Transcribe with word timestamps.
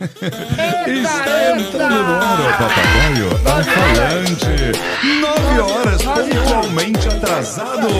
Está 0.00 1.56
entrando 1.56 2.02
no 2.02 2.14
ar 2.14 2.40
o 2.40 2.50
Papagaio 2.58 3.30
Falante. 3.64 4.72
Nove 5.20 5.60
horas, 5.60 6.02
pontualmente 6.02 7.06
atrasados. 7.08 7.92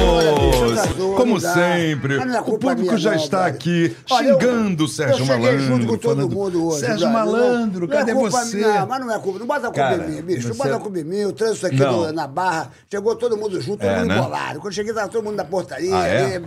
Como 1.17 1.39
sempre, 1.41 2.17
o 2.47 2.59
público 2.59 2.97
já 2.99 3.15
está 3.15 3.47
aqui 3.47 3.97
xingando 4.07 4.85
o 4.85 4.89
Sérgio 4.89 5.25
cheguei 5.25 5.59
junto 5.59 5.71
Malandro. 5.71 5.87
com 5.89 5.97
todo 5.97 6.29
mundo 6.29 6.67
hoje. 6.67 6.81
Sérgio. 6.81 7.09
Malandro, 7.11 7.87
Não 7.87 7.95
é 7.95 7.99
cadê 7.99 8.13
você? 8.15 8.57
minha, 8.57 8.85
mas 8.87 9.01
não 9.01 9.15
é 9.15 9.19
culpa. 9.21 9.39
Não 9.39 9.47
bota 9.47 9.69
a 9.69 9.71
culpa 9.71 9.95
em 9.95 10.11
mim, 10.11 10.23
bicho. 10.23 10.49
Não 10.49 10.57
bota 10.57 10.77
a 10.77 10.81
culpa 10.81 10.99
em 10.99 11.05
mim. 11.05 11.25
O 11.27 11.33
trânsito 11.33 11.67
aqui 11.67 11.77
Não. 11.77 12.13
na 12.13 12.27
Barra, 12.27 12.71
chegou 12.91 13.15
todo 13.15 13.37
mundo 13.37 13.61
junto, 13.61 13.79
todo 13.81 13.89
É, 13.89 13.99
mundo 14.01 14.09
né? 14.09 14.21
bolado. 14.21 14.59
Quando 14.61 14.73
cheguei, 14.75 14.93
tava 14.93 15.09
todo 15.09 15.23
mundo 15.23 15.37
na 15.37 15.45
portaria. 15.45 15.95
Ah, 15.97 16.07
é? 16.09 16.41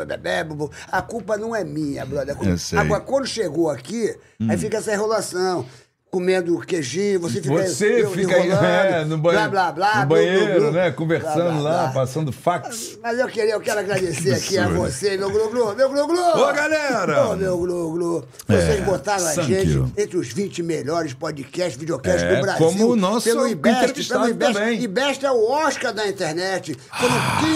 A 0.92 1.02
culpa 1.02 1.38
não 1.38 1.56
é 1.56 1.64
minha, 1.64 2.06
brother. 2.06 2.36
Hum. 2.42 2.56
Agora, 2.78 3.00
quando 3.02 3.26
chegou 3.28 3.70
aqui, 3.70 4.14
aí 4.50 4.58
fica 4.58 4.78
essa 4.78 4.94
enrolação 4.94 5.37
não 5.38 5.66
Comendo 6.10 6.58
queijinho, 6.62 7.20
você 7.20 7.42
fica. 7.42 7.54
Você 7.68 8.02
eu- 8.04 8.12
fica 8.12 8.34
aí 8.34 8.50
é, 8.50 9.04
no, 9.04 9.18
banho, 9.18 9.38
blá, 9.38 9.50
blá, 9.50 9.72
blá, 9.74 10.02
no 10.02 10.08
banheiro, 10.08 10.62
blu, 10.62 10.72
né? 10.72 10.84
blá, 10.84 10.92
Conversando 10.94 11.62
lá, 11.62 11.92
passando 11.94 12.32
fax. 12.32 12.98
Mas 13.04 13.20
eu, 13.20 13.28
queria, 13.28 13.54
eu 13.54 13.60
quero 13.60 13.82
agradecer 13.82 14.34
aqui 14.34 14.58
a 14.58 14.70
você, 14.70 15.18
meu 15.18 15.30
Glu-Glu, 15.30 15.76
meu 15.76 15.90
Glu-Glu! 15.90 16.18
Ô, 16.42 16.54
galera! 16.54 17.28
Ô, 17.28 17.36
meu 17.36 17.58
Glu-Glu! 17.58 18.26
Vocês 18.48 18.80
É, 18.80 18.82
botaram 18.84 19.28
a 19.28 19.34
gente 19.44 19.70
you. 19.70 19.92
entre 19.98 20.16
os 20.18 20.30
20 20.30 20.64
melhores 20.64 21.14
podcasts, 21.14 21.76
videocasts 21.78 22.24
É, 22.24 22.36
do 22.38 22.42
Brasil. 22.42 22.66
como 22.66 22.88
o 22.92 22.96
nosso 22.96 23.26
pelo 23.28 23.46
IBEST, 23.46 24.08
pelo 24.08 24.30
IBEST. 24.30 24.54
também. 24.54 24.82
IBEST 24.82 25.26
é 25.26 25.32
o 25.32 25.50
Oscar 25.52 25.94
da 25.94 26.08
internet. 26.08 26.78
Foram 27.00 27.16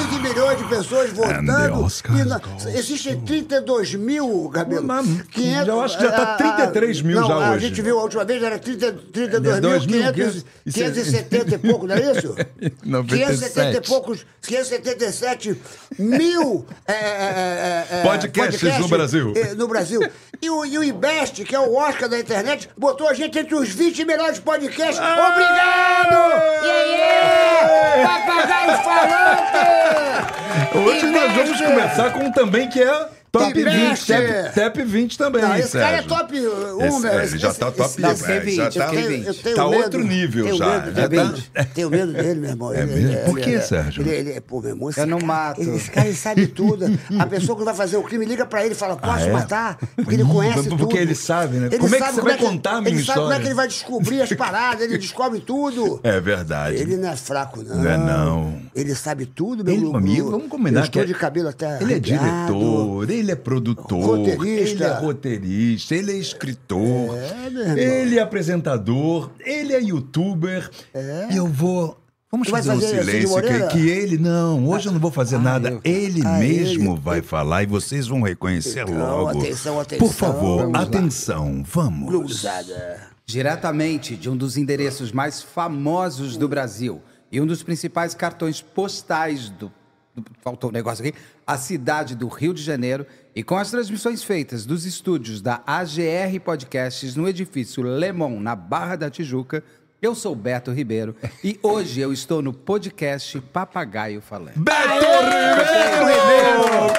15 0.10 0.20
milhões 0.22 0.58
de 0.58 0.64
pessoas 0.66 1.10
votando. 1.12 1.52
E 2.20 2.24
na- 2.26 2.42
existem 2.78 3.18
32 3.22 3.96
mil. 3.96 4.52
Mas, 4.84 5.08
já 5.66 5.76
acho 5.76 5.98
que 5.98 6.04
já 6.04 6.12
tá 6.12 6.24
ah, 6.24 6.34
ah, 6.34 6.38
33 6.38 7.02
mil 7.02 7.26
já 7.26 7.34
A 7.34 7.52
hoje. 7.52 7.68
gente 7.68 7.82
viu 7.82 7.98
a 7.98 8.04
última 8.04 8.26
vez, 8.26 8.41
era 8.46 8.60
30, 8.60 8.94
32 9.14 9.60
2 9.62 9.86
mil, 9.86 10.04
mil, 10.04 10.14
500, 10.14 10.46
570 10.74 11.56
e 11.56 11.58
pouco, 11.58 11.88
não 11.88 11.96
é 11.96 12.12
isso? 12.12 12.36
570 13.08 13.78
e 13.78 13.82
poucos, 13.82 14.26
577 14.42 15.62
mil 16.00 16.66
é, 16.88 16.94
é, 16.94 16.96
é, 16.96 17.88
é, 18.00 18.04
Podcasts 18.04 18.80
no 18.80 18.88
Brasil. 18.88 19.34
é, 19.36 19.54
no 19.54 19.68
Brasil. 19.68 20.02
E 20.42 20.50
o, 20.50 20.66
e 20.66 20.78
o 20.78 20.84
IBEST, 20.84 21.44
que 21.46 21.56
é 21.56 21.60
o 21.60 21.76
Oscar 21.76 22.10
da 22.10 22.20
internet, 22.20 22.70
botou 22.78 23.08
a 23.08 23.14
gente 23.14 23.38
entre 23.38 23.54
os 23.54 23.70
20 23.70 24.06
melhores 24.06 24.40
podcasts. 24.40 24.98
Obrigado! 24.98 26.16
E 26.64 26.70
aí? 26.70 28.04
Papagaio 28.04 28.84
falante! 28.84 30.32
Hoje 30.74 31.06
nós 31.08 31.32
vamos 31.34 31.62
começar 31.62 32.12
com 32.12 32.20
um 32.26 32.32
também 32.32 32.70
que 32.70 32.82
é 32.82 33.10
Top 33.32 33.54
Que 33.54 33.64
20, 33.64 33.74
mexe. 33.74 34.14
Tap, 34.14 34.54
Tap 34.56 34.76
20 34.86 35.18
também, 35.18 35.42
Não, 35.42 35.56
esse 35.56 35.72
cara 35.72 35.88
é 35.98 36.02
Sérgio. 36.02 36.10
top 36.10 36.34
1, 36.38 36.82
Esse- 36.86 37.02
velho. 37.02 37.20
é, 37.20 37.26
ele 37.26 37.38
já 37.38 37.54
tá 37.54 37.72
top 37.72 37.82
esse- 37.90 38.02
Não, 38.02 38.12
esse- 38.12 38.20
fiquei 38.22 38.38
eu 38.38 38.42
20, 38.42 38.58
eu 38.58 38.70
tenho- 38.72 38.90
fiquei 38.90 39.30
eu 39.30 39.34
tenho 39.36 39.56
Tá 39.56 39.68
medo, 39.70 39.84
outro 39.84 40.04
nível 40.04 40.44
tenho 40.44 40.58
já, 40.58 40.66
Medo, 40.68 40.96
já 41.02 41.08
tenho, 41.10 41.24
tá- 41.24 41.32
medo, 41.32 41.70
tenho 41.74 41.90
medo 41.90 42.12
dele, 42.14 42.40
meu 42.42 42.50
irmão. 42.50 42.74
É 42.74 42.82
Ele- 42.82 42.94
mesmo? 42.94 43.10
ele- 43.12 43.18
Por 43.22 43.40
quê, 43.40 43.50
ele- 43.52 43.62
Sérgio? 43.62 44.02
Ele, 44.06 44.32
ele, 44.32 44.42
pô, 44.42 44.60
meu 44.60 44.72
irmão, 44.72 44.90
esse 44.90 45.00
Eu 45.00 45.08
não 45.08 45.20
mato. 45.20 45.62
esse 45.62 45.90
cara 45.90 46.08
ele 46.08 46.16
sabe 46.18 46.46
tudo. 46.48 46.86
A 47.18 47.26
pessoa 47.26 47.58
que 47.58 47.64
vai 47.64 47.74
fazer 47.74 47.96
o 47.96 48.04
crime 48.04 48.26
liga 48.26 48.46
pra 48.46 48.66
ele 48.66 48.74
e 48.74 48.78
fala: 48.78 48.98
Posso 48.98 49.24
é? 49.24 49.32
matar? 49.32 49.78
Porque 49.96 50.14
ele 50.16 50.26
conhece 50.26 50.68
Porque 50.68 50.84
tudo. 50.86 50.98
ele 50.98 51.16
sabe, 51.16 51.56
né? 51.56 51.70
Como 51.78 51.96
é 51.96 52.00
que 52.02 52.12
você 52.14 52.22
vai 52.22 52.38
contar 52.38 52.72
a 52.72 52.82
minha 52.82 52.94
Ele 52.94 53.04
sabe 53.06 53.20
como 53.20 53.32
é 53.32 53.36
história? 53.36 53.40
que 53.40 53.48
ele 53.48 53.56
vai 53.56 53.68
descobrir 53.70 54.22
as 54.22 54.34
paradas, 54.34 54.82
ele 54.82 54.98
descobre 54.98 55.40
tudo. 55.40 56.02
É 56.04 56.20
verdade. 56.20 56.76
Ele 56.76 56.98
não 56.98 57.10
é 57.10 57.16
fraco, 57.16 57.64
não. 57.64 57.78
Não 57.78 57.90
é, 57.90 57.98
não. 57.98 58.62
Ele 58.76 58.94
sabe 58.94 59.26
tudo, 59.26 59.64
meu 59.64 59.76
Gugu. 59.80 59.98
amigo, 59.98 60.32
vamos 60.32 60.48
combinar 60.50 60.82
Eu 60.82 60.86
estou 60.86 61.02
que 61.04 61.08
de 61.08 61.14
cabelo 61.14 61.48
até 61.48 61.82
Ele 61.82 61.94
é 61.94 62.00
diretor, 62.00 63.10
ele 63.10 63.21
é 63.30 63.36
produtor, 63.36 64.18
Roteirista. 64.18 64.74
ele 64.74 64.84
é 64.86 64.94
roteirista, 65.00 65.96
ele 65.96 66.12
é 66.14 66.16
escritor, 66.16 67.16
É, 67.16 67.46
irmão. 67.46 67.78
ele 67.78 68.18
é 68.18 68.22
apresentador, 68.22 69.30
ele 69.46 69.74
é 69.74 69.82
youtuber. 69.82 70.72
E 71.30 71.36
eu 71.36 71.46
vou. 71.46 71.98
Vamos 72.32 72.48
fazer 72.48 72.72
um 72.72 72.80
silêncio 72.80 73.42
que, 73.42 73.68
que 73.74 73.90
ele. 73.90 74.18
Não, 74.18 74.66
hoje 74.70 74.88
eu 74.88 74.94
não 74.94 75.00
vou 75.02 75.12
fazer 75.12 75.38
nada. 75.38 75.80
Ele 75.84 76.22
Ah, 76.26 76.38
mesmo 76.40 76.94
ele. 76.94 77.00
vai 77.02 77.22
falar 77.22 77.64
e 77.64 77.66
vocês 77.66 78.08
vão 78.08 78.22
reconhecer 78.22 78.84
Então, 78.84 78.98
logo. 78.98 79.38
atenção, 79.42 79.78
atenção. 79.78 80.08
Por 80.08 80.14
favor, 80.16 80.58
Vamos 80.62 80.74
lá. 80.74 80.82
atenção, 80.84 81.62
vamos. 81.68 82.08
Cruzada. 82.08 83.02
Diretamente 83.26 84.16
de 84.16 84.30
um 84.30 84.36
dos 84.38 84.56
endereços 84.58 85.12
mais 85.12 85.42
famosos 85.42 86.38
do 86.38 86.48
Brasil 86.48 87.02
e 87.32 87.40
um 87.42 87.46
dos 87.46 87.64
principais 87.64 88.14
cartões 88.14 88.62
postais 88.62 89.50
do, 89.50 89.66
do- 89.68 89.72
Faltou 90.42 90.70
um 90.70 90.74
negócio 90.74 91.06
aqui. 91.06 91.18
A 91.48 91.58
cidade 91.58 92.16
do 92.16 92.28
Rio 92.28 92.54
de 92.54 92.62
Janeiro. 92.62 93.06
E 93.34 93.42
com 93.44 93.56
as 93.56 93.72
transmissões 93.72 94.24
feitas 94.24 94.66
dos 94.66 94.86
estúdios 94.86 95.42
da 95.42 95.62
AGR 95.66 96.38
Podcasts 96.44 97.16
no 97.16 97.28
edifício 97.30 97.82
Lemon, 97.82 98.40
na 98.42 98.56
Barra 98.58 98.98
da 98.98 99.10
Tijuca, 99.10 99.64
eu 100.02 100.14
sou 100.16 100.36
Beto 100.36 100.70
Ribeiro 100.72 101.16
e 101.44 101.58
hoje 101.64 102.02
eu 102.02 102.12
estou 102.12 102.42
no 102.42 102.52
podcast 102.52 103.40
Papagaio 103.54 104.20
Falante. 104.20 104.60
Beto 104.60 104.90
Ribeiro! 106.02 106.94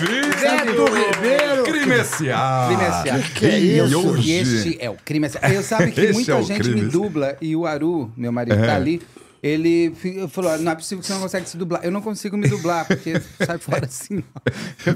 Bem-vindo! 0.00 0.84
Beto 0.84 0.94
Ribeiro! 0.94 1.62
Crime 1.64 1.94
S.A. 2.00 2.66
Crime 2.68 2.82
S.A. 2.84 3.18
que 3.38 3.46
é 3.46 3.60
E 3.60 3.78
isso? 3.78 4.08
hoje- 4.08 4.28
E 4.30 4.32
este 4.32 4.76
é 4.80 4.90
o 4.90 4.94
crime. 5.04 5.28
Eu 5.54 5.62
sabe 5.62 5.92
que 5.92 6.00
Esse 6.00 6.12
muita 6.14 6.32
é 6.32 6.42
gente 6.42 6.60
crime. 6.62 6.82
me 6.82 6.88
dubla 6.90 7.36
e 7.40 7.54
o 7.54 7.64
Aru, 7.66 8.10
meu 8.16 8.32
marido, 8.32 8.56
É. 8.56 8.66
tá 8.66 8.74
ali. 8.74 9.00
Ele 9.42 9.94
falou: 10.30 10.50
"Ah, 10.50 10.58
não 10.58 10.72
é 10.72 10.74
possível 10.74 11.00
que 11.00 11.06
você 11.06 11.12
não 11.12 11.20
consegue 11.20 11.48
se 11.48 11.56
dublar. 11.56 11.84
Eu 11.84 11.90
não 11.90 12.00
consigo 12.00 12.36
me 12.36 12.48
dublar, 12.48 12.86
porque 12.86 13.14
sai 13.46 13.58
fora 13.58 13.84
assim. 13.86 14.22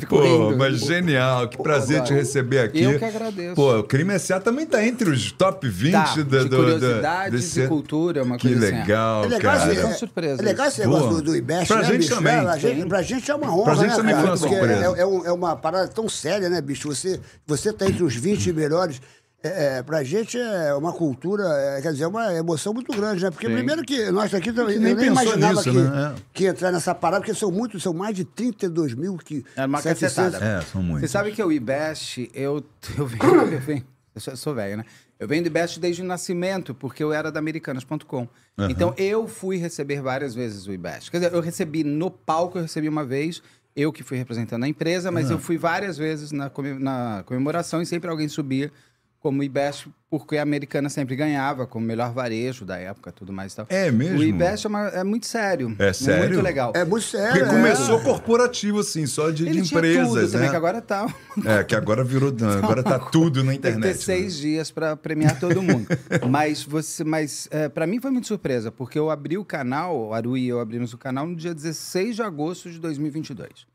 Pô, 0.08 0.22
rindo. 0.22 0.56
mas 0.58 0.78
genial, 0.80 1.48
que 1.48 1.56
prazer 1.62 1.98
te 1.98 2.06
adoro. 2.06 2.14
receber 2.16 2.58
aqui. 2.60 2.82
Eu 2.82 2.98
que 2.98 3.04
agradeço. 3.04 3.54
Pô, 3.54 3.78
o 3.78 3.84
Crime 3.84 4.14
S.A. 4.14 4.40
também 4.40 4.66
tá 4.66 4.84
entre 4.84 5.10
os 5.10 5.30
top 5.32 5.68
20 5.68 5.92
Tá, 5.92 6.04
da, 6.04 6.12
de 6.14 6.22
do, 6.24 6.48
da- 6.48 6.56
curiosidades 6.56 7.40
desse- 7.40 7.60
e 7.62 7.68
cultura, 7.68 8.22
uma 8.24 8.36
Que 8.38 8.48
coisa 8.48 8.66
assim. 8.66 8.76
legal, 8.76 9.24
É 9.24 9.28
legal, 9.28 9.56
cara. 9.58 9.72
é- 9.74 9.92
surpresas. 9.94 10.38
é 10.40 10.42
legal 10.42 10.66
esse 10.66 10.80
negócio 10.80 11.08
Pô, 11.08 11.14
do, 11.16 11.22
do 11.22 11.36
IBEST, 11.36 11.66
pra 11.68 11.76
né, 11.76 11.84
gente 11.84 11.96
bicho? 11.98 12.14
também. 12.14 12.32
É, 12.32 12.38
a 12.38 12.56
gente, 12.58 12.86
pra 12.86 13.02
gente 13.02 13.30
é 13.30 13.34
uma 13.34 13.54
honra, 13.54 13.64
Pra 13.64 13.74
gente 13.74 13.88
né, 13.90 13.96
também 13.96 14.14
cara? 14.14 14.20
foi 14.20 14.30
uma 14.30 14.38
Porque 14.38 14.54
surpresa. 14.56 14.96
É, 14.96 15.00
é 15.00 15.30
é 15.30 15.32
uma 15.32 15.56
parada 15.56 15.88
tão 15.88 16.08
séria, 16.08 16.48
né, 16.48 16.60
bicho? 16.60 16.88
Você, 16.88 17.20
você 17.46 17.72
tá 17.72 17.86
entre 17.86 18.02
os 18.02 18.14
20 18.16 18.52
melhores. 18.52 19.00
É, 19.42 19.78
é, 19.78 19.82
pra 19.82 20.04
gente 20.04 20.38
é 20.38 20.74
uma 20.74 20.92
cultura, 20.92 21.44
é, 21.44 21.80
quer 21.80 21.92
dizer, 21.92 22.04
é 22.04 22.06
uma 22.06 22.34
emoção 22.34 22.74
muito 22.74 22.94
grande, 22.94 23.24
né? 23.24 23.30
Porque 23.30 23.48
primeiro 23.48 23.82
que 23.82 24.10
nós 24.10 24.34
aqui 24.34 24.50
eu 24.50 24.66
nem 24.66 24.78
nem 24.78 25.06
imaginava 25.06 25.54
nisso, 25.54 25.70
que, 25.70 25.78
né? 25.78 26.14
É. 26.14 26.22
que 26.34 26.44
ia 26.44 26.50
entrar 26.50 26.70
nessa 26.70 26.94
parada, 26.94 27.22
porque 27.22 27.34
são 27.34 27.50
muitos, 27.50 27.82
são 27.82 27.94
mais 27.94 28.14
de 28.14 28.24
32 28.24 28.94
mil 28.94 29.16
que. 29.16 29.42
É 29.56 29.64
uma 29.64 29.80
700. 29.80 30.14
cacetada. 30.14 30.44
É, 30.44 30.60
são 30.60 30.82
muitos. 30.82 31.08
Você 31.08 31.08
sabe 31.08 31.32
que 31.32 31.42
o 31.42 31.50
IBEST, 31.50 32.30
eu, 32.34 32.62
eu 32.98 33.06
venho, 33.06 33.52
eu 33.52 33.60
venho, 33.60 33.84
eu 34.14 34.20
sou, 34.20 34.36
sou 34.36 34.54
velho, 34.54 34.76
né? 34.76 34.84
Eu 35.18 35.26
venho 35.26 35.42
do 35.42 35.46
IBEST 35.46 35.80
desde 35.80 36.02
o 36.02 36.04
nascimento, 36.04 36.74
porque 36.74 37.02
eu 37.02 37.10
era 37.12 37.32
da 37.32 37.38
Americanas.com. 37.38 38.28
Então 38.68 38.94
eu 38.98 39.26
fui 39.26 39.56
receber 39.56 40.02
várias 40.02 40.34
vezes 40.34 40.66
o 40.66 40.72
IBEST. 40.72 41.10
Quer 41.10 41.18
dizer, 41.18 41.32
eu 41.32 41.40
recebi 41.40 41.82
no 41.82 42.10
palco, 42.10 42.58
eu 42.58 42.62
recebi 42.62 42.88
uma 42.88 43.04
vez, 43.06 43.42
eu 43.74 43.90
que 43.90 44.02
fui 44.02 44.18
representando 44.18 44.64
a 44.64 44.68
empresa, 44.68 45.10
mas 45.10 45.30
eu 45.30 45.38
fui 45.38 45.56
várias 45.56 45.96
vezes 45.96 46.30
na, 46.30 46.50
na 46.78 47.22
comemoração 47.24 47.80
e 47.80 47.86
sempre 47.86 48.10
alguém 48.10 48.28
subia 48.28 48.70
como 49.20 49.42
IBEST, 49.42 49.88
porque 50.08 50.38
a 50.38 50.42
Americana 50.42 50.88
sempre 50.88 51.14
ganhava, 51.14 51.66
como 51.66 51.84
melhor 51.86 52.10
varejo 52.12 52.64
da 52.64 52.78
época, 52.78 53.12
tudo 53.12 53.32
mais 53.32 53.52
e 53.52 53.56
tal. 53.56 53.66
É 53.68 53.90
mesmo? 53.90 54.18
O 54.18 54.22
IBEST 54.24 54.66
é, 54.66 54.68
uma- 54.68 54.88
é 54.88 55.04
muito 55.04 55.26
sério. 55.26 55.76
É 55.78 55.92
sério? 55.92 56.30
muito 56.30 56.40
legal. 56.42 56.72
É 56.74 56.84
muito 56.84 57.04
sério. 57.04 57.28
Porque 57.38 57.44
é. 57.44 57.48
começou 57.48 58.00
corporativo, 58.00 58.80
assim, 58.80 59.06
só 59.06 59.30
de, 59.30 59.44
de 59.44 59.50
Ele 59.50 59.62
tinha 59.62 59.78
empresas, 59.78 60.08
tudo 60.08 60.32
também, 60.32 60.46
né? 60.46 60.50
que 60.50 60.56
agora 60.56 60.80
tá 60.80 61.06
É, 61.44 61.62
que 61.62 61.76
agora 61.76 62.02
virou. 62.02 62.34
Agora 62.62 62.82
tá 62.82 62.98
tudo 62.98 63.44
na 63.44 63.52
Tem 63.52 63.60
que 63.60 63.68
internet. 63.68 63.92
ter 63.98 64.02
seis 64.02 64.36
dias 64.38 64.70
para 64.70 64.96
premiar 64.96 65.38
todo 65.38 65.62
mundo. 65.62 65.86
mas 66.28 66.64
você, 66.64 67.04
mas 67.04 67.46
é, 67.50 67.68
para 67.68 67.86
mim 67.86 68.00
foi 68.00 68.10
muito 68.10 68.26
surpresa, 68.26 68.72
porque 68.72 68.98
eu 68.98 69.10
abri 69.10 69.36
o 69.36 69.44
canal, 69.44 69.96
o 70.08 70.14
Aru 70.14 70.36
e 70.36 70.48
eu 70.48 70.60
abrimos 70.60 70.94
o 70.94 70.98
canal 70.98 71.26
no 71.26 71.36
dia 71.36 71.54
16 71.54 72.16
de 72.16 72.22
agosto 72.22 72.70
de 72.70 72.78
2022. 72.80 73.69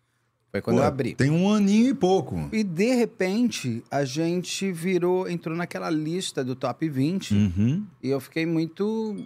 Foi 0.55 0.61
quando 0.61 0.77
Pô, 0.77 0.83
eu 0.83 0.87
abri. 0.87 1.15
Tem 1.15 1.29
um 1.29 1.51
aninho 1.51 1.89
e 1.89 1.93
pouco. 1.93 2.47
E 2.53 2.63
de 2.63 2.95
repente 2.95 3.83
a 3.91 4.05
gente 4.05 4.71
virou, 4.71 5.27
entrou 5.29 5.53
naquela 5.53 5.89
lista 5.89 6.45
do 6.45 6.55
top 6.55 6.87
20 6.87 7.33
Uhum. 7.33 7.85
e 8.01 8.07
eu 8.09 8.21
fiquei 8.21 8.45
muito 8.45 9.17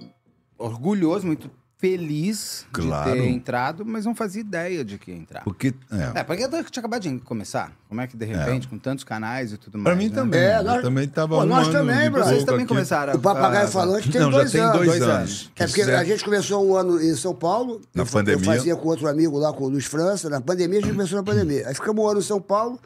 orgulhoso, 0.58 1.28
muito 1.28 1.52
feliz 1.80 2.66
Claro. 2.74 3.10
de 3.12 3.18
ter 3.18 3.28
entrado, 3.30 3.86
mas 3.86 4.06
não 4.06 4.14
fazia 4.14 4.42
ideia 4.42 4.84
de 4.84 4.98
que 4.98 5.12
ia 5.12 5.18
entrar. 5.18 5.44
Porque. 5.46 5.74
É. 5.90 6.20
É, 6.20 6.24
porque 6.24 6.44
eu 6.44 6.50
tinha 6.50 6.82
acabado 6.82 7.02
de 7.02 7.18
começar. 7.20 7.72
Como 7.88 8.02
é 8.02 8.06
que 8.06 8.18
de 8.18 8.26
repente, 8.26 8.68
com 8.68 8.78
tantos 8.78 9.06
canais 9.06 9.54
e 9.54 9.58
tudo 9.58 9.78
mais. 9.78 9.86
Pra 9.86 9.96
mim 9.96 10.10
né? 10.10 10.16
também. 10.16 10.40
É, 10.42 10.58
eu 10.60 10.64
nós- 10.64 10.82
também 10.82 11.08
tava 11.08 11.38
Pô, 11.38 11.46
nós 11.46 11.70
também, 11.70 12.12
bro. 12.12 12.22
Vocês 12.24 12.44
também 12.44 12.62
aqui. 12.64 12.68
começaram. 12.68 13.16
O 13.16 13.20
Papagaio 13.20 13.66
a- 13.66 13.72
Falante 13.72 14.12
tem 14.12 14.20
Não, 14.22 14.30
dois 14.30 14.52
já 14.52 14.60
tem 14.60 14.62
anos. 14.62 14.76
dois, 14.78 14.90
dois 14.90 15.02
anos. 15.02 15.16
anos. 15.18 15.52
É 15.56 15.66
porque 15.68 15.82
a 15.84 16.04
gente 16.04 16.24
começou 16.26 16.68
um 16.70 16.76
ano 16.76 17.02
em 17.02 17.16
São 17.16 17.34
Paulo. 17.34 17.82
Na 17.96 18.02
eu, 18.04 18.06
eu 18.06 18.12
pandemia. 18.12 18.46
fazia 18.46 18.76
com 18.76 18.88
outro 18.90 19.08
amigo 19.08 19.38
lá, 19.38 19.54
com 19.54 19.64
o 19.64 19.70
Luiz 19.70 19.86
França. 19.86 20.30
Na 20.30 20.42
pandemia, 20.42 20.80
a 20.80 20.82
gente 20.82 20.92
começou 20.92 21.18
na 21.18 21.24
pandemia. 21.24 21.68
Aí 21.68 21.74
ficamos 21.74 22.04
um 22.04 22.08
ano 22.10 22.20
em 22.20 22.24
São 22.24 22.42
Paulo, 22.42 22.78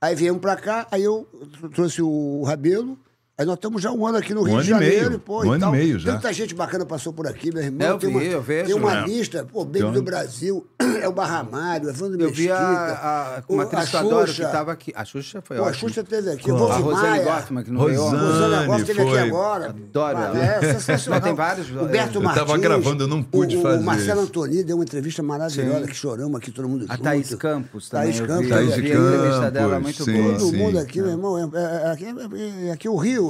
aí 0.00 0.14
viemos 0.16 0.40
pra 0.40 0.56
cá, 0.56 0.86
aí 0.90 1.04
eu 1.04 1.24
trouxe 1.72 2.02
o 2.02 2.42
Rabelo. 2.44 2.98
Aí 3.40 3.46
nós 3.46 3.54
estamos 3.54 3.80
já 3.80 3.90
um 3.90 4.06
ano 4.06 4.18
aqui 4.18 4.34
no 4.34 4.42
Um 4.42 4.44
Rio 4.44 4.56
de 4.60 4.66
e 4.66 4.68
Janeiro. 4.68 5.06
meio. 5.08 5.18
pô, 5.18 5.38
Um 5.38 5.52
ano 5.52 5.56
e 5.56 5.60
tal. 5.60 5.72
meio 5.72 5.98
já. 5.98 6.12
Tanta 6.12 6.30
gente 6.30 6.54
bacana 6.54 6.84
passou 6.84 7.10
por 7.10 7.26
aqui, 7.26 7.50
meu 7.50 7.62
irmão. 7.62 7.88
Eu 7.88 7.96
tem 7.98 8.10
vi, 8.10 8.14
uma, 8.16 8.22
eu 8.24 8.42
vejo, 8.42 8.66
Tem 8.66 8.74
uma 8.74 8.98
é. 8.98 9.04
lista, 9.06 9.46
pô, 9.50 9.64
Baby 9.64 9.78
Então- 9.78 9.92
do 9.92 10.02
Brasil, 10.02 10.66
é 11.00 11.08
o 11.08 11.12
Barramário, 11.12 11.88
Evandro 11.88 12.20
Eu 12.20 12.28
Mesquita. 12.28 12.36
vi 12.36 12.50
a, 12.52 13.42
a, 13.48 13.52
uma 13.52 13.62
atriz 13.62 13.88
que 13.88 13.96
eu 13.96 13.98
a 13.98 14.02
adoro 14.02 14.26
que 14.26 14.32
Xuxa. 14.34 14.48
tava 14.50 14.72
aqui. 14.72 14.92
A 14.94 15.04
Xuxa 15.06 15.40
foi 15.42 15.56
Pô, 15.56 15.62
a 15.62 15.66
ótima. 15.68 15.88
Xuxa 15.88 16.04
teve 16.04 16.30
aqui. 16.32 16.44
Qual? 16.50 16.60
O 16.60 16.70
A 16.70 16.76
Rosane. 16.76 17.24
Gottman, 17.24 17.64
que 17.64 17.70
não 17.70 17.86
veio 17.86 18.02
Rosane. 18.02 18.66
Gosta 18.66 18.84
teve 18.84 19.00
aqui 19.00 19.10
foi. 19.10 19.18
agora. 19.20 19.66
Adoro 19.70 20.18
Ah, 20.18 20.22
ela. 20.26 20.38
É, 20.44 20.60
sensacional. 20.74 21.20
Tem 21.22 21.34
vários- 21.34 21.70
O 21.70 21.86
Beto 21.86 22.18
Eu 22.18 22.22
Martins. 22.22 22.44
tava 22.46 22.58
gravando, 22.58 23.04
eu 23.04 23.08
não 23.08 23.22
pude 23.22 23.56
o, 23.56 23.62
fazer 23.62 23.80
O 23.80 23.86
Marcelo 23.86 24.20
isso. 24.20 24.28
Antoni 24.28 24.62
deu 24.62 24.76
uma 24.76 24.84
entrevista 24.84 25.22
maravilhosa, 25.22 25.80
Sim. 25.80 25.86
que 25.86 25.94
choramos 25.94 26.34
aqui, 26.36 26.50
todo 26.50 26.68
mundo 26.68 26.84
A 26.90 26.92
junto. 26.92 27.04
Thaís 27.04 27.34
Campos 27.36 27.88
também. 27.88 28.06
Thaís 28.08 28.20
eu 28.20 28.26
Campos. 28.26 28.48
Thaís 28.50 28.70
eu 28.70 28.76
vi 28.76 28.92
a 28.92 28.94
entrevista 28.96 29.50
dela, 29.50 29.80
Campos, 29.80 29.98
muito 29.98 30.04
boa. 30.22 30.38
Todo 30.38 30.52
mundo 30.52 30.78
aqui, 30.78 31.00
meu 31.00 31.10
irmão, 31.12 31.38
é, 31.38 31.42
é- 31.58 31.86
é 31.86 31.90
aqui, 31.92 32.04
é- 32.04 32.68
é 32.68 32.72
aqui 32.72 32.88
o 32.88 32.96
Rio, 32.96 33.29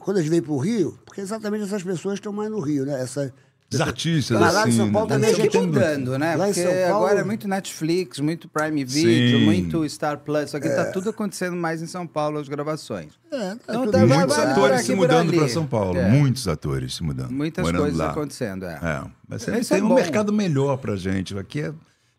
quando 0.00 0.16
a 0.18 0.20
gente 0.20 0.30
veio 0.30 0.42
pro 0.42 0.56
Rio, 0.58 0.98
porque 1.04 1.20
exatamente 1.20 1.64
essas 1.64 1.82
pessoas 1.82 2.14
estão 2.14 2.32
mais 2.32 2.50
no 2.50 2.60
Rio, 2.60 2.84
né? 2.84 3.00
Essa, 3.00 3.32
Os 3.72 3.80
artistas, 3.80 4.38
Lá- 4.38 4.50
lá 4.52 4.60
em 4.60 4.68
assim. 4.68 4.76
São 4.76 4.92
Paulo 4.92 5.08
Mas 5.08 5.20
também 5.32 5.50
já 5.50 5.60
mudando, 5.60 6.18
né? 6.18 6.36
Lá 6.36 6.44
em 6.48 6.52
Porque 6.52 6.62
São 6.62 6.72
Paulo- 6.90 7.06
agora 7.06 7.20
é 7.20 7.24
muito 7.24 7.48
Netflix, 7.48 8.20
muito 8.20 8.48
Prime 8.48 8.84
Video, 8.84 9.38
Sim. 9.40 9.44
muito 9.44 9.88
Star 9.88 10.18
Plus. 10.18 10.44
Isso 10.44 10.56
aqui 10.56 10.68
tá 10.68 10.84
tudo 10.92 11.10
acontecendo 11.10 11.56
mais 11.56 11.82
em 11.82 11.86
São 11.86 12.06
Paulo, 12.06 12.38
as 12.38 12.46
gravações. 12.48 13.14
é, 13.32 13.38
tá 13.38 13.56
Então 13.68 13.80
tudo 13.86 13.92
tá- 13.92 14.06
Muitos 14.06 14.36
vai- 14.36 14.52
atores 14.52 14.80
se 14.82 14.94
mudando 14.94 15.32
para 15.34 15.48
São 15.48 15.66
Paulo. 15.66 15.98
É. 15.98 16.08
Muitos 16.08 16.46
atores 16.46 16.94
se 16.94 17.02
mudando. 17.02 17.32
Muitas 17.32 17.68
coisas 17.68 17.96
lá. 17.98 18.10
acontecendo, 18.10 18.64
é. 18.64 18.74
É, 18.80 19.02
mas 19.28 19.42
Isso 19.48 19.70
tem 19.70 19.78
é 19.80 19.82
um 19.82 19.88
bom. 19.88 19.94
mercado 19.94 20.32
melhor 20.32 20.76
pra 20.76 20.94
gente. 20.94 21.36
Aqui 21.36 21.62
é- 21.62 21.72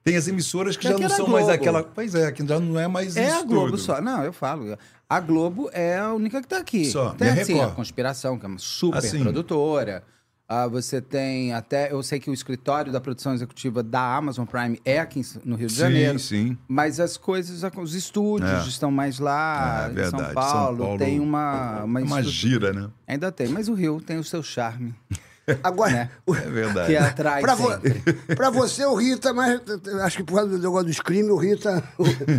tem 0.04 0.18
as 0.18 0.28
emissoras 0.28 0.76
que 0.76 0.88
Aqui 0.88 1.02
já 1.04 1.08
não 1.10 1.16
são 1.16 1.28
mais 1.28 1.48
aquela. 1.48 1.84
Pois 1.84 2.14
é, 2.16 2.32
que 2.34 2.46
já 2.46 2.60
não 2.60 2.78
é 2.78 2.88
mais 2.88 3.16
É 3.16 3.28
isso 3.30 3.38
a 3.40 3.44
Globo 3.44 3.68
tudo. 3.72 3.78
só. 3.78 4.02
Não, 4.02 4.24
eu 4.24 4.34
falo. 4.34 4.78
A 5.10 5.20
Globo 5.20 5.70
é 5.72 5.98
a 6.00 6.14
única 6.14 6.42
que 6.42 6.48
tá 6.48 6.58
aqui. 6.58 6.86
Só. 6.86 7.12
Tem 7.12 7.28
E 7.28 7.32
a 7.32 7.42
assim, 7.42 7.60
a? 7.62 7.68
Conspiração, 7.68 8.38
que 8.40 8.46
é 8.46 8.50
uma 8.50 8.58
super 8.60 8.98
Assim. 8.98 9.22
produtora. 9.22 10.04
Ah, 10.48 10.68
você 10.68 11.02
tem 11.02 11.54
até. 11.54 11.92
Eu 11.92 12.04
sei 12.04 12.20
que 12.20 12.30
o 12.30 12.34
escritório 12.34 12.92
da 12.92 13.02
produção 13.02 13.34
executiva 13.34 13.82
da 13.82 14.16
Amazon 14.16 14.46
Prime 14.46 14.80
é 14.86 15.00
aqui 15.00 15.22
no 15.44 15.56
Rio 15.56 15.68
de 15.68 15.74
Sim, 15.74 15.80
Janeiro. 15.80 16.20
sim. 16.20 16.58
Mas 16.68 17.00
as 17.00 17.18
coisas, 17.18 17.64
os 17.82 17.94
estúdios 17.96 18.66
É. 18.66 18.68
estão 18.68 18.92
mais 18.92 19.18
lá. 19.20 19.86
É, 19.88 19.92
em 19.92 19.94
verdade. 19.96 20.12
São 20.12 20.20
São 20.26 20.34
Paulo, 20.36 20.78
Paulo 20.84 20.98
tem 21.00 21.20
uma. 21.20 21.84
Uma, 21.84 22.00
É 22.00 22.04
uma 22.04 22.22
estrutura- 22.22 22.24
gira, 22.32 22.74
né? 22.74 22.90
Ainda 23.08 23.32
tem, 23.32 23.48
mas 23.48 23.68
o 23.68 23.74
Rio 23.74 24.00
tem 24.00 24.20
o 24.20 24.24
seu 24.24 24.44
charme. 24.44 24.94
Agora, 25.64 25.92
né? 25.92 26.10
o- 26.26 26.36
É 26.36 26.40
verdade. 26.42 26.88
Que 26.88 26.98
atrai 26.98 27.42
pra, 27.42 27.56
vo- 27.56 27.70
pra 28.36 28.50
você, 28.50 28.84
o 28.86 28.96
Rio 28.96 29.18
tá 29.20 29.34
mais. 29.34 29.62
Acho 30.04 30.18
que 30.18 30.24
por 30.24 30.36
causa 30.36 30.50
do 30.52 30.58
negócio 30.58 30.88
dos 30.88 31.00
crimes, 31.00 31.30
o 31.30 31.36
Rio 31.38 31.58
tá. 31.58 31.84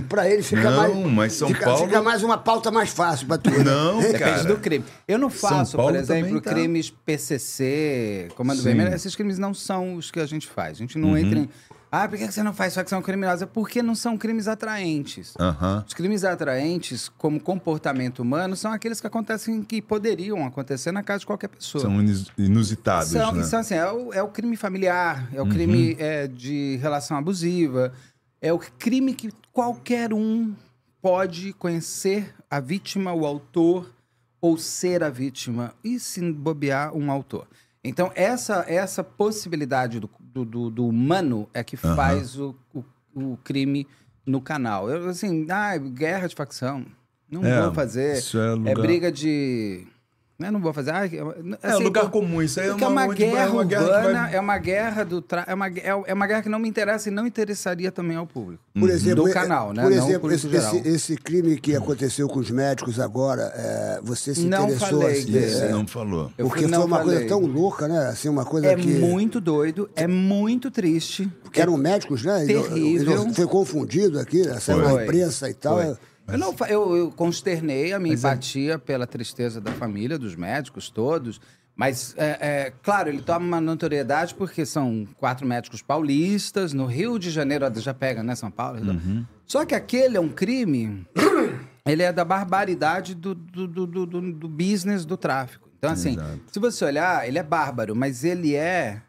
pra 0.09 0.29
ele 0.29 0.43
fica 0.43 0.71
Não, 0.71 0.77
mais. 0.77 1.13
mas 1.15 1.33
São 1.35 1.49
fica, 1.49 1.65
Paulo- 1.65 1.87
Fica 1.87 2.03
mais 2.03 2.23
uma 2.23 2.37
pauta 2.39 2.71
mais 2.71 2.91
fácil 2.91 3.27
pra 3.27 3.39
tu. 3.39 3.51
né? 3.51 3.59
Não, 3.65 3.99
Depende 4.03 4.19
cara. 4.19 4.45
do 4.45 4.57
crime. 4.57 4.85
Eu 5.07 5.19
não 5.19 5.31
faço, 5.31 5.77
por 5.77 5.95
exemplo, 5.95 6.41
tá. 6.41 6.51
crimes 6.51 6.91
PCC, 6.91 8.29
Comando. 8.37 8.63
Vermelho. 8.63 8.95
Esses 8.95 9.15
crimes 9.15 9.39
não 9.39 9.55
são 9.55 9.95
os 9.97 10.11
que 10.11 10.21
a 10.21 10.27
gente 10.27 10.47
faz. 10.47 10.73
A 10.73 10.81
gente 10.81 10.99
não 10.99 11.11
Uhum. 11.11 11.17
entra 11.17 11.39
em. 11.39 11.49
Ah, 11.91 12.09
por 12.09 12.19
que 12.19 12.27
você 12.31 12.43
não 12.43 12.53
faz 12.53 12.75
facção 12.75 13.01
criminosa? 13.01 13.47
Porque 13.47 13.83
não 13.83 13.95
são 13.95 14.19
crimes 14.19 14.49
atraentes. 14.49 15.35
Aham. 15.39 15.85
Os 15.87 15.95
crimes 15.95 16.25
atraentes, 16.25 17.09
como 17.17 17.41
comportamento 17.41 18.21
humano, 18.21 18.57
são 18.57 18.73
aqueles 18.73 19.01
que 19.01 19.07
acontecem 19.07 19.63
que 19.63 19.81
poderiam 19.81 20.45
acontecer 20.45 20.91
na 20.93 21.03
casa 21.03 21.21
de 21.21 21.27
qualquer 21.27 21.49
pessoa. 21.49 21.83
São 21.83 21.95
inusitados, 22.37 23.11
São, 23.11 23.33
né? 23.33 23.43
são 23.45 23.61
assim, 23.61 23.75
é 23.75 23.91
o, 23.91 24.13
é 24.13 24.23
o 24.23 24.29
crime 24.29 24.57
familiar, 24.57 25.29
é 25.33 25.41
o 25.41 25.45
Uhum. 25.45 25.51
crime 25.51 25.97
é, 25.99 26.27
de 26.27 26.77
relação 26.83 27.17
abusiva, 27.17 27.93
é 28.43 28.53
o 28.53 28.59
crime 28.59 29.15
que 29.15 29.31
qualquer 29.53 30.13
um 30.13 30.55
pode 31.01 31.53
conhecer 31.53 32.35
a 32.51 32.59
vítima, 32.61 33.13
o 33.13 33.25
autor, 33.25 33.91
ou 34.41 34.59
ser 34.59 35.03
a 35.03 35.09
vítima, 35.11 35.73
e 35.83 35.99
se 35.99 36.21
bobear 36.33 36.95
um 36.95 37.11
autor. 37.11 37.47
Então, 37.89 38.11
essa, 38.15 38.65
essa 38.69 39.03
possibilidade 39.05 40.01
do, 40.01 40.11
do, 40.21 40.71
do- 40.71 40.87
humano 40.87 41.49
é 41.55 41.63
que 41.63 41.77
faz 41.77 42.39
o, 42.39 42.55
o, 42.75 42.85
o 43.15 43.37
crime 43.45 43.87
no 44.25 44.41
canal. 44.41 44.91
Eu, 44.91 45.09
assim, 45.09 45.47
ah, 45.51 45.77
guerra 45.79 46.27
de 46.27 46.35
facção. 46.35 46.85
Não 47.31 47.45
É, 47.45 47.63
vou 47.63 47.73
fazer. 47.73 48.19
isso 48.19 48.39
é 48.39 48.47
É 48.49 48.55
lugar- 48.55 48.75
briga 48.77 49.11
de. 49.13 49.87
Eu 50.39 50.53
não 50.53 50.61
vou 50.61 50.71
fazer. 50.71 50.91
Ah, 50.91 51.07
É, 51.63 51.75
lugar 51.77 52.11
comum, 52.11 52.43
isso 52.43 52.61
aí 52.61 52.67
é 52.67 52.71
porque 52.71 52.85
é 52.85 52.87
uma- 52.89 53.05
uma 53.07 53.15
guerra 53.15 53.51
uma 53.51 53.65
guerra 53.65 53.83
urbana, 53.85 54.21
vai- 54.23 54.35
é 54.35 54.41
uma 54.41 54.59
guerra 54.59 55.05
do 55.05 55.23
tra... 55.23 55.45
é, 55.49 55.55
uma, 55.55 55.67
é 55.69 56.03
é 56.07 56.13
uma 56.13 56.27
guerra 56.27 56.43
que 56.43 56.49
não 56.51 56.59
me 56.59 56.69
interessa 56.69 57.09
e 57.09 57.13
não 57.13 57.27
interessaria 57.27 57.91
também 57.91 58.19
ao 58.19 58.27
público. 58.27 58.63
Por 58.79 58.91
exemplo, 58.91 59.25
do 59.25 59.31
é- 59.31 59.33
canal, 59.33 59.73
né? 59.73 59.83
Por 59.83 59.93
exemplo, 59.93 60.31
esse, 60.31 60.47
geral. 60.51 60.77
esse, 60.77 60.89
esse 60.89 61.17
crime 61.17 61.59
que 61.59 61.75
aconteceu 61.75 62.29
com 62.29 62.39
os 62.39 62.51
médicos 62.51 63.01
agora, 63.01 63.51
é, 63.57 64.01
você 64.03 64.35
se 64.35 64.45
Não 64.47 64.65
interessou 64.65 65.01
falei 65.01 65.19
assim, 65.21 65.33
desse, 65.33 65.63
é, 65.63 65.69
Não 65.71 65.87
falou. 65.87 66.31
Porque 66.37 66.67
não 66.67 66.81
foi 66.81 66.87
uma 66.87 66.99
coisa 66.99 67.13
falei. 67.15 67.29
tão 67.29 67.41
louca, 67.41 67.89
né? 67.89 68.07
Assim, 68.09 68.29
uma 68.29 68.45
coisa 68.45 68.67
É 68.67 68.77
que. 68.77 68.87
muito 68.89 69.41
doido, 69.41 69.89
é 69.97 70.07
muito 70.07 70.71
triste. 70.71 71.33
que 71.51 71.63
eram 71.63 71.79
médicos, 71.79 72.23
né? 72.23 72.45
Terrível. 72.45 73.27
e 73.31 73.35
Foi 73.35 73.47
confundido 73.47 74.21
aqui, 74.21 74.43
né? 74.47 74.61
saiu 74.61 74.83
na 74.83 74.91
Foi. 74.91 75.05
imprensa 75.05 75.49
e 75.49 75.55
tal. 75.55 75.81
Foi. 75.83 75.97
É- 76.29 76.35
Eu, 76.35 76.39
não, 76.39 76.55
eu, 76.69 76.97
eu 76.97 77.11
consternei 77.11 77.93
a 77.93 77.99
minha 77.99 78.15
empatia 78.15 78.79
pela 78.79 79.07
tristeza 79.07 79.61
da 79.61 79.73
família, 79.73 80.19
dos 80.19 80.35
médicos 80.35 80.91
todos. 80.91 81.41
Mas, 81.75 82.15
é, 82.17 82.39
é, 82.41 82.73
claro, 82.83 83.11
ele 83.11 83.21
toma 83.21 83.45
uma 83.47 83.61
notoriedade 83.61 84.35
porque 84.35 84.65
são 84.65 85.07
quatro 85.19 85.47
médicos 85.47 85.83
paulistas. 85.83 86.73
No 86.73 86.87
Rio 86.87 87.19
de 87.19 87.31
Janeiro, 87.31 87.67
já 87.81 87.93
pega, 87.93 88.23
né, 88.23 88.35
São 88.35 88.51
Paulo? 88.51 88.81
Só 89.47 89.65
que 89.67 89.75
aquele 89.75 90.17
é 90.17 90.21
um 90.21 90.31
crime, 90.31 91.07
ele 91.87 92.03
é 92.03 92.11
da 92.13 92.25
barbaridade 92.25 93.15
do, 93.15 93.35
do, 93.35 93.69
do, 93.69 93.87
do, 93.87 94.07
do- 94.07 94.49
business 94.49 95.05
do 95.05 95.19
tráfico. 95.19 95.69
Então, 95.79 95.91
assim, 95.93 96.13
Exato. 96.15 96.41
se 96.51 96.59
você 96.59 96.85
olhar, 96.87 97.29
ele 97.29 97.39
é 97.39 97.43
bárbaro, 97.43 97.95
mas 97.95 98.25
ele 98.25 98.55
é 98.55 99.03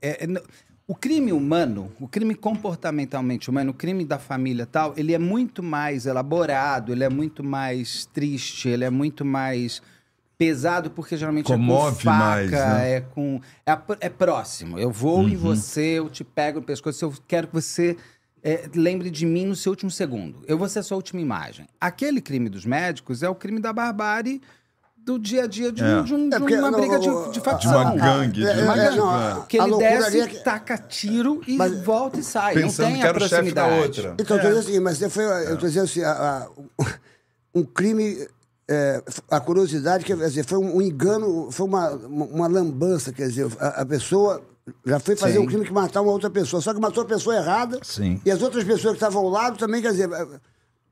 é, 0.00 0.24
é, 0.24 0.42
o 0.90 0.94
crime 0.96 1.32
humano, 1.32 1.92
o 2.00 2.08
crime 2.08 2.34
comportamentalmente 2.34 3.48
humano, 3.48 3.70
o 3.70 3.74
crime 3.74 4.04
da 4.04 4.18
família 4.18 4.66
tal, 4.66 4.92
ele 4.96 5.14
é 5.14 5.20
muito 5.20 5.62
mais 5.62 6.04
elaborado, 6.04 6.90
ele 6.90 7.04
é 7.04 7.08
muito 7.08 7.44
mais 7.44 8.06
triste, 8.06 8.68
ele 8.68 8.82
é 8.82 8.90
muito 8.90 9.24
mais 9.24 9.80
pesado, 10.36 10.90
porque 10.90 11.16
geralmente 11.16 11.52
é 11.52 11.54
Comove 11.54 11.98
com 11.98 12.02
faca, 12.02 12.18
mais, 12.18 12.50
né? 12.50 12.92
é 12.94 13.00
com... 13.02 13.40
É, 13.64 13.78
é 14.00 14.08
próximo. 14.08 14.80
Eu 14.80 14.90
vou 14.90 15.28
em 15.28 15.36
você, 15.36 16.00
eu 16.00 16.10
te 16.10 16.24
pego 16.24 16.58
no 16.58 16.66
pescoço, 16.66 17.04
eu 17.04 17.14
quero 17.28 17.46
que 17.46 17.54
você 17.54 17.96
é, 18.42 18.68
lembre 18.74 19.10
de 19.10 19.24
mim 19.24 19.46
no 19.46 19.54
seu 19.54 19.70
último 19.70 19.92
segundo. 19.92 20.42
Eu 20.48 20.58
vou 20.58 20.68
ser 20.68 20.80
a 20.80 20.82
sua 20.82 20.96
última 20.96 21.20
imagem. 21.20 21.68
Aquele 21.80 22.20
crime 22.20 22.48
dos 22.48 22.66
médicos 22.66 23.22
é 23.22 23.28
o 23.28 23.34
crime 23.36 23.60
da 23.60 23.72
barbárie 23.72 24.42
do 25.04 25.18
dia 25.18 25.44
a 25.44 25.46
dia 25.46 25.72
de, 25.72 25.82
um- 25.82 26.00
É. 26.00 26.02
de 26.02 26.14
um- 26.14 26.28
de 26.28 26.34
É 26.36 26.38
porque, 26.38 26.54
uma 26.56 26.70
não, 26.70 26.78
briga 26.80 26.98
de, 26.98 27.08
o- 27.10 27.30
de 27.32 27.40
facção. 27.40 27.70
De 27.72 27.76
uma 27.78 27.94
gangue. 27.96 28.46
É, 28.46 28.52
de 28.54 28.60
é, 28.60 28.64
uma- 28.64 28.76
é, 28.82 28.90
não, 28.96 29.40
é. 29.40 29.44
Que 29.48 29.58
ele 29.58 29.76
desce, 29.78 30.20
é 30.20 30.26
que- 30.28 30.38
taca 30.44 30.78
tiro 30.78 31.40
e 31.46 31.56
Mas- 31.56 31.82
volta 31.82 32.20
e 32.20 32.22
sai. 32.22 32.54
Pensando 32.54 32.86
não 32.86 32.92
tem 32.92 33.00
que 33.00 33.06
a 33.06 33.08
era 33.10 33.18
o 33.18 33.20
chefe 33.28 33.52
da 33.52 33.62
proximidade. 33.64 33.82
outra. 34.06 34.14
Então, 34.22 34.36
eu 34.36 34.42
tô 34.42 34.48
dizendo 34.48 34.58
assim, 34.68 34.80
mas 34.80 35.12
foi, 35.12 35.24
eu 35.24 35.56
tô 35.58 35.66
dizendo 35.66 35.84
assim, 35.84 36.02
a- 36.02 36.12
a- 36.12 36.48
um 37.54 37.64
crime, 37.64 38.26
é, 38.68 39.02
a 39.30 39.40
curiosidade, 39.40 40.04
quer 40.04 40.16
dizer, 40.16 40.44
foi 40.44 40.58
um 40.58 40.80
engano, 40.80 41.50
foi 41.50 41.66
uma, 41.66 41.90
uma, 41.90 42.24
uma 42.26 42.46
lambança, 42.46 43.12
quer 43.12 43.26
dizer, 43.28 43.48
a, 43.58 43.80
a 43.82 43.86
pessoa 43.86 44.42
já 44.86 45.00
foi 45.00 45.16
fazer 45.16 45.32
Sim. 45.34 45.38
um 45.40 45.46
crime 45.46 45.64
que 45.64 45.72
matar 45.72 46.00
uma 46.02 46.12
outra 46.12 46.30
pessoa, 46.30 46.62
só 46.62 46.72
que 46.72 46.78
matou 46.80 47.02
a 47.02 47.06
pessoa 47.06 47.34
errada, 47.34 47.80
Sim. 47.82 48.20
e 48.24 48.30
as 48.30 48.40
outras 48.42 48.62
pessoas 48.62 48.92
que 48.92 49.02
estavam 49.02 49.22
ao 49.24 49.28
lado 49.28 49.56
também, 49.58 49.80
quer 49.82 49.90
dizer... 49.90 50.08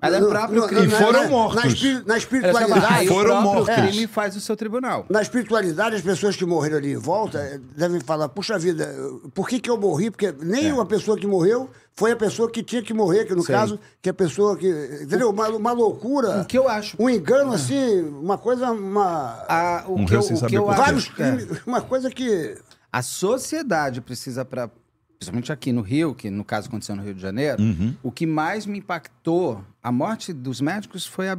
Mas 0.00 0.14
é 0.14 0.20
próprio 0.20 0.66
crime. 0.68 0.86
E 0.86 0.90
foram 0.90 1.22
na- 1.24 1.28
mortos. 1.28 1.56
Na, 1.64 1.66
espiri- 1.66 2.02
na 2.06 2.16
espiritualidade... 2.16 3.08
Foram 3.08 3.38
o 3.38 3.42
próprio 3.42 3.64
mortos. 3.66 3.74
crime 3.90 4.06
faz 4.06 4.36
o 4.36 4.40
seu 4.40 4.56
tribunal. 4.56 5.04
Na 5.10 5.20
espiritualidade, 5.20 5.96
as 5.96 6.02
pessoas 6.02 6.36
que 6.36 6.44
morreram 6.44 6.76
ali 6.76 6.92
em 6.92 6.96
volta 6.96 7.38
eh, 7.38 7.58
devem 7.76 8.00
falar: 8.00 8.28
puxa 8.28 8.56
vida, 8.58 8.94
por 9.34 9.48
que, 9.48 9.58
que 9.58 9.68
eu 9.68 9.76
morri? 9.76 10.10
Porque 10.10 10.32
nem 10.40 10.72
uma 10.72 10.86
pessoa 10.86 11.16
que 11.18 11.26
morreu 11.26 11.68
foi 11.96 12.12
a 12.12 12.16
pessoa 12.16 12.48
que 12.48 12.62
tinha 12.62 12.80
que 12.80 12.94
morrer, 12.94 13.24
que 13.24 13.34
no 13.34 13.42
Sim. 13.42 13.52
caso, 13.52 13.80
que 14.00 14.08
a 14.08 14.14
pessoa 14.14 14.56
que. 14.56 14.68
Entendeu? 15.02 15.30
Uma, 15.30 15.48
uma 15.48 15.72
loucura. 15.72 16.42
O 16.42 16.44
que 16.44 16.56
eu 16.56 16.68
acho. 16.68 16.96
Um 16.96 17.10
engano 17.10 17.52
assim, 17.52 18.02
uma 18.02 18.38
coisa. 18.38 18.70
Uma, 18.70 19.44
A, 19.48 19.84
o 19.88 19.96
Um 19.98 20.06
que 20.06 20.14
eu, 20.14 20.20
o 20.20 20.46
que 20.46 20.54
eu 20.56 20.70
acho. 20.70 20.80
vários 20.80 21.06
é, 21.08 21.10
crimes. 21.12 21.60
Uma 21.66 21.80
coisa 21.80 22.08
que. 22.08 22.56
a 22.92 23.02
sociedade 23.02 24.00
precisa 24.00 24.44
para. 24.44 24.70
Principalmente 25.18 25.50
aqui 25.52 25.72
no 25.72 25.80
Rio, 25.82 26.14
que 26.14 26.30
no 26.30 26.44
caso 26.44 26.68
aconteceu 26.68 26.94
no 26.94 27.02
Rio 27.02 27.14
de 27.14 27.20
Janeiro, 27.20 27.60
Uhum. 27.60 27.96
o 28.04 28.12
que 28.12 28.24
mais 28.24 28.66
me 28.66 28.78
impactou, 28.78 29.64
a 29.82 29.90
morte 29.90 30.32
dos 30.32 30.60
médicos 30.60 31.04
foi 31.06 31.28
a, 31.28 31.36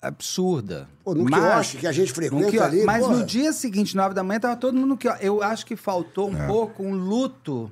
absurda. 0.00 0.88
Pô, 1.04 1.14
no 1.14 1.24
Mas- 1.24 1.40
quiosque 1.40 1.76
que 1.78 1.86
a 1.86 1.92
gente 1.92 2.08
no 2.08 2.14
frequenta 2.14 2.50
quiosque. 2.50 2.76
ali, 2.76 2.84
Mas 2.84 3.04
porra. 3.04 3.18
no 3.18 3.26
dia 3.26 3.52
seguinte, 3.52 3.94
nove 3.94 4.14
da 4.14 4.22
manhã, 4.22 4.40
tava 4.40 4.56
todo 4.56 4.74
mundo 4.74 4.86
no 4.88 4.96
quiosque. 4.96 5.24
Eu 5.26 5.42
acho 5.42 5.66
que 5.66 5.76
faltou 5.76 6.30
um 6.30 6.46
pouco 6.46 6.82
um 6.82 6.94
luto 6.94 7.70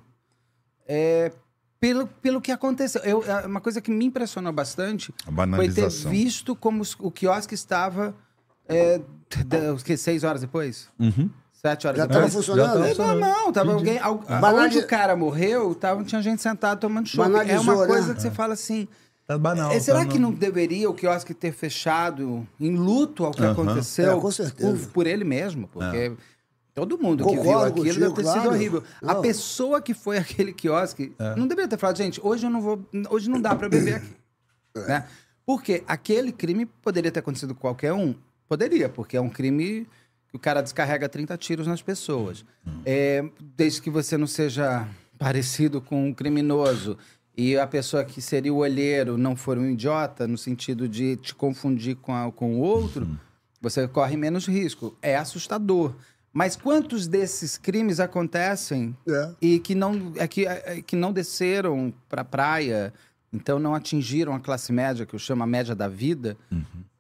é, 0.86 1.32
pelo, 1.80 2.06
pelo 2.06 2.40
que 2.42 2.52
aconteceu. 2.52 3.00
Eu, 3.02 3.24
é, 3.24 3.46
uma 3.46 3.60
coisa 3.62 3.80
que 3.80 3.90
me 3.90 4.04
impressionou 4.04 4.52
bastante 4.52 5.14
A 5.26 5.56
foi 5.56 5.70
ter 5.70 5.88
visto 5.88 6.54
como 6.54 6.82
o 6.98 7.10
quiosque 7.10 7.54
estava 7.54 8.14
é, 8.68 9.00
da- 9.46 9.72
o 9.72 9.82
quê, 9.82 9.96
seis 9.96 10.22
horas 10.24 10.42
depois? 10.42 10.90
Sete 11.60 11.86
horas 11.88 11.98
Já 11.98 12.06
depois? 12.06 12.20
tava 12.20 12.32
funcionando? 12.32 12.84
É 12.84 12.94
normal, 12.94 13.52
tava 13.52 13.72
alguém. 13.72 13.98
al- 13.98 14.18
Banali- 14.18 14.66
Onde 14.66 14.78
o 14.78 14.86
cara 14.86 15.16
morreu, 15.16 15.74
tava, 15.74 16.04
tinha 16.04 16.22
gente 16.22 16.40
sentada 16.40 16.80
tomando 16.80 17.08
chopp. 17.08 17.28
É 17.28 17.32
Banalizou, 17.32 17.74
uma 17.74 17.80
né? 17.82 17.86
coisa 17.88 18.14
que 18.14 18.22
você 18.22 18.30
fala 18.30 18.54
assim. 18.54 18.86
Tá 19.26 19.36
banal. 19.36 19.70
é, 19.72 19.78
será 19.80 19.98
tá 20.00 20.06
que 20.06 20.18
no- 20.18 20.30
não 20.30 20.36
deveria 20.38 20.88
o 20.88 20.94
quiosque 20.94 21.34
ter 21.34 21.52
fechado 21.52 22.46
em 22.60 22.76
luto 22.76 23.24
ao 23.26 23.32
que 23.32 23.44
aconteceu? 23.44 24.16
É, 24.16 24.20
com 24.20 24.30
certeza. 24.30 24.70
Por, 24.70 24.86
por 24.90 25.06
ele 25.06 25.24
mesmo, 25.24 25.68
porque 25.68 26.12
todo 26.74 26.96
mundo 26.96 27.24
que 27.26 27.30
viu 27.34 27.42
Concordo 27.42 27.66
aquilo 27.66 27.84
contigo, 27.86 28.00
deve 28.00 28.14
ter 28.14 28.24
sido 28.24 28.32
claro. 28.34 28.50
horrível. 28.50 28.84
A 29.02 29.14
Não. 29.14 29.20
pessoa 29.22 29.82
que 29.82 29.92
foi 29.94 30.16
aquele 30.18 30.52
quiosque 30.52 31.12
não 31.36 31.46
deveria 31.48 31.68
ter 31.68 31.76
falado, 31.76 31.96
gente, 31.98 32.20
hoje 32.22 32.46
eu 32.46 32.50
não 32.50 32.60
vou. 32.62 32.80
Hoje 33.10 33.28
não 33.28 33.40
dá 33.40 33.54
pra 33.56 33.68
beber 33.68 33.96
aqui. 33.96 34.16
né? 34.86 35.04
Porque 35.44 35.82
aquele 35.88 36.30
crime 36.30 36.64
poderia 36.66 37.10
ter 37.10 37.18
acontecido 37.20 37.52
com 37.54 37.60
qualquer 37.62 37.92
um? 37.92 38.14
Poderia, 38.48 38.88
porque 38.88 39.16
é 39.16 39.20
um 39.20 39.28
crime 39.28 39.86
o 40.32 40.38
cara 40.38 40.60
descarrega 40.62 41.08
30 41.08 41.36
tiros 41.38 41.66
nas 41.66 41.80
pessoas. 41.82 42.44
É, 42.84 43.24
desde 43.56 43.80
que 43.82 43.90
você 43.90 44.16
não 44.16 44.26
seja 44.26 44.86
parecido 45.18 45.80
com 45.80 46.06
um 46.08 46.14
criminoso 46.14 46.96
e 47.36 47.56
a 47.56 47.66
pessoa 47.66 48.04
que 48.04 48.20
seria 48.20 48.52
o 48.52 48.58
olheiro 48.58 49.16
não 49.16 49.34
for 49.36 49.56
um 49.58 49.70
idiota, 49.70 50.26
no 50.26 50.36
sentido 50.38 50.88
de 50.88 51.16
te 51.16 51.34
confundir 51.34 51.96
com, 51.96 52.14
a- 52.14 52.30
com 52.32 52.56
o 52.56 52.60
outro, 52.60 53.08
você 53.60 53.86
corre 53.88 54.16
menos 54.16 54.46
risco. 54.46 54.96
É 55.02 55.16
assustador. 55.16 55.94
Mas 56.32 56.54
quantos 56.56 57.06
desses 57.08 57.56
crimes 57.56 57.98
acontecem 58.00 58.94
É. 59.08 59.30
e 59.40 59.58
que 59.58 59.74
não, 59.74 60.12
é 60.16 60.28
que, 60.28 60.46
é 60.46 60.82
que 60.82 60.94
não 60.94 61.12
desceram 61.12 61.92
para 62.08 62.20
a 62.22 62.24
praia, 62.24 62.92
então 63.32 63.58
não 63.58 63.74
atingiram 63.74 64.34
a 64.34 64.40
classe 64.40 64.72
média, 64.72 65.06
que 65.06 65.14
eu 65.14 65.18
chamo 65.18 65.42
a 65.42 65.46
média 65.46 65.74
da 65.74 65.88
vida. 65.88 66.36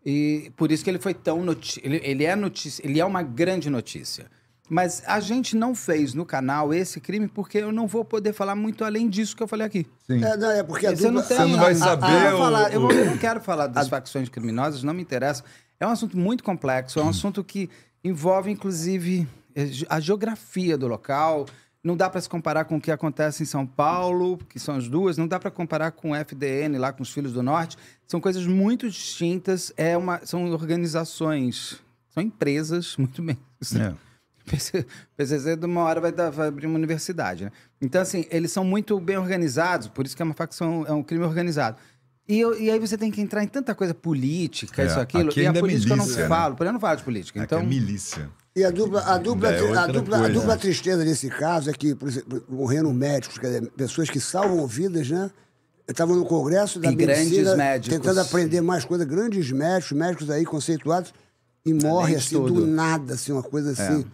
E 0.04 0.50
por 0.56 0.70
isso 0.72 0.82
que 0.84 0.90
ele 0.90 0.98
foi 0.98 1.12
tão 1.14 1.44
noti 1.44 1.80
ele, 1.84 2.00
ele 2.04 2.24
é 2.24 2.34
notícia, 2.36 2.84
ele 2.86 2.98
é 3.00 3.04
uma 3.04 3.22
grande 3.22 3.68
notícia. 3.68 4.26
Mas 4.70 5.02
a 5.06 5.18
gente 5.18 5.56
não 5.56 5.74
fez 5.74 6.12
no 6.12 6.26
canal 6.26 6.74
esse 6.74 7.00
crime 7.00 7.26
porque 7.26 7.56
eu 7.58 7.72
não 7.72 7.86
vou 7.86 8.04
poder 8.04 8.34
falar 8.34 8.54
muito 8.54 8.84
além 8.84 9.08
disso 9.08 9.34
que 9.34 9.42
eu 9.42 9.48
falei 9.48 9.66
aqui. 9.66 9.86
Sim. 10.06 10.22
É, 10.22 10.36
não, 10.36 10.50
é 10.50 10.62
porque 10.62 10.86
a 10.86 10.90
Você 10.94 11.10
não, 11.10 11.22
tem, 11.22 11.36
Você 11.38 11.44
não 11.46 11.56
vai 11.58 11.72
a- 11.72 11.74
a- 11.74 11.78
saber 11.78 12.06
eu, 12.26 12.30
vou 12.30 12.34
o- 12.34 12.38
falar- 12.44 12.72
eu, 12.74 12.90
eu 12.90 13.04
não 13.06 13.16
quero 13.18 13.40
falar 13.40 13.66
das 13.66 13.88
facções 13.88 14.28
criminosas, 14.28 14.82
não 14.82 14.92
me 14.92 15.00
interessa. 15.02 15.42
É 15.80 15.86
um 15.86 15.90
assunto 15.90 16.18
muito 16.18 16.44
complexo, 16.44 17.00
é 17.00 17.02
um 17.02 17.08
assunto 17.08 17.42
que 17.42 17.70
envolve, 18.04 18.50
inclusive, 18.50 19.26
eh, 19.54 19.68
a 19.88 20.00
geografia 20.00 20.76
do 20.76 20.86
local. 20.86 21.46
Não 21.82 21.96
dá 21.96 22.10
para 22.10 22.20
se 22.20 22.28
comparar 22.28 22.64
com 22.64 22.76
o 22.76 22.80
que 22.80 22.90
acontece 22.90 23.42
em 23.42 23.46
São 23.46 23.64
Paulo, 23.66 24.36
que 24.48 24.58
são 24.58 24.74
as 24.74 24.88
duas. 24.88 25.16
Não 25.16 25.28
dá 25.28 25.38
para 25.38 25.50
comparar 25.50 25.92
com 25.92 26.10
o 26.10 26.14
FDN 26.14 26.76
lá 26.76 26.92
com 26.92 27.02
os 27.02 27.10
Filhos 27.12 27.32
do 27.32 27.42
Norte. 27.42 27.76
São 28.06 28.20
coisas 28.20 28.44
muito 28.46 28.88
distintas. 28.90 29.72
É 29.76 29.96
uma, 29.96 30.20
são 30.26 30.50
organizações, 30.50 31.78
são 32.10 32.22
empresas 32.22 32.96
muito 32.98 33.22
bem. 33.22 33.38
É. 33.76 33.94
PC 34.44 34.86
PCC 35.16 35.56
de 35.56 35.66
uma 35.66 35.82
hora 35.82 36.00
vai, 36.00 36.10
dar- 36.10 36.30
vai 36.30 36.48
abrir 36.48 36.66
uma 36.66 36.76
universidade, 36.76 37.44
né? 37.44 37.52
Então, 37.82 38.00
assim, 38.00 38.24
eles 38.30 38.50
são 38.50 38.64
muito 38.64 38.98
bem 38.98 39.18
organizados, 39.18 39.88
por 39.88 40.06
isso 40.06 40.16
que 40.16 40.22
é 40.22 40.24
uma 40.24 40.34
facção, 40.34 40.84
é 40.86 40.92
um 40.92 41.02
crime 41.02 41.22
organizado. 41.24 41.76
E, 42.26 42.40
eu- 42.40 42.58
e 42.58 42.70
aí 42.70 42.78
você 42.78 42.96
tem 42.96 43.10
que 43.10 43.20
entrar 43.20 43.44
em 43.44 43.46
tanta 43.46 43.74
coisa 43.74 43.92
política, 43.94 44.82
É, 44.82 44.86
isso, 44.86 44.98
aquilo. 44.98 45.28
aqui 45.28 45.40
E 45.40 45.46
a 45.46 45.50
é 45.50 45.52
política 45.60 45.92
eu 45.92 45.96
milícia, 45.98 46.14
não 46.16 46.22
né? 46.22 46.28
falo, 46.28 46.56
porque 46.56 46.68
eu 46.68 46.72
não 46.72 46.80
falo 46.80 46.96
de 46.96 47.02
política. 47.04 47.42
Aqui 47.42 47.46
Então, 47.54 47.60
é 47.60 47.66
milícia. 47.66 48.30
E 48.58 48.64
a 48.64 48.70
dupla, 48.70 49.00
a 49.02 49.18
dupla, 49.18 49.48
É 49.52 49.76
a 49.76 49.86
dupla, 49.86 50.24
a 50.24 50.28
dupla 50.28 50.56
tristeza 50.56 51.04
nesse 51.04 51.28
caso 51.28 51.70
é 51.70 51.72
que, 51.72 51.94
por 51.94 52.08
exemplo, 52.08 52.42
morrendo 52.48 52.92
médicos, 52.92 53.38
quer 53.38 53.46
dizer, 53.46 53.70
pessoas 53.76 54.10
que 54.10 54.18
salvam 54.18 54.66
vidas, 54.66 55.08
né? 55.08 55.30
Eu 55.86 55.92
estava 55.92 56.14
no 56.14 56.24
Congresso 56.24 56.80
da 56.80 56.90
E 56.90 56.94
grandes 56.94 57.24
Medicina, 57.30 57.56
médicos. 57.56 57.96
tentando 57.96 58.20
aprender 58.20 58.60
mais 58.60 58.84
coisas, 58.84 59.06
grandes 59.06 59.50
médicos, 59.52 59.92
médicos 59.96 60.30
aí 60.30 60.44
conceituados, 60.44 61.14
e 61.64 61.72
morre 61.72 62.16
assim 62.16 62.36
tudo. 62.36 62.52
do 62.54 62.66
nada, 62.66 63.14
assim, 63.14 63.30
uma 63.32 63.42
coisa 63.42 63.70
assim, 63.70 64.04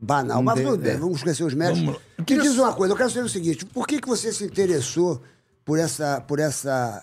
banal. 0.00 0.40
Um 0.40 0.42
Mas 0.42 0.60
tudo 0.60 0.76
bem, 0.76 0.92
é. 0.92 0.96
vamos 0.96 1.18
esquecer 1.18 1.44
os 1.44 1.54
médicos. 1.54 1.84
Vamos- 1.84 2.00
Me 2.18 2.40
diz 2.40 2.58
uma 2.58 2.72
coisa, 2.74 2.92
eu 2.92 2.96
quero 2.96 3.10
saber 3.10 3.26
o 3.26 3.28
seguinte, 3.28 3.64
por 3.64 3.86
que, 3.86 4.00
que 4.00 4.08
você 4.08 4.32
se 4.32 4.44
interessou 4.44 5.22
por 5.64 5.78
essa, 5.78 6.20
por 6.20 6.38
essa... 6.40 7.02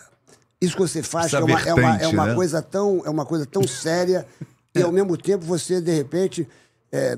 Isso 0.60 0.75
que 0.75 0.81
você 0.81 1.01
faz, 1.01 1.27
Essa 1.27 1.38
que 1.38 1.43
é 1.43 1.45
uma, 1.55 1.62
é 1.62 1.74
uma, 1.74 1.81
é 1.81 1.91
vertente, 1.91 2.13
uma 2.15 2.27
né? 2.27 2.36
coisa 2.36 2.62
tão, 2.62 3.01
é 3.05 3.10
uma 3.10 3.25
coisa 3.25 3.45
tão 3.48 3.65
séria 3.67 4.27
e 4.75 4.81
ao 4.83 4.91
mesmo 4.91 5.17
tempo 5.17 5.43
você 5.43 5.81
de 5.81 5.91
repente 5.91 6.48
é, 6.91 7.17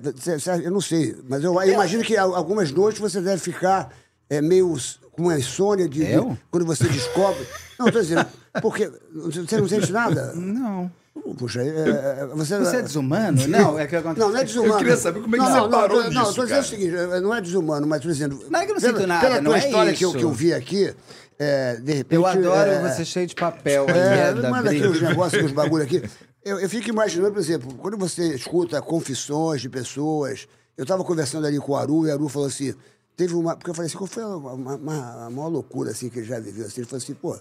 eu 0.64 0.72
não 0.72 0.82
sei 0.82 1.16
mas 1.28 1.44
eu, 1.44 1.54
eu 1.62 1.74
imagino 1.74 2.04
que 2.04 2.16
al- 2.16 2.36
algumas 2.36 2.72
noites 2.72 3.00
você 3.02 3.20
deve 3.22 3.42
ficar 3.42 3.90
é, 4.30 4.42
meio 4.42 4.76
com 5.12 5.24
uma 5.24 5.38
insônia 5.38 5.88
de, 5.90 6.06
de- 6.06 6.38
quando 6.52 6.66
você 6.66 6.88
descobre 6.88 7.46
não 7.80 7.88
estou 7.88 8.02
dizendo 8.02 8.26
porque 8.62 8.92
você 9.14 9.58
não 9.58 9.68
sente 9.68 9.92
nada 9.92 10.34
não. 10.36 10.92
puxa 11.38 11.62
é, 11.62 11.68
é, 11.68 12.26
você 12.34 12.58
Você 12.60 12.78
é 12.78 12.82
desumano? 12.82 13.48
Não, 13.48 13.80
é 13.80 13.88
que 13.88 13.96
acontece. 13.96 14.20
não, 14.20 14.30
não 14.34 14.40
é 14.40 14.44
desumano. 14.44 14.74
Eu 14.74 14.78
queria 14.78 14.98
saber 14.98 15.22
como 15.22 15.36
é 15.36 15.40
que 15.40 15.46
não, 15.46 15.52
você 15.52 15.60
não, 15.60 15.70
parou 15.70 16.04
não, 16.04 16.12
Não, 16.12 16.20
nisso, 16.22 16.32
eu 16.32 16.36
tô 16.36 16.44
dizendo 16.44 16.62
o 16.62 16.64
seguinte, 16.68 16.96
é, 16.96 17.22
não 17.22 17.34
é 17.36 17.42
desumano, 17.42 17.88
mas 17.88 18.02
tô 18.02 18.08
dizendo... 18.10 18.46
Não 18.50 18.60
é 18.60 18.66
que 18.66 18.72
eu 18.72 18.76
não 18.76 18.82
pela, 18.82 18.98
sinto 18.98 19.08
nada, 19.08 19.22
Pela 19.28 19.42
não 19.42 19.52
tua 19.52 19.56
é 19.60 19.66
história 19.66 19.94
que 19.94 20.06
eu, 20.06 20.10
isso. 20.10 20.18
que 20.18 20.24
eu 20.24 20.32
vi 20.32 20.54
aqui, 20.54 20.94
é, 21.40 21.76
de 21.78 21.94
repente... 21.94 22.16
Eu 22.16 22.26
adoro 22.26 22.72
é, 22.72 22.90
você 22.90 23.06
cheio 23.06 23.28
de 23.28 23.36
papel. 23.36 23.86
é, 23.90 24.34
da 24.34 24.50
manda 24.50 24.70
aqui 24.72 24.86
os 24.86 25.02
negócios, 25.02 25.44
os 25.46 25.52
bagulho 25.52 25.84
aqui. 25.84 26.04
Eu, 26.46 26.60
eu 26.60 26.70
fico 26.70 26.90
imaginando, 26.90 27.32
por 27.34 27.40
exemplo, 27.40 27.74
quando 27.76 27.98
você 27.98 28.34
escuta 28.36 28.82
confissões 28.82 29.62
de 29.62 29.70
pessoas. 29.70 30.48
Eu 30.78 30.84
estava 30.84 31.04
conversando 31.04 31.46
ali 31.48 31.60
com 31.60 31.72
o 31.74 31.76
Aru, 31.76 32.06
e 32.08 32.10
o 32.10 32.14
Aru 32.14 32.28
falou 32.28 32.48
assim: 32.48 32.74
teve 33.16 33.34
uma. 33.36 33.56
Porque 33.56 33.70
eu 33.70 33.74
falei 33.76 33.88
assim, 33.88 33.98
qual 33.98 34.08
foi 34.08 34.24
a, 34.24 34.28
uma, 34.28 34.76
uma- 34.76 35.26
a 35.26 35.30
maior 35.30 35.48
loucura 35.50 35.92
assim, 35.92 36.10
que 36.10 36.20
ele 36.20 36.26
já 36.28 36.40
viveu? 36.40 36.66
Assim, 36.66 36.82
ele 36.82 36.88
falou 36.90 37.02
assim, 37.02 37.14
pô, 37.14 37.40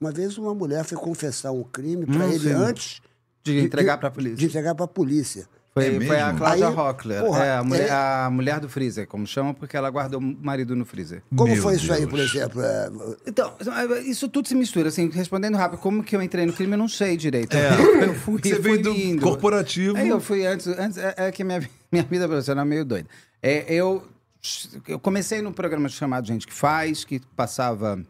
uma 0.00 0.10
vez 0.10 0.36
uma 0.38 0.54
mulher 0.54 0.84
foi 0.84 0.96
confessar 0.98 1.52
um 1.52 1.62
crime 1.62 2.06
para 2.06 2.26
Hum, 2.26 2.30
ele 2.32 2.38
sim. 2.48 2.52
antes. 2.52 3.00
De 3.42 3.58
entregar 3.60 3.98
pra 3.98 4.10
polícia. 4.10 4.36
De 4.36 4.46
entregar 4.46 4.74
para 4.74 4.84
a 4.84 4.88
polícia. 4.88 5.46
Foi, 5.72 5.86
É 5.96 6.00
foi 6.00 6.18
a? 6.20 6.32
Cláudia 6.34 6.66
Aí, 6.68 6.74
Rockler. 6.74 7.20
porra, 7.22 7.44
é, 7.44 7.56
a 7.56 7.62
mulher, 7.62 7.88
é- 7.88 7.92
a 7.92 8.28
mulher 8.30 8.58
do 8.58 8.68
freezer, 8.68 9.06
como 9.06 9.24
chamam, 9.26 9.54
porque 9.54 9.76
ela 9.76 9.88
guardou 9.88 10.18
o 10.18 10.22
marido 10.22 10.74
no 10.74 10.84
freezer. 10.84 11.22
Como 11.36 11.52
Meu 11.52 11.62
foi 11.62 11.76
isso 11.76 11.92
aí, 11.92 12.00
Deus. 12.00 12.10
por 12.10 12.18
exemplo? 12.18 12.60
É, 12.62 12.90
Então, 13.26 13.54
isso 14.04 14.28
tudo 14.28 14.48
se 14.48 14.54
mistura, 14.56 14.88
assim, 14.88 15.08
respondendo 15.10 15.56
rápido, 15.56 15.78
como 15.78 16.02
que 16.02 16.16
eu 16.16 16.20
entrei 16.22 16.44
no 16.44 16.52
crime, 16.52 16.72
eu 16.72 16.78
não 16.78 16.88
sei 16.88 17.16
direito. 17.16 17.56
É. 17.56 17.70
Eu 18.10 18.14
fui, 18.14 18.40
Você 18.42 18.54
fui 18.54 18.62
veio 18.62 18.82
do 18.82 18.90
indo. 18.90 19.22
corporativo. 19.22 19.96
É, 19.96 20.08
eu 20.08 20.20
fui 20.20 20.44
antes, 20.46 20.66
antes 20.66 20.98
é, 20.98 21.14
é 21.16 21.30
que 21.32 21.44
minha, 21.44 21.60
minha 21.92 22.02
vida 22.04 22.26
profissional 22.26 22.64
é 22.64 22.68
meio 22.68 22.84
doida. 22.84 23.08
É, 23.42 23.72
eu, 23.72 24.02
eu 24.88 24.98
comecei 24.98 25.40
num 25.40 25.52
programa 25.52 25.88
chamado 25.88 26.26
Gente 26.26 26.46
que 26.46 26.52
Faz, 26.52 27.04
que 27.04 27.20
passava 27.36 28.00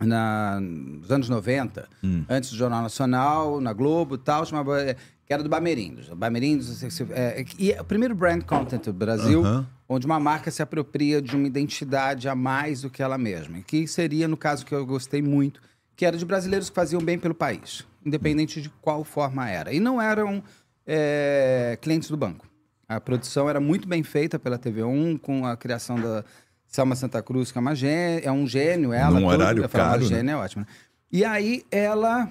na, 0.00 0.58
nos 0.60 1.10
anos 1.10 1.28
90, 1.28 1.88
Hum. 2.02 2.24
antes 2.28 2.50
do 2.50 2.56
Jornal 2.56 2.82
Nacional, 2.82 3.60
na 3.60 3.72
Globo 3.72 4.14
e 4.14 4.18
tal, 4.18 4.44
chamava, 4.46 4.80
é, 4.82 4.94
que 5.26 5.32
era 5.32 5.42
do 5.42 5.48
Bamerindos. 5.48 6.08
Bamerindos, 6.08 6.82
é, 7.10 7.44
e 7.58 7.72
é 7.72 7.80
o 7.80 7.84
primeiro 7.84 8.14
brand 8.14 8.42
content 8.42 8.84
do 8.84 8.92
Brasil, 8.92 9.44
Aham. 9.44 9.66
onde 9.88 10.06
uma 10.06 10.18
marca 10.18 10.50
se 10.50 10.62
apropria 10.62 11.20
de 11.20 11.36
uma 11.36 11.46
identidade 11.46 12.28
a 12.28 12.34
mais 12.34 12.82
do 12.82 12.90
que 12.90 13.02
ela 13.02 13.18
mesma. 13.18 13.60
Que 13.60 13.86
seria, 13.86 14.26
no 14.26 14.36
caso 14.36 14.64
que 14.66 14.74
eu 14.74 14.84
gostei 14.86 15.22
muito, 15.22 15.60
que 15.94 16.04
era 16.06 16.16
de 16.16 16.24
brasileiros 16.24 16.68
que 16.70 16.74
faziam 16.74 17.02
bem 17.02 17.18
pelo 17.18 17.34
país, 17.34 17.86
independente 18.04 18.62
de 18.62 18.70
qual 18.80 19.04
forma 19.04 19.48
era. 19.48 19.72
E 19.72 19.78
não 19.78 20.00
eram 20.00 20.42
é, 20.86 21.78
clientes 21.80 22.08
do 22.10 22.16
banco. 22.16 22.46
A 22.88 23.00
produção 23.00 23.48
era 23.48 23.60
muito 23.60 23.86
bem 23.86 24.02
feita 24.02 24.36
pela 24.38 24.58
TV1, 24.58 25.18
com 25.20 25.46
a 25.46 25.56
criação 25.56 26.00
da 26.00 26.24
Selma 26.70 26.94
Santa 26.94 27.20
Cruz, 27.22 27.50
que 27.52 27.58
é, 27.58 27.60
uma 27.60 27.74
gê- 27.74 28.20
é 28.22 28.30
um 28.32 28.46
gênio, 28.46 28.92
ela. 28.92 29.18
Num 29.18 29.26
horário 29.26 29.68
falava, 29.68 29.90
caro, 29.98 30.02
né? 30.08 30.16
Gênio 30.16 30.30
é 30.32 30.36
ótimo. 30.36 30.62
né? 30.62 30.66
E 31.12 31.24
aí 31.24 31.64
ela 31.70 32.28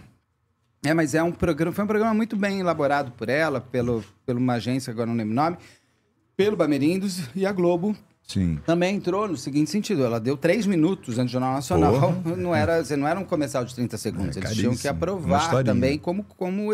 é, 0.84 0.94
mas 0.94 1.14
é 1.14 1.22
um 1.22 1.32
programa, 1.32 1.74
foi 1.76 1.84
um 1.84 1.88
programa 1.88 2.14
muito 2.14 2.38
bem 2.38 2.62
elaborado 2.62 3.12
por 3.12 3.28
ela, 3.28 3.60
pelo, 3.60 4.02
pela 4.26 4.40
uma 4.40 4.54
agência, 4.54 4.92
agora 4.92 5.08
não 5.08 5.16
lembro 5.16 5.34
o 5.34 5.36
nome, 5.36 5.58
pelo 6.38 6.56
Bamerindos 6.56 7.30
e 7.36 7.46
a 7.46 7.52
Globo 7.52 7.94
Sim. 8.26 8.58
também 8.66 8.96
entrou 8.96 9.28
no 9.28 9.36
seguinte 9.36 9.70
sentido. 9.70 10.06
Ela 10.06 10.22
deu 10.22 10.38
três 10.38 10.66
minutos 10.66 11.18
antes 11.20 11.32
do 11.32 11.34
Jornal 11.34 11.52
Nacional. 11.56 12.14
Não 12.38 12.56
era, 12.56 12.82
não 12.96 13.06
era 13.06 13.20
um 13.20 13.26
comercial 13.26 13.66
de 13.66 13.76
30 13.76 13.98
segundos. 13.98 14.38
É, 14.38 14.40
Eles 14.40 14.54
tinham 14.56 14.74
que 14.76 14.88
aprovar 14.88 15.62
também 15.66 15.98
como, 16.00 16.24
como 16.24 16.70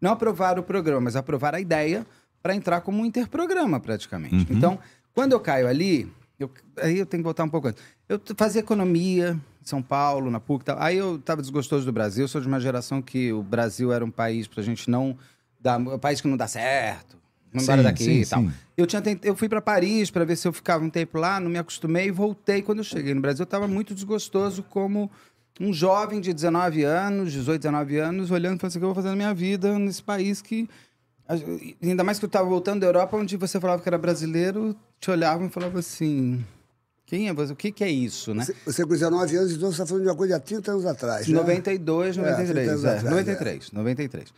não 0.00 0.10
aprovar 0.10 0.58
o 0.58 0.62
programa, 0.64 1.02
mas 1.02 1.14
aprovar 1.14 1.54
a 1.54 1.60
ideia 1.60 2.04
para 2.42 2.56
entrar 2.56 2.80
como 2.80 3.02
um 3.02 3.06
interprograma 3.06 3.78
praticamente. 3.78 4.34
Uhum. 4.34 4.46
Então, 4.58 4.78
quando 5.14 5.32
eu 5.32 5.38
caio 5.40 5.68
ali, 5.68 6.10
eu- 6.38 6.50
aí 6.78 6.98
eu 6.98 7.06
tenho 7.06 7.22
que 7.22 7.24
voltar 7.24 7.44
um 7.44 7.48
pouco 7.48 7.68
antes. 7.68 7.82
Eu 8.08 8.20
fazia 8.36 8.60
economia 8.60 9.32
em 9.62 9.64
São 9.66 9.82
Paulo, 9.82 10.30
na 10.30 10.40
PUC 10.40 10.64
tal. 10.64 10.76
Aí 10.80 10.96
eu 10.96 11.16
estava 11.16 11.40
desgostoso 11.40 11.84
do 11.84 11.92
Brasil. 11.92 12.24
Eu 12.24 12.28
sou 12.28 12.40
de 12.40 12.46
uma 12.46 12.60
geração 12.60 13.02
que 13.02 13.32
o 13.32 13.42
Brasil 13.42 13.92
era 13.92 14.04
um 14.04 14.10
país 14.10 14.46
para 14.46 14.60
a 14.60 14.64
gente 14.64 14.88
não 14.90 15.16
dar... 15.60 15.78
Um 15.78 15.98
país 15.98 16.20
que 16.20 16.28
não 16.28 16.36
dá 16.36 16.46
certo. 16.46 17.16
Não 17.52 17.62
embora 17.62 17.82
daqui 17.82 18.04
sim, 18.04 18.20
e 18.20 18.26
tal. 18.26 18.42
sim. 18.42 18.50
Eu, 18.76 18.86
tinha 18.86 19.00
tent- 19.00 19.24
eu 19.24 19.34
fui 19.34 19.48
para 19.48 19.60
Paris 19.60 20.10
para 20.10 20.24
ver 20.24 20.36
se 20.36 20.46
eu 20.46 20.52
ficava 20.52 20.84
um 20.84 20.90
tempo 20.90 21.18
lá, 21.18 21.40
não 21.40 21.50
me 21.50 21.58
acostumei 21.58 22.08
e 22.08 22.10
voltei. 22.10 22.60
Quando 22.62 22.78
eu 22.78 22.84
cheguei 22.84 23.14
no 23.14 23.20
Brasil, 23.20 23.42
eu 23.42 23.44
estava 23.44 23.66
muito 23.66 23.94
desgostoso 23.94 24.62
como 24.62 25.10
um 25.58 25.72
jovem 25.72 26.20
de 26.20 26.32
19 26.32 26.84
anos, 26.84 27.32
18, 27.32 27.62
19 27.62 27.96
anos, 27.98 28.30
olhando 28.30 28.56
e 28.56 28.60
falando 28.60 28.68
assim, 28.70 28.78
o 28.78 28.80
que 28.80 28.84
eu 28.84 28.88
vou 28.88 28.94
fazer 28.94 29.08
na 29.08 29.16
minha 29.16 29.34
vida 29.34 29.78
nesse 29.78 30.02
país 30.02 30.40
que... 30.42 30.68
Ainda 31.82 32.04
mais 32.04 32.18
que 32.18 32.24
eu 32.24 32.28
estava 32.28 32.48
voltando 32.48 32.80
da 32.80 32.86
Europa, 32.86 33.16
onde 33.16 33.36
você 33.36 33.58
falava 33.60 33.82
que 33.82 33.88
era 33.88 33.98
brasileiro, 33.98 34.74
te 35.00 35.10
olhavam 35.10 35.46
e 35.46 35.50
falavam 35.50 35.78
assim... 35.78 36.44
Quem 37.06 37.26
é 37.26 37.32
você? 37.32 37.54
O 37.54 37.56
que, 37.56 37.72
que 37.72 37.82
é 37.82 37.88
isso, 37.90 38.34
né? 38.34 38.46
Você, 38.66 38.82
com 38.84 38.90
19 38.90 39.34
anos, 39.34 39.52
então 39.52 39.68
você 39.68 39.76
está 39.76 39.86
falando 39.86 40.02
de 40.02 40.10
uma 40.10 40.14
coisa 40.14 40.36
há 40.36 40.40
30 40.40 40.70
anos 40.72 40.84
atrás. 40.84 41.26
Né? 41.26 41.34
92, 41.38 42.18
93. 42.18 42.54
30 42.54 42.70
anos 42.70 42.84
É, 42.84 42.88
atrás, 42.88 43.10
93, 43.10 43.72
93. 43.72 44.28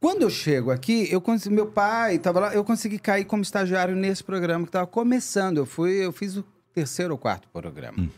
Quando 0.00 0.22
eu 0.22 0.30
chego 0.30 0.70
aqui, 0.70 1.06
eu 1.12 1.20
consegui, 1.20 1.54
meu 1.54 1.66
pai 1.66 2.14
estava 2.14 2.40
lá, 2.40 2.54
eu 2.54 2.64
consegui 2.64 2.98
cair 2.98 3.26
como 3.26 3.42
estagiário 3.42 3.94
nesse 3.94 4.24
programa 4.24 4.64
que 4.64 4.70
estava 4.70 4.86
começando. 4.86 5.58
Eu 5.58 5.66
fui, 5.66 5.92
eu 6.02 6.10
fiz 6.10 6.34
o 6.38 6.44
terceiro 6.72 7.12
ou 7.12 7.18
quarto 7.18 7.46
programa. 7.52 8.08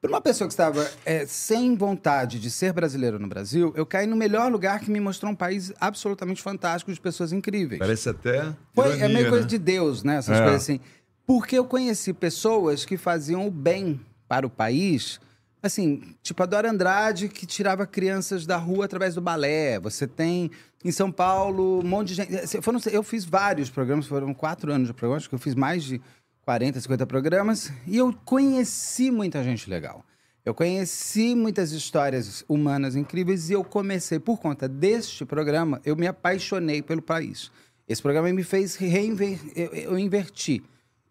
Para 0.00 0.10
uma 0.10 0.20
pessoa 0.20 0.48
que 0.48 0.52
estava 0.52 0.88
é, 1.04 1.24
sem 1.26 1.76
vontade 1.76 2.40
de 2.40 2.50
ser 2.50 2.72
brasileiro 2.72 3.18
no 3.18 3.28
Brasil, 3.28 3.72
eu 3.76 3.86
caí 3.86 4.06
no 4.06 4.16
melhor 4.16 4.50
lugar 4.50 4.80
que 4.80 4.90
me 4.90 4.98
mostrou 5.00 5.30
um 5.30 5.34
país 5.36 5.72
absolutamente 5.80 6.42
fantástico 6.42 6.92
de 6.92 7.00
pessoas 7.00 7.32
incríveis. 7.32 7.78
Parece 7.78 8.08
até. 8.08 8.52
Foi, 8.74 8.86
é 8.86 8.96
ironia, 8.96 9.08
meio 9.08 9.28
coisa 9.28 9.44
né? 9.44 9.48
de 9.50 9.58
Deus, 9.58 10.02
né? 10.02 10.16
Essas 10.16 10.36
É. 10.38 10.42
coisas 10.42 10.62
assim. 10.62 10.80
Porque 11.26 11.58
eu 11.58 11.64
conheci 11.64 12.12
pessoas 12.12 12.84
que 12.84 12.96
faziam 12.96 13.46
o 13.46 13.50
bem 13.50 14.00
para 14.28 14.46
o 14.46 14.50
país. 14.50 15.20
Assim, 15.62 16.14
tipo 16.22 16.40
a 16.42 16.46
Dora 16.46 16.70
Andrade, 16.70 17.28
que 17.28 17.44
tirava 17.44 17.86
crianças 17.86 18.46
da 18.46 18.56
rua 18.56 18.84
através 18.84 19.14
do 19.14 19.20
balé. 19.20 19.80
Você 19.80 20.06
tem 20.06 20.50
em 20.84 20.92
São 20.92 21.10
Paulo 21.10 21.80
um 21.80 21.86
monte 21.86 22.08
de 22.08 22.14
gente. 22.14 22.36
assim, 22.36 22.62
Foram, 22.62 22.78
eu 22.92 23.02
fiz 23.02 23.24
vários 23.24 23.68
programas, 23.68 24.06
foram 24.06 24.32
quatro 24.32 24.72
anos 24.72 24.86
de 24.86 24.94
programa, 24.94 25.16
acho 25.16 25.28
que 25.28 25.34
eu 25.34 25.38
fiz 25.38 25.56
mais 25.56 25.82
de 25.82 26.00
40, 26.42 26.80
50 26.80 27.06
programas. 27.06 27.72
E 27.86 27.96
eu 27.96 28.12
conheci 28.24 29.10
muita 29.10 29.42
gente 29.42 29.68
legal. 29.68 30.04
Eu 30.44 30.54
conheci 30.54 31.34
muitas 31.34 31.72
histórias 31.72 32.44
humanas 32.48 32.94
incríveis 32.94 33.50
e 33.50 33.54
eu 33.54 33.64
comecei, 33.64 34.20
por 34.20 34.38
conta 34.38 34.68
deste 34.68 35.24
programa, 35.24 35.80
eu 35.84 35.96
me 35.96 36.06
apaixonei 36.06 36.80
pelo 36.80 37.02
país. 37.02 37.50
Esse 37.88 38.00
programa 38.00 38.32
me 38.32 38.44
fez 38.44 38.76
reinver... 38.76 39.40
eu, 39.56 39.74
eu 39.74 39.98
inverti. 39.98 40.62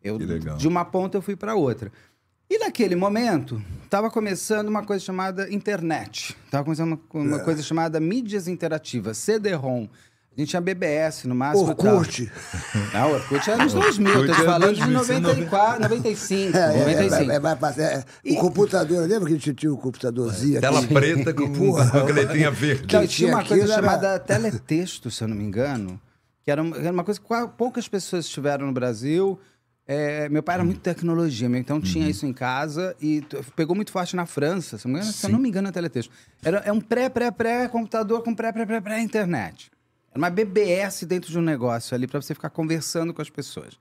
Eu, 0.06 0.18
Que 0.20 0.26
legal. 0.26 0.58
De 0.58 0.68
uma 0.68 0.86
ponta 0.86 1.18
eu 1.18 1.22
fui 1.22 1.36
para 1.36 1.56
outra. 1.56 1.92
E 2.50 2.60
naquele 2.60 2.96
momento, 2.96 3.60
estava 3.84 4.10
começando 4.12 4.68
uma 4.70 4.84
coisa 4.86 5.04
chamada 5.04 5.52
internet. 5.52 6.38
Estava 6.46 6.64
começando 6.64 7.00
uma, 7.12 7.22
uma 7.24 7.40
coisa 7.40 7.64
chamada 7.64 8.00
mídias 8.00 8.48
interativas, 8.48 9.18
CD-ROM. 9.18 9.88
A 10.38 10.40
gente 10.42 10.50
tinha 10.50 10.62
BBS 10.62 11.24
no 11.28 11.34
máximo. 11.34 11.66
e. 11.70 11.72
Orkut. 11.72 12.32
Não, 12.94 13.14
Orkut 13.14 13.50
era 13.50 13.64
nos 13.64 13.74
2000, 13.74 14.14
tô 14.14 14.20
Orkut 14.20 14.36
te 14.38 14.46
falando 14.46 14.62
2000, 14.76 14.86
de 14.86 14.94
94, 15.22 15.82
95, 15.84 16.52
É, 16.58 16.60
é, 16.60 16.80
95. 17.08 17.32
é, 17.32 17.56
passar- 17.56 17.82
é, 17.82 18.04
O 18.32 18.36
computador, 18.36 19.08
lembra 19.08 19.28
que 19.28 19.34
a 19.34 19.38
gente 19.38 19.54
tinha 19.56 19.74
o 19.74 19.78
computadorzinho 19.78 20.60
Tela 20.62 20.80
aqui? 20.82 20.94
preta 20.94 21.34
com, 21.34 21.52
Porra. 21.52 21.90
com 21.90 21.98
a 21.98 22.04
letrinha 22.12 22.52
verde. 22.52 22.84
Então, 22.84 23.00
tinha 23.08 23.08
tinha 23.08 23.30
uma 23.34 23.44
coisa 23.46 23.64
era- 23.64 23.74
chamada 23.76 24.20
teletexto, 24.20 25.10
se 25.10 25.24
eu 25.24 25.28
não 25.30 25.36
me 25.38 25.44
engano, 25.46 26.00
que 26.44 26.52
era 26.52 26.62
uma, 26.62 26.78
era 26.78 26.92
uma 26.92 27.04
coisa 27.04 27.20
que 27.20 27.28
poucas 27.58 27.88
pessoas 27.88 28.28
tiveram 28.30 28.68
no 28.68 28.74
Brasil. 28.74 29.40
É, 29.88 30.28
meu 30.30 30.42
pai 30.42 30.56
era 30.56 30.64
muito 30.64 30.80
tecnologia, 30.80 31.48
então 31.58 31.80
tinha 31.80 32.10
isso 32.10 32.26
em 32.26 32.34
casa 32.34 32.96
e 33.00 33.24
pegou 33.56 33.76
muito 33.76 33.92
forte 33.92 34.16
na 34.16 34.26
França. 34.26 34.80
Se 34.80 34.88
eu 34.88 34.90
não 34.90 34.96
me 34.98 35.00
engano, 35.04 35.14
se 35.14 35.26
eu 35.26 35.30
não 35.32 35.40
me 35.40 35.50
engano 35.50 35.68
é 35.68 35.72
teletexto. 35.72 36.12
Era, 36.44 36.58
é 36.60 36.72
um 36.72 36.82
pré, 36.82 37.08
pré, 37.08 37.30
pré 37.30 37.68
computador 37.68 38.24
com 38.24 38.34
pré, 38.34 38.52
pré, 38.52 38.66
pré, 38.66 38.82
pré 38.82 39.00
internet. 39.02 39.72
Era 40.10 40.18
uma 40.18 40.30
BBS 40.32 41.04
dentro 41.06 41.30
de 41.32 41.38
um 41.38 41.42
negócio 41.42 41.94
ali 41.94 42.08
para 42.08 42.20
você 42.20 42.34
ficar 42.34 42.50
conversando 42.50 43.14
com 43.14 43.22
as 43.22 43.30
pessoas. 43.30 43.78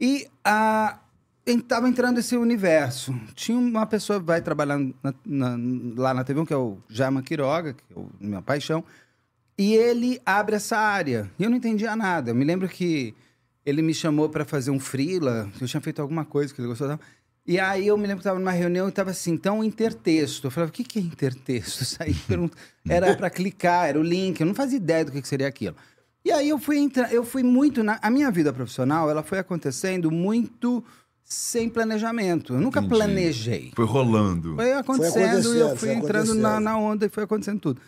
E 0.00 0.28
a, 0.44 1.00
estava 1.44 1.88
entrando 1.88 2.18
esse 2.18 2.36
universo. 2.36 3.12
Tinha 3.34 3.58
uma 3.58 3.86
pessoa 3.86 4.20
que 4.20 4.26
vai 4.26 4.40
trabalhar 4.40 4.78
na- 4.78 5.14
na- 5.24 5.56
lá 5.96 6.14
na 6.14 6.24
TV1, 6.24 6.46
que 6.46 6.52
é 6.52 6.56
o 6.56 6.78
Jaima 6.88 7.22
Quiroga, 7.22 7.72
que 7.74 7.82
é 7.90 7.98
o 7.98 8.08
minha 8.20 8.40
paixão, 8.42 8.84
e 9.58 9.74
ele 9.74 10.20
abre 10.24 10.54
essa 10.56 10.76
área. 10.78 11.28
E 11.38 11.42
eu 11.42 11.50
não 11.50 11.56
entendia 11.56 11.96
nada. 11.96 12.30
Eu 12.30 12.34
me 12.36 12.44
lembro 12.44 12.68
que 12.68 13.14
ele 13.64 13.82
me 13.82 13.94
chamou 13.94 14.28
para 14.28 14.44
fazer 14.44 14.70
um 14.70 14.78
freela, 14.80 15.48
eu 15.60 15.66
tinha 15.66 15.80
feito 15.80 16.00
alguma 16.02 16.24
coisa 16.24 16.52
que 16.52 16.60
ele 16.60 16.68
gostou. 16.68 16.88
tal. 16.88 17.00
E 17.46 17.58
aí 17.60 17.86
eu 17.86 17.96
me 17.96 18.02
lembro 18.04 18.16
que 18.16 18.22
estava 18.22 18.38
numa 18.38 18.50
reunião 18.52 18.86
e 18.86 18.88
estava 18.88 19.10
assim, 19.10 19.32
então 19.32 19.62
intertexto. 19.62 20.46
Eu 20.46 20.50
falava, 20.50 20.70
o 20.70 20.72
que, 20.72 20.82
que 20.82 20.98
é 20.98 21.02
intertexto? 21.02 21.82
Isso 21.84 21.96
aí 22.02 22.14
era 22.88 23.14
para 23.16 23.28
clicar, 23.28 23.88
era 23.88 23.98
o 23.98 24.02
link, 24.02 24.40
eu 24.40 24.46
não 24.46 24.54
fazia 24.54 24.76
ideia 24.78 25.04
do 25.04 25.12
que, 25.12 25.20
que 25.20 25.28
seria 25.28 25.46
aquilo. 25.48 25.76
E 26.24 26.32
aí 26.32 26.48
eu 26.48 26.58
fui 26.58 26.78
entrar, 26.78 27.12
eu 27.12 27.22
fui 27.22 27.42
muito 27.42 27.82
na 27.82 27.98
a 28.00 28.08
minha 28.10 28.30
vida 28.30 28.50
profissional, 28.50 29.10
ela 29.10 29.22
foi 29.22 29.38
acontecendo 29.38 30.10
muito 30.10 30.82
sem 31.22 31.68
planejamento. 31.68 32.54
Eu 32.54 32.60
nunca 32.60 32.80
Entendi. 32.80 32.94
planejei. 32.94 33.72
Foi 33.76 33.84
rolando. 33.84 34.54
Foi 34.56 34.72
acontecendo, 34.72 35.18
e 35.18 35.24
acontecendo, 35.24 35.56
eu 35.58 35.68
fui 35.76 35.88
foi 35.88 35.92
entrando 35.96 36.34
na, 36.34 36.48
acontecendo. 36.48 36.64
na 36.64 36.78
onda 36.78 37.06
e 37.06 37.08
foi 37.10 37.24
acontecendo 37.24 37.60
tudo. 37.60 37.80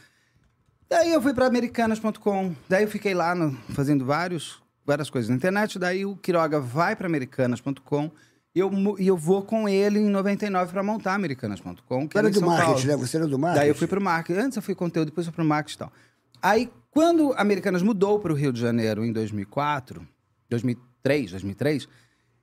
Daí 0.89 1.13
eu 1.13 1.21
fui 1.23 1.33
para 1.33 1.47
americanas.com. 1.47 2.55
Daí 2.69 2.85
eu 2.85 2.89
fiquei 2.91 3.15
lá 3.15 3.35
no- 3.35 3.53
fazendo 3.71 4.05
vários, 4.05 4.63
várias 4.87 5.11
coisas 5.11 5.29
na 5.29 5.37
internet. 5.37 5.79
Daí 5.79 6.07
o 6.07 6.17
Quiroga 6.17 6.61
vai 6.61 6.95
para 6.95 7.07
americanas.com 7.07 8.11
e 8.55 8.59
eu, 8.59 8.71
e 8.99 9.07
eu 9.07 9.17
vou 9.17 9.43
com 9.43 9.69
ele 9.69 9.99
em 9.99 10.09
99 10.09 10.73
para 10.73 10.83
montar 10.83 11.15
americanas.com. 11.15 12.09
Era 12.15 12.29
em 12.29 12.33
do 12.33 12.41
marketing, 12.41 12.87
né? 12.87 12.97
Você 12.97 13.17
era 13.19 13.27
do 13.27 13.39
marketing? 13.39 13.61
Daí 13.61 13.69
eu 13.69 13.75
fui 13.75 13.87
pro 13.87 14.01
marketing. 14.01 14.41
Antes 14.41 14.57
eu 14.57 14.63
fui 14.63 14.75
conteúdo, 14.75 15.09
depois 15.09 15.27
eu 15.27 15.33
fui 15.33 15.37
pro 15.37 15.45
marketing 15.45 15.75
e 15.75 15.79
tal. 15.79 15.93
Aí, 16.41 16.71
quando 16.91 17.33
a 17.33 17.43
Americanas 17.43 17.83
mudou 17.83 18.19
para 18.19 18.33
o 18.33 18.37
Rio 18.37 18.53
de 18.53 18.61
Janeiro 18.61 19.05
em 19.05 19.13
2004, 19.13 20.07
2003, 20.49 21.33
2003, 21.33 21.89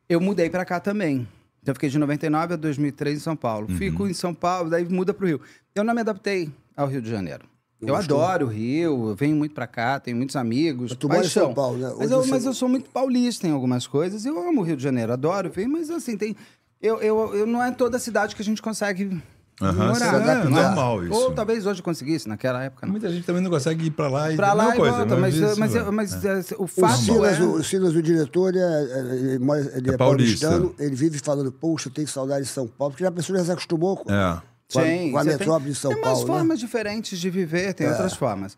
eu 0.07 0.19
mudei 0.19 0.49
para 0.49 0.65
cá 0.65 0.79
também. 0.79 1.27
Então 1.61 1.71
eu 1.71 1.75
fiquei 1.75 1.89
de 1.89 1.97
99 1.97 2.53
a 2.53 2.57
2003 2.57 3.17
em 3.17 3.21
São 3.21 3.35
Paulo. 3.35 3.67
Uhum. 3.69 3.77
Fico 3.77 4.07
em 4.07 4.13
São 4.13 4.33
Paulo, 4.33 4.69
daí 4.69 4.87
muda 4.87 5.13
pro 5.13 5.25
Rio. 5.25 5.41
Eu 5.73 5.83
não 5.83 5.95
me 5.95 6.01
adaptei 6.01 6.51
ao 6.75 6.87
Rio 6.87 7.01
de 7.01 7.09
Janeiro. 7.09 7.45
Eu 7.87 7.95
adoro 7.95 8.45
o 8.45 8.49
Rio, 8.49 9.09
eu 9.09 9.15
venho 9.15 9.35
muito 9.35 9.53
pra 9.53 9.67
cá, 9.67 9.99
tenho 9.99 10.17
muitos 10.17 10.35
amigos. 10.35 10.91
Mas 10.91 10.97
tu 10.97 11.07
mora 11.07 11.25
em. 11.25 11.29
São 11.29 11.53
Paulo, 11.53 11.77
né? 11.77 11.93
Mas 11.97 12.11
eu, 12.11 12.21
você- 12.23 12.29
mas 12.31 12.45
eu 12.45 12.53
sou 12.53 12.67
muito 12.69 12.89
paulista 12.89 13.47
em 13.47 13.51
algumas 13.51 13.85
coisas. 13.87 14.25
Eu 14.25 14.37
amo 14.39 14.61
o 14.61 14.63
Rio 14.63 14.75
de 14.77 14.83
Janeiro, 14.83 15.13
adoro, 15.13 15.51
venho, 15.53 15.69
mas 15.69 15.89
assim, 15.89 16.17
tem. 16.17 16.35
Eu, 16.81 16.99
eu, 17.01 17.35
eu 17.35 17.47
não 17.47 17.63
é 17.63 17.71
toda 17.71 17.97
cidade 17.99 18.35
que 18.35 18.41
a 18.41 18.45
gente 18.45 18.61
consegue 18.61 19.21
morar. 19.61 20.19
né? 20.19 20.41
é? 20.41 20.43
normal 20.49 21.03
isso. 21.05 21.13
Ou 21.13 21.31
talvez 21.31 21.65
hoje 21.65 21.81
conseguisse, 21.81 22.27
naquela 22.27 22.63
época 22.63 22.85
não. 22.85 22.91
Muita 22.91 23.09
gente 23.09 23.25
também 23.25 23.41
não 23.41 23.49
consegue 23.51 23.85
ir 23.85 23.91
pra 23.91 24.07
lá 24.09 24.31
e 24.31 24.35
Pra 24.35 24.51
lá 24.53 24.73
e 24.73 24.77
coisa, 24.77 24.97
volta, 24.97 25.15
mas, 25.15 25.35
isso, 25.35 25.59
mas, 25.59 25.75
é. 25.75 25.83
mas, 25.91 26.25
eh, 26.25 26.41
o 26.57 26.63
O 26.63 26.67
fato 26.67 26.97
Silas, 26.97 27.39
é... 27.39 27.43
o, 27.43 27.51
o 27.53 27.63
Silas, 27.63 27.95
o 27.95 28.01
diretor, 28.01 28.49
ele 28.49 28.59
é, 28.59 28.99
ele 29.13 29.39
mora- 29.39 29.59
ele 29.75 29.91
é, 29.91 29.93
É 29.93 29.97
paulista. 29.97 30.47
paulistano, 30.49 30.75
ele 30.79 30.95
vive 30.95 31.19
falando, 31.19 31.51
poxa, 31.51 31.87
eu 31.87 31.93
tenho 31.93 32.07
saudade 32.07 32.45
de 32.45 32.51
São 32.51 32.67
Paulo, 32.67 32.91
porque 32.91 33.03
já 33.03 33.09
a 33.09 33.13
pessoa 33.13 33.37
já 33.39 33.45
se 33.45 33.51
acostumou 33.51 33.95
com, 33.97 34.11
É. 34.11 34.41
com 34.73 34.79
a, 34.79 34.83
Sim, 34.83 35.11
com 35.11 35.17
a 35.17 35.23
metrópole 35.23 35.71
de 35.71 35.77
São 35.77 35.91
tem, 35.93 36.01
Paulo. 36.01 36.17
Tem 36.17 36.25
né? 36.25 36.31
umas 36.31 36.39
formas 36.39 36.59
diferentes 36.59 37.19
de 37.19 37.29
viver, 37.29 37.73
tem 37.73 37.87
outras 37.87 38.13
formas. 38.13 38.57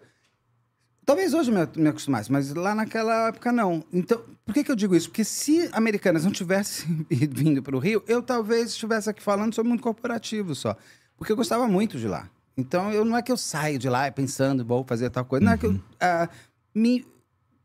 Talvez 1.06 1.36
hoje 1.36 1.52
me, 1.52 1.60
me 1.78 1.90
acostumasse, 1.90 2.32
mas 2.32 2.52
lá 2.54 2.74
naquela 2.74 3.28
época 3.28 3.52
não. 3.52 3.84
Então, 3.94 4.20
por 4.44 4.54
que, 4.54 4.64
que 4.64 4.72
eu 4.72 4.76
digo 4.76 4.96
isso? 4.96 5.10
Porque 5.10 5.24
se 5.24 5.70
Americanas 5.72 6.26
não 6.26 6.32
tivesse 6.32 6.86
vindo 7.12 7.62
para 7.62 7.76
o 7.76 7.80
Rio, 7.80 8.04
eu 8.08 8.24
talvez 8.24 8.72
estivesse 8.72 9.10
aqui 9.10 9.22
falando 9.22 9.54
sobre 9.54 9.70
mundo 9.70 9.84
corporativo 9.84 10.56
só. 10.56 10.76
Porque 11.16 11.32
eu 11.32 11.36
gostava 11.36 11.68
muito 11.68 12.00
de 12.00 12.08
lá. 12.08 12.28
Então, 12.58 12.92
eu, 12.92 13.06
não 13.06 13.16
é 13.16 13.22
que 13.22 13.32
eu 13.32 13.38
saio 13.38 13.78
de 13.78 13.88
lá 13.88 14.10
pensando, 14.12 14.66
vou 14.66 14.84
fazer 14.84 15.10
tal 15.12 15.26
coisa. 15.26 15.46
Não 15.46 15.52
é 15.52 15.58
que 15.58 15.68
eu. 15.68 15.80
ah, 16.00 16.28
me, 16.74 17.06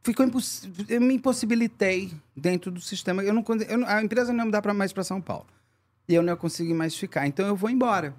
ficou 0.02 0.26
imposs... 0.26 0.68
eu 0.88 1.00
me 1.00 1.14
impossibilitei 1.14 2.12
dentro 2.36 2.70
do 2.70 2.80
sistema. 2.80 3.22
Eu 3.22 3.32
não, 3.32 3.44
eu 3.68 3.86
a 3.86 4.02
empresa 4.02 4.32
não 4.32 4.46
me 4.46 4.50
dá 4.50 4.60
pra, 4.60 4.74
mais 4.74 4.92
para 4.92 5.02
São 5.02 5.20
Paulo. 5.20 5.46
E 6.06 6.14
eu 6.14 6.22
não 6.22 6.36
consegui 6.36 6.74
mais 6.74 6.94
ficar. 6.94 7.26
Então 7.26 7.46
eu 7.46 7.56
vou 7.56 7.70
embora. 7.70 8.14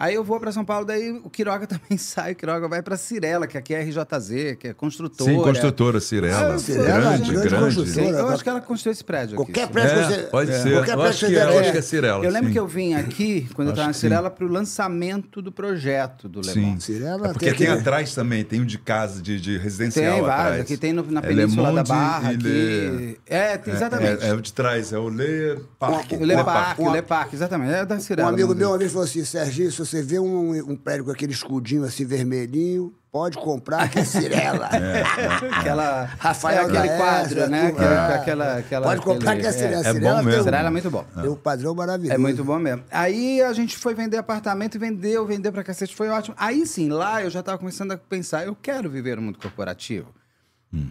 Aí 0.00 0.14
eu 0.14 0.24
vou 0.24 0.40
para 0.40 0.50
São 0.50 0.64
Paulo, 0.64 0.86
daí 0.86 1.10
o 1.12 1.28
Quiroga 1.28 1.66
também 1.68 1.98
sai. 1.98 2.32
O 2.32 2.36
Quiroga 2.36 2.66
vai 2.68 2.80
para 2.82 2.96
Cirela, 2.96 3.46
que 3.46 3.58
aqui 3.58 3.74
é 3.74 3.82
RJZ, 3.82 4.56
que 4.58 4.68
é 4.68 4.72
construtora. 4.72 5.30
Sim, 5.30 5.36
construtora, 5.42 6.00
Cirela. 6.00 6.54
Ah, 6.54 6.58
Cirela, 6.58 7.00
grande, 7.18 7.30
grande 7.32 7.48
grande. 7.48 7.90
Sim, 7.90 8.08
eu 8.08 8.28
acho 8.30 8.42
que 8.42 8.48
ela 8.48 8.60
construiu 8.62 8.92
esse 8.92 9.04
prédio 9.04 9.38
aqui. 9.38 9.52
Qualquer 9.52 9.68
prédio 9.68 9.92
que 9.92 9.98
É, 10.00 10.04
você... 10.06 10.22
pode 10.22 10.52
ser. 10.54 10.72
Qualquer 10.72 10.92
Eu 10.92 10.96
prédio 10.96 11.08
acho 11.10 11.26
que 11.26 11.36
é, 11.36 11.42
eu 11.44 11.58
acho 11.60 11.72
que 11.72 11.78
é 11.78 11.82
Cirela. 11.82 12.24
Eu 12.24 12.30
lembro 12.30 12.46
sim. 12.48 12.52
que 12.54 12.58
eu 12.58 12.66
vim 12.66 12.94
aqui, 12.94 13.48
quando 13.52 13.68
eu 13.68 13.72
estava 13.72 13.88
na 13.88 13.92
Cirela, 13.92 14.30
para 14.30 14.44
o 14.46 14.48
lançamento 14.48 15.42
do 15.42 15.52
projeto 15.52 16.28
do 16.30 16.40
Le 16.40 16.50
Sim. 16.50 16.80
Cirela 16.80 17.28
É 17.28 17.32
porque 17.32 17.46
tem 17.46 17.54
tem 17.54 17.66
aquele- 17.68 17.80
atrás 17.80 18.14
também, 18.14 18.42
tem 18.42 18.60
um 18.62 18.64
de 18.64 18.78
casa, 18.78 19.20
de, 19.20 19.38
de 19.38 19.58
residencial 19.58 20.12
Tem 20.14 20.20
atrás. 20.22 20.42
vários, 20.42 20.60
aqui 20.62 20.76
tem 20.78 20.92
no- 20.94 21.04
na 21.10 21.20
É 21.20 21.22
Península 21.22 21.72
da 21.72 21.82
Barra. 21.84 22.30
Aqui. 22.30 22.36
Le- 22.38 23.20
É, 23.26 23.58
tem- 23.58 23.74
exatamente. 23.74 24.24
É, 24.24 24.28
é 24.28 24.32
o 24.32 24.40
de 24.40 24.52
trás, 24.52 24.92
é 24.94 24.98
o 24.98 25.10
Le 25.10 25.60
Parque. 25.78 26.14
o 26.16 26.24
Le 26.24 26.34
Parque, 26.42 26.80
o 26.82 26.90
Le 26.90 27.02
Parque, 27.02 27.34
exatamente. 27.36 27.74
É 27.74 27.84
da 27.84 27.96
Um 27.96 28.00
Cirela. 28.00 28.28
amigo 28.30 28.48
vamos 28.48 28.58
meu 28.58 28.70
uma 28.70 28.78
vez 28.78 28.90
falou 28.92 29.04
assim, 29.04 29.24
Serginho, 29.24 29.70
você 29.90 30.02
vê 30.02 30.18
um, 30.18 30.50
um 30.70 30.76
prédio 30.76 31.04
com 31.04 31.10
aquele 31.10 31.32
escudinho 31.32 31.84
assim 31.84 32.04
vermelhinho, 32.04 32.94
pode 33.10 33.36
comprar 33.38 33.88
que 33.90 33.98
é 33.98 34.04
Cirela. 34.04 34.68
Aquela, 35.58 36.04
Rafael 36.18 36.62
é 36.62 36.64
aquele 36.64 36.78
Daes, 36.88 36.96
quadro, 36.96 37.46
né? 37.48 37.64
é, 37.64 37.66
Aquela, 37.68 38.14
aquela, 38.14 38.56
aquela, 38.58 38.86
Pode 38.86 39.02
comprar 39.02 39.32
aquele- 39.32 39.42
que 39.42 39.48
é 39.48 39.52
Cirela. 39.52 39.80
é 39.88 39.92
Cirela 39.92 40.16
bom 40.18 40.22
mesmo. 40.24 40.42
Cirela 40.44 40.68
é 40.68 40.70
muito 40.70 40.90
bom. 40.90 41.04
Tem 41.20 41.28
um 41.30 41.34
padrão 41.36 41.74
maravilhoso. 41.74 42.14
É 42.14 42.18
muito 42.18 42.44
bom 42.44 42.58
mesmo. 42.58 42.84
Aí 42.90 43.42
a 43.42 43.52
gente 43.52 43.76
foi 43.76 43.94
vender 43.94 44.16
apartamento 44.16 44.76
e 44.76 44.78
vendeu, 44.78 45.26
vendeu 45.26 45.52
pra 45.52 45.64
cacete, 45.64 45.94
foi 45.94 46.08
ótimo. 46.08 46.34
Aí 46.38 46.66
sim, 46.66 46.88
lá 46.88 47.22
eu 47.22 47.30
já 47.30 47.42
tava 47.42 47.58
começando 47.58 47.92
a 47.92 47.98
pensar, 47.98 48.46
eu 48.46 48.54
quero 48.54 48.88
viver 48.88 49.16
no 49.16 49.22
mundo 49.22 49.38
corporativo. 49.38 50.08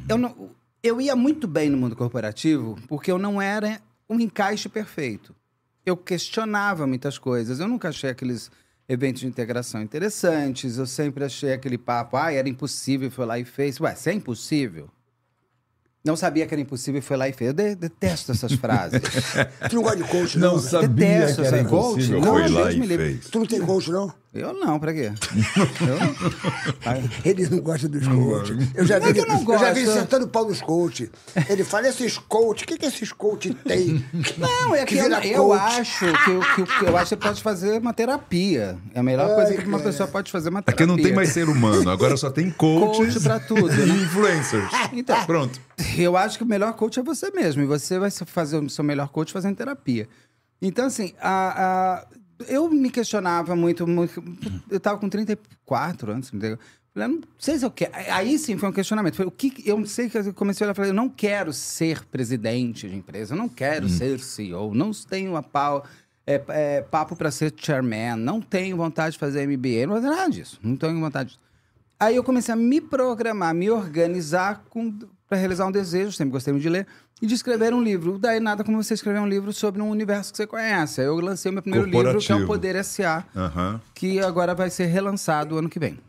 Eu, 0.09 0.17
não, 0.17 0.49
eu 0.83 0.99
ia 0.99 1.15
muito 1.15 1.47
bem 1.47 1.69
no 1.69 1.77
mundo 1.77 1.95
corporativo 1.95 2.77
porque 2.87 3.09
eu 3.11 3.17
não 3.17 3.41
era 3.41 3.79
um 4.09 4.19
encaixe 4.19 4.67
perfeito. 4.67 5.33
Eu 5.85 5.95
questionava 5.95 6.85
muitas 6.85 7.17
coisas. 7.17 7.59
Eu 7.61 7.67
nunca 7.67 7.87
achei 7.89 8.09
aqueles 8.09 8.51
eventos 8.89 9.21
de 9.21 9.27
integração 9.27 9.81
interessantes. 9.81 10.77
Eu 10.77 10.85
sempre 10.87 11.23
achei 11.23 11.53
aquele 11.53 11.77
papo, 11.77 12.17
ah, 12.17 12.33
era 12.33 12.49
impossível, 12.49 13.09
foi 13.11 13.25
lá 13.25 13.37
e 13.39 13.45
fez. 13.45 13.79
Ué, 13.79 13.93
se 13.95 14.09
é 14.09 14.13
impossível, 14.13 14.89
não 16.03 16.15
sabia 16.15 16.47
que 16.47 16.53
era 16.53 16.61
impossível 16.61 16.99
e 16.99 17.01
foi 17.01 17.15
lá 17.17 17.29
e 17.29 17.33
fez. 17.33 17.49
Eu 17.49 17.53
de- 17.53 17.75
detesto 17.75 18.31
essas 18.31 18.53
frases. 18.53 18.99
Tu 19.69 19.75
não 19.75 19.83
gosta 19.83 19.97
de 19.97 20.03
coach, 20.05 20.39
não? 20.39 20.53
Não 20.53 20.59
sabia 20.59 20.87
Detesto 21.19 21.41
que 21.41 21.47
era 21.47 21.57
essa 21.59 21.69
coach. 21.69 21.91
impossível. 21.91 22.21
Não, 22.21 22.31
Foi 22.33 22.47
lá 22.49 22.71
e 22.71 22.87
fez. 22.87 23.25
Tu 23.29 23.39
não 23.39 23.45
tem 23.45 23.61
coach, 23.61 23.91
não? 23.91 24.13
Eu 24.31 24.53
não, 24.53 24.79
pra 24.79 24.93
quê? 24.93 25.11
Eu- 25.81 27.19
Ele 27.25 27.49
não 27.49 27.59
gosta 27.61 27.87
dos 27.89 28.07
coach. 28.07 28.53
Eu 28.75 28.85
já 28.85 28.99
vi 28.99 29.09
é 29.09 29.13
que 29.13 29.19
eu 29.21 29.25
não 29.27 29.41
eu 29.53 29.59
já 29.59 29.73
vi 29.73 29.81
ele 29.81 29.91
sentando 29.91 30.25
o 30.25 30.27
pau 30.29 30.47
nos 30.47 30.61
coach. 30.61 31.09
Ele 31.49 31.63
fala, 31.63 31.87
esses 31.87 32.17
coach, 32.17 32.63
o 32.63 32.67
que, 32.67 32.77
que 32.77 32.85
esses 32.85 33.11
coach 33.11 33.53
tem? 33.65 34.05
Não, 34.37 34.75
é 34.75 34.85
que, 34.85 34.95
eu, 34.97 35.03
vira 35.05 35.25
eu 35.27 35.45
coach? 35.47 35.59
acho 35.61 35.99
que, 36.25 36.31
o- 36.31 36.55
que, 36.55 36.63
que 36.79 36.85
eu 36.85 36.95
acho 36.95 37.03
que 37.05 37.09
você 37.09 37.17
pode 37.17 37.41
fazer 37.41 37.79
uma 37.81 37.91
terapia. 37.93 38.77
É 38.93 38.99
a 38.99 39.03
melhor 39.03 39.33
coisa 39.33 39.55
que 39.55 39.67
uma 39.67 39.79
pessoa 39.79 40.07
pode 40.07 40.31
fazer 40.31 40.49
uma 40.49 40.61
terapia. 40.61 40.85
Aqui 40.85 40.95
não 40.95 41.01
tem 41.01 41.13
mais 41.13 41.29
ser 41.29 41.49
humano, 41.49 41.89
agora 41.89 42.15
só 42.15 42.29
tem 42.29 42.51
coaches 42.51 43.13
Coach 43.15 43.23
pra 43.23 43.39
tudo, 43.39 43.73
e 43.73 43.85
né? 43.85 43.95
influencers. 44.03 44.71
Então. 44.93 45.25
Pronto. 45.25 45.59
Eu 45.97 46.15
acho 46.15 46.37
que 46.37 46.43
o 46.43 46.47
melhor 46.47 46.73
coach 46.73 46.99
é 46.99 47.03
você 47.03 47.31
mesmo. 47.31 47.63
E 47.63 47.65
você 47.65 47.97
vai 47.97 48.11
fazer 48.11 48.57
o 48.57 48.69
seu 48.69 48.83
melhor 48.83 49.07
coach 49.09 49.33
fazendo 49.33 49.55
terapia. 49.55 50.07
Então, 50.61 50.85
assim, 50.85 51.13
a, 51.19 52.03
a- 52.03 52.05
eu 52.47 52.69
me 52.69 52.89
questionava 52.89 53.55
muito, 53.55 53.85
muito- 53.87 54.23
Eu 54.69 54.79
tava 54.79 54.97
com 54.99 55.09
34 55.09 56.11
anos, 56.11 56.27
entendeu? 56.29 56.57
Falei, 56.93 57.07
não 57.09 57.21
sei 57.37 57.57
se 57.59 57.65
eu 57.65 57.71
quero. 57.71 57.91
Aí 58.11 58.37
sim 58.39 58.57
foi 58.57 58.69
um 58.69 58.71
questionamento. 58.73 59.15
Foi 59.15 59.25
o 59.25 59.31
que 59.31 59.63
eu 59.65 59.85
sei 59.85 60.09
que 60.09 60.17
eu 60.17 60.33
comecei 60.33 60.65
a 60.65 60.67
olhar 60.67 60.73
e 60.73 60.75
falei, 60.75 60.91
eu 60.91 60.95
não 60.95 61.07
quero 61.09 61.53
ser 61.53 62.03
presidente 62.05 62.87
de 62.89 62.95
empresa, 62.95 63.33
eu 63.33 63.37
não 63.37 63.47
quero 63.49 63.87
ser 63.89 64.19
CEO, 64.19 64.73
não 64.73 64.91
tenho 64.91 65.35
a 65.35 65.43
pau. 65.43 65.85
é, 66.27 66.43
é, 66.49 66.81
papo 66.81 67.15
para 67.15 67.31
ser 67.31 67.51
chairman, 67.57 68.15
não 68.17 68.39
tenho 68.39 68.77
vontade 68.77 69.13
de 69.13 69.19
fazer 69.19 69.47
MBA, 69.47 69.87
não 69.87 69.93
vou 69.93 70.01
fazer 70.03 70.15
nada 70.15 70.29
disso, 70.29 70.59
não 70.61 70.75
tenho 70.75 70.99
vontade 70.99 71.29
disso. 71.29 71.39
Aí 71.99 72.15
eu 72.15 72.23
comecei 72.23 72.53
a 72.53 72.55
me 72.55 72.79
programar, 72.79 73.51
me 73.55 73.67
organizar 73.71 74.63
para 75.29 75.37
realizar 75.37 75.67
um 75.67 75.71
desejo, 75.71 76.11
sempre 76.11 76.31
gostei 76.31 76.51
muito 76.51 76.63
de 76.63 76.69
ler, 76.69 76.87
e 77.21 77.27
de 77.27 77.35
escrever 77.35 77.71
um 77.71 77.81
livro. 77.83 78.17
Daí 78.17 78.39
nada 78.39 78.63
como 78.63 78.81
você 78.81 78.95
escrever 78.95 79.19
um 79.19 79.27
livro 79.27 79.53
sobre 79.53 79.79
um 79.79 79.87
universo 79.89 80.31
que 80.31 80.37
você 80.37 80.47
conhece. 80.47 81.01
Eu 81.01 81.19
lancei 81.19 81.51
o 81.51 81.53
meu 81.53 81.61
primeiro 81.61 81.85
livro, 81.85 82.17
que 82.19 82.31
é 82.31 82.35
o. 82.35 82.47
Poder 82.47 82.75
S.A., 82.75 83.23
Aham. 83.35 83.79
que 83.93 84.19
agora 84.19 84.55
vai 84.55 84.71
ser 84.71 84.87
relançado 84.87 85.55
ano 85.59 85.69
que 85.69 85.77
vem. 85.79 85.99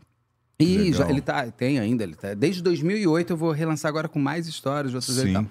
E 0.58 0.76
Legal. 0.78 0.92
já, 1.00 1.10
ele 1.10 1.20
tá, 1.20 1.46
tem 1.50 1.78
ainda, 1.78 2.02
ele 2.02 2.14
tá. 2.14 2.32
Desde 2.34 2.62
2008 2.62 3.32
eu 3.32 3.36
vou 3.36 3.50
relançar 3.52 3.88
agora 3.90 4.08
com 4.08 4.18
mais 4.18 4.46
histórias, 4.48 4.94
outras 4.94 5.18
e 5.18 5.32
tal. 5.32 5.44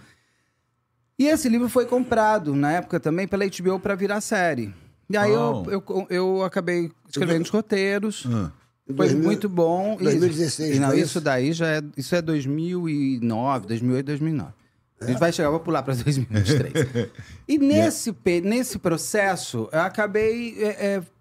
E 1.18 1.28
esse 1.28 1.48
livro 1.50 1.68
foi 1.70 1.86
comprado 1.86 2.56
na 2.56 2.72
época 2.72 3.00
também 3.00 3.28
pela 3.28 3.46
HBO 3.46 3.80
para 3.80 3.94
virar 3.94 4.20
série. 4.22 4.74
E 5.10 5.18
aí 5.18 5.32
Oh. 5.32 5.64
eu, 5.68 5.84
eu, 5.90 6.08
eu 6.10 6.44
acabei 6.44 6.92
escrevendo 7.08 7.44
os 7.44 7.50
roteiros. 7.50 8.24
Ah. 8.28 8.52
Foi 8.96 9.08
2000 9.08 9.24
muito 9.24 9.48
bom. 9.50 9.98
E- 10.00 10.04
2016, 10.04 10.76
E 10.76 10.80
não, 10.80 10.90
foi 10.90 11.02
isso 11.02 11.22
daí 11.22 11.54
já 11.54 11.68
é. 11.68 11.82
Isso 11.96 12.16
é 12.16 12.22
2009, 12.22 13.68
2008, 13.68 14.06
2009. 14.08 14.52
A 15.02 15.06
gente 15.06 15.18
vai 15.20 15.32
chegar, 15.32 15.50
vou 15.50 15.62
pular 15.62 15.82
para 15.82 15.94
2023. 15.94 16.74
e 17.48 17.58
nesse, 17.60 18.12
pe- 18.12 18.42
nesse 18.42 18.78
processo, 18.78 19.70
eu 19.72 19.80
acabei 19.80 20.58
é, 20.62 20.68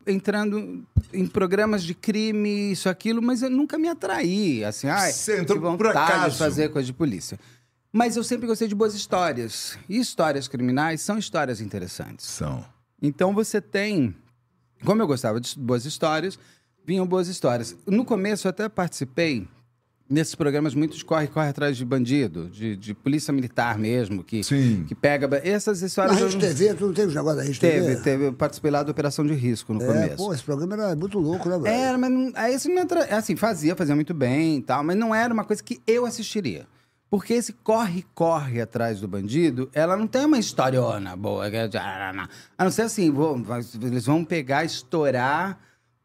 é, 0.07 0.13
entrando 0.13 0.83
em 1.13 1.25
programas 1.27 1.85
de 1.85 1.95
crime, 1.95 2.73
isso, 2.73 2.89
aquilo, 2.89 3.23
mas 3.23 3.41
eu 3.41 3.49
nunca 3.51 3.79
me 3.79 3.87
atraí. 3.89 4.65
Assim, 4.65 4.89
ai, 4.89 5.13
Você 5.13 5.41
entrou 5.41 5.61
por 5.77 5.87
acaso. 5.87 6.33
de 6.33 6.39
fazer 6.39 6.71
coisa 6.71 6.87
de 6.87 6.93
polícia. 6.93 7.39
Mas 7.93 8.17
eu 8.17 8.25
sempre 8.25 8.49
gostei 8.49 8.67
de 8.67 8.75
boas 8.75 8.95
histórias. 8.95 9.79
E 9.89 9.99
histórias 10.01 10.49
criminais 10.49 11.01
são 11.01 11.17
histórias 11.17 11.61
interessantes. 11.61 12.27
São. 12.27 12.65
Então 13.01 13.33
você 13.33 13.61
tem. 13.61 14.13
Como 14.85 15.01
eu 15.01 15.07
gostava 15.07 15.41
de 15.41 15.57
boas 15.57 15.85
histórias, 15.87 16.37
vinham 16.89 17.07
boas 17.07 17.29
histórias. 17.29 17.77
No 17.87 18.03
começo 18.03 18.47
eu 18.47 18.51
até 18.51 18.67
participei 18.67 19.47
nesses 20.09 20.35
programas 20.35 20.75
muito 20.75 20.97
de 20.97 21.05
corre, 21.05 21.27
corre 21.27 21.49
atrás 21.51 21.77
de 21.77 21.85
bandido, 21.85 22.49
de, 22.49 22.75
de 22.75 22.95
polícia 22.95 23.31
militar 23.31 23.77
mesmo, 23.79 24.25
que, 24.25 24.43
Sim. 24.43 24.87
que 24.89 24.95
pega. 24.95 25.29
Essas 25.45 25.83
Na 25.83 25.87
histórias. 25.87 26.19
eu 26.19 26.25
Rede 26.29 26.37
não- 26.37 26.41
TV, 26.55 26.75
tu 26.75 26.87
não 26.87 26.95
teve 26.95 27.09
os 27.09 27.15
negócios 27.15 27.37
da 27.37 27.43
Rede 27.47 27.61
Teve, 27.61 27.87
TV? 27.89 28.01
teve. 28.03 28.25
Eu 28.29 28.33
participei 28.33 28.71
lá 28.71 28.83
da 28.83 28.91
Operação 28.91 29.27
de 29.27 29.35
Risco 29.35 29.75
no 29.75 29.83
É, 29.83 29.87
começo. 29.87 30.17
pô, 30.17 30.33
esse 30.33 30.43
programa 30.43 30.75
era 30.83 30.97
muito 30.97 31.19
louco, 31.19 31.47
né? 31.47 31.59
Era, 31.71 31.99
mas 31.99 32.11
não, 32.11 32.33
aí 32.35 32.55
esse 32.55 32.71
não 32.71 32.81
entra, 32.81 33.05
assim, 33.15 33.37
fazia, 33.37 33.77
fazia 33.77 33.95
muito 33.95 34.15
bem 34.15 34.57
e 34.57 34.63
tal, 34.63 34.83
mas 34.83 34.97
não 34.97 35.15
era 35.15 35.33
uma 35.35 35.45
coisa 35.45 35.63
que 35.63 35.83
eu 35.87 36.07
assistiria. 36.07 36.67
Porque 37.11 37.35
esse 37.35 37.53
corre-corre 37.53 38.63
atrás 38.63 39.01
do 39.01 39.07
bandido, 39.09 39.69
ela 39.75 39.95
não 39.95 40.07
tem 40.07 40.25
uma 40.25 40.39
historiona 40.39 41.15
boa. 41.17 41.47
é 41.49 41.69
de- 41.69 41.77
A 41.77 42.29
não 42.65 42.71
ser 42.71 42.83
assim, 42.83 43.13
eles 43.83 44.07
vão 44.07 44.25
pegar, 44.25 44.65
estourar 44.65 45.59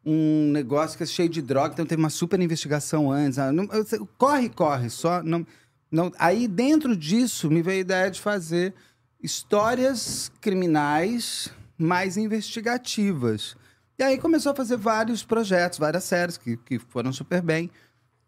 um 0.05 0.51
negócio 0.51 0.97
que 0.97 1.03
é 1.03 1.05
cheio 1.05 1.29
de 1.29 1.41
droga, 1.41 1.73
então 1.73 1.85
teve 1.85 2.01
uma 2.01 2.09
super 2.09 2.39
investigação 2.41 3.11
antes. 3.11 3.39
ah, 3.39 3.51
não- 3.51 3.69
eu 3.71 3.85
sei, 3.85 3.99
Corre-corre, 4.17 4.89
só. 4.89 5.23
Não, 5.23 5.45
não, 5.91 6.11
aí 6.19 6.47
dentro 6.47 6.95
disso 6.95 7.49
me 7.49 7.61
veio 7.61 7.77
a 7.77 7.81
ideia 7.81 8.11
de 8.11 8.19
fazer 8.19 8.73
histórias 9.21 10.31
criminais 10.41 11.49
mais 11.77 12.17
investigativas. 12.17 13.55
E 13.97 14.03
aí 14.03 14.17
começou 14.17 14.51
a 14.51 14.55
fazer 14.55 14.75
vários 14.77 15.23
projetos, 15.23 15.79
várias 15.79 16.03
séries 16.03 16.37
que, 16.37 16.57
que 16.57 16.79
foram 16.79 17.13
super 17.13 17.41
bem. 17.41 17.69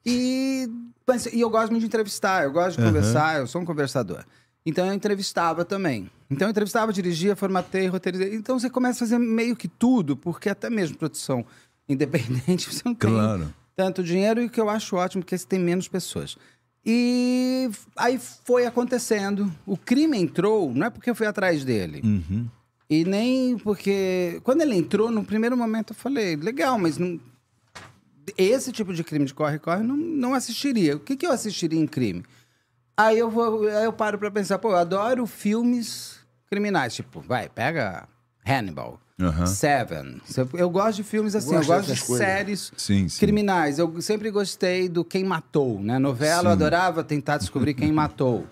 E, 0.05 0.69
mas- 1.07 1.25
e 1.27 1.39
eu 1.41 1.49
gosto 1.49 1.71
muito 1.71 1.81
de 1.81 1.87
entrevistar, 1.87 2.43
eu 2.43 2.51
gosto 2.51 2.77
de 2.77 2.85
conversar, 2.85 3.39
eu 3.39 3.47
sou 3.47 3.61
um 3.61 3.65
conversador. 3.65 4.23
Então 4.65 4.85
eu 4.87 4.93
entrevistava 4.93 5.63
também. 5.65 6.09
Então 6.29 6.47
eu 6.47 6.51
entrevistava, 6.51 6.91
dirigia, 6.93 7.35
formatei, 7.35 7.87
roteirizei. 7.87 8.35
Então 8.35 8.57
você 8.59 8.69
começa 8.69 8.97
a 9.03 9.07
fazer 9.07 9.19
meio 9.19 9.55
que 9.55 9.67
tudo, 9.67 10.15
porque 10.17 10.49
até 10.49 10.69
mesmo 10.69 10.97
produção 10.97 11.45
independente 11.87 12.67
você 12.73 12.81
não 12.85 12.93
tem 12.95 13.09
Claro. 13.09 13.53
tanto 13.75 14.03
dinheiro 14.03 14.41
e 14.41 14.45
o 14.45 14.49
que 14.49 14.59
eu 14.61 14.69
acho 14.69 14.95
ótimo, 14.95 15.23
porque 15.23 15.37
você 15.37 15.45
tem 15.45 15.59
menos 15.59 15.87
pessoas. 15.87 16.37
E 16.85 17.69
aí 17.97 18.19
foi 18.19 18.65
acontecendo. 18.65 19.51
O 19.65 19.75
crime 19.75 20.17
entrou, 20.19 20.71
não 20.73 20.85
é 20.85 20.89
porque 20.89 21.09
eu 21.09 21.15
fui 21.15 21.25
atrás 21.25 21.65
dele. 21.65 22.01
Uhum. 22.03 22.47
E 22.87 23.03
nem 23.03 23.57
porque. 23.57 24.39
Quando 24.43 24.61
ele 24.61 24.75
entrou, 24.75 25.09
no 25.09 25.25
primeiro 25.25 25.57
momento 25.57 25.91
eu 25.93 25.95
falei, 25.95 26.35
legal, 26.35 26.77
mas 26.77 26.97
não. 26.99 27.19
Esse 28.37 28.71
tipo 28.71 28.93
de 28.93 29.03
crime 29.03 29.25
de 29.25 29.33
corre-corre 29.33 29.83
não, 29.83 29.95
não 29.97 30.33
assistiria. 30.35 30.95
O 30.95 30.99
que, 30.99 31.15
que 31.15 31.25
eu 31.25 31.31
assistiria 31.31 31.79
em 31.79 31.87
crime? 31.87 32.23
Aí 32.97 33.17
eu, 33.19 33.29
vou, 33.29 33.67
aí 33.67 33.83
eu 33.85 33.93
paro 33.93 34.17
pra 34.17 34.31
pensar, 34.31 34.57
pô, 34.57 34.69
eu 34.71 34.77
adoro 34.77 35.25
filmes 35.25 36.19
criminais. 36.49 36.93
Tipo, 36.95 37.19
vai, 37.19 37.49
pega 37.49 38.07
Hannibal, 38.45 38.99
Aham. 39.19 39.45
Seven. 39.45 40.21
Eu 40.53 40.69
gosto 40.69 40.97
de 40.97 41.03
filmes 41.03 41.35
assim, 41.35 41.53
eu 41.55 41.63
Gosto 41.65 41.87
gosto 41.87 41.93
de 41.93 42.01
coisas. 42.01 42.17
séries 42.27 42.71
Sim, 42.75 43.07
sim. 43.07 43.19
criminais. 43.19 43.79
Eu 43.79 44.01
sempre 44.01 44.29
gostei 44.29 44.89
do 44.89 45.05
Quem 45.05 45.23
Matou, 45.23 45.79
né? 45.81 45.97
Novela, 45.97 46.41
eu 46.43 46.47
Sim. 46.47 46.51
adorava 46.51 47.03
tentar 47.03 47.37
descobrir 47.37 47.73
quem 47.73 47.91
matou. 47.93 48.45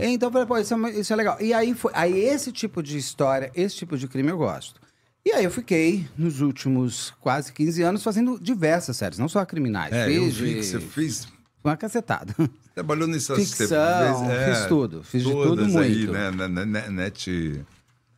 Então 0.00 0.28
eu 0.28 0.32
falei, 0.32 0.46
pô, 0.48 0.58
isso 0.58 0.74
é, 0.74 0.90
isso 0.98 1.12
é 1.12 1.16
legal. 1.16 1.36
E 1.40 1.52
aí, 1.54 1.74
foi, 1.74 1.92
aí 1.94 2.18
esse 2.18 2.50
tipo 2.50 2.82
de 2.82 2.96
história, 2.98 3.52
esse 3.54 3.76
tipo 3.76 3.96
de 3.96 4.08
crime 4.08 4.30
eu 4.30 4.38
gosto. 4.38 4.80
E 5.24 5.30
aí 5.32 5.44
eu 5.44 5.50
fiquei, 5.50 6.08
nos 6.18 6.40
últimos 6.40 7.12
quase 7.20 7.52
15 7.52 7.82
anos, 7.82 8.02
fazendo 8.02 8.36
diversas 8.40 8.96
séries, 8.96 9.18
não 9.18 9.28
só 9.28 9.44
criminais. 9.44 9.92
É, 9.92 10.06
fiz 10.06 10.16
eu 10.16 10.30
vi 10.30 10.54
que 10.54 10.62
você 10.64 10.80
fez. 10.80 11.28
Uma 11.62 11.76
cacetada. 11.76 12.34
Trabalhou 12.74 13.06
nessas 13.06 13.36
Ficção, 13.38 14.26
fez- 14.26 14.56
fiz 14.58 14.66
tudo, 14.66 15.02
fiz 15.04 15.22
de 15.22 15.30
tudo 15.30 15.78
aí, 15.78 16.06
muito. 16.06 16.12
né? 16.12 16.30
Na- 16.30 16.48
na- 16.48 16.88
net. 16.88 17.64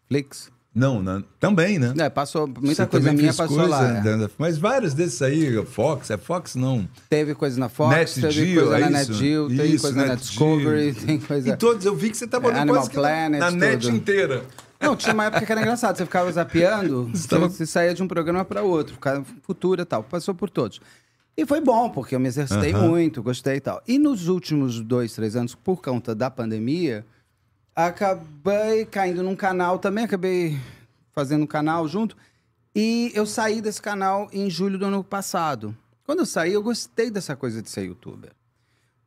Flix. 0.09 0.49
Não, 0.75 1.03
na- 1.03 1.23
também, 1.39 1.79
né? 1.79 1.93
É, 1.99 2.09
passou, 2.09 2.47
muita 2.47 2.75
Você 2.75 2.87
coisa 2.87 3.13
minha 3.13 3.35
passou 3.35 3.57
coisa 3.59 3.71
lá. 3.71 3.99
é. 3.99 4.01
da- 4.17 4.31
Mas 4.39 4.57
vários 4.57 4.95
desses 4.95 5.21
aí, 5.21 5.63
Fox, 5.67 6.11
é 6.11 6.17
Fox 6.17 6.55
não. 6.55 6.89
Teve 7.11 7.35
coisa 7.35 7.61
na 7.61 7.69
Fox, 7.69 7.95
Net 7.95 8.15
teve 8.21 8.33
Geo, 8.33 8.61
coisa 8.69 8.77
é 8.79 8.89
na 8.89 9.03
isso? 9.03 9.11
NetGeo, 9.13 9.49
tem 9.49 9.67
Isso, 9.73 9.83
coisa 9.83 9.97
na 9.99 10.07
Net 10.07 10.21
Discovery, 10.23 10.93
Geo. 10.93 11.07
tem 11.07 11.19
coisa... 11.21 11.49
E 11.51 11.57
todos, 11.59 11.85
eu 11.85 11.95
vi 11.95 12.09
que 12.11 12.17
você 12.17 12.27
trabalhou 12.27 12.57
É, 12.57 12.61
Animal 12.63 12.89
que 12.89 12.97
na- 12.97 13.03
Planet, 13.03 13.41
na 13.41 13.51
net 13.51 13.87
inteira. 13.91 14.45
Não, 14.81 14.97
tinha 14.97 15.13
uma 15.13 15.27
época 15.27 15.45
que 15.45 15.53
era 15.53 15.61
engraçado. 15.61 15.97
Você 15.97 16.05
ficava 16.07 16.33
zapeando, 16.33 17.05
você, 17.15 17.29
tava- 17.29 17.49
você 17.51 17.67
saía 17.67 17.93
de 17.93 18.03
um 18.03 18.09
programa 18.09 18.43
para 18.45 18.63
outro, 18.63 18.95
ficava 18.95 19.23
futura 19.43 19.83
e 19.83 19.85
tal. 19.85 20.03
Passou 20.03 20.35
por 20.35 20.49
todos. 20.49 20.81
E 21.37 21.45
foi 21.47 21.61
bom, 21.61 21.91
porque 21.91 22.15
eu 22.15 22.21
me 22.21 22.29
exercitei 22.29 22.73
Aham. 22.73 22.89
muito, 22.89 23.23
gostei 23.23 23.57
e 23.57 23.61
tal. 23.61 23.83
E 23.87 23.99
nos 23.99 24.27
últimos 24.29 24.81
dois, 24.81 25.13
três 25.15 25.37
anos, 25.37 25.55
por 25.55 25.83
conta 25.83 26.15
da 26.15 26.31
pandemia, 26.31 27.05
acabei 27.75 28.85
caindo 28.85 29.23
num 29.23 29.37
canal 29.37 29.79
também, 29.79 30.05
acabei 30.05 30.59
fazendo 31.13 31.43
um 31.45 31.47
canal 31.47 31.87
junto. 31.89 32.17
E 32.75 33.13
eu 33.15 33.27
saí 33.27 33.61
desse 33.61 33.83
canal 33.83 34.29
em 34.33 34.49
julho 34.49 34.79
do 34.79 34.87
ano 34.87 35.05
passado. 35.05 35.77
Quando 36.05 36.21
eu 36.21 36.27
saí, 36.27 36.53
eu 36.53 36.63
gostei 36.63 37.11
dessa 37.11 37.37
coisa 37.37 37.63
de 37.63 37.71
ser 37.71 37.85
youtuber. 37.85 38.33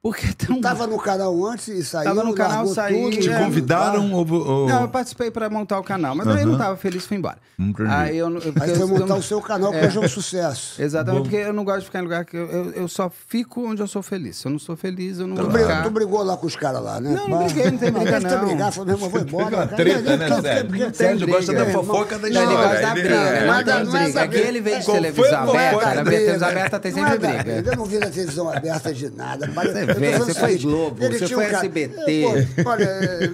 Porque 0.05 0.27
tão... 0.37 0.61
Tava 0.61 0.85
no 0.85 0.99
canal 0.99 1.45
antes 1.47 1.67
e 1.67 1.83
saiu. 1.83 2.03
Tava 2.03 2.23
no 2.23 2.35
canal, 2.35 2.67
saí, 2.67 2.93
tudo, 3.09 3.17
Te 3.19 3.27
é, 3.31 3.39
convidaram 3.39 4.11
ou... 4.13 4.31
ou- 4.31 4.69
Não, 4.69 4.81
eu 4.83 4.87
participei 4.87 5.31
pra 5.31 5.49
montar 5.49 5.79
o 5.79 5.83
canal, 5.83 6.13
mas 6.15 6.27
aí 6.27 6.41
eu 6.43 6.47
não 6.47 6.59
tava 6.59 6.77
feliz, 6.77 7.07
fui 7.07 7.17
embora. 7.17 7.37
Entendi. 7.57 7.89
Aí 7.89 8.15
eu, 8.15 8.29
não- 8.29 8.39
eu, 8.39 8.53
Aí 8.61 8.69
foi 8.75 8.83
eu- 8.83 8.87
montar 8.87 9.15
eu- 9.15 9.17
o 9.17 9.23
seu 9.23 9.41
canal, 9.41 9.71
que 9.71 9.83
hoje 9.83 9.97
é 9.97 10.01
um 10.01 10.07
sucesso. 10.07 10.79
Exatamente, 10.79 11.23
porque 11.23 11.37
eu 11.37 11.53
não 11.53 11.65
gosto 11.65 11.79
de 11.79 11.85
ficar 11.87 11.99
em 11.99 12.01
lugar 12.03 12.23
que 12.23 12.37
eu, 12.37 12.45
eu, 12.51 12.71
eu 12.73 12.87
só 12.87 13.09
fico 13.09 13.67
onde 13.67 13.81
eu 13.81 13.87
sou 13.87 14.03
feliz. 14.03 14.37
Se 14.37 14.45
eu 14.45 14.51
não 14.51 14.59
sou 14.59 14.75
feliz, 14.75 15.17
eu 15.17 15.25
não 15.25 15.37
Tu, 15.37 15.41
vou 15.41 15.51
brigou, 15.51 15.69
ficar. 15.71 15.83
tu 15.83 15.89
brigou 15.89 16.23
lá 16.23 16.37
com 16.37 16.45
os 16.45 16.55
caras 16.55 16.83
lá, 16.83 16.99
né? 17.01 17.09
Não, 17.09 17.27
não 17.27 17.43
briguei, 17.43 17.71
não 17.71 17.77
tem 17.79 17.91
briga, 17.91 18.21
tu 18.21 18.27
não. 18.27 18.45
brigar, 18.45 18.71
falou, 18.71 18.85
meu 18.85 18.95
irmão, 18.97 19.09
vou 19.09 19.21
embora. 19.21 19.67
Treta, 19.69 20.17
né, 20.17 20.29
Não, 20.29 20.41
Sérgio? 20.43 20.93
Sérgio 20.95 21.27
gosta 21.27 21.51
briga, 21.51 21.65
da 21.65 21.71
fofoca 21.71 22.19
da 22.19 22.27
Não, 22.27 22.27
ele 22.27 22.37
história. 22.37 22.67
gosta 22.69 22.81
da 22.81 22.93
briga, 22.93 23.15
é, 23.15 23.39
não 23.41 23.47
Mas 23.47 23.65
tem 23.65 23.73
não 23.73 23.79
é 23.81 24.03
briga. 24.03 24.13
da 24.13 24.21
Aqui 24.21 24.37
ele 24.37 24.61
veio 24.61 24.79
de 24.81 24.85
televisão 24.85 25.49
aberta, 25.49 26.03
briga? 26.03 26.03
televisão 26.03 26.47
aberta 26.49 26.79
tem 26.79 26.91
Não 26.91 26.99
sempre 26.99 27.13
é 27.27 27.43
briga. 27.43 27.71
Eu 27.71 27.77
não 27.77 27.85
vi 27.85 27.97
na 27.97 28.05
televisão 28.11 28.49
aberta 28.49 28.93
de 28.93 29.09
nada. 29.09 29.47
Você 29.47 29.94
você 29.99 30.33
foi 30.33 30.57
Globo, 30.57 30.97
você 30.99 31.27
foi 31.27 31.45
SBT. 31.45 32.25
olha, 32.65 32.89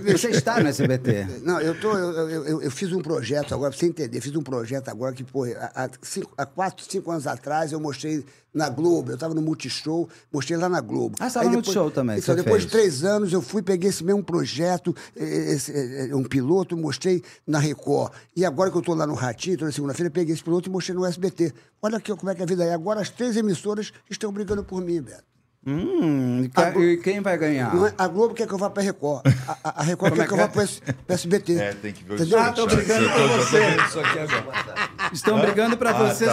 Você 0.18 0.30
está 0.30 0.60
no 0.62 0.68
SBT. 0.70 1.28
Não, 1.44 1.60
eu, 1.60 1.80
tô, 1.80 1.92
eu, 1.98 2.30
eu, 2.30 2.46
eu- 2.46 2.62
eu 2.62 2.72
fiz 2.72 2.92
um 2.92 3.02
projeto 3.02 3.54
agora, 3.54 3.70
pra 3.72 3.80
você 3.80 3.86
entender, 3.88 4.22
fiz 4.22 4.36
um 4.36 4.42
projeto 4.44 4.90
agora 4.90 5.14
que, 5.14 5.24
pô, 5.24 5.46
há, 5.46 5.90
cinco, 6.02 6.32
há 6.38 6.46
quatro, 6.46 6.86
cinco 6.90 7.12
anos 7.12 7.28
atrás 7.28 7.72
eu 7.72 7.80
mostrei 7.80 8.24
na 8.54 8.68
Globo, 8.68 9.12
eu 9.12 9.16
estava 9.16 9.34
no 9.34 9.42
Multishow, 9.42 10.10
mostrei 10.32 10.58
lá 10.58 10.68
na 10.68 10.82
Globo. 10.82 11.16
Ah, 11.20 11.30
você 11.30 11.36
tava 11.36 11.46
Aí 11.46 11.50
no 11.50 11.54
Multishow 11.58 11.90
também, 11.90 12.20
Então, 12.20 12.36
depois 12.36 12.64
fez. 12.64 12.66
de 12.66 12.70
três 12.72 13.04
anos 13.06 13.32
eu 13.32 13.42
fui, 13.42 13.62
peguei 13.62 13.90
esse 13.90 14.04
mesmo 14.04 14.22
projeto, 14.24 14.94
eh, 15.16 15.54
esse, 15.54 15.72
eh, 15.72 16.14
um 16.14 16.24
piloto, 16.24 16.76
mostrei 16.76 17.24
na 17.48 17.60
Record. 17.60 18.12
E 18.36 18.44
agora 18.44 18.70
que 18.70 18.76
eu 18.76 18.82
estou 18.82 18.94
lá 18.94 19.08
no 19.08 19.14
Ratinho, 19.14 19.58
toda 19.58 19.72
segunda-feira, 19.72 20.08
eu 20.10 20.12
peguei 20.12 20.34
esse 20.34 20.44
piloto 20.44 20.68
e 20.68 20.72
mostrei 20.72 20.94
no 20.96 21.06
SBT. 21.06 21.54
Olha 21.82 21.98
aqui 21.98 22.14
como 22.14 22.30
é 22.30 22.36
que 22.36 22.42
é 22.42 22.44
a 22.44 22.48
vida 22.48 22.66
é. 22.66 22.74
Agora 22.74 23.00
as 23.00 23.10
três 23.10 23.38
emissoras 23.38 23.94
estão 24.10 24.32
brigando 24.34 24.64
por 24.66 24.82
mim, 24.82 25.02
Beto. 25.02 25.24
Hum, 25.64 26.50
e 26.82 26.98
quem 26.98 27.20
vai 27.22 27.38
ganhar? 27.38 27.72
É- 27.88 27.94
a 27.96 28.08
Globo 28.08 28.34
quer 28.34 28.48
que 28.48 28.54
eu 28.54 28.58
vá 28.58 28.68
para 28.72 28.82
Record. 28.82 29.22
A, 29.48 29.52
a- 29.64 29.74
a 29.82 29.84
Record 29.84 30.10
Como 30.10 30.16
quer 30.16 30.24
é 30.24 30.28
que 30.28 30.34
eu 30.34 30.38
que 30.38 30.44
vá 30.44 30.62
é? 30.64 30.66
para 30.98 31.14
o 31.14 31.14
SBT. 31.14 31.54
É, 31.56 31.74
tem 31.74 31.94
que 31.94 32.04
ver 32.04 32.14
o 32.14 32.16
Entendeu? 32.16 32.40
Ah, 32.40 32.52
tô 32.52 32.66
brigando 32.66 33.08
você. 33.10 33.60
Isso 33.88 34.00
aqui 34.00 34.20
agora. 34.20 34.76
Estão 35.14 35.40
brigando 35.40 35.78
pra 35.78 35.94
você. 35.94 36.26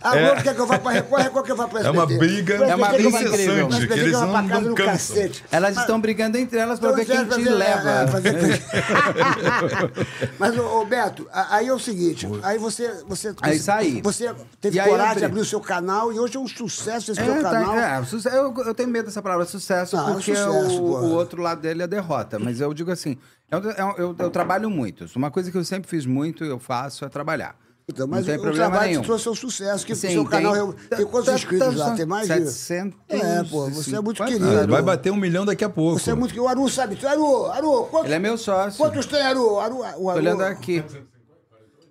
A 0.00 0.16
Globo 0.16 0.42
quer 0.44 0.54
que 0.54 0.60
eu 0.60 0.66
vá 0.66 0.78
para 0.78 0.92
Record, 0.92 1.20
a 1.20 1.24
Record 1.24 1.44
quer 1.44 1.46
que 1.46 1.52
eu 1.52 1.56
vá 1.56 1.66
para 1.66 1.78
É 1.80 1.82
SBT. 1.82 1.98
uma 1.98 2.06
briga 2.06 2.54
É 2.54 2.74
uma 2.76 2.88
briga 2.90 3.08
incrível. 3.08 3.68
Mas 3.68 3.84
que 3.84 3.92
eles 3.94 4.12
não- 4.12 4.26
não 4.42 4.60
no 4.60 4.74
cansam. 4.76 4.92
cacete. 5.16 5.44
Elas 5.50 5.76
estão 5.76 6.00
brigando 6.00 6.38
entre 6.38 6.56
elas 6.60 6.78
pra 6.78 6.92
ver 6.92 7.02
Então, 7.02 7.16
quem 7.16 7.24
pra 7.26 7.36
te 7.36 7.42
ver- 7.42 7.50
leva. 7.50 7.90
é, 7.90 8.06
ver- 8.20 8.62
Mas, 10.38 10.56
ô, 10.56 10.84
Beto, 10.84 11.26
a- 11.32 11.56
aí 11.56 11.66
é 11.66 11.72
o 11.74 11.78
seguinte, 11.80 12.28
aí 12.44 12.58
você... 12.58 13.02
você 13.08 13.34
Aí 13.42 13.58
você, 13.58 13.62
saí. 13.64 14.00
Você 14.02 14.32
teve 14.60 14.78
coragem 14.80 14.98
de 14.98 15.24
abri. 15.24 15.24
abrir 15.26 15.40
o 15.40 15.44
seu 15.44 15.60
canal 15.60 16.12
e 16.12 16.18
hoje 16.20 16.36
é 16.36 16.40
um 16.40 16.46
sucesso 16.46 17.10
esse 17.12 17.20
É, 17.20 17.24
seu 17.24 17.42
tá, 17.42 17.50
canal. 17.50 17.76
é, 17.78 18.00
eu, 18.26 18.54
eu 18.66 18.74
tenho 18.74 18.88
medo 18.88 19.06
dessa 19.06 19.22
palavra 19.22 19.44
sucesso, 19.44 19.96
Não, 19.96 20.10
é 20.10 20.12
porque 20.14 20.34
sucesso, 20.34 20.82
o, 20.82 20.90
o 21.04 21.10
outro 21.12 21.40
lado 21.42 21.60
dele 21.60 21.82
é 21.82 21.86
derrota. 21.86 22.38
Mas 22.38 22.60
eu 22.60 22.72
digo 22.74 22.90
assim, 22.90 23.16
eu, 23.50 23.58
eu, 23.60 23.94
eu- 23.98 24.16
eu 24.18 24.30
trabalho 24.30 24.68
muito. 24.70 25.06
Uma 25.16 25.30
coisa 25.30 25.50
que 25.50 25.56
eu 25.56 25.64
sempre 25.64 25.88
fiz 25.88 26.06
muito 26.06 26.44
e 26.44 26.48
eu 26.48 26.58
faço 26.58 27.04
é 27.04 27.08
trabalhar. 27.08 27.56
Então, 27.88 28.06
Não 28.06 28.16
mas 28.16 28.24
tem 28.26 28.36
o 28.36 28.40
problema 28.40 28.68
trabalho 28.70 28.88
nenhum. 28.90 29.02
te 29.02 29.06
trouxe 29.06 29.28
o 29.28 29.34
sucesso, 29.34 29.84
que 29.84 29.92
o 29.92 29.96
Sim, 29.96 30.10
seu 30.12 30.24
canal... 30.24 30.52
tem- 30.52 30.60
eu- 30.60 30.72
Tem 30.96 31.06
quantos 31.06 31.26
tá- 31.26 31.34
inscritos 31.34 31.76
tá- 31.76 31.88
lá? 31.88 31.94
Tem 31.96 32.06
mais 32.06 32.28
de... 32.28 32.34
700 32.34 32.98
É, 33.08 33.42
pô, 33.42 33.68
você 33.68 33.96
é 33.96 34.00
muito 34.00 34.18
50. 34.18 34.26
querido. 34.38 34.62
Ah, 34.62 34.66
Vai 34.68 34.82
bater 34.82 35.10
um 35.10 35.16
milhão 35.16 35.44
daqui 35.44 35.64
a 35.64 35.68
pouco. 35.68 35.98
Você 35.98 36.12
é 36.12 36.14
muito... 36.14 36.40
O 36.40 36.46
Aru 36.46 36.68
sabe... 36.68 36.96
Aru, 37.04 37.46
Aru, 37.46 37.88
quantos, 37.90 38.06
Ele 38.06 38.14
é 38.14 38.18
meu 38.20 38.38
sócio. 38.38 38.78
quantos 38.78 39.06
tem, 39.06 39.20
Aru? 39.20 39.58
Aru, 39.58 39.78
Tô 39.78 39.84
Aru 40.10 40.18
olhando 40.20 40.42
aqui. 40.42 40.84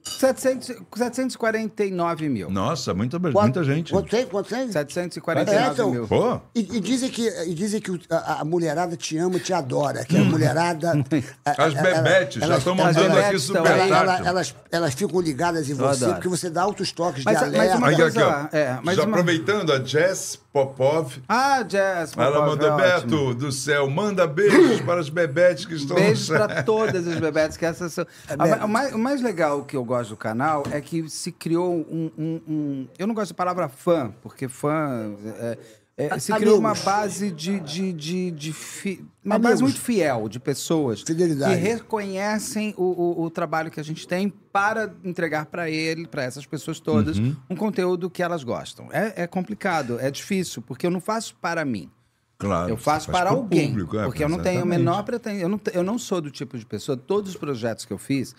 700, 0.09 0.71
749 0.95 2.29
mil. 2.29 2.49
Nossa, 2.49 2.93
muita, 2.93 3.19
Quanto- 3.19 3.39
muita 3.39 3.63
gente. 3.63 3.91
Quanto 3.91 4.09
tem? 4.09 4.25
Quanto 4.25 4.49
tem? 4.49 4.71
749 4.71 5.57
É, 5.57 5.67
então, 5.71 5.91
mil. 5.91 6.07
Pô, 6.07 6.39
E, 6.55 6.59
e 6.59 6.79
dizem 6.79 7.09
que, 7.09 7.27
e 7.47 7.53
dizem 7.53 7.79
que 7.79 7.99
a, 8.09 8.41
a 8.41 8.45
mulherada 8.45 8.95
te 8.97 9.17
ama, 9.17 9.39
te 9.39 9.53
adora. 9.53 10.03
Que 10.05 10.17
a 10.17 10.23
mulherada. 10.23 10.91
a- 11.45 11.63
As 11.65 11.73
bebetes 11.73 12.39
já 12.39 12.45
elas- 12.45 12.57
estão 12.59 12.77
elas- 12.77 12.95
mandando 12.95 13.19
aqui 13.19 13.39
super 13.39 13.65
ela- 13.71 13.85
ela- 13.97 14.27
elas, 14.27 14.55
elas 14.71 14.93
ficam 14.93 15.19
ligadas 15.21 15.69
em 15.69 15.73
você, 15.73 16.03
adoro. 16.05 16.13
porque 16.15 16.27
você 16.27 16.49
dá 16.49 16.61
altos 16.63 16.91
toques 16.91 17.23
Mas- 17.23 17.37
de 17.39 17.45
mas 17.45 17.55
alerta. 17.55 17.77
uma 17.77 17.87
Aqui, 17.89 18.01
aqui, 18.03 18.19
ó. 18.19 18.31
coisa- 18.33 18.49
é, 18.51 18.77
mas 18.83 18.95
Já 18.95 19.03
uma- 19.03 19.09
aproveitando, 19.11 19.71
a 19.73 19.83
Jess 19.83 20.39
Popov. 20.51 21.17
Ah, 21.27 21.63
Jess. 21.67 22.13
Ela 22.17 22.31
Popov, 22.37 22.49
mandou, 22.49 22.67
é 22.67 22.95
ótimo. 22.95 23.11
Beto 23.27 23.33
do 23.35 23.51
céu, 23.51 23.87
manda 23.89 24.25
beijos 24.25 24.81
para 24.81 24.99
os 24.99 25.09
bebetes 25.09 25.65
que 25.65 25.75
estão 25.75 25.95
Beijos 25.95 26.27
pra 26.27 26.63
todas 26.63 27.07
as 27.07 27.19
bebetes 27.19 27.55
que 27.55 27.65
essas 27.65 27.93
são. 27.93 28.05
A- 28.27 28.65
o, 28.65 28.67
mais, 28.67 28.93
o 28.93 28.97
mais 28.97 29.21
legal 29.21 29.63
que 29.63 29.75
eu 29.77 29.83
gosto 29.85 30.09
do 30.11 30.17
canal 30.17 30.63
é 30.71 30.81
que 30.81 31.07
se 31.09 31.31
criou 31.31 31.71
um. 31.75 32.11
um- 32.17 32.41
um- 32.47 32.87
eu 32.97 33.05
não 33.05 33.13
gosto 33.13 33.31
da 33.31 33.37
palavra 33.37 33.69
fã, 33.69 34.11
porque 34.23 34.47
fã. 34.47 35.13
é, 35.39 35.57
é, 35.99 36.17
se 36.19 36.33
criou 36.33 36.57
uma 36.57 36.73
base 36.73 37.29
de. 37.31 37.59
de, 37.59 37.91
de, 37.93 38.31
de 38.31 38.53
fi- 38.53 39.05
uma 39.23 39.35
Amigos. 39.35 39.51
base 39.51 39.63
muito 39.63 39.79
fiel 39.81 40.27
de 40.29 40.39
pessoas 40.39 41.01
Fidelidade. 41.01 41.53
que 41.55 41.59
reconhecem 41.61 42.73
o, 42.77 42.83
o- 42.83 43.23
o 43.23 43.29
trabalho 43.29 43.69
que 43.69 43.79
a 43.79 43.83
gente 43.83 44.07
tem 44.07 44.29
para 44.29 44.93
entregar 45.03 45.45
para 45.47 45.69
ele, 45.69 46.07
para 46.07 46.23
essas 46.23 46.45
pessoas 46.45 46.79
todas, 46.79 47.17
Uhum. 47.19 47.35
um 47.49 47.55
conteúdo 47.55 48.09
que 48.09 48.23
elas 48.23 48.43
gostam. 48.43 48.87
É, 48.91 49.23
é 49.23 49.27
complicado, 49.27 49.99
é 49.99 50.09
difícil, 50.09 50.61
porque 50.61 50.87
eu 50.87 50.91
não 50.91 51.01
faço 51.01 51.35
para 51.41 51.63
mim. 51.65 51.89
Claro, 52.37 52.69
Eu 52.69 52.77
faço 52.77 53.07
você 53.07 53.11
faz 53.11 53.23
para 53.25 53.29
alguém. 53.35 53.67
público, 53.69 53.97
é, 53.99 54.05
porque 54.05 54.23
eu 54.23 54.29
não 54.29 54.37
tenho 54.37 54.47
a 54.47 54.53
exatamente. 54.61 54.79
menor 54.79 55.03
pretensão. 55.03 55.39
Eu 55.41 55.49
não, 55.49 55.61
eu 55.73 55.83
não 55.83 55.97
sou 55.99 56.21
do 56.21 56.31
tipo 56.31 56.57
de 56.57 56.65
pessoa. 56.65 56.97
Todos 56.97 57.31
os 57.31 57.35
projetos 57.37 57.83
que 57.83 57.91
eu 57.91 57.97
fiz, 57.97 58.33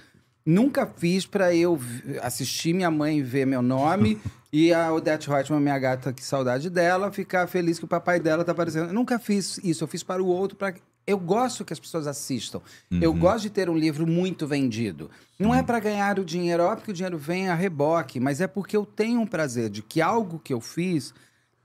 nunca 0.47 0.87
fiz 0.87 1.27
para 1.27 1.55
eu 1.55 1.79
assistir 2.23 2.73
minha 2.73 2.91
mãe 2.91 3.23
ver 3.23 3.47
meu 3.47 3.61
nome 3.61 4.19
e 4.53 4.73
a 4.73 4.93
Odete 4.93 5.29
Reutemann, 5.29 5.61
minha 5.63 5.79
gata, 5.79 6.13
que 6.13 6.25
saudade 6.25 6.69
dela, 6.71 7.11
ficar 7.13 7.47
feliz 7.47 7.79
que 7.79 7.85
o 7.85 7.89
papai 7.89 8.19
dela 8.19 8.45
tá 8.45 8.53
aparecendo. 8.53 8.89
Eu 8.89 8.93
nunca 8.95 9.19
fiz 9.19 9.59
isso. 9.63 9.85
Eu 9.85 9.89
fiz 9.89 10.03
para 10.03 10.23
o 10.23 10.27
outro. 10.27 10.57
Pra... 10.57 10.75
Eu 11.07 11.19
gosto 11.19 11.65
que 11.65 11.73
as 11.73 11.79
pessoas 11.81 12.07
assistam. 12.07 12.61
Eu 12.91 13.13
Uhum. 13.13 13.19
gosto 13.19 13.43
de 13.43 13.51
ter 13.51 13.71
um 13.71 13.77
livro 13.77 14.07
muito 14.07 14.47
vendido. 14.47 15.11
Não 15.39 15.55
é 15.55 15.63
para 15.63 15.79
ganhar 15.81 16.19
o 16.19 16.25
dinheiro, 16.25 16.63
óbvio 16.65 16.85
que 16.85 16.91
o 16.91 16.95
dinheiro 16.95 17.17
vem 17.19 17.49
a 17.49 17.55
reboque, 17.55 18.19
mas 18.21 18.41
é 18.41 18.47
porque 18.47 18.77
eu 18.77 18.85
tenho 18.85 19.21
um 19.21 19.27
prazer 19.27 19.71
de 19.71 19.83
que 19.83 20.01
algo 20.01 20.39
que 20.39 20.53
eu 20.53 20.61
fiz 20.61 21.15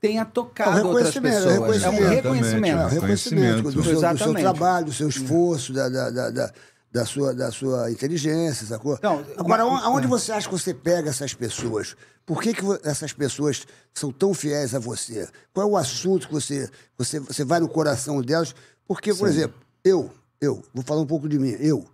tenha 0.00 0.24
tocado 0.24 0.78
É 0.78 0.82
um 0.84 0.86
outras 0.88 1.14
reconhecimento, 1.14 1.48
pessoas. 1.60 1.82
é 1.82 1.88
um 1.88 1.92
É 1.92 1.96
um 1.98 2.08
reconhecimento. 2.08 2.14
reconhecimento. 2.14 2.78
É, 2.78 2.84
o 2.84 2.88
reconhecimento 2.88 3.62
do 3.62 3.82
seu, 3.82 4.00
do 4.12 4.18
seu 4.18 4.34
trabalho, 4.34 4.86
do 4.86 4.92
seu 4.92 5.08
esforço, 5.08 5.72
da, 5.72 5.88
da, 5.88 6.10
da, 6.30 6.52
da- 6.92 7.04
sua, 7.04 7.34
da 7.34 7.50
sua 7.52 7.90
inteligência, 7.90 8.66
sacou? 8.66 8.94
Então, 8.94 9.24
Agora, 9.36 9.64
uma- 9.64 9.74
aonde 9.80 9.86
aonde 9.86 10.06
você 10.06 10.32
acha 10.32 10.48
que 10.48 10.54
você 10.58 10.72
pega 10.74 11.10
essas 11.10 11.34
pessoas? 11.34 11.96
Por 12.24 12.42
que, 12.42 12.52
que 12.54 12.62
essas 12.82 13.12
pessoas 13.12 13.66
são 13.94 14.10
tão 14.10 14.34
fiéis 14.34 14.74
a 14.74 14.78
você? 14.78 15.28
Qual 15.52 15.66
é 15.66 15.70
o 15.70 15.76
assunto 15.76 16.26
que 16.26 16.32
você, 16.34 16.68
você, 16.98 17.20
você 17.20 17.44
vai 17.44 17.60
no 17.60 17.68
coração 17.68 18.20
delas? 18.22 18.54
Porque, 18.88 19.12
por 19.14 19.28
exemplo, 19.28 19.56
eu, 19.84 20.10
eu, 20.40 20.62
vou 20.74 20.82
falar 20.84 21.00
um 21.00 21.06
pouco 21.06 21.28
de 21.28 21.38
mim, 21.38 21.56
eu. 21.60 21.86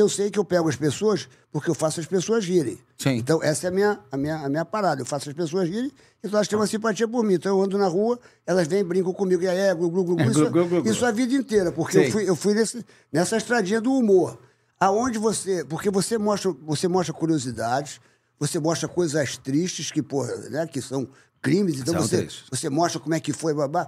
Eu 0.00 0.08
sei 0.08 0.30
que 0.30 0.38
eu 0.38 0.44
pego 0.44 0.68
as 0.68 0.76
pessoas 0.76 1.28
porque 1.52 1.68
eu 1.68 1.74
faço 1.74 2.00
as 2.00 2.06
pessoas 2.06 2.44
rirem. 2.44 2.78
Sim. 2.96 3.10
Então, 3.16 3.42
essa 3.42 3.66
é 3.66 3.68
a 3.68 3.70
minha, 3.70 4.00
a, 4.10 4.16
minha, 4.16 4.36
a 4.36 4.48
minha 4.48 4.64
parada. 4.64 5.02
Eu 5.02 5.06
faço 5.06 5.28
as 5.28 5.34
pessoas 5.34 5.68
rirem, 5.68 5.92
então 6.22 6.38
elas 6.38 6.48
têm 6.48 6.58
uma 6.58 6.66
simpatia 6.66 7.06
por 7.06 7.22
mim. 7.24 7.34
Então, 7.34 7.58
eu 7.58 7.62
ando 7.64 7.76
na 7.76 7.86
rua, 7.86 8.18
elas 8.46 8.66
vêm, 8.66 8.82
brincam 8.82 9.12
comigo, 9.12 9.42
e 9.42 9.48
aí, 9.48 9.58
é, 9.58 9.74
glu, 9.74 9.90
glu, 9.90 10.04
glu, 10.04 10.16
glu, 10.16 10.30
Isso, 10.30 10.50
glu, 10.50 10.66
glu, 10.66 10.82
glu. 10.82 10.90
isso 10.90 11.04
a 11.04 11.10
vida 11.10 11.34
inteira, 11.34 11.70
porque 11.70 11.98
eu 11.98 12.04
Sim. 12.04 12.10
fui, 12.10 12.28
eu 12.28 12.34
fui 12.36 12.54
nesse, 12.54 12.84
nessa 13.12 13.36
estradinha 13.36 13.80
do 13.80 13.92
humor. 13.92 14.38
Aonde 14.78 15.18
você. 15.18 15.62
Porque 15.64 15.90
você 15.90 16.16
mostra, 16.16 16.50
você 16.62 16.88
mostra 16.88 17.12
curiosidades, 17.12 18.00
você 18.38 18.58
mostra 18.58 18.88
coisas 18.88 19.36
tristes 19.36 19.90
que, 19.90 20.02
porra, 20.02 20.34
né, 20.48 20.66
que 20.66 20.80
são 20.80 21.06
crimes, 21.42 21.78
então 21.80 21.94
São 21.94 22.02
você, 22.02 22.18
tristes. 22.18 22.44
você 22.50 22.70
mostra 22.70 22.98
como 23.00 23.14
é 23.14 23.20
que 23.20 23.32
foi, 23.32 23.52
babá. 23.52 23.86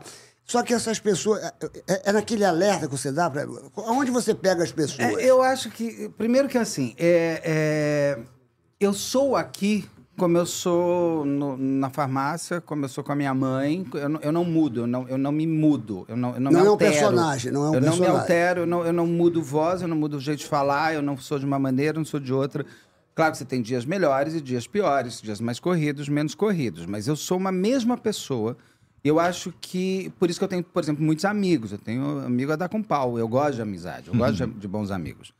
Só 0.52 0.62
que 0.62 0.74
essas 0.74 0.98
pessoas. 0.98 1.42
É, 1.42 1.52
é- 1.88 2.02
é 2.10 2.12
naquele 2.12 2.44
alerta 2.44 2.86
que 2.86 2.94
você 2.94 3.10
dá 3.10 3.30
para. 3.30 3.46
Aonde 3.86 4.10
você 4.10 4.34
pega 4.34 4.62
as 4.62 4.70
pessoas? 4.70 5.16
É, 5.16 5.24
eu 5.24 5.40
acho 5.42 5.70
que, 5.70 6.10
primeiro 6.18 6.46
que 6.46 6.58
assim, 6.58 6.94
é, 6.98 7.40
é, 7.42 8.18
eu 8.78 8.92
sou 8.92 9.34
aqui 9.34 9.88
como 10.18 10.36
eu 10.36 10.44
sou 10.44 11.24
no- 11.24 11.56
na 11.56 11.88
farmácia, 11.88 12.60
como 12.60 12.84
eu 12.84 12.88
sou 12.90 13.02
com 13.02 13.12
a 13.12 13.16
minha 13.16 13.32
mãe. 13.32 13.86
Eu 13.94 14.08
não, 14.10 14.20
eu 14.20 14.30
não 14.30 14.44
mudo, 14.44 14.80
eu 14.82 14.86
não, 14.86 15.08
eu 15.08 15.16
não 15.16 15.32
me 15.32 15.46
mudo. 15.46 16.04
Eu 16.06 16.18
não, 16.18 16.34
eu 16.34 16.40
não, 16.40 16.50
Não 16.52 16.60
me 16.60 16.66
é 16.66 16.68
um 16.68 16.72
altero. 16.72 16.92
personagem, 16.92 17.50
não 17.50 17.64
é 17.64 17.70
um 17.70 17.74
eu 17.74 17.80
não 17.80 17.92
me 17.92 17.96
personagem. 17.96 18.20
altero, 18.20 18.60
eu 18.60 18.66
não, 18.66 18.84
eu 18.86 18.92
não 18.92 19.06
mudo 19.06 19.42
voz, 19.42 19.80
eu 19.80 19.88
não 19.88 19.96
mudo 19.96 20.18
o 20.18 20.20
jeito 20.20 20.40
de 20.40 20.46
falar, 20.46 20.92
eu 20.92 21.00
não 21.00 21.16
sou 21.16 21.38
de 21.38 21.46
uma 21.46 21.58
maneira, 21.58 21.96
eu 21.96 22.00
não 22.00 22.04
sou 22.04 22.20
de 22.20 22.30
outra. 22.32 22.66
Claro 23.14 23.32
que 23.32 23.38
você 23.38 23.46
tem 23.46 23.62
dias 23.62 23.86
melhores 23.86 24.34
e 24.34 24.40
dias 24.40 24.66
piores, 24.66 25.18
dias 25.22 25.40
mais 25.40 25.58
corridos, 25.58 26.10
menos 26.10 26.34
corridos, 26.34 26.84
mas 26.84 27.08
eu 27.08 27.16
sou 27.16 27.38
uma 27.38 27.50
mesma 27.52 27.96
pessoa. 27.96 28.54
Eu 29.04 29.18
acho 29.18 29.52
que. 29.60 30.12
Por 30.18 30.30
isso 30.30 30.38
que 30.38 30.44
eu 30.44 30.48
tenho, 30.48 30.62
por 30.62 30.82
exemplo, 30.82 31.04
muitos 31.04 31.24
amigos. 31.24 31.72
Eu 31.72 31.78
tenho 31.78 32.20
amigo 32.20 32.52
a 32.52 32.56
dar 32.56 32.68
com 32.68 32.82
pau. 32.82 33.18
Eu 33.18 33.26
gosto 33.26 33.56
de 33.56 33.62
amizade, 33.62 34.08
eu 34.08 34.14
gosto 34.14 34.46
de, 34.46 34.54
de 34.54 34.68
bons 34.68 34.90
amigos. 34.90 35.32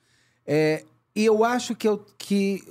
É, 0.47 0.85
e 1.15 1.25
eu 1.25 1.45
acho 1.45 1.75
que 1.77 1.87
eu. 1.87 2.05
Que, 2.19 2.63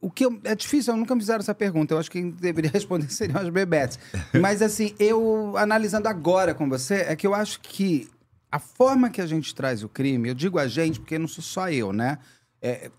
o 0.00 0.10
que 0.10 0.24
eu- 0.24 0.40
é 0.44 0.54
difícil, 0.54 0.94
eu 0.94 0.96
nunca 0.96 1.14
me 1.14 1.20
fizeram 1.20 1.40
essa 1.40 1.54
pergunta. 1.54 1.92
Eu 1.92 1.98
acho 1.98 2.10
que 2.10 2.20
quem 2.20 2.30
deveria 2.30 2.70
responder 2.72 3.10
seriam 3.12 3.40
as 3.40 3.48
bebetes. 3.50 3.98
Mas, 4.40 4.62
assim, 4.62 4.94
eu, 4.98 5.54
analisando 5.56 6.08
agora 6.08 6.54
com 6.54 6.68
você, 6.68 7.04
é 7.08 7.14
que 7.16 7.26
eu 7.26 7.34
acho 7.34 7.60
que 7.60 8.08
a 8.50 8.58
forma 8.58 9.10
que 9.10 9.20
a 9.20 9.26
gente 9.26 9.54
traz 9.54 9.82
o 9.84 9.88
crime, 9.88 10.30
eu 10.30 10.34
digo 10.34 10.58
a 10.58 10.66
gente, 10.66 10.98
porque 11.00 11.18
não 11.18 11.28
sou 11.28 11.44
só 11.44 11.68
eu, 11.70 11.92
né? 11.92 12.18
É, 12.62 12.90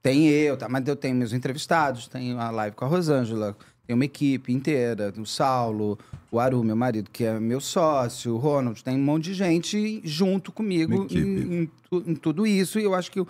tem 0.00 0.28
eu, 0.28 0.56
tá? 0.56 0.68
mas 0.68 0.86
eu 0.88 0.96
tenho 0.96 1.14
meus 1.16 1.32
entrevistados, 1.32 2.08
tenho 2.08 2.38
a 2.38 2.48
live 2.50 2.74
com 2.76 2.84
a 2.84 2.88
Rosângela, 2.88 3.56
tem 3.86 3.94
uma 3.94 4.04
equipe 4.04 4.52
inteira, 4.52 5.12
o 5.16 5.24
Saulo, 5.26 5.98
o 6.30 6.40
Aru, 6.40 6.62
meu 6.64 6.74
marido, 6.76 7.10
que 7.10 7.24
é 7.24 7.38
meu 7.38 7.60
sócio, 7.60 8.34
o 8.34 8.38
Ronald, 8.38 8.82
tem 8.82 8.96
um 8.96 9.02
monte 9.04 9.24
de 9.24 9.34
gente 9.34 10.00
junto 10.04 10.50
comigo 10.52 10.92
em, 11.18 11.62
em 11.62 11.70
em 12.10 12.14
tudo 12.16 12.46
isso. 12.46 12.78
E 12.80 12.82
eu 12.84 12.94
acho 12.94 13.10
que, 13.12 13.24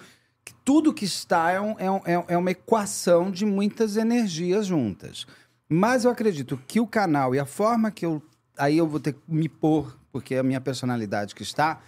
que 0.45 0.55
tudo 0.65 0.95
que 0.95 1.05
está 1.05 1.51
é, 1.51 1.61
um- 1.61 1.77
é 1.79 2.15
é 2.15 2.25
é 2.29 2.37
uma 2.39 2.51
equação 2.51 3.31
de 3.31 3.45
muitas 3.45 3.97
energias 3.97 4.67
juntas. 4.67 5.27
Mas 5.69 6.05
eu 6.05 6.11
acredito 6.11 6.59
que 6.67 6.81
o 6.81 6.87
canal 6.87 7.35
e 7.35 7.39
a 7.39 7.45
forma 7.47 7.91
que 7.91 8.07
eu. 8.07 8.23
Aí 8.57 8.79
eu 8.79 8.87
vou 8.87 8.99
ter 8.99 9.13
que 9.13 9.21
me 9.29 9.49
pôr, 9.49 9.99
porque 10.11 10.35
é 10.35 10.39
a 10.39 10.43
minha 10.43 10.61
personalidade 10.61 11.35
que 11.35 11.43
está, 11.43 11.81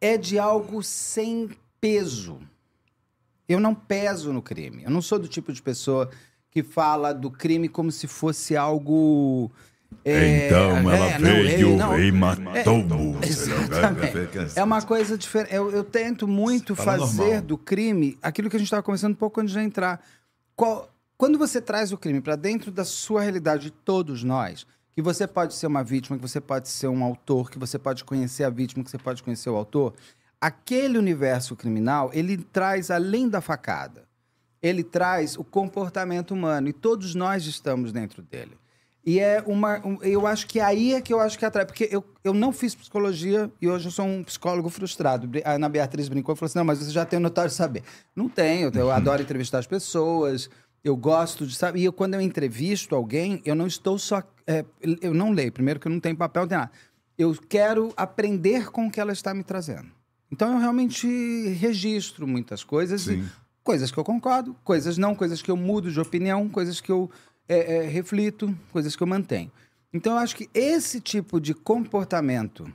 é 0.00 0.16
de 0.16 0.38
algo 0.38 0.82
sem 0.82 1.50
peso. 1.80 2.38
Eu 3.48 3.60
não 3.60 3.74
peso 3.74 4.32
no 4.32 4.40
crime. 4.40 4.84
Eu 4.84 4.90
não 4.90 5.02
sou 5.02 5.18
do 5.18 5.28
tipo 5.28 5.52
de 5.52 5.60
pessoa 5.60 6.08
que 6.50 6.62
fala 6.62 7.12
do 7.12 7.30
crime 7.30 7.68
como 7.68 7.92
se 7.92 8.06
fosse 8.06 8.56
algo. 8.56 9.50
é, 10.04 10.46
então 10.46 10.78
ela 10.90 11.06
é, 11.10 11.18
não, 11.18 11.30
veio 11.30 11.72
é, 11.72 11.76
não, 11.76 12.00
e 12.00 12.12
matou 12.12 12.82
você. 13.14 13.52
Exatamente. 13.52 14.58
É 14.58 14.64
uma 14.64 14.82
coisa 14.82 15.16
diferente. 15.16 15.54
Eu, 15.54 15.70
eu 15.70 15.84
tento 15.84 16.26
muito 16.26 16.74
Fala 16.74 16.98
fazer 16.98 17.22
normal. 17.22 17.42
do 17.42 17.58
crime 17.58 18.18
aquilo 18.22 18.50
que 18.50 18.56
a 18.56 18.58
gente 18.58 18.66
estava 18.66 18.82
conversando 18.82 19.12
um 19.12 19.16
pouco 19.16 19.40
antes 19.40 19.52
de 19.54 19.60
entrar. 19.60 20.04
Qual- 20.56 20.88
quando 21.16 21.38
você 21.38 21.60
traz 21.60 21.92
o 21.92 21.98
crime 21.98 22.20
para 22.20 22.34
dentro 22.34 22.70
da 22.70 22.84
sua 22.84 23.20
realidade, 23.22 23.64
de 23.64 23.70
todos 23.70 24.24
nós, 24.24 24.66
que 24.92 25.02
você 25.02 25.26
pode 25.26 25.54
ser 25.54 25.66
uma 25.66 25.84
vítima, 25.84 26.16
que 26.16 26.22
você 26.22 26.40
pode 26.40 26.68
ser 26.68 26.88
um 26.88 27.04
autor, 27.04 27.50
que 27.50 27.58
você 27.58 27.78
pode 27.78 28.04
conhecer 28.04 28.42
a 28.44 28.50
vítima, 28.50 28.82
que 28.82 28.90
você 28.90 28.98
pode 28.98 29.22
conhecer 29.22 29.50
o 29.50 29.54
autor, 29.56 29.94
aquele 30.40 30.98
universo 30.98 31.54
criminal, 31.54 32.10
ele 32.14 32.38
traz 32.38 32.90
além 32.90 33.28
da 33.28 33.40
facada. 33.40 34.08
Ele 34.62 34.82
traz 34.84 35.36
o 35.36 35.44
comportamento 35.44 36.32
humano 36.32 36.68
e 36.68 36.72
todos 36.72 37.14
nós 37.14 37.46
estamos 37.46 37.92
dentro 37.92 38.22
dele. 38.22 38.58
E 39.04 39.18
é 39.18 39.42
uma. 39.46 39.78
um- 39.86 39.98
eu 40.02 40.26
acho 40.26 40.46
que 40.46 40.60
aí 40.60 40.92
é 40.92 41.00
que 41.00 41.12
eu 41.12 41.18
acho 41.20 41.38
que 41.38 41.44
atrai. 41.46 41.64
Porque 41.64 41.88
eu, 41.90 42.04
eu 42.22 42.34
não 42.34 42.52
fiz 42.52 42.74
psicologia 42.74 43.50
e 43.60 43.66
hoje 43.66 43.86
eu 43.86 43.90
sou 43.90 44.04
um 44.04 44.22
psicólogo 44.22 44.68
frustrado. 44.68 45.26
A 45.42 45.52
Ana 45.52 45.70
Beatriz 45.70 46.06
brincou 46.08 46.34
e 46.34 46.38
falou 46.38 46.46
assim: 46.48 46.58
não, 46.58 46.64
mas 46.66 46.78
você 46.80 46.90
já 46.90 47.06
tem 47.06 47.18
o 47.18 47.22
notório 47.22 47.50
saber. 47.50 47.82
Não 48.14 48.28
tenho, 48.28 48.70
eu 48.74 48.90
adoro 48.92 49.22
entrevistar 49.22 49.58
as 49.58 49.66
pessoas, 49.66 50.50
eu 50.84 50.94
gosto 50.96 51.46
de 51.46 51.54
saber. 51.54 51.78
E 51.80 51.84
eu, 51.86 51.94
quando 51.94 52.12
eu 52.12 52.20
entrevisto 52.20 52.94
alguém, 52.94 53.40
eu 53.42 53.54
não 53.54 53.66
estou 53.66 53.98
só. 53.98 54.22
é, 54.46 54.66
eu 55.00 55.14
não 55.14 55.30
leio, 55.32 55.50
primeiro 55.50 55.80
que 55.80 55.88
eu 55.88 55.92
não 55.92 56.00
tenho 56.00 56.16
papel, 56.16 56.42
não 56.42 56.48
tenho 56.48 56.60
nada. 56.60 56.72
Eu 57.16 57.34
quero 57.48 57.94
aprender 57.96 58.70
com 58.70 58.86
o 58.86 58.90
que 58.90 59.00
ela 59.00 59.12
está 59.12 59.32
me 59.32 59.42
trazendo. 59.42 59.88
Então 60.30 60.52
eu 60.52 60.58
realmente 60.58 61.06
registro 61.58 62.26
muitas 62.26 62.62
coisas 62.62 63.00
Sim. 63.02 63.20
e 63.20 63.24
coisas 63.62 63.90
que 63.90 63.98
eu 63.98 64.04
concordo, 64.04 64.54
coisas 64.64 64.96
não, 64.98 65.14
coisas 65.14 65.40
que 65.42 65.50
eu 65.50 65.56
mudo 65.56 65.90
de 65.90 66.00
opinião, 66.00 66.48
coisas 66.48 66.80
que 66.80 66.90
eu 66.90 67.10
é, 67.48 67.76
é, 67.78 67.86
reflito, 67.88 68.56
coisas 68.72 68.94
que 68.94 69.02
eu 69.02 69.06
mantenho. 69.06 69.50
Então 69.92 70.12
eu 70.12 70.18
acho 70.18 70.36
que 70.36 70.48
esse 70.54 71.00
tipo 71.00 71.40
de 71.40 71.52
comportamento 71.52 72.72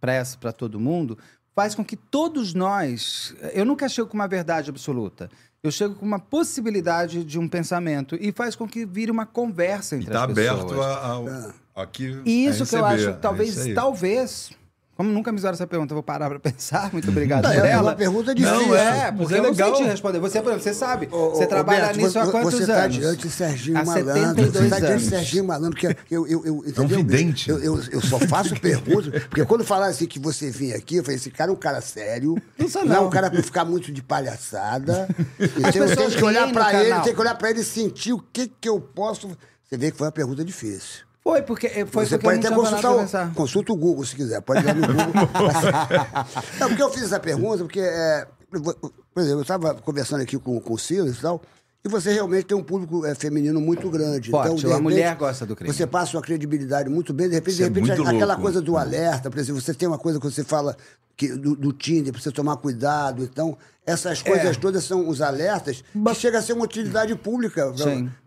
para 0.00 0.52
todo 0.52 0.78
mundo 0.78 1.18
faz 1.54 1.74
com 1.74 1.84
que 1.84 1.96
todos 1.96 2.54
nós. 2.54 3.34
Eu 3.52 3.64
nunca 3.64 3.88
chego 3.88 4.08
com 4.08 4.14
uma 4.14 4.28
verdade 4.28 4.70
absoluta. 4.70 5.30
Eu 5.60 5.72
chego 5.72 5.96
com 5.96 6.06
uma 6.06 6.20
possibilidade 6.20 7.24
de 7.24 7.38
um 7.38 7.48
pensamento 7.48 8.16
e 8.20 8.30
faz 8.30 8.54
com 8.54 8.68
que 8.68 8.86
vire 8.86 9.10
uma 9.10 9.26
conversa 9.26 9.96
E 9.96 10.00
entre 10.00 10.12
tá 10.12 10.24
as 10.24 10.32
pessoas. 10.32 10.60
aberto 10.60 10.80
a, 10.80 11.50
a, 11.76 11.82
aqui. 11.82 12.22
E 12.24 12.46
isso 12.46 12.62
a 12.62 12.66
que 12.66 12.76
eu 12.76 12.84
receber. 12.84 13.08
acho, 13.08 13.16
que 13.16 13.22
talvez, 13.22 13.66
É 13.66 13.74
talvez. 13.74 14.50
Como 14.98 15.12
nunca 15.12 15.30
me 15.30 15.38
fizeram 15.38 15.54
essa 15.54 15.64
pergunta, 15.64 15.92
eu 15.92 15.94
vou 15.94 16.02
parar 16.02 16.28
para 16.28 16.40
pensar. 16.50 16.92
Muito 16.92 17.08
obrigado 17.08 17.44
Não, 17.44 17.54
por 17.54 17.64
é 17.64 17.70
ela. 17.70 17.82
uma 17.82 17.94
pergunta 17.94 18.34
difícil. 18.34 18.66
Não 18.66 18.74
é, 18.74 19.12
porque 19.12 19.34
é 19.34 19.38
eu 19.38 19.42
não 19.44 19.50
legal. 19.50 19.76
sei 19.76 19.84
te 19.84 19.90
responder. 19.90 20.18
Você, 20.18 20.38
exemplo, 20.38 20.60
você 20.60 20.74
sabe. 20.74 21.08
Ô, 21.12 21.30
você 21.30 21.44
ô, 21.44 21.46
trabalha 21.46 21.86
Beto, 21.86 21.98
nisso 22.00 22.18
há 22.18 22.26
quantos 22.28 22.54
você 22.54 22.64
anos? 22.64 22.74
tá 22.74 22.86
diante 22.88 23.28
de 23.28 23.30
Serginho 23.32 23.78
há 23.78 23.84
Malandro. 23.84 24.12
72 24.12 24.52
você 24.52 24.68
tá 24.68 24.76
diante 24.80 24.90
anos. 24.90 25.02
de 25.04 25.08
Serginho 25.08 25.44
Malandro, 25.44 25.80
porque 25.80 25.96
eu, 26.10 26.26
eu, 26.26 26.44
eu, 26.44 26.64
entendeu? 26.66 26.98
vidente. 26.98 27.48
Eu, 27.48 27.58
eu, 27.62 27.80
eu 27.92 28.00
só 28.00 28.18
faço 28.18 28.58
perguntas, 28.60 29.22
porque 29.26 29.44
quando 29.44 29.62
falaram 29.62 29.92
assim 29.92 30.06
que 30.06 30.18
você 30.18 30.50
vinha 30.50 30.74
aqui, 30.74 30.96
eu 30.96 31.04
falei, 31.04 31.14
esse 31.14 31.30
cara 31.30 31.52
é 31.52 31.54
um 31.54 31.56
cara 31.56 31.80
sério. 31.80 32.34
Não 32.58 32.68
sou, 32.68 32.82
é 32.82 32.86
não. 32.86 33.06
um 33.06 33.10
cara 33.10 33.30
pra 33.30 33.40
ficar 33.40 33.64
muito 33.64 33.92
de 33.92 34.02
palhaçada. 34.02 35.08
As 35.38 35.76
eu 35.76 35.86
pessoas 35.86 35.94
tenho 35.94 36.10
que 36.10 36.24
olhar 36.24 36.52
pra 36.52 36.74
ele, 36.74 36.88
canal. 36.88 37.04
tenho 37.04 37.14
que 37.14 37.20
olhar 37.22 37.36
pra 37.36 37.50
ele 37.50 37.60
e 37.60 37.64
sentir 37.64 38.12
o 38.12 38.18
que 38.32 38.48
que 38.48 38.68
eu 38.68 38.80
posso... 38.80 39.28
Você 39.62 39.76
vê 39.76 39.92
que 39.92 39.96
foi 39.96 40.08
uma 40.08 40.12
pergunta 40.12 40.44
difícil. 40.44 41.06
Foi, 41.28 41.42
porque, 41.42 41.68
foi 41.84 42.06
você 42.06 42.16
porque 42.16 42.36
pode 42.36 42.46
até 42.46 42.56
consultar 42.56 43.26
o, 43.26 43.34
consulta 43.34 43.70
o 43.70 43.76
Google 43.76 44.02
se 44.02 44.16
quiser. 44.16 44.40
Pode 44.40 44.66
ir 44.66 44.74
no 44.74 44.86
Google. 44.86 45.12
não, 46.58 46.68
porque 46.68 46.82
eu 46.82 46.90
fiz 46.90 47.02
essa 47.02 47.20
pergunta, 47.20 47.58
porque, 47.64 47.80
é, 47.80 48.26
por 48.50 49.20
exemplo, 49.20 49.40
eu 49.40 49.42
estava 49.42 49.74
conversando 49.74 50.22
aqui 50.22 50.38
com, 50.38 50.58
com 50.58 50.72
o 50.72 50.78
Silas 50.78 51.18
e 51.18 51.20
tal, 51.20 51.42
e 51.84 51.88
você 51.88 52.12
realmente 52.12 52.44
tem 52.44 52.56
um 52.56 52.62
público 52.62 53.06
é, 53.06 53.14
feminino 53.14 53.60
muito 53.60 53.88
grande. 53.88 54.30
Forte, 54.30 54.46
então, 54.46 54.56
de 54.56 54.66
a 54.66 54.68
repente, 54.70 54.82
mulher 54.82 55.16
gosta 55.16 55.46
do 55.46 55.54
crime. 55.54 55.72
Você 55.72 55.86
passa 55.86 56.16
uma 56.16 56.22
credibilidade 56.22 56.88
muito 56.88 57.12
bem, 57.12 57.28
de 57.28 57.34
repente, 57.34 57.54
Isso 57.54 57.62
é 57.62 57.68
de 57.68 57.74
repente 57.80 57.96
muito 57.96 58.08
aquela 58.08 58.34
louco. 58.34 58.42
coisa 58.42 58.60
do 58.60 58.76
alerta, 58.76 59.30
por 59.30 59.38
exemplo, 59.38 59.60
você 59.60 59.72
tem 59.72 59.86
uma 59.88 59.98
coisa 59.98 60.18
que 60.18 60.24
você 60.24 60.42
fala 60.42 60.76
que, 61.16 61.28
do, 61.28 61.56
do 61.56 61.72
Tinder, 61.72 62.12
pra 62.12 62.20
você 62.22 62.30
tomar 62.30 62.56
cuidado. 62.58 63.22
Então, 63.24 63.56
essas 63.86 64.22
coisas 64.22 64.56
É. 64.56 64.60
todas 64.60 64.84
são 64.84 65.08
os 65.08 65.20
alertas 65.20 65.82
que 65.92 66.14
chega 66.14 66.38
a 66.38 66.42
ser 66.42 66.52
uma 66.52 66.64
utilidade 66.64 67.14
pública. 67.16 67.72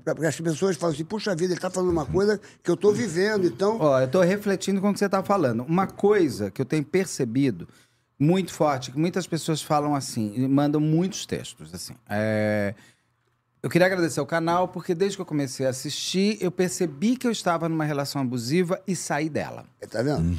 Porque 0.04 0.26
as 0.26 0.40
pessoas 0.40 0.76
falam 0.76 0.94
assim, 0.96 1.06
puxa 1.06 1.32
vida, 1.36 1.54
ele 1.54 1.54
está 1.54 1.70
falando 1.70 1.92
uma 1.92 2.06
coisa 2.06 2.40
que 2.64 2.70
eu 2.70 2.76
estou 2.76 2.94
vivendo, 2.94 3.46
então... 3.46 3.78
Ó, 3.80 4.00
eu 4.00 4.08
tô 4.08 4.22
refletindo 4.22 4.82
com 4.82 4.90
o 4.90 4.94
que 4.94 5.00
você 5.00 5.08
tá 5.08 5.22
falando. 5.24 5.64
Uma 5.64 5.88
coisa 5.88 6.50
que 6.50 6.62
eu 6.62 6.66
tenho 6.66 6.84
percebido 6.84 7.68
muito 8.20 8.54
forte, 8.54 8.92
que 8.92 9.00
muitas 9.00 9.26
pessoas 9.26 9.62
falam 9.62 9.96
assim, 9.96 10.34
e 10.36 10.48
mandam 10.48 10.80
muitos 10.82 11.26
textos, 11.26 11.74
assim. 11.74 11.94
É, 12.10 12.76
Eu 13.64 13.70
queria 13.70 13.86
agradecer 13.86 14.20
ao 14.20 14.26
canal, 14.26 14.68
porque 14.68 14.96
desde 14.96 15.18
que 15.18 15.22
eu 15.22 15.26
comecei 15.26 15.68
a 15.68 15.70
assistir, 15.70 16.38
eu 16.42 16.50
percebi 16.52 17.16
que 17.16 17.28
eu 17.28 17.32
estava 17.32 17.70
numa 17.70 17.84
relação 17.84 18.22
abusiva 18.22 18.82
e 18.88 18.96
saí 18.96 19.30
dela. 19.30 19.66
Tá 19.90 20.02
vendo? 20.02 20.36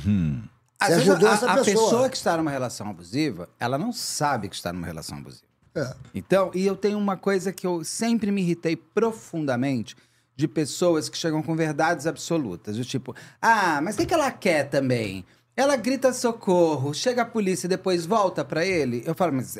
Às 0.80 0.88
Você 0.88 0.94
vezes, 0.94 1.08
ajudou 1.10 1.28
a, 1.28 1.32
essa 1.32 1.50
a 1.52 1.54
pessoa. 1.58 1.84
pessoa 1.84 2.08
que 2.08 2.16
está 2.16 2.36
numa 2.36 2.50
relação 2.50 2.90
abusiva, 2.90 3.48
ela 3.60 3.78
não 3.78 3.92
sabe 3.92 4.48
que 4.48 4.56
está 4.56 4.72
numa 4.72 4.86
relação 4.86 5.18
abusiva. 5.18 5.46
É. 5.74 5.94
Então, 6.12 6.50
e 6.52 6.66
eu 6.66 6.74
tenho 6.74 6.98
uma 6.98 7.16
coisa 7.16 7.52
que 7.52 7.64
eu 7.64 7.84
sempre 7.84 8.32
me 8.32 8.42
irritei 8.42 8.74
profundamente 8.74 9.96
de 10.34 10.48
pessoas 10.48 11.08
que 11.08 11.16
chegam 11.16 11.42
com 11.42 11.54
verdades 11.54 12.08
absolutas. 12.08 12.76
Do 12.76 12.84
tipo, 12.84 13.14
ah, 13.40 13.80
mas 13.80 13.94
o 13.94 13.98
que, 13.98 14.06
que 14.06 14.14
ela 14.14 14.32
quer 14.32 14.68
também? 14.68 15.24
Ela 15.56 15.76
grita 15.76 16.12
socorro, 16.12 16.92
chega 16.92 17.22
a 17.22 17.26
polícia 17.26 17.66
e 17.66 17.70
depois 17.70 18.04
volta 18.04 18.44
pra 18.44 18.64
ele. 18.66 19.04
Eu 19.06 19.14
falo, 19.14 19.34
mas 19.34 19.56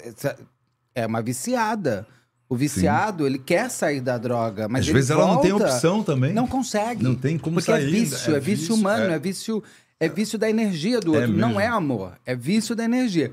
é 0.94 1.06
uma 1.06 1.22
viciada. 1.22 2.06
O 2.52 2.56
viciado, 2.56 3.26
ele 3.26 3.38
quer 3.38 3.70
sair 3.70 4.00
da 4.02 4.18
droga, 4.18 4.68
mas 4.68 4.86
Às 4.86 4.92
vezes 4.92 5.08
ela 5.10 5.26
não 5.26 5.40
tem 5.40 5.52
opção 5.52 6.02
também. 6.02 6.34
Não 6.34 6.46
consegue. 6.46 7.02
Não 7.02 7.14
tem 7.14 7.38
como 7.38 7.54
porque 7.56 7.70
sair 7.70 7.84
é 7.84 7.86
ainda. 7.86 7.98
vício, 7.98 8.34
é, 8.34 8.36
É 8.36 8.40
vício, 8.40 8.58
vício, 8.60 8.74
humano, 8.74 9.10
é. 9.10 9.14
é 9.14 9.18
vício, 9.18 9.62
é 9.98 10.08
vício 10.08 10.38
da 10.38 10.50
energia 10.50 11.00
do 11.00 11.14
É 11.14 11.20
outro. 11.20 11.32
não 11.34 11.48
mesmo. 11.48 11.60
é 11.60 11.66
amor, 11.66 12.18
é 12.26 12.36
vício 12.36 12.74
da 12.76 12.84
energia. 12.84 13.32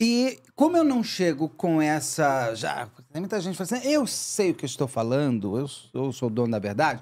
E 0.00 0.38
como 0.54 0.76
eu 0.76 0.84
não 0.84 1.02
chego 1.02 1.48
com 1.48 1.82
essa. 1.82 2.54
Já, 2.54 2.86
tem 3.12 3.20
muita 3.20 3.40
gente 3.40 3.56
fala 3.56 3.68
assim, 3.78 3.88
eu 3.88 4.06
sei 4.06 4.52
o 4.52 4.54
que 4.54 4.64
eu 4.64 4.68
estou 4.68 4.86
falando, 4.86 5.58
eu 5.58 5.66
sou, 5.66 5.90
eu 6.06 6.12
sou 6.12 6.28
o 6.28 6.32
dono 6.32 6.52
da 6.52 6.60
verdade. 6.60 7.00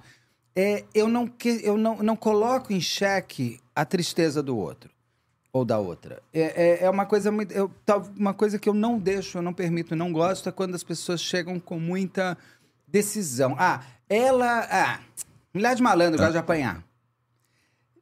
É, 0.55 0.85
eu 0.95 1.07
não, 1.07 1.27
que- 1.27 1.61
eu 1.63 1.77
não, 1.77 1.99
não 1.99 2.17
coloco 2.17 2.73
em 2.73 2.81
xeque 2.81 3.61
a 3.75 3.85
tristeza 3.85 4.43
do 4.43 4.57
outro 4.57 4.89
ou 5.57 5.65
da 5.65 5.79
outra. 5.79 6.23
É, 6.33 6.81
é, 6.83 6.85
é 6.85 6.91
uma 6.91 7.07
coisa 7.07 7.31
muito. 7.33 7.53
Eu, 7.53 7.71
uma 8.17 8.35
coisa 8.35 8.59
que 8.59 8.69
eu 8.69 8.75
não 8.75 8.99
deixo, 8.99 9.39
eu 9.39 9.43
não 9.43 9.53
permito, 9.53 9.97
não 9.97 10.13
gosto, 10.13 10.49
é 10.49 10.53
quando 10.53 10.75
as 10.75 10.83
pessoas 10.85 11.21
chegam 11.21 11.59
com 11.59 11.79
muita 11.79 12.37
decisão. 12.87 13.57
Ah, 13.59 13.83
ela. 14.09 14.67
Ah, 14.71 15.01
mulher 15.53 15.75
de 15.75 15.83
malandro 15.83 16.19
gosta 16.19 16.33
de 16.33 16.39
apanhar. 16.39 16.85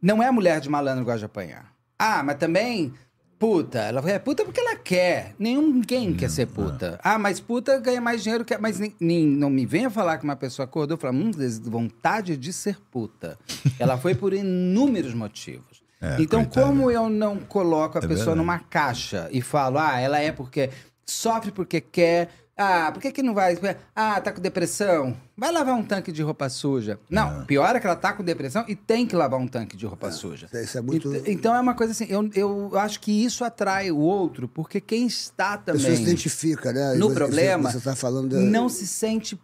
Não 0.03 0.23
é 0.23 0.31
mulher 0.31 0.61
de 0.61 0.69
malandro 0.69 1.05
gosta 1.05 1.21
de 1.21 1.25
apanhar. 1.27 1.73
Ah, 1.99 2.23
mas 2.23 2.37
também. 2.37 2.93
Puta, 3.37 3.79
ela 3.81 4.01
é 4.09 4.19
puta 4.19 4.45
porque 4.45 4.61
ela 4.61 4.77
quer. 4.77 5.35
Nenhum, 5.39 5.75
ninguém 5.75 6.15
quer 6.15 6.31
ser 6.31 6.47
puta. 6.47 6.99
Ah, 7.03 7.19
mas 7.19 7.41
puta 7.41 7.79
ganha 7.79 8.01
mais 8.01 8.23
dinheiro 8.23 8.45
que. 8.45 8.57
Mas 8.57 8.79
nem, 8.79 8.95
nem- 8.99 9.27
não 9.27 9.51
me 9.51 9.67
venha 9.67 9.91
falar 9.91 10.19
que 10.19 10.25
uma 10.25 10.37
pessoa 10.37 10.65
acordou 10.65 10.97
e 10.97 11.01
falou: 11.01 11.17
hum, 11.21 11.31
vontade 11.65 12.37
de 12.37 12.53
ser 12.53 12.79
puta. 12.91 13.39
Ela 13.79 13.99
foi 13.99 14.15
por 14.15 14.33
inúmeros 14.33 15.15
motivos. 15.15 15.74
É, 16.05 16.23
então, 16.23 16.45
coitada. 16.45 16.67
como 16.67 16.91
eu 16.91 17.09
não 17.09 17.39
coloco 17.39 17.97
a 17.99 18.01
É 18.01 18.03
pessoa 18.03 18.17
verdade. 18.35 18.39
numa 18.39 18.59
caixa 18.59 19.29
e 19.33 19.41
falo, 19.41 19.79
ah, 19.79 19.99
ela 19.99 20.19
é 20.21 20.31
porque 20.33 20.71
sofre 21.07 21.51
porque 21.51 21.81
quer. 21.81 22.29
Ah, 22.57 22.93
por 22.93 23.03
que, 23.03 23.11
que 23.11 23.21
não 23.21 23.35
vai? 23.35 23.59
Ah, 23.97 24.21
tá 24.21 24.31
com 24.31 24.41
depressão. 24.41 25.17
Vai 25.37 25.51
lavar 25.51 25.75
um 25.75 25.83
tanque 25.83 26.13
de 26.13 26.23
roupa 26.23 26.49
suja. 26.49 27.01
Não, 27.11 27.45
pior 27.47 27.75
é 27.75 27.81
que 27.81 27.87
ela 27.87 27.97
tá 27.97 28.13
com 28.13 28.23
depressão 28.23 28.65
e 28.69 28.77
tem 28.77 29.05
que 29.09 29.17
lavar 29.17 29.41
um 29.41 29.49
tanque 29.49 29.77
de 29.77 29.85
roupa 29.85 30.13
suja. 30.13 30.49
isso 30.63 30.79
é 30.79 30.81
muito- 30.81 31.13
Ent- 31.13 31.27
Então 31.27 31.53
é 31.53 31.59
uma 31.61 31.75
coisa 31.75 31.91
assim, 31.91 32.07
eu, 32.09 32.31
eu 32.33 32.79
acho 32.79 33.01
que 33.01 33.11
isso 33.25 33.45
atrai 33.45 33.91
o 33.91 33.99
outro, 33.99 34.47
porque 34.47 34.81
quem 34.81 35.05
está 35.05 35.55
A 35.55 35.59
pessoa 35.59 35.81
se 35.81 35.87
também 35.89 36.03
identifica, 36.05 36.73
né? 36.73 36.95
E 36.95 36.99
no 36.99 37.09
você- 37.09 37.15
problema 37.17 37.73
Você 37.73 37.79
está 37.79 37.97
falando 37.97 38.29
da... 38.29 38.39
não 38.39 38.69
se 38.69 38.87
sente 38.87 39.37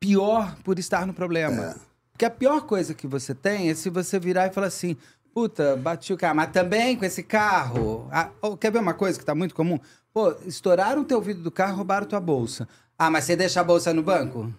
pior 0.00 0.56
por 0.64 0.78
estar 0.80 1.06
no 1.06 1.14
problema. 1.14 1.76
Porque 2.12 2.24
a 2.24 2.30
pior 2.30 2.62
coisa 2.62 2.92
que 2.94 3.06
você 3.06 3.32
tem 3.36 3.70
é 3.70 3.74
se 3.76 3.88
você 3.88 4.18
virar 4.18 4.48
e 4.48 4.50
falar 4.50 4.66
assim, 4.66 4.96
puta, 5.34 5.76
bati 5.76 6.12
o 6.12 6.16
carro, 6.16 6.36
mas 6.36 6.50
também 6.50 6.96
com 6.96 7.04
esse 7.04 7.22
carro. 7.22 8.08
Ah, 8.10 8.30
ou 8.42 8.56
quer 8.56 8.72
ver 8.72 8.78
uma 8.80 8.94
coisa 8.94 9.18
que 9.18 9.24
tá 9.24 9.34
muito 9.34 9.54
comum? 9.54 9.78
Pô, 10.12 10.34
estouraram 10.46 11.02
o 11.02 11.04
teu 11.04 11.20
vidro 11.20 11.42
do 11.42 11.50
carro, 11.50 11.76
roubaram 11.76 12.06
tua 12.06 12.20
bolsa. 12.20 12.68
Ah, 12.98 13.10
mas 13.10 13.24
você 13.24 13.36
deixa 13.36 13.60
a 13.60 13.64
bolsa 13.64 13.92
no 13.94 14.02
banco? 14.02 14.52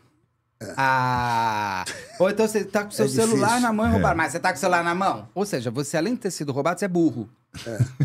Ah! 0.78 1.86
Ou 2.20 2.30
então 2.30 2.48
você 2.48 2.64
tá 2.66 2.84
com 2.84 2.90
o 2.90 2.92
seu 2.94 3.06
É 3.06 3.10
celular 3.10 3.48
difícil. 3.48 3.62
na 3.62 3.74
mão 3.74 3.88
e 3.88 3.92
roubaram. 3.92 4.18
Mas 4.18 4.32
você 4.32 4.40
tá 4.40 4.50
com 4.52 4.58
o 4.58 4.60
celular 4.60 4.84
na 4.84 4.94
mão? 4.96 5.28
Ou 5.34 5.46
seja, 5.46 5.72
você, 5.72 5.98
além 5.98 6.14
de 6.16 6.20
ter 6.22 6.32
sido 6.32 6.52
roubado, 6.52 6.80
você 6.80 6.86
é 6.86 6.90
burro. 6.90 7.30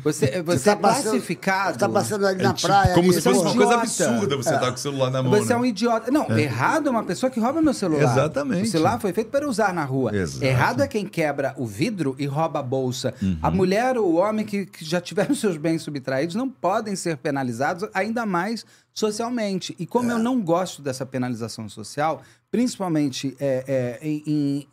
Você, 0.03 0.43
você, 0.43 0.65
tá 0.65 0.73
é 0.73 0.77
passando- 0.77 0.81
classificado. 0.81 1.79
Tá 1.79 1.89
passando 1.89 2.27
ali 2.27 2.41
É 2.41 2.43
na 2.45 2.55
tipo, 2.55 2.67
praia. 2.69 2.95
como 2.95 3.09
ali, 3.11 3.15
se 3.15 3.21
fosse 3.23 3.41
uma 3.41 3.55
coisa 3.55 3.75
absurda 3.75 4.37
você 4.37 4.55
estar 4.55 4.69
com 4.69 4.75
o 4.75 4.79
celular 4.79 5.11
na 5.11 5.23
mão. 5.23 5.31
Você 5.33 5.53
é 5.53 5.57
né? 5.57 5.61
um 5.63 5.65
idiota. 5.67 6.11
Não, 6.11 6.31
errado 6.39 6.89
é 6.89 6.91
uma 6.91 7.05
pessoa 7.05 7.31
que 7.31 7.39
rouba 7.39 7.61
meu 7.61 7.75
celular. 7.75 8.11
Exatamente. 8.13 8.63
O 8.69 8.71
celular 8.71 8.99
foi 8.99 9.13
feito 9.13 9.31
para 9.31 9.49
usar 9.49 9.73
na 9.75 9.85
rua. 9.85 10.17
Exato. 10.17 10.45
Errado 10.45 10.83
é 10.83 10.89
quem 10.89 11.07
quebra 11.07 11.55
o 11.59 11.67
vidro 11.67 12.17
e 12.19 12.27
rouba 12.27 12.61
a 12.61 12.63
bolsa. 12.63 13.15
Uhum. 13.23 13.39
A 13.43 13.51
mulher 13.51 13.99
ou 13.99 14.13
o 14.13 14.17
homem 14.17 14.45
que, 14.47 14.67
que 14.67 14.85
já 14.85 15.01
tiveram 15.01 15.35
seus 15.37 15.57
bens 15.57 15.83
subtraídos 15.83 16.35
não 16.35 16.49
podem 16.49 16.97
ser 16.97 17.17
penalizados, 17.19 17.89
ainda 17.93 18.25
mais 18.27 18.65
socialmente. 18.93 19.75
E 19.79 19.87
como 19.87 20.11
eu 20.11 20.19
não 20.19 20.41
gosto 20.41 20.81
dessa 20.81 21.05
penalização 21.05 21.69
social, 21.69 22.23
principalmente 22.51 23.37
é, 23.39 23.65
é, 24.01 24.07
em, 24.09 24.23
em- 24.27 24.69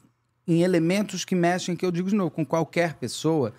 em 0.47 0.63
elementos 0.63 1.23
que 1.23 1.35
mexem, 1.35 1.75
que 1.75 1.85
eu 1.85 1.91
digo 1.91 2.09
de 2.09 2.15
novo, 2.15 2.31
com 2.31 2.45
qualquer 2.45 2.95
pessoa, 2.95 3.53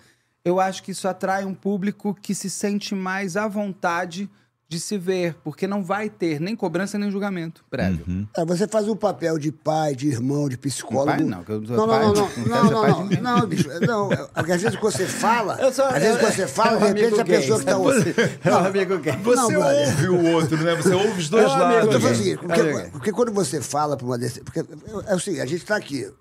eu 0.45 0.59
acho 0.59 0.83
que 0.83 0.91
isso 0.91 1.07
atrai 1.07 1.45
um 1.45 1.53
público 1.53 2.15
que 2.21 2.35
se 2.35 2.49
sente 2.49 2.93
mais 2.93 3.37
à 3.37 3.47
vontade 3.47 4.29
de 4.67 4.79
se 4.79 4.97
ver, 4.97 5.35
porque 5.43 5.67
não 5.67 5.83
vai 5.83 6.09
ter 6.09 6.39
nem 6.41 6.55
cobrança 6.55 6.97
nem 6.97 7.11
julgamento 7.11 7.63
prévio. 7.69 8.03
Uhum. 8.07 8.27
É, 8.35 8.43
você 8.43 8.67
faz 8.67 8.87
um 8.87 8.95
papel 8.95 9.37
de 9.37 9.51
pai, 9.51 9.93
de 9.93 10.07
irmão, 10.07 10.49
de 10.49 10.57
psicólogo. 10.57 11.11
Pai 11.11 11.23
não, 11.23 11.43
que 11.43 11.51
eu 11.51 11.63
sou 11.67 11.77
não, 11.77 11.87
pai, 11.87 11.99
não, 12.05 12.13
não, 12.13 12.29
não 12.47 12.47
não, 12.47 12.71
não, 12.71 12.87
não, 12.87 13.05
não, 13.21 13.37
não, 13.39 13.47
bicho, 13.47 13.69
não, 13.85 14.11
é- 14.11 14.27
porque 14.33 14.51
às 14.51 14.61
vezes 14.63 14.79
você 14.79 15.05
fala, 15.05 15.71
sou- 15.71 15.85
às 15.85 16.01
vezes 16.01 16.19
você 16.19 16.47
fala, 16.47 16.87
é 16.87 16.93
de 16.93 17.01
repente 17.01 17.21
a 17.21 17.25
pessoa 17.25 17.59
que 17.59 17.65
gay, 17.65 17.73
tá 17.73 17.77
ouvindo... 17.79 18.15
É 18.43 18.51
um 18.51 18.65
amigo 18.65 18.97
gay. 18.97 19.15
Você 19.17 19.53
Não, 19.53 19.61
ouve 19.61 20.09
o 20.09 20.31
outro, 20.33 20.57
né? 20.63 20.75
Você 20.75 20.93
ouve 20.95 21.19
os 21.21 21.29
dois 21.29 21.43
É 21.45 21.47
um 21.49 21.51
amigo 21.51 21.79
Eu 21.79 21.87
tô 21.87 21.87
lados. 21.91 22.01
falando 22.01 22.15
o 22.15 22.23
gay. 22.23 22.23
seguinte, 22.23 22.37
porque, 22.39 22.89
porque 22.93 23.11
quando 23.11 23.31
você 23.31 23.61
fala 23.61 23.95
para 23.95 24.07
uma 24.07 24.17
desse, 24.17 24.41
porque 24.41 24.59
é 25.05 25.15
o 25.15 25.19
seguinte, 25.19 25.41
a 25.41 25.45
gente 25.45 25.61
está 25.61 25.75
aqui, 25.75 26.11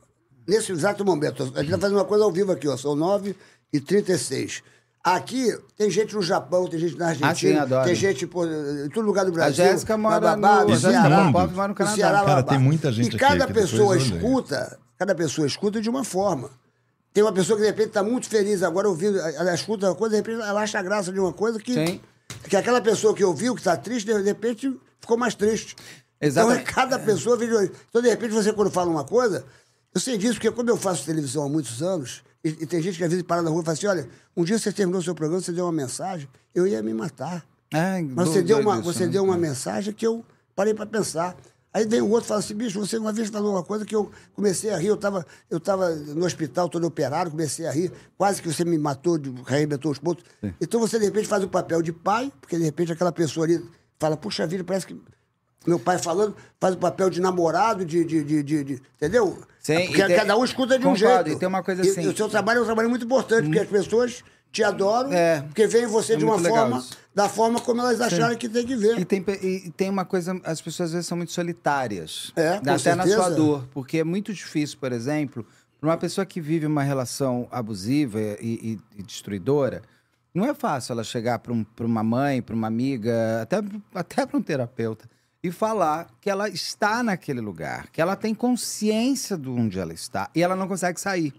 nesse 0.46 0.70
exato 0.72 1.02
momento, 1.06 1.42
a 1.42 1.46
gente 1.46 1.64
está 1.72 1.78
fazendo 1.78 1.96
uma 1.96 2.04
coisa 2.04 2.24
ao 2.24 2.30
vivo 2.30 2.52
aqui, 2.52 2.68
ó, 2.68 2.76
são 2.76 2.94
9 2.94 3.34
e 3.72 3.80
36 3.80 4.62
Aqui 5.04 5.52
tem 5.76 5.90
gente 5.90 6.14
no 6.14 6.22
Japão, 6.22 6.68
tem 6.68 6.78
gente 6.78 6.96
na 6.96 7.08
Argentina, 7.08 7.30
Ah, 7.32 7.34
sim, 7.34 7.56
adoro. 7.56 7.84
tem 7.86 7.94
gente 7.96 8.24
pô, 8.24 8.44
em 8.46 8.88
todo 8.88 9.04
lugar 9.04 9.24
do 9.24 9.32
Brasil. 9.32 9.64
Jéssica 9.64 9.96
mora 9.98 10.36
no- 10.36 10.46
a 10.46 10.78
Ceará, 10.78 11.24
mora 11.24 11.68
no 11.68 11.74
Canadá. 11.74 11.96
Ceará, 11.96 12.24
Cara, 12.24 12.42
tem 12.44 12.56
muita 12.58 12.92
gente 12.92 13.06
E 13.06 13.08
aqui 13.08 13.18
cada 13.18 13.46
depois 13.46 13.68
pessoa 13.68 13.96
escuta, 13.96 14.78
cada 14.96 15.12
pessoa 15.12 15.44
escuta 15.44 15.80
de 15.80 15.90
uma 15.90 16.04
forma. 16.04 16.50
Tem 17.12 17.20
uma 17.20 17.32
pessoa 17.32 17.56
que 17.56 17.62
de 17.64 17.68
repente 17.68 17.88
está 17.88 18.02
muito 18.04 18.28
feliz 18.28 18.62
agora 18.62 18.88
ouvindo, 18.88 19.18
ela 19.18 19.52
escuta 19.52 19.88
uma 19.88 19.94
coisa, 19.96 20.12
de 20.14 20.16
repente 20.22 20.40
ela 20.48 20.62
acha 20.62 20.80
graça 20.80 21.10
de 21.10 21.18
uma 21.18 21.32
coisa 21.32 21.58
que, 21.58 21.74
Sim. 21.74 22.00
que 22.48 22.54
aquela 22.56 22.80
pessoa 22.80 23.12
que 23.12 23.24
ouviu, 23.24 23.54
que 23.56 23.60
está 23.60 23.76
triste, 23.76 24.06
de 24.06 24.22
repente 24.22 24.72
ficou 25.00 25.16
mais 25.18 25.34
triste. 25.34 25.74
Exatamente. 26.20 26.60
Então, 26.62 26.70
é 26.70 26.72
cada 26.74 26.96
pessoa 27.00 27.36
vive. 27.36 27.72
Então, 27.90 28.00
de 28.00 28.08
repente, 28.08 28.32
você, 28.32 28.52
quando 28.52 28.70
fala 28.70 28.88
uma 28.88 29.02
coisa, 29.04 29.44
eu 29.92 30.00
sei 30.00 30.16
disso, 30.16 30.34
porque 30.34 30.52
como 30.52 30.70
eu 30.70 30.76
faço 30.76 31.04
televisão 31.04 31.42
há 31.44 31.48
muitos 31.48 31.82
anos, 31.82 32.22
e, 32.44 32.48
e 32.48 32.66
tem 32.66 32.80
gente 32.82 32.98
que 32.98 33.04
às 33.04 33.10
vezes 33.10 33.24
para 33.24 33.42
na 33.42 33.50
rua 33.50 33.62
e 33.62 33.64
fala 33.64 33.76
assim: 33.76 33.86
olha, 33.86 34.08
um 34.36 34.44
dia 34.44 34.58
você 34.58 34.72
terminou 34.72 35.00
o 35.00 35.04
seu 35.04 35.14
programa, 35.14 35.40
você 35.42 35.52
deu 35.52 35.64
uma 35.64 35.72
mensagem, 35.72 36.28
eu 36.54 36.66
ia 36.66 36.82
me 36.82 36.92
matar. 36.94 37.44
Ai, 37.72 38.02
Mas 38.02 38.28
você 38.28 38.34
doido 38.42 38.46
deu 38.48 38.58
uma, 38.60 38.80
você 38.80 39.06
né? 39.06 39.12
deu 39.12 39.24
uma 39.24 39.36
mensagem 39.38 39.92
que 39.94 40.06
eu 40.06 40.24
parei 40.54 40.74
para 40.74 40.86
pensar. 40.86 41.36
Aí 41.74 41.86
vem 41.86 42.02
o 42.02 42.10
outro 42.10 42.26
e 42.26 42.28
fala 42.28 42.40
assim, 42.40 42.54
bicho, 42.54 42.78
você 42.78 42.98
uma 42.98 43.14
vez 43.14 43.30
falou 43.30 43.52
uma 43.52 43.62
coisa 43.62 43.86
que 43.86 43.96
eu 43.96 44.10
comecei 44.34 44.68
a 44.70 44.76
rir, 44.76 44.88
eu 44.88 44.94
estava 44.94 45.24
eu 45.48 45.58
tava 45.58 45.88
no 45.94 46.26
hospital, 46.26 46.68
todo 46.68 46.86
operado, 46.86 47.30
comecei 47.30 47.66
a 47.66 47.70
rir, 47.72 47.90
quase 48.18 48.42
que 48.42 48.52
você 48.52 48.62
me 48.62 48.76
matou, 48.76 49.16
de- 49.16 49.32
arrebentou 49.46 49.90
os 49.90 49.98
pontos. 49.98 50.22
Então 50.60 50.78
você, 50.78 50.98
de 50.98 51.06
repente, 51.06 51.26
faz 51.26 51.42
o 51.42 51.48
papel 51.48 51.80
de 51.80 51.90
pai, 51.90 52.30
porque 52.42 52.58
de 52.58 52.64
repente 52.64 52.92
aquela 52.92 53.10
pessoa 53.10 53.46
ali 53.46 53.64
fala, 53.98 54.18
puxa 54.18 54.46
vida, 54.46 54.62
parece 54.62 54.86
que 54.86 54.94
meu 55.66 55.78
pai 55.78 55.98
falando, 55.98 56.34
faz 56.60 56.74
o 56.74 56.78
papel 56.78 57.08
de 57.10 57.20
namorado, 57.20 57.84
de. 57.84 58.04
de, 58.04 58.22
de, 58.24 58.42
de- 58.42 58.64
de- 58.64 58.82
entendeu? 58.96 59.38
Sim, 59.60 59.74
É 59.74 59.86
porque 59.86 60.04
tem- 60.06 60.16
cada 60.16 60.36
um 60.36 60.44
escuta 60.44 60.78
de 60.78 60.86
um 60.86 60.92
concordo, 60.94 61.24
jeito. 61.24 61.36
e 61.36 61.38
tem 61.38 61.48
uma 61.48 61.62
coisa 61.62 61.82
assim- 61.82 62.02
E 62.02 62.08
o 62.08 62.16
seu 62.16 62.28
trabalho 62.28 62.58
é 62.58 62.62
um 62.62 62.66
trabalho 62.66 62.90
muito 62.90 63.04
importante, 63.04 63.44
porque 63.44 63.60
as 63.60 63.68
pessoas 63.68 64.24
te 64.50 64.62
adoram, 64.62 65.12
É. 65.12 65.40
porque 65.42 65.66
veem 65.66 65.86
você 65.86 66.12
É 66.14 66.16
de 66.16 66.24
uma 66.24 66.38
forma, 66.38 66.78
isso. 66.78 66.98
da 67.14 67.28
forma 67.28 67.58
como 67.60 67.80
elas 67.80 68.00
acharem 68.00 68.36
que 68.36 68.48
tem 68.48 68.66
que 68.66 68.76
ver. 68.76 68.98
E 68.98 69.04
tem, 69.04 69.24
e 69.42 69.70
tem 69.70 69.88
uma 69.88 70.04
coisa, 70.04 70.38
as 70.44 70.60
pessoas 70.60 70.88
às 70.90 70.92
vezes 70.94 71.06
são 71.06 71.16
muito 71.16 71.32
solitárias. 71.32 72.32
É, 72.36 72.48
Até 72.56 72.70
na 72.72 72.78
certeza. 72.78 73.16
sua 73.16 73.30
dor. 73.30 73.68
Porque 73.72 73.98
é 73.98 74.04
muito 74.04 74.32
difícil, 74.34 74.76
por 74.78 74.92
exemplo, 74.92 75.46
para 75.80 75.88
uma 75.88 75.96
pessoa 75.96 76.26
que 76.26 76.40
vive 76.40 76.66
uma 76.66 76.82
relação 76.82 77.48
abusiva 77.50 78.20
e, 78.20 78.36
e- 78.42 78.78
e 78.98 79.02
destruidora, 79.02 79.80
não 80.34 80.44
é 80.44 80.52
fácil 80.54 80.92
ela 80.92 81.04
chegar 81.04 81.38
para 81.38 81.52
um, 81.52 81.64
uma 81.80 82.02
mãe, 82.02 82.42
para 82.42 82.54
uma 82.54 82.66
amiga, 82.66 83.42
até, 83.42 83.56
até 83.94 84.26
para 84.26 84.36
um 84.38 84.42
terapeuta, 84.42 85.08
e 85.42 85.50
falar 85.50 86.08
que 86.20 86.30
ela 86.30 86.48
está 86.48 87.02
naquele 87.02 87.40
lugar, 87.40 87.88
que 87.90 88.00
ela 88.00 88.14
tem 88.16 88.34
consciência 88.34 89.36
de 89.36 89.48
onde 89.48 89.78
ela 89.78 89.92
está 89.92 90.30
e 90.34 90.42
ela 90.42 90.54
não 90.54 90.68
consegue 90.68 91.00
sair. 91.00 91.34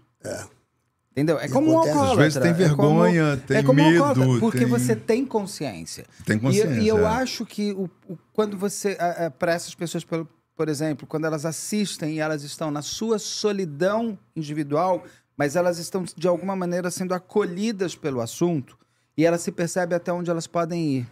Entendeu? 1.12 1.38
É 1.38 1.46
E 1.46 1.48
como 1.48 1.70
um 1.72 1.78
alcoólatra. 1.78 2.10
Às 2.26 2.34
vezes 2.34 2.42
tem 2.42 2.50
é 2.50 2.54
como- 2.74 2.98
vergonha, 3.02 3.36
tem 3.46 3.56
é 3.58 3.62
como 3.62 3.80
um 3.80 3.84
medo, 3.90 4.04
alcoólatra, 4.04 4.40
Porque 4.40 4.58
tem- 4.58 4.66
você 4.68 4.96
tem 4.96 5.24
consciência. 5.24 6.04
Tem 6.26 6.36
E- 6.36 6.40
consciência, 6.40 6.80
E, 6.80 6.88
eu 6.88 7.06
é. 7.06 7.06
acho 7.06 7.46
que 7.46 7.70
o, 7.72 7.88
o- 8.08 8.18
quando 8.32 8.58
você. 8.58 8.96
para 9.38 9.52
essas 9.52 9.74
pessoas, 9.76 10.04
por, 10.04 10.26
por 10.56 10.68
exemplo, 10.68 11.06
quando 11.06 11.24
elas 11.24 11.46
assistem 11.46 12.14
e 12.14 12.18
elas 12.20 12.42
estão 12.42 12.70
na 12.70 12.82
sua 12.82 13.18
solidão 13.20 14.18
individual, 14.34 15.04
mas 15.36 15.54
elas 15.54 15.78
estão, 15.78 16.04
de 16.16 16.26
alguma 16.26 16.56
maneira, 16.56 16.90
sendo 16.90 17.14
acolhidas 17.14 17.94
pelo 17.94 18.20
assunto, 18.20 18.76
e 19.16 19.24
elas 19.24 19.40
se 19.40 19.52
percebem 19.52 19.94
até 19.96 20.12
onde 20.12 20.30
elas 20.30 20.48
podem 20.48 20.98
ir. 20.98 21.06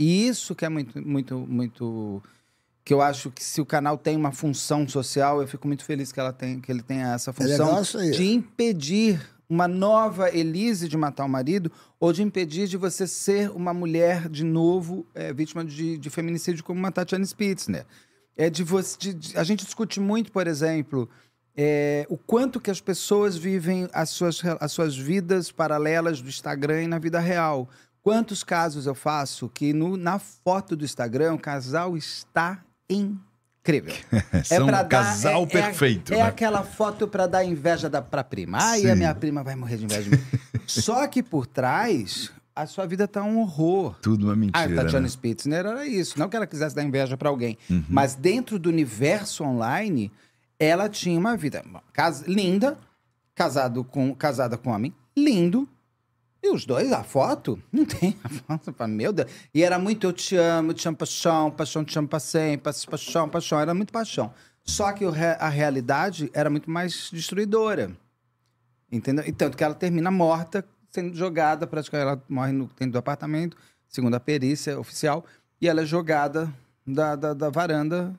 E 0.00 0.26
isso 0.26 0.54
que 0.54 0.64
é 0.64 0.68
muito, 0.70 1.06
muito, 1.06 1.38
muito. 1.38 2.22
Que 2.82 2.94
eu 2.94 3.02
acho 3.02 3.30
que 3.30 3.44
se 3.44 3.60
o 3.60 3.66
canal 3.66 3.98
tem 3.98 4.16
uma 4.16 4.32
função 4.32 4.88
social, 4.88 5.42
eu 5.42 5.46
fico 5.46 5.66
muito 5.68 5.84
feliz 5.84 6.10
que, 6.10 6.18
ela 6.18 6.32
tem, 6.32 6.58
que 6.58 6.72
ele 6.72 6.82
tenha 6.82 7.12
essa 7.12 7.32
função 7.34 7.66
legal 7.66 7.82
isso 7.82 7.98
aí. 7.98 8.10
de 8.10 8.24
impedir 8.32 9.20
uma 9.48 9.68
nova 9.68 10.34
Elise 10.34 10.88
de 10.88 10.96
matar 10.96 11.24
o 11.26 11.28
marido 11.28 11.70
ou 11.98 12.12
de 12.12 12.22
impedir 12.22 12.66
de 12.66 12.78
você 12.78 13.06
ser 13.06 13.50
uma 13.50 13.74
mulher 13.74 14.28
de 14.28 14.42
novo 14.42 15.04
é, 15.14 15.32
vítima 15.34 15.62
de, 15.64 15.98
de 15.98 16.08
feminicídio 16.08 16.64
como 16.64 16.78
uma 16.78 16.90
Tatiana 16.90 17.24
Spitzner. 17.26 17.84
É 18.36 18.48
de 18.48 18.64
você, 18.64 18.96
de- 18.98 19.12
de- 19.14 19.36
a 19.36 19.44
gente 19.44 19.64
discute 19.66 20.00
muito, 20.00 20.32
por 20.32 20.46
exemplo, 20.46 21.06
é, 21.54 22.06
o 22.08 22.16
quanto 22.16 22.58
que 22.60 22.70
as 22.70 22.80
pessoas 22.80 23.36
vivem 23.36 23.86
as 23.92 24.08
suas, 24.08 24.40
as 24.58 24.72
suas 24.72 24.96
vidas 24.96 25.52
paralelas 25.52 26.22
do 26.22 26.28
Instagram 26.28 26.84
e 26.84 26.88
na 26.88 26.98
vida 26.98 27.20
real. 27.20 27.68
Quantos 28.02 28.42
casos 28.42 28.86
eu 28.86 28.94
faço 28.94 29.48
que 29.48 29.72
no- 29.72 29.96
na 29.96 30.18
foto 30.18 30.74
do 30.76 30.84
Instagram 30.84 31.34
o 31.34 31.38
casal 31.38 31.96
está 31.96 32.62
incrível. 32.88 33.94
São 34.44 34.66
pra 34.66 34.82
um 34.82 34.88
casal 34.88 35.46
perfeito, 35.46 36.12
É, 36.12 36.16
né? 36.16 36.22
aquela 36.22 36.62
foto 36.62 37.06
pra 37.06 37.26
dar 37.26 37.44
inveja 37.44 37.88
da, 37.90 38.00
pra 38.00 38.24
prima. 38.24 38.58
Ai, 38.60 38.90
a 38.90 38.96
minha 38.96 39.14
prima 39.14 39.42
vai 39.42 39.54
morrer 39.54 39.76
de 39.76 39.84
inveja 39.84 40.02
de 40.10 40.10
mim. 40.16 40.22
Só 40.66 41.06
que 41.06 41.22
por 41.22 41.46
trás, 41.46 42.30
a 42.56 42.66
sua 42.66 42.86
vida 42.86 43.06
tá 43.06 43.22
um 43.22 43.38
horror. 43.40 43.96
Tudo 44.00 44.24
uma 44.26 44.32
Ah, 44.32 44.36
mentira. 44.36 44.64
a 44.80 44.84
Tatiana 44.84 45.00
né? 45.02 45.08
Spitzner 45.08 45.66
era 45.66 45.86
isso. 45.86 46.18
Não 46.18 46.28
que 46.28 46.36
ela 46.36 46.46
quisesse 46.46 46.74
dar 46.74 46.82
inveja 46.82 47.16
pra 47.16 47.28
alguém. 47.28 47.58
Uhum. 47.68 47.84
Mas 47.88 48.14
dentro 48.14 48.58
do 48.58 48.68
universo 48.70 49.44
online, 49.44 50.10
ela 50.58 50.88
tinha 50.88 51.18
uma 51.18 51.36
vida 51.36 51.62
linda, 52.26 52.78
casado 53.34 53.84
com, 53.84 54.14
casada 54.14 54.56
com 54.56 54.70
um 54.70 54.74
homem 54.74 54.94
lindo. 55.16 55.68
E 56.42 56.50
os 56.50 56.64
dois, 56.64 56.90
a 56.92 57.02
foto, 57.04 57.62
não 57.70 57.84
tem 57.84 58.16
a 58.24 58.28
foto, 58.28 58.74
meu 58.88 59.12
Deus. 59.12 59.30
E 59.54 59.62
era 59.62 59.78
muito 59.78 60.06
eu 60.06 60.12
te 60.12 60.36
amo, 60.36 60.72
te 60.72 60.88
amo 60.88 60.96
paixão, 60.96 61.50
paixão 61.50 61.84
te 61.84 61.98
amo 61.98 62.08
pra 62.08 62.18
sempre, 62.18 62.72
pa- 62.72 62.90
paixão, 62.90 63.28
paixão, 63.28 63.60
era 63.60 63.74
muito 63.74 63.92
paixão. 63.92 64.32
Só 64.64 64.90
que 64.92 65.04
a 65.04 65.48
realidade 65.48 66.30
era 66.32 66.48
muito 66.48 66.70
mais 66.70 67.10
destruidora. 67.12 67.90
Entendeu? 68.90 69.24
E 69.26 69.32
tanto 69.32 69.56
que 69.56 69.62
ela 69.64 69.74
termina 69.74 70.10
morta, 70.10 70.64
sendo 70.90 71.14
jogada, 71.16 71.66
praticamente 71.66 72.08
ela 72.10 72.22
morre 72.28 72.52
no, 72.52 72.64
dentro 72.78 72.92
do 72.92 72.98
apartamento, 72.98 73.56
segundo 73.88 74.14
a 74.14 74.20
perícia 74.20 74.78
oficial, 74.80 75.24
e 75.60 75.68
ela 75.68 75.82
é 75.82 75.86
jogada 75.86 76.52
da, 76.86 77.14
da, 77.16 77.34
da 77.34 77.50
varanda 77.50 78.14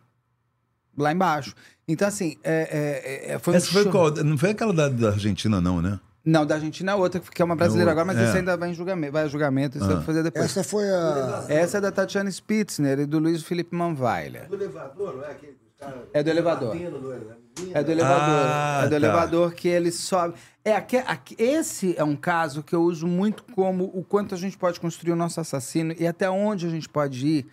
lá 0.98 1.12
embaixo. 1.12 1.54
Então, 1.88 2.08
assim, 2.08 2.38
é, 2.44 3.30
é, 3.30 3.34
é, 3.34 3.40
foi 3.40 3.54
um 3.54 3.58
Essa 3.58 3.72
foi 3.72 3.84
cho- 3.84 3.92
qual? 3.92 4.12
Não 4.24 4.38
foi 4.38 4.52
aquela 4.52 4.74
da, 4.74 4.88
da 4.90 5.10
Argentina, 5.10 5.60
não, 5.60 5.82
né? 5.82 6.00
Não, 6.24 6.46
da 6.46 6.56
Argentina 6.56 6.92
é 6.92 6.96
outra, 6.96 7.20
que 7.20 7.42
é 7.42 7.46
uma 7.46 7.56
brasileira 7.56 7.90
É 7.90 7.94
agora, 7.94 8.06
mas 8.06 8.16
outra, 8.16 8.28
isso 8.30 8.38
é. 8.38 8.40
ainda 8.42 8.56
vai 8.56 8.70
em 8.70 8.74
julgamento, 8.76 9.14
vai 9.14 9.24
a 9.24 9.28
julgamento, 9.28 9.78
isso 9.78 9.88
eu 9.90 9.96
vou 9.96 10.04
fazer 10.06 10.22
depois. 10.24 10.46
Essa 10.46 10.64
foi 10.64 10.88
a. 10.90 11.46
Essa 11.50 11.78
é 11.80 11.82
da 11.82 11.92
Tatiana 11.92 12.30
Spitzner 12.30 13.00
e 13.00 13.06
do 13.08 13.18
Luiz 13.20 13.42
Felipe 13.42 13.76
Manweiler. 13.76 14.48
Do 14.48 14.56
elevador, 14.56 15.16
não 15.18 15.24
é? 15.26 15.32
Aquele 15.32 15.58
cara 15.80 16.04
É 16.14 16.22
do 16.22 16.30
elevador. 16.30 16.76
elevador. 16.76 17.38
É 17.74 17.84
do 17.84 17.92
elevador. 17.92 18.46
Ah, 18.46 18.82
é 18.82 18.86
do 18.86 18.90
tá. 18.92 18.96
elevador 18.96 19.54
que 19.54 19.68
ele 19.68 19.92
sobe. 19.92 20.36
É, 20.64 20.76
aque- 20.76 20.98
aque- 21.06 21.36
esse 21.38 21.96
é 21.98 22.04
um 22.04 22.16
caso 22.16 22.62
que 22.64 22.74
eu 22.74 22.82
uso 22.84 23.08
muito 23.08 23.44
como 23.56 23.86
o 23.94 24.04
quanto 24.04 24.36
a 24.36 24.38
gente 24.38 24.58
pode 24.58 24.80
construir 24.80 25.12
o 25.12 25.16
nosso 25.16 25.40
assassino 25.42 25.94
e 26.00 26.06
até 26.08 26.30
onde 26.30 26.66
a 26.68 26.70
gente 26.70 26.88
pode 26.88 27.26
ir 27.28 27.46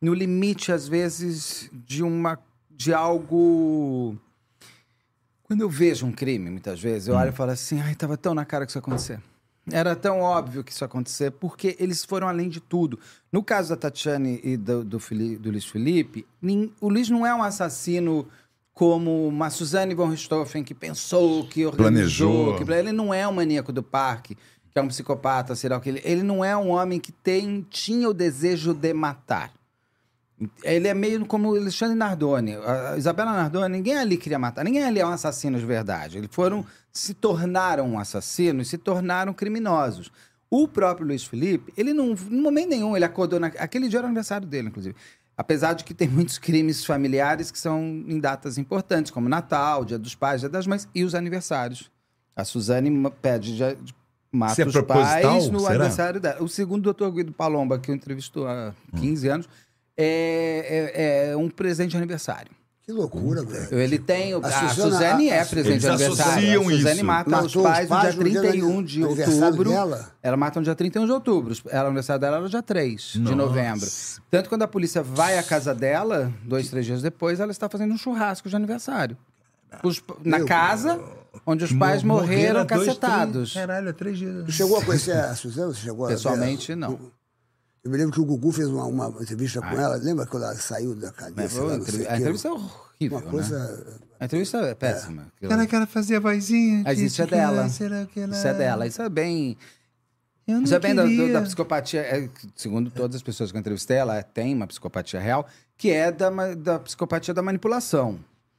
no 0.00 0.14
limite, 0.14 0.70
às 0.72 0.86
vezes, 0.88 1.68
de 1.72 2.02
uma. 2.04 2.38
de 2.70 2.94
algo. 2.94 4.16
Quando 5.52 5.60
eu 5.60 5.68
vejo 5.68 6.06
um 6.06 6.12
crime, 6.12 6.48
muitas 6.50 6.80
vezes, 6.80 7.08
eu 7.08 7.14
olho 7.14 7.28
e 7.28 7.32
falo 7.32 7.50
assim, 7.50 7.78
ai, 7.80 7.94
tava 7.94 8.16
tão 8.16 8.34
na 8.34 8.42
cara 8.44 8.64
que 8.64 8.70
isso 8.70 8.78
ia 8.78 8.80
acontecer. 8.80 9.20
Era 9.70 9.94
tão 9.94 10.20
óbvio 10.20 10.64
que 10.64 10.72
isso 10.72 10.82
ia 10.82 10.86
acontecer, 10.86 11.30
porque 11.32 11.76
eles 11.78 12.04
foram 12.06 12.26
além 12.26 12.48
de 12.48 12.58
tudo. 12.58 12.98
No 13.30 13.42
caso 13.42 13.68
da 13.68 13.76
Tatiane 13.76 14.40
e 14.42 14.56
do, 14.56 14.82
do, 14.82 14.98
Fili- 14.98 15.36
do 15.36 15.50
Luiz 15.50 15.66
Felipe, 15.66 16.26
nin- 16.40 16.72
o 16.80 16.88
Luiz 16.88 17.10
não 17.10 17.26
é 17.26 17.34
um 17.34 17.42
assassino 17.42 18.26
como 18.72 19.28
uma 19.28 19.50
Suzane 19.50 19.94
von 19.94 20.08
Richthofen 20.08 20.64
que 20.64 20.74
pensou, 20.74 21.46
que 21.46 21.66
organizou, 21.66 22.32
Planejou. 22.54 22.66
que 22.66 22.72
ele 22.72 22.90
não 22.90 23.12
é 23.12 23.28
um 23.28 23.32
maníaco 23.32 23.70
do 23.74 23.82
parque, 23.82 24.34
que 24.70 24.78
é 24.78 24.82
um 24.82 24.88
psicopata, 24.88 25.54
será 25.54 25.78
que 25.78 25.90
ele, 25.90 26.00
ele 26.02 26.22
não 26.22 26.42
é 26.42 26.56
um 26.56 26.70
homem 26.70 26.98
que 26.98 27.12
tem 27.12 27.64
tinha 27.68 28.08
o 28.08 28.14
desejo 28.14 28.72
de 28.72 28.94
matar. 28.94 29.52
Ele 30.64 30.88
é 30.88 30.94
meio 30.94 31.24
como 31.26 31.52
o 31.52 31.56
Alexandre 31.56 31.96
Nardoni. 31.96 32.56
A 32.56 32.96
Isabela 32.96 33.32
Nardoni, 33.32 33.76
ninguém 33.76 33.96
ali 33.96 34.16
queria 34.16 34.38
matar, 34.38 34.64
ninguém 34.64 34.84
ali 34.84 34.98
é 34.98 35.06
um 35.06 35.10
assassino 35.10 35.58
de 35.58 35.64
verdade. 35.64 36.18
Eles 36.18 36.30
foram, 36.32 36.64
se 36.92 37.14
tornaram 37.14 37.98
assassinos, 37.98 38.68
se 38.68 38.78
tornaram 38.78 39.32
criminosos. 39.32 40.10
O 40.50 40.68
próprio 40.68 41.06
Luiz 41.06 41.24
Felipe, 41.24 41.72
ele 41.76 41.94
não, 41.94 42.14
no 42.28 42.42
momento 42.42 42.70
nenhum, 42.70 42.94
ele 42.96 43.04
acordou. 43.04 43.38
Na, 43.40 43.46
aquele 43.46 43.88
dia 43.88 44.00
era 44.00 44.06
o 44.06 44.08
aniversário 44.08 44.46
dele, 44.46 44.68
inclusive. 44.68 44.94
Apesar 45.36 45.72
de 45.72 45.84
que 45.84 45.94
tem 45.94 46.08
muitos 46.08 46.38
crimes 46.38 46.84
familiares 46.84 47.50
que 47.50 47.58
são 47.58 47.80
em 48.06 48.20
datas 48.20 48.58
importantes, 48.58 49.10
como 49.10 49.28
Natal, 49.28 49.84
Dia 49.84 49.98
dos 49.98 50.14
Pais, 50.14 50.40
Dia 50.40 50.50
das 50.50 50.66
Mães 50.66 50.86
e 50.94 51.04
os 51.04 51.14
aniversários. 51.14 51.90
A 52.36 52.44
Suzane 52.44 53.10
pede, 53.22 53.56
já, 53.56 53.74
mata 54.30 54.60
é 54.60 54.66
os 54.66 54.80
pais 54.82 55.48
no 55.50 55.60
Será? 55.60 55.70
aniversário 55.70 56.20
dela. 56.20 56.42
O 56.42 56.48
segundo 56.48 56.82
doutor 56.82 57.12
Guido 57.12 57.32
Palomba, 57.32 57.78
que 57.78 57.90
eu 57.90 57.94
entrevistou 57.94 58.46
há 58.48 58.74
15 58.98 59.28
anos, 59.28 59.48
é, 59.96 60.92
é- 60.94 61.30
é 61.32 61.36
um 61.36 61.48
presente 61.48 61.90
de 61.92 61.96
aniversário. 61.96 62.50
Que 62.84 62.90
loucura, 62.90 63.44
velho. 63.44 63.78
Ele 63.78 63.96
tem. 63.96 64.34
o- 64.34 64.44
A 64.44 64.48
A, 64.48 64.68
Suzana- 64.68 64.90
Suzane 64.92 65.30
a- 65.30 65.34
é 65.36 65.40
a- 65.40 65.46
presente 65.46 65.78
de 65.78 65.86
aniversário. 65.86 66.32
associam 66.32 66.62
A 66.62 66.72
Suzane 66.72 66.96
isso. 66.96 67.04
mata 67.04 67.30
Matou 67.30 67.46
os 67.46 67.54
os 67.56 67.62
pais 67.62 67.78
no 67.78 67.86
dia 67.86 67.88
pais 68.02 68.16
no 68.16 68.24
dia 68.24 68.40
31 68.40 68.82
do 68.82 68.88
de 68.88 69.04
aniversário 69.04 69.44
outubro. 69.44 69.70
dela? 69.70 70.10
Ela 70.20 70.36
mata 70.36 70.58
no 70.58 70.64
dia 70.64 70.74
31 70.74 71.06
de 71.06 71.12
outubro. 71.12 71.54
Ela, 71.70 71.84
o 71.84 71.86
aniversário 71.86 72.20
dela 72.20 72.36
era 72.36 72.42
no 72.42 72.50
dia 72.50 72.62
3 72.62 73.00
de 73.14 73.34
novembro. 73.36 73.88
Tanto 74.28 74.48
quando 74.48 74.62
a 74.62 74.68
polícia 74.68 75.00
vai 75.00 75.38
à 75.38 75.44
casa 75.44 75.72
dela, 75.72 76.32
dois, 76.44 76.68
três 76.70 76.84
dias 76.84 77.00
depois, 77.02 77.38
ela 77.38 77.52
está 77.52 77.68
fazendo 77.68 77.94
um 77.94 77.96
churrasco 77.98 78.48
de 78.48 78.56
aniversário. 78.56 79.16
Os- 79.84 80.02
na 80.24 80.38
Meu 80.38 80.46
casa, 80.48 81.00
onde 81.46 81.62
os 81.64 81.72
pais 81.72 82.02
morreram 82.02 82.66
cacetados. 82.66 83.54
Caralho, 83.54 83.90
é 83.90 83.92
três 83.92 84.18
dias. 84.18 84.44
Tu 84.44 84.50
chegou 84.52 84.76
a 84.78 84.84
conhecer 84.84 85.12
a 85.16 85.34
Suzana? 85.36 85.72
Você 85.72 85.82
chegou 85.82 86.06
a? 86.06 86.08
Pessoalmente, 86.08 86.74
não. 86.74 86.98
Eu 87.84 87.90
me 87.90 87.96
lembro 87.96 88.12
que 88.12 88.20
o 88.20 88.24
Gugu 88.24 88.52
fez 88.52 88.68
uma, 88.68 88.84
uma 88.86 89.08
entrevista 89.22 89.60
com 89.60 89.66
ela. 89.80 89.96
Lembra 89.96 90.24
quando 90.26 90.44
ela 90.44 90.54
saiu 90.54 90.94
da 90.94 91.10
cadeia? 91.10 91.48
sei 91.48 91.60
lá, 91.62 91.74
A 91.74 92.16
entrevista 92.18 92.48
é 92.48 92.50
horrível, 92.52 93.18
Uma 93.18 93.22
coisa... 93.22 93.58
né? 93.58 93.94
A 94.20 94.24
entrevista 94.26 94.58
é 94.58 94.74
péssima. 94.74 95.26
Cara, 95.40 95.66
que 95.66 95.74
ela 95.74 95.86
fazia 95.86 96.20
vozinha. 96.20 96.82
Mas 96.84 97.00
isso 97.00 97.20
é 97.22 97.26
dela. 97.26 97.56
ela- 97.58 97.66
Isso 97.66 98.46
é 98.46 98.54
dela. 98.54 98.86
Isso 98.86 99.02
é 99.02 99.08
bem. 99.08 99.56
Eu 100.46 100.56
não 100.56 100.62
Isso 100.62 100.74
é 100.74 100.78
bem 100.78 100.94
da, 100.94 101.04
da 101.04 101.42
psicopatia. 101.42 102.00
é, 102.02 102.28
segundo 102.54 102.88
todas 102.90 103.16
as 103.16 103.22
pessoas 103.22 103.50
que 103.50 103.56
eu 103.56 103.60
entrevistei, 103.60 103.96
ela 103.96 104.22
tem 104.22 104.54
uma 104.54 104.66
psicopatia 104.66 105.18
real, 105.20 105.46
que 105.76 105.90
é 105.90 106.12
da, 106.12 106.30
da 106.54 106.78
psicopatia 106.78 107.34
da 107.34 107.42
manipulação. 107.42 108.18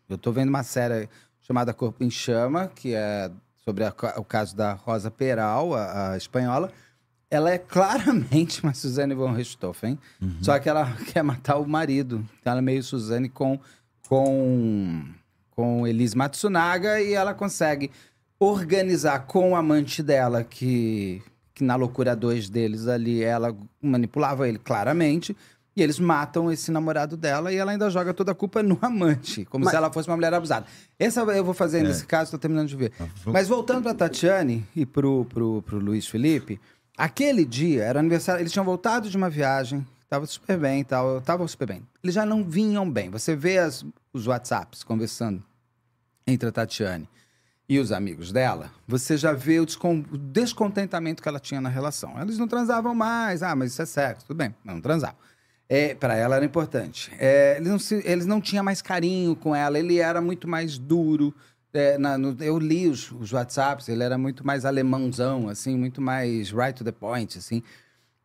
Eu 0.09 0.17
tô 0.17 0.32
vendo 0.34 0.49
uma 0.49 0.63
série 0.63 1.09
chamada 1.41 1.74
Corpo 1.74 2.03
em 2.03 2.09
Chama, 2.09 2.69
que 2.74 2.93
é 2.93 3.32
sobre 3.63 3.86
a 3.86 3.93
o 4.17 4.24
caso 4.26 4.53
da 4.55 4.74
Rosa 4.74 5.09
Peral, 5.09 5.74
a, 5.74 6.11
a 6.11 6.17
espanhola. 6.17 6.69
Ela 7.34 7.50
é 7.50 7.58
claramente 7.58 8.62
uma 8.62 8.76
Suzane 8.76 9.16
von 9.16 9.32
Richthofen, 9.32 9.98
só 10.40 10.60
que 10.60 10.70
ela 10.70 10.86
quer 11.12 11.24
matar 11.24 11.58
o 11.58 11.68
marido. 11.68 12.24
Então 12.40 12.52
ela 12.52 12.60
é 12.60 12.62
meio 12.62 12.84
Suzane 12.84 13.28
com, 13.28 13.60
com, 14.08 15.04
com 15.50 15.88
Elise 15.88 16.16
Matsunaga 16.16 17.02
e 17.02 17.14
ela 17.14 17.34
consegue 17.34 17.90
organizar 18.40 19.26
com 19.26 19.54
o 19.54 19.56
amante 19.56 20.04
dela, 20.04 20.44
que, 20.44 21.24
que 21.56 21.64
na 21.64 21.76
loucura 21.76 22.16
2 22.16 22.52
deles 22.52 22.88
ali, 22.88 23.24
ela 23.24 23.58
manipulava 23.82 24.48
ele 24.48 24.60
claramente, 24.60 25.36
e 25.76 25.82
eles 25.82 25.98
matam 25.98 26.52
esse 26.52 26.70
namorado 26.70 27.18
dela 27.18 27.52
e 27.52 27.56
ela 27.56 27.72
ainda 27.72 27.90
joga 27.90 28.14
toda 28.14 28.32
a 28.32 28.36
culpa 28.36 28.62
no 28.62 28.78
amante, 28.80 29.44
como 29.46 29.68
se 29.68 29.76
ela 29.76 29.92
fosse 29.92 30.08
uma 30.08 30.16
mulher 30.16 30.32
abusada. 30.36 30.68
Essa 31.00 31.22
eu 31.22 31.44
vou 31.44 31.56
fazer 31.56 31.82
nesse 31.82 32.06
caso, 32.06 32.30
tô 32.30 32.38
terminando 32.38 32.68
de 32.68 32.76
ver. 32.76 32.92
Mas 33.26 33.48
voltando 33.48 33.82
pra 33.82 33.96
Tatiane 33.96 34.64
e 34.76 34.86
pro, 34.86 35.26
pro, 35.26 35.64
pro 35.64 35.80
Luiz 35.80 36.06
Felipe, 36.06 36.60
aquele 36.98 37.46
dia 37.46 37.84
era 37.84 38.00
aniversário, 38.00 38.41
eles 38.41 38.52
tinham 38.52 38.66
voltado 38.66 39.10
de 39.10 39.18
uma 39.18 39.30
viagem, 39.30 39.86
tava 40.10 40.26
super 40.26 40.58
bem 40.60 40.82
e 40.82 40.84
tal, 40.84 41.22
tava 41.22 41.48
super 41.48 41.68
bem. 41.68 41.84
Eles 42.04 42.14
já 42.16 42.26
não 42.26 42.44
vinham 42.44 42.89
bem. 42.89 43.10
Você 43.10 43.36
vê 43.36 43.58
as- 43.58 43.86
os 44.12 44.28
WhatsApps 44.28 44.84
conversando 44.84 45.44
entre 46.28 46.48
a 46.48 46.52
Tatiane 46.52 47.10
e 47.68 47.80
os 47.80 47.91
amigos 47.91 48.32
dela, 48.32 48.72
você 48.88 49.18
já 49.18 49.34
vê 49.34 49.60
o, 49.60 49.64
o 49.64 50.18
descontentamento 50.18 51.24
que 51.24 51.30
ela 51.30 51.39
tinha 51.39 51.60
na 51.62 51.70
relação. 51.70 52.20
Eles 52.22 52.38
não 52.38 52.48
transavam 52.48 52.94
mais, 52.94 53.41
ah, 53.41 53.56
mas 53.56 53.72
isso 53.72 53.82
é 53.82 53.86
sexo, 53.86 54.26
tudo 54.28 54.38
bem, 54.38 54.54
não 54.64 54.80
transavam. 54.80 55.16
É, 55.70 55.96
para 55.96 56.16
ela 56.16 56.36
era 56.36 56.46
importante. 56.46 57.12
É, 57.18 57.56
eles, 57.58 57.70
não 57.70 57.80
se- 57.80 58.04
eles 58.06 58.26
não 58.26 58.39
tinham 58.41 58.64
mais 58.64 58.82
carinho 58.82 59.36
com 59.36 59.56
ela, 59.56 59.80
ele 59.80 59.98
era 59.98 60.22
muito 60.22 60.48
mais 60.48 60.78
duro. 60.78 61.34
É, 61.74 61.97
na- 61.97 62.17
no- 62.17 62.38
eu 62.39 62.59
li 62.59 62.88
os, 62.88 63.11
os 63.11 63.32
WhatsApps, 63.34 63.89
ele 63.89 64.03
era 64.03 64.17
muito 64.17 64.45
mais 64.45 64.63
alemãozão, 64.63 65.49
assim, 65.49 65.76
muito 65.76 65.99
mais 66.01 66.51
right 66.51 66.74
to 66.78 66.84
the 66.84 66.91
point, 66.91 67.38
assim. 67.38 67.63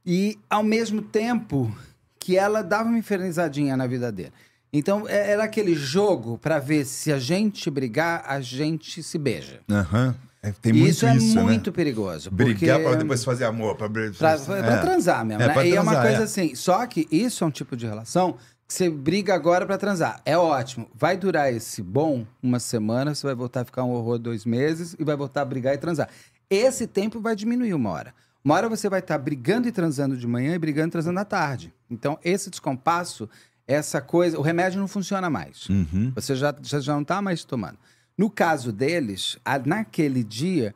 E, 0.05 0.39
ao 0.51 0.63
mesmo 0.63 1.01
tempo, 1.01 1.75
que 2.19 2.37
ela 2.37 2.63
dava 2.63 2.89
uma 2.89 2.99
infernizadinha 2.99 3.77
na 3.77 3.87
vida 3.87 4.13
dele. 4.13 4.33
Então, 4.71 5.09
é- 5.09 5.31
era 5.31 5.45
aquele 5.45 5.75
jogo 5.75 6.37
para 6.37 6.59
ver 6.59 6.85
se 6.85 7.11
a 7.11 7.19
gente 7.19 7.71
brigar, 7.71 8.23
a 8.27 8.39
gente 8.41 9.03
se 9.03 9.17
beija. 9.17 9.61
Aham. 9.71 10.15
É, 10.43 10.53
tem 10.53 10.73
muito 10.73 10.91
isso 10.91 11.05
é 11.07 11.17
isso, 11.17 11.35
né? 11.35 11.43
muito 11.43 11.73
perigoso. 11.73 12.31
Brigar 12.31 12.81
pra 12.81 12.95
depois 12.95 13.25
fazer 13.25 13.45
amor. 13.45 13.75
Pra, 13.77 13.89
Pra, 13.89 14.11
pra- 14.13 14.39
pra 14.39 14.57
É. 14.75 14.81
transar 14.81 15.25
mesmo, 15.25 15.43
É, 15.43 15.47
né? 15.49 15.53
pra 15.55 15.67
e 15.67 15.75
é 15.75 15.81
uma 15.81 15.91
transar, 15.93 16.03
coisa 16.07 16.21
é. 16.23 16.25
assim. 16.25 16.55
Só 16.55 16.87
que 16.87 17.09
isso 17.11 17.43
é 17.43 17.47
um 17.47 17.51
tipo 17.51 17.77
de 17.77 17.87
relação 17.87 18.37
você 18.71 18.91
briga 18.91 19.35
agora 19.35 19.65
pra 19.65 19.79
transar. 19.79 20.21
É 20.27 20.37
ótimo. 20.37 20.89
Vai 20.95 21.17
durar 21.17 21.53
esse 21.53 21.83
bom 21.83 22.27
uma 22.43 22.61
semana, 22.61 23.15
você 23.15 23.27
vai 23.27 23.35
voltar 23.35 23.63
a 23.63 23.65
ficar 23.65 23.83
um 23.85 23.91
horror 23.93 24.19
dois 24.19 24.45
meses 24.45 24.95
e 24.99 25.05
vai 25.05 25.17
voltar 25.17 25.41
a 25.43 25.45
brigar 25.47 25.75
e 25.75 25.79
transar. 25.79 26.09
Esse 26.51 26.87
tempo 26.87 27.19
vai 27.21 27.35
diminuir 27.35 27.73
uma 27.75 27.91
hora. 27.91 28.15
Uma 28.45 28.55
hora 28.55 28.69
você 28.69 28.89
vai 28.89 29.01
estar 29.01 29.17
brigando 29.19 29.69
e 29.69 29.73
transando 29.73 30.17
de 30.17 30.27
manhã 30.27 30.55
e 30.55 30.59
brigando 30.59 30.89
e 30.89 30.93
transando 30.93 31.19
à 31.19 31.25
tarde. 31.25 31.73
Então, 31.91 32.19
esse 32.23 32.51
descompasso, 32.51 33.29
essa 33.67 34.01
coisa, 34.01 34.39
o 34.39 34.43
remédio 34.43 34.79
não 34.81 34.89
funciona 34.89 35.29
mais. 35.31 35.69
Uhum. 35.69 36.13
Você 36.15 36.37
já, 36.37 36.55
já, 36.63 36.79
já 36.81 36.93
não 36.95 37.03
está 37.03 37.21
mais 37.23 37.45
tomando. 37.45 37.79
No 38.17 38.31
caso 38.31 38.71
deles, 38.71 39.39
a- 39.45 39.59
naquele 39.59 40.23
dia, 40.23 40.75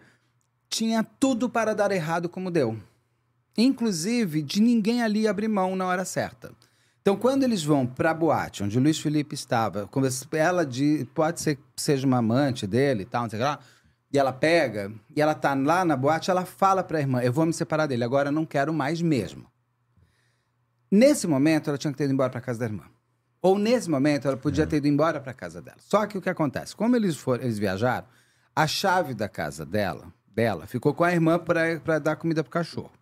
tinha 0.69 1.05
tudo 1.05 1.49
para 1.49 1.75
dar 1.75 1.91
errado 1.93 2.29
como 2.29 2.51
deu. 2.51 2.77
Inclusive, 3.57 4.43
de 4.43 4.61
ninguém 4.63 5.03
ali 5.03 5.29
abrir 5.29 5.49
mão 5.49 5.77
na 5.77 5.87
hora 5.87 6.05
certa. 6.05 6.53
Então, 7.03 7.17
quando 7.17 7.43
eles 7.43 7.65
vão 7.65 7.85
para 7.85 8.13
a 8.13 8.15
boate, 8.15 8.63
onde 8.63 8.79
o 8.79 8.81
Luiz 8.81 9.01
Felipe 9.01 9.35
estava, 9.35 9.91
ela 10.31 10.65
de, 10.65 11.05
pode 11.13 11.41
ser 11.41 11.57
que 11.57 11.63
seja 11.77 12.07
uma 12.07 12.19
amante 12.19 12.65
dele 12.65 13.03
e 13.03 13.05
tal, 13.05 13.23
não 13.23 13.31
sei 13.31 13.41
o 13.41 13.43
que 13.43 13.49
lá, 13.49 13.59
e 14.13 14.19
ela 14.19 14.33
pega, 14.33 14.93
e 15.15 15.21
ela 15.21 15.35
tá 15.35 15.53
lá 15.53 15.85
na 15.85 15.97
boate, 15.97 16.31
ela 16.31 16.45
fala 16.45 16.85
para 16.85 16.99
a 16.99 17.01
irmã, 17.01 17.21
eu 17.21 17.33
vou 17.33 17.45
me 17.45 17.53
separar 17.53 17.87
dele, 17.87 18.05
agora 18.05 18.31
não 18.31 18.47
quero 18.47 18.73
mais 18.73 19.03
mesmo. 19.03 19.51
Nesse 20.89 21.27
momento, 21.27 21.71
ela 21.71 21.79
tinha 21.79 21.91
que 21.91 21.99
ter 21.99 22.05
ido 22.05 22.13
embora 22.13 22.31
para 22.31 22.41
casa 22.41 22.61
da 22.61 22.67
irmã. 22.67 22.85
Ou 23.41 23.59
nesse 23.59 23.91
momento, 23.91 24.29
ela 24.29 24.37
podia 24.37 24.65
ter 24.65 24.77
ido 24.77 24.87
embora 24.87 25.21
para 25.21 25.35
casa 25.35 25.61
dela. 25.61 25.79
Só 25.81 26.07
que 26.07 26.17
o 26.17 26.21
que 26.21 26.31
acontece? 26.31 26.77
Como 26.77 26.95
eles 26.95 27.17
foram, 27.17 27.43
eles 27.43 27.59
viajaram, 27.59 28.07
a 28.55 28.67
chave 28.69 29.15
da 29.15 29.29
casa 29.29 29.67
dela, 29.67 30.13
dela 30.29 30.67
ficou 30.69 30.95
com 30.95 31.03
a 31.03 31.11
irmã 31.11 31.37
para 31.37 31.99
dar 31.99 32.15
comida 32.15 32.45
pro 32.45 32.53
cachorro. 32.53 32.93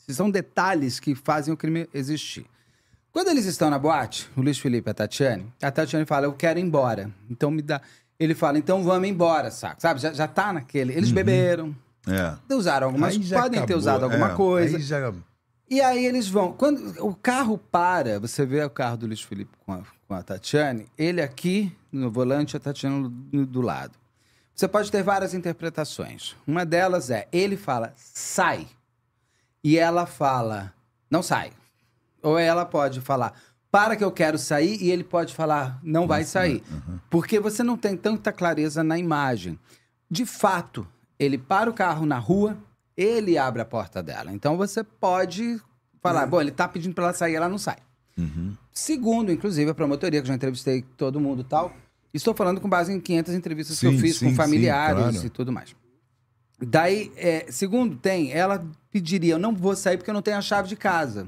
Esses 0.00 0.16
são 0.16 0.28
detalhes 0.28 0.98
que 0.98 1.14
fazem 1.14 1.54
o 1.54 1.56
crime 1.56 1.88
existir. 1.94 2.46
Quando 3.14 3.28
eles 3.28 3.44
estão 3.46 3.70
na 3.70 3.78
boate, 3.78 4.28
o 4.36 4.40
Luiz 4.42 4.58
Felipe 4.58 4.88
e 4.88 4.90
a 4.90 4.94
Tatiane, 4.94 5.46
a 5.62 5.70
Tatiane 5.70 6.04
fala, 6.04 6.26
eu 6.26 6.32
quero 6.32 6.58
ir 6.58 6.62
embora. 6.62 7.12
Então 7.30 7.48
me 7.48 7.62
dá. 7.62 7.80
Ele 8.18 8.34
fala, 8.34 8.58
então 8.58 8.82
vamos 8.82 9.08
embora, 9.08 9.52
saco? 9.52 9.80
Sabe? 9.80 10.00
Já, 10.00 10.12
já 10.12 10.26
tá 10.26 10.52
naquele. 10.52 10.92
Eles 10.92 11.12
beberam, 11.12 11.72
É. 12.08 12.34
usaram 12.52 12.88
algumas. 12.88 13.16
Podem 13.16 13.50
ter 13.52 13.58
acabou, 13.58 13.76
usado 13.76 14.04
alguma 14.04 14.32
é, 14.32 14.34
coisa. 14.34 14.76
Aí 14.78 14.82
já... 14.82 15.14
E 15.70 15.80
aí 15.80 16.04
eles 16.04 16.26
vão. 16.28 16.52
Quando 16.54 16.92
o 17.06 17.14
carro 17.14 17.56
para, 17.56 18.18
você 18.18 18.44
vê 18.44 18.64
o 18.64 18.68
carro 18.70 18.96
do 18.96 19.06
Luiz 19.06 19.22
Felipe 19.22 19.52
com 19.64 19.72
a, 19.74 19.82
com 20.08 20.14
a 20.14 20.20
Tatiane, 20.20 20.86
ele 20.98 21.22
aqui 21.22 21.72
no 21.92 22.10
volante 22.10 22.56
a 22.56 22.60
Tatiane 22.60 23.12
no- 23.32 23.46
do 23.46 23.60
lado. 23.60 23.92
Você 24.56 24.66
pode 24.66 24.90
ter 24.90 25.04
várias 25.04 25.34
interpretações. 25.34 26.34
Uma 26.44 26.66
delas 26.66 27.10
é, 27.10 27.28
ele 27.32 27.56
fala, 27.56 27.92
sai. 27.96 28.66
E 29.62 29.78
ela 29.78 30.04
fala, 30.04 30.74
não 31.08 31.22
sai. 31.22 31.52
Ou 32.24 32.38
ela 32.38 32.64
pode 32.64 33.00
falar, 33.00 33.34
para 33.70 33.94
que 33.94 34.02
eu 34.02 34.10
quero 34.10 34.38
sair, 34.38 34.82
e 34.82 34.90
ele 34.90 35.04
pode 35.04 35.34
falar, 35.34 35.78
não 35.82 36.06
vai 36.06 36.24
sair. 36.24 36.62
Porque 37.10 37.38
você 37.38 37.62
não 37.62 37.76
tem 37.76 37.96
tanta 37.96 38.32
clareza 38.32 38.82
na 38.82 38.98
imagem. 38.98 39.58
De 40.10 40.24
fato, 40.24 40.86
ele 41.18 41.36
para 41.36 41.68
o 41.68 41.74
carro 41.74 42.06
na 42.06 42.18
rua, 42.18 42.56
ele 42.96 43.36
abre 43.36 43.60
a 43.60 43.64
porta 43.64 44.02
dela. 44.02 44.32
Então 44.32 44.56
você 44.56 44.82
pode 44.82 45.60
falar, 46.02 46.26
bom, 46.26 46.40
ele 46.40 46.50
tá 46.50 46.66
pedindo 46.66 46.94
para 46.94 47.04
ela 47.04 47.12
sair, 47.12 47.34
ela 47.34 47.48
não 47.48 47.58
sai. 47.58 47.78
Segundo, 48.72 49.32
inclusive, 49.32 49.70
a 49.70 49.74
promotoria, 49.74 50.20
que 50.20 50.24
eu 50.24 50.28
já 50.28 50.34
entrevistei 50.34 50.82
todo 50.96 51.20
mundo 51.20 51.42
e 51.42 51.44
tal, 51.44 51.72
estou 52.12 52.34
falando 52.34 52.60
com 52.60 52.68
base 52.68 52.92
em 52.92 53.00
500 53.00 53.34
entrevistas 53.34 53.78
que 53.78 53.88
Sim, 53.88 53.94
eu 53.94 54.00
fiz 54.00 54.16
sim, 54.16 54.26
com 54.26 54.30
sim, 54.30 54.36
familiares 54.36 55.10
claro. 55.12 55.26
e 55.26 55.30
tudo 55.30 55.52
mais. 55.52 55.74
Daí, 56.60 57.12
é, 57.16 57.46
segundo 57.50 57.96
tem, 57.96 58.32
ela 58.32 58.64
pediria, 58.90 59.34
eu 59.34 59.38
não 59.38 59.54
vou 59.54 59.74
sair 59.74 59.96
porque 59.96 60.10
eu 60.10 60.14
não 60.14 60.22
tenho 60.22 60.36
a 60.36 60.42
chave 60.42 60.68
de 60.68 60.76
casa. 60.76 61.26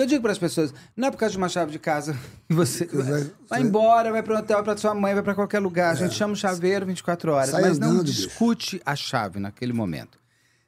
Eu 0.00 0.06
digo 0.06 0.22
para 0.22 0.30
as 0.32 0.38
pessoas, 0.38 0.72
não 0.96 1.08
é 1.08 1.10
por 1.10 1.16
causa 1.16 1.32
de 1.32 1.38
uma 1.38 1.48
chave 1.48 1.72
de 1.72 1.78
casa 1.78 2.16
que 2.48 2.54
você 2.54 2.86
vai- 2.86 3.30
vai 3.48 3.60
embora, 3.62 4.12
vai 4.12 4.22
para 4.22 4.34
um 4.34 4.38
hotel, 4.38 4.62
para 4.62 4.76
sua 4.76 4.94
mãe, 4.94 5.12
vai 5.12 5.22
para 5.24 5.34
qualquer 5.34 5.58
lugar. 5.58 5.90
A 5.92 5.94
gente 5.96 6.14
chama 6.14 6.34
o 6.34 6.36
chaveiro 6.36 6.86
24 6.86 7.32
horas, 7.32 7.50
Sai 7.50 7.62
mas 7.62 7.78
não 7.78 7.88
andando, 7.90 8.04
bicho. 8.04 8.28
discute 8.28 8.80
a 8.86 8.94
chave 8.94 9.40
naquele 9.40 9.72
momento. 9.72 10.18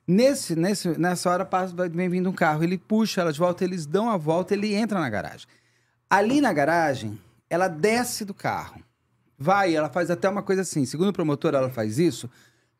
Nesse, 0.07 0.57
nesse, 0.57 0.89
nessa 0.99 1.31
hora 1.31 1.45
passa, 1.45 1.73
vem 1.89 2.09
vindo 2.09 2.29
um 2.29 2.33
carro, 2.33 2.65
ele 2.65 2.77
puxa 2.77 3.21
ela 3.21 3.33
de 3.33 3.39
volta, 3.39 3.63
eles 3.63 3.87
dão 3.87 4.11
a 4.11 4.17
volta, 4.17 4.53
ele 4.55 4.75
entra 4.75 4.99
na 4.99 5.09
garagem. 5.09 5.47
Ali 6.09 6.41
na 6.41 6.53
garagem, 6.53 7.17
ela 7.49 7.69
desce 7.69 8.25
do 8.25 8.35
carro, 8.35 8.83
vai, 9.39 9.77
ela 9.77 9.89
faz 9.89 10.11
até 10.11 10.29
uma 10.29 10.43
coisa 10.43 10.63
assim. 10.63 10.85
Segundo 10.85 11.11
o 11.11 11.13
promotor, 11.13 11.55
ela 11.55 11.71
faz 11.71 12.01
isso 12.01 12.29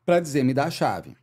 para 0.05 0.19
dizer, 0.19 0.43
me 0.43 0.53
dá 0.53 0.65
a 0.65 0.71
chave. 0.71 1.15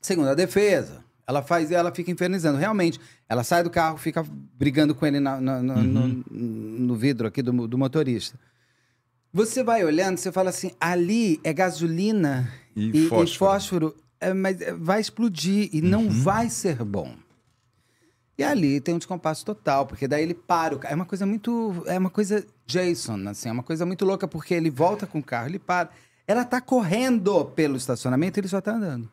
Segundo 0.00 0.28
a 0.30 0.34
defesa, 0.34 1.04
ela 1.28 1.42
faz, 1.42 1.70
ela 1.70 1.94
fica 1.94 2.10
infernizando. 2.10 2.58
Realmente, 2.58 2.98
ela 3.28 3.44
sai 3.44 3.62
do 3.62 3.68
carro, 3.68 3.98
fica 3.98 4.24
brigando 4.58 4.94
com 4.94 5.04
ele 5.06 5.20
na- 5.20 5.38
na- 5.38 5.62
na- 5.62 5.76
no, 5.76 6.08
no 6.30 6.94
vidro 6.96 7.28
aqui 7.28 7.42
do, 7.42 7.68
do 7.68 7.76
motorista. 7.76 8.38
Você 9.30 9.62
vai 9.62 9.84
olhando, 9.84 10.16
você 10.16 10.32
fala 10.32 10.48
assim, 10.48 10.70
ali 10.80 11.38
é 11.44 11.52
gasolina 11.52 12.50
E 12.74 12.86
e, 12.86 12.88
e 13.04 13.08
fósforo. 13.08 13.38
fósforo, 13.52 13.96
é, 14.18 14.32
mas 14.32 14.58
é, 14.62 14.72
vai 14.72 15.00
explodir 15.02 15.68
e 15.70 15.82
não 15.82 16.08
vai 16.08 16.48
ser 16.48 16.82
bom. 16.82 17.14
E 18.38 18.42
ali 18.42 18.80
tem 18.80 18.94
um 18.94 18.98
descompasso 18.98 19.44
total, 19.44 19.84
porque 19.84 20.08
daí 20.08 20.22
ele 20.22 20.32
para 20.32 20.74
o 20.74 20.78
carro. 20.78 20.92
É 20.92 20.94
uma 20.94 21.04
coisa 21.04 21.26
muito. 21.26 21.82
É 21.86 21.98
uma 21.98 22.08
coisa 22.08 22.46
Jason, 22.66 23.28
assim, 23.28 23.48
é 23.48 23.52
uma 23.52 23.64
coisa 23.64 23.84
muito 23.84 24.04
louca, 24.04 24.26
porque 24.28 24.54
ele 24.54 24.70
volta 24.70 25.06
com 25.06 25.18
o 25.18 25.22
carro, 25.22 25.48
ele 25.48 25.58
para. 25.58 25.90
Ela 26.26 26.44
tá 26.44 26.60
correndo 26.60 27.44
pelo 27.46 27.76
estacionamento 27.76 28.38
e 28.38 28.40
ele 28.40 28.48
só 28.48 28.60
tá 28.60 28.72
andando. 28.74 29.10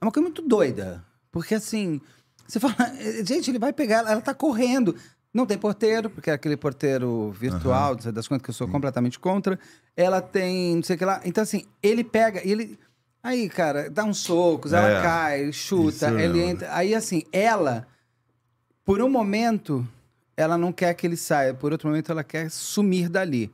É 0.00 0.04
uma 0.04 0.10
coisa 0.12 0.24
muito 0.24 0.42
doida. 0.42 1.04
Porque 1.30 1.54
assim, 1.54 2.00
você 2.46 2.58
fala, 2.58 2.74
"Eh, 2.98 3.22
gente, 3.26 3.50
ele 3.50 3.58
vai 3.58 3.72
pegar, 3.72 3.98
ela 3.98 4.12
ela 4.12 4.20
tá 4.20 4.34
correndo. 4.34 4.96
Não 5.32 5.46
tem 5.46 5.56
porteiro, 5.56 6.10
porque 6.10 6.28
é 6.28 6.32
aquele 6.32 6.56
porteiro 6.56 7.30
virtual, 7.30 7.96
sei 8.00 8.10
das 8.10 8.26
contas 8.26 8.42
que 8.42 8.50
eu 8.50 8.54
sou 8.54 8.66
completamente 8.66 9.16
contra. 9.18 9.56
Ela 9.96 10.20
tem, 10.20 10.74
não 10.76 10.82
sei 10.82 10.96
o 10.96 10.98
que 10.98 11.04
lá. 11.04 11.20
Então, 11.24 11.42
assim, 11.42 11.64
ele 11.80 12.02
pega 12.02 12.40
ele. 12.44 12.76
Aí, 13.22 13.48
cara, 13.48 13.88
dá 13.88 14.02
uns 14.04 14.18
socos, 14.18 14.72
ela 14.72 14.88
É, 14.88 15.02
cai, 15.02 15.52
chuta, 15.52 15.90
isso 16.08 16.18
ele 16.18 16.32
mesmo. 16.32 16.50
entra. 16.50 16.74
Aí, 16.74 16.94
assim, 16.96 17.22
ela, 17.30 17.86
por 18.84 19.00
um 19.00 19.08
momento, 19.08 19.86
ela 20.36 20.58
não 20.58 20.72
quer 20.72 20.94
que 20.94 21.06
ele 21.06 21.16
saia, 21.16 21.54
por 21.54 21.70
outro 21.70 21.88
momento, 21.88 22.10
ela 22.10 22.24
quer 22.24 22.50
sumir 22.50 23.08
dali. 23.08 23.52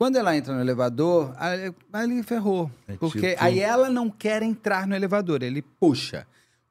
Quando 0.00 0.16
ela 0.16 0.34
entra 0.34 0.54
no 0.54 0.62
elevador, 0.62 1.34
aí 1.36 1.70
ali 1.92 2.22
ferrou. 2.22 2.70
É 2.88 2.94
porque 2.94 3.32
tipo- 3.32 3.44
aí 3.44 3.60
ela 3.60 3.90
não 3.90 4.08
quer 4.08 4.42
entrar 4.42 4.86
no 4.86 4.96
elevador, 4.96 5.42
ele 5.42 5.60
puxa. 5.60 6.26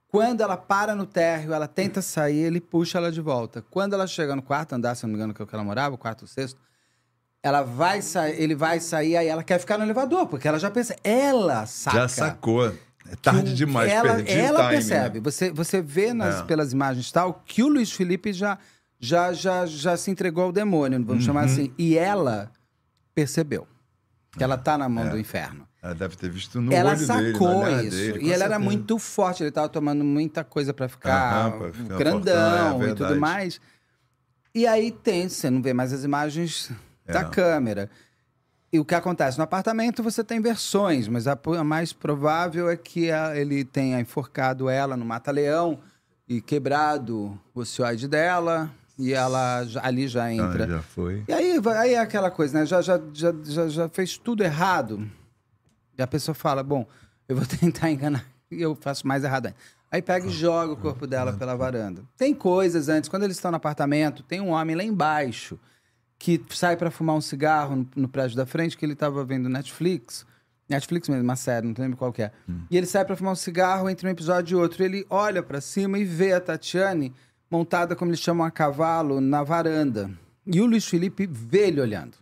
Quando 0.07 0.41
ela 0.41 0.57
para 0.57 0.95
no 0.95 1.05
térreo, 1.05 1.53
ela 1.53 1.67
tenta 1.67 2.01
sair, 2.01 2.39
ele 2.39 2.59
puxa 2.59 2.97
ela 2.97 3.11
de 3.11 3.21
volta. 3.21 3.63
Quando 3.69 3.93
ela 3.93 4.07
chega 4.07 4.35
no 4.35 4.41
quarto 4.41 4.73
andar, 4.73 4.95
se 4.95 5.03
não 5.03 5.09
me 5.11 5.15
engano, 5.15 5.31
que 5.35 5.39
é 5.43 5.45
o 5.45 5.47
que 5.47 5.53
ela 5.53 5.63
morava, 5.63 5.93
o 5.93 5.97
quarto 5.99 6.23
ou 6.23 6.27
sexto, 6.27 6.59
ela 7.43 7.61
vai 7.61 8.01
sair, 8.01 8.41
ele 8.41 8.55
vai 8.55 8.79
sair, 8.79 9.15
aí 9.15 9.27
ela 9.27 9.43
quer 9.43 9.59
ficar 9.59 9.77
no 9.77 9.83
elevador, 9.83 10.25
porque 10.25 10.47
ela 10.47 10.57
já 10.57 10.71
pensa, 10.71 10.95
ela 11.03 11.67
saca. 11.67 11.97
Já 11.97 12.07
sacou. 12.07 12.65
É 13.11 13.15
tarde 13.21 13.53
demais, 13.53 13.91
ela, 13.91 14.15
perdi 14.15 14.31
ela 14.33 14.59
time. 14.61 14.71
percebe. 14.71 15.17
né? 15.19 15.23
Você, 15.23 15.51
você 15.51 15.81
vê 15.83 16.13
nas, 16.15 16.39
É. 16.39 16.43
pelas 16.45 16.73
imagens 16.73 17.11
tal 17.11 17.43
que 17.45 17.61
o 17.61 17.67
Luiz 17.67 17.91
Felipe 17.91 18.33
já, 18.33 18.57
já, 18.99 19.31
já, 19.33 19.67
já 19.67 19.95
se 19.95 20.09
entregou 20.09 20.45
ao 20.45 20.51
demônio, 20.51 21.03
vamos 21.05 21.23
chamar 21.23 21.41
Uhum. 21.45 21.51
assim. 21.53 21.73
E 21.77 21.95
ela 21.95 22.51
percebeu 23.19 23.67
que 24.31 24.43
ela 24.43 24.57
tá 24.57 24.77
na 24.77 24.87
mão 24.87 25.05
É. 25.05 25.09
do 25.09 25.17
inferno. 25.19 25.67
Ela 25.81 25.95
deve 25.95 26.15
ter 26.15 26.29
visto 26.29 26.61
no 26.61 26.73
ela 26.73 26.91
olho 26.91 27.07
dele, 27.07 27.31
sacou 27.33 27.67
isso. 27.79 27.89
dele, 27.97 28.25
e 28.25 28.31
ela 28.33 28.43
era 28.45 28.59
muito 28.59 28.99
forte, 28.99 29.43
ele 29.43 29.51
tava 29.51 29.69
tomando 29.69 30.03
muita 30.03 30.43
coisa 30.43 30.73
pra 30.73 30.87
ficar 30.89 31.57
pra 31.57 31.71
ficar 31.73 31.97
grandão 31.97 32.69
fortão, 32.69 32.83
é 32.83 32.89
e 32.91 32.95
tudo 32.95 33.19
mais. 33.19 33.61
E 34.53 34.67
aí 34.67 34.91
tem, 34.91 35.27
você 35.29 35.49
não 35.49 35.61
vê 35.61 35.73
mais 35.73 35.93
as 35.93 36.03
imagens 36.03 36.71
da 37.05 37.21
É. 37.21 37.25
câmera. 37.29 37.89
E 38.71 38.79
o 38.79 38.85
que 38.85 38.93
acontece? 38.93 39.37
No 39.37 39.43
apartamento 39.45 40.03
você 40.03 40.23
tem 40.23 40.39
versões, 40.41 41.07
mas 41.07 41.27
a, 41.27 41.37
mais 41.63 41.91
provável 41.93 42.69
é 42.69 42.75
que 42.77 43.09
a- 43.11 43.35
ele 43.35 43.63
tenha 43.63 43.99
enforcado 43.99 44.69
ela 44.69 44.95
no 44.97 45.05
mata-leão 45.05 45.79
e 46.27 46.39
quebrado 46.41 47.39
o 47.55 47.61
ocioide 47.61 48.07
dela, 48.07 48.69
e 48.99 49.13
ela 49.13 49.63
já- 49.65 49.83
ali 49.83 50.07
já 50.07 50.25
Ah, 50.25 50.33
entra. 50.33 50.67
já 50.67 50.81
foi. 50.81 51.23
E 51.27 51.33
aí, 51.33 51.59
aí 51.77 51.93
é 51.93 51.99
aquela 51.99 52.29
coisa, 52.29 52.59
né? 52.59 52.65
Já, 52.65 52.81
já, 52.81 52.99
já, 53.13 53.33
já, 53.45 53.67
já 53.69 53.89
fez 53.89 54.17
tudo 54.17 54.43
errado. 54.43 55.09
E 55.97 56.01
a 56.01 56.07
pessoa 56.07 56.35
fala: 56.35 56.61
bom, 56.61 56.85
eu 57.27 57.35
vou 57.37 57.45
tentar 57.47 57.89
enganar 57.89 58.25
e 58.51 58.61
eu 58.61 58.75
faço 58.75 59.07
mais 59.07 59.23
errado 59.23 59.47
ainda. 59.47 59.57
Aí 59.91 60.01
pega 60.03 60.27
e 60.27 60.29
joga 60.29 60.73
o 60.73 60.77
corpo 60.77 61.07
dela 61.07 61.33
pela 61.33 61.55
varanda. 61.55 62.03
Tem 62.15 62.31
coisas 62.33 62.89
antes, 62.89 63.09
quando 63.09 63.23
eles 63.23 63.37
estão 63.37 63.49
no 63.49 63.57
apartamento, 63.57 64.21
tem 64.21 64.39
um 64.39 64.49
homem 64.49 64.75
lá 64.75 64.83
embaixo 64.83 65.57
que 66.19 66.39
sai 66.51 66.75
pra 66.77 66.91
fumar 66.91 67.15
um 67.15 67.21
cigarro 67.21 67.75
no, 67.77 67.87
no 67.95 68.07
prédio 68.09 68.35
da 68.37 68.45
frente, 68.45 68.77
que 68.77 68.85
ele 68.85 68.93
tava 68.93 69.23
vendo 69.25 69.49
Netflix. 69.49 70.25
Netflix 70.69 71.09
mesmo, 71.09 71.23
uma 71.23 71.35
série, 71.35 71.65
não 71.65 71.73
lembro 71.75 71.97
qual 71.97 72.13
que 72.13 72.21
é. 72.21 72.31
E 72.69 72.77
ele 72.77 72.85
sai 72.85 73.03
pra 73.03 73.15
fumar 73.15 73.33
um 73.33 73.35
cigarro 73.35 73.89
entre 73.89 74.05
um 74.07 74.11
episódio 74.11 74.57
e 74.57 74.61
outro. 74.61 74.83
Ele 74.83 75.03
olha 75.09 75.41
pra 75.41 75.59
cima 75.59 75.97
e 75.97 76.03
vê 76.03 76.33
a 76.33 76.39
Tatiane 76.39 77.11
montada, 77.49 77.95
como 77.95 78.11
eles 78.11 78.19
chamam, 78.19 78.45
a 78.45 78.51
cavalo, 78.51 79.19
na 79.19 79.43
varanda. 79.43 80.11
E 80.45 80.61
o 80.61 80.65
Luiz 80.65 80.85
Felipe 80.85 81.27
vê 81.27 81.67
ele 81.67 81.81
olhando. 81.81 82.17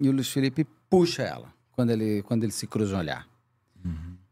E 0.00 0.08
o 0.08 0.12
Luiz 0.12 0.28
Felipe 0.28 0.66
puxa 0.88 1.22
ela 1.22 1.52
quando 1.72 1.90
ele, 1.90 2.22
quando 2.22 2.44
ele 2.44 2.52
se 2.52 2.66
cruza 2.66 2.94
um 2.94 2.98
olhar. 2.98 3.26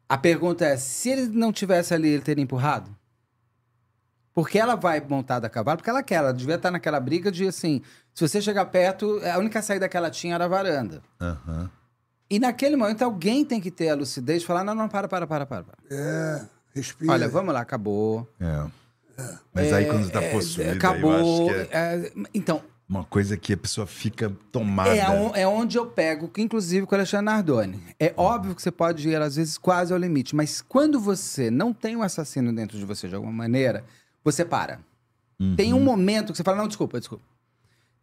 A 0.09 0.16
pergunta 0.16 0.64
é: 0.64 0.76
se 0.76 1.11
ele 1.11 1.26
não 1.26 1.53
tivesse 1.53 1.95
ali, 1.95 2.09
ele 2.09 2.22
teria 2.22 2.43
empurrado? 2.43 2.95
Porque 4.32 4.59
ela 4.59 4.74
vai 4.74 5.01
montada 5.01 5.47
a 5.47 5.51
cavalo, 5.51 5.78
porque 5.78 5.89
ela 5.89 6.03
quer, 6.03 6.16
ela 6.16 6.32
devia 6.32 6.57
estar 6.57 6.70
naquela 6.70 7.01
briga 7.01 7.32
de 7.32 7.47
assim: 7.49 7.82
se 8.14 8.26
você 8.26 8.41
chegar 8.41 8.66
perto, 8.66 9.20
a 9.24 9.39
única 9.39 9.62
saída 9.62 9.89
que 9.89 9.97
ela 9.97 10.11
tinha 10.11 10.34
era 10.34 10.45
a 10.45 10.49
varanda. 10.49 11.03
Aham. 11.20 11.70
E 12.28 12.39
naquele 12.41 12.74
momento 12.76 13.03
alguém 13.03 13.45
tem 13.45 13.61
que 13.61 13.70
ter 13.70 13.89
a 13.89 13.95
lucidez 13.95 14.43
de 14.43 14.47
falar: 14.47 14.62
não, 14.62 14.74
não, 14.74 14.89
para, 14.89 15.09
para, 15.09 15.26
para, 15.26 15.47
para. 15.47 15.64
para. 15.64 15.76
É, 15.91 16.47
respira. 16.74 17.12
Olha, 17.12 17.28
vamos 17.28 17.55
lá, 17.55 17.61
acabou. 17.61 18.28
É. 18.41 18.66
Mas 19.53 19.73
aí 19.73 19.87
quando 19.87 20.11
tá 20.11 20.23
É, 20.23 20.31
possuída, 20.31 20.73
acabou. 20.73 21.51
é 21.51 21.69
É, 21.71 22.12
então, 22.35 22.62
uma 22.89 23.03
coisa 23.05 23.37
que 23.37 23.53
a 23.53 23.57
pessoa 23.57 23.87
fica 23.87 24.31
tomada. 24.53 24.91
É, 24.95 25.43
é 25.43 25.49
onde 25.49 25.77
eu 25.79 25.87
pego, 25.87 26.31
inclusive 26.37 26.87
com 26.87 26.95
o 26.95 26.99
Alexandre 26.99 27.25
Nardoni. 27.25 27.83
É 27.99 28.12
óbvio 28.17 28.55
que 28.55 28.62
você 28.62 28.71
pode 28.71 29.09
ir, 29.09 29.21
às 29.21 29.37
vezes, 29.37 29.59
quase 29.59 29.93
ao 29.93 29.99
limite, 29.99 30.37
mas 30.37 30.61
quando 30.62 31.01
você 31.01 31.51
não 31.51 31.73
tem 31.73 31.97
um 31.97 32.03
assassino 32.03 32.53
dentro 32.53 32.79
de 32.79 32.85
você 32.85 33.09
de 33.09 33.14
alguma 33.14 33.33
maneira, 33.33 33.85
você 34.23 34.45
para. 34.45 34.79
Tem 35.57 35.73
Uhum. 35.73 35.81
um 35.81 35.85
momento 35.85 36.33
que 36.33 36.37
você 36.39 36.45
fala, 36.45 36.59
não, 36.59 36.69
desculpa, 36.69 36.99
desculpa. 36.99 37.25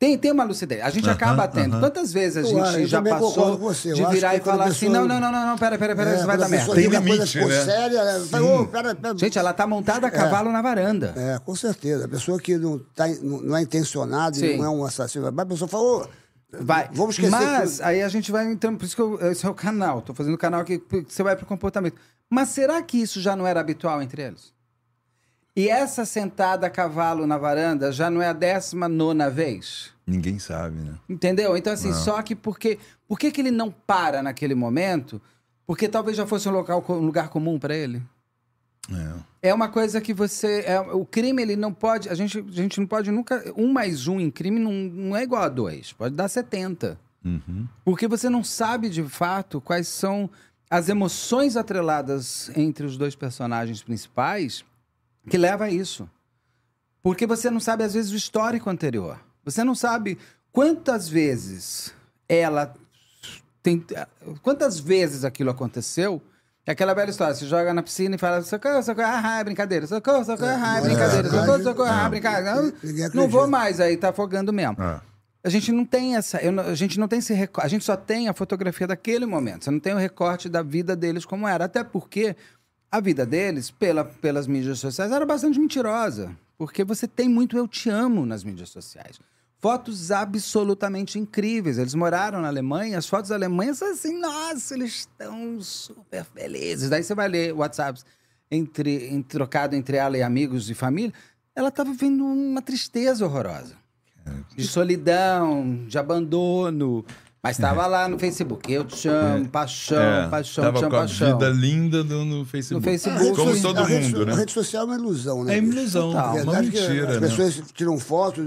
Tem, 0.04 0.18
tem 0.18 0.32
uma 0.34 0.44
lucidez. 0.44 0.82
A 0.84 0.90
gente 0.90 1.06
Aham, 1.06 1.14
acaba 1.14 1.48
tendo. 1.48 1.76
aham. 1.76 1.80
Quantas 1.80 2.12
vezes 2.12 2.36
a 2.36 2.42
Eu 2.42 2.46
gente 2.66 2.82
eu 2.82 2.88
já 2.88 3.02
passou 3.02 3.52
com 3.52 3.56
você. 3.58 3.94
De 3.94 4.06
virar 4.08 4.36
e 4.36 4.42
falar 4.42 4.66
assim, 4.66 4.90
não, 4.90 5.08
não, 5.08 5.18
não, 5.18 5.32
não, 5.32 5.48
não, 5.48 5.58
pera, 5.58 5.78
pera, 5.78 5.96
pera, 5.96 6.10
É, 6.12 6.16
isso 6.18 6.26
vai 6.26 6.38
dar 6.38 6.50
merda. 6.50 6.76
Tem 6.76 6.90
coisa 6.90 7.00
limite, 7.00 7.28
ficou 7.32 7.48
né? 7.48 7.64
séria, 7.64 7.98
ela 8.00 8.26
fala, 8.26 8.68
pera, 8.68 8.96
pera. 8.96 9.18
Gente, 9.18 9.40
ela 9.40 9.54
tá 9.54 9.66
montada 9.66 10.08
a 10.08 10.12
cavalo 10.12 10.52
na 10.52 10.62
varanda. 10.62 11.14
É, 11.16 11.40
com 11.40 11.56
certeza. 11.56 12.04
A 12.04 12.08
pessoa 12.10 12.38
que 12.38 12.58
não, 12.58 12.80
tá, 12.94 13.08
não 13.22 13.44
não 13.44 13.56
é 13.56 13.62
intencionada 13.62 14.36
Sim. 14.36 14.46
e 14.46 14.58
não 14.58 14.66
é 14.66 14.70
um 14.70 14.84
assassino, 14.84 15.26
a 15.26 15.46
pessoa 15.46 15.70
fala, 15.70 15.84
ô, 15.84 16.08
Vai. 16.52 16.90
vamos 16.92 17.16
esquecer 17.16 17.32
Mas 17.32 17.78
tudo. 17.78 17.86
aí 17.86 18.04
a 18.04 18.10
gente 18.10 18.30
vai 18.30 18.52
entrando, 18.52 18.78
por 18.80 18.84
isso 18.84 18.98
que 18.98 19.02
eu, 19.02 19.32
esse 19.32 19.46
é 19.46 19.50
o 19.50 19.54
canal. 19.54 20.02
Tô 20.02 20.14
fazendo 20.14 20.34
o 20.34 20.38
canal 20.38 20.60
aqui, 20.60 20.80
que 20.80 21.06
você 21.08 21.24
vai 21.24 21.38
pro 21.38 21.46
comportamento. 21.46 21.96
Mas 22.30 22.50
será 22.50 22.82
que 22.82 22.98
isso 23.02 23.22
já 23.22 23.38
não 23.38 23.48
era 23.48 23.62
habitual 23.62 24.02
entre 24.02 24.22
eles? 24.22 24.52
E 25.56 25.70
essa 25.70 26.04
sentada 26.04 26.68
a 26.68 26.70
cavalo 26.70 27.26
na 27.26 27.38
varanda 27.38 27.90
já 27.90 28.10
não 28.10 28.22
é 28.22 28.28
a 28.28 28.34
décima 28.34 28.90
nona 28.90 29.30
vez? 29.30 29.93
Ninguém 30.06 30.38
sabe, 30.38 30.80
né? 30.80 30.96
Entendeu? 31.08 31.56
Então, 31.56 31.72
assim, 31.72 31.94
só 31.94 32.22
que 32.22 32.36
porque. 32.36 32.78
Por 33.08 33.18
que, 33.18 33.32
que 33.32 33.42
ele 33.42 33.52
não 33.52 33.72
para 33.72 34.22
naquele 34.22 34.54
momento? 34.54 35.22
Porque 35.66 35.88
talvez 35.88 36.18
já 36.18 36.28
fosse 36.28 36.48
um, 36.50 36.52
local, 36.52 36.84
um 36.90 37.06
lugar 37.06 37.30
comum 37.30 37.58
para 37.58 37.76
ele. 37.76 38.02
É. 38.92 39.50
É 39.50 39.54
uma 39.54 39.70
coisa 39.70 40.02
que 40.02 40.14
você. 40.14 40.64
É, 40.66 40.80
o 40.80 41.06
crime, 41.06 41.42
ele 41.42 41.56
não 41.56 41.74
pode. 41.74 42.10
A 42.10 42.16
gente, 42.16 42.40
a 42.40 42.52
gente 42.52 42.80
não 42.80 42.88
pode 42.88 43.12
nunca. 43.12 43.44
Um 43.56 43.72
mais 43.72 44.08
um 44.08 44.20
em 44.20 44.30
crime 44.30 44.60
não, 44.60 44.72
não 44.72 45.16
é 45.16 45.24
igual 45.24 45.44
a 45.44 45.50
dois. 45.50 45.94
Pode 45.94 46.16
dar 46.16 46.28
70. 46.28 47.00
Uhum. 47.24 47.68
Porque 47.86 48.08
você 48.08 48.30
não 48.30 48.44
sabe 48.44 48.90
de 48.90 49.04
fato 49.04 49.62
quais 49.62 49.88
são 49.88 50.30
as 50.70 50.90
emoções 50.90 51.56
atreladas 51.56 52.52
entre 52.58 52.86
os 52.86 52.98
dois 52.98 53.16
personagens 53.16 53.82
principais 53.82 54.66
que 55.30 55.38
leva 55.38 55.66
a 55.66 55.70
isso. 55.70 56.10
Porque 57.02 57.26
você 57.28 57.50
não 57.50 57.60
sabe, 57.60 57.84
às 57.84 57.94
vezes, 57.94 58.12
o 58.12 58.16
histórico 58.16 58.70
anterior. 58.70 59.20
Você 59.44 59.64
não 59.64 59.76
sabe 59.76 60.18
quantas 60.52 61.08
vezes 61.10 61.94
ela 62.28 62.74
tem. 63.62 63.84
Quantas 64.42 64.80
vezes 64.80 65.24
aquilo 65.24 65.50
aconteceu. 65.50 66.22
É 66.66 66.72
aquela 66.72 66.94
velha 66.94 67.10
história, 67.10 67.36
você 67.36 67.46
joga 67.46 67.74
na 67.74 67.84
piscina 67.84 68.16
e 68.16 68.18
fala, 68.18 68.42
socorro, 68.42 68.82
socorro, 68.82 69.06
ah, 69.06 69.40
é 69.40 69.44
brincadeira, 69.44 69.86
socorro, 69.86 70.24
socorro, 70.24 70.50
ah, 70.50 70.78
é 70.78 70.82
brincadeira, 70.82 71.30
socorro, 71.30 71.62
socorro, 71.62 71.90
ah, 71.90 72.10
brincadeira. 72.10 72.74
Não, 73.14 73.28
vou 73.28 73.46
mais, 73.50 73.82
aí 73.82 73.98
tá 73.98 74.10
afogando 74.10 74.54
mesmo. 74.54 74.78
Ah. 74.80 75.02
A 75.44 75.50
gente 75.50 75.74
não 75.74 75.84
tem 75.84 76.16
essa. 76.16 76.38
eu 76.42 76.58
a 76.58 76.74
gente 76.74 76.98
não 76.98 77.08
tem 77.08 77.20
esse 77.20 77.34
recorte. 77.34 77.66
A 77.66 77.70
gente 77.70 77.84
só 77.84 77.98
tem 77.98 78.30
a 78.30 78.34
fotografia 78.34 78.88
daquele 78.88 79.26
momento. 79.26 79.66
Você 79.66 79.72
não 79.72 79.80
tem 79.80 79.94
o 79.94 79.98
recorte 79.98 80.48
da 80.48 80.64
vida 80.64 80.96
deles 80.96 81.26
como 81.26 81.46
era. 81.46 81.66
Até 81.66 81.84
porque 81.84 82.34
a 82.90 83.02
vida 83.02 83.26
deles, 83.26 83.70
pela, 83.70 84.06
pelas 84.06 84.48
mídias 84.48 84.80
sociais, 84.80 85.12
era 85.12 85.26
bastante 85.26 85.60
mentirosa. 85.60 86.32
Porque 86.58 86.86
você 86.86 87.08
tem 87.08 87.28
muito 87.28 87.58
eu 87.58 87.68
te 87.68 87.90
amo 87.90 88.26
nas 88.26 88.42
mídias 88.42 88.70
sociais. 88.70 89.20
Fotos 89.64 90.12
absolutamente 90.12 91.18
incríveis. 91.18 91.78
Eles 91.78 91.96
moraram 91.96 92.42
na 92.42 92.50
Alemanha, 92.50 92.98
as 92.98 93.08
fotos 93.08 93.32
alemãs 93.32 93.78
são 93.78 93.90
assim, 93.94 94.20
nossa, 94.20 94.74
eles 94.76 94.92
estão 95.10 95.62
super 95.62 96.26
felizes. 96.26 96.90
Daí 96.90 97.02
você 97.02 97.16
vai 97.16 97.30
ler 97.30 97.54
WhatsApps 97.54 98.06
entre, 98.52 99.08
em- 99.08 99.22
trocado 99.22 99.74
entre 99.74 99.96
ela 99.96 100.18
e 100.18 100.22
amigos 100.22 100.70
e 100.70 100.74
família. 100.74 101.14
Ela 101.56 101.70
estava 101.70 101.92
vivendo 101.92 102.26
uma 102.26 102.62
tristeza 102.62 103.24
horrorosa. 103.26 103.76
De 104.54 104.68
solidão, 104.68 105.86
de 105.88 105.98
abandono. 105.98 107.06
Mas 107.42 107.58
estava 107.58 107.88
lá 107.88 108.08
no 108.10 108.20
Facebook. 108.20 108.70
Eu 108.72 108.84
te 108.84 109.08
amo, 109.08 109.48
paixão, 109.48 109.98
É, 110.02 110.28
paixão, 110.30 110.64
tava 110.66 110.80
te 110.80 110.84
amo, 110.84 110.90
com 110.92 110.96
a 110.98 111.00
paixão. 111.00 111.38
vida 111.40 111.50
linda 111.50 112.04
do- 112.04 112.26
no 112.26 112.44
Facebook. 112.46 112.86
No 112.86 112.92
Facebook. 112.92 113.18
A 113.22 113.24
rede 113.24 113.36
Como 113.38 113.62
todo 113.62 113.80
a 113.80 113.86
rede 113.86 114.06
mundo, 114.08 114.22
A 114.24 114.26
né? 114.26 114.34
rede 114.36 114.52
social 114.52 114.84
é 114.84 114.86
uma 114.88 114.96
ilusão, 114.96 115.44
né? 115.46 115.56
É 115.56 115.58
ilusão, 115.58 116.18
A 116.18 116.24
uma 116.26 116.34
verdade 116.34 116.68
é 116.78 116.82
mentira, 116.82 117.10
As 117.16 117.22
né? 117.22 117.28
pessoas 117.30 117.64
tiram 117.74 117.98
fotos 117.98 118.44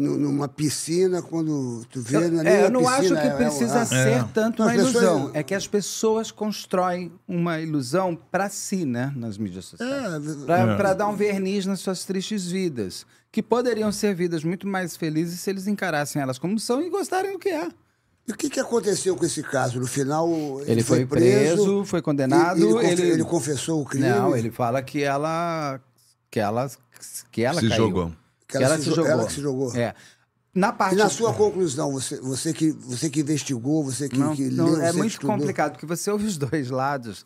numa 0.00 0.48
piscina, 0.48 1.20
quando 1.22 1.84
tu 1.90 2.00
vê... 2.00 2.28
não 2.28 2.40
é 2.40 2.44
nem 2.44 2.52
É, 2.52 2.64
eu 2.66 2.70
não 2.70 2.88
acho 2.88 3.00
piscina, 3.00 3.20
que 3.20 3.26
é- 3.26 3.30
é- 3.30 3.34
precisa 3.36 3.78
é- 3.80 3.84
ser 3.84 4.24
tanto 4.32 4.62
uma 4.62 4.74
ilusão. 4.74 5.30
É 5.34 5.42
que 5.42 5.54
as 5.54 5.66
pessoas 5.66 6.30
constroem 6.30 7.12
uma 7.28 7.60
ilusão 7.60 8.16
para 8.30 8.48
si, 8.48 8.84
né? 8.84 9.12
Nas 9.16 9.36
mídias 9.38 9.66
sociais. 9.66 10.24
É, 10.48 10.76
Para 10.76 10.94
dar 10.94 11.08
um 11.08 11.14
verniz 11.16 11.66
nas 11.66 11.80
suas 11.80 12.04
tristes 12.04 12.46
vidas. 12.50 13.04
Que 13.32 13.42
poderiam 13.42 13.92
ser 13.92 14.14
vidas 14.14 14.42
muito 14.42 14.66
mais 14.66 14.96
felizes 14.96 15.38
se 15.40 15.50
eles 15.50 15.66
encarassem 15.68 16.20
elas 16.20 16.38
como 16.38 16.58
são 16.58 16.82
e 16.82 16.90
gostarem 16.90 17.32
do 17.32 17.38
que 17.38 17.48
é. 17.48 17.68
E 18.26 18.32
o 18.32 18.36
que, 18.36 18.48
que 18.50 18.60
aconteceu 18.60 19.16
com 19.16 19.24
esse 19.24 19.42
caso? 19.42 19.78
No 19.80 19.86
final, 19.86 20.28
ele, 20.62 20.72
Ele 20.72 20.82
foi 20.82 21.04
preso, 21.06 21.84
foi 21.84 22.00
condenado, 22.02 22.58
e- 22.58 22.62
Ele, 22.86 22.86
ele- 23.02 23.10
ele 23.12 23.24
confessou 23.24 23.80
o 23.82 23.84
crime. 23.84 24.08
Não, 24.08 24.36
ele 24.36 24.50
fala 24.50 24.82
que 24.82 25.02
ela. 25.02 25.80
que 26.30 26.38
ela. 26.40 26.70
que 27.30 27.42
ela 27.42 27.60
Se 27.60 27.68
caiu. 27.68 27.84
jogou. 27.84 28.12
Que 28.50 28.64
ela 28.64 28.78
se 28.78 28.90
jo- 28.90 29.06
ela 29.06 29.26
que 29.26 29.32
se 29.32 29.40
jogou. 29.40 29.74
É. 29.76 29.94
Na 30.54 30.72
parte. 30.72 30.94
E 30.94 30.98
na 30.98 31.08
sua 31.08 31.32
conclusão, 31.32 31.92
você, 31.92 32.16
você, 32.20 32.52
que, 32.52 32.72
você 32.72 33.08
que 33.08 33.20
investigou, 33.20 33.84
você 33.84 34.08
que, 34.08 34.18
Não, 34.18 34.34
que 34.34 34.50
não, 34.50 34.66
leu, 34.66 34.80
é 34.82 34.86
você 34.86 34.92
que 34.92 34.98
muito 34.98 35.12
estudou, 35.12 35.36
complicado, 35.36 35.72
porque 35.72 35.86
você 35.86 36.10
ouve 36.10 36.26
os 36.26 36.36
dois 36.36 36.70
lados. 36.70 37.24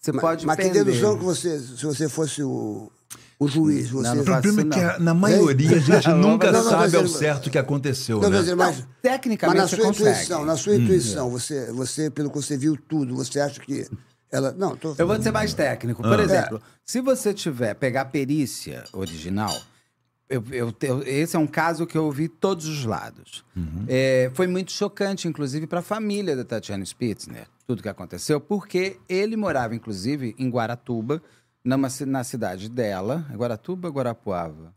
Você 0.00 0.12
Mas, 0.12 0.20
pode 0.20 0.46
mas 0.46 0.56
que 0.56 0.62
pender. 0.62 0.84
dedução 0.84 1.18
que 1.18 1.24
você, 1.24 1.58
se 1.58 1.84
você 1.84 2.08
fosse 2.08 2.42
o, 2.42 2.90
o 3.38 3.48
juiz, 3.48 3.90
você... 3.90 4.08
Não, 4.08 4.14
não 4.16 4.22
O 4.22 4.24
problema 4.24 4.62
é 4.62 4.64
Faço 4.80 4.96
que 4.96 5.02
na 5.02 5.14
maioria 5.14 5.76
a 5.76 5.78
gente 5.80 6.08
nunca 6.14 6.52
não, 6.52 6.62
não, 6.62 6.70
sabe 6.70 6.82
mas 6.82 6.94
ao 6.94 7.06
certo 7.08 7.46
o 7.46 7.50
que 7.50 7.58
aconteceu, 7.58 8.20
Não, 8.20 8.30
né? 8.30 8.36
quer 8.36 8.42
dizer, 8.42 8.54
mas, 8.56 8.84
tecnicamente 9.02 9.60
mas 9.60 9.70
na 9.70 9.76
você 9.76 9.76
sua 9.82 9.86
consegue. 9.86 10.10
intuição, 10.10 10.44
na 10.44 10.56
sua 10.56 10.76
intuição, 10.76 11.30
você, 11.30 11.72
você, 11.72 12.10
pelo 12.10 12.30
que 12.30 12.36
você 12.36 12.56
viu 12.56 12.76
tudo, 12.76 13.14
você 13.16 13.40
acha 13.40 13.60
que 13.60 13.88
ela... 14.30 14.52
Não, 14.52 14.76
tô... 14.76 14.94
Eu 14.98 15.06
vou 15.06 15.20
ser 15.20 15.32
mais 15.32 15.52
técnico. 15.54 16.00
Ah. 16.04 16.08
Por 16.10 16.20
exemplo, 16.20 16.62
se 16.84 17.00
você 17.00 17.34
tiver, 17.34 17.74
pegar 17.74 18.02
a 18.02 18.04
perícia 18.04 18.84
original, 18.92 19.56
eu, 20.28 20.44
eu- 20.50 20.74
eu- 20.82 21.02
esse 21.04 21.34
é 21.36 21.38
um 21.38 21.46
caso 21.46 21.86
que 21.86 21.96
eu 21.96 22.04
ouvi 22.04 22.28
todos 22.28 22.66
os 22.66 22.84
lados. 22.84 23.44
Uhum. 23.56 23.84
É, 23.88 24.30
foi 24.34 24.46
muito 24.46 24.72
chocante, 24.72 25.26
inclusive, 25.28 25.66
para 25.66 25.80
a 25.80 25.82
família 25.82 26.36
da 26.36 26.44
Tatiana 26.44 26.84
Spitzner, 26.84 27.46
tudo 27.66 27.82
que 27.82 27.88
aconteceu, 27.88 28.40
porque 28.40 28.98
ele 29.08 29.36
morava, 29.36 29.74
inclusive, 29.74 30.34
em 30.38 30.48
Guaratuba, 30.50 31.22
numa, 31.64 31.88
na 32.06 32.24
cidade 32.24 32.68
dela. 32.68 33.26
É 33.32 33.36
Guaratuba 33.36 33.88
ou 33.88 33.94
Guarapuava? 33.94 34.74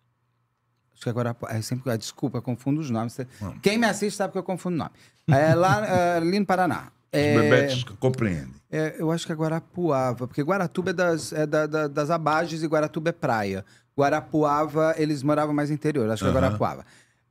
Acho 0.93 1.03
que 1.03 1.09
é 1.09 1.11
Guarapuava. 1.13 1.55
É 1.57 1.61
sempre, 1.61 1.91
ah, 1.91 1.97
desculpa, 1.97 2.37
eu 2.37 2.41
confundo 2.41 2.79
os 2.79 2.89
nomes. 2.89 3.17
Quem 3.61 3.77
me 3.77 3.85
assiste 3.87 4.15
sabe 4.17 4.31
que 4.33 4.37
eu 4.39 4.43
confundo 4.43 4.75
o 4.75 4.77
nome. 4.79 4.91
É 5.27 5.53
lá 5.55 5.85
é, 5.85 6.17
ali 6.17 6.39
no 6.39 6.45
Paraná. 6.45 6.91
Os 7.13 7.19
É, 7.19 7.41
bebetes 7.41 7.83
compreendem. 7.99 8.53
é, 8.71 8.95
eu 8.97 9.11
acho 9.11 9.25
que 9.25 9.31
é 9.33 9.35
Guarapuava, 9.35 10.27
porque 10.27 10.41
Guaratuba 10.41 10.91
é 10.91 10.93
das, 10.93 11.33
é 11.33 11.45
da- 11.45 11.67
da- 11.67 11.87
das 11.89 12.09
abages 12.09 12.63
e 12.63 12.67
Guaratuba 12.67 13.09
é 13.09 13.11
praia. 13.13 13.65
Guarapuava, 13.97 14.95
eles 14.97 15.23
moravam 15.23 15.53
mais 15.53 15.69
interior, 15.71 16.09
acho 16.09 16.23
que 16.23 16.29
é. 16.29 16.33
Guarapuava. 16.33 16.85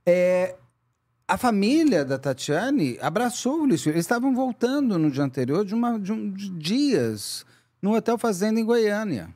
É, 0.07 0.57
a 1.27 1.37
família 1.37 2.05
da 2.05 2.19
Tatiane 2.19 2.99
abraçou 3.01 3.63
o 3.63 3.67
Luiz. 3.67 3.87
Eles 3.87 4.01
estavam 4.01 4.35
voltando 4.35 4.99
no 4.99 5.11
dia 5.11 5.23
anterior 5.23 5.65
de, 5.65 5.75
uma, 5.75 5.99
de, 5.99 6.13
um, 6.13 6.31
de 6.31 6.49
dias 6.51 7.45
no 7.81 7.95
Hotel 7.95 8.19
Fazenda 8.19 8.59
em 8.61 8.65
Goiânia. 8.65 9.29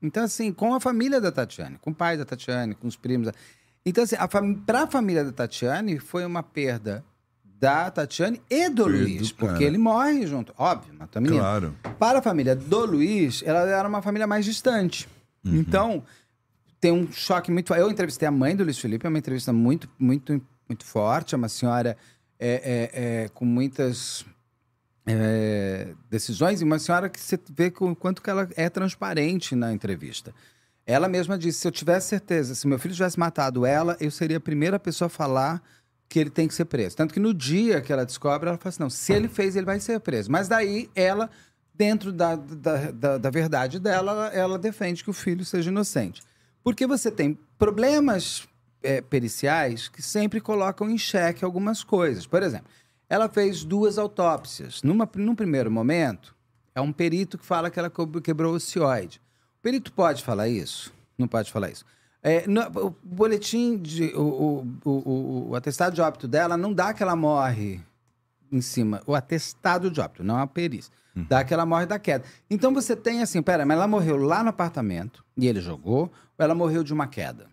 Então, 0.00 0.24
assim, 0.24 0.52
com 0.52 0.74
a 0.74 0.80
família 0.80 1.20
da 1.20 1.30
Tatiane, 1.30 1.78
com 1.80 1.90
o 1.90 1.94
pai 1.94 2.16
da 2.16 2.24
Tatiane, 2.24 2.74
com 2.74 2.86
os 2.88 2.96
primos. 2.96 3.28
da- 3.28 3.34
Então, 3.86 4.02
assim, 4.04 4.16
para 4.66 4.82
a 4.82 4.86
família 4.86 5.24
da 5.24 5.32
Tatiane, 5.32 5.98
foi 5.98 6.24
uma 6.26 6.42
perda 6.42 7.04
da 7.60 7.88
Tatiane 7.90 8.42
e 8.50 8.68
do 8.68 8.86
Luiz, 8.86 9.30
porque 9.30 9.62
ele 9.62 9.78
morre 9.78 10.26
junto. 10.26 10.52
Óbvio, 10.58 10.92
matou 10.98 11.20
a 11.20 11.22
menina. 11.22 11.40
Claro. 11.40 11.76
Para 11.98 12.18
a 12.18 12.22
família 12.22 12.56
do 12.56 12.84
Luiz, 12.84 13.42
ela 13.46 13.60
era 13.60 13.88
uma 13.88 14.02
família 14.02 14.26
mais 14.26 14.44
distante. 14.44 15.08
Uhum. 15.44 15.54
Então, 15.54 16.02
tem 16.82 16.90
um 16.90 17.10
choque 17.12 17.52
muito. 17.52 17.72
Eu 17.72 17.88
entrevistei 17.88 18.26
a 18.26 18.32
mãe 18.32 18.56
do 18.56 18.64
Luiz 18.64 18.76
Felipe, 18.76 19.06
é 19.06 19.08
uma 19.08 19.18
entrevista 19.18 19.52
muito, 19.52 19.88
muito, 19.96 20.42
muito 20.68 20.84
forte. 20.84 21.32
É 21.32 21.38
uma 21.38 21.48
senhora 21.48 21.96
é, 22.40 22.50
é, 22.50 23.22
é, 23.22 23.28
com 23.28 23.44
muitas 23.44 24.26
é, 25.06 25.94
decisões 26.10 26.60
e 26.60 26.64
uma 26.64 26.80
senhora 26.80 27.08
que 27.08 27.20
você 27.20 27.38
vê 27.54 27.70
com 27.70 27.92
o 27.92 27.96
quanto 27.96 28.20
que 28.20 28.28
ela 28.28 28.48
é 28.56 28.68
transparente 28.68 29.54
na 29.54 29.72
entrevista. 29.72 30.34
Ela 30.84 31.08
mesma 31.08 31.38
disse: 31.38 31.60
se 31.60 31.68
eu 31.68 31.70
tivesse 31.70 32.08
certeza, 32.08 32.52
se 32.56 32.66
meu 32.66 32.80
filho 32.80 32.94
tivesse 32.94 33.16
matado 33.16 33.64
ela, 33.64 33.96
eu 34.00 34.10
seria 34.10 34.38
a 34.38 34.40
primeira 34.40 34.76
pessoa 34.76 35.06
a 35.06 35.08
falar 35.08 35.62
que 36.08 36.18
ele 36.18 36.30
tem 36.30 36.48
que 36.48 36.54
ser 36.54 36.64
preso. 36.64 36.96
Tanto 36.96 37.14
que 37.14 37.20
no 37.20 37.32
dia 37.32 37.80
que 37.80 37.92
ela 37.92 38.04
descobre, 38.04 38.48
ela 38.48 38.58
fala 38.58 38.70
assim: 38.70 38.82
não, 38.82 38.90
se 38.90 39.12
ele 39.12 39.28
fez, 39.28 39.54
ele 39.54 39.66
vai 39.66 39.78
ser 39.78 40.00
preso. 40.00 40.32
Mas 40.32 40.48
daí 40.48 40.90
ela, 40.96 41.30
dentro 41.72 42.10
da, 42.12 42.34
da, 42.34 42.90
da, 42.90 43.18
da 43.18 43.30
verdade 43.30 43.78
dela, 43.78 44.10
ela, 44.10 44.26
ela 44.34 44.58
defende 44.58 45.04
que 45.04 45.10
o 45.10 45.12
filho 45.12 45.44
seja 45.44 45.70
inocente. 45.70 46.20
Porque 46.62 46.86
você 46.86 47.10
tem 47.10 47.38
problemas 47.58 48.46
é, 48.82 49.00
periciais 49.00 49.88
que 49.88 50.02
sempre 50.02 50.40
colocam 50.40 50.88
em 50.90 50.98
xeque 50.98 51.44
algumas 51.44 51.82
coisas. 51.84 52.26
Por 52.26 52.42
exemplo, 52.42 52.66
ela 53.08 53.28
fez 53.28 53.64
duas 53.64 53.98
autópsias. 53.98 54.82
Numa, 54.82 55.08
num 55.16 55.34
primeiro 55.34 55.70
momento, 55.70 56.34
é 56.74 56.80
um 56.80 56.92
perito 56.92 57.36
que 57.38 57.44
fala 57.44 57.70
que 57.70 57.78
ela 57.78 57.90
quebrou 58.22 58.54
o 58.54 58.60
cioide. 58.60 59.20
O 59.58 59.62
perito 59.62 59.92
pode 59.92 60.22
falar 60.24 60.48
isso? 60.48 60.92
Não 61.18 61.28
pode 61.28 61.50
falar 61.52 61.70
isso. 61.70 61.84
É, 62.22 62.46
no- 62.46 62.86
o 62.86 62.94
boletim, 63.02 63.76
de, 63.76 64.12
o, 64.14 64.66
o, 64.84 64.90
o, 64.90 65.48
o- 65.50 65.54
atestado 65.56 65.94
de 65.94 66.00
óbito 66.00 66.28
dela 66.28 66.56
não 66.56 66.72
dá 66.72 66.94
que 66.94 67.02
ela 67.02 67.16
morre 67.16 67.80
em 68.50 68.60
cima. 68.60 69.02
O 69.06 69.14
atestado 69.14 69.90
de 69.90 70.00
óbito, 70.00 70.22
não 70.22 70.38
a 70.38 70.46
perícia. 70.46 70.92
Dá 71.14 71.44
que 71.44 71.52
ela 71.52 71.66
morre 71.66 71.84
da 71.86 71.98
queda. 71.98 72.24
Então 72.48 72.72
você 72.72 72.96
tem 72.96 73.20
assim, 73.22 73.42
pera, 73.42 73.66
mas 73.66 73.76
ela 73.76 73.86
morreu 73.86 74.16
lá 74.16 74.42
no 74.42 74.48
apartamento 74.48 75.22
e 75.36 75.46
ele 75.46 75.60
jogou, 75.60 76.04
ou 76.04 76.10
ela 76.44 76.54
morreu 76.54 76.82
de 76.82 76.92
uma 76.92 77.06
queda? 77.06 77.48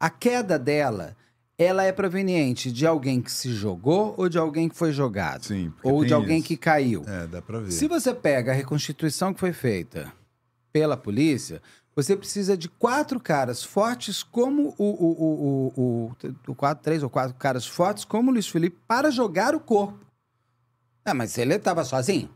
A 0.00 0.10
queda 0.10 0.58
dela, 0.58 1.16
ela 1.56 1.84
é 1.84 1.92
proveniente 1.92 2.70
de 2.72 2.84
alguém 2.86 3.22
que 3.22 3.30
se 3.30 3.52
jogou 3.52 4.14
ou 4.18 4.28
de 4.28 4.36
alguém 4.36 4.68
que 4.68 4.74
foi 4.76 4.92
jogado? 4.92 5.44
Sim, 5.46 5.72
Ou 5.82 6.04
de 6.04 6.12
alguém 6.12 6.38
isso. 6.38 6.48
que 6.48 6.56
caiu? 6.56 7.04
É, 7.06 7.26
dá 7.28 7.40
pra 7.40 7.60
ver. 7.60 7.70
Se 7.70 7.86
você 7.86 8.12
pega 8.12 8.50
a 8.50 8.54
reconstituição 8.54 9.32
que 9.32 9.40
foi 9.40 9.52
feita 9.52 10.12
pela 10.72 10.96
polícia, 10.96 11.62
você 11.94 12.14
precisa 12.16 12.56
de 12.58 12.68
quatro 12.68 13.18
caras 13.20 13.62
fortes 13.62 14.22
como 14.22 14.74
o, 14.76 14.84
o, 14.84 14.92
o, 14.92 15.72
o, 15.76 16.10
o- 16.10 16.16
o 16.48 16.54
quatro, 16.54 16.82
três 16.84 17.02
ou 17.02 17.08
quatro 17.08 17.34
caras 17.36 17.64
fortes 17.64 18.04
como 18.04 18.30
o 18.30 18.34
Luiz 18.34 18.48
Felipe 18.48 18.76
para 18.88 19.10
jogar 19.10 19.54
o 19.54 19.60
corpo. 19.60 20.04
Ah, 21.04 21.14
mas 21.14 21.38
ele 21.38 21.54
estava 21.54 21.84
sozinho. 21.84 22.28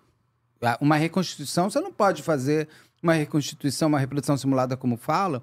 Ah, 0.63 0.79
Uma 0.81 0.97
reconstituição, 0.97 1.71
você 1.71 1.81
não 1.81 1.93
pode 1.93 2.23
fazer 2.23 2.69
uma 3.03 3.15
reconstituição, 3.15 3.89
uma 3.89 3.99
reprodução 3.99 4.37
simulada 4.37 4.77
como 4.77 4.97
falam. 4.97 5.43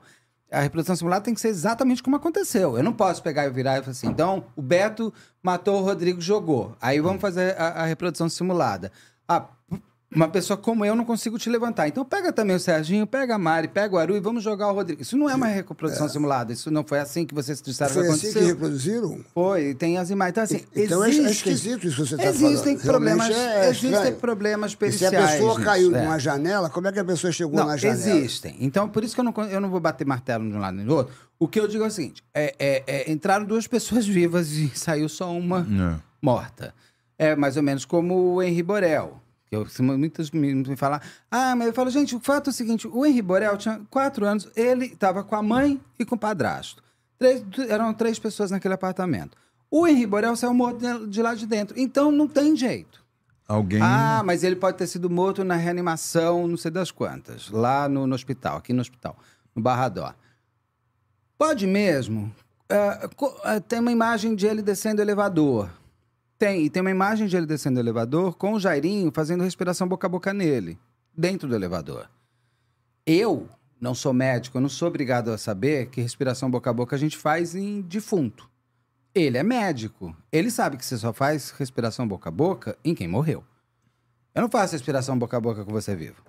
A 0.51 0.61
reprodução 0.61 0.95
simulada 0.95 1.25
tem 1.25 1.33
que 1.33 1.41
ser 1.41 1.49
exatamente 1.49 2.01
como 2.01 2.15
aconteceu. 2.15 2.77
Eu 2.77 2.83
não 2.83 2.93
posso 2.93 3.21
pegar 3.21 3.45
e 3.45 3.49
virar 3.49 3.77
e 3.77 3.81
falar 3.81 3.91
assim, 3.91 4.07
então, 4.07 4.45
o 4.55 4.61
Beto 4.61 5.13
matou 5.43 5.81
o 5.81 5.83
Rodrigo, 5.83 6.21
jogou. 6.21 6.75
Aí 6.79 7.01
vamos 7.01 7.21
fazer 7.21 7.59
a, 7.59 7.83
a 7.83 7.85
reprodução 7.85 8.29
simulada. 8.29 8.91
Ah, 9.27 9.45
uma 10.15 10.29
pessoa 10.29 10.55
como 10.55 10.85
eu 10.85 10.95
não 10.95 11.03
consigo 11.03 11.37
te 11.37 11.49
levantar. 11.49 11.87
Então 11.87 12.05
pega 12.05 12.31
também 12.31 12.55
o 12.55 12.59
Serginho, 12.59 13.05
pega 13.05 13.35
a 13.35 13.37
Mari, 13.37 13.67
pega 13.67 13.93
o 13.95 13.97
Aru 13.97 14.15
e 14.15 14.19
vamos 14.21 14.41
jogar 14.43 14.69
o 14.71 14.73
Rodrigo. 14.73 15.01
Isso 15.01 15.17
não 15.17 15.29
é 15.29 15.35
uma 15.35 15.47
reprodução 15.47 16.07
simulada. 16.07 16.53
Isso 16.53 16.71
não 16.71 16.83
foi 16.83 16.99
assim 16.99 17.25
que 17.25 17.35
vocês 17.35 17.61
disseram 17.61 17.93
Foi 17.93 18.03
que 18.03 18.09
assim 18.09 18.19
que 18.21 18.27
aconteceu. 18.29 18.47
reproduziram? 18.47 19.19
Foi, 19.33 19.73
tem 19.75 19.97
as 19.97 20.09
imagens. 20.09 20.31
Então, 20.31 20.43
assim, 20.43 20.65
Então 20.75 21.03
é- 21.03 21.07
é 21.07 21.09
existem, 21.09 21.31
esquisito 21.31 21.87
isso 21.87 21.95
que 22.03 22.09
você 22.09 22.15
tá 22.17 22.23
falando. 22.23 22.45
Existem 22.51 22.77
problemas, 22.79 23.29
é 23.29 23.69
existem 23.69 24.15
problemas 24.15 24.69
E 24.69 24.71
se 24.71 24.77
periciais. 24.77 25.13
a 25.15 25.27
pessoa 25.33 25.61
caiu 25.61 25.93
é. 25.95 26.01
numa 26.01 26.17
janela, 26.17 26.69
como 26.69 26.87
é 26.87 26.91
que 26.93 26.99
a 26.99 27.05
pessoa 27.05 27.31
chegou 27.33 27.55
Não, 27.55 27.67
na 27.67 27.75
janela? 27.77 27.99
existem. 27.99 28.55
Então, 28.61 28.87
por 28.87 29.03
isso 29.03 29.13
que 29.13 29.19
eu 29.19 29.25
não, 29.25 29.33
eu 29.49 29.59
não 29.59 29.69
vou 29.69 29.79
bater 29.81 30.07
martelo 30.07 30.49
de 30.49 30.55
um 30.55 30.59
lado 30.59 30.77
nem 30.77 30.85
do 30.85 30.95
outro. 30.95 31.13
O 31.37 31.47
que 31.47 31.59
eu 31.59 31.67
digo 31.67 31.83
é 31.83 31.87
o 31.87 31.91
seguinte: 31.91 32.23
é, 32.33 32.55
é- 32.57 32.83
é, 32.87 33.11
entraram 33.11 33.45
duas 33.45 33.67
pessoas 33.67 34.07
vivas 34.07 34.51
e 34.53 34.71
saiu 34.73 35.09
só 35.09 35.31
uma 35.31 35.59
É. 35.59 35.99
morta. 36.21 36.73
É 37.19 37.35
mais 37.35 37.57
ou 37.57 37.63
menos 37.63 37.83
como 37.83 38.35
o 38.35 38.41
Henri 38.41 38.63
Borel. 38.63 39.19
Eu, 39.51 39.65
se 39.67 39.81
muitos 39.81 40.29
me, 40.31 40.75
falam, 40.75 40.99
ah, 41.31 41.55
mas 41.55 41.67
eu 41.67 41.73
falo, 41.73 41.89
gente, 41.89 42.15
o 42.15 42.19
fato 42.19 42.49
é 42.49 42.51
o 42.51 42.53
seguinte: 42.53 42.87
o 42.87 43.05
Henri 43.05 43.21
Borel 43.21 43.57
tinha 43.57 43.81
quatro 43.89 44.25
anos, 44.25 44.49
ele 44.55 44.87
estava 44.87 45.23
com 45.23 45.35
a 45.35 45.41
mãe 45.41 45.79
e 45.97 46.03
com 46.05 46.15
o 46.15 46.19
padrasto. 46.19 46.83
Três, 47.17 47.43
eram 47.69 47.93
três 47.93 48.19
pessoas 48.19 48.51
naquele 48.51 48.73
apartamento. 48.73 49.37
O 49.71 49.87
Henri 49.87 50.05
Borel 50.05 50.35
saiu 50.35 50.53
morto 50.53 51.07
de- 51.07 51.21
lá 51.21 51.33
de 51.33 51.45
dentro. 51.45 51.79
Então 51.79 52.11
não 52.11 52.27
tem 52.27 52.55
jeito. 52.55 53.03
Alguém. 53.47 53.79
Ah, 53.81 54.21
mas 54.25 54.43
ele 54.43 54.57
pode 54.57 54.77
ter 54.77 54.87
sido 54.87 55.09
morto 55.09 55.43
na 55.43 55.55
reanimação, 55.55 56.47
não 56.47 56.57
sei 56.57 56.69
das 56.69 56.91
quantas, 56.91 57.49
lá 57.49 57.87
no, 57.87 58.05
no 58.05 58.13
hospital, 58.13 58.57
aqui 58.57 58.73
no 58.73 58.81
hospital, 58.81 59.17
no 59.55 59.61
Barradó. 59.61 60.13
Pode 61.37 61.65
mesmo. 61.65 62.33
Ah, 62.69 63.59
tem 63.61 63.79
uma 63.79 63.91
imagem 63.91 64.35
de 64.35 64.45
ele 64.45 64.61
descendo 64.61 64.99
o 64.99 65.03
elevador. 65.03 65.69
Tem, 66.37 66.65
e 66.65 66.69
tem 66.69 66.81
uma 66.81 66.91
imagem 66.91 67.27
de 67.27 67.35
ele 67.35 67.45
descendo 67.45 67.77
o 67.77 67.81
elevador 67.81 68.35
com 68.35 68.53
o 68.53 68.59
Jairinho 68.59 69.11
fazendo 69.13 69.43
respiração 69.43 69.87
boca 69.87 70.05
a 70.05 70.09
boca 70.09 70.33
nele, 70.33 70.77
dentro 71.15 71.47
do 71.47 71.55
elevador. 71.55 72.09
Eu 73.05 73.49
não 73.79 73.95
sou 73.95 74.13
médico, 74.13 74.57
eu 74.57 74.61
não 74.61 74.69
sou 74.69 74.87
obrigado 74.87 75.31
a 75.31 75.37
saber 75.37 75.87
que 75.87 76.01
respiração 76.01 76.49
boca 76.49 76.69
a 76.69 76.73
boca 76.73 76.95
a 76.95 76.99
gente 76.99 77.17
faz 77.17 77.55
em 77.55 77.81
defunto. 77.81 78.49
Ele 79.15 79.37
é 79.37 79.43
médico. 79.43 80.15
Ele 80.31 80.51
sabe 80.51 80.77
que 80.77 80.85
você 80.85 80.97
só 80.97 81.11
faz 81.11 81.49
respiração 81.51 82.07
boca 82.07 82.29
a 82.29 82.31
boca 82.31 82.77
em 82.85 82.93
quem 82.93 83.07
morreu. 83.07 83.43
Eu 84.35 84.43
não 84.43 84.49
faço 84.49 84.73
respiração 84.73 85.17
boca 85.17 85.37
a 85.37 85.41
boca 85.41 85.65
com 85.65 85.71
você 85.71 85.95
vivo. 85.95 86.21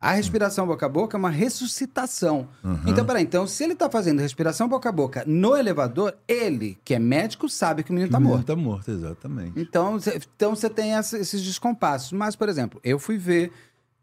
A 0.00 0.12
respiração 0.12 0.66
boca 0.66 0.86
a 0.86 0.88
boca 0.88 1.16
é 1.16 1.18
uma 1.18 1.28
ressuscitação. 1.30 2.48
Então, 2.86 3.04
peraí, 3.04 3.22
então, 3.22 3.46
se 3.46 3.62
ele 3.62 3.74
tá 3.74 3.90
fazendo 3.90 4.18
respiração 4.20 4.66
boca 4.66 4.88
a 4.88 4.92
boca 4.92 5.22
no 5.26 5.54
elevador, 5.54 6.16
ele, 6.26 6.78
que 6.82 6.94
é 6.94 6.98
médico, 6.98 7.48
sabe 7.50 7.82
que 7.82 7.90
o 7.90 7.92
menino 7.92 8.10
tá 8.10 8.16
O 8.16 8.20
menino 8.20 8.36
morto. 8.38 8.46
Tá 8.46 8.56
morto, 8.56 8.90
exatamente. 8.90 9.60
Então, 9.60 10.00
cê- 10.00 10.18
então 10.36 10.56
você 10.56 10.70
tem 10.70 10.94
essa- 10.94 11.18
esses 11.18 11.42
descompassos. 11.42 12.12
Mas, 12.12 12.34
por 12.34 12.48
exemplo, 12.48 12.80
eu 12.82 12.98
fui 12.98 13.18
ver, 13.18 13.52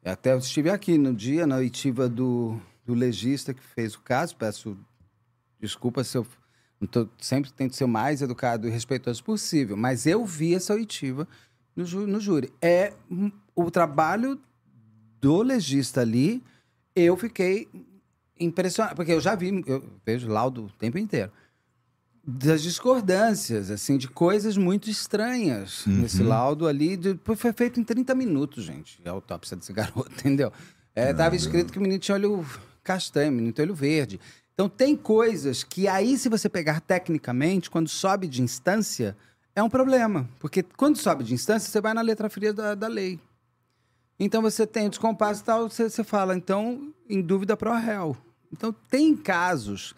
até 0.05 0.33
eu 0.33 0.37
estive 0.37 0.69
aqui 0.69 0.99
no 0.99 1.15
dia, 1.15 1.47
na 1.47 1.55
oitiva 1.55 2.07
do, 2.07 2.59
do 2.85 2.93
legista 2.93 3.51
que 3.51 3.63
fez 3.63 3.95
o 3.95 4.01
caso, 4.01 4.35
peço 4.35 4.77
desculpa 5.59 6.03
se 6.03 6.15
eu 6.15 6.27
tô- 6.91 7.09
sempre 7.19 7.51
tento 7.51 7.75
ser 7.75 7.85
o 7.85 7.87
mais 7.87 8.21
educado 8.21 8.67
e 8.67 8.71
respeitoso 8.71 9.23
possível, 9.23 9.75
mas 9.75 10.05
eu 10.05 10.23
vi 10.23 10.53
essa 10.53 10.75
oitiva 10.75 11.27
no, 11.75 11.85
no 12.05 12.19
júri. 12.19 12.53
É 12.61 12.93
o 13.55 13.71
trabalho 13.71 14.39
do 15.22 15.41
legista 15.41 16.01
ali, 16.01 16.43
eu 16.95 17.15
fiquei 17.18 17.68
impressionado, 18.39 18.95
porque 18.95 19.11
eu 19.11 19.20
já 19.22 19.36
vi, 19.36 19.63
eu 19.65 19.84
vejo 20.05 20.28
laudo 20.28 20.65
o 20.65 20.70
tempo 20.70 20.97
inteiro 20.97 21.32
das 22.30 22.61
discordâncias, 22.61 23.72
assim, 23.72 23.97
de 23.97 24.07
coisas 24.09 24.57
muito 24.57 24.89
estranhas 24.89 25.86
nesse 25.86 26.22
laudo 26.22 26.68
ali. 26.68 26.97
de- 26.97 27.18
foi 27.24 27.53
feito 27.53 27.80
em 27.80 27.84
30 27.86 28.13
minutos, 28.13 28.65
gente, 28.65 28.99
a 29.05 29.11
autópsia 29.11 29.55
desse 29.55 29.72
garoto, 29.74 30.11
entendeu? 30.11 30.51
É, 30.93 31.13
tava 31.13 31.36
escrito 31.38 31.72
que 31.72 31.80
o 31.80 31.82
menino 31.82 31.99
tinha 31.99 32.15
olho 32.15 32.45
castanho, 32.84 33.32
o 33.32 33.36
menino 33.36 33.53
tem 33.53 33.63
olho 33.63 33.76
verde. 33.76 34.20
Então 34.53 34.68
tem 34.68 34.95
coisas 34.95 35.63
que 35.63 35.88
aí, 35.88 36.18
se 36.18 36.28
você 36.28 36.49
pegar 36.49 36.82
tecnicamente, 36.82 37.70
quando 37.70 37.88
sobe 37.88 38.28
de 38.28 38.41
instância, 38.41 39.15
é 39.55 39.63
um 39.63 39.70
problema. 39.70 40.28
Porque 40.39 40.63
quando 40.63 40.97
sobe 40.97 41.24
de 41.24 41.34
instância, 41.34 41.70
você 41.72 41.80
vai 41.80 41.93
na 41.93 42.01
letra 42.01 42.30
fria 42.30 42.51
da, 42.51 42.76
da 42.76 42.88
lei. 42.88 43.20
Então 44.20 44.41
você 44.41 44.65
tem 44.65 44.88
o 44.88 44.89
descompasso 44.89 45.41
e 45.41 45.45
tal, 45.45 45.70
você, 45.70 45.89
você 45.89 46.03
fala, 46.03 46.36
então, 46.36 46.91
em 47.09 47.22
dúvida 47.22 47.55
pro 47.55 47.74
réu. 47.76 48.18
Então 48.51 48.74
tem 48.89 49.15
casos 49.15 49.93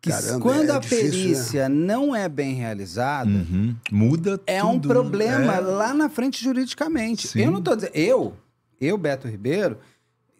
que 0.00 0.10
Caramba, 0.10 0.40
quando 0.40 0.68
é 0.70 0.72
a 0.74 0.78
difícil, 0.78 1.10
perícia 1.10 1.68
não 1.68 2.14
é 2.14 2.28
bem 2.28 2.54
realizada, 2.54 3.30
Uhum. 3.30 3.76
Muda 3.90 4.40
é 4.46 4.62
um 4.62 4.72
tudo, 4.72 4.88
problema 4.88 5.54
é. 5.54 5.60
lá 5.60 5.94
na 5.94 6.08
frente 6.08 6.42
juridicamente. 6.42 7.28
Sim. 7.28 7.42
Eu 7.42 7.50
não 7.52 7.62
tô 7.62 7.74
dizendo. 7.76 7.92
Eu, 7.94 8.36
eu, 8.80 8.98
Beto 8.98 9.28
Ribeiro, 9.28 9.78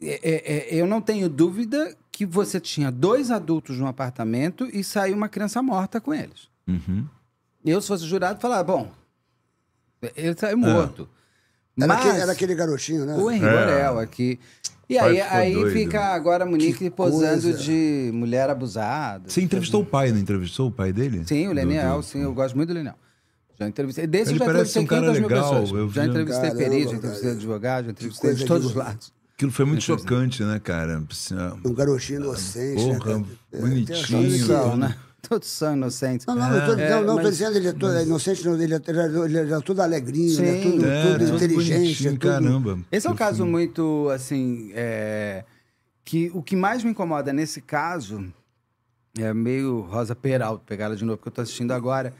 é- 0.02 0.20
é- 0.22 0.74
é- 0.74 0.74
eu 0.74 0.86
não 0.86 1.00
tenho 1.00 1.28
dúvida 1.28 1.96
que 2.10 2.26
você 2.26 2.58
tinha 2.60 2.90
dois 2.90 3.30
adultos 3.30 3.78
num 3.78 3.86
apartamento 3.86 4.68
e 4.72 4.82
saiu 4.82 5.16
uma 5.16 5.28
criança 5.28 5.62
morta 5.62 6.00
com 6.00 6.12
eles. 6.12 6.48
Uhum. 6.66 7.06
Eu, 7.64 7.80
se 7.80 7.86
fosse 7.86 8.04
jurado, 8.04 8.40
falava, 8.40 8.64
bom, 8.64 8.90
ele 10.16 10.36
saiu 10.36 10.58
morto. 10.58 11.08
Era, 11.78 11.86
Mas 11.88 11.98
aquele, 12.00 12.18
era 12.20 12.32
aquele 12.32 12.54
garotinho, 12.54 13.04
né? 13.06 13.14
o 13.16 13.30
Henri 13.30 13.44
É. 13.46 13.50
Borel 13.50 13.98
aqui. 13.98 14.38
E 14.90 14.98
aí, 14.98 15.20
aí 15.22 15.54
doido. 15.54 15.70
fica 15.72 16.00
agora 16.14 16.44
a 16.44 16.46
Monique 16.46 16.74
Que 16.78 16.90
posando 16.90 17.42
coisa. 17.42 17.54
de 17.58 18.10
mulher 18.12 18.50
abusada. 18.50 19.24
Você 19.30 19.40
entrevistou 19.40 19.80
o 19.80 19.86
pai, 19.86 20.10
não 20.12 20.18
entrevistou 20.18 20.68
o 20.68 20.70
pai 20.70 20.92
dele? 20.92 21.22
Sim, 21.26 21.48
o 21.48 21.52
Leniel, 21.52 21.96
do- 21.96 22.02
sim, 22.02 22.20
eu 22.20 22.34
gosto 22.34 22.54
muito 22.54 22.68
do 22.68 22.74
Leniel. 22.74 22.94
Já 23.58 23.66
entrevistei. 23.68 24.06
Desse 24.06 24.32
Ele 24.32 24.34
eu 24.34 24.38
já 24.40 24.44
parece 24.52 24.78
entrevistei 24.78 24.82
um 24.82 24.86
cara 24.86 25.00
500 25.14 25.20
mil 25.20 25.28
legal, 25.28 25.50
pessoas. 25.62 25.70
eu 25.80 25.88
Já 25.90 26.02
vi- 26.02 26.08
entrevistei 26.08 26.50
Caramba, 26.50 26.58
perito, 26.70 26.90
já 26.90 26.96
entrevistei 26.96 27.22
cara. 27.28 27.36
advogado, 27.36 27.84
já 27.86 27.90
entrevistei 27.92 28.34
de 28.34 28.44
todos 28.44 28.66
os 28.66 28.74
lados. 28.74 29.12
Aquilo 29.34 29.50
foi 29.52 29.64
muito 29.64 29.82
chocante, 29.82 30.44
né, 30.44 30.60
cara? 30.62 31.02
Assim, 31.10 31.34
Um 31.64 31.72
garotinho 31.74 32.20
inocente. 32.20 32.84
né, 32.86 32.94
Porra, 32.98 32.98
cara? 33.14 33.24
É, 33.52 33.60
bonitinho. 33.60 34.06
que- 34.72 34.76
né? 34.76 34.94
Todos 35.28 35.48
são 35.48 35.74
inocentes. 35.74 36.26
Não, 36.26 36.34
não, 36.34 36.50
não, 36.50 36.66
tô, 36.66 36.72
É, 36.80 36.90
não, 36.90 37.00
não 37.04 37.16
tô 37.16 37.22
mas- 37.22 37.30
dizendo 37.38 37.56
ele 37.56 37.68
é 37.68 37.72
todo 37.72 38.00
inocente, 38.00 38.44
não, 38.44 38.60
ele, 38.60 38.74
é, 38.74 38.80
ele, 38.86 38.98
é, 38.98 39.40
ele 39.42 39.52
é 39.54 39.60
tudo 39.60 39.80
alegrinho, 39.80 40.40
ele 40.40 40.48
é 40.58 40.62
tudo, 40.62 40.86
É, 40.86 41.02
tudo 41.18 41.36
inteligente. 41.36 42.08
É 42.08 42.10
tudo... 42.10 42.20
caramba. 42.28 42.78
Esse 42.90 43.06
é 43.06 43.10
um 43.10 43.14
caso 43.14 43.46
muito, 43.46 44.08
assim, 44.12 44.72
é, 44.74 45.44
que 46.04 46.30
o 46.34 46.42
que 46.42 46.56
mais 46.56 46.82
me 46.82 46.90
incomoda 46.90 47.32
nesse 47.32 47.60
caso 47.60 48.32
é 49.16 49.32
meio 49.32 49.82
Rosa 49.82 50.16
Peralta, 50.16 50.64
pegar 50.66 50.86
ela 50.86 50.96
de 50.96 51.04
novo, 51.04 51.18
porque 51.18 51.28
eu 51.28 51.32
tô 51.34 51.40
assistindo 51.42 51.70
agora, 51.72 52.12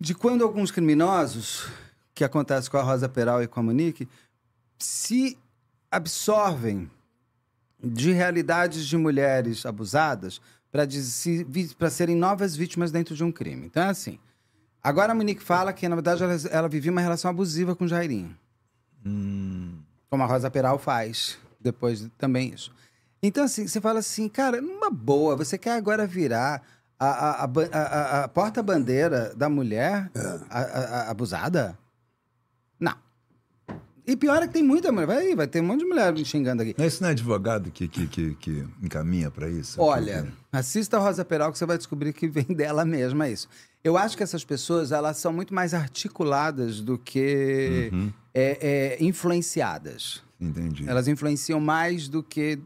de 0.00 0.14
quando 0.14 0.42
alguns 0.42 0.70
criminosos, 0.70 1.66
que 2.14 2.24
acontece 2.24 2.70
com 2.70 2.78
a 2.78 2.82
Rosa 2.82 3.08
Peralta 3.08 3.44
e 3.44 3.48
com 3.48 3.60
a 3.60 3.62
Monique, 3.62 4.08
se 4.78 5.36
absorvem 5.90 6.90
de 7.82 8.12
realidades 8.12 8.86
de 8.86 8.96
mulheres 8.96 9.66
abusadas 9.66 10.40
para 10.70 11.90
serem 11.90 12.16
novas 12.16 12.54
vítimas 12.56 12.90
dentro 12.92 13.14
de 13.14 13.24
um 13.24 13.32
crime. 13.32 13.66
Então 13.66 13.82
é 13.82 13.88
assim. 13.88 14.18
Agora 14.82 15.12
a 15.12 15.14
Monique 15.14 15.42
fala 15.42 15.72
que, 15.72 15.86
na 15.88 15.96
verdade, 15.96 16.22
ela, 16.22 16.36
ela 16.50 16.68
vivia 16.68 16.90
uma 16.90 17.00
relação 17.00 17.30
abusiva 17.30 17.74
com 17.76 17.84
o 17.84 17.88
Jairinho. 17.88 18.34
Como 20.08 20.22
a 20.22 20.26
Rosa 20.26 20.50
Peral 20.50 20.78
faz. 20.78 21.38
Depois 21.60 22.08
também 22.16 22.52
isso. 22.54 22.72
Então, 23.22 23.44
assim, 23.44 23.68
você 23.68 23.80
fala 23.80 23.98
assim, 23.98 24.28
cara, 24.28 24.60
numa 24.62 24.90
boa, 24.90 25.36
você 25.36 25.58
quer 25.58 25.72
agora 25.76 26.06
virar 26.06 26.62
a, 26.98 27.06
a, 27.06 27.44
a, 27.44 28.24
a- 28.24 28.28
porta-bandeira 28.28 29.34
da 29.36 29.48
mulher 29.50 30.10
a- 30.48 31.10
abusada? 31.10 31.78
E 34.06 34.16
pior 34.16 34.42
é 34.42 34.46
que 34.46 34.52
tem 34.54 34.62
muita 34.62 34.90
mulher. 34.92 35.06
Vai, 35.06 35.34
vai 35.34 35.46
ter 35.46 35.60
um 35.60 35.64
monte 35.66 35.80
de 35.80 35.86
mulher 35.86 36.12
me 36.12 36.24
xingando 36.24 36.62
aqui. 36.62 36.74
Esse 36.78 37.00
não 37.02 37.08
é 37.08 37.12
advogado 37.12 37.70
que, 37.70 37.86
que, 37.88 38.06
que, 38.06 38.34
que 38.34 38.64
encaminha 38.82 39.30
pra 39.30 39.48
isso? 39.48 39.80
Olha, 39.80 40.22
Que- 40.22 40.32
assista 40.52 40.96
a 40.96 41.00
Rosa 41.00 41.24
Peral 41.24 41.52
que 41.52 41.58
você 41.58 41.66
vai 41.66 41.76
descobrir 41.78 42.12
que 42.12 42.26
vem 42.28 42.44
dela 42.54 42.84
mesma 42.84 43.28
isso. 43.28 43.48
Eu 43.82 43.96
acho 43.96 44.16
que 44.16 44.22
essas 44.22 44.44
pessoas, 44.44 44.92
elas 44.92 45.16
são 45.16 45.32
muito 45.32 45.54
mais 45.54 45.72
articuladas 45.74 46.80
do 46.80 46.98
que 46.98 47.88
Uhum. 47.92 48.12
é, 48.34 48.96
é, 49.00 49.04
influenciadas. 49.04 50.22
Entendi. 50.40 50.88
Elas 50.88 51.08
influenciam 51.08 51.60
mais 51.60 52.08
do 52.08 52.22
que 52.22 52.58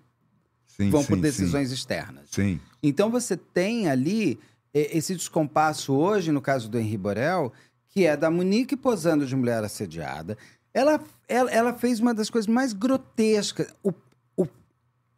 Sim, 0.66 0.90
vão 0.90 1.02
sim, 1.02 1.06
por 1.08 1.14
sim. 1.16 1.20
decisões 1.22 1.70
externas. 1.70 2.24
Sim. 2.30 2.60
Então 2.82 3.10
você 3.10 3.36
tem 3.36 3.88
ali 3.88 4.40
é, 4.72 4.96
esse 4.96 5.14
descompasso 5.14 5.92
hoje, 5.94 6.32
no 6.32 6.40
caso 6.40 6.68
do 6.68 6.78
Henri 6.78 6.96
Borel, 6.98 7.52
que 7.90 8.04
é 8.06 8.16
da 8.16 8.28
Monique 8.28 8.76
posando 8.76 9.24
de 9.24 9.36
mulher 9.36 9.62
assediada. 9.62 10.36
Ela, 10.74 11.00
ela, 11.28 11.50
ela 11.50 11.72
fez 11.74 12.00
uma 12.00 12.12
das 12.12 12.28
coisas 12.28 12.48
mais 12.48 12.72
grotescas. 12.72 13.68
O, 13.82 13.92
o, 14.36 14.46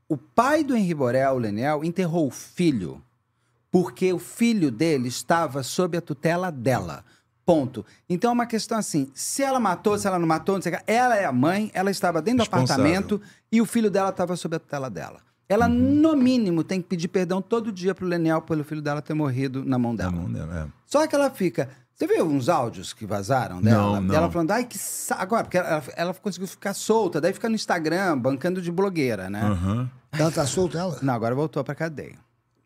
o 0.08 0.16
pai 0.16 0.62
do 0.62 0.76
Henri 0.76 0.92
Borel, 0.94 1.34
o 1.34 1.38
Lenel, 1.38 1.82
enterrou 1.82 2.26
o 2.26 2.30
filho 2.30 3.02
porque 3.70 4.12
o 4.12 4.18
filho 4.18 4.70
dele 4.70 5.08
estava 5.08 5.62
sob 5.62 5.96
a 5.96 6.00
tutela 6.00 6.52
dela. 6.52 7.04
Ponto. 7.44 7.84
Então 8.08 8.30
é 8.30 8.34
uma 8.34 8.46
questão 8.46 8.76
assim: 8.76 9.10
se 9.14 9.42
ela 9.42 9.58
matou, 9.60 9.96
se 9.98 10.06
ela 10.06 10.18
não 10.18 10.26
matou, 10.26 10.56
não 10.56 10.62
sei 10.62 10.72
o 10.74 10.76
que, 10.76 10.82
ela 10.86 11.16
é 11.16 11.24
a 11.24 11.32
mãe, 11.32 11.70
ela 11.72 11.90
estava 11.90 12.20
dentro 12.20 12.44
do 12.44 12.48
apartamento 12.48 13.20
e 13.50 13.60
o 13.60 13.66
filho 13.66 13.90
dela 13.90 14.10
estava 14.10 14.34
sob 14.36 14.56
a 14.56 14.58
tutela 14.58 14.90
dela. 14.90 15.20
Ela, 15.48 15.68
Uhum. 15.68 15.74
no 15.74 16.16
mínimo, 16.16 16.64
tem 16.64 16.82
que 16.82 16.88
pedir 16.88 17.06
perdão 17.06 17.40
todo 17.40 17.70
dia 17.70 17.94
pro 17.94 18.04
Lenel 18.04 18.42
pelo 18.42 18.64
filho 18.64 18.82
dela 18.82 19.00
ter 19.00 19.14
morrido 19.14 19.64
na 19.64 19.78
mão 19.78 19.92
Na 19.92 19.98
dela. 19.98 20.10
mão 20.10 20.32
dela, 20.32 20.64
é. 20.64 20.72
Só 20.86 21.06
que 21.06 21.14
ela 21.14 21.30
fica. 21.30 21.70
Você 21.96 22.06
viu 22.06 22.26
uns 22.26 22.48
áudios 22.50 22.92
que 22.92 23.06
vazaram 23.06 23.60
dela? 23.62 23.94
Não, 23.94 24.00
não. 24.02 24.14
Ela 24.14 24.30
falando, 24.30 24.50
ai, 24.50 24.64
que 24.66 24.76
sa... 24.76 25.14
Agora, 25.16 25.44
porque 25.44 25.56
ela, 25.56 25.82
ela 25.96 26.12
conseguiu 26.14 26.46
ficar 26.46 26.74
solta, 26.74 27.22
daí 27.22 27.32
fica 27.32 27.48
no 27.48 27.54
Instagram, 27.54 28.18
bancando 28.18 28.60
de 28.60 28.70
blogueira, 28.70 29.30
né? 29.30 29.40
Aham. 29.42 29.90
Ela 30.12 30.30
tá 30.30 30.46
solta, 30.46 30.78
ela? 30.78 30.98
Não, 31.00 31.14
agora 31.14 31.34
voltou 31.34 31.64
pra 31.64 31.74
cadeia. 31.74 32.16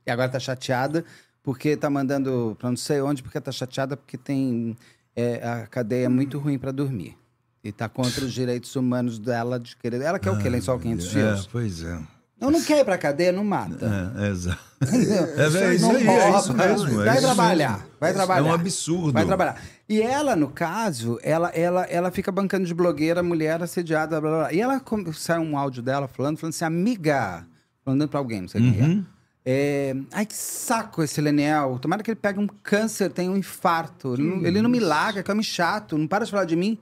E 0.05 0.11
agora 0.11 0.29
tá 0.29 0.41
chateada 0.41 1.05
porque 1.45 1.77
tá 1.77 1.89
mandando 1.89 2.57
pra 2.59 2.69
não 2.71 2.77
sei 2.77 3.01
onde, 3.01 3.23
porque 3.23 3.41
tá 3.41 3.53
chateada 3.53 3.97
porque 3.97 4.19
tem. 4.19 4.77
é, 5.15 5.37
a 5.49 5.67
cadeia 5.69 6.07
é 6.07 6.09
muito 6.09 6.37
ruim 6.39 6.59
pra 6.59 6.73
dormir. 6.73 7.17
E 7.63 7.71
tá 7.71 7.89
contra 7.89 8.25
os 8.25 8.33
direitos 8.33 8.75
humanos 8.75 9.19
dela 9.19 9.61
de 9.61 9.77
querer. 9.77 10.01
Ela 10.01 10.19
quer 10.19 10.31
o 10.31 10.39
quê? 10.39 10.49
Lençol 10.49 10.79
500 10.79 11.07
É, 11.07 11.11
fios? 11.11 11.47
pois 11.47 11.85
é. 11.85 12.01
Não, 12.41 12.51
não 12.51 12.63
quer 12.63 12.79
ir 12.81 12.85
pra 12.85 12.97
cadeia, 12.97 13.31
não 13.33 13.45
mata. 13.45 14.13
É, 14.19 14.27
é 14.27 14.29
exato. 14.31 14.59
É, 14.81 15.43
é 15.45 15.75
isso 15.75 15.91
aí, 15.91 16.09
é 16.09 16.39
isso 16.39 16.55
mesmo. 16.55 17.03
é 17.03 17.05
Vai 17.05 17.21
trabalhar, 17.21 17.87
vai 18.01 18.13
trabalhar. 18.15 18.47
É 18.47 18.51
um 18.51 18.55
absurdo. 18.55 19.13
Vai 19.13 19.27
trabalhar. 19.27 19.61
E 19.87 20.01
ela, 20.01 20.35
no 20.35 20.49
caso, 20.49 21.19
ela, 21.23 21.49
ela, 21.51 21.85
ela 21.85 22.11
fica 22.11 22.33
bancando 22.33 22.65
de 22.65 22.73
blogueira, 22.73 23.23
mulher 23.23 23.63
assediada, 23.63 24.19
blá, 24.21 24.31
blá, 24.31 24.39
blá. 24.45 24.53
E 24.55 24.61
ela 24.61 24.81
sai 25.13 25.39
um 25.39 25.59
áudio 25.59 25.83
dela 25.83 26.09
falando, 26.09 26.39
falando 26.39 26.55
assim, 26.55 26.65
amiga, 26.65 27.47
falando 27.85 28.09
pra 28.09 28.19
alguém, 28.19 28.41
não 28.43 28.49
sei 28.49 28.61
quem 28.63 28.81
Uhum. 28.83 29.05
é. 29.07 29.21
É, 29.45 29.97
Ai, 30.13 30.27
que 30.27 30.35
saco 30.37 31.03
esse 31.03 31.21
Leniel. 31.21 31.79
Tomara 31.81 32.03
que 32.03 32.11
ele 32.11 32.21
pegue 32.21 32.39
um 32.39 32.47
câncer, 32.63 33.11
tenha 33.11 33.31
um 33.31 33.37
infarto. 33.37 34.15
Ele 34.15 34.23
não, 34.23 34.47
ele 34.47 34.63
não 34.63 34.71
me 34.71 34.79
larga, 34.81 35.23
que 35.23 35.31
é 35.31 35.35
me 35.35 35.43
chato. 35.43 35.97
Não 35.99 36.07
para 36.07 36.25
de 36.25 36.31
falar 36.31 36.45
de 36.45 36.57
mim. 36.57 36.79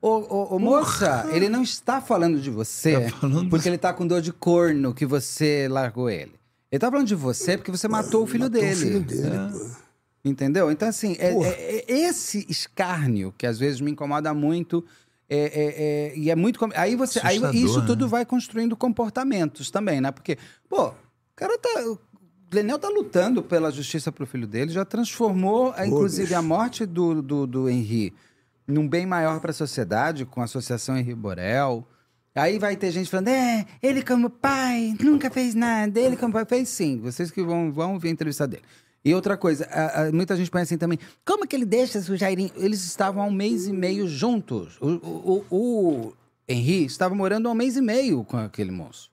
Ô, 0.00 0.08
ô, 0.08 0.54
ô, 0.56 0.58
moça, 0.58 1.26
ele 1.32 1.48
não 1.48 1.62
está 1.62 2.00
falando 2.00 2.40
de 2.40 2.50
você 2.50 3.00
Tá 3.00 3.16
falando- 3.16 3.50
porque 3.50 3.68
ele 3.68 3.78
tá 3.78 3.92
com 3.92 4.06
dor 4.06 4.20
de 4.20 4.32
corno 4.32 4.94
que 4.94 5.04
você 5.04 5.66
largou 5.68 6.08
ele. 6.08 6.32
Ele 6.70 6.78
tá 6.78 6.90
falando 6.90 7.06
de 7.06 7.14
você 7.16 7.56
porque 7.56 7.70
você 7.70 7.88
matou 7.88 8.22
o 8.22 8.26
filho 8.26 8.44
Matou 8.44 8.60
dele. 8.60 8.74
O 8.74 8.76
filho 8.78 9.00
dele, 9.00 9.36
É. 9.36 9.48
pô. 9.50 9.66
Entendeu? 10.24 10.70
Então, 10.70 10.88
assim, 10.88 11.16
é- 11.18 11.32
é- 11.34 11.84
é 11.88 12.00
esse 12.08 12.44
escárnio 12.48 13.32
que 13.36 13.46
às 13.46 13.58
vezes 13.58 13.80
me 13.80 13.90
incomoda 13.90 14.32
muito. 14.34 14.84
é- 15.30 15.36
é- 15.36 15.74
é- 16.14 16.18
e 16.18 16.30
é 16.30 16.34
muito. 16.36 16.58
Aí 16.74 16.96
você. 16.96 17.20
Aí 17.22 17.36
isso 17.54 17.80
né? 17.80 17.86
tudo 17.86 18.08
vai 18.08 18.24
construindo 18.24 18.74
comportamentos 18.74 19.70
também, 19.70 20.00
né? 20.00 20.10
Porque, 20.10 20.38
pô, 20.70 20.86
o 20.88 20.94
cara 21.36 21.58
tá. 21.58 21.68
O 21.86 21.98
Lenel 22.50 22.78
tá 22.78 22.88
lutando 22.88 23.42
pela 23.42 23.70
justiça 23.70 24.10
pro 24.10 24.26
filho 24.26 24.46
dele, 24.46 24.70
já 24.72 24.86
transformou, 24.86 25.74
eh, 25.76 25.86
inclusive, 25.86 26.28
bicho. 26.28 26.38
a 26.38 26.40
morte 26.40 26.86
do, 26.86 27.20
do, 27.20 27.46
do 27.46 27.68
Henri 27.68 28.14
num 28.68 28.86
bem 28.86 29.06
maior 29.06 29.40
para 29.40 29.50
a 29.50 29.54
sociedade, 29.54 30.24
com 30.26 30.40
a 30.40 30.44
Associação 30.44 30.96
Henri 30.96 31.14
Borel. 31.14 31.88
Aí 32.34 32.58
vai 32.58 32.76
ter 32.76 32.92
gente 32.92 33.10
falando, 33.10 33.28
é, 33.28 33.66
ele 33.82 34.02
como 34.02 34.30
pai 34.30 34.94
nunca 35.02 35.28
fez 35.30 35.54
nada, 35.54 35.98
ele 35.98 36.16
como 36.16 36.32
pai 36.32 36.44
fez 36.44 36.68
sim. 36.68 37.00
Vocês 37.00 37.30
que 37.32 37.42
vão, 37.42 37.72
vão 37.72 37.98
ver 37.98 38.08
a 38.08 38.12
entrevista 38.12 38.46
dele. 38.46 38.62
E 39.04 39.14
outra 39.14 39.36
coisa, 39.36 39.64
a- 39.70 40.02
a- 40.02 40.12
muita 40.12 40.36
gente 40.36 40.50
pensa 40.50 40.64
assim 40.64 40.76
também, 40.78 40.98
como 41.24 41.46
que 41.46 41.56
ele 41.56 41.64
deixa 41.64 41.98
o 41.98 42.16
Jairinho? 42.16 42.50
Eles 42.56 42.84
estavam 42.84 43.22
há 43.22 43.26
um 43.26 43.32
mês 43.32 43.66
e 43.66 43.72
meio 43.72 44.06
juntos. 44.06 44.76
O, 44.80 44.86
o, 44.86 45.44
o, 45.50 45.56
o 46.08 46.12
Henri 46.48 46.84
estava 46.84 47.14
morando 47.14 47.48
há 47.48 47.52
um 47.52 47.54
mês 47.54 47.76
e 47.76 47.80
meio 47.80 48.22
com 48.22 48.36
aquele 48.36 48.70
moço. 48.70 49.10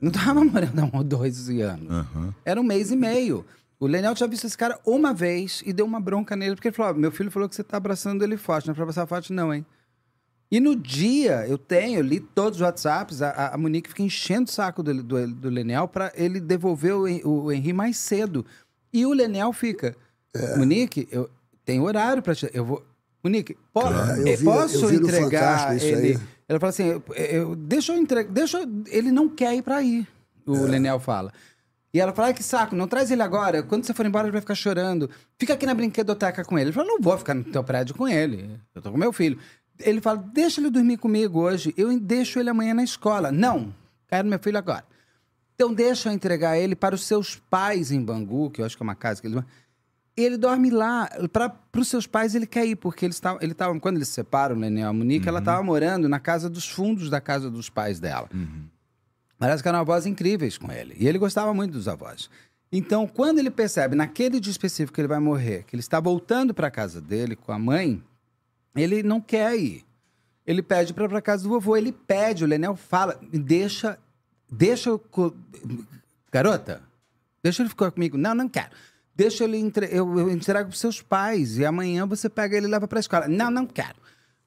Não 0.00 0.10
estava 0.10 0.44
morando 0.44 0.80
há 0.80 0.98
um, 0.98 1.02
dois 1.04 1.48
anos. 1.48 1.88
Aham. 1.90 2.34
Era 2.44 2.60
um 2.60 2.64
mês 2.64 2.90
e 2.90 2.96
meio. 2.96 3.46
O 3.82 3.86
Lenel 3.88 4.14
tinha 4.14 4.28
visto 4.28 4.46
esse 4.46 4.56
cara 4.56 4.78
uma 4.86 5.12
vez 5.12 5.60
e 5.66 5.72
deu 5.72 5.84
uma 5.84 5.98
bronca 6.00 6.36
nele, 6.36 6.54
porque 6.54 6.68
ele 6.68 6.76
falou: 6.76 6.92
"Ó, 6.92 6.94
meu 6.94 7.10
filho 7.10 7.30
falou 7.32 7.48
que 7.48 7.56
você 7.56 7.64
tá 7.64 7.76
abraçando 7.78 8.22
ele 8.22 8.36
forte, 8.36 8.66
não 8.66 8.72
é 8.72 8.74
pra 8.74 8.84
abraçar 8.84 9.06
forte, 9.08 9.32
não, 9.32 9.52
hein? 9.52 9.66
E 10.52 10.60
no 10.60 10.76
dia, 10.76 11.46
eu 11.48 11.58
tenho, 11.58 11.98
eu 11.98 12.02
li 12.04 12.20
todos 12.20 12.58
os 12.58 12.62
WhatsApps, 12.62 13.22
a, 13.22 13.48
a- 13.54 13.58
Monique 13.58 13.88
fica 13.88 14.02
enchendo 14.02 14.48
o 14.48 14.52
saco 14.52 14.82
do, 14.84 15.02
do, 15.02 15.26
do 15.26 15.48
Lenel 15.48 15.88
pra 15.88 16.12
ele 16.14 16.38
devolver 16.40 16.94
o, 16.94 17.44
o 17.46 17.50
Henri 17.52 17.72
mais 17.72 17.96
cedo. 17.96 18.44
E 18.92 19.04
o 19.04 19.12
Lenel 19.12 19.52
fica: 19.52 19.96
É. 20.32 20.56
Monique, 20.56 21.08
eu 21.10 21.28
tenho 21.64 21.82
horário 21.82 22.22
pra 22.22 22.34
te. 22.36 22.48
Eu 22.54 22.64
vou. 22.64 22.84
Monique, 23.24 23.56
po- 23.72 23.80
eu 23.80 24.26
eh, 24.28 24.36
vi- 24.36 24.44
posso 24.44 24.84
eu 24.84 24.94
entregar 24.94 25.74
ele? 25.82 26.08
aí. 26.12 26.18
Ela 26.48 26.60
fala 26.60 26.70
assim: 26.70 26.84
eu, 26.86 27.02
eu- 27.16 27.56
deixa 27.56 27.92
eu 27.92 27.98
entregar. 27.98 28.30
Deixa 28.32 28.60
ele 28.88 29.10
não 29.10 29.28
quer 29.28 29.54
ir 29.56 29.62
pra 29.62 29.82
ir, 29.82 30.06
o 30.46 30.54
É. 30.54 30.60
Lenel 30.68 31.00
fala. 31.00 31.32
E 31.94 32.00
ela 32.00 32.12
fala: 32.12 32.28
ai, 32.28 32.34
que 32.34 32.42
saco, 32.42 32.74
não 32.74 32.88
traz 32.88 33.10
ele 33.10 33.22
agora. 33.22 33.62
Quando 33.62 33.84
você 33.84 33.92
for 33.92 34.06
embora, 34.06 34.26
ele 34.26 34.32
vai 34.32 34.40
ficar 34.40 34.54
chorando. 34.54 35.10
Fica 35.38 35.54
aqui 35.54 35.66
na 35.66 35.74
brinquedoteca 35.74 36.44
com 36.44 36.58
ele. 36.58 36.68
Ele 36.68 36.74
fala: 36.74 36.88
não 36.88 37.00
vou 37.00 37.18
ficar 37.18 37.34
no 37.34 37.44
teu 37.44 37.62
prédio 37.62 37.94
com 37.94 38.08
ele. 38.08 38.58
Eu 38.74 38.80
tô 38.80 38.90
com 38.90 38.98
meu 38.98 39.12
filho. 39.12 39.38
Ele 39.78 40.00
fala: 40.00 40.24
deixa 40.32 40.60
ele 40.60 40.70
dormir 40.70 40.96
comigo 40.96 41.40
hoje. 41.40 41.74
Eu 41.76 41.98
deixo 41.98 42.38
ele 42.38 42.50
amanhã 42.50 42.74
na 42.74 42.84
escola. 42.84 43.30
Não, 43.30 43.74
quero 44.08 44.26
meu 44.26 44.38
filho 44.38 44.58
agora. 44.58 44.84
Então 45.54 45.72
deixa 45.72 46.08
eu 46.08 46.12
entregar 46.12 46.58
ele 46.58 46.74
para 46.74 46.94
os 46.94 47.04
seus 47.04 47.36
pais 47.36 47.92
em 47.92 48.02
Bangu, 48.02 48.50
que 48.50 48.60
eu 48.60 48.64
acho 48.64 48.76
que 48.76 48.82
é 48.82 48.84
uma 48.84 48.94
casa 48.94 49.20
que 49.20 49.26
ele 49.26 49.42
ele 50.16 50.36
dorme 50.36 50.70
lá. 50.70 51.08
Para 51.32 51.52
os 51.76 51.88
seus 51.88 52.06
pais 52.06 52.34
ele 52.34 52.46
quer 52.46 52.66
ir, 52.66 52.76
porque 52.76 53.04
ele 53.04 53.12
estava, 53.12 53.38
ele 53.42 53.52
estava 53.52 53.78
quando 53.80 53.96
eles 53.96 54.08
se 54.08 54.14
separam, 54.14 54.58
e 54.62 54.82
a 54.82 54.92
Monique, 54.92 55.28
ela 55.28 55.38
estava 55.38 55.62
morando 55.62 56.08
na 56.08 56.20
casa 56.20 56.50
dos 56.50 56.68
fundos 56.68 57.08
da 57.08 57.20
casa 57.20 57.50
dos 57.50 57.70
pais 57.70 58.00
dela. 58.00 58.28
Parece 59.42 59.60
que 59.60 59.68
eram 59.68 59.80
avós 59.80 60.06
incríveis 60.06 60.56
com 60.56 60.70
ele. 60.70 60.94
E 61.00 61.08
ele 61.08 61.18
gostava 61.18 61.52
muito 61.52 61.72
dos 61.72 61.88
avós. 61.88 62.30
Então, 62.70 63.08
quando 63.08 63.40
ele 63.40 63.50
percebe, 63.50 63.96
naquele 63.96 64.38
dia 64.38 64.52
específico 64.52 64.94
que 64.94 65.00
ele 65.00 65.08
vai 65.08 65.18
morrer, 65.18 65.64
que 65.64 65.74
ele 65.74 65.80
está 65.80 65.98
voltando 65.98 66.54
para 66.54 66.68
a 66.68 66.70
casa 66.70 67.00
dele 67.00 67.34
com 67.34 67.50
a 67.50 67.58
mãe, 67.58 68.00
ele 68.76 69.02
não 69.02 69.20
quer 69.20 69.58
ir. 69.58 69.84
Ele 70.46 70.62
pede 70.62 70.94
para 70.94 71.06
ir 71.06 71.08
para 71.08 71.20
casa 71.20 71.42
do 71.42 71.48
vovô. 71.48 71.76
Ele 71.76 71.90
pede, 71.90 72.44
o 72.44 72.46
Lenel 72.46 72.76
fala, 72.76 73.18
deixa, 73.32 73.98
deixa 74.48 74.90
eu... 74.90 75.04
Garota, 76.30 76.80
deixa 77.42 77.62
ele 77.62 77.68
ficar 77.68 77.90
comigo. 77.90 78.16
Não, 78.16 78.36
não 78.36 78.48
quero. 78.48 78.70
Deixa 79.12 79.42
ele, 79.42 79.56
entre... 79.56 79.86
eu, 79.86 80.20
eu 80.20 80.30
entrego 80.30 80.68
para 80.68 80.78
seus 80.78 81.02
pais 81.02 81.58
e 81.58 81.66
amanhã 81.66 82.06
você 82.06 82.28
pega 82.28 82.56
ele 82.56 82.66
e 82.66 82.70
leva 82.70 82.86
para 82.86 83.00
a 83.00 83.00
escola. 83.00 83.26
Não, 83.26 83.50
não 83.50 83.66
quero. 83.66 83.96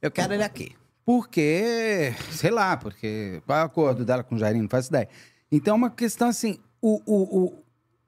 Eu 0.02 0.10
quero 0.10 0.34
ele 0.34 0.44
aqui. 0.44 0.74
Porque, 1.06 2.14
sei 2.32 2.50
lá, 2.50 2.76
porque 2.76 3.42
qual 3.46 3.60
é 3.60 3.62
o 3.62 3.66
acordo 3.66 4.04
dela 4.04 4.24
com 4.24 4.36
o 4.36 4.40
Jairinho? 4.40 4.64
Não 4.64 4.70
faço 4.70 4.90
ideia. 4.90 5.08
Então 5.52 5.76
é 5.76 5.78
uma 5.78 5.90
questão 5.90 6.28
assim, 6.28 6.58
o, 6.82 7.00
o, 7.06 7.46
o, 7.46 7.64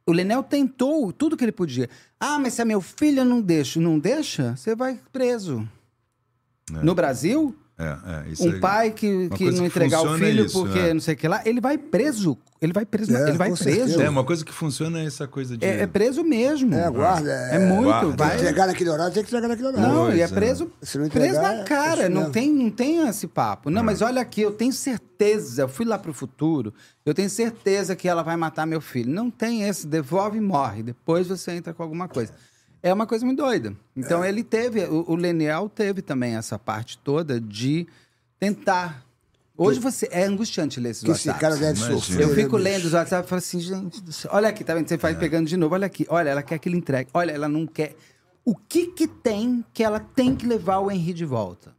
o 0.08 0.12
Lenel 0.12 0.42
tentou 0.42 1.14
tudo 1.14 1.38
que 1.38 1.44
ele 1.46 1.52
podia. 1.52 1.88
Ah, 2.20 2.40
mas 2.40 2.56
se 2.56 2.62
é 2.62 2.66
meu 2.66 2.82
filho, 2.82 3.20
eu 3.20 3.26
não 3.26 3.40
deixo. 3.40 3.80
Não 3.80 4.00
deixa, 4.00 4.56
você 4.56 4.76
vai 4.76 5.00
preso. 5.14 5.68
No 6.70 6.94
Brasil, 6.94 7.56
É, 7.80 7.86
é, 7.86 8.32
isso 8.32 8.44
um 8.44 8.54
aí. 8.54 8.60
pai 8.60 8.90
que, 8.90 9.30
que 9.30 9.52
não 9.52 9.60
que 9.60 9.66
entregar 9.66 10.00
o 10.00 10.06
funciona 10.06 10.26
é 10.26 10.30
filho 10.30 10.46
isso, 10.46 10.60
porque 10.60 10.80
né? 10.80 10.94
não 10.96 11.00
sei 11.00 11.14
o 11.14 11.18
que 11.18 11.28
lá, 11.28 11.44
ele 11.46 11.62
vai 11.62 11.78
preso. 11.78 12.36
Ele 12.60 12.74
vai 12.74 12.88
preso. 12.88 13.16
É, 13.16 13.30
ele 13.30 13.38
vai 13.38 13.50
preso. 13.52 13.64
certeza. 13.64 14.04
É, 14.04 14.10
uma 14.10 14.24
coisa 14.24 14.44
que 14.44 14.52
funciona 14.52 15.00
é 15.00 15.06
essa 15.06 15.28
coisa 15.28 15.56
de. 15.56 15.64
É, 15.64 15.82
é 15.82 15.88
preso 15.88 16.24
mesmo. 16.24 16.74
É, 16.74 16.90
guarda. 16.90 17.32
É 17.32 17.60
muito. 17.60 17.84
Guarda. 17.84 18.08
Tem 18.08 18.12
que 18.14 18.18
Vai, 18.18 18.36
entregar 18.36 18.68
naquele 18.68 18.90
horário, 18.90 19.14
tem 19.14 19.24
que 19.24 19.30
entregar 19.30 19.48
naquele 19.48 19.68
horário. 19.68 19.88
Não, 19.88 20.12
e 20.12 20.22
é 20.22 20.24
é. 20.24 20.28
preso, 20.28 20.72
Se 20.82 20.98
não 20.98 21.08
preso 21.08 21.28
entregar, 21.28 21.56
na 21.56 21.62
é 21.62 21.64
cara. 21.66 22.02
isso 22.02 22.10
não, 22.10 22.32
tem, 22.32 22.52
não 22.52 22.72
tem 22.72 23.08
esse 23.08 23.28
papo. 23.28 23.70
Não, 23.70 23.84
mas 23.84 24.02
olha 24.02 24.24
aqui, 24.24 24.42
eu 24.42 24.52
tenho 24.52 24.74
certeza, 24.74 25.62
eu 25.62 25.68
fui 25.68 25.86
lá 25.86 26.00
pro 26.00 26.14
futuro, 26.14 26.74
eu 27.06 27.14
tenho 27.14 27.30
certeza 27.30 27.96
que 27.96 28.08
ela 28.10 28.24
vai 28.24 28.36
matar 28.36 28.66
meu 28.66 28.82
filho. 28.82 29.14
Não 29.14 29.30
tem 29.30 29.62
esse, 29.62 29.86
devolve 29.86 30.40
e 30.40 30.42
morre. 30.42 30.82
Depois 30.82 31.28
você 31.28 31.52
entra 31.52 31.76
com 31.76 31.84
alguma 31.84 32.08
coisa. 32.08 32.34
É 32.82 32.94
uma 32.94 33.08
coisa 33.08 33.26
muito 33.26 33.42
doida. 33.44 33.76
Então 33.96 34.24
ele 34.24 34.44
teve, 34.44 34.84
o, 34.86 35.06
o 35.12 35.16
Leniel 35.16 35.70
teve 35.70 36.02
também 36.02 36.36
essa 36.36 36.58
parte 36.60 36.98
toda 36.98 37.40
de 37.40 37.88
tentar. 38.40 39.04
Hoje 39.58 39.80
você. 39.80 40.08
É 40.12 40.24
angustiante 40.24 40.80
ler 40.80 40.92
esses 40.92 41.04
Que 41.04 41.12
esse 41.12 41.28
WhatsApps. 41.28 41.42
cara 41.42 41.58
deve 41.58 41.80
sofrer. 41.80 42.22
Eu 42.22 42.36
fico 42.36 42.58
lendo 42.58 42.86
os 42.86 42.94
WhatsApp 42.94 43.26
e 43.26 43.30
falo 43.30 43.40
assim, 43.40 43.60
gente, 43.60 44.02
olha 44.30 44.50
aqui, 44.50 44.64
tá 44.64 44.76
vendo? 44.76 44.88
Você 44.88 44.98
vai 44.98 45.16
pegando 45.16 45.48
de 45.48 45.58
novo, 45.58 45.74
olha 45.74 45.88
aqui. 45.88 46.06
Olha, 46.10 46.30
ela 46.30 46.44
quer 46.44 46.60
que 46.60 46.70
ele 46.70 46.78
entregue. 46.78 47.10
Olha, 47.14 47.32
ela 47.32 47.50
não 47.50 47.66
quer. 47.66 47.96
O 48.46 48.56
que 48.56 48.88
que 48.88 49.08
tem 49.08 49.66
que 49.74 49.84
ela 49.84 50.00
tem 50.00 50.36
que 50.36 50.46
levar 50.46 50.78
o 50.78 50.92
Henri 50.92 51.14
de 51.14 51.26
volta? 51.26 51.76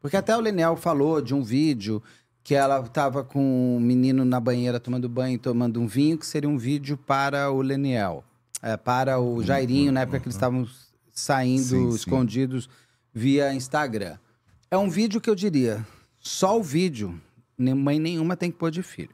Porque 0.00 0.16
até 0.16 0.34
o 0.36 0.40
Lenel 0.40 0.76
falou 0.76 1.20
de 1.20 1.34
um 1.34 1.42
vídeo 1.42 2.02
que 2.42 2.54
ela 2.54 2.82
tava 2.84 3.22
com 3.22 3.76
um 3.76 3.80
menino 3.80 4.24
na 4.24 4.40
banheira 4.40 4.80
tomando 4.80 5.08
banho 5.08 5.34
e 5.34 5.38
tomando 5.38 5.78
um 5.80 5.86
vinho, 5.86 6.16
que 6.16 6.26
seria 6.26 6.48
um 6.48 6.56
vídeo 6.56 6.96
para 6.96 7.50
o 7.50 7.60
Leniel. 7.60 8.24
É, 8.62 8.76
para 8.76 9.18
o 9.18 9.42
Jairinho, 9.42 9.92
na 9.92 10.00
época 10.00 10.20
que 10.20 10.26
eles 10.26 10.34
estavam 10.34 10.68
saindo 11.12 11.62
Sim, 11.62 11.90
sim. 11.90 11.96
escondidos 11.96 12.68
via 13.12 13.52
Instagram. 13.54 14.18
É 14.70 14.76
um 14.76 14.88
vídeo 14.88 15.20
que 15.20 15.28
eu 15.28 15.34
diria, 15.34 15.84
só 16.18 16.58
o 16.58 16.62
vídeo, 16.62 17.20
nem 17.56 17.74
mãe 17.74 17.98
nenhuma 17.98 18.36
tem 18.36 18.50
que 18.50 18.58
pôr 18.58 18.70
de 18.70 18.82
filho. 18.82 19.10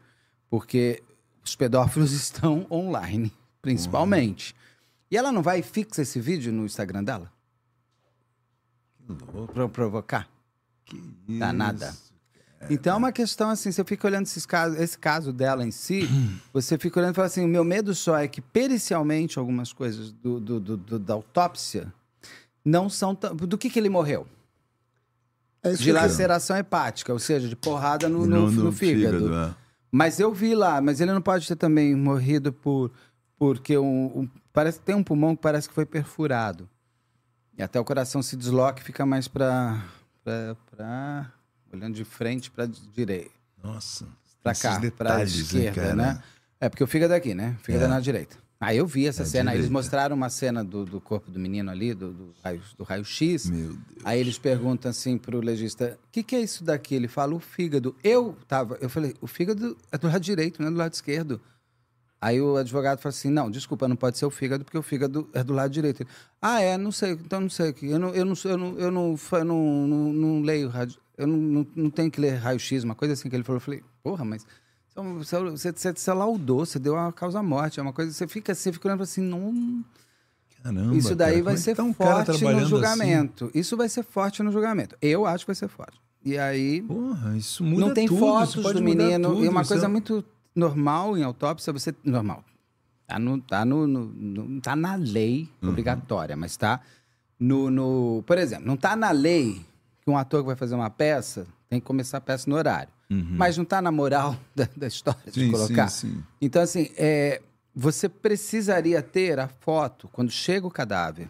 Porque 0.50 1.02
os 1.44 1.54
pedófilos 1.54 2.10
estão 2.12 2.66
online, 2.70 3.32
principalmente. 3.62 4.54
E 5.10 5.16
ela 5.16 5.30
não 5.30 5.42
vai 5.42 5.60
e 5.60 5.62
fixa 5.62 6.02
esse 6.02 6.20
vídeo 6.20 6.52
no 6.52 6.64
Instagram 6.64 7.04
dela? 7.04 7.32
Pra 9.54 9.68
provocar? 9.68 10.28
Dá 11.28 11.52
nada. 11.52 11.94
Então 12.70 12.94
é 12.94 12.96
uma 12.96 13.12
questão 13.12 13.50
assim, 13.50 13.70
você 13.72 13.84
fica 13.84 14.06
olhando 14.06 14.26
esses 14.26 14.44
casos, 14.46 14.78
esse 14.78 14.98
caso 14.98 15.32
dela 15.32 15.64
em 15.64 15.70
si, 15.70 16.08
você 16.52 16.76
fica 16.78 16.98
olhando 17.00 17.12
e 17.12 17.14
fala 17.16 17.26
assim, 17.26 17.44
o 17.44 17.48
meu 17.48 17.64
medo 17.64 17.94
só 17.94 18.16
é 18.18 18.26
que 18.28 18.40
pericialmente 18.40 19.38
algumas 19.38 19.72
coisas 19.72 20.12
do, 20.12 20.38
do- 20.40 20.60
do- 20.60 20.76
do- 20.76 20.98
da 20.98 21.14
autópsia 21.14 21.92
não 22.64 22.88
são 22.88 23.14
tão... 23.14 23.34
Do 23.36 23.56
que 23.56 23.70
que 23.70 23.78
ele 23.78 23.88
morreu? 23.88 24.26
É 25.62 25.72
De 25.72 25.90
laceração 25.92 26.56
hepática, 26.56 27.12
ou 27.12 27.18
seja, 27.18 27.48
de 27.48 27.56
porrada 27.56 28.08
no, 28.08 28.26
no- 28.26 28.50
no 28.50 28.72
fígado. 28.72 29.34
é. 29.34 29.54
Mas 29.90 30.20
eu 30.20 30.32
vi 30.32 30.54
lá, 30.54 30.80
mas 30.80 31.00
ele 31.00 31.12
não 31.12 31.22
pode 31.22 31.46
ter 31.46 31.56
também 31.56 31.94
morrido 31.94 32.52
por 32.52 32.90
porque 33.38 33.76
um, 33.76 34.20
um- 34.20 34.28
parece 34.52 34.78
que 34.78 34.84
tem 34.84 34.94
um 34.94 35.02
pulmão 35.02 35.34
que 35.36 35.42
parece 35.42 35.68
que 35.68 35.74
foi 35.74 35.84
perfurado. 35.86 36.68
E 37.56 37.62
até 37.62 37.78
o 37.80 37.84
coração 37.84 38.22
se 38.22 38.36
desloca 38.36 38.80
e 38.80 38.84
fica 38.84 39.04
mais 39.06 39.28
para 39.28 39.82
para 40.24 41.30
olhando 41.72 41.94
de 41.94 42.04
frente 42.04 42.50
para 42.50 42.66
direita, 42.66 43.30
Nossa. 43.62 44.06
para 44.42 44.54
cá, 44.54 44.70
para 44.72 44.80
detalhes, 44.80 45.34
esquerda, 45.34 45.80
cara? 45.80 45.94
né? 45.96 46.22
É 46.60 46.68
porque 46.68 46.82
o 46.82 46.86
fígado 46.86 47.12
é 47.12 47.16
aqui, 47.16 47.34
né? 47.34 47.56
O 47.60 47.64
fígado 47.64 47.84
é, 47.84 47.86
É. 47.86 47.90
na 47.90 48.00
direita. 48.00 48.36
Aí 48.58 48.78
eu 48.78 48.86
vi 48.86 49.06
essa 49.06 49.22
É 49.22 49.26
cena, 49.26 49.50
eles 49.50 49.66
direita. 49.66 49.72
mostraram 49.72 50.16
uma 50.16 50.30
cena 50.30 50.64
do, 50.64 50.86
do 50.86 50.98
corpo 50.98 51.30
do 51.30 51.38
menino 51.38 51.70
ali, 51.70 51.92
do, 51.92 52.10
do 52.10 52.34
raio, 52.42 52.62
do 52.78 52.84
raio-x. 52.84 53.50
Meu 53.50 53.68
Deus. 53.68 53.78
Aí 54.02 54.18
eles 54.18 54.38
perguntam 54.38 54.90
assim 54.90 55.18
pro 55.18 55.40
legista: 55.40 55.98
o 56.06 56.10
que, 56.10 56.22
que 56.22 56.34
é 56.34 56.40
isso 56.40 56.64
daqui? 56.64 56.94
Ele 56.94 57.06
fala: 57.06 57.34
o 57.34 57.38
fígado. 57.38 57.94
Eu 58.02 58.34
tava, 58.48 58.78
eu 58.80 58.88
falei: 58.88 59.14
o 59.20 59.26
fígado 59.26 59.76
é 59.92 59.98
do 59.98 60.06
lado 60.06 60.20
direito, 60.20 60.62
não 60.62 60.68
é 60.68 60.70
do 60.70 60.76
lado 60.78 60.94
esquerdo. 60.94 61.38
Aí 62.18 62.40
o 62.40 62.56
advogado 62.56 62.98
falou 62.98 63.10
assim: 63.14 63.28
não, 63.28 63.50
desculpa, 63.50 63.86
não 63.86 63.94
pode 63.94 64.16
ser 64.16 64.24
o 64.24 64.30
fígado, 64.30 64.64
porque 64.64 64.78
o 64.78 64.82
fígado 64.82 65.28
é 65.34 65.44
do 65.44 65.52
lado 65.52 65.70
direito. 65.70 66.00
Ele, 66.02 66.08
ah, 66.40 66.58
é, 66.62 66.78
não 66.78 66.90
sei, 66.90 67.12
então 67.12 67.42
não 67.42 67.50
sei. 67.50 67.74
Eu 67.82 67.98
não, 67.98 68.14
eu 68.14 68.24
não, 68.24 68.34
eu 68.42 68.56
não, 68.56 68.78
eu 68.78 68.90
não, 68.90 69.16
eu 69.32 69.44
não, 69.44 69.86
não, 69.86 70.12
não 70.14 70.40
leio 70.40 70.70
rádio, 70.70 70.98
eu 71.16 71.26
não, 71.26 71.36
não, 71.36 71.66
não 71.74 71.90
tenho 71.90 72.10
que 72.10 72.20
ler 72.20 72.34
raio-x, 72.36 72.84
uma 72.84 72.94
coisa 72.94 73.14
assim 73.14 73.28
que 73.28 73.36
ele 73.36 73.42
falou. 73.44 73.56
Eu 73.56 73.60
falei: 73.60 73.82
porra, 74.02 74.24
mas. 74.24 74.46
Você, 75.18 75.38
você, 75.38 75.72
você, 75.72 75.92
você 75.92 76.12
laudou, 76.12 76.64
você 76.64 76.78
deu 76.78 76.96
a 76.96 77.12
causa-morte, 77.12 77.78
é 77.78 77.82
uma 77.82 77.92
coisa. 77.92 78.10
Você 78.12 78.26
fica, 78.26 78.54
você 78.54 78.72
fica 78.72 78.88
olhando 78.88 79.02
assim, 79.02 79.20
não. 79.20 79.84
Caramba, 80.62 80.96
Isso 80.96 81.14
daí 81.14 81.32
cara, 81.34 81.44
vai 81.44 81.54
é 81.54 81.56
ser 81.58 81.76
tá 81.76 81.82
um 81.84 81.92
forte 81.92 82.42
no 82.42 82.48
assim? 82.58 82.64
julgamento. 82.64 83.50
Isso 83.54 83.76
vai 83.76 83.88
ser 83.88 84.02
forte 84.02 84.42
no 84.42 84.50
julgamento. 84.50 84.96
Eu 85.02 85.26
acho 85.26 85.44
que 85.44 85.48
vai 85.48 85.54
ser 85.54 85.68
forte. 85.68 86.00
E 86.24 86.36
aí 86.38 86.82
Porra, 86.82 87.36
isso 87.36 87.62
muda 87.62 87.86
não 87.86 87.94
tem 87.94 88.08
tudo, 88.08 88.18
fotos 88.18 88.72
do 88.72 88.82
menino. 88.82 89.28
tudo, 89.30 89.44
e 89.44 89.48
uma 89.48 89.64
coisa 89.64 89.84
é- 89.84 89.88
muito 89.88 90.24
normal 90.54 91.16
em 91.16 91.22
autópsia, 91.22 91.72
você. 91.72 91.94
Normal. 92.02 92.42
Tá, 93.06 93.18
no, 93.18 93.38
tá, 93.40 93.64
no, 93.64 93.86
no- 93.86 94.06
no- 94.06 94.60
tá 94.60 94.74
na 94.74 94.96
lei 94.96 95.48
obrigatória, 95.62 96.34
mas 96.36 96.56
tá 96.56 96.80
no, 97.38 97.70
no. 97.70 98.24
Por 98.26 98.38
exemplo, 98.38 98.66
não 98.66 98.76
tá 98.76 98.96
na 98.96 99.12
lei 99.12 99.60
que 100.06 100.10
um 100.10 100.16
ator 100.16 100.40
que 100.42 100.46
vai 100.46 100.54
fazer 100.56 100.76
uma 100.76 100.88
peça 100.88 101.48
tem 101.68 101.80
que 101.80 101.86
começar 101.86 102.18
a 102.18 102.20
peça 102.20 102.48
no 102.48 102.54
horário. 102.54 102.92
Mas 103.10 103.56
não 103.58 103.64
tá 103.64 103.82
na 103.82 103.90
moral 103.90 104.36
da, 104.54 104.68
da 104.76 104.86
história 104.86 105.20
de 105.26 105.32
Sim, 105.32 105.50
colocar. 105.50 105.88
sim, 105.88 106.10
sim. 106.10 106.24
Então, 106.40 106.62
assim, 106.62 106.90
é, 106.96 107.42
você 107.74 108.08
precisaria 108.08 109.02
ter 109.02 109.38
a 109.40 109.48
foto 109.48 110.08
quando 110.12 110.30
chega 110.30 110.64
o 110.66 110.70
cadáver. 110.70 111.28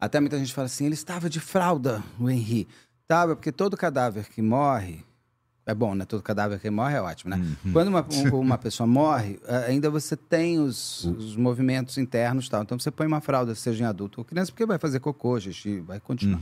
Até 0.00 0.20
muita 0.20 0.38
gente 0.38 0.52
fala 0.54 0.66
assim, 0.66 0.86
ele 0.86 0.94
estava 0.94 1.28
de 1.28 1.40
fralda, 1.40 2.02
o 2.20 2.30
Henri. 2.30 2.68
Estava, 3.02 3.34
porque 3.34 3.50
todo 3.50 3.76
cadáver 3.76 4.28
que 4.28 4.40
morre. 4.40 5.04
É 5.66 5.74
bom, 5.74 5.94
né? 5.94 6.04
Todo 6.04 6.22
cadáver 6.22 6.60
que 6.60 6.70
morre 6.70 6.94
é 6.96 7.02
ótimo, 7.02 7.30
né? 7.30 7.44
Quando 7.72 7.88
uma, 7.88 8.06
um- 8.10 8.38
uma 8.40 8.56
pessoa 8.58 8.86
morre, 8.86 9.40
ainda 9.66 9.90
você 9.90 10.16
tem 10.16 10.58
os, 10.60 11.04
os 11.04 11.36
movimentos 11.36 11.98
internos 11.98 12.46
e 12.46 12.50
tal. 12.50 12.62
Então 12.62 12.78
você 12.78 12.90
põe 12.92 13.06
uma 13.08 13.20
fralda, 13.20 13.54
seja 13.56 13.82
em 13.84 13.86
adulto 13.86 14.20
ou 14.20 14.24
criança, 14.24 14.52
porque 14.52 14.64
vai 14.64 14.78
fazer 14.78 15.00
cocô, 15.00 15.38
xixi, 15.40 15.80
vai 15.80 15.98
continuar. 16.00 16.40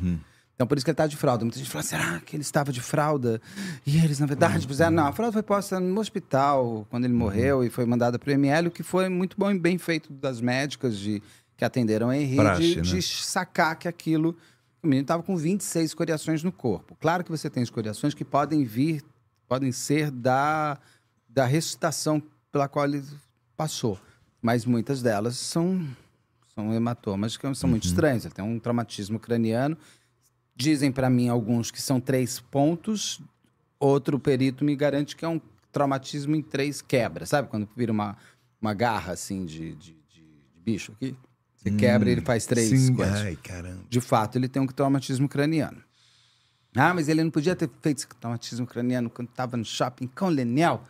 Então 0.56 0.66
por 0.66 0.78
isso 0.78 0.84
que 0.84 0.90
ele 0.90 0.94
está 0.94 1.06
de 1.06 1.16
fralda. 1.16 1.44
Muita 1.44 1.58
gente 1.58 1.70
fala, 1.70 1.84
será 1.84 2.18
que 2.20 2.34
ele 2.34 2.42
estava 2.42 2.72
de 2.72 2.80
fralda? 2.80 3.40
E 3.86 3.98
eles, 3.98 4.18
na 4.18 4.26
verdade, 4.26 4.66
fizeram. 4.66 4.90
Não, 4.90 5.06
a 5.06 5.12
fralda 5.12 5.34
foi 5.34 5.42
posta 5.42 5.78
no 5.78 6.00
hospital 6.00 6.86
quando 6.88 7.04
ele 7.04 7.12
morreu 7.12 7.62
e 7.62 7.68
foi 7.68 7.84
mandada 7.84 8.18
para 8.18 8.30
o 8.30 8.32
ML, 8.32 8.68
o 8.68 8.70
que 8.70 8.82
foi 8.82 9.10
muito 9.10 9.36
bom 9.38 9.50
e 9.50 9.58
bem 9.58 9.76
feito 9.76 10.10
das 10.10 10.40
médicas 10.40 10.98
de, 10.98 11.22
que 11.58 11.64
atenderam 11.64 12.08
o 12.08 12.12
Henri, 12.12 12.36
Praxe, 12.36 12.62
de, 12.62 12.76
né? 12.76 12.82
de 12.82 13.02
sacar 13.02 13.76
que 13.76 13.86
aquilo. 13.86 14.34
O 14.82 14.86
menino 14.86 15.02
estava 15.02 15.22
com 15.22 15.36
26 15.36 15.90
escoriações 15.90 16.42
no 16.42 16.52
corpo. 16.52 16.96
Claro 17.00 17.22
que 17.22 17.30
você 17.30 17.50
tem 17.50 17.62
escoriações 17.62 18.14
que 18.14 18.24
podem 18.24 18.64
vir, 18.64 19.02
podem 19.46 19.72
ser 19.72 20.10
da, 20.10 20.78
da 21.28 21.44
ressuscitação 21.44 22.22
pela 22.50 22.66
qual 22.66 22.86
ele 22.86 23.02
passou. 23.56 23.98
Mas 24.40 24.64
muitas 24.64 25.02
delas 25.02 25.36
são, 25.36 25.86
são 26.54 26.72
hematomas 26.72 27.36
que 27.36 27.54
são 27.54 27.68
muito 27.68 27.86
estranhos. 27.86 28.24
Ele 28.24 28.32
tem 28.32 28.44
um 28.44 28.58
traumatismo 28.58 29.18
craniano. 29.18 29.76
Dizem 30.56 30.90
para 30.90 31.10
mim 31.10 31.28
alguns 31.28 31.70
que 31.70 31.80
são 31.80 32.00
três 32.00 32.40
pontos. 32.40 33.20
Outro 33.78 34.18
perito 34.18 34.64
me 34.64 34.74
garante 34.74 35.14
que 35.14 35.24
é 35.24 35.28
um 35.28 35.40
traumatismo 35.70 36.34
em 36.34 36.40
três 36.42 36.80
quebras. 36.80 37.28
Sabe 37.28 37.48
quando 37.48 37.68
vira 37.76 37.92
uma, 37.92 38.16
uma 38.60 38.72
garra 38.72 39.12
assim 39.12 39.44
de, 39.44 39.74
de, 39.74 39.92
de- 39.92 39.96
de 40.14 40.24
bicho 40.64 40.92
aqui? 40.92 41.14
Você 41.56 41.70
quebra 41.72 42.08
e 42.08 42.12
ele 42.12 42.20
faz 42.22 42.46
três 42.46 42.68
Sim, 42.70 42.96
ai, 43.02 43.36
caramba. 43.36 43.82
De 43.88 44.00
fato, 44.00 44.36
ele 44.36 44.48
tem 44.48 44.62
um 44.62 44.66
traumatismo 44.66 45.28
craniano. 45.28 45.82
Ah, 46.74 46.94
mas 46.94 47.08
ele 47.08 47.22
não 47.24 47.30
podia 47.30 47.56
ter 47.56 47.68
feito 47.82 47.98
esse 47.98 48.06
traumatismo 48.20 48.66
craniano 48.66 49.10
quando 49.10 49.28
estava 49.28 49.56
no 49.56 49.64
shopping 49.64 50.06
com 50.06 50.26
o 50.26 50.30
Leniel? 50.30 50.82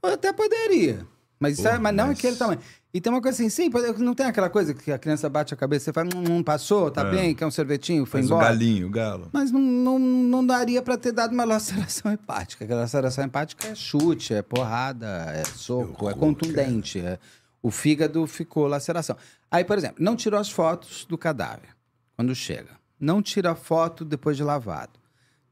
Pô, 0.00 0.08
até 0.08 0.32
poderia. 0.32 1.06
Mas, 1.38 1.54
isso 1.58 1.66
é- 1.66 1.70
Porra, 1.70 1.82
mas 1.82 1.94
não 1.96 2.06
mas- 2.08 2.18
aquele 2.18 2.36
tamanho. 2.36 2.60
E 2.92 3.00
tem 3.00 3.12
uma 3.12 3.22
coisa 3.22 3.36
assim, 3.36 3.48
sim, 3.48 3.70
não 3.98 4.14
tem 4.14 4.26
aquela 4.26 4.50
coisa 4.50 4.74
que 4.74 4.90
a 4.90 4.98
criança 4.98 5.28
bate 5.28 5.54
a 5.54 5.56
cabeça 5.56 5.84
e 5.84 5.84
você 5.86 5.92
fala, 5.92 6.08
hum, 6.14 6.38
hum, 6.38 6.42
passou, 6.42 6.90
tá 6.90 7.02
É. 7.06 7.10
bem, 7.12 7.34
quer 7.36 7.46
um 7.46 7.50
sorvetinho, 7.50 8.04
foi 8.04 8.20
o 8.20 8.24
embora. 8.24 8.46
galinho, 8.46 8.88
o 8.88 8.90
galo. 8.90 9.28
Mas 9.32 9.52
não, 9.52 9.60
não, 9.60 9.98
não 9.98 10.44
daria 10.44 10.82
pra 10.82 10.96
ter 10.96 11.12
dado 11.12 11.32
uma 11.32 11.44
laceração 11.44 12.10
hepática. 12.12 12.64
Aquela 12.64 12.80
laceração 12.80 13.24
hepática 13.24 13.68
é 13.68 13.74
chute, 13.76 14.34
é 14.34 14.42
porrada, 14.42 15.06
é 15.32 15.44
soco, 15.44 16.10
é 16.10 16.14
contundente. 16.14 16.98
é- 16.98 17.18
O 17.62 17.70
fígado 17.70 18.26
ficou 18.26 18.66
laceração. 18.66 19.16
Aí, 19.50 19.62
por 19.64 19.78
exemplo, 19.78 19.96
não 20.02 20.16
tirou 20.16 20.40
as 20.40 20.50
fotos 20.50 21.04
do 21.04 21.16
cadáver 21.16 21.68
quando 22.16 22.34
chega. 22.34 22.70
Não 22.98 23.22
tira 23.22 23.54
foto 23.54 24.04
depois 24.04 24.36
de 24.36 24.42
lavado. 24.42 24.98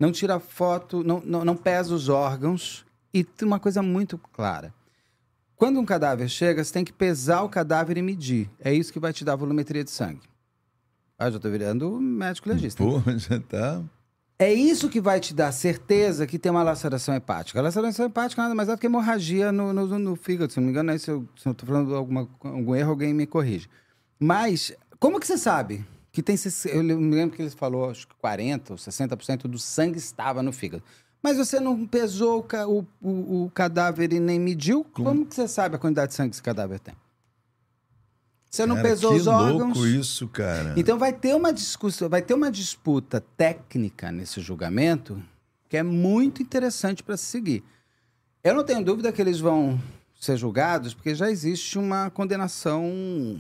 Não 0.01 0.11
tira 0.11 0.41
foto, 0.41 1.05
não, 1.05 1.21
não, 1.25 1.45
não 1.45 1.57
pesa 1.57 1.95
os 1.95 2.09
órgãos. 2.09 2.85
E 3.15 3.23
tem 3.23 3.47
uma 3.47 3.61
coisa 3.61 3.81
muito 3.83 4.19
clara. 4.33 4.73
Quando 5.59 5.81
um 5.81 5.85
cadáver 5.85 6.29
chega, 6.29 6.63
você 6.63 6.73
tem 6.73 6.85
que 6.85 6.93
pesar 6.93 7.43
o 7.43 7.49
cadáver 7.49 7.99
e 7.99 8.03
medir. 8.03 8.49
É 8.61 8.73
isso 8.73 8.93
que 8.93 9.01
vai 9.01 9.13
te 9.13 9.25
dar 9.25 9.33
a 9.33 9.37
volumetria 9.37 9.83
de 9.83 9.91
sangue. 9.91 10.23
Ah, 11.19 11.29
já 11.29 11.39
tô 11.41 11.51
virando 11.51 12.01
médico 12.01 12.49
legista. 12.49 12.83
Pô, 12.83 13.03
já 13.19 13.41
tá. 13.41 13.83
É 14.39 14.53
isso 14.53 14.89
que 14.89 15.01
vai 15.01 15.19
te 15.19 15.35
dar 15.35 15.51
certeza 15.51 16.29
que 16.29 16.39
tem 16.39 16.53
uma 16.53 16.63
laceração 16.63 17.13
hepática. 17.13 17.59
A 17.59 17.63
laceração 17.63 18.07
hepática 18.07 18.41
nada 18.41 18.55
mais 18.55 18.69
é 18.69 18.77
do 18.77 18.79
que 18.79 18.87
hemorragia 18.87 19.51
no, 19.51 19.73
no, 19.73 19.99
no 19.99 20.15
fígado. 20.15 20.53
Se 20.53 20.61
não 20.61 20.67
me 20.67 20.71
engano, 20.71 20.93
aí 20.93 20.99
se 21.01 21.11
eu 21.11 21.29
estou 21.35 21.67
falando 21.67 21.93
alguma, 21.97 22.29
algum 22.45 22.77
erro, 22.77 22.91
alguém 22.91 23.13
me 23.13 23.27
corrige. 23.27 23.69
Mas, 24.17 24.73
como 25.01 25.19
que 25.19 25.27
você 25.27 25.37
sabe 25.37 25.85
que 26.13 26.23
tem... 26.23 26.37
Eu 26.67 26.85
me 26.85 27.17
lembro 27.17 27.35
que 27.35 27.43
ele 27.43 27.51
falou, 27.51 27.91
acho 27.91 28.07
que 28.07 28.15
40% 28.15 28.71
ou 28.71 28.77
60% 28.77 29.43
do 29.49 29.59
sangue 29.59 29.99
estava 29.99 30.41
no 30.41 30.53
fígado. 30.53 30.85
Mas 31.23 31.37
você 31.37 31.59
não 31.59 31.87
pesou 31.87 32.47
o, 32.69 32.87
o, 33.01 33.45
o- 33.45 33.51
cadáver 33.51 34.13
e 34.13 34.21
nem 34.21 34.39
mediu? 34.39 34.85
Como 34.85 35.27
que 35.27 35.35
você 35.35 35.49
sabe 35.49 35.75
a 35.77 35.79
quantidade 35.79 36.11
de 36.11 36.15
sangue 36.15 36.31
que 36.31 36.37
esse 36.37 36.43
cadáver 36.43 36.79
tem? 36.79 36.95
Você 38.51 38.65
não 38.65 38.77
Cara, 38.77 38.89
pesou 38.89 39.15
os 39.15 39.27
órgãos? 39.27 39.77
louco 39.77 39.87
isso, 39.87 40.27
cara. 40.29 40.73
Então 40.77 40.99
vai 40.99 41.13
ter 41.13 41.35
uma 41.35 41.53
discussão, 41.53 42.09
vai 42.09 42.23
ter 42.23 42.33
uma 42.35 42.51
disputa 42.51 43.21
técnica 43.37 44.11
nesse 44.11 44.41
julgamento 44.41 45.23
que 45.69 45.77
é 45.77 45.83
muito 45.83 46.43
interessante 46.43 47.03
para 47.03 47.17
se 47.17 47.27
seguir. 47.27 47.63
Eu 48.43 48.55
não 48.55 48.65
tenho 48.65 48.83
dúvida 48.83 49.13
que 49.13 49.21
eles 49.21 49.39
vão 49.39 49.79
ser 50.19 50.37
julgados, 50.39 50.95
porque 50.95 51.15
já 51.15 51.31
existe 51.31 51.79
uma 51.79 52.09
condenação 52.11 53.39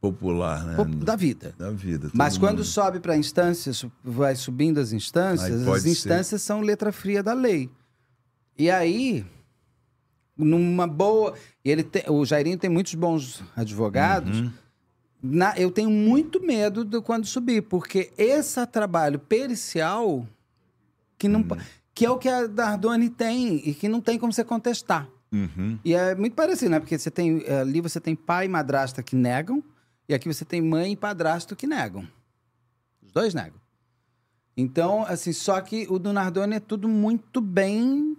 Popular, 0.00 0.64
né? 0.64 0.76
da 1.04 1.14
vida. 1.14 1.54
Da 1.58 1.70
vida. 1.70 2.10
Mas 2.14 2.38
quando 2.38 2.58
mundo. 2.58 2.64
sobe 2.64 3.00
para 3.00 3.16
instâncias, 3.16 3.84
vai 4.02 4.34
subindo 4.34 4.78
as 4.80 4.92
instâncias, 4.92 5.60
as 5.60 5.64
pode 5.66 5.82
ser. 5.82 5.90
instâncias 5.90 6.40
são 6.40 6.62
letra 6.62 6.90
fria 6.90 7.22
da 7.22 7.34
lei. 7.34 7.68
E 8.56 8.70
aí, 8.70 9.26
numa 10.36 10.86
boa. 10.86 11.34
Ele 11.64 11.82
tem- 11.82 12.04
o 12.08 12.24
Jairinho 12.24 12.56
tem 12.58 12.70
muitos 12.70 12.94
bons 12.94 13.42
advogados. 13.54 14.40
Uhum. 14.40 14.50
Na- 15.22 15.54
eu 15.58 15.70
tenho 15.70 15.90
muito 15.90 16.40
medo 16.42 16.82
de 16.82 16.98
quando 17.02 17.26
subir, 17.26 17.62
porque 17.62 18.10
esse 18.16 18.64
trabalho 18.68 19.18
pericial 19.18 20.26
que, 21.18 21.28
não, 21.28 21.42
po- 21.42 21.58
que 21.94 22.06
é 22.06 22.10
o 22.10 22.16
que 22.16 22.28
a 22.28 22.46
Dardone 22.46 23.10
tem 23.10 23.56
e 23.68 23.74
que 23.74 23.86
não 23.86 24.00
tem 24.00 24.18
como 24.18 24.32
você 24.32 24.42
contestar. 24.42 25.06
Uhum. 25.30 25.78
E 25.84 25.92
é 25.94 26.14
muito 26.14 26.34
parecido, 26.34 26.70
né? 26.70 26.80
Porque 26.80 26.98
você 26.98 27.10
tem, 27.10 27.44
ali 27.48 27.82
você 27.82 28.00
tem 28.00 28.16
pai 28.16 28.46
e 28.46 28.48
madrasta 28.48 29.02
que 29.02 29.14
negam, 29.14 29.62
e 30.10 30.14
aqui 30.14 30.26
você 30.26 30.44
tem 30.44 30.60
mãe 30.60 30.90
e 30.90 30.96
padrasto 30.96 31.54
que 31.54 31.68
negam. 31.68 32.04
Os 33.00 33.12
dois 33.12 33.32
negam. 33.32 33.60
Então, 34.56 35.04
assim, 35.06 35.32
só 35.32 35.60
que 35.60 35.86
o 35.88 36.00
do 36.00 36.12
Nardoni 36.12 36.56
é 36.56 36.60
tudo 36.60 36.88
muito 36.88 37.40
bem 37.40 38.16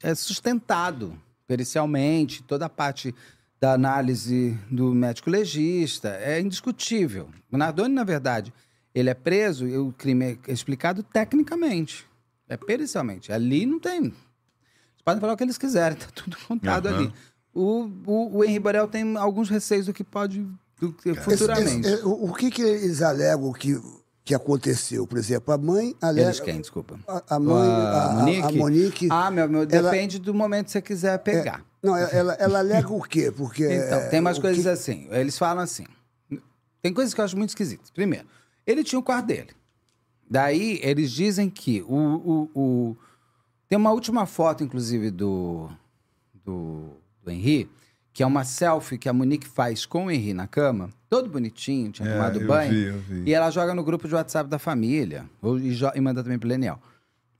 é, 0.00 0.14
sustentado, 0.14 1.20
pericialmente, 1.44 2.40
toda 2.44 2.66
a 2.66 2.68
parte 2.68 3.12
da 3.60 3.72
análise 3.72 4.56
do 4.70 4.94
médico 4.94 5.28
legista 5.28 6.10
é 6.10 6.40
indiscutível. 6.40 7.28
O 7.50 7.56
Nardoni, 7.56 7.92
na 7.92 8.04
verdade, 8.04 8.54
ele 8.94 9.10
é 9.10 9.14
preso 9.14 9.66
e 9.66 9.76
o 9.76 9.92
crime 9.92 10.38
é 10.46 10.52
explicado 10.52 11.02
tecnicamente, 11.02 12.06
é 12.48 12.56
pericialmente. 12.56 13.32
Ali 13.32 13.66
não 13.66 13.80
tem. 13.80 14.04
Eles 14.04 15.02
podem 15.04 15.20
falar 15.20 15.32
o 15.32 15.36
que 15.36 15.42
eles 15.42 15.58
quiserem, 15.58 15.98
tá 15.98 16.06
tudo 16.14 16.36
contado 16.46 16.86
Aham. 16.86 16.96
ali. 16.96 17.12
O, 17.52 17.90
o, 18.06 18.36
o 18.36 18.44
Henri 18.44 18.60
Borel 18.60 18.86
tem 18.86 19.16
alguns 19.16 19.50
receios 19.50 19.86
do 19.86 19.92
que 19.92 20.04
pode 20.04 20.46
Esse- 21.04 21.20
futuramente. 21.20 21.86
esse- 21.88 22.02
o, 22.04 22.24
o 22.30 22.34
que, 22.34 22.50
que 22.50 22.62
eles 22.62 23.00
alegam 23.02 23.52
que, 23.52 23.80
que 24.24 24.34
aconteceu? 24.34 25.06
Por 25.06 25.18
exemplo, 25.18 25.52
a 25.54 25.58
mãe 25.58 25.94
alega. 26.00 26.28
Eles 26.28 26.40
quem, 26.40 26.60
desculpa? 26.60 26.98
A, 27.06 27.36
a 27.36 27.38
mãe, 27.38 27.68
a, 27.68 27.72
a- 27.72 28.10
a 28.48 28.52
Monique. 28.52 29.08
Ah, 29.10 29.30
meu, 29.30 29.48
meu, 29.48 29.66
ela- 29.70 29.90
depende 29.90 30.18
do 30.18 30.32
momento 30.34 30.66
que 30.66 30.72
você 30.72 30.82
quiser 30.82 31.18
pegar. 31.20 31.64
Não, 31.82 31.96
ela, 31.96 32.32
ela, 32.34 32.58
alega 32.60 32.90
o 32.92 33.02
quê? 33.02 33.30
Porque. 33.30 33.64
Então, 33.64 34.08
tem 34.10 34.20
umas 34.20 34.38
coisas 34.38 34.62
que- 34.62 34.68
assim. 34.68 35.06
Eles 35.10 35.36
falam 35.36 35.62
assim. 35.62 35.84
Tem 36.80 36.92
coisas 36.92 37.12
que 37.14 37.20
eu 37.20 37.24
acho 37.24 37.36
muito 37.36 37.50
esquisitas. 37.50 37.90
Primeiro, 37.90 38.26
ele 38.66 38.82
tinha 38.84 38.98
o 38.98 39.02
quarto 39.02 39.26
dele. 39.26 39.50
Daí, 40.30 40.80
eles 40.82 41.10
dizem 41.10 41.48
que 41.50 41.82
o, 41.82 41.94
o, 41.94 42.50
o- 42.54 42.96
Tem 43.68 43.76
uma 43.78 43.90
última 43.92 44.24
foto, 44.26 44.64
inclusive, 44.64 45.10
do, 45.10 45.68
do, 46.44 46.90
do 47.22 47.30
Henri, 47.30 47.70
que 48.14 48.22
é 48.22 48.26
uma 48.26 48.44
selfie 48.44 48.96
que 48.96 49.08
a 49.08 49.12
Monique 49.12 49.46
faz 49.46 49.84
com 49.84 50.06
o 50.06 50.10
Henri 50.10 50.32
na 50.32 50.46
cama, 50.46 50.88
todo 51.10 51.28
bonitinho, 51.28 51.90
tinha 51.90 52.08
É, 52.08 52.12
tomado 52.12 52.40
eu 52.40 52.46
banho. 52.46 52.70
vi, 52.72 52.82
eu 52.84 52.98
vi. 53.00 53.22
E 53.30 53.34
ela 53.34 53.50
joga 53.50 53.74
no 53.74 53.82
grupo 53.84 54.06
de 54.08 54.14
WhatsApp 54.14 54.48
da 54.48 54.58
família. 54.58 55.28
Ou, 55.42 55.58
e, 55.58 55.76
e 55.96 56.00
manda 56.00 56.22
também 56.22 56.38
pro 56.38 56.48
Leniel. 56.48 56.80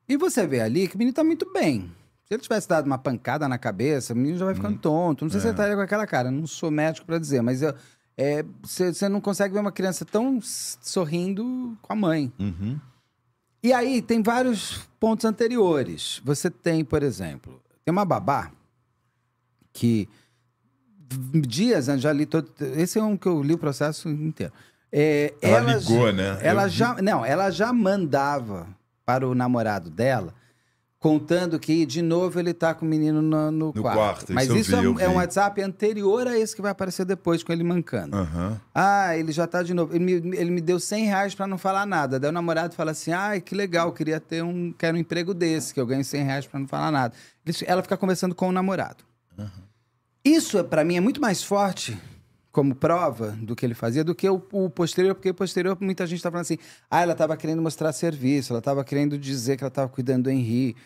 E 0.08 0.16
você 0.16 0.46
vê 0.46 0.60
ali 0.60 0.88
que 0.88 0.96
o 0.96 0.98
menino 0.98 1.14
tá 1.14 1.22
muito 1.24 1.50
bem. 1.52 1.90
Se 2.26 2.34
ele 2.34 2.42
tivesse 2.42 2.68
dado 2.68 2.86
uma 2.86 2.98
pancada 2.98 3.46
na 3.48 3.56
cabeça, 3.56 4.12
o 4.12 4.16
menino 4.16 4.36
já 4.36 4.44
vai 4.46 4.52
Hum. 4.54 4.56
ficando 4.56 4.78
tonto. 4.78 5.24
Não 5.24 5.30
sei 5.30 5.38
É. 5.38 5.40
se 5.42 5.46
ele 5.46 5.52
estaria 5.54 5.76
com 5.76 5.80
aquela 5.82 6.06
cara. 6.06 6.30
Não 6.30 6.46
sou 6.46 6.70
médico 6.70 7.06
pra 7.06 7.18
dizer, 7.18 7.40
mas 7.40 7.62
é, 7.62 8.44
você 8.62 8.92
você 8.92 9.08
não 9.08 9.20
consegue 9.20 9.54
ver 9.54 9.60
uma 9.60 9.70
criança 9.72 10.04
tão 10.04 10.40
sorrindo 10.42 11.78
com 11.82 11.92
a 11.92 11.96
mãe. 11.96 12.32
Uhum. 12.38 12.78
E 13.62 13.72
aí 13.72 14.02
tem 14.02 14.22
vários 14.22 14.88
pontos 14.98 15.24
anteriores. 15.24 16.20
Você 16.24 16.50
tem, 16.50 16.84
por 16.84 17.02
exemplo, 17.02 17.62
tem 17.84 17.92
uma 17.92 18.04
babá 18.04 18.50
que 19.72 20.08
dias 21.46 21.88
antes 21.88 22.02
já 22.02 22.12
li 22.12 22.26
todo. 22.26 22.50
Esse 22.76 22.98
é 22.98 23.02
um 23.02 23.16
que 23.16 23.26
eu 23.26 23.42
li 23.42 23.54
o 23.54 23.58
processo 23.58 24.08
inteiro. 24.08 24.52
É, 24.92 25.34
Ela 25.42 25.78
já- 25.78 25.90
ligou, 25.90 26.12
né? 26.12 26.38
Ela 26.42 26.64
Eu 26.64 26.68
já, 26.68 26.94
não, 27.02 27.24
ela 27.24 27.50
já 27.50 27.72
mandava 27.72 28.66
para 29.04 29.26
o 29.28 29.34
namorado 29.34 29.90
dela 29.90 30.32
contando 31.00 31.58
que, 31.58 31.84
de 31.84 32.00
novo, 32.00 32.40
ele 32.40 32.54
tá 32.54 32.72
com 32.72 32.86
o 32.86 32.88
menino 32.88 33.20
no, 33.20 33.50
no 33.50 33.66
No 33.74 33.82
quarto. 33.82 33.96
quarto, 33.98 34.32
Mas 34.32 34.46
isso 34.48 34.56
isso 34.56 34.70
vi, 34.70 34.86
é, 34.86 34.88
um- 34.88 35.00
é 35.00 35.08
um. 35.08 35.16
WhatsApp 35.16 35.60
anterior 35.60 36.26
a 36.26 36.38
esse 36.38 36.56
que 36.56 36.62
vai 36.62 36.70
aparecer 36.70 37.04
depois, 37.04 37.42
com 37.42 37.52
ele 37.52 37.62
mancando. 37.62 38.16
Aham. 38.16 38.58
Ah, 38.74 39.14
ele 39.14 39.30
já 39.30 39.46
tá 39.46 39.62
de 39.62 39.74
novo. 39.74 39.94
Ele 39.94 40.02
me, 40.22 40.36
ele 40.38 40.50
me 40.50 40.62
deu 40.62 40.80
100 40.80 41.04
reais 41.04 41.34
pra 41.34 41.46
não 41.46 41.58
falar 41.58 41.84
nada. 41.84 42.18
Daí 42.18 42.30
o 42.30 42.32
namorado 42.32 42.74
fala 42.74 42.92
assim: 42.92 43.12
ai, 43.12 43.40
que 43.42 43.54
legal, 43.54 43.92
queria 43.92 44.18
ter 44.18 44.42
um, 44.42 44.72
quero 44.72 44.96
um 44.96 45.00
emprego 45.00 45.34
desse, 45.34 45.74
que 45.74 45.80
eu 45.80 45.86
ganho 45.86 46.02
100 46.04 46.24
reais 46.24 46.46
pra 46.46 46.58
não 46.58 46.66
falar 46.66 46.90
nada. 46.90 47.12
Ela 47.66 47.82
fica 47.82 47.96
conversando 47.98 48.34
com 48.34 48.48
o 48.48 48.52
namorado. 48.52 49.04
Isso, 50.24 50.62
pra 50.64 50.84
mim, 50.84 50.96
é 50.96 51.00
muito 51.00 51.20
mais 51.20 51.42
forte 51.42 51.98
como 52.50 52.72
prova 52.72 53.32
do 53.32 53.56
que 53.56 53.66
ele 53.66 53.74
fazia 53.74 54.04
do 54.04 54.14
que 54.14 54.30
o, 54.30 54.40
o 54.52 54.70
posterior, 54.70 55.14
porque 55.14 55.30
o 55.30 55.34
posterior, 55.34 55.76
muita 55.80 56.06
gente 56.06 56.22
tá 56.22 56.30
falando 56.30 56.42
assim: 56.42 56.58
ah, 56.88 57.02
ela 57.02 57.14
tava 57.14 57.36
querendo 57.36 57.60
mostrar 57.60 57.92
serviço, 57.92 58.52
ela 58.52 58.62
tava 58.62 58.84
querendo 58.84 59.18
dizer 59.18 59.56
que 59.56 59.64
ela 59.64 59.70
tava 59.70 59.88
cuidando 59.88 60.24
do 60.24 60.30
Henri. 60.30 60.76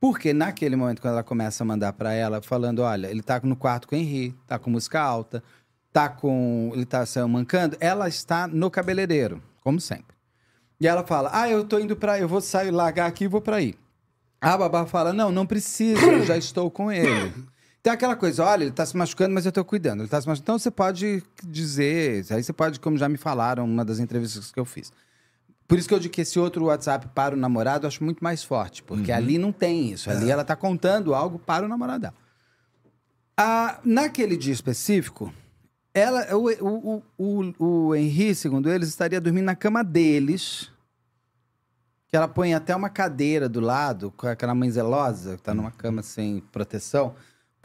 Porque 0.00 0.32
naquele 0.32 0.74
momento, 0.74 1.02
quando 1.02 1.12
ela 1.12 1.22
começa 1.22 1.62
a 1.62 1.66
mandar 1.66 1.92
pra 1.92 2.12
ela, 2.14 2.40
falando: 2.40 2.80
olha, 2.80 3.08
ele 3.08 3.22
tá 3.22 3.38
no 3.44 3.54
quarto 3.54 3.86
com 3.86 3.94
o 3.94 3.98
Henri, 3.98 4.34
tá 4.46 4.58
com 4.58 4.70
música 4.70 5.00
alta, 5.00 5.42
tá 5.92 6.08
com. 6.08 6.70
ele 6.74 6.86
tá 6.86 7.04
saiu 7.04 7.28
mancando, 7.28 7.76
ela 7.78 8.08
está 8.08 8.46
no 8.46 8.70
cabeleireiro, 8.70 9.42
como 9.62 9.80
sempre. 9.80 10.16
E 10.80 10.88
ela 10.88 11.04
fala: 11.04 11.30
Ah, 11.32 11.48
eu 11.48 11.62
tô 11.62 11.78
indo 11.78 11.94
pra. 11.94 12.18
Eu 12.18 12.28
vou 12.28 12.40
sair, 12.40 12.70
largar 12.70 13.06
aqui 13.06 13.24
e 13.24 13.28
vou 13.28 13.40
pra 13.40 13.56
aí. 13.56 13.74
A 14.40 14.56
babá 14.56 14.86
fala: 14.86 15.12
Não, 15.12 15.30
não 15.30 15.46
precisa, 15.46 16.00
eu 16.00 16.24
já 16.24 16.36
estou 16.38 16.70
com 16.70 16.90
ele. 16.90 17.32
Tem 17.88 17.94
aquela 17.94 18.16
coisa, 18.16 18.44
olha, 18.44 18.64
ele 18.64 18.70
tá 18.70 18.84
se 18.84 18.94
machucando, 18.94 19.32
mas 19.32 19.46
eu 19.46 19.52
tô 19.52 19.64
cuidando. 19.64 20.00
Ele 20.00 20.10
tá 20.10 20.20
se 20.20 20.28
machucando. 20.28 20.44
Então 20.44 20.58
você 20.58 20.70
pode 20.70 21.22
dizer, 21.42 22.22
aí 22.30 22.42
você 22.42 22.52
pode, 22.52 22.78
como 22.78 22.98
já 22.98 23.08
me 23.08 23.16
falaram, 23.16 23.64
uma 23.64 23.82
das 23.82 23.98
entrevistas 23.98 24.52
que 24.52 24.60
eu 24.60 24.66
fiz. 24.66 24.92
Por 25.66 25.78
isso 25.78 25.88
que 25.88 25.94
eu 25.94 25.98
digo 25.98 26.12
que 26.12 26.20
esse 26.20 26.38
outro 26.38 26.66
WhatsApp 26.66 27.08
para 27.14 27.34
o 27.34 27.38
namorado 27.38 27.86
eu 27.86 27.88
acho 27.88 28.04
muito 28.04 28.22
mais 28.22 28.44
forte, 28.44 28.82
porque 28.82 29.10
ali 29.10 29.38
não 29.38 29.50
tem 29.50 29.90
isso. 29.90 30.10
Ali 30.10 30.30
ela 30.30 30.44
tá 30.44 30.54
contando 30.54 31.14
algo 31.14 31.38
para 31.38 31.64
o 31.64 31.68
namorado 31.68 32.00
dela. 32.00 32.14
Ah, 33.34 33.80
naquele 33.82 34.36
dia 34.36 34.52
específico, 34.52 35.32
ela, 35.94 36.36
o, 36.36 36.50
o, 36.60 37.02
o, 37.16 37.54
o, 37.58 37.94
Henri, 37.94 38.34
segundo 38.34 38.70
eles, 38.70 38.90
estaria 38.90 39.18
dormindo 39.18 39.46
na 39.46 39.56
cama 39.56 39.82
deles. 39.82 40.70
Que 42.06 42.16
ela 42.18 42.28
põe 42.28 42.52
até 42.52 42.76
uma 42.76 42.90
cadeira 42.90 43.48
do 43.48 43.60
lado, 43.60 44.12
com 44.14 44.26
aquela 44.26 44.54
mãe 44.54 44.70
zelosa, 44.70 45.38
que 45.38 45.42
tá 45.42 45.54
numa 45.54 45.70
cama 45.70 46.02
sem 46.02 46.40
proteção, 46.52 47.14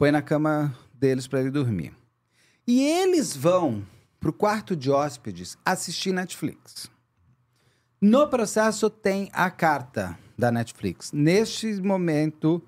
põe 0.04 0.10
na 0.12 0.20
cama 0.20 0.76
deles 0.92 1.26
para 1.26 1.40
ele 1.40 1.50
dormir. 1.50 1.90
E 2.66 2.82
eles 2.82 3.34
vão 3.34 3.82
pro 4.20 4.34
quarto 4.34 4.76
de 4.76 4.90
hóspedes 4.90 5.56
assistir 5.64 6.12
Netflix. 6.12 6.90
No 7.98 8.28
processo 8.28 8.90
tem 8.90 9.30
a 9.32 9.50
carta 9.50 10.18
da 10.36 10.52
Netflix. 10.52 11.10
Neste 11.10 11.80
momento, 11.80 12.62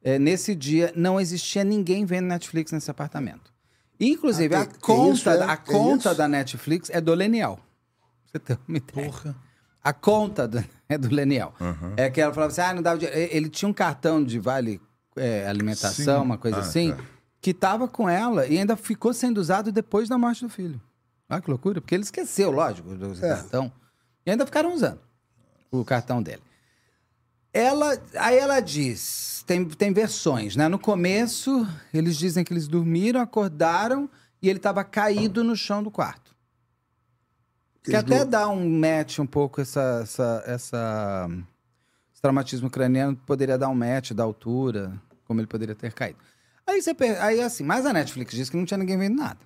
eh, 0.00 0.16
nesse 0.16 0.54
dia, 0.54 0.92
não 0.94 1.18
existia 1.20 1.64
ninguém 1.64 2.04
vendo 2.04 2.26
Netflix 2.26 2.70
nesse 2.70 2.88
apartamento. 2.88 3.52
Inclusive, 3.98 4.54
Ah, 4.54 4.60
a 4.60 4.66
tem- 4.66 4.78
conta, 4.80 5.12
isso, 5.16 5.28
é? 5.28 5.42
a 5.42 5.56
conta 5.56 6.10
isso? 6.10 6.18
da 6.18 6.28
Netflix 6.28 6.88
é 6.90 7.00
do 7.00 7.12
Leniel. 7.14 7.56
Pra 7.56 7.64
Você 8.30 8.38
tem 8.38 8.58
uma 8.68 8.76
ideia. 8.78 9.12
A 9.82 9.92
conta 9.92 10.46
do- 10.46 10.64
é 10.88 10.96
do 10.96 11.12
Leniel. 11.12 11.52
É 11.96 12.08
que 12.10 12.20
ela 12.20 12.32
falava 12.32 12.52
assim: 12.52 12.60
ah, 12.60 12.74
não 12.74 12.82
dava 12.82 12.96
dinheiro. 12.98 13.18
Ele 13.34 13.48
tinha 13.48 13.68
um 13.68 13.72
cartão 13.72 14.22
de 14.22 14.38
vale 14.38 14.80
eh, 15.16 15.46
alimentação, 15.48 16.20
Sim. 16.20 16.24
uma 16.24 16.38
coisa 16.38 16.58
Ah, 16.58 16.60
assim, 16.60 16.92
tá. 16.94 17.02
que 17.40 17.52
tava 17.54 17.86
com 17.88 18.08
ela 18.08 18.46
e 18.46 18.58
ainda 18.58 18.76
ficou 18.76 19.12
sendo 19.12 19.38
usado 19.38 19.70
depois 19.72 20.08
da 20.08 20.16
morte 20.18 20.42
do 20.44 20.48
filho. 20.50 20.80
Olha 21.28 21.40
que 21.40 21.50
loucura, 21.50 21.80
porque 21.80 21.94
ele 21.94 22.04
esqueceu, 22.04 22.50
lógico, 22.50 22.94
do 22.94 23.12
É. 23.24 23.28
cartão. 23.28 23.72
E 24.24 24.30
ainda 24.30 24.44
ficaram 24.46 24.72
usando 24.74 25.00
o 25.70 25.84
cartão 25.84 26.22
dele. 26.22 26.42
Ela, 27.52 27.98
aí 28.18 28.36
ela 28.38 28.60
diz, 28.60 29.42
tem, 29.46 29.64
tem 29.64 29.92
versões, 29.92 30.56
né? 30.56 30.68
No 30.68 30.78
começo, 30.78 31.66
eles 31.92 32.16
dizem 32.16 32.44
que 32.44 32.52
eles 32.52 32.68
dormiram, 32.68 33.20
acordaram 33.20 34.08
e 34.42 34.48
ele 34.48 34.58
estava 34.58 34.84
caído 34.84 35.42
no 35.42 35.56
chão 35.56 35.82
do 35.82 35.90
quarto. 35.90 36.34
Que 37.82 37.90
Eles 37.92 38.00
até 38.00 38.18
não- 38.20 38.30
dá 38.30 38.48
um 38.48 38.68
match 38.78 39.18
um 39.20 39.26
pouco 39.26 39.60
essa, 39.60 40.00
essa, 40.02 40.42
essa 40.46 41.28
esse 42.12 42.20
traumatismo 42.20 42.68
craniano 42.68 43.16
poderia 43.26 43.56
dar 43.56 43.68
um 43.68 43.74
match 43.74 44.10
da 44.12 44.22
altura, 44.24 44.92
como 45.26 45.40
ele 45.40 45.46
poderia 45.46 45.74
ter 45.74 45.92
caído. 45.92 46.18
Aí 46.66 46.80
você 46.82 46.94
per- 46.94 47.20
aí 47.22 47.40
assim, 47.40 47.62
mas 47.64 47.84
a 47.86 47.92
Netflix 47.92 48.34
disse 48.34 48.50
que 48.50 48.56
não 48.56 48.64
tinha 48.64 48.78
ninguém 48.78 48.98
vendo 48.98 49.16
nada. 49.16 49.38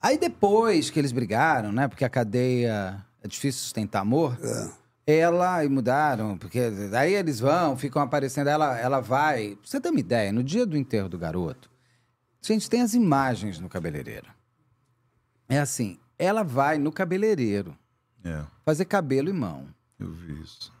Aí 0.00 0.18
depois 0.18 0.90
que 0.90 0.98
eles 0.98 1.12
brigaram, 1.12 1.72
né? 1.72 1.88
Porque 1.88 2.04
a 2.04 2.08
cadeia 2.08 3.04
é 3.22 3.28
difícil 3.28 3.60
sustentar 3.62 4.00
amor. 4.00 4.38
Ela 5.06 5.64
e 5.64 5.68
mudaram, 5.68 6.36
porque 6.36 6.60
aí 6.98 7.14
eles 7.14 7.38
vão, 7.38 7.76
ficam 7.76 8.02
aparecendo, 8.02 8.48
ela, 8.48 8.76
ela 8.78 9.00
vai. 9.00 9.50
Pra 9.56 9.58
você 9.68 9.80
ter 9.80 9.90
uma 9.90 10.00
ideia, 10.00 10.32
no 10.32 10.42
dia 10.42 10.66
do 10.66 10.76
enterro 10.76 11.08
do 11.08 11.16
garoto, 11.18 11.70
gente, 12.42 12.68
tem 12.68 12.82
as 12.82 12.92
imagens 12.92 13.60
no 13.60 13.68
cabeleireiro. 13.68 14.26
É 15.48 15.58
assim, 15.60 15.98
ela 16.18 16.42
vai 16.42 16.76
no 16.76 16.90
cabeleireiro 16.90 17.76
É, 18.24 18.42
fazer 18.64 18.84
cabelo 18.84 19.28
e 19.28 19.32
mão. 19.32 19.68
eu 19.98 20.10
vi 20.12 20.40
isso. 20.42 20.72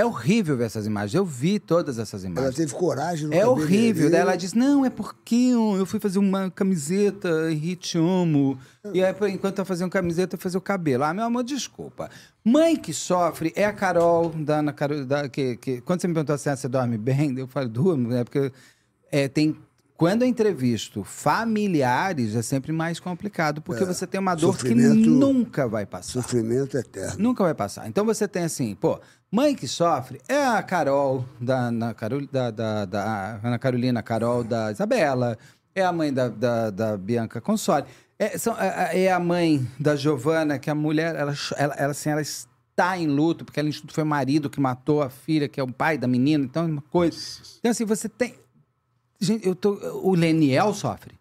É 0.00 0.04
horrível 0.04 0.56
ver 0.56 0.64
essas 0.64 0.86
imagens. 0.86 1.14
Eu 1.14 1.26
vi 1.26 1.58
todas 1.58 1.98
essas 1.98 2.24
Ela 2.24 2.32
imagens. 2.32 2.54
teve 2.54 2.72
coragem 2.72 3.26
no 3.28 3.34
É 3.34 3.46
horrível. 3.46 4.10
Daí 4.10 4.20
ela 4.20 4.34
diz: 4.34 4.54
Não, 4.54 4.84
é 4.84 4.88
porque 4.88 5.52
eu 5.52 5.84
fui 5.84 6.00
fazer 6.00 6.18
uma 6.18 6.50
camiseta 6.50 7.50
e 7.50 7.76
te 7.76 7.98
amo. 7.98 8.58
E 8.94 9.04
aí, 9.04 9.14
enquanto 9.30 9.58
eu 9.58 9.64
fazia 9.64 9.84
uma 9.84 9.90
camiseta, 9.90 10.36
eu 10.36 10.40
fazia 10.40 10.58
o 10.58 10.62
cabelo. 10.62 11.04
Ah, 11.04 11.12
meu 11.12 11.24
amor, 11.24 11.44
desculpa. 11.44 12.08
Mãe 12.42 12.76
que 12.76 12.94
sofre 12.94 13.52
é 13.54 13.66
a 13.66 13.72
Carol, 13.74 14.30
da 14.30 14.60
Ana 14.60 14.72
Carol. 14.72 15.04
Da, 15.04 15.28
que, 15.28 15.56
que, 15.56 15.80
quando 15.82 16.00
você 16.00 16.08
me 16.08 16.14
perguntou 16.14 16.34
assim, 16.34 16.48
ah, 16.48 16.56
você 16.56 16.66
dorme 16.66 16.96
bem? 16.96 17.38
Eu 17.38 17.46
falo, 17.46 17.68
durmo, 17.68 18.08
né? 18.08 18.24
Porque 18.24 18.50
é, 19.12 19.28
tem. 19.28 19.54
Quando 19.98 20.22
eu 20.22 20.28
entrevisto 20.28 21.04
familiares, 21.04 22.34
é 22.34 22.40
sempre 22.40 22.72
mais 22.72 22.98
complicado, 22.98 23.60
porque 23.60 23.84
você 23.84 24.06
tem 24.06 24.18
uma 24.18 24.34
dor 24.34 24.56
que 24.56 24.74
nunca 24.74 25.68
vai 25.68 25.84
passar. 25.84 26.22
Sofrimento 26.22 26.78
eterno. 26.78 27.16
Nunca 27.18 27.44
vai 27.44 27.52
passar. 27.52 27.86
Então 27.86 28.02
você 28.06 28.26
tem 28.26 28.44
assim, 28.44 28.74
pô, 28.74 28.98
mãe 29.30 29.54
que 29.54 29.68
sofre 29.68 30.20
é 30.28 30.44
a 30.44 30.62
Carol 30.62 31.24
da 31.40 31.58
Ana, 31.68 31.94
Carol, 31.94 32.26
da, 32.26 32.50
da, 32.50 32.84
da 32.84 33.40
Ana 33.42 33.58
Carolina, 33.58 34.02
Carol 34.02 34.42
da 34.44 34.70
Isabela, 34.72 35.38
é 35.74 35.84
a 35.84 35.92
mãe 35.92 36.12
da, 36.12 36.28
da, 36.28 36.70
da 36.70 36.96
Bianca 36.96 37.40
Console, 37.40 37.84
é, 38.18 38.36
são- 38.36 38.56
é- 38.60 39.04
é 39.04 39.12
a 39.12 39.20
mãe 39.20 39.66
da 39.78 39.94
Giovana, 39.96 40.58
que 40.58 40.68
a 40.68 40.74
mulher, 40.74 41.14
ela, 41.14 41.32
ela, 41.56 41.74
ela, 41.74 41.90
assim, 41.92 42.10
ela 42.10 42.20
está 42.20 42.98
em 42.98 43.06
luto, 43.06 43.44
porque 43.44 43.60
ela 43.60 43.70
foi 43.88 44.02
o 44.02 44.06
marido 44.06 44.50
que 44.50 44.60
matou 44.60 45.02
a 45.02 45.08
filha, 45.10 45.48
que 45.48 45.60
é 45.60 45.62
o 45.62 45.72
pai 45.72 45.96
da 45.96 46.08
menina, 46.08 46.44
então 46.44 46.64
é 46.64 46.66
uma 46.66 46.82
coisa. 46.82 47.16
Então 47.58 47.70
assim, 47.70 47.84
você 47.84 48.08
tem... 48.08 48.34
Gente, 49.20 49.46
eu 49.46 49.54
tô, 49.54 49.72
o 50.02 50.14
Leniel 50.14 50.72
sofre. 50.72 51.19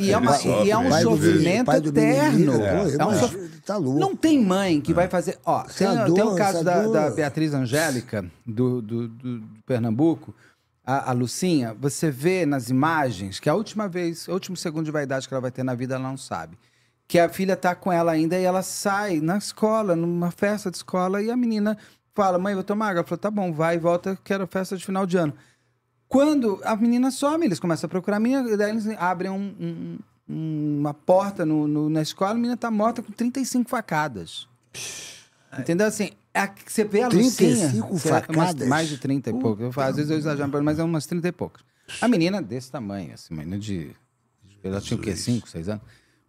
E, 0.00 0.10
é 0.12 0.16
uma- 0.18 0.36
ele 0.36 0.64
e 0.66 0.70
é 0.70 0.78
um 0.78 0.90
sofre, 0.90 1.02
sofrimento 1.02 1.70
eterno. 1.72 2.52
pô, 2.58 2.64
É, 2.64 3.06
um 3.06 3.14
sof- 3.18 3.36
tá 3.64 3.76
louco. 3.76 3.98
Não 3.98 4.16
tem 4.16 4.42
mãe 4.44 4.80
que 4.80 4.92
vai 4.94 5.08
fazer. 5.08 5.38
Ó, 5.44 5.62
tem, 5.62 5.86
Essa 5.86 6.04
tem 6.04 6.12
o 6.12 6.14
dor, 6.14 6.36
caso 6.36 6.64
da, 6.64 6.82
dor. 6.82 6.92
da 6.92 7.10
Beatriz 7.10 7.54
Angélica, 7.54 8.24
do, 8.46 8.80
do, 8.82 9.08
do- 9.08 9.42
Pernambuco, 9.66 10.34
a, 10.84 11.10
a 11.10 11.12
Lucinha. 11.12 11.74
Você 11.80 12.10
vê 12.10 12.44
nas 12.46 12.68
imagens 12.70 13.38
que 13.38 13.48
a 13.48 13.54
última 13.54 13.88
vez, 13.88 14.26
o 14.28 14.32
último 14.32 14.56
segundo 14.56 14.84
de 14.84 14.90
vaidade 14.90 15.26
que 15.28 15.34
ela 15.34 15.40
vai 15.40 15.50
ter 15.50 15.62
na 15.62 15.74
vida, 15.74 15.94
ela 15.94 16.08
não 16.08 16.16
sabe. 16.16 16.58
Que 17.06 17.18
a 17.18 17.28
filha 17.28 17.56
tá 17.56 17.74
com 17.74 17.92
ela 17.92 18.12
ainda 18.12 18.38
e 18.38 18.44
ela 18.44 18.62
sai 18.62 19.20
na 19.20 19.36
escola, 19.36 19.96
numa 19.96 20.30
festa 20.30 20.70
de 20.70 20.76
escola, 20.76 21.20
e 21.22 21.30
a 21.30 21.36
menina 21.36 21.76
fala: 22.14 22.38
Mãe, 22.38 22.54
vou 22.54 22.62
tomar 22.62 22.86
água. 22.90 22.98
Ela 23.00 23.06
falou: 23.06 23.18
Tá 23.18 23.30
bom, 23.30 23.52
vai 23.52 23.74
e 23.76 23.78
volta, 23.78 24.16
quero 24.24 24.46
festa 24.46 24.76
de 24.76 24.84
final 24.84 25.04
de 25.06 25.16
ano. 25.16 25.32
Quando 26.10 26.60
a 26.64 26.74
menina 26.74 27.08
some, 27.12 27.46
eles 27.46 27.60
começam 27.60 27.86
a 27.86 27.88
procurar 27.88 28.16
a 28.16 28.20
menina, 28.20 28.56
daí 28.56 28.70
eles 28.70 28.84
abrem 28.98 29.30
um- 29.30 29.54
um- 30.28 30.78
uma 30.80 30.92
porta 30.92 31.46
no- 31.46 31.68
no- 31.68 31.88
na 31.88 32.02
escola, 32.02 32.32
a 32.32 32.34
menina 32.34 32.56
tá 32.56 32.68
morta 32.68 33.00
com 33.00 33.12
35 33.12 33.70
facadas. 33.70 34.48
Entendeu? 35.56 35.86
Assim, 35.86 36.10
a- 36.34 36.52
você 36.66 36.82
vê 36.82 37.02
a 37.02 37.08
35 37.08 37.92
Lucinha... 37.92 38.12
facadas? 38.20 38.36
umas- 38.56 38.68
Mais 38.68 38.88
de 38.88 38.98
30 38.98 39.30
e 39.30 39.32
pouco. 39.32 39.62
Eu, 39.62 39.70
falo, 39.72 39.90
às 39.90 39.96
vezes 39.96 40.10
eu 40.10 40.18
exagero, 40.18 40.64
mas 40.64 40.80
é 40.80 40.82
umas 40.82 41.06
30 41.06 41.28
e 41.28 41.32
poucas. 41.32 41.62
A 42.00 42.08
menina 42.08 42.42
desse 42.42 42.72
tamanho, 42.72 43.14
assim, 43.14 43.32
menina 43.32 43.56
de... 43.56 43.92
Ela 44.64 44.80
tinha 44.80 44.98
o 44.98 45.00
quê? 45.00 45.14
5, 45.14 45.48
6 45.48 45.68
anos? 45.68 45.84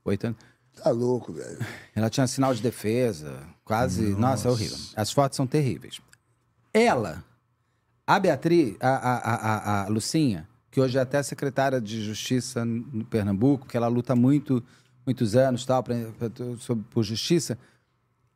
8 0.06 0.28
anos? 0.28 0.40
Tá 0.84 0.92
louco, 0.92 1.34
velho. 1.34 1.58
Ela 1.96 2.08
tinha 2.08 2.28
sinal 2.28 2.54
de 2.54 2.62
defesa, 2.62 3.42
quase. 3.66 4.04
Nossa, 4.16 4.48
é 4.48 4.52
horrível. 4.52 4.78
As 4.96 5.12
fotos 5.12 5.36
são 5.36 5.48
terríveis. 5.48 6.00
Ela, 6.72 7.24
a 8.06 8.20
Beatriz, 8.20 8.76
a, 8.80 8.90
a, 8.90 9.16
a, 9.18 9.84
a- 9.84 9.88
Lucinha, 9.88 10.48
que 10.70 10.80
hoje 10.80 10.98
é 10.98 11.02
até 11.02 11.22
secretária 11.24 11.80
de 11.82 12.02
Justiça 12.04 12.64
no 12.66 13.06
Pernambuco, 13.06 13.68
que 13.68 13.76
ela 13.78 13.88
luta 13.88 14.16
muito, 14.16 14.64
muitos 15.06 15.36
anos 15.36 15.66
tal, 15.66 15.84
pra, 15.84 15.96
pra- 16.18 16.30
sobre- 16.60 16.84
por 16.90 17.04
justiça, 17.04 17.58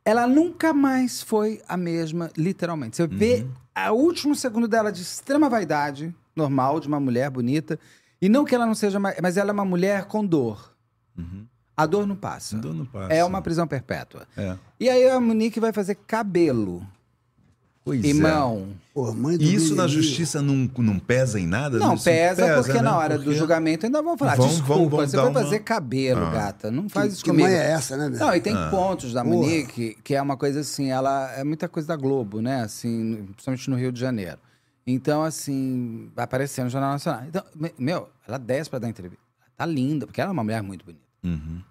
ela 0.03 0.27
nunca 0.27 0.73
mais 0.73 1.21
foi 1.21 1.61
a 1.67 1.75
mesma, 1.75 2.29
literalmente. 2.37 2.95
Você 2.97 3.07
vê 3.07 3.47
o 3.89 3.93
último 3.93 4.35
segundo 4.35 4.67
dela 4.67 4.91
de 4.91 5.01
extrema 5.01 5.49
vaidade, 5.49 6.13
normal, 6.35 6.79
de 6.79 6.87
uma 6.87 6.99
mulher 6.99 7.29
bonita, 7.29 7.79
e 8.21 8.29
não 8.29 8.45
que 8.45 8.53
ela 8.55 8.65
não 8.65 8.75
seja 8.75 8.99
mais, 8.99 9.17
mas 9.21 9.35
ela 9.37 9.49
é 9.49 9.53
uma 9.53 9.65
mulher 9.65 10.05
com 10.05 10.25
dor. 10.25 10.73
A 11.77 11.85
dor 11.85 12.05
não 12.07 12.15
passa. 12.15 12.55
A 12.57 12.59
dor 12.59 12.73
não 12.73 12.85
passa. 12.85 13.13
É 13.13 13.23
uma 13.23 13.41
prisão 13.41 13.67
perpétua. 13.67 14.27
É. 14.37 14.55
E 14.79 14.89
aí 14.89 15.09
a 15.09 15.19
Monique 15.19 15.59
vai 15.59 15.73
fazer 15.73 15.95
cabelo. 15.95 16.85
Pois 17.85 18.03
é. 18.03 18.07
Irmão, 18.07 18.69
Pô, 18.95 19.13
mãe 19.13 19.37
do 19.37 19.43
E 19.43 19.53
isso 19.53 19.75
na 19.75 19.87
justiça 19.87 20.41
não, 20.41 20.67
não 20.79 20.97
pesa 20.97 21.39
em 21.39 21.45
nada? 21.45 21.77
não 21.77 21.93
Isso 21.93 22.05
pesa, 22.05 22.55
porque 22.55 22.73
né? 22.73 22.81
na 22.81 22.97
hora 22.97 23.17
do 23.17 23.25
Porque- 23.25 23.37
julgamento 23.37 23.85
ainda 23.85 24.01
vão 24.01 24.17
falar, 24.17 24.35
Vão- 24.35 24.47
desculpa, 24.47 24.73
vão- 24.73 24.89
vão 24.89 24.99
você 25.01 25.17
vai 25.17 25.27
uma- 25.27 25.41
fazer 25.43 25.59
cabelo, 25.59 26.31
gata, 26.31 26.71
não 26.71 26.89
faz 26.89 27.07
Que, 27.07 27.13
isso 27.13 27.23
que 27.23 27.29
comigo. 27.29 27.47
mãe 27.47 27.55
é 27.57 27.71
essa, 27.73 27.95
né? 27.95 28.09
Não, 28.17 28.33
e 28.35 28.41
tem 28.41 28.55
Ah. 28.55 28.69
pontos 28.71 29.13
da 29.13 29.23
Porra. 29.23 29.35
Monique, 29.35 29.97
que 30.03 30.15
é 30.15 30.21
uma 30.21 30.35
coisa 30.35 30.61
assim, 30.61 30.89
ela 30.89 31.31
é 31.33 31.43
muita 31.43 31.67
coisa 31.69 31.87
da 31.89 31.95
Globo, 31.95 32.41
né? 32.41 32.61
Assim, 32.63 33.25
principalmente 33.33 33.69
no 33.69 33.75
Rio 33.75 33.91
de 33.91 33.99
Janeiro. 33.99 34.39
Então, 34.87 35.21
assim, 35.23 36.09
vai 36.15 36.23
aparecer 36.25 36.63
no 36.63 36.69
Jornal 36.69 36.93
Nacional. 36.93 37.23
Então, 37.27 37.43
me- 37.55 37.73
meu, 37.77 38.09
ela 38.27 38.37
desce 38.39 38.69
pra 38.69 38.79
dar 38.79 38.89
entrevista. 38.89 39.21
Ela 39.41 39.51
tá 39.57 39.65
linda, 39.65 40.07
porque 40.07 40.21
ela 40.21 40.31
é 40.31 40.33
uma 40.33 40.43
mulher 40.43 40.63
muito 40.63 40.85
bonita. 40.85 41.03
Uhum. 41.23 41.61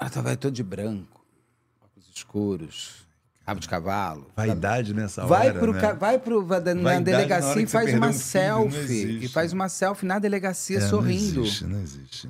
Ela 0.00 0.10
tá 0.10 0.20
vai 0.20 0.36
toda 0.36 0.52
de 0.52 0.62
branco, 0.62 1.24
óculos 1.84 2.08
escuros, 2.14 3.01
rabo 3.46 3.60
de 3.60 3.68
cavalo. 3.68 4.30
Vaidade 4.36 4.94
nessa 4.94 5.26
Vai 5.26 5.48
hora, 5.50 5.58
pro, 5.58 5.72
né? 5.72 5.92
vai 5.94 6.18
pro 6.18 6.44
va- 6.44 6.60
na 6.60 6.74
na 6.74 7.00
delegacia 7.00 7.62
e 7.62 7.66
faz 7.66 7.92
uma 7.94 8.08
um 8.08 8.12
selfie. 8.12 9.24
E 9.24 9.28
faz 9.28 9.52
uma 9.52 9.68
selfie 9.68 10.06
na 10.06 10.18
delegacia 10.18 10.78
É, 10.78 10.80
sorrindo. 10.80 11.40
Não 11.40 11.42
existe, 11.44 11.64
não 11.66 11.80
existe. 11.80 12.26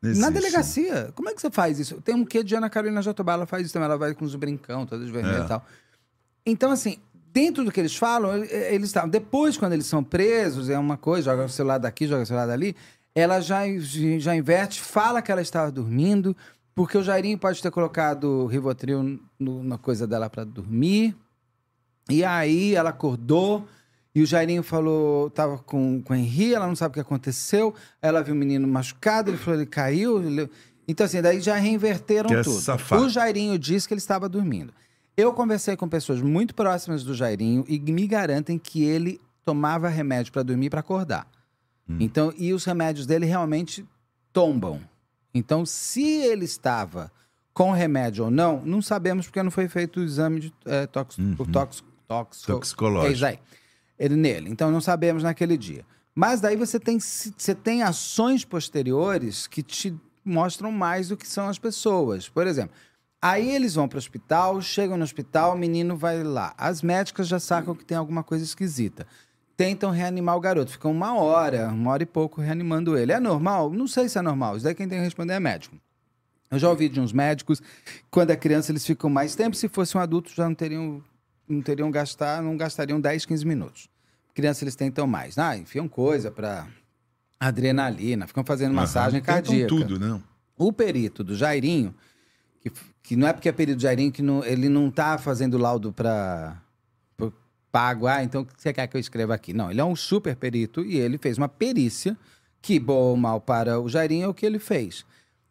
Não 0.00 0.10
Na 0.10 0.10
existe. 0.28 0.32
delegacia. 0.32 1.12
Como 1.14 1.28
é 1.28 1.34
que 1.34 1.40
você 1.40 1.50
faz 1.50 1.78
isso? 1.78 2.00
Tem 2.00 2.14
um 2.14 2.24
quê 2.24 2.42
de 2.44 2.54
Ana 2.54 2.68
Carolina 2.70 3.00
Jatobá, 3.02 3.32
ela 3.34 3.46
faz 3.46 3.64
isso 3.64 3.72
também. 3.72 3.86
Ela 3.86 3.98
vai 3.98 4.14
com 4.14 4.24
os 4.24 4.34
brincão, 4.34 4.86
todas 4.86 5.06
de 5.06 5.12
vermelho 5.12 5.42
É. 5.42 5.44
e 5.44 5.48
tal. 5.48 5.64
Então, 6.46 6.70
assim, 6.70 6.98
dentro 7.32 7.64
do 7.64 7.70
que 7.72 7.78
eles 7.80 7.94
falam, 7.96 8.44
eles 8.44 8.88
estavam. 8.88 9.08
Depois, 9.10 9.56
quando 9.56 9.72
eles 9.72 9.86
são 9.86 10.02
presos, 10.02 10.68
é 10.70 10.78
uma 10.78 10.96
coisa, 10.96 11.30
joga 11.30 11.44
o 11.44 11.48
celular 11.48 11.78
daqui, 11.78 12.06
joga 12.06 12.22
o 12.22 12.26
celular 12.26 12.46
dali. 12.46 12.74
Ela 13.14 13.40
já, 13.40 13.62
já 14.18 14.34
inverte, 14.36 14.80
fala 14.80 15.20
que 15.20 15.32
ela 15.32 15.42
estava 15.42 15.70
dormindo, 15.72 16.36
porque 16.78 16.96
o 16.96 17.02
Jairinho 17.02 17.36
pode 17.36 17.60
ter 17.62 17.70
colocado 17.70 18.46
Rivotril 18.46 19.20
no- 19.38 19.62
na 19.64 19.76
coisa 19.76 20.06
dela 20.06 20.30
para 20.30 20.44
dormir. 20.44 21.16
E 22.08 22.24
aí 22.24 22.74
ela 22.74 22.90
acordou 22.90 23.66
e 24.14 24.22
o 24.22 24.26
Jairinho 24.26 24.62
falou, 24.62 25.28
tava 25.30 25.58
com, 25.58 26.00
com 26.02 26.12
o 26.12 26.16
Henri, 26.16 26.54
ela 26.54 26.66
não 26.66 26.74
sabe 26.76 26.92
o 26.92 26.94
que 26.94 27.00
aconteceu. 27.00 27.74
Ela 28.00 28.22
viu 28.22 28.34
o 28.34 28.36
menino 28.38 28.66
machucado, 28.66 29.30
ele 29.30 29.36
falou, 29.36 29.60
ele 29.60 29.66
caiu. 29.66 30.22
ele- 30.22 30.48
Então, 30.86 31.04
assim, 31.04 31.20
daí 31.20 31.40
já 31.40 31.56
reinverteram 31.56 32.28
Que 32.28 32.36
é 32.36 32.42
tudo. 32.42 32.60
safado. 32.60 33.04
O 33.04 33.08
Jairinho 33.10 33.58
disse 33.58 33.86
que 33.86 33.92
ele 33.94 33.98
estava 34.00 34.28
dormindo. 34.28 34.72
Eu 35.16 35.32
conversei 35.34 35.76
com 35.76 35.88
pessoas 35.88 36.22
muito 36.22 36.54
próximas 36.54 37.02
do 37.04 37.12
Jairinho 37.14 37.64
e 37.68 37.78
me 37.78 38.06
garantem 38.06 38.56
que 38.58 38.84
ele 38.84 39.20
tomava 39.44 39.88
remédio 39.88 40.32
para 40.32 40.42
dormir 40.44 40.66
e 40.66 40.70
para 40.70 40.80
acordar. 40.80 41.26
Então, 42.00 42.32
e 42.38 42.52
os 42.52 42.64
remédios 42.64 43.06
dele 43.06 43.26
realmente 43.26 43.84
tombam. 44.32 44.80
Então, 45.38 45.64
se 45.64 46.02
ele 46.04 46.44
estava 46.44 47.10
com 47.54 47.72
remédio 47.72 48.24
ou 48.26 48.30
não, 48.30 48.60
não 48.64 48.80
sabemos 48.82 49.26
porque 49.26 49.42
não 49.42 49.50
foi 49.50 49.68
feito 49.68 50.00
o 50.00 50.04
exame 50.04 50.40
de 50.40 50.54
é, 50.64 50.86
tox, 50.86 51.16
o 51.18 51.46
tox, 51.46 51.82
toxo- 52.06 52.46
Toxicológico. 52.46 53.24
É 53.24 53.28
aí. 53.30 53.38
Ele 53.98 54.14
nele. 54.16 54.50
Então, 54.50 54.70
não 54.70 54.80
sabemos 54.80 55.22
naquele 55.22 55.56
dia. 55.56 55.84
Mas 56.14 56.40
daí 56.40 56.56
você 56.56 56.78
tem, 56.80 56.98
você 57.00 57.54
tem 57.54 57.82
ações 57.82 58.44
posteriores 58.44 59.46
que 59.46 59.62
te 59.62 59.94
mostram 60.24 60.70
mais 60.70 61.08
do 61.08 61.16
que 61.16 61.26
são 61.26 61.48
as 61.48 61.58
pessoas. 61.58 62.28
Por 62.28 62.46
exemplo, 62.46 62.74
aí 63.22 63.50
eles 63.50 63.74
vão 63.74 63.88
para 63.88 63.96
o 63.96 63.98
hospital, 63.98 64.60
chegam 64.60 64.96
no 64.96 65.04
hospital, 65.04 65.54
o 65.54 65.58
menino 65.58 65.96
vai 65.96 66.22
lá. 66.22 66.54
As 66.58 66.82
médicas 66.82 67.26
já 67.28 67.40
sacam 67.40 67.74
que 67.74 67.84
tem 67.84 67.96
alguma 67.96 68.22
coisa 68.22 68.44
esquisita. 68.44 69.06
Tentam 69.58 69.90
reanimar 69.90 70.36
o 70.36 70.40
garoto. 70.40 70.70
Ficam 70.70 70.92
uma 70.92 71.14
hora, 71.18 71.66
uma 71.70 71.90
hora 71.90 72.04
e 72.04 72.06
pouco 72.06 72.40
reanimando 72.40 72.96
ele. 72.96 73.10
É 73.10 73.18
normal? 73.18 73.70
Não 73.70 73.88
sei 73.88 74.08
se 74.08 74.16
é 74.16 74.22
normal. 74.22 74.54
Isso 74.56 74.62
daí 74.64 74.72
quem 74.72 74.88
tem 74.88 74.98
que 74.98 75.04
responder 75.04 75.32
é 75.34 75.40
médico. 75.40 75.76
Eu 76.48 76.60
já 76.60 76.70
ouvi 76.70 76.88
de 76.88 77.00
uns 77.00 77.12
médicos, 77.12 77.60
quando 78.08 78.30
é 78.30 78.36
criança 78.36 78.70
eles 78.70 78.86
ficam 78.86 79.10
mais 79.10 79.34
tempo, 79.34 79.56
se 79.56 79.68
fosse 79.68 79.96
um 79.96 80.00
adulto 80.00 80.30
já 80.32 80.44
não 80.48 80.54
teriam, 80.54 81.02
não 81.48 81.60
teriam 81.60 81.90
gastar, 81.90 82.40
não 82.40 82.56
gastariam 82.56 83.00
10, 83.00 83.26
15 83.26 83.44
minutos. 83.44 83.88
Criança 84.32 84.62
eles 84.62 84.76
tentam 84.76 85.08
mais. 85.08 85.36
Ah, 85.38 85.56
enfiam 85.56 85.88
coisa 85.88 86.30
para 86.30 86.64
adrenalina, 87.40 88.28
ficam 88.28 88.44
fazendo 88.44 88.72
massagem 88.74 89.20
Tentam 89.20 89.34
cardíaca. 89.34 89.68
tudo, 89.68 89.98
né? 89.98 90.20
O 90.56 90.72
perito 90.72 91.24
do 91.24 91.34
Jairinho, 91.34 91.92
que, 92.60 92.70
que 93.02 93.16
não 93.16 93.26
é 93.26 93.32
porque 93.32 93.48
é 93.48 93.52
perito 93.52 93.76
do 93.78 93.82
Jairinho 93.82 94.12
que 94.12 94.22
não- 94.22 94.44
ele 94.44 94.68
não 94.68 94.88
tá 94.88 95.18
fazendo 95.18 95.58
laudo 95.58 95.92
para 95.92 96.56
pago, 97.70 98.06
ah, 98.06 98.22
então 98.22 98.42
o 98.42 98.44
que 98.46 98.52
você 98.56 98.72
quer 98.72 98.86
que 98.86 98.96
eu 98.96 99.00
escreva 99.00 99.34
aqui? 99.34 99.52
Não, 99.52 99.70
ele 99.70 99.80
é 99.80 99.84
um 99.84 99.96
super 99.96 100.34
perito 100.36 100.84
e 100.84 100.96
ele 100.96 101.18
fez 101.18 101.38
uma 101.38 101.48
perícia 101.48 102.16
que, 102.60 102.78
bom 102.80 102.94
ou 102.94 103.16
mal 103.16 103.40
para 103.40 103.80
o 103.80 103.88
Jairinho, 103.88 104.24
é 104.24 104.28
o 104.28 104.34
que 104.34 104.46
ele 104.46 104.58
fez. 104.58 105.04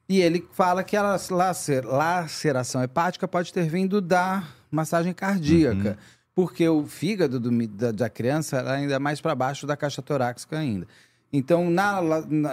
E 0.09 0.19
ele 0.21 0.47
fala 0.53 0.83
que 0.83 0.95
a 0.95 1.17
lacer- 1.29 1.85
laceração 1.85 2.81
hepática 2.81 3.27
pode 3.27 3.51
ter 3.53 3.67
vindo 3.67 3.99
da 4.01 4.43
massagem 4.71 5.13
cardíaca, 5.13 5.97
porque 6.33 6.67
o 6.67 6.85
fígado 6.85 7.39
do 7.39 7.67
da, 7.67 7.91
da 7.91 8.09
criança 8.09 8.57
era 8.57 8.73
ainda 8.73 8.99
mais 8.99 9.19
para 9.19 9.33
baixo 9.35 9.65
da 9.65 9.75
caixa 9.75 10.01
torácica 10.01 10.57
ainda. 10.57 10.87
Então, 11.31 11.69
na, 11.69 12.01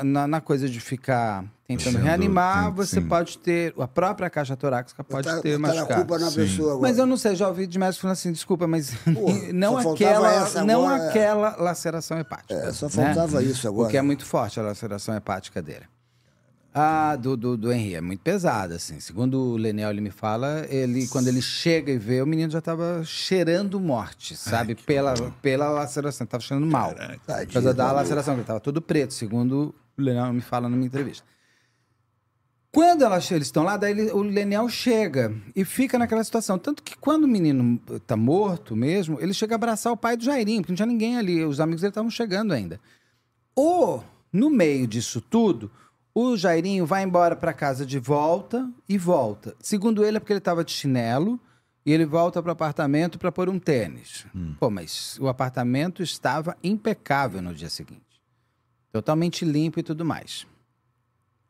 na, 0.03 0.27
na 0.27 0.41
coisa 0.41 0.69
de 0.69 0.81
ficar 0.81 1.45
tentando 1.67 1.93
Sendo- 1.93 2.03
reanimar, 2.03 2.67
sim, 2.67 2.75
você 2.75 3.01
sim. 3.01 3.07
pode 3.09 3.39
ter. 3.39 3.73
A 3.79 3.87
própria 3.87 4.29
caixa 4.29 4.57
torácica 4.57 5.03
pode 5.05 5.29
Botar- 5.29 5.41
ter 5.41 5.55
a 5.55 5.59
machucado. 5.59 5.95
culpa 5.95 6.19
na 6.19 6.29
Sim. 6.31 6.37
pessoa 6.37 6.73
agora. 6.73 6.89
Mas 6.89 6.99
eu 6.99 7.07
não 7.07 7.17
sei, 7.17 7.37
já 7.37 7.47
ouvi 7.49 7.67
de 7.69 7.79
médicos 7.79 7.99
falando 8.01 8.13
assim, 8.15 8.33
desculpa, 8.33 8.67
mas 8.67 8.91
Porra, 9.15 9.53
não 9.53 9.79
aquela, 9.79 10.33
essa 10.35 10.65
não 10.65 10.85
agora, 10.87 11.05
é. 11.05 11.09
aquela 11.09 11.57
laceração 11.57 12.19
hepática. 12.19 12.53
É, 12.55 12.73
só 12.73 12.87
né? 12.87 12.93
faltava 12.93 13.43
isso 13.43 13.67
agora. 13.69 13.85
Porque 13.87 13.97
é 13.97 14.03
muito 14.03 14.27
forte 14.27 14.59
a 14.59 14.63
laceração 14.65 15.15
hepática 15.15 15.63
dele. 15.63 15.85
A 16.77 17.15
do, 17.15 17.37
do, 17.37 17.57
do 17.57 17.73
Henry 17.73 17.95
é 17.95 18.01
muito 18.01 18.19
pesada, 18.21 18.75
assim. 18.75 18.99
Segundo 18.99 19.39
o 19.39 19.57
Lenel, 19.57 19.91
ele 19.91 20.01
me 20.01 20.11
fala, 20.11 20.67
ele, 20.69 21.07
quando 21.07 21.29
ele 21.29 21.41
chega 21.41 21.93
e 21.93 21.99
vê, 21.99 22.21
o 22.21 22.27
menino 22.27 22.51
já 22.51 22.61
tava 22.61 23.01
cheirando 23.05 23.79
morte, 23.79 24.35
sabe? 24.37 24.75
pela, 24.75 25.15
pela 25.41 25.69
laceração, 25.71 26.27
tava 26.27 26.43
cheirando 26.43 26.67
mal. 26.67 26.93
Por 26.93 27.19
Tadinho, 27.27 27.53
causa 27.53 27.73
da 27.73 27.93
laceração, 27.93 28.35
que 28.35 28.41
ele 28.41 28.47
tava 28.47 28.59
todo 28.59 28.83
preto, 28.83 29.15
segundo 29.15 29.73
o 29.97 30.03
Lenel 30.03 30.33
me 30.33 30.41
fala 30.41 30.69
numa 30.69 30.85
entrevista. 30.85 31.25
Quando 32.73 33.03
ela- 33.03 33.19
eles 33.31 33.47
estão 33.47 33.63
lá, 33.63 33.77
daí 33.77 33.93
ele- 33.93 34.11
o 34.11 34.21
Leniel 34.23 34.69
chega 34.69 35.33
e 35.55 35.65
fica 35.65 35.97
naquela 35.97 36.25
situação. 36.25 36.59
Tanto 36.59 36.83
que 36.83 36.97
quando 36.99 37.23
o 37.23 37.29
menino 37.29 37.79
tá 38.05 38.17
morto 38.17 38.75
mesmo, 38.75 39.17
ele 39.21 39.33
chega 39.33 39.55
a 39.55 39.57
abraçar 39.57 39.93
o 39.93 39.97
pai 39.97 40.17
do 40.17 40.25
Jairinho, 40.25 40.61
porque 40.61 40.73
não 40.73 40.77
tinha 40.77 40.87
ninguém 40.87 41.17
ali, 41.17 41.45
os 41.45 41.61
amigos 41.61 41.83
dele 41.83 41.93
estavam 41.93 42.11
chegando 42.11 42.53
ainda. 42.53 42.81
Ou, 43.55 44.03
no 44.33 44.51
meio 44.51 44.89
disso 44.89 45.21
tudo, 45.21 45.71
o 46.15 46.37
Jairinho 46.37 46.87
vai 46.87 47.03
embora 47.03 47.35
para 47.35 47.53
casa 47.53 47.85
de 47.85 47.99
volta 47.99 48.71
e 48.89 48.97
volta. 48.97 49.57
Segundo 49.61 50.05
ele, 50.05 50.17
é 50.17 50.21
porque 50.21 50.33
ele 50.33 50.39
estava 50.39 50.65
de 50.65 50.71
chinelo 50.71 51.41
e 51.85 51.93
ele 51.93 52.07
volta 52.07 52.41
para 52.41 52.51
o 52.51 52.53
apartamento 52.53 53.19
para 53.19 53.33
pôr 53.33 53.49
um 53.49 53.59
tênis. 53.59 54.25
Pô, 54.61 54.71
mas 54.71 55.19
o 55.21 55.29
apartamento 55.29 56.03
estava 56.03 56.57
impecável 56.63 57.43
no 57.43 57.53
dia 57.53 57.69
seguinte. 57.69 58.23
Totalmente 58.93 59.45
limpo 59.45 59.81
e 59.81 59.83
tudo 59.83 60.05
mais. 60.05 60.47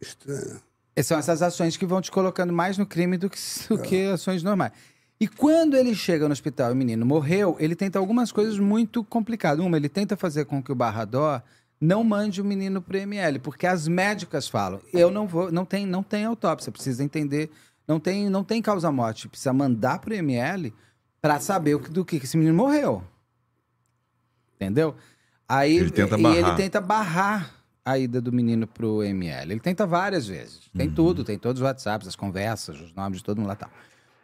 Estranho. 0.00 0.62
Essas 0.96 1.06
São 1.08 1.18
essas 1.18 1.42
ações 1.42 1.76
que 1.76 1.84
vão 1.84 2.00
te 2.00 2.10
colocando 2.10 2.52
mais 2.52 2.78
no 2.78 2.86
crime 2.86 3.18
do 3.18 3.28
que, 3.28 3.38
do 3.68 3.78
que 3.78 4.06
ações 4.06 4.42
normais. 4.42 4.72
E 5.20 5.28
quando 5.28 5.76
ele 5.76 5.94
chega 5.94 6.26
no 6.26 6.32
hospital 6.32 6.70
e 6.70 6.72
o 6.72 6.76
menino 6.76 7.04
morreu, 7.04 7.56
ele 7.60 7.76
tenta 7.76 7.98
algumas 7.98 8.32
coisas 8.32 8.58
muito 8.58 9.04
complicadas. 9.04 9.64
Uma, 9.64 9.76
ele 9.76 9.88
tenta 9.88 10.16
fazer 10.16 10.46
com 10.46 10.62
que 10.62 10.72
o 10.72 10.74
Barradó 10.74 11.42
não 11.80 12.02
mande 12.04 12.40
o 12.40 12.44
menino 12.44 12.80
pro 12.80 12.96
ML, 12.96 13.38
porque 13.40 13.66
as 13.66 13.86
médicas 13.88 14.48
falam, 14.48 14.80
eu 14.92 15.10
não 15.10 15.26
vou, 15.26 15.50
não 15.52 15.64
tem, 15.64 15.84
não 15.86 16.02
tem 16.02 16.24
autópsia, 16.24 16.72
precisa 16.72 17.02
entender, 17.04 17.50
não 17.86 18.00
tem, 18.00 18.28
não 18.30 18.42
tem 18.44 18.62
causa 18.62 18.90
morte, 18.90 19.28
precisa 19.28 19.52
mandar 19.52 19.98
pro 19.98 20.14
ML 20.14 20.72
para 21.20 21.40
saber 21.40 21.74
o 21.74 21.78
do 21.78 22.04
que 22.04 22.18
que 22.18 22.24
esse 22.26 22.36
menino 22.36 22.56
morreu. 22.56 23.02
Entendeu? 24.56 24.94
Aí 25.48 25.76
Ele 25.76 25.90
tenta 25.90 26.18
e 26.18 26.22
barrar. 26.22 26.38
ele 26.38 26.56
tenta 26.56 26.80
barrar 26.80 27.54
a 27.84 27.98
ida 27.98 28.20
do 28.20 28.32
menino 28.32 28.66
pro 28.66 29.02
ML. 29.02 29.52
Ele 29.52 29.60
tenta 29.60 29.86
várias 29.86 30.26
vezes. 30.26 30.70
Tem 30.74 30.88
Uhum. 30.88 30.94
tudo, 30.94 31.24
tem 31.24 31.38
todos 31.38 31.60
os 31.60 31.66
WhatsApps, 31.66 32.08
as 32.08 32.16
conversas, 32.16 32.80
os 32.80 32.94
nomes 32.94 33.18
de 33.18 33.24
todo 33.24 33.38
mundo 33.38 33.48
lá 33.48 33.56
tal. 33.56 33.70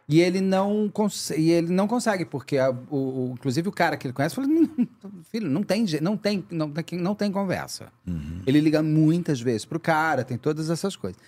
E 0.09 0.19
ele 0.19 0.41
não 0.41 0.89
consegue, 0.89 1.41
e 1.41 1.51
ele 1.51 1.71
não 1.71 1.87
consegue 1.87 2.25
porque 2.25 2.57
a- 2.57 2.71
o, 2.89 2.95
o- 2.97 3.31
inclusive 3.33 3.69
o 3.69 3.71
cara 3.71 3.95
que 3.95 4.05
ele 4.07 4.13
conhece 4.13 4.35
falou: 4.35 4.49
"Não, 4.49 4.89
filho, 5.31 5.49
não 5.49 5.63
tem, 5.63 5.85
não 6.01 6.17
tem, 6.17 6.43
não 6.51 6.71
não 6.93 7.15
tem 7.15 7.31
conversa. 7.31 7.91
Uhum. 8.05 8.41
Ele 8.45 8.59
liga 8.59 8.81
muitas 8.83 9.39
vezes 9.39 9.63
pro 9.65 9.79
cara, 9.79 10.23
tem 10.25 10.37
todas 10.37 10.69
essas 10.69 10.95
coisas. 10.95 11.19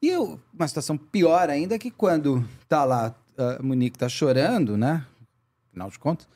E 0.00 0.08
eu- 0.08 0.38
uma 0.54 0.68
situação 0.68 0.96
pior 0.96 1.50
ainda 1.50 1.74
é 1.74 1.78
que 1.78 1.90
quando 1.90 2.44
tá 2.68 2.84
lá, 2.84 3.14
a 3.36 3.62
Monique 3.62 3.98
tá 3.98 4.08
chorando, 4.08 4.76
né? 4.76 5.04
Afinal 5.70 5.90
de 5.90 5.98
contas, 5.98 6.28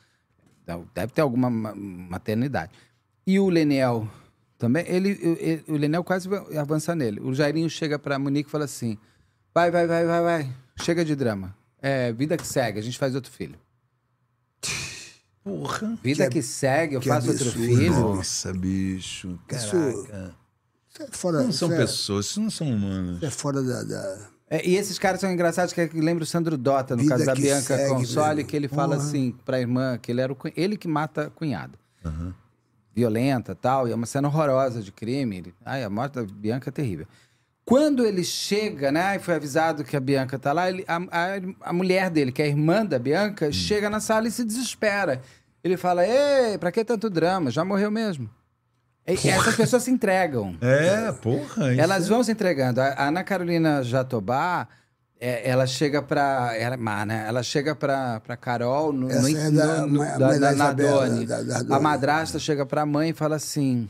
deve 0.93 1.13
ter 1.13 1.21
alguma 1.21 1.49
ma- 1.49 1.73
maternidade. 1.75 2.71
E 3.25 3.39
o 3.39 3.47
Leniel 3.49 4.07
também, 4.57 4.83
ele, 4.87 5.17
ele- 5.39 5.63
o 5.69 5.73
Leniel 5.77 6.03
quase 6.03 6.27
vai 6.27 6.57
avançar 6.57 6.95
nele. 6.95 7.21
O 7.21 7.33
Jairinho 7.33 7.69
chega 7.69 7.97
pra 7.97 8.19
Monique 8.19 8.49
e 8.49 8.51
fala 8.51 8.65
assim: 8.65 8.97
vai, 9.53 9.71
vai, 9.71 9.87
vai, 9.87 10.05
vai, 10.05 10.21
vai, 10.21 10.51
chega 10.81 11.05
de 11.05 11.15
drama. 11.15 11.55
É, 11.83 12.13
vida 12.13 12.37
que 12.37 12.47
segue, 12.47 12.79
a 12.79 12.81
gente 12.81 12.97
faz 12.97 13.13
outro 13.13 13.29
filho. 13.31 13.59
Porra. 15.43 15.97
Vida 16.01 16.25
Que 16.27 16.35
que, 16.35 16.41
segue, 16.41 16.95
eu 16.95 17.01
que 17.01 17.09
faço 17.09 17.29
outro 17.29 17.51
filho. 17.51 17.91
Nossa, 17.91 18.53
bicho. 18.53 19.37
Isso- 19.51 19.71
Caraca. 19.71 20.35
Isso 20.89 21.03
é 21.03 21.07
fora, 21.11 21.43
Não 21.43 21.51
são 21.51 21.67
isso 21.69 21.75
é- 21.75 21.77
pessoas, 21.81 22.25
isso 22.27 22.39
não 22.41 22.49
são 22.51 22.71
humanos. 22.71 23.17
isso 23.17 23.25
é 23.25 23.29
fora 23.29 23.61
da. 23.61 23.83
da- 23.83 24.29
É, 24.49 24.65
e 24.65 24.75
esses 24.77 24.97
caras 24.99 25.19
são 25.19 25.31
engraçados, 25.31 25.73
que 25.73 25.81
é 25.81 25.89
lembra 25.93 26.23
o 26.23 26.27
Sandro 26.27 26.55
Dota, 26.57 26.95
no 26.95 27.01
Vida 27.01 27.15
caso 27.15 27.25
da 27.25 27.33
Bianca 27.35 27.75
segue, 27.77 27.89
Console, 27.89 28.35
velho. 28.35 28.47
que 28.47 28.55
ele 28.55 28.67
fala 28.67 28.95
Porra. 28.95 29.07
assim 29.07 29.35
pra 29.43 29.59
irmã, 29.59 29.97
que 29.97 30.11
ele 30.11 30.21
era 30.21 30.31
o, 30.31 30.37
ele 30.55 30.77
que 30.77 30.87
mata 30.87 31.23
a 31.27 31.29
cunhada. 31.29 31.77
Violenta 32.95 33.55
tal, 33.55 33.87
e 33.87 33.91
é 33.91 33.95
uma 33.95 34.05
cena 34.05 34.27
horrorosa 34.27 34.81
de 34.81 34.91
crime. 34.91 35.37
Ele, 35.37 35.53
ai, 35.65 35.83
a 35.83 35.89
morte 35.89 36.13
da 36.13 36.23
Bianca 36.23 36.69
é 36.69 36.71
terrível. 36.71 37.07
Quando 37.65 38.05
ele 38.05 38.23
chega, 38.23 38.91
né, 38.91 39.15
e 39.15 39.19
foi 39.19 39.35
avisado 39.35 39.83
que 39.85 39.95
a 39.95 39.99
Bianca 39.99 40.37
tá 40.37 40.51
lá, 40.51 40.67
ele- 40.69 40.83
a, 40.87 40.97
a- 40.97 41.69
a 41.69 41.73
mulher 41.73 42.09
dele, 42.09 42.31
que 42.31 42.41
é 42.41 42.45
a 42.45 42.49
irmã 42.49 42.85
da 42.85 42.99
Bianca, 42.99 43.51
chega 43.53 43.89
na 43.89 43.99
sala 44.01 44.27
e 44.27 44.31
se 44.31 44.43
desespera. 44.43 45.21
Ele 45.63 45.77
fala, 45.77 46.05
ei, 46.05 46.57
pra 46.57 46.71
que 46.73 46.83
tanto 46.83 47.09
drama? 47.09 47.49
Já 47.49 47.63
morreu 47.63 47.89
mesmo. 47.89 48.29
E, 49.07 49.13
essas 49.29 49.55
pessoas 49.55 49.83
se 49.83 49.91
entregam. 49.91 50.57
É, 50.61 51.11
porra. 51.13 51.73
Elas 51.75 52.05
é- 52.05 52.09
vão 52.09 52.23
se 52.23 52.31
entregando. 52.31 52.81
A 52.81 52.87
a 52.93 53.07
Ana 53.07 53.23
Carolina 53.23 53.81
Jatobá, 53.81 54.67
é, 55.19 55.49
ela 55.49 55.65
chega 55.65 56.01
pra. 56.01 56.53
Ela, 56.57 56.75
má, 56.77 57.05
né? 57.05 57.25
ela 57.27 57.43
chega 57.43 57.73
pra, 57.75 58.19
pra 58.21 58.35
Carol 58.37 58.91
no, 58.93 59.09
Essa 59.09 59.21
no, 59.21 59.37
é 59.37 59.51
da 59.51 59.85
no- 59.87 60.55
Nadone. 60.55 61.27
A 61.69 61.79
madrasta 61.79 62.39
chega 62.39 62.65
pra 62.65 62.85
mãe 62.85 63.09
e 63.09 63.13
fala 63.13 63.35
assim: 63.37 63.89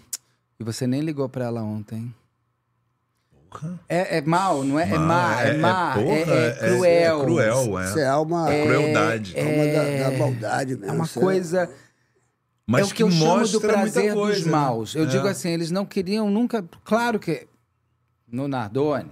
E 0.60 0.64
você 0.64 0.86
nem 0.88 1.02
ligou 1.02 1.28
pra 1.30 1.46
ela 1.46 1.62
ontem. 1.64 2.14
É, 3.88 4.18
é 4.18 4.22
mal, 4.22 4.64
não 4.64 4.80
é? 4.80 4.90
É 4.90 4.98
má, 4.98 5.42
é, 5.42 5.58
má, 5.58 5.96
é, 5.98 6.04
porra, 6.04 6.34
é 6.36 6.52
cruel. 6.54 7.22
É 7.22 7.26
cruel, 7.26 7.80
é. 7.80 7.86
Isso 7.86 8.00
é 8.00 8.08
alma, 8.08 8.54
É 8.54 8.64
crueldade. 8.66 9.36
alma 9.38 9.66
da, 9.66 10.10
da 10.10 10.18
maldade 10.18 10.76
mesmo. 10.76 10.86
É 10.86 10.92
uma 10.92 11.08
coisa. 11.08 11.70
Mas 12.66 12.82
é 12.90 12.92
o 12.92 12.96
que, 12.96 13.04
eu 13.04 13.12
chamo 13.12 13.48
do 13.48 13.60
prazer 13.62 14.14
coisa, 14.14 14.38
dos 14.38 14.46
né? 14.46 14.52
maus. 14.52 14.96
Eu 14.96 15.04
É. 15.04 15.08
digo 15.08 15.28
assim, 15.28 15.50
eles 15.50 15.70
não 15.70 15.86
queriam 15.86 16.30
nunca. 16.32 16.64
Claro 16.84 17.20
que 17.20 17.46
no 18.32 18.48
Nardone, 18.48 19.12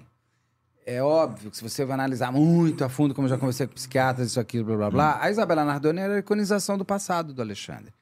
é 0.85 1.01
óbvio 1.03 1.51
que 1.51 1.57
se 1.57 1.63
você 1.63 1.85
vai 1.85 1.93
analisar 1.93 2.31
muito 2.31 2.83
a 2.83 2.89
fundo, 2.89 3.13
como 3.13 3.25
eu 3.25 3.29
já 3.29 3.37
conversei 3.37 3.67
com 3.67 3.73
psiquiatras, 3.73 4.27
isso 4.29 4.39
aqui, 4.39 4.63
blá 4.63 4.75
blá 4.75 4.89
blá, 4.89 5.19
a 5.21 5.29
Isabela 5.29 5.63
Nardoni 5.63 5.99
era 5.99 6.15
a 6.15 6.19
iconização 6.19 6.77
do 6.77 6.85
passado 6.85 7.33
do 7.33 7.41
Alexandre. 7.41 7.93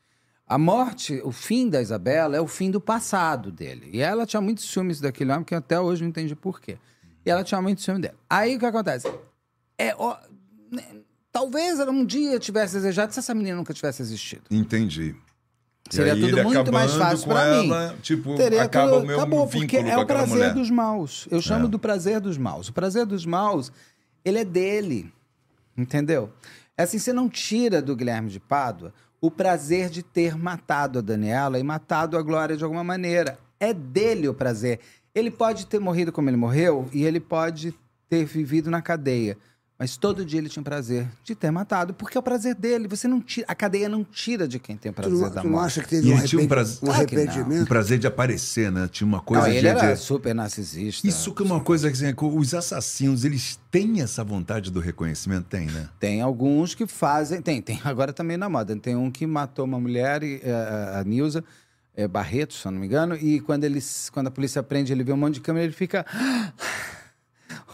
A 0.50 0.58
morte, 0.58 1.22
o 1.24 1.32
fim 1.32 1.70
da 1.70 1.80
Isabela 1.80 2.36
é 2.36 2.42
o 2.42 2.48
fim 2.48 2.72
do 2.72 2.82
passado 2.82 3.52
dele. 3.52 3.88
E 3.94 4.02
ela 4.02 4.26
tinha 4.26 4.42
muitos 4.42 4.66
ciúmes 4.68 5.00
daquele 5.00 5.32
homem, 5.32 5.44
que 5.44 5.54
até 5.54 5.80
hoje 5.80 6.02
não 6.02 6.10
entendi 6.10 6.36
por 6.36 6.60
quê. 6.60 6.78
E 7.24 7.30
ela 7.30 7.44
tinha 7.44 7.62
muito 7.62 7.82
ciúme 7.82 8.02
dele. 8.02 8.16
Aí 8.28 8.56
o 8.56 8.60
que 8.60 8.66
acontece? 8.66 9.08
É, 9.78 9.94
ó, 9.96 10.18
né, 10.72 10.84
talvez 11.32 11.80
ela 11.80 11.92
um 11.92 12.04
dia 12.04 12.40
tivesse 12.40 12.74
desejado 12.74 13.14
se 13.14 13.20
essa 13.20 13.36
menina 13.36 13.58
nunca 13.58 13.74
tivesse 13.76 14.02
existido. 14.02 14.42
Entendi. 14.50 15.16
Seria 15.88 16.16
tudo 16.16 16.44
muito 16.44 16.72
mais 16.74 16.94
fácil 16.94 17.28
pra 17.28 17.62
mim. 17.62 17.70
Tipo, 18.02 18.36
Teria 18.36 18.64
acaba 18.64 18.92
tudo- 18.94 19.04
o 19.04 19.08
meu 19.08 19.18
acabou, 19.18 19.48
porque 19.48 19.78
é 19.78 19.98
o 19.98 20.06
prazer 20.06 20.28
mulher. 20.30 20.54
dos 20.54 20.70
maus. 20.72 21.28
Eu 21.32 21.42
chamo 21.42 21.66
É. 21.66 21.70
do 21.70 21.78
prazer 21.80 22.20
dos 22.20 22.38
maus. 22.38 22.68
O 22.70 22.74
prazer 22.74 23.06
dos 23.06 23.26
maus, 23.26 23.72
ele 24.26 24.40
é 24.40 24.46
dele. 24.46 25.12
Entendeu? 25.78 26.32
É 26.78 26.84
assim, 26.84 26.98
você 27.00 27.14
não 27.14 27.30
tira 27.30 27.82
do 27.82 27.96
Guilherme 27.96 28.30
de 28.30 28.40
Pádua 28.40 28.94
o 29.22 29.30
prazer 29.30 29.90
de 29.90 30.02
ter 30.02 30.38
matado 30.38 31.00
a 31.00 31.02
Daniela 31.02 31.60
e 31.60 31.64
matado 31.64 32.18
a 32.18 32.22
Glória 32.22 32.56
de 32.56 32.64
alguma 32.64 32.84
maneira. 32.84 33.38
É 33.60 33.74
dele 33.74 34.28
o 34.28 34.34
prazer. 34.34 34.80
Ele 35.14 35.30
pode 35.30 35.66
ter 35.66 35.80
morrido 35.80 36.12
como 36.12 36.30
ele 36.30 36.38
morreu 36.38 36.88
e 36.94 37.04
ele 37.04 37.20
pode 37.20 37.74
ter 38.10 38.26
vivido 38.26 38.72
na 38.72 38.82
cadeia. 38.82 39.38
Mas 39.82 39.96
todo 39.96 40.26
dia 40.26 40.40
ele 40.40 40.50
tinha 40.50 40.60
o 40.60 40.64
prazer 40.66 41.08
de 41.24 41.34
ter 41.34 41.50
matado, 41.52 41.94
porque 41.94 42.18
é 42.18 42.20
o 42.20 42.22
prazer 42.22 42.54
dele. 42.54 42.86
Você 42.90 43.08
não 43.08 43.22
tira, 43.22 43.46
a 43.48 43.56
cadeia 43.56 43.88
não 43.88 44.04
tira 44.04 44.46
de 44.46 44.60
quem 44.60 44.76
tem 44.76 44.92
o 44.92 44.94
Tu 44.94 44.98
prazer 44.98 45.14
não, 45.18 45.30
da 45.32 45.42
tu 45.42 45.44
não 45.46 45.52
morte. 45.54 45.66
acha 45.68 45.82
que 45.84 45.88
teve 45.88 46.10
E 46.10 46.12
um, 46.14 46.18
ele 46.18 46.28
tinha 46.28 46.42
um 46.42 46.48
prazer- 46.50 46.80
um 46.82 46.86
não. 46.88 46.92
Um 46.92 46.96
arrependimento? 46.98 47.68
prazer 47.70 47.98
de 47.98 48.06
aparecer, 48.06 48.70
né? 48.70 48.90
Tinha 48.92 49.08
uma 49.08 49.22
coisa 49.22 49.44
Não, 49.44 49.50
de... 49.52 49.58
ele 49.58 49.68
era 49.70 49.94
de- 49.94 50.00
super 50.02 50.36
narcisista. 50.36 51.08
Isso 51.08 51.34
que 51.34 51.42
é 51.42 51.46
uma 51.46 51.62
coisa 51.62 51.88
que 51.90 51.94
assim, 51.96 52.08
é 52.08 52.14
que 52.14 52.26
os 52.26 52.54
assassinos, 52.54 53.24
eles 53.24 53.58
têm 53.72 54.02
essa 54.02 54.22
vontade 54.22 54.70
do 54.70 54.82
reconhecimento? 54.82 55.46
Tem, 55.46 55.68
né? 55.68 55.88
Tem 55.98 56.20
alguns 56.22 56.76
que 56.76 56.86
fazem. 56.86 57.42
Tem, 57.42 57.62
tem 57.62 57.80
agora 57.86 58.12
também 58.12 58.36
na 58.36 58.50
moda. 58.50 58.76
Tem 58.76 58.98
um 58.98 59.10
que 59.10 59.26
matou 59.26 59.64
uma 59.64 59.80
mulher, 59.80 60.22
e, 60.24 60.42
eh, 60.44 60.92
a 61.00 61.04
Nilza 61.06 61.42
eh, 61.96 62.06
Barreto, 62.06 62.54
se 62.54 62.66
eu 62.68 62.72
não 62.74 62.82
me 62.82 62.86
engano, 62.86 63.16
e 63.16 63.40
quando, 63.40 63.64
ele, 63.64 63.80
quando 64.12 64.28
a 64.28 64.32
polícia 64.32 64.62
prende, 64.62 64.92
ele 64.92 65.06
vê 65.06 65.14
um 65.14 65.18
monte 65.18 65.36
de 65.36 65.40
câmera, 65.42 65.64
ele 65.64 65.74
fica. 65.74 66.06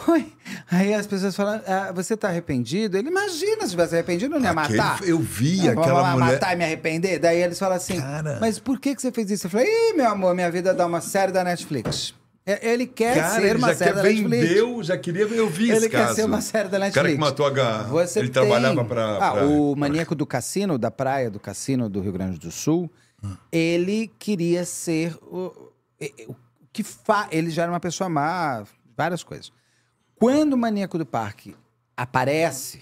Oi. 0.07 0.31
Aí 0.69 0.93
as 0.93 1.07
pessoas 1.07 1.35
falam: 1.35 1.61
"Ah, 1.65 1.91
Você 1.93 2.17
tá 2.17 2.27
arrependido? 2.27 2.97
Ele 2.97 3.09
imagina 3.09 3.63
se 3.65 3.71
tivesse 3.71 3.93
arrependido, 3.95 4.37
não 4.39 4.43
ia 4.45 4.51
Aquele- 4.51 4.77
matar. 4.77 5.03
eu 5.07 5.19
vi 5.19 5.67
Ah, 5.67 5.71
aquela 5.71 6.01
vamos 6.01 6.11
mulher- 6.21 6.33
matar 6.33 6.53
e 6.53 6.55
me 6.57 6.63
arrepender? 6.65 7.19
Daí 7.19 7.41
eles 7.41 7.57
falam 7.57 7.77
assim: 7.77 7.99
Cara. 8.01 8.37
Mas 8.41 8.59
por 8.59 8.79
que, 8.79 8.93
que 8.95 9.01
você 9.01 9.11
fez 9.11 9.29
isso? 9.31 9.47
Eu 9.47 9.51
falei: 9.51 9.67
Ih, 9.67 9.93
meu 9.93 10.09
amor, 10.09 10.35
minha 10.35 10.51
vida 10.51 10.73
dá 10.73 10.85
uma 10.85 11.01
série 11.01 11.31
da 11.31 11.43
Netflix. 11.43 12.13
Ele 12.45 12.85
quer 12.85 13.15
Cara, 13.15 13.35
ser 13.41 13.43
ele 13.47 13.57
uma 13.57 13.73
série 13.73 13.93
da 13.93 14.03
Netflix. 14.03 14.29
vendeu, 14.49 14.83
já 14.83 14.95
queria... 14.95 15.23
Eu 15.23 15.49
vi 15.49 15.71
Ele 15.71 15.89
quer 15.89 16.03
caso. 16.03 16.13
ser 16.13 16.25
uma 16.25 16.41
série 16.41 16.69
da 16.69 16.77
O 16.77 16.79
cara 16.79 16.91
que 16.91 16.97
Netflix. 16.99 17.19
matou 17.19 17.45
a... 17.47 17.49
H... 17.49 17.83
Você 17.89 18.19
ele 18.19 18.29
tem- 18.29 18.33
trabalhava 18.43 18.85
pra... 18.85 19.17
Ah, 19.17 19.31
pra- 19.31 19.45
o 19.47 19.75
maníaco 19.75 20.13
do 20.13 20.27
cassino, 20.27 20.77
da 20.77 20.91
praia 20.91 21.31
do 21.31 21.39
cassino 21.39 21.89
do 21.89 21.99
Rio 22.01 22.11
Grande 22.11 22.37
do 22.37 22.51
Sul, 22.51 22.87
ele 23.51 24.11
queria 24.19 24.63
ser 24.63 25.15
o- 25.23 25.71
o 26.27 26.35
que 26.71 26.83
fa... 26.83 27.27
Ele 27.31 27.49
já 27.49 27.63
era 27.63 27.71
uma 27.71 27.79
pessoa 27.79 28.07
má, 28.11 28.63
várias 28.95 29.23
coisas. 29.23 29.51
Quando 30.19 30.53
o 30.53 30.57
maníaco 30.57 30.97
do 30.97 31.05
parque 31.05 31.55
aparece, 31.95 32.77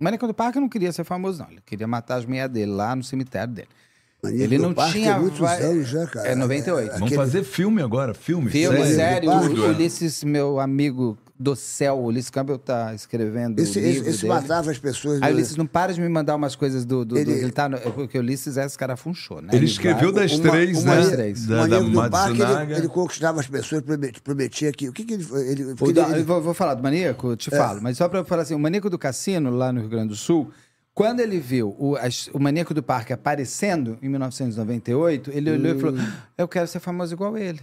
o 0.00 0.04
maníaco 0.04 0.26
do 0.26 0.34
parque 0.34 0.58
não 0.60 0.68
queria 0.68 0.92
ser 0.92 1.04
famoso, 1.04 1.42
não. 1.42 1.50
Ele 1.50 1.60
queria 1.64 1.86
matar 1.86 2.16
as 2.16 2.24
mulheres 2.24 2.52
dele 2.52 2.70
lá 2.72 2.94
no 2.94 3.02
cemitério 3.04 3.52
dele. 3.52 3.68
Maníaco 4.22 4.44
ele 4.44 4.56
do 4.58 4.62
não 4.64 4.74
Parque 4.74 4.92
tinha. 4.94 5.12
é 5.12 5.18
muitos 5.18 5.38
vai- 5.38 5.62
anos 5.62 5.88
já, 5.88 6.06
cara. 6.06 6.28
É 6.28 6.34
98. 6.34 6.86
Vamos 6.92 7.02
Aquele- 7.02 7.16
fazer 7.16 7.44
filme 7.44 7.80
agora, 7.82 8.14
filme. 8.14 8.50
Filme, 8.50 8.84
sério, 8.86 9.30
tudo, 9.30 9.62
o 9.62 9.66
é. 9.66 9.68
Ulisses, 9.68 10.24
meu 10.24 10.58
amigo 10.58 11.16
do 11.40 11.54
céu, 11.54 11.94
o 11.98 12.06
Ulisses 12.06 12.30
Campbell 12.30 12.58
tá 12.58 12.92
escrevendo 12.94 13.60
Esse, 13.60 13.78
o 13.78 13.82
esse 13.82 14.22
dele. 14.22 14.26
matava 14.28 14.70
as 14.72 14.78
pessoas. 14.78 15.22
Aí 15.22 15.28
né? 15.30 15.34
Ulisses, 15.36 15.56
não 15.56 15.66
para 15.66 15.94
de 15.94 16.00
me 16.00 16.08
mandar 16.08 16.34
umas 16.34 16.56
coisas 16.56 16.84
do. 16.84 17.04
do, 17.04 17.14
do- 17.14 17.18
Ele- 17.18 17.30
ele 17.32 17.52
tá 17.52 17.68
no, 17.68 17.78
porque 17.92 18.18
o 18.18 18.20
Ulisses 18.20 18.56
é 18.56 18.66
esse 18.66 18.76
cara 18.76 18.96
funchou, 18.96 19.40
né? 19.40 19.50
Ele 19.52 19.64
escreveu 19.66 20.12
vai- 20.12 20.22
das 20.28 20.32
Uma- 20.38 20.50
três, 20.50 20.82
uma- 20.82 20.94
né? 20.96 21.00
das 21.00 21.10
três. 21.10 21.46
Da, 21.46 21.54
o 21.62 21.68
da 21.68 21.80
Maníaco 21.80 21.90
do 22.06 22.10
Parque, 22.10 22.42
ele, 22.42 22.74
ele 22.74 22.88
conquistava 22.88 23.38
as 23.40 23.46
pessoas, 23.46 23.82
promet- 23.82 24.20
prometia 24.20 24.72
que... 24.72 24.88
O 24.88 24.92
que 24.92 25.04
que 25.04 25.14
ele... 25.14 25.26
ele, 25.48 25.64
O 25.80 25.92
da- 25.92 26.08
ele- 26.08 26.14
É. 26.16 26.18
eu 26.20 26.24
vou, 26.24 26.42
vou 26.42 26.54
falar 26.54 26.74
do 26.74 26.82
maníaco, 26.82 27.36
te 27.36 27.50
falo, 27.50 27.80
mas 27.80 27.96
só 27.96 28.08
pra 28.08 28.24
falar 28.24 28.42
assim: 28.42 28.54
o 28.54 28.58
maníaco 28.58 28.90
do 28.90 28.98
cassino, 28.98 29.50
lá 29.50 29.72
no 29.72 29.80
Rio 29.80 29.88
Grande 29.90 30.08
do 30.08 30.16
Sul, 30.16 30.50
quando 30.92 31.20
ele 31.20 31.38
viu 31.38 31.76
o, 31.78 31.94
as- 31.94 32.28
o 32.34 32.40
maníaco 32.40 32.74
do 32.74 32.82
parque 32.82 33.12
aparecendo 33.12 33.96
em 34.02 34.08
1998, 34.08 35.30
ele 35.32 35.52
olhou 35.52 35.76
e 35.76 35.80
falou: 35.80 35.96
Hum. 36.00 36.12
Eu 36.36 36.48
quero 36.48 36.66
ser 36.66 36.80
famoso 36.80 37.14
igual 37.14 37.38
ele. 37.38 37.60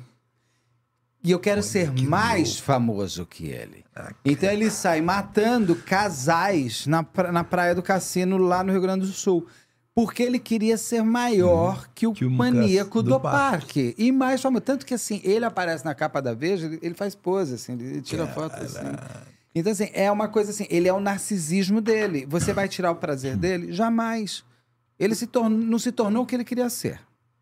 E 1.25 1.31
eu 1.31 1.39
quero 1.39 1.63
ser 1.63 1.91
mais 2.03 2.59
famoso 2.59 3.25
que 3.25 3.47
ele. 3.47 3.83
Ah, 3.95 4.13
então 4.23 4.47
ele 4.49 4.69
sai 4.69 5.01
matando 5.01 5.75
casais 5.75 6.85
na, 6.85 7.01
pra- 7.03 7.31
na 7.31 7.43
praia 7.43 7.73
do 7.73 7.81
cassino 7.81 8.37
lá 8.37 8.63
no 8.63 8.71
Rio 8.71 8.81
Grande 8.81 9.07
do 9.07 9.11
Sul. 9.11 9.47
Porque 9.95 10.21
ele 10.21 10.37
queria 10.37 10.77
ser 10.77 11.01
maior 11.03 11.87
que 11.95 12.05
o 12.05 12.11
Hum. 12.11 12.13
que 12.13 12.25
o 12.25 12.29
maníaco 12.29 13.01
do 13.01 13.11
do, 13.11 13.19
parque. 13.19 13.91
parque. 13.91 13.95
E 13.97 14.11
mais 14.11 14.41
famoso. 14.41 14.61
Tanto 14.61 14.85
que 14.85 14.93
assim, 14.93 15.19
ele 15.23 15.45
aparece 15.45 15.83
na 15.85 15.95
capa 15.95 16.21
da 16.21 16.33
Veja, 16.33 16.65
ele, 16.67 16.79
ele 16.81 16.93
faz 16.93 17.15
pose, 17.15 17.55
assim, 17.55 17.73
ele 17.73 18.01
tira 18.01 18.27
foto 18.27 18.55
assim. 18.61 18.85
Então, 19.55 19.71
assim, 19.71 19.89
é 19.93 20.11
uma 20.11 20.27
coisa 20.27 20.51
assim, 20.51 20.67
ele 20.69 20.87
é 20.87 20.93
o 20.93 20.99
narcisismo 20.99 21.79
dele. 21.81 22.25
Você 22.29 22.51
vai 22.53 22.67
tirar 22.67 22.91
o 22.91 22.95
prazer 22.97 23.37
dele? 23.37 23.71
Jamais. 23.71 24.43
Ele 24.99 25.15
se 25.15 25.25
tornou, 25.25 25.57
não 25.57 25.79
se 25.79 25.91
tornou 25.93 26.23
o 26.23 26.25
que 26.25 26.35
ele 26.35 26.43
queria 26.43 26.69
ser. 26.69 26.99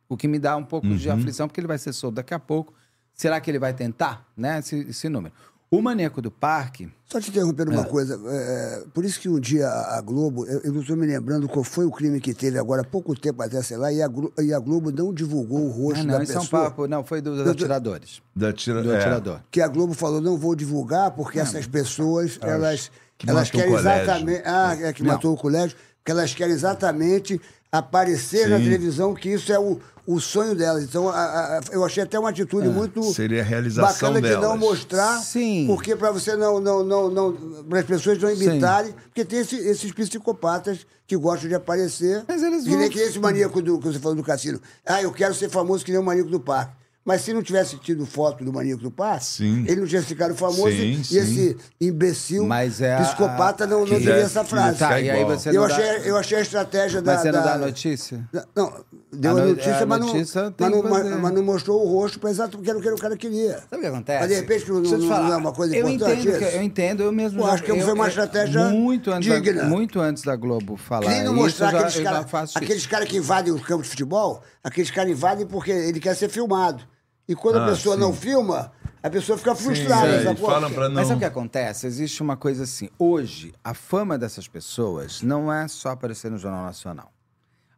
O 0.07 0.15
que 0.15 0.27
me 0.27 0.37
dá 0.37 0.55
um 0.55 0.63
pouco 0.63 0.87
de 0.95 1.09
aflição, 1.09 1.47
porque 1.47 1.59
ele 1.59 1.67
vai 1.67 1.79
ser 1.79 1.91
solto 1.91 2.15
daqui 2.15 2.33
a 2.35 2.39
pouco. 2.39 2.71
Será 3.13 3.39
que 3.39 3.49
ele 3.51 3.59
vai 3.59 3.73
tentar, 3.73 4.25
né? 4.35 4.59
Esse, 4.59 4.75
esse 4.89 5.07
número. 5.09 5.33
O 5.69 5.81
maníaco 5.81 6.21
do 6.21 6.29
parque. 6.29 6.87
Só 7.07 7.19
te 7.19 7.31
interrompendo 7.31 7.71
uma 7.71 7.83
coisa. 7.83 8.19
é, 8.27 8.83
por 8.93 9.03
isso 9.03 9.19
que 9.19 9.27
um 9.27 9.39
dia 9.39 9.67
a 9.67 9.99
Globo, 10.01 10.45
eu, 10.45 10.59
eu 10.61 10.71
não 10.71 10.81
estou 10.81 10.95
me 10.95 11.05
lembrando 11.07 11.47
qual 11.49 11.63
foi 11.63 11.83
o 11.85 11.89
crime 11.91 12.19
que 12.21 12.31
teve 12.31 12.59
agora, 12.59 12.81
há 12.81 12.85
pouco 12.85 13.15
tempo 13.19 13.41
até, 13.41 13.59
sei 13.63 13.77
lá, 13.77 13.91
e 13.91 13.99
a, 14.01 14.07
e 14.39 14.53
a 14.53 14.59
Globo 14.59 14.91
não 14.91 15.11
divulgou 15.11 15.65
o 15.65 15.69
rosto 15.71 16.01
Ah, 16.01 16.05
da 16.05 16.13
não, 16.17 16.21
isso 16.23 16.33
é 16.33 16.37
um 16.37 16.41
pessoa. 16.41 16.63
papo. 16.65 16.87
Não, 16.87 17.03
foi 17.03 17.21
do- 17.21 17.35
dos 17.35 17.43
Do- 17.45 17.51
atiradores. 17.51 18.21
Da 18.35 18.53
tira... 18.53 18.83
Do 18.83 18.91
é. 18.93 18.97
atirador. 18.99 19.39
Que 19.49 19.61
a 19.61 19.67
Globo 19.67 19.93
falou, 19.95 20.21
não 20.21 20.37
vou 20.37 20.55
divulgar, 20.55 21.09
porque 21.11 21.39
essas 21.39 21.65
pessoas, 21.65 22.37
elas, 22.41 22.91
que 23.17 23.27
elas 23.27 23.47
matou 23.47 23.59
o 23.59 23.63
querem 23.63 23.75
colégio. 23.77 24.03
exatamente. 24.03 24.41
Ah, 24.45 24.77
é 24.79 24.93
que 24.93 25.01
Não. 25.03 25.13
matou 25.13 25.33
o 25.33 25.37
colégio, 25.37 25.75
porque 25.97 26.11
elas 26.11 26.35
querem 26.35 26.53
exatamente 26.53 27.41
aparecer 27.71 28.47
na 28.47 28.57
Sim. 28.59 28.65
televisão, 28.65 29.13
que 29.15 29.29
isso 29.29 29.51
é 29.51 29.57
o, 29.59 29.79
o 30.05 30.19
sonho 30.19 30.53
delas. 30.55 30.83
Então, 30.83 31.07
a- 31.09 31.13
a- 31.13 31.57
a- 31.59 31.61
eu 31.71 31.83
achei 31.85 32.03
até 32.03 32.19
uma 32.19 32.29
atitude 32.29 32.67
muito 32.69 32.99
É, 32.99 33.13
Seria 33.13 33.41
a 33.41 33.45
realização 33.45 34.11
bacana 34.11 34.21
de 34.21 34.33
não 34.33 34.41
delas. 34.41 34.59
mostrar, 34.59 35.19
Sim. 35.21 35.65
porque 35.67 35.95
para 35.95 36.11
você 36.11 36.35
não, 36.35 36.59
não, 36.59 36.83
não, 36.83 37.09
não 37.09 37.33
para 37.69 37.79
as 37.79 37.85
pessoas 37.85 38.17
não 38.19 38.29
imitarem, 38.31 38.93
porque 39.05 39.23
tem 39.23 39.39
esse- 39.39 39.55
esses 39.55 39.91
psicopatas 39.91 40.85
que 41.07 41.15
gostam 41.17 41.47
de 41.49 41.55
aparecer. 41.55 42.23
Mas 42.27 42.41
eles 42.43 42.63
que 42.63 42.69
vão- 42.69 42.79
nem 42.79 42.89
que 42.89 42.99
esse 42.99 43.19
maníaco 43.19 43.61
do, 43.61 43.77
que 43.79 43.87
você 43.87 43.99
falou 43.99 44.15
do 44.15 44.23
cassino. 44.23 44.59
Ah, 44.85 45.01
eu 45.01 45.11
quero 45.11 45.33
ser 45.33 45.49
famoso 45.49 45.83
que 45.85 45.91
nem 45.91 45.99
o 45.99 46.03
maníaco 46.03 46.29
do 46.29 46.39
parque. 46.39 46.73
Mas 47.05 47.19
se 47.21 47.33
não 47.33 47.43
tivesse 47.43 47.75
tido 47.79 48.05
foto 48.05 48.45
do 48.45 48.53
Maníaco 48.53 48.81
do 48.81 48.89
Passe, 48.89 49.43
Sim. 49.43 49.65
ele 49.67 49.81
não 49.81 49.85
tinha 49.87 50.01
ficado 50.01 50.33
famoso 50.35 50.69
Sim, 50.71 50.91
e 51.01 51.03
sim. 51.03 51.17
esse 51.17 51.57
imbecil 51.81 52.45
Mas 52.45 52.79
é 52.79 52.95
a- 52.95 53.01
psicopata 53.01 53.67
não, 53.67 53.79
não 53.81 53.87
que 53.87 53.97
diria 53.97 54.13
é- 54.15 54.21
essa 54.21 54.41
que 54.41 54.49
frase. 54.51 54.79
Tá, 54.79 54.97
e 55.01 55.25
você 55.25 55.49
eu, 55.49 55.53
não 55.55 55.67
dá- 55.67 55.75
achei, 55.75 56.09
eu 56.09 56.15
achei 56.17 56.37
a 56.37 56.41
estratégia 56.41 57.01
da. 57.01 57.11
Mas 57.11 57.21
você 57.23 57.31
não 57.33 57.43
da- 57.43 57.57
dá 57.57 57.65
notícia? 57.65 58.29
Não, 58.55 58.71
deu 59.13 59.31
A 59.31 59.33
a 59.33 59.43
no- 59.43 59.49
notícia, 59.49 59.77
a 59.77 59.85
mas, 59.85 59.99
não, 59.99 60.07
notícia 60.07 60.53
mas, 60.59 60.71
não, 60.71 60.83
mas, 60.83 60.91
fazer. 61.03 61.15
mas 61.15 61.33
não 61.33 61.43
mostrou 61.43 61.85
o 61.85 61.89
rosto 61.91 62.19
para 62.19 62.29
exato 62.29 62.57
porque 62.57 62.69
era 62.69 62.79
o 62.79 62.81
que 62.81 62.89
o 62.89 62.97
cara 62.97 63.15
queria. 63.17 63.59
Sabe 63.59 63.77
o 63.77 63.79
que 63.79 63.85
acontece? 63.87 64.19
Mas 64.19 64.29
de 64.29 64.35
repente 64.35 64.69
não, 64.69 64.75
eu 64.83 64.97
não- 64.97 65.07
falar. 65.07 65.23
não 65.27 65.33
é 65.33 65.37
uma 65.37 65.53
coisa 65.53 65.75
eu 65.75 65.87
importante 65.89 66.27
entendo? 66.27 66.43
Eu 66.43 66.63
entendo, 66.63 67.03
eu 67.03 67.11
mesmo 67.11 67.41
Eu 67.41 67.45
já- 67.47 67.53
acho 67.53 67.63
que 67.63 67.81
foi 67.81 67.93
uma 67.93 68.03
eu- 68.05 68.09
estratégia 68.09 68.69
muito 68.69 69.11
antes 69.11 69.29
digna. 69.31 69.61
Da, 69.63 69.69
muito 69.69 69.99
antes 69.99 70.23
da 70.23 70.35
Globo 70.35 70.75
falar 70.75 71.01
Queria 71.07 71.23
não 71.23 71.33
isso, 71.33 71.43
mostrar 71.43 71.67
eu 71.67 71.71
já, 71.71 71.77
aqueles 71.79 71.95
eu 71.97 72.03
caras 72.03 72.55
aqueles 72.55 72.85
cara 72.87 73.05
que 73.05 73.17
invadem 73.17 73.53
o 73.53 73.59
campo 73.59 73.83
de 73.83 73.89
futebol, 73.89 74.41
aqueles 74.63 74.91
caras 74.91 75.11
invadem 75.11 75.45
porque 75.45 75.71
ele 75.71 75.99
quer 75.99 76.15
ser 76.15 76.29
filmado. 76.29 76.83
E 77.27 77.35
quando 77.35 77.57
a 77.59 77.65
Ah, 77.65 77.69
pessoa 77.69 77.95
sim. 77.95 78.01
não 78.01 78.11
filma, 78.13 78.73
a 79.01 79.09
pessoa 79.09 79.37
fica 79.37 79.55
frustrada. 79.55 80.17
Sim, 80.19 80.23
sabe? 80.25 80.39
Pô, 80.41 80.45
falam 80.47 80.69
pra 80.69 80.89
não... 80.89 80.95
Mas 80.95 81.07
sabe 81.07 81.17
o 81.17 81.19
que 81.19 81.25
acontece? 81.25 81.87
Existe 81.87 82.21
uma 82.21 82.35
coisa 82.35 82.63
assim. 82.63 82.89
Hoje, 82.99 83.53
a 83.63 83.73
fama 83.73 84.17
dessas 84.17 84.45
pessoas 84.47 85.21
não 85.21 85.51
é 85.51 85.65
só 85.69 85.91
aparecer 85.91 86.29
no 86.29 86.37
Jornal 86.37 86.65
Nacional. 86.65 87.12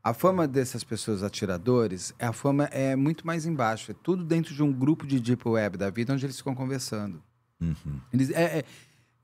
A 0.06 0.14
fama 0.14 0.48
dessas 0.48 0.84
pessoas 0.84 1.24
atiradores, 1.24 2.14
a 2.20 2.32
fama 2.32 2.66
é 2.66 2.96
muito 2.96 3.26
mais 3.26 3.48
embaixo. 3.48 3.92
É 3.92 3.96
tudo 4.04 4.24
dentro 4.24 4.54
de 4.54 4.62
um 4.62 4.72
grupo 4.72 5.08
de 5.08 5.20
deep 5.20 5.48
web 5.50 5.78
da 5.78 5.90
vida 5.90 6.14
onde 6.14 6.24
eles 6.24 6.38
ficam 6.38 6.54
conversando. 6.54 7.20
Uhum. 7.60 8.00
Eles- 8.14 8.30
é- 8.30 8.60
é- 8.60 8.66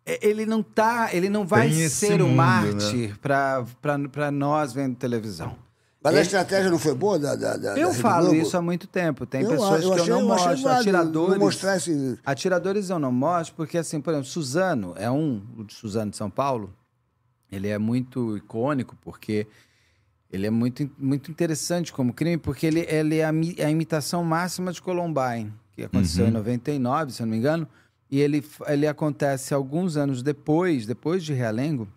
é- 0.08 0.28
ele 0.28 0.44
não 0.48 0.64
tá, 0.64 1.10
ele 1.14 1.30
não 1.30 1.46
vai 1.46 1.70
ser 1.72 2.20
um 2.20 2.30
mundo, 2.30 2.36
mártir 2.38 3.16
pra 3.20 3.64
para 4.12 4.32
nós 4.32 4.74
vendo 4.74 4.96
televisão. 4.96 5.56
Mas 6.04 6.16
a 6.16 6.22
estratégia 6.22 6.72
não 6.72 6.80
foi 6.80 6.96
boa 6.96 7.20
da, 7.20 7.36
da, 7.36 7.58
da 7.58 7.78
Eu 7.78 7.90
da 7.90 7.94
falo 7.94 8.30
Globo? 8.30 8.42
isso 8.42 8.58
há 8.58 8.62
muito 8.64 8.88
tempo. 8.88 9.24
Tem 9.28 9.44
Eu- 9.44 9.50
pessoas 9.52 9.84
eu 9.84 9.92
que 9.94 10.00
achei- 10.00 10.12
eu 10.12 10.16
não 10.16 10.22
eu 10.22 10.28
mostro. 10.30 10.68
Atiradores. 10.70 11.30
não 11.34 11.40
mostrar 11.46 11.78
esse- 11.78 12.20
Atiradores 12.26 12.90
eu 12.90 12.98
não 12.98 13.12
mostro, 13.12 13.56
porque, 13.56 13.78
assim, 13.78 14.02
por 14.02 14.10
exemplo, 14.10 14.28
Suzano 14.28 14.96
é 14.98 15.12
um, 15.12 15.44
o 15.56 15.64
de 15.64 15.76
Suzano 15.76 16.10
de 16.10 16.18
São 16.18 16.28
Paulo. 16.32 16.74
Ele 17.52 17.68
é 17.68 17.78
muito 17.78 18.36
icônico, 18.36 18.98
porque 19.04 19.46
ele 20.32 20.48
é 20.48 20.50
muito, 20.50 20.90
muito 20.98 21.30
interessante 21.30 21.92
como 21.92 22.14
crime, 22.14 22.38
porque 22.38 22.66
ele, 22.66 22.82
ele 22.88 23.18
é 23.18 23.26
a, 23.26 23.32
mi- 23.32 23.56
a 23.62 23.70
imitação 23.70 24.24
máxima 24.24 24.72
de 24.72 24.82
Columbine, 24.82 25.52
que 25.76 25.84
aconteceu 25.84 26.28
em 26.28 26.32
99, 26.32 27.12
se 27.12 27.22
eu 27.22 27.26
não 27.26 27.32
me 27.32 27.38
engano. 27.38 27.68
E 28.10 28.20
ele, 28.20 28.44
ele 28.68 28.88
acontece 28.88 29.54
alguns 29.54 29.96
anos 29.98 30.22
depois, 30.24 30.86
depois 30.86 31.24
de 31.24 31.34
Realengo, 31.34 31.88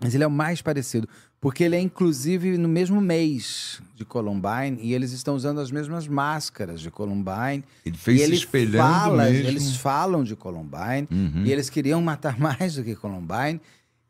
mas 0.00 0.14
ele 0.14 0.24
é 0.24 0.26
o 0.26 0.30
mais 0.30 0.62
parecido, 0.62 1.08
porque 1.40 1.64
ele 1.64 1.76
é 1.76 1.80
inclusive 1.80 2.56
no 2.58 2.68
mesmo 2.68 3.00
mês 3.00 3.80
de 3.94 4.04
Columbine 4.04 4.78
e 4.80 4.92
eles 4.94 5.12
estão 5.12 5.34
usando 5.34 5.60
as 5.60 5.70
mesmas 5.70 6.06
máscaras 6.06 6.80
de 6.80 6.90
Columbine. 6.90 7.64
Ele 7.84 7.96
fez 7.96 8.20
e 8.20 8.22
ele 8.22 8.34
espelhando 8.36 8.76
fala. 8.92 9.30
Eles 9.30 9.76
falam 9.76 10.22
de 10.24 10.36
Columbine 10.36 11.08
Uhum. 11.10 11.44
e 11.44 11.52
eles 11.52 11.68
queriam 11.70 12.00
matar 12.02 12.36
mais 12.40 12.74
do 12.74 12.84
que 12.84 12.94
Columbine. 12.94 13.60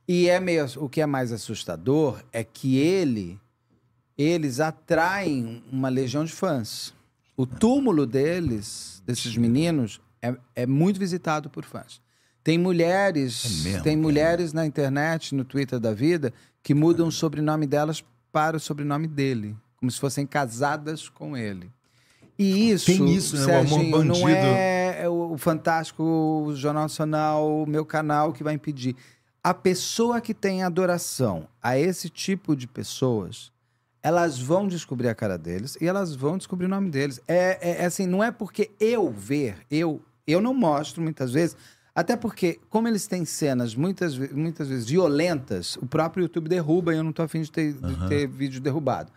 E 0.06 0.28
é 0.28 0.40
meio, 0.40 0.66
o 0.76 0.88
que 0.88 1.00
é 1.00 1.06
mais 1.06 1.32
assustador 1.32 2.22
é 2.32 2.42
que 2.42 2.78
ele, 2.78 3.38
eles 4.18 4.60
atraem 4.60 5.62
uma 5.70 5.88
legião 5.88 6.24
de 6.24 6.32
fãs. 6.32 6.92
O 7.36 7.46
túmulo 7.46 8.06
deles, 8.06 9.02
desses 9.06 9.36
meninos, 9.36 10.00
é, 10.20 10.34
é 10.54 10.66
muito 10.66 10.98
visitado 10.98 11.48
por 11.48 11.64
fãs. 11.64 12.00
Tem 12.42 12.58
mulheres, 12.58 13.44
É 13.44 13.68
mesmo, 13.68 13.82
tem 13.82 13.96
mulheres 13.96 14.52
na 14.52 14.66
internet, 14.66 15.34
no 15.34 15.44
Twitter 15.44 15.78
da 15.78 15.92
vida, 15.92 16.32
que 16.62 16.74
mudam 16.74 17.08
o 17.08 17.12
sobrenome 17.12 17.66
delas 17.66 18.04
para 18.32 18.56
o 18.56 18.60
sobrenome 18.60 19.06
dele, 19.06 19.56
como 19.76 19.90
se 19.90 19.98
fossem 19.98 20.26
casadas 20.26 21.08
com 21.08 21.36
ele. 21.36 21.70
E 22.38 22.70
isso, 22.70 22.86
Tem 22.86 23.12
isso, 23.12 23.36
né? 23.46 23.60
Amor 23.60 24.04
não 24.04 24.26
é 24.28 25.06
o 25.08 25.36
Fantástico, 25.36 26.02
o 26.02 26.56
Jornal 26.56 26.84
Nacional, 26.84 27.62
o 27.62 27.66
meu 27.66 27.84
canal 27.84 28.32
que 28.32 28.42
vai 28.42 28.54
impedir. 28.54 28.96
A 29.42 29.54
pessoa 29.54 30.20
que 30.20 30.34
tem 30.34 30.62
adoração 30.62 31.48
a 31.62 31.78
esse 31.78 32.08
tipo 32.10 32.54
de 32.54 32.66
pessoas, 32.66 33.50
elas 34.02 34.38
vão 34.38 34.68
descobrir 34.68 35.08
a 35.08 35.14
cara 35.14 35.38
deles 35.38 35.76
e 35.80 35.86
elas 35.86 36.14
vão 36.14 36.36
descobrir 36.36 36.66
o 36.66 36.68
nome 36.68 36.90
deles. 36.90 37.20
É, 37.26 37.58
é- 37.60 37.82
é 37.82 37.84
assim, 37.86 38.06
não 38.06 38.22
é 38.22 38.30
porque 38.30 38.70
eu 38.78 39.10
ver, 39.10 39.56
eu, 39.70 40.02
eu 40.26 40.40
não 40.40 40.52
mostro 40.52 41.02
muitas 41.02 41.32
vezes, 41.32 41.56
até 41.94 42.16
porque, 42.16 42.60
como 42.68 42.86
eles 42.86 43.06
têm 43.06 43.24
cenas 43.24 43.74
muitas, 43.74 44.16
muitas 44.16 44.68
vezes 44.68 44.86
violentas, 44.86 45.76
o 45.76 45.86
próprio 45.86 46.22
YouTube 46.22 46.48
derruba 46.48 46.94
e 46.94 46.98
eu 46.98 47.02
não 47.04 47.12
tô 47.12 47.22
afim 47.22 47.40
de 47.42 47.50
ter, 47.50 47.72
de 47.74 48.08
ter 48.08 48.26
vídeo 48.28 48.60
derrubado. 48.60 49.10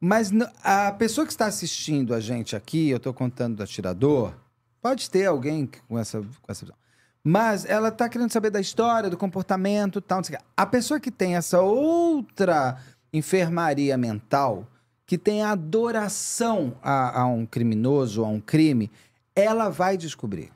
Mas 0.00 0.30
a 0.64 0.90
pessoa 0.92 1.26
que 1.26 1.32
está 1.32 1.46
assistindo 1.46 2.12
a 2.14 2.20
gente 2.20 2.56
aqui, 2.56 2.88
eu 2.88 2.96
estou 2.96 3.14
contando 3.14 3.56
do 3.56 3.62
atirador, 3.62 4.34
pode 4.80 5.08
ter 5.08 5.26
alguém 5.26 5.68
com 5.88 5.96
essa, 5.98 6.20
com 6.20 6.50
essa 6.50 6.64
visão. 6.64 6.76
Mas 7.24 7.64
ela 7.64 7.88
está 7.88 8.08
querendo 8.08 8.32
saber 8.32 8.50
da 8.50 8.60
história, 8.60 9.08
do 9.08 9.16
comportamento 9.16 10.00
tal. 10.00 10.18
Não 10.18 10.24
sei 10.24 10.34
o 10.34 10.38
quê. 10.38 10.44
A 10.56 10.66
pessoa 10.66 10.98
que 10.98 11.10
tem 11.10 11.36
essa 11.36 11.60
outra 11.60 12.76
enfermaria 13.12 13.96
mental, 13.96 14.66
que 15.06 15.16
tem 15.16 15.42
a 15.42 15.50
adoração 15.52 16.74
a, 16.82 17.20
a 17.20 17.26
um 17.26 17.46
criminoso, 17.46 18.24
a 18.24 18.28
um 18.28 18.40
crime, 18.40 18.90
ela 19.36 19.68
vai 19.68 19.96
descobrir. 19.96 20.50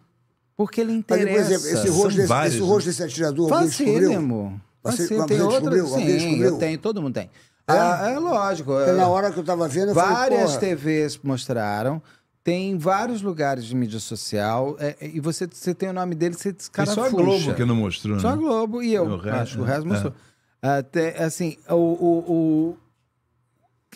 Porque 0.57 0.81
ele 0.81 0.93
Mas, 0.93 0.99
interessa. 1.01 1.29
por 1.33 1.41
exemplo, 1.53 1.67
esse 1.69 1.89
rosto, 1.91 2.17
desse, 2.17 2.29
vários, 2.29 2.55
esse 2.55 2.63
né? 2.63 2.69
rosto 2.69 2.87
desse 2.87 3.03
atirador, 3.03 3.53
alguém 3.53 3.69
descobriu? 3.69 3.95
Facílimo. 4.01 4.61
Você- 4.83 4.97
Facílimo. 4.97 5.19
mas 5.19 5.29
Tem? 5.29 5.41
Alguém 5.41 5.87
Sim, 5.87 6.05
descobriu? 6.07 6.45
eu 6.47 6.59
tenho, 6.59 6.79
todo 6.79 7.03
mundo 7.03 7.15
tem. 7.15 7.31
É? 7.69 7.73
Ah, 7.73 8.11
é 8.11 8.19
lógico. 8.19 8.71
Porque 8.73 8.91
é- 8.91 8.95
na 8.95 9.09
hora 9.09 9.31
que 9.31 9.39
eu 9.39 9.45
tava 9.45 9.69
vendo, 9.69 9.89
eu 9.91 9.95
falei, 9.95 10.15
Várias 10.15 10.51
porra, 10.51 10.61
TVs 10.61 11.19
mostraram. 11.23 12.01
Tem 12.47 12.79
vários 12.79 13.23
lugares 13.23 13.65
de 13.65 13.75
mídia 13.75 13.99
social. 13.99 14.77
é, 14.79 14.97
é, 15.01 15.09
e 15.09 15.19
você, 15.19 15.49
você 15.51 15.75
tem 15.75 15.89
o 15.89 15.93
nome 15.93 16.15
dele, 16.15 16.37
você 16.37 16.45
Foi 16.45 16.53
descarafuxa. 16.53 17.01
só 17.01 17.07
a 17.09 17.11
Globo 17.11 17.55
que 17.57 17.65
não 17.65 17.75
mostrou, 17.75 18.21
Só 18.21 18.29
a 18.29 18.37
né? 18.37 18.41
Globo 18.41 18.81
e 18.81 18.95
eu. 18.95 19.03
O 19.05 19.17
resto- 19.17 19.37
acho 19.41 19.57
que 19.57 19.61
o 19.63 19.65
resto 19.65 19.83
é. 19.85 19.89
mostrou. 19.89 20.15
Até, 20.63 21.25
assim, 21.25 21.57
o, 21.69 21.75
o, 21.75 22.77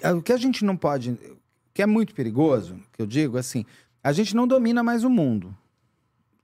o, 0.04 0.10
o 0.16 0.20
que 0.22 0.32
a 0.32 0.36
gente 0.36 0.64
não 0.64 0.76
pode... 0.76 1.16
que 1.72 1.80
é 1.80 1.86
muito 1.86 2.12
perigoso, 2.12 2.74
que 2.92 3.00
eu 3.00 3.06
digo, 3.06 3.38
assim, 3.38 3.64
a 4.02 4.10
gente 4.12 4.34
não 4.34 4.48
domina 4.48 4.82
mais 4.82 5.04
o 5.04 5.10
mundo. 5.10 5.56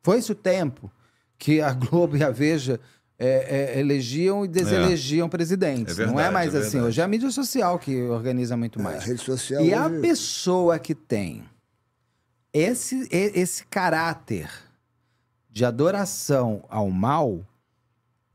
Foi-se 0.05 0.31
o 0.31 0.35
tempo 0.37 0.89
que 1.37 1.61
a 1.61 1.73
Globo 1.73 2.16
e 2.16 2.23
a 2.23 2.31
Veja 2.31 2.78
é, 3.19 3.74
é, 3.74 3.81
elegiam 3.81 4.45
e 4.45 4.49
deselegiam 4.49 5.28
presidentes. 5.28 5.99
É 5.99 6.07
não 6.07 6.12
é 6.12 6.23
verdade, 6.31 6.35
mais 6.35 6.55
é 6.55 6.59
assim. 6.59 6.70
verdade. 6.70 6.87
Hoje 6.89 7.01
é 7.01 7.05
a 7.05 7.09
mídia 7.09 7.31
social 7.33 7.81
que 7.81 8.01
organiza 8.03 8.57
muito 8.57 8.78
a 8.78 8.83
mais. 8.85 9.03
rede 9.03 9.20
social... 9.23 9.65
E 9.65 9.74
a 9.74 9.87
hoje- 9.89 10.01
pessoa 10.01 10.78
que 10.78 10.95
tem 10.95 11.43
esse, 12.59 13.07
esse 13.11 13.65
caráter 13.66 14.51
de 15.51 15.65
adoração 15.65 16.65
ao 16.69 16.91
mal, 16.91 17.45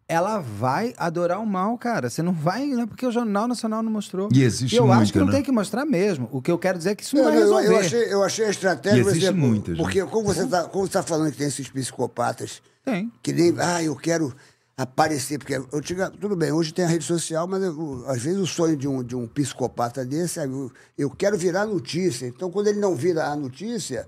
ela 0.07 0.39
vai 0.39 0.93
adorar 0.98 1.39
o 1.39 1.45
mal, 1.45 1.77
cara. 1.77 2.10
Você 2.10 2.22
não 2.22 2.34
vai, 2.34 2.65
não 2.68 2.81
é 2.84 2.85
porque 2.85 3.06
o 3.06 3.11
Jornal 3.11 3.48
Nacional 3.48 3.81
não 3.81 3.91
mostrou. 3.91 4.27
E 4.34 4.43
existe 4.43 4.73
E 4.76 4.77
eu 4.77 4.85
acho 4.91 4.98
muita, 4.98 5.11
que 5.14 5.19
não 5.19 5.26
né? 5.27 5.31
tem 5.34 5.43
que 5.43 5.52
mostrar 5.52 5.85
mesmo. 5.85 6.27
O 6.31 6.41
que 6.41 6.52
eu 6.52 6.57
quero 6.60 6.77
dizer 6.77 6.91
é 6.91 6.95
que 6.95 7.03
isso 7.03 7.15
não 7.15 7.23
Eu, 7.23 7.30
vai 7.30 7.38
eu- 7.38 7.41
resolver. 7.41 7.68
eu 7.68 7.80
achei, 7.80 8.14
eu 8.14 8.23
achei 8.23 8.45
a 8.45 8.49
estratégia, 8.49 8.98
E 8.98 9.02
existe 9.02 9.23
exemplo, 9.26 9.41
muitas, 9.41 9.77
né? 9.77 9.84
porque 9.84 10.03
como 10.06 10.26
você 10.27 10.43
está 10.43 10.64
como 10.65 10.85
você 10.85 10.93
tá 10.93 11.03
falando 11.03 11.31
que 11.31 11.38
tem 11.38 11.48
esses 11.48 11.69
psicopatas 11.69 12.61
Tem. 12.84 13.11
que 13.23 13.31
nem, 13.34 13.53
ah, 13.60 13.81
eu 13.84 13.95
quero 13.95 14.35
aparecer, 14.84 15.38
porque 15.38 15.53
eu 15.72 15.82
tinha, 15.82 16.10
tudo 16.10 16.36
bem, 16.36 16.52
hoje 16.52 16.74
tem 16.74 16.86
a 16.86 16.88
rede 16.88 17.03
social, 17.03 17.48
mas 17.48 17.62
eu- 17.64 18.03
às 18.08 18.22
vezes 18.22 18.40
o 18.40 18.48
sonho 18.48 18.76
de 18.76 18.88
um, 18.88 19.03
de 19.03 19.16
um 19.16 19.28
psicopata 19.28 20.03
desse 20.06 20.40
é, 20.40 20.45
eu, 20.45 20.72
eu 20.98 21.10
quero 21.10 21.38
virar 21.38 21.66
notícia. 21.66 22.26
Então, 22.28 22.49
quando 22.52 22.68
ele 22.68 22.80
não 22.80 22.95
vira 22.95 23.26
a 23.28 23.36
notícia, 23.36 24.08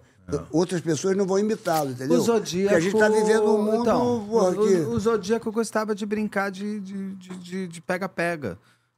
outras 0.51 0.79
pessoas 0.81 1.15
não 1.17 1.25
vão 1.25 1.37
imitá-lo, 1.37 1.91
entendeu? 1.91 2.17
O 2.17 2.21
Zodíaco... 2.21 2.69
Porque 2.69 2.75
a 2.75 2.79
gente 2.79 2.93
está 2.95 3.09
vivendo 3.09 3.43
um 3.55 3.61
mundo 3.61 3.81
Então, 3.81 4.25
porra, 4.29 4.49
o, 4.51 4.67
que- 4.67 4.75
o- 4.75 4.99
Zodíaco 4.99 5.51
gostava 5.51 5.93
de 5.93 6.05
brincar 6.05 6.49
de 6.49 6.79
de- 6.79 7.15
de- 7.15 7.37
de- 7.37 7.67
de 7.67 7.81
pega-pega. 7.81 8.57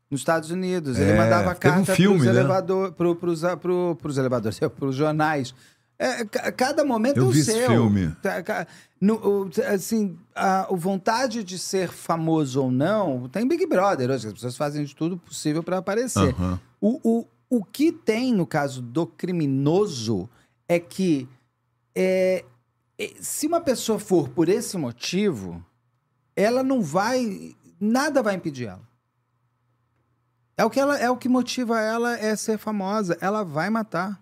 Nos 0.10 0.22
Estados 0.22 0.52
Unidos. 0.52 1.00
Ele 1.00 1.10
É, 1.12 1.18
mandava 1.18 1.56
teve 1.56 1.74
um 1.74 1.78
carta 1.78 1.96
filme, 1.96 2.20
pros, 2.20 2.32
né? 2.32 2.40
elevador, 2.40 2.92
pro, 2.92 3.16
pros, 3.16 3.42
pro, 3.60 3.98
pros 4.00 4.18
elevadores, 4.20 4.60
pros 4.78 4.96
jornais. 4.96 5.54
É, 5.98 6.26
ca- 6.26 6.52
cada 6.52 6.84
momento 6.84 7.18
Eu 7.18 7.24
é 7.24 7.28
o 7.28 7.32
vi 7.32 7.40
esse 7.40 7.52
seu. 7.54 7.68
filme. 7.70 8.14
Tá, 8.22 8.68
no- 9.00 9.16
o- 9.46 9.50
assim, 9.74 10.18
a, 10.36 10.68
vontade 10.76 11.44
de 11.44 11.58
ser 11.58 11.90
famoso 11.90 12.62
ou 12.64 12.72
não, 12.72 13.30
tem 13.30 13.48
Big 13.48 13.66
Brother 13.66 14.10
hoje, 14.12 14.28
as 14.28 14.34
pessoas 14.34 14.58
fazem 14.58 14.84
de 14.84 14.94
tudo 14.96 15.18
possível 15.18 15.64
para 15.64 15.78
aparecer. 15.78 16.36
O, 16.82 17.00
o, 17.04 17.28
o 17.50 17.64
que 17.64 17.92
tem 17.92 18.34
no 18.34 18.46
caso 18.46 18.82
do 18.82 19.08
criminoso 19.08 20.30
é 20.68 20.80
que 20.80 21.30
é, 21.96 22.44
é, 23.00 23.14
se 23.22 23.48
uma 23.48 23.62
pessoa 23.62 23.98
for 23.98 24.28
por 24.30 24.50
esse 24.50 24.78
motivo, 24.78 25.66
ela 26.36 26.62
não 26.62 26.82
vai. 26.82 27.56
Nada 27.80 28.22
vai 28.22 28.36
impedir 28.36 28.68
ela. 28.68 28.82
É 30.58 30.64
o 30.66 30.70
que, 30.70 30.80
ela, 30.80 30.98
é 30.98 31.10
o 31.10 31.18
que 31.18 31.28
motiva 31.30 31.80
ela 31.82 32.18
é 32.18 32.36
ser 32.36 32.58
famosa. 32.58 33.18
Ela 33.22 33.44
vai 33.44 33.70
matar. 33.70 34.22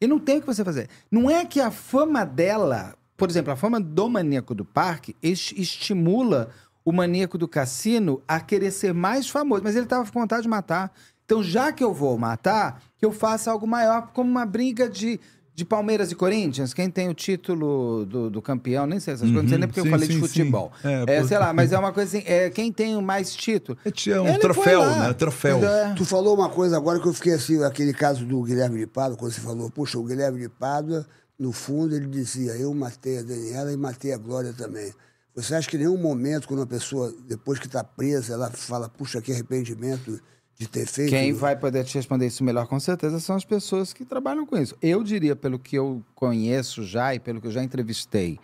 E 0.00 0.06
não 0.06 0.18
tem 0.18 0.38
o 0.38 0.40
que 0.40 0.46
você 0.46 0.64
fazer. 0.64 0.88
Não 1.10 1.30
é 1.30 1.44
que 1.44 1.60
a 1.60 1.70
fama 1.70 2.24
dela, 2.24 2.94
por 3.16 3.30
exemplo, 3.30 3.52
a 3.52 3.56
fama 3.56 3.80
do 3.80 4.08
maníaco 4.08 4.54
do 4.54 4.64
parque 4.64 5.14
es- 5.22 5.52
estimula 5.56 6.50
o 6.84 6.92
maníaco 6.92 7.38
do 7.38 7.48
cassino 7.48 8.22
a 8.28 8.40
querer 8.40 8.70
ser 8.70 8.92
mais 8.92 9.28
famoso. 9.28 9.62
Mas 9.62 9.74
ele 9.76 9.84
estava 9.86 10.10
com 10.10 10.20
vontade 10.20 10.42
de 10.42 10.48
matar. 10.48 10.92
Então, 11.24 11.42
já 11.42 11.72
que 11.72 11.82
eu 11.82 11.94
vou 11.94 12.18
matar, 12.18 12.82
que 12.98 13.06
eu 13.06 13.12
faça 13.12 13.50
algo 13.50 13.66
maior, 13.66 14.08
como 14.12 14.30
uma 14.30 14.44
briga 14.44 14.88
de 14.88 15.18
de 15.54 15.64
Palmeiras 15.64 16.10
e 16.10 16.16
Corinthians, 16.16 16.74
quem 16.74 16.90
tem 16.90 17.08
o 17.08 17.14
título 17.14 18.04
do, 18.06 18.28
do 18.28 18.42
campeão, 18.42 18.86
nem 18.86 18.98
sei 18.98 19.14
essas 19.14 19.28
coisas, 19.28 19.42
não 19.42 19.48
sei 19.48 19.58
nem 19.58 19.68
porque 19.68 19.80
sim, 19.80 19.86
eu 19.86 19.90
falei 19.90 20.08
de 20.08 20.14
sim, 20.14 20.20
futebol. 20.20 20.72
sim. 20.82 20.88
É, 20.88 21.16
É, 21.16 21.24
sei 21.24 21.38
lá, 21.38 21.52
mas 21.52 21.72
é 21.72 21.78
uma 21.78 21.92
coisa 21.92 22.16
assim, 22.16 22.26
é, 22.26 22.50
quem 22.50 22.72
tem 22.72 23.00
mais 23.00 23.32
título. 23.34 23.78
É, 23.84 24.20
um 24.20 24.26
Ele 24.26 24.38
troféu, 24.38 24.84
né? 24.84 25.12
Troféu. 25.12 25.64
É. 25.64 25.94
Tu 25.94 26.04
falou 26.04 26.34
uma 26.34 26.48
coisa 26.48 26.76
agora 26.76 26.98
que 26.98 27.06
eu 27.06 27.12
fiquei 27.14 27.34
assim, 27.34 27.62
aquele 27.62 27.92
caso 27.92 28.26
do 28.26 28.42
Guilherme 28.42 28.80
de 28.80 28.86
Pádua, 28.86 29.16
quando 29.16 29.32
você 29.32 29.40
falou, 29.40 29.70
puxa, 29.70 29.96
o 29.96 30.02
Guilherme 30.02 30.40
de 30.40 30.48
Pádua, 30.48 31.06
no 31.38 31.52
fundo, 31.52 31.94
ele 31.94 32.06
dizia, 32.06 32.52
eu 32.56 32.74
matei 32.74 33.18
a 33.18 33.22
Daniela 33.22 33.72
e 33.72 33.76
matei 33.76 34.12
a 34.12 34.18
Glória 34.18 34.52
também. 34.52 34.92
Você 35.36 35.54
acha 35.54 35.68
que 35.68 35.76
em 35.76 35.80
nenhum 35.80 35.96
momento, 35.96 36.48
quando 36.48 36.60
uma 36.60 36.66
pessoa, 36.66 37.12
depois 37.28 37.60
que 37.60 37.66
está 37.66 37.82
presa, 37.84 38.34
ela 38.34 38.50
fala, 38.50 38.88
puxa, 38.88 39.20
que 39.20 39.32
arrependimento 39.32 40.20
de 40.58 40.68
ter 40.68 40.86
feito... 40.86 41.10
Quem 41.10 41.32
vai 41.32 41.56
poder 41.56 41.84
te 41.84 41.94
responder 41.96 42.26
isso 42.26 42.44
melhor, 42.44 42.66
com 42.66 42.78
certeza, 42.78 43.18
são 43.20 43.36
as 43.36 43.44
pessoas 43.44 43.92
que 43.92 44.04
trabalham 44.04 44.46
com 44.46 44.56
isso. 44.56 44.76
Eu 44.80 45.02
diria, 45.02 45.34
pelo 45.34 45.58
que 45.58 45.76
eu 45.76 46.02
conheço 46.14 46.84
já 46.84 47.14
e 47.14 47.18
pelo 47.18 47.40
que 47.40 47.46
eu 47.46 47.52
já 47.52 47.62
entrevistei, 47.62 48.38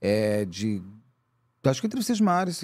é, 0.00 0.44
de. 0.44 0.82
Acho 1.64 1.80
que 1.80 1.86
eu 1.86 1.88
entrevistei 1.88 2.14
os 2.14 2.20
maiores. 2.20 2.62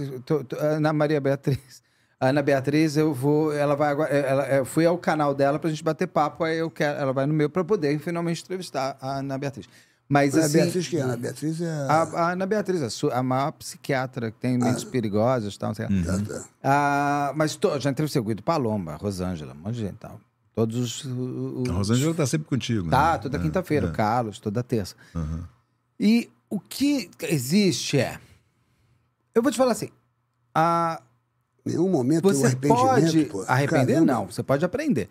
Ana 0.60 0.92
Maria 0.92 1.20
Beatriz. 1.20 1.82
A 2.20 2.28
Ana 2.28 2.40
Beatriz, 2.40 2.96
eu 2.96 3.12
vou. 3.12 3.52
Ela 3.52 3.74
vai 3.74 3.90
agora. 3.90 4.10
Ela, 4.10 4.46
eu 4.48 4.64
fui 4.64 4.86
ao 4.86 4.96
canal 4.96 5.34
dela 5.34 5.58
pra 5.58 5.68
gente 5.68 5.82
bater 5.82 6.06
papo, 6.06 6.44
aí 6.44 6.58
eu 6.58 6.70
quero. 6.70 7.00
Ela 7.00 7.12
vai 7.12 7.26
no 7.26 7.34
meu 7.34 7.50
pra 7.50 7.64
poder 7.64 7.98
finalmente 7.98 8.42
entrevistar 8.42 8.96
a 9.00 9.18
Ana 9.18 9.36
Beatriz. 9.36 9.68
Mas 10.08 10.34
Ana 10.34 10.44
assim. 10.46 10.58
Beatriz 10.58 10.88
que 10.88 10.96
é? 10.96 11.00
Ana 11.00 11.16
Beatriz 11.16 11.60
é... 11.60 11.70
A, 11.88 12.02
a 12.02 12.32
Ana 12.32 12.44
Beatriz, 12.46 13.04
a, 13.04 13.18
a 13.18 13.22
maior 13.22 13.52
psiquiatra 13.52 14.30
que 14.30 14.38
tem 14.38 14.58
mentes 14.58 14.84
perigosas 14.84 15.54
e 15.54 15.58
tal, 15.58 15.68
não 15.70 15.74
sei 15.74 15.86
lá. 15.86 15.90
Tá, 16.04 16.22
tá. 16.34 16.44
Ah, 16.62 17.32
mas 17.34 17.56
to, 17.56 17.80
já 17.80 17.90
entrevistei 17.90 18.20
o 18.20 18.24
Guido 18.24 18.42
Palomba, 18.42 18.92
a 18.92 18.96
Rosângela, 18.96 19.52
um 19.54 19.56
monte 19.56 19.74
de 19.76 19.80
gente 19.80 19.96
tal. 19.98 20.20
Todos 20.54 20.76
os. 20.76 21.04
o- 21.06 21.62
o- 21.66 21.70
A 21.70 21.72
Rosângela 21.72 22.12
tá 22.12 22.26
sempre 22.26 22.46
contigo. 22.46 22.90
Tá, 22.90 23.12
né? 23.12 23.18
toda 23.18 23.38
É, 23.38 23.40
quinta-feira, 23.40 23.86
é. 23.86 23.90
o 23.90 23.92
Carlos, 23.92 24.38
toda 24.38 24.62
terça. 24.62 24.94
Aham. 25.14 25.48
E 25.98 26.30
o 26.50 26.60
que 26.60 27.10
existe 27.22 27.98
é. 27.98 28.18
Eu 29.34 29.42
vou 29.42 29.50
te 29.50 29.56
falar 29.56 29.72
assim. 29.72 29.88
A, 30.54 31.00
Em 31.64 31.70
nenhum 31.70 31.88
momento 31.88 32.22
você 32.24 32.44
arrependimento, 32.46 32.84
pode 32.84 33.24
pô. 33.26 33.44
arrepender? 33.48 33.94
Caramba. 33.94 34.12
Não, 34.12 34.26
você 34.26 34.42
pode 34.42 34.62
aprender. 34.62 35.08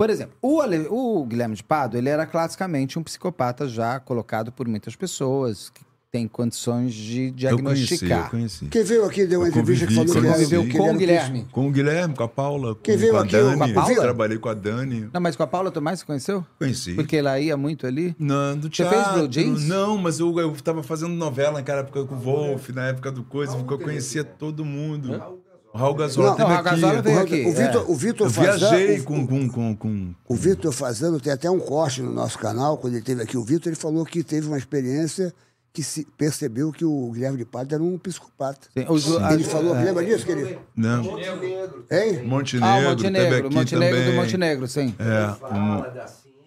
Por 0.00 0.08
exemplo, 0.08 0.34
o, 0.40 0.62
Ale- 0.62 0.86
o 0.88 1.26
Guilherme 1.26 1.54
de 1.54 1.62
Pado, 1.62 1.98
ele 1.98 2.08
era 2.08 2.24
classicamente 2.24 2.98
um 2.98 3.02
psicopata 3.02 3.68
já 3.68 4.00
colocado 4.00 4.50
por 4.50 4.66
muitas 4.66 4.96
pessoas 4.96 5.68
que 5.68 5.82
têm 6.10 6.26
condições 6.26 6.94
de 6.94 7.26
Eu 7.26 7.58
conheci, 7.58 7.98
diagnosticar. 7.98 8.24
eu 8.24 8.30
conheci. 8.30 8.64
Quem 8.66 8.82
veio 8.82 9.04
aqui 9.04 9.26
deu 9.26 9.40
uma 9.40 9.46
Eu 9.46 9.50
entrevista 9.50 9.86
que 9.86 9.94
convivi, 9.94 10.12
falou 10.14 10.32
que 10.32 10.32
convivi 10.42 10.70
que 10.72 10.78
com 10.78 10.90
o 10.90 10.96
Guilherme. 10.96 11.46
Com 11.52 11.68
o 11.68 11.70
Guilherme, 11.70 12.14
com 12.14 12.22
a 12.24 12.28
Paula, 12.28 12.74
com, 12.74 12.80
Quem 12.80 12.96
veio 12.96 13.12
com 13.12 13.18
a 13.18 13.22
aqui, 13.22 13.32
Dani. 13.32 13.58
com 13.58 13.64
a 13.64 13.68
Paula? 13.74 13.92
Eu 13.92 14.00
trabalhei 14.02 14.38
com 14.38 14.48
a 14.48 14.54
Dani. 14.54 15.10
Não, 15.12 15.20
mas 15.20 15.36
com 15.36 15.42
a 15.42 15.46
Paula 15.46 15.70
Tomás 15.70 16.00
você 16.00 16.06
conheceu? 16.06 16.44
Conheci. 16.58 16.94
Porque 16.94 17.18
ela 17.18 17.38
ia 17.38 17.56
muito 17.58 17.86
ali. 17.86 18.16
Não, 18.18 18.56
do 18.56 18.62
Você 18.68 18.82
teatro. 18.82 18.98
fez 19.04 19.14
Blue 19.18 19.28
Jeans? 19.30 19.68
Não, 19.68 19.98
mas 19.98 20.18
eu, 20.18 20.36
eu 20.40 20.50
tava 20.64 20.82
fazendo 20.82 21.12
novela 21.14 21.58
naquela 21.58 21.80
época 21.80 22.04
com 22.06 22.14
o 22.14 22.18
Wolf, 22.18 22.70
na 22.70 22.86
época 22.88 23.12
do 23.12 23.22
Coisa, 23.22 23.54
porque 23.58 23.74
eu 23.74 23.78
conhecia 23.78 24.24
todo 24.24 24.64
mundo. 24.64 25.39
O 25.72 25.78
Raul 25.78 25.94
Gazola 25.94 26.36
Não, 26.36 26.46
o 26.46 26.50
aqui. 26.52 26.62
Gazola 26.64 27.02
veio 27.02 27.18
aqui. 27.20 27.44
o 27.46 27.52
Vitor, 27.52 27.82
é. 27.82 27.84
o 27.92 27.94
Vitor 27.94 28.26
Eu 28.26 28.30
Fazan- 28.32 28.70
viajei 28.70 28.98
o- 29.00 29.04
com, 29.04 29.26
com, 29.26 29.48
com, 29.48 29.76
com... 29.76 30.14
O 30.28 30.34
Vitor 30.34 30.72
Fazano 30.72 31.20
tem 31.20 31.32
até 31.32 31.48
um 31.50 31.60
corte 31.60 32.02
no 32.02 32.12
nosso 32.12 32.38
canal, 32.38 32.76
quando 32.78 32.94
ele 32.94 33.02
teve 33.04 33.22
aqui 33.22 33.36
o 33.36 33.44
Vitor, 33.44 33.68
ele 33.68 33.76
falou 33.80 34.04
que 34.04 34.24
teve 34.24 34.48
uma 34.48 34.58
experiência 34.58 35.32
que 35.72 35.84
se 35.84 36.04
percebeu 36.18 36.72
que 36.72 36.84
o 36.84 37.12
Guilherme 37.12 37.38
de 37.38 37.44
Pádua 37.44 37.76
era 37.76 37.84
um 37.84 37.96
psicopata. 37.96 38.66
Sim, 38.76 38.84
o 38.88 38.98
Ju- 38.98 39.18
a- 39.20 39.32
Ele 39.32 39.44
falou, 39.44 39.76
é. 39.76 39.84
lembra 39.84 40.04
disso, 40.04 40.26
querido? 40.26 40.58
Não, 40.74 41.04
Hein? 41.88 42.24
Montenegro, 42.24 42.66
Ah, 42.66 42.80
Montenegro, 42.80 43.52
Montenegro 43.52 43.96
também. 43.98 44.04
do 44.10 44.12
Montenegro, 44.16 44.66
sim. 44.66 44.92
É, 44.98 45.54
um- 45.54 45.84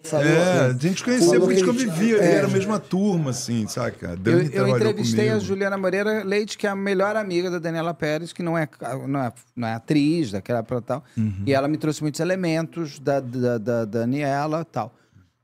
Falou, 0.04 0.26
é, 0.26 0.60
a 0.60 0.66
assim. 0.66 0.80
gente 0.80 1.02
conhecia 1.02 1.40
porque 1.40 1.54
a 1.54 1.56
gente 1.56 1.66
convivia, 1.66 2.18
é. 2.18 2.34
era 2.34 2.46
a 2.46 2.50
mesma 2.50 2.78
turma, 2.78 3.30
assim, 3.30 3.66
saca? 3.66 4.08
A 4.08 4.10
Eu, 4.10 4.16
Dani 4.18 4.44
eu 4.44 4.50
trabalhou 4.50 4.76
entrevistei 4.76 5.28
a 5.28 5.32
comigo. 5.32 5.46
Juliana 5.46 5.78
Moreira 5.78 6.22
Leite, 6.22 6.58
que 6.58 6.66
é 6.66 6.70
a 6.70 6.76
melhor 6.76 7.16
amiga 7.16 7.50
da 7.50 7.58
Daniela 7.58 7.94
Pérez, 7.94 8.30
que 8.30 8.42
não 8.42 8.56
é, 8.56 8.68
não 9.08 9.20
é, 9.20 9.32
não 9.56 9.66
é 9.66 9.72
atriz 9.72 10.30
daquela 10.30 10.62
pra 10.62 10.82
tal. 10.82 11.02
Uhum. 11.16 11.42
E 11.46 11.54
ela 11.54 11.66
me 11.68 11.78
trouxe 11.78 12.02
muitos 12.02 12.20
elementos 12.20 12.98
da, 12.98 13.18
da, 13.18 13.56
da 13.56 13.84
Daniela 13.86 14.60
e 14.60 14.64
tal. 14.66 14.94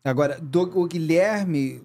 Agora, 0.04 0.38
do, 0.42 0.62
o 0.78 0.86
Guilherme, 0.86 1.82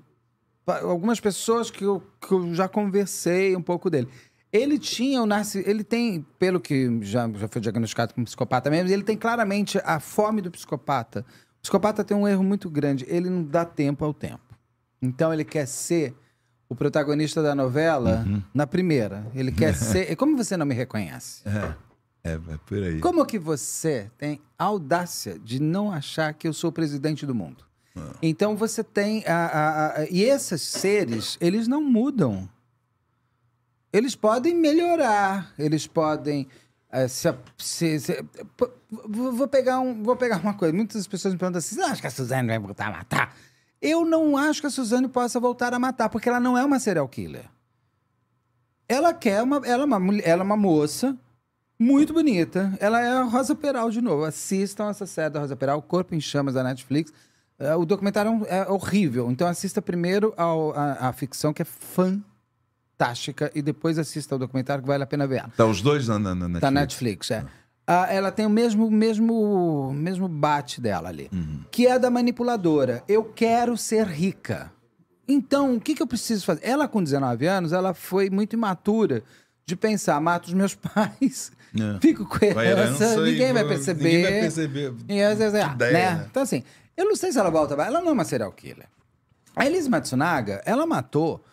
algumas 0.68 1.20
pessoas 1.22 1.72
que 1.72 1.86
eu, 1.86 2.04
que 2.20 2.34
eu 2.34 2.54
já 2.54 2.68
conversei 2.68 3.56
um 3.56 3.62
pouco 3.62 3.90
dele. 3.90 4.10
Ele 4.52 4.80
tinha 4.80 5.22
o 5.22 5.26
narci... 5.26 5.64
ele 5.66 5.84
tem, 5.84 6.26
pelo 6.40 6.60
que 6.60 7.00
já, 7.02 7.30
já 7.36 7.48
foi 7.48 7.62
diagnosticado 7.62 8.14
como 8.14 8.26
psicopata 8.26 8.70
mesmo, 8.70 8.90
ele 8.90 9.04
tem 9.04 9.18
claramente 9.18 9.80
a 9.84 10.00
fome 10.00 10.42
do 10.42 10.50
psicopata. 10.50 11.26
Psicopata 11.66 12.04
tem 12.04 12.16
um 12.16 12.28
erro 12.28 12.44
muito 12.44 12.70
grande, 12.70 13.04
ele 13.10 13.28
não 13.28 13.44
dá 13.44 13.66
tempo 13.66 14.06
ao 14.06 14.14
tempo. 14.14 14.56
Então 15.02 15.34
ele 15.34 15.44
quer 15.44 15.66
ser 15.66 16.14
o 16.70 16.76
protagonista 16.76 17.42
da 17.42 17.56
novela 17.56 18.24
Uhum. 18.24 18.44
na 18.54 18.68
primeira. 18.68 19.26
Ele 19.34 19.52
quer 19.52 19.74
ser. 19.76 20.12
E 20.12 20.16
como 20.16 20.38
você 20.38 20.56
não 20.56 20.64
me 20.66 20.76
reconhece? 20.76 21.42
É, 22.24 22.34
é 22.34 22.38
por 22.68 22.78
aí. 22.78 23.00
Como 23.00 23.26
que 23.26 23.40
você 23.40 24.12
tem 24.16 24.40
audácia 24.60 25.40
de 25.40 25.60
não 25.60 25.92
achar 25.92 26.36
que 26.36 26.48
eu 26.48 26.54
sou 26.54 26.70
o 26.70 26.74
presidente 26.74 27.26
do 27.26 27.34
mundo? 27.34 27.66
Ah. 27.96 28.12
Então 28.22 28.56
você 28.56 28.84
tem. 28.84 29.24
A, 29.26 29.34
a- 29.36 30.02
a- 30.02 30.06
e 30.12 30.22
esses 30.22 30.62
seres, 30.62 31.36
eles 31.42 31.68
não 31.68 31.82
mudam. 31.82 32.48
Eles 33.92 34.16
podem 34.16 34.54
melhorar, 34.54 35.52
eles 35.58 35.88
podem. 35.88 36.48
Eh, 36.96 37.08
se, 37.08 37.34
se- 37.58 38.00
se- 38.00 38.26
vou 39.08 39.48
pegar, 39.48 39.80
um, 39.80 40.04
vou 40.04 40.16
pegar 40.16 40.38
uma 40.38 40.54
coisa. 40.54 40.74
Muitas 40.74 41.08
pessoas 41.08 41.34
me 41.34 41.40
perguntam 41.40 41.60
assim: 41.60 41.76
você 41.76 41.82
acha 41.82 42.02
que 42.02 42.08
a 42.08 42.12
Suzane 42.12 42.48
vai 42.48 42.60
voltar 42.60 42.88
a 42.88 42.92
matar? 42.92 43.36
Eu 43.82 44.04
não 44.06 44.36
acho 44.38 44.62
que 44.62 44.68
a 44.68 44.70
Suzane 44.70 45.08
possa 45.08 45.40
voltar 45.40 45.74
a 45.74 45.80
matar, 45.80 46.10
porque 46.10 46.28
ela 46.30 46.40
não 46.40 46.58
é 46.58 46.64
uma 46.66 46.80
serial 46.80 47.08
killer. 47.08 47.46
Ela 48.88 49.14
quer 49.14 49.42
uma. 49.44 49.58
Ela 49.66 49.84
é 49.84 49.86
uma, 49.86 50.18
ela 50.22 50.42
é 50.42 50.46
uma 50.46 50.58
moça 50.58 51.18
muito 51.78 52.14
bonita. 52.14 52.74
Ela 52.80 53.02
é 53.02 53.08
a 53.18 53.24
Rosa 53.24 53.56
Peral 53.56 53.90
de 53.90 54.02
novo. 54.02 54.24
Assistam 54.24 54.90
essa 54.90 55.06
série 55.06 55.30
da 55.32 55.40
Rosa 55.40 55.56
Peral, 55.56 55.82
Corpo 55.82 56.14
em 56.16 56.22
Chamas 56.22 56.54
da 56.54 56.64
Netflix. 56.64 57.12
É, 57.58 57.76
o 57.76 57.86
documentário 57.86 58.30
é 58.30 58.32
um- 58.34 58.46
é 58.46 58.70
horrível. 58.70 59.32
Então 59.32 59.48
assista 59.48 59.82
primeiro 59.82 60.34
ao- 60.38 60.74
a, 60.78 61.10
a 61.10 61.14
ficção, 61.14 61.54
que 61.54 61.62
é 61.62 61.66
fantástica, 61.66 62.35
e 63.54 63.62
depois 63.62 63.98
assista 64.00 64.36
ao 64.36 64.40
documentário, 64.40 64.82
que 64.82 64.88
vale 64.88 65.04
a 65.04 65.08
pena 65.08 65.28
ver. 65.28 65.44
Tá 65.56 65.66
os 65.66 65.82
dois 65.82 66.08
na, 66.08 66.18
na, 66.18 66.34
na 66.36 66.48
Netflix. 66.48 66.62
Tá 66.62 66.72
na 66.72 66.82
Netflix, 66.82 67.32
é. 67.32 67.46
Ah, 67.88 68.08
ela 68.12 68.32
tem 68.32 68.46
o 68.46 68.50
mesmo, 68.50 68.90
mesmo, 68.90 69.94
mesmo 69.94 70.28
bate 70.28 70.82
dela 70.82 71.10
ali, 71.10 71.30
que 71.72 71.86
é 71.86 72.00
da 72.00 72.10
manipuladora. 72.10 73.04
Eu 73.08 73.24
quero 73.24 73.78
ser 73.78 74.08
rica. 74.08 74.72
Então, 75.28 75.76
o 75.76 75.82
que, 75.82 75.94
que 75.96 76.02
eu 76.02 76.08
preciso 76.08 76.46
fazer? 76.46 76.62
Ela, 76.64 76.88
com 76.88 77.04
19 77.04 77.46
anos, 77.48 77.74
ela 77.74 77.94
foi 77.94 78.30
muito 78.30 78.54
imatura 78.54 79.24
de 79.66 79.76
pensar, 79.76 80.20
mato 80.22 80.48
os 80.48 80.54
meus 80.54 80.74
pais, 80.76 81.52
É. 81.76 82.00
fico 82.00 82.26
com 82.26 82.44
herança, 82.46 83.04
herança 83.04 83.22
ninguém 83.22 83.52
vai 83.54 83.68
perceber. 83.68 84.04
ninguém 84.04 84.22
vai 84.24 84.40
perceber. 84.42 84.94
E 85.10 85.22
às 85.22 85.38
vezes, 85.38 85.60
Que 85.60 85.66
ah, 85.70 85.74
ideia, 85.74 85.94
né? 85.94 86.12
né? 86.18 86.28
Então, 86.30 86.44
assim, 86.44 86.64
eu 86.96 87.06
não 87.06 87.16
sei 87.16 87.32
se 87.32 87.40
ela 87.40 87.50
volta, 87.50 87.74
ela 87.76 88.02
não 88.02 88.10
é 88.10 88.14
uma 88.14 88.24
serial 88.26 88.52
killer. 88.52 88.88
A 89.56 89.66
Elise 89.66 89.90
Matsunaga, 89.90 90.62
ela 90.66 90.86
matou, 90.86 91.44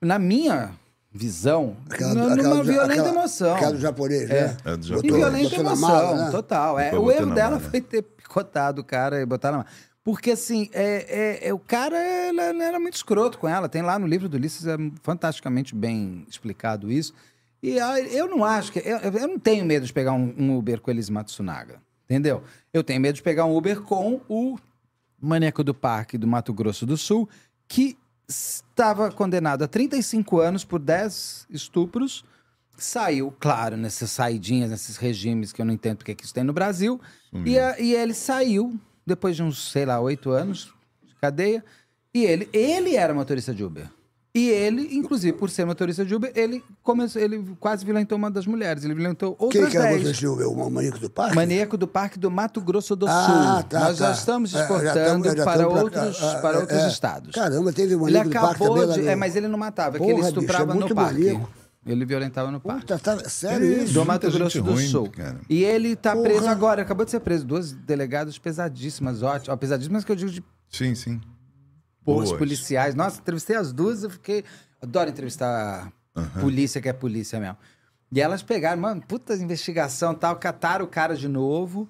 na 0.00 0.18
minha 0.18 0.72
visão, 1.12 1.76
Aquela- 1.90 2.14
numa 2.14 2.32
aquela 2.34 2.62
violenta 2.64 2.92
aquela- 2.92 3.08
emoção. 3.10 3.54
Aquela 3.54 3.72
do 3.72 3.80
japonês, 3.80 4.28
né? 4.28 4.56
É, 4.64 4.76
do 4.76 4.84
Em 4.84 4.88
japonês. 4.88 5.14
violenta 5.16 5.54
emoção, 5.56 5.88
mala, 5.88 6.24
né? 6.24 6.30
total. 6.30 6.78
É, 6.78 6.94
o 6.98 7.10
erro 7.10 7.34
dela 7.34 7.56
mala. 7.58 7.60
foi 7.70 7.80
ter 7.80 8.02
picotado 8.02 8.80
o 8.80 8.84
cara 8.84 9.20
e 9.20 9.26
botar 9.26 9.50
na 9.50 9.58
mala. 9.58 9.68
Porque, 10.04 10.32
assim, 10.32 10.68
é, 10.72 11.38
é- 11.44 11.48
é- 11.48 11.54
o 11.54 11.58
cara 11.58 11.96
ela- 11.96 12.50
ele 12.50 12.62
era 12.62 12.80
muito 12.80 12.94
escroto 12.94 13.38
com 13.38 13.46
ela. 13.48 13.68
Tem 13.68 13.82
lá 13.82 13.98
no 13.98 14.06
livro 14.06 14.28
do 14.28 14.36
Ulisses, 14.36 14.66
é 14.66 14.76
fantasticamente 15.02 15.74
bem 15.74 16.24
explicado 16.28 16.90
isso. 16.90 17.12
E 17.62 17.78
ah, 17.78 18.00
eu 18.00 18.26
não 18.26 18.44
acho 18.44 18.72
que. 18.72 18.80
Eu, 18.80 18.98
eu 18.98 19.28
não 19.28 19.38
tenho 19.38 19.64
medo 19.64 19.86
de 19.86 19.92
pegar 19.92 20.12
um, 20.12 20.34
um 20.36 20.56
Uber 20.58 20.80
com 20.80 20.90
eles 20.90 21.08
Matsunaga. 21.08 21.80
Entendeu? 22.10 22.42
Eu 22.74 22.82
tenho 22.82 23.00
medo 23.00 23.14
de 23.14 23.22
pegar 23.22 23.44
um 23.44 23.56
Uber 23.56 23.80
com 23.82 24.20
o 24.28 24.58
maníaco 25.20 25.62
do 25.62 25.72
parque 25.72 26.18
do 26.18 26.26
Mato 26.26 26.52
Grosso 26.52 26.84
do 26.84 26.96
Sul, 26.96 27.28
que 27.68 27.96
estava 28.28 29.10
condenado 29.10 29.62
a 29.64 29.68
35 29.68 30.40
anos 30.40 30.64
por 30.64 30.78
10 30.78 31.46
estupros. 31.50 32.24
Saiu, 32.76 33.32
claro, 33.38 33.76
nessas 33.76 34.10
saidinhas, 34.10 34.70
nesses 34.70 34.96
regimes 34.96 35.52
que 35.52 35.60
eu 35.60 35.66
não 35.66 35.74
entendo 35.74 35.98
porque 35.98 36.14
que 36.14 36.24
isso 36.24 36.34
tem 36.34 36.42
no 36.44 36.52
Brasil. 36.52 37.00
E, 37.46 37.58
a- 37.58 37.78
e 37.78 37.94
ele 37.94 38.14
saiu, 38.14 38.78
depois 39.06 39.36
de 39.36 39.42
uns, 39.42 39.70
sei 39.70 39.84
lá, 39.84 40.00
oito 40.00 40.30
anos 40.30 40.72
de 41.04 41.14
cadeia. 41.16 41.64
E 42.14 42.24
ele, 42.24 42.48
ele 42.52 42.96
era 42.96 43.14
motorista 43.14 43.54
de 43.54 43.62
Uber. 43.64 43.88
E 44.34 44.48
ele, 44.48 44.96
inclusive, 44.96 45.36
por 45.36 45.50
ser 45.50 45.66
motorista 45.66 46.06
de 46.06 46.14
Uber, 46.14 46.32
ele 46.34 46.64
começou, 46.82 47.20
ele 47.20 47.54
quase 47.60 47.84
violentou 47.84 48.16
uma 48.16 48.30
das 48.30 48.46
mulheres. 48.46 48.82
Ele 48.82 48.94
violentou 48.94 49.34
Quem 49.36 49.44
outras 49.46 49.68
que 49.68 49.76
era 49.76 49.88
dez. 49.88 50.02
você, 50.04 50.14
Silvio? 50.14 50.50
O 50.52 50.70
maníaco 50.70 50.98
do 50.98 51.10
parque? 51.10 51.36
Maníaco 51.36 51.76
do 51.76 51.86
Parque 51.86 52.18
do 52.18 52.30
Mato 52.30 52.58
Grosso 52.62 52.96
do 52.96 53.06
Ah, 53.06 53.58
Sul. 53.60 53.68
tá, 53.68 53.80
Nós 53.80 53.98
já 53.98 54.06
tá. 54.06 54.12
estamos 54.12 54.54
É, 54.54 54.56
já 54.56 54.62
exportando 54.62 55.24
tamo- 55.24 55.36
já 55.36 55.44
para, 55.44 55.68
pra 55.68 55.82
outros. 55.82 56.22
Ah, 56.22 56.38
para 56.40 56.56
é, 56.56 56.60
outros 56.60 56.78
é. 56.80 56.88
estados. 56.88 57.34
Caramba, 57.34 57.72
teve 57.74 57.94
um 57.94 58.08
Ele 58.08 58.16
maníaco 58.18 58.28
do 58.30 58.32
parque 58.32 58.62
acabou 58.64 58.86
também 58.86 59.02
de. 59.02 59.08
É, 59.08 59.16
mas 59.16 59.36
ele 59.36 59.48
não 59.48 59.58
matava, 59.58 59.96
é 59.96 60.00
que 60.00 60.06
ele 60.06 60.14
Porra, 60.14 60.28
estuprava 60.28 60.64
bicho, 60.72 60.86
é 60.86 60.88
no 60.88 60.94
parque. 60.94 61.14
maníaco. 61.24 61.50
Ele 61.84 62.04
violentava 62.06 62.50
no 62.50 62.60
parque. 62.60 62.80
Puta, 62.82 62.98
tá, 62.98 63.28
sério 63.28 63.82
isso? 63.82 63.92
Do 63.92 64.06
Mato 64.06 64.30
Grosso 64.30 64.62
do 64.62 64.72
ruim, 64.72 64.86
Sul. 64.86 65.10
cara. 65.10 65.40
E 65.50 65.62
ele 65.62 65.94
tá 65.94 66.12
Porra. 66.12 66.22
preso 66.24 66.48
agora, 66.48 66.80
acabou 66.80 67.04
de 67.04 67.10
ser 67.10 67.20
preso. 67.20 67.44
Duas 67.44 67.72
delegadas 67.72 68.38
pesadíssimas, 68.38 69.22
ótimas. 69.22 69.48
Ó, 69.50 69.56
Pesadíssimas 69.58 70.04
que 70.04 70.12
eu 70.12 70.16
digo 70.16 70.30
de 70.30 70.42
Sim, 70.70 70.94
sim. 70.94 71.20
Os 72.04 72.14
Boas. 72.28 72.32
policiais. 72.32 72.94
Nossa, 72.94 73.20
entrevistei 73.20 73.56
as 73.56 73.72
duas, 73.72 74.02
eu 74.02 74.10
fiquei. 74.10 74.44
Adoro 74.80 75.08
entrevistar 75.10 75.92
polícia 76.40 76.80
que 76.80 76.88
é 76.88 76.92
polícia 76.92 77.38
mesmo. 77.38 77.56
E 78.10 78.20
elas 78.20 78.42
pegaram, 78.42 78.80
mano, 78.82 79.00
puta 79.06 79.34
investigação 79.34 80.14
tal, 80.14 80.36
cataram 80.36 80.84
o 80.84 80.88
cara 80.88 81.16
de 81.16 81.28
novo. 81.28 81.88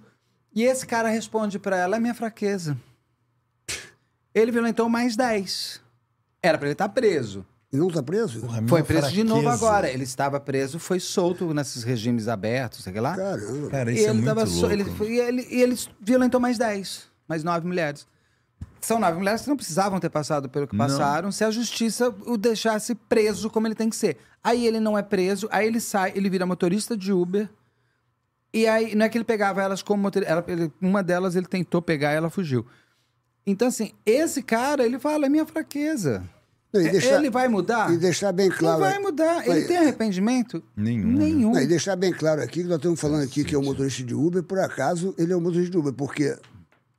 E 0.55 0.63
esse 0.65 0.87
cara 0.87 1.09
responde 1.09 1.59
pra 1.59 1.77
ela: 1.77 1.97
é 1.97 2.01
minha 2.01 2.15
fraqueza. 2.15 2.77
Ele 4.35 4.51
violentou 4.51 4.89
mais 4.89 5.17
10. 5.17 5.81
Era 6.43 6.59
pra 6.59 6.67
ele 6.69 6.73
estar 6.75 6.89
preso. 6.89 7.45
E 7.73 7.77
não 7.77 7.89
tá 7.89 8.03
preso? 8.03 8.47
Foi 8.69 8.83
preso 8.83 9.11
de 9.13 9.25
novo 9.25 9.49
agora. 9.49 9.91
Ele 9.91 10.03
estava 10.05 10.39
preso, 10.39 10.79
foi 10.79 11.01
solto 11.01 11.55
nesses 11.55 11.83
regimes 11.83 12.29
abertos, 12.29 12.85
sei 12.85 13.01
lá. 13.01 13.17
Caramba. 13.17 13.71
Cara, 13.71 13.91
E 13.91 13.95
isso 13.95 14.03
é 14.05 14.09
ele, 14.09 14.13
muito 14.15 14.27
tava 14.27 14.45
louco. 14.45 14.61
so- 14.61 14.71
ele, 14.71 14.85
foi- 14.85 15.13
e 15.13 15.19
ele, 15.19 15.47
e 15.51 15.63
ele 15.63 15.75
violentou 15.99 16.39
mais 16.39 16.59
10, 16.59 17.05
mais 17.27 17.43
9 17.43 17.67
mulheres. 17.67 18.07
São 18.83 18.99
nove 18.99 19.17
mulheres 19.19 19.43
que 19.43 19.49
não 19.49 19.57
precisavam 19.57 19.99
ter 20.01 20.11
passado 20.11 20.49
pelo 20.49 20.67
que 20.67 20.77
Não. 20.77 20.87
passaram 20.87 21.31
se 21.31 21.45
a 21.45 21.51
justiça 21.51 22.13
o 22.27 22.37
deixasse 22.37 22.95
preso 22.95 23.49
como 23.49 23.67
ele 23.67 23.75
tem 23.77 23.89
que 23.89 23.97
ser. 23.97 24.19
Aí 24.43 24.67
ele 24.67 24.81
não 24.81 24.99
é 24.99 25.03
preso, 25.03 25.49
aí 25.53 25.67
ele 25.69 25.81
sai, 25.81 26.13
ele 26.17 26.29
vira 26.29 26.45
motorista 26.45 26.97
de 26.97 27.13
Uber. 27.13 27.49
E 28.53 28.67
aí, 28.67 28.95
não 28.95 29.07
é 29.07 29.09
que 29.09 29.17
ele 29.17 29.25
pegava 29.25 29.63
elas 29.63 29.83
como 29.83 30.03
motorista. 30.03 30.31
ela- 30.33 30.45
ele- 30.49 30.71
uma 30.81 31.03
delas 31.03 31.37
ele 31.37 31.47
tentou 31.47 31.81
pegar 31.81 32.13
e 32.13 32.17
ela 32.17 32.29
fugiu. 32.29 32.67
Então, 33.47 33.69
assim, 33.69 33.93
esse 34.05 34.43
cara, 34.43 34.85
ele 34.85 34.99
fala, 34.99 35.27
é 35.27 35.29
minha 35.29 35.47
fraqueza. 35.47 36.23
Não, 36.73 36.81
e 36.81 36.87
É- 36.87 36.91
deixar- 36.91 37.19
ele 37.19 37.31
vai 37.31 37.49
mudar? 37.49 37.93
E 37.93 37.97
deixar 37.99 38.33
bem 38.33 38.49
claro. 38.51 38.81
Não 38.81 38.89
vai 38.91 38.99
mudar. 38.99 39.47
Ele 39.49 39.63
tem 39.67 39.77
arrependimento? 39.79 40.63
Nenhum, 40.77 41.09
né? 41.13 41.25
Nenhum. 41.25 41.53
Não, 41.53 41.61
e 41.61 41.67
deixar 41.67 41.97
bem 41.97 42.13
claro 42.13 42.43
aqui 42.43 42.63
que 42.63 42.69
nós 42.69 42.77
estamos 42.77 43.01
falando 43.01 43.23
aqui 43.23 43.45
que 43.45 43.55
é 43.55 43.59
o 43.59 43.63
motorista 43.63 44.03
de 44.03 44.15
Uber, 44.15 44.43
por 44.43 44.59
acaso 44.59 45.15
ele 45.19 45.33
é 45.33 45.37
o 45.37 45.41
motorista 45.41 45.71
de 45.71 45.79
Uber, 45.79 45.93
porque. 45.93 46.37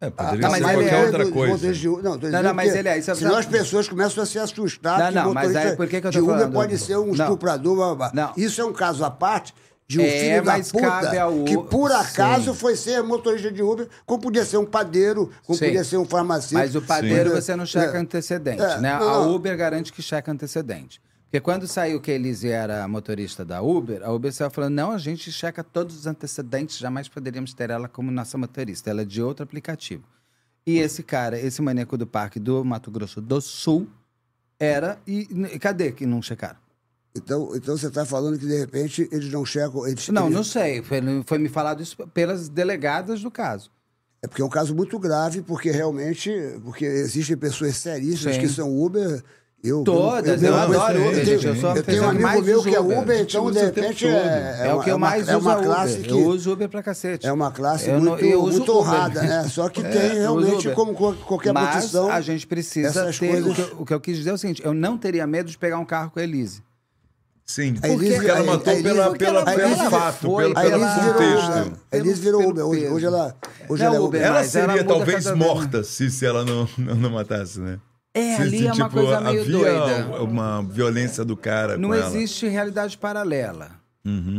É, 0.04 0.08
a- 0.08 0.12
poderia 0.12 0.48
Ah, 0.48 0.50
mas 0.50 0.64
ser 0.66 0.70
ele 0.70 0.74
qualquer 0.82 0.94
é 1.02 1.06
outra 1.06 1.26
do- 1.26 1.32
coisa. 1.32 1.54
motorista 1.54 1.80
de 1.82 1.88
Uber- 1.90 2.04
Não, 2.04 2.12
tô 2.12 2.26
dizendo 2.26 2.44
não, 2.44 2.54
mas 2.54 2.76
ele 2.76 2.90
é, 2.90 2.98
isso 2.98 3.12
é- 3.12 3.16
Senão 3.16 3.36
as 3.38 3.46
pessoas 3.46 3.88
começam 3.88 4.24
a 4.24 4.26
se 4.26 4.38
assustar 4.40 5.00
Não, 5.00 5.08
que 5.08 5.14
não, 5.16 5.32
o 5.32 5.34
mas 5.34 5.48
motorista 5.48 5.70
aí 5.72 5.76
por 5.78 5.88
que 5.88 6.02
que 6.02 6.08
eu 6.08 6.12
tô 6.12 6.18
de 6.18 6.24
Uber 6.24 6.36
falando? 6.36 6.54
pode 6.54 6.78
ser 6.78 6.98
um 6.98 7.06
Não. 7.06 7.12
estuprador. 7.14 7.76
blá, 7.76 7.96
blá. 7.96 8.12
Não. 8.14 8.34
Isso 8.36 8.60
é 8.62 8.66
um 8.66 8.74
caso 8.74 9.06
à 9.06 9.10
parte 9.10 9.54
de 9.88 10.00
um 10.00 10.04
É, 10.04 10.08
filho 10.10 10.44
da 10.44 10.52
mas 10.54 10.72
puta 10.72 11.22
ao- 11.22 11.44
que 11.44 11.58
por 11.58 11.92
acaso 11.92 12.52
Sim. 12.54 12.58
foi 12.60 12.76
ser 12.76 13.02
motorista 13.04 13.52
de 13.52 13.62
Uber, 13.62 13.88
como 14.06 14.22
podia 14.22 14.44
ser 14.46 14.58
um 14.58 14.66
padeiro, 14.66 15.30
como 15.46 15.58
Sim. 15.58 15.66
podia 15.66 15.84
ser 15.84 15.98
um 15.98 16.06
farmacêutico. 16.06 16.60
Mas 16.60 16.76
o 16.76 16.82
padeiro 16.82 17.30
Sim. 17.30 17.36
você 17.36 17.56
não 17.56 17.66
checa 17.66 17.98
É. 17.98 18.00
antecedente, 18.00 18.62
É, 18.62 18.80
né? 18.80 18.98
não, 19.00 19.08
A 19.10 19.14
não. 19.26 19.36
Uber 19.36 19.56
garante 19.56 19.92
que 19.94 20.02
checa 20.02 20.32
antecedente. 20.32 21.02
Porque 21.34 21.42
quando 21.42 21.68
saiu 21.68 22.00
que 22.00 22.12
a 22.12 22.14
Elise 22.14 22.48
era 22.48 22.88
motorista 22.88 23.44
da 23.44 23.60
Uber, 23.60 24.04
a 24.04 24.12
Uber 24.12 24.32
saiu 24.32 24.52
falando, 24.52 24.76
não, 24.76 24.92
a 24.92 25.00
gente 25.00 25.32
checa 25.32 25.64
todos 25.64 25.98
os 25.98 26.06
antecedentes, 26.06 26.78
jamais 26.78 27.10
poderíamos 27.10 27.56
ter 27.56 27.72
ela 27.72 27.88
como 27.88 28.12
nossa 28.12 28.38
motorista. 28.38 28.92
Ela 28.92 29.02
é 29.02 29.06
de 29.06 29.20
outro 29.20 29.44
aplicativo. 29.44 30.04
E 30.64 30.78
esse 30.78 31.02
cara, 31.02 31.40
esse 31.40 31.60
maníaco 31.60 31.98
do 31.98 32.06
parque 32.06 32.40
do 32.40 32.64
Mato 32.64 32.92
Grosso 32.92 33.20
do 33.20 33.42
Sul, 33.42 33.88
era... 34.60 35.00
E, 35.08 35.28
e 35.56 35.58
cadê 35.58 35.92
que 35.92 36.06
não 36.06 36.22
checaram? 36.22 36.60
Então, 37.16 37.50
então 37.56 37.76
você 37.76 37.88
está 37.88 38.06
falando 38.06 38.38
que 38.38 38.46
de 38.46 38.60
repente 38.60 39.10
eles 39.12 39.32
não 39.32 39.44
checam. 39.44 39.88
Eles, 39.88 40.08
Não, 40.10 40.26
eles- 40.26 40.36
não 40.36 40.44
sei. 40.44 40.84
Foi, 40.84 41.00
foi 41.26 41.40
me 41.40 41.50
falado 41.50 41.82
isso 41.82 41.98
pelas 42.10 42.48
delegadas 42.48 43.24
do 43.24 43.32
caso. 43.32 43.72
É 44.22 44.28
porque 44.28 44.44
é 44.44 44.46
um 44.46 44.50
caso 44.50 44.76
muito 44.76 45.00
grave, 45.00 45.42
porque 45.42 45.72
realmente. 45.72 46.32
Porque 46.64 46.86
existem 46.86 47.36
pessoas 47.36 47.76
seríssimas 47.78 48.36
Sim. 48.36 48.42
que 48.42 48.48
são 48.48 48.80
Uber. 48.80 49.24
Eu, 49.66 49.82
Todas, 49.86 50.44
eu, 50.44 50.50
eu 50.50 50.58
mesmo 50.58 50.76
adoro 50.76 51.00
Uber, 51.00 51.18
eu 51.20 51.26
tenho, 51.26 51.40
gente, 51.40 51.62
eu 51.64 51.76
eu 51.78 51.84
tenho 51.84 52.04
um 52.04 52.10
amigo 52.10 52.42
meu 52.42 52.62
que 52.64 52.76
é 52.76 52.80
Uber. 52.82 53.00
Uber, 53.00 53.16
A 53.16 53.20
gente 53.20 53.30
então 53.38 53.50
de 53.50 53.60
repente 53.60 54.00
todo. 54.06 54.12
é, 54.14 54.68
É, 54.68 54.74
o 54.74 54.82
que 54.82 54.90
eu 54.90 54.96
uma- 54.98 55.10
mais 55.10 55.30
é 55.30 55.38
uso 55.38 55.46
uma 55.46 55.52
é 55.54 55.56
Uber. 55.56 55.66
classe 55.70 55.98
que 56.00 56.10
Eu 56.10 56.26
uso 56.28 56.52
Uber 56.52 56.68
pra 56.70 56.84
cacete. 56.84 57.26
é 57.28 57.32
uma 57.32 57.50
classe 57.50 57.90
Eu 57.90 58.02
não- 58.02 58.12
muito, 58.12 58.26
eu 58.26 58.42
uso 58.44 58.58
muito 58.58 58.72
Uber. 58.74 58.82
honrada, 58.82 59.22
né? 59.22 59.48
Só 59.50 59.70
que 59.70 59.82
tem 59.82 60.02
É, 60.02 60.06
eu 60.26 60.34
uso 60.36 60.40
realmente 60.42 60.68
Uber. 60.68 60.74
como 60.76 60.94
co- 60.94 61.14
qualquer 61.14 61.54
Mas 61.54 61.70
profissão. 61.72 62.12
a 62.12 62.20
gente 62.20 62.46
precisa 62.46 63.10
ter... 63.14 63.30
coisas- 63.30 63.52
O, 63.52 63.56
que 63.56 63.62
eu, 63.62 63.76
o 63.80 63.86
que 63.86 63.94
eu 63.94 64.00
quis 64.02 64.18
dizer 64.18 64.32
é 64.32 64.34
o 64.34 64.38
seguinte, 64.38 64.62
eu 64.66 64.74
não 64.74 64.98
teria 64.98 65.26
medo 65.26 65.50
de 65.50 65.58
pegar 65.58 65.80
um 65.80 65.86
carro 65.86 66.12
com 66.12 66.20
a 66.20 66.24
Elise. 66.24 66.62
Sim, 67.46 67.76
A 67.82 67.88
Elise- 67.88 68.16
porque 68.16 68.30
ela 68.32 68.40
a- 68.40 68.44
matou 68.44 68.70
a 68.70 68.74
Elise- 68.76 68.84
pela, 68.90 69.06
porque 69.08 69.26
pela, 69.26 69.40
ela- 69.40 69.50
a 69.50 69.56
pelo 69.56 69.68
Elise 69.70 69.90
fato, 69.90 70.20
foi 70.26 70.44
pelo, 70.44 70.56
pelo 70.56 70.68
Elise 70.76 71.00
virou, 71.00 71.14
contexto. 71.14 71.50
Uber. 71.62 71.72
a 71.90 71.98
Elise 71.98 72.22
virou 72.22 72.40
Pelo 72.42 72.52
Uber. 72.52 72.66
Hoje, 72.66 72.88
hoje 72.90 73.06
ela, 73.06 73.36
hoje 73.70 73.84
Não, 73.84 73.88
ela 73.88 73.96
é 73.96 74.00
Uber, 74.00 74.08
Uber. 74.10 74.22
Ela 74.22 74.38
ela 74.40 74.44
seria 74.46 74.84
talvez 74.84 75.32
morta 75.36 75.84
se, 75.86 76.12
se 76.12 76.26
ela 76.26 76.44
não, 76.44 76.68
não, 76.78 76.96
não 76.96 77.10
matasse, 77.12 77.62
né? 77.62 77.80
É, 78.14 78.36
Se- 78.36 78.42
ali 78.44 78.58
se, 78.60 78.68
é 78.68 78.74
uma 78.74 78.76
tipo, 78.90 78.90
coisa 78.92 79.22
meio 79.22 79.42
havia 79.42 79.52
doida. 79.58 80.24
uma 80.24 80.62
violência 80.64 81.26
do 81.26 81.36
cara 81.36 81.78
Não 81.78 81.90
com 81.90 81.96
ela. 81.96 82.08
existe 82.08 82.48
realidade 82.48 82.98
paralela. 82.98 83.72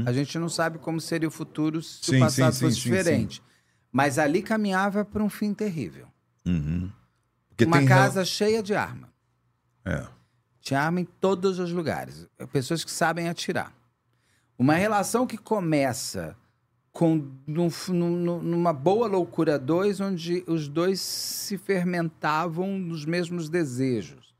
A 0.07 0.13
gente 0.13 0.39
não 0.39 0.49
sabe 0.49 0.79
como 0.79 1.01
seria 1.01 1.27
o 1.27 1.31
futuro 1.31 1.83
se 1.83 2.05
Sim, 2.05 2.17
o 2.17 2.21
passado 2.21 2.53
sim, 2.53 2.61
fosse 2.67 2.77
sim, 2.77 2.83
diferente. 2.83 3.43
Mas 3.91 4.19
ali 4.19 4.43
caminhava 4.43 5.05
para 5.05 5.23
um 5.23 5.31
fim 5.31 5.55
terrível. 5.55 6.07
Uhum. 6.47 6.91
Uma 7.67 7.85
casa 7.85 8.25
cheia 8.25 8.63
de 8.63 8.75
arma. 8.75 9.09
É. 9.85 10.05
Tinha 10.61 10.81
arma 10.81 11.01
em 11.01 11.05
todos 11.05 11.59
os 11.59 11.73
lugares. 11.73 12.27
Pessoas 12.53 12.85
que 12.85 12.91
sabem 12.91 13.29
atirar. 13.29 13.73
Uma 14.59 14.75
relação 14.75 15.27
que 15.27 15.39
começa 15.39 16.37
com 16.95 17.27
num- 17.45 17.69
num- 17.89 18.41
numa 18.41 18.73
boa 18.73 19.09
loucura 19.09 19.59
dois, 19.59 20.01
onde 20.01 20.45
os 20.47 20.69
dois 20.69 21.01
se 21.01 21.59
fermentavam 21.59 22.79
nos 22.79 23.05
mesmos 23.05 23.49
desejos. 23.49 24.33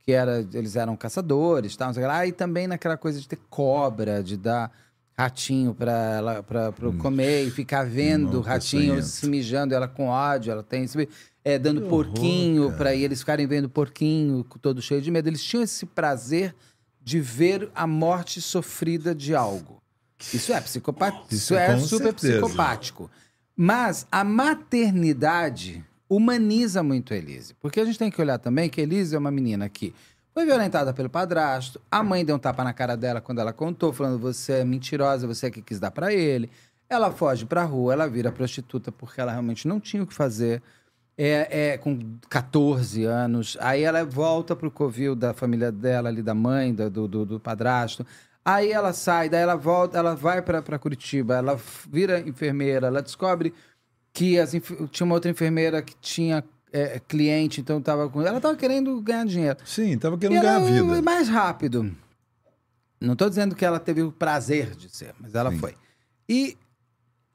Que 0.00 0.12
era, 0.12 0.40
eles 0.54 0.74
eram 0.74 0.96
caçadores, 0.96 1.76
tal, 1.76 1.92
lá, 2.06 2.26
e 2.26 2.32
também 2.32 2.66
naquela 2.66 2.96
coisa 2.96 3.20
de 3.20 3.28
ter 3.28 3.38
cobra, 3.50 4.22
de 4.22 4.38
dar 4.38 4.72
ratinho 5.18 5.74
para 5.74 5.92
ela 5.92 6.42
para 6.42 6.72
comer 6.96 7.46
e 7.46 7.50
ficar 7.50 7.84
vendo 7.84 8.34
o 8.34 8.36
Nossa, 8.38 8.48
ratinho 8.48 9.02
se 9.02 9.28
mijando, 9.28 9.74
ela 9.74 9.86
com 9.86 10.06
ódio, 10.06 10.50
ela 10.50 10.62
tem 10.62 10.86
é, 11.44 11.58
dando 11.58 11.82
porquinho 11.82 12.72
para 12.72 12.94
eles 12.94 13.20
ficarem 13.20 13.46
vendo 13.46 13.68
porquinho 13.68 14.46
todo 14.62 14.80
cheio 14.80 15.02
de 15.02 15.10
medo. 15.10 15.28
Eles 15.28 15.42
tinham 15.44 15.62
esse 15.62 15.84
prazer 15.84 16.54
de 17.02 17.20
ver 17.20 17.70
a 17.74 17.86
morte 17.86 18.40
sofrida 18.40 19.14
de 19.14 19.34
algo. 19.34 19.77
Isso 20.20 20.52
é 20.52 20.60
psicopata, 20.60 21.22
isso, 21.30 21.54
é 21.54 21.74
com 21.74 21.80
super 21.80 22.18
certeza. 22.18 22.40
psicopático. 22.40 23.10
Mas 23.56 24.06
a 24.10 24.24
maternidade 24.24 25.84
humaniza 26.08 26.82
muito 26.82 27.12
a 27.12 27.16
Elise. 27.16 27.54
Porque 27.60 27.80
a 27.80 27.84
gente 27.84 27.98
tem 27.98 28.10
que 28.10 28.20
olhar 28.20 28.38
também 28.38 28.68
que 28.68 28.80
a 28.80 28.84
Elise 28.84 29.14
é 29.14 29.18
uma 29.18 29.30
menina 29.30 29.68
que 29.68 29.94
foi 30.38 30.46
violentada 30.46 30.92
pelo 30.92 31.10
padrasto, 31.10 31.80
a 31.90 32.00
mãe 32.00 32.24
deu 32.24 32.36
um 32.36 32.38
tapa 32.38 32.62
na 32.62 32.72
cara 32.72 32.96
dela 32.96 33.20
quando 33.20 33.40
ela 33.40 33.52
contou, 33.52 33.92
falando: 33.92 34.18
você 34.18 34.60
é 34.60 34.64
mentirosa, 34.64 35.26
você 35.26 35.46
é 35.46 35.50
que 35.50 35.60
quis 35.60 35.80
dar 35.80 35.90
pra 35.90 36.12
ele. 36.12 36.48
Ela 36.88 37.10
foge 37.10 37.44
pra 37.44 37.64
rua, 37.64 37.92
ela 37.92 38.08
vira 38.08 38.30
prostituta 38.32 38.90
porque 38.90 39.20
ela 39.20 39.32
realmente 39.32 39.66
não 39.66 39.80
tinha 39.80 40.02
o 40.02 40.06
que 40.06 40.14
fazer. 40.14 40.62
É, 41.20 41.72
é, 41.72 41.78
com 41.78 42.16
14 42.28 43.02
anos. 43.02 43.56
Aí 43.60 43.82
ela 43.82 44.04
volta 44.04 44.54
pro 44.54 44.70
covil 44.70 45.16
da 45.16 45.34
família 45.34 45.72
dela, 45.72 46.08
ali 46.08 46.22
da 46.22 46.32
mãe, 46.32 46.72
do, 46.72 47.08
do, 47.08 47.26
do 47.26 47.40
padrasto. 47.40 48.06
Aí 48.44 48.72
ela 48.72 48.92
sai, 48.92 49.28
daí 49.28 49.42
ela 49.42 49.56
volta, 49.56 49.98
ela 49.98 50.14
vai 50.14 50.40
pra 50.40 50.78
Curitiba, 50.78 51.36
ela 51.36 51.58
vira 51.90 52.20
enfermeira, 52.20 52.86
ela 52.86 53.02
descobre 53.02 53.52
que 54.12 54.38
as 54.38 54.52
tinha 54.90 55.04
uma 55.04 55.14
outra 55.14 55.30
enfermeira 55.30 55.82
que 55.82 55.94
tinha 55.96 56.42
é, 56.72 57.00
cliente, 57.06 57.60
então 57.60 57.80
tava 57.80 58.08
com. 58.08 58.22
Ela 58.22 58.40
tava 58.40 58.56
querendo 58.56 59.00
ganhar 59.00 59.26
dinheiro. 59.26 59.58
Sim, 59.64 59.96
tava 59.98 60.16
E 60.16 60.18
querendo 60.18 60.40
ganhar 60.40 60.60
ela 60.60 60.64
vida. 60.70 60.98
é 60.98 61.00
mais 61.02 61.28
rápido. 61.28 61.94
Não 63.00 63.12
estou 63.12 63.28
dizendo 63.28 63.54
que 63.54 63.64
ela 63.64 63.78
teve 63.78 64.02
o 64.02 64.10
prazer 64.10 64.74
de 64.74 64.88
ser, 64.88 65.14
mas 65.20 65.34
ela 65.34 65.52
foi. 65.52 65.74
E 66.28 66.56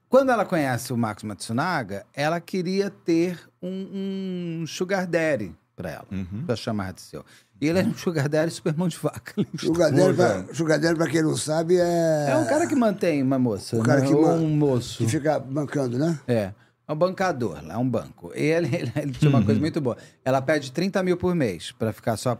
quando 0.09 0.29
ela 0.31 0.45
conhece 0.45 0.91
o 0.91 0.97
Max 0.97 1.23
Matsunaga, 1.23 2.05
ela 2.13 2.39
queria 2.41 2.89
ter 2.89 3.39
um, 3.61 4.61
um 4.61 4.67
sugar 4.67 5.07
daddy 5.07 5.55
para 5.75 5.91
ela, 5.91 6.05
Uhum. 6.11 6.43
para 6.45 6.55
chamar 6.55 6.93
de 6.93 7.01
seu. 7.01 7.25
E 7.61 7.67
ele 7.67 7.79
é 7.79 7.83
um 7.83 7.93
sugar 7.95 8.27
daddy 8.27 8.51
super 8.51 8.75
mão 8.75 8.87
de 8.87 8.97
vaca. 8.97 9.33
Sugar 9.57 9.91
Daddy, 9.91 10.13
pra, 10.15 10.53
Sugar 10.53 10.79
Daddy, 10.79 10.95
pra 10.97 11.07
quem 11.09 11.21
não 11.21 11.35
sabe, 11.37 11.77
é. 11.77 12.27
É 12.29 12.35
um 12.35 12.45
cara 12.45 12.67
que 12.67 12.75
mantém 12.75 13.23
uma 13.23 13.39
moça, 13.39 13.75
O 13.77 13.83
cara 13.83 14.01
né? 14.01 14.07
que 14.07 14.13
ou 14.13 14.27
um 14.33 14.49
moço. 14.55 14.97
que 14.97 15.07
fica 15.09 15.39
bancando, 15.39 15.97
né? 15.97 16.19
É. 16.27 16.51
É 16.85 16.91
um 16.91 16.95
bancador, 16.97 17.63
lá 17.65 17.75
é 17.75 17.77
um 17.77 17.89
banco. 17.89 18.31
E 18.35 18.41
ele, 18.43 18.67
ele, 18.75 18.91
ele 18.97 19.11
tinha 19.13 19.29
uma 19.29 19.41
coisa 19.41 19.59
muito 19.59 19.79
boa. 19.79 19.95
Ela 20.25 20.41
pede 20.41 20.71
30 20.73 21.01
mil 21.01 21.15
por 21.15 21.33
mês 21.33 21.71
para 21.71 21.93
ficar 21.93 22.17
só 22.17 22.37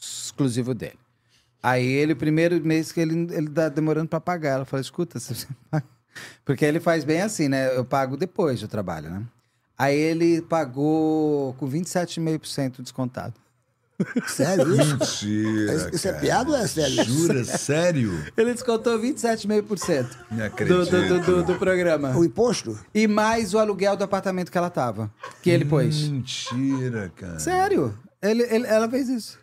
exclusivo 0.00 0.74
dele. 0.74 0.98
Aí 1.62 1.86
ele, 1.86 2.14
primeiro 2.14 2.62
mês 2.64 2.92
que 2.92 3.00
ele, 3.00 3.26
ele 3.32 3.48
tá 3.48 3.68
demorando 3.70 4.08
para 4.08 4.20
pagar. 4.20 4.50
Ela 4.50 4.64
fala, 4.66 4.80
escuta, 4.82 5.18
você. 5.18 5.46
Porque 6.44 6.64
ele 6.64 6.80
faz 6.80 7.04
bem 7.04 7.22
assim, 7.22 7.48
né? 7.48 7.74
Eu 7.76 7.84
pago 7.84 8.16
depois 8.16 8.60
do 8.60 8.68
trabalho, 8.68 9.08
né? 9.10 9.22
Aí 9.80 9.96
ele 9.96 10.42
pagou 10.42 11.54
com 11.54 11.66
27,5% 11.66 12.82
descontado. 12.82 13.32
Sério 14.26 14.74
isso? 14.78 14.94
Mentira. 15.24 15.74
Isso, 15.74 15.88
isso 15.94 16.08
é 16.08 16.10
cara. 16.12 16.22
piada 16.22 16.50
ou 16.50 16.56
é 16.56 16.66
sério? 16.66 17.04
Jura? 17.04 17.44
Sério? 17.44 18.24
Ele 18.36 18.52
descontou 18.52 18.98
27,5% 18.98 20.06
Não 20.30 20.36
do, 20.38 20.42
acredito. 20.44 20.90
do, 20.90 21.06
do, 21.06 21.20
do, 21.20 21.42
do 21.44 21.54
programa. 21.58 22.14
O 22.14 22.24
imposto? 22.24 22.78
E 22.94 23.06
mais 23.08 23.54
o 23.54 23.58
aluguel 23.58 23.96
do 23.96 24.04
apartamento 24.04 24.50
que 24.52 24.58
ela 24.58 24.68
tava. 24.70 25.10
Que 25.42 25.48
ele 25.48 25.64
pôs. 25.64 26.08
Mentira, 26.08 27.10
cara. 27.16 27.38
Sério? 27.38 27.98
Ele, 28.22 28.42
ele- 28.50 28.66
ela 28.66 28.86
fez 28.88 29.08
isso. 29.08 29.38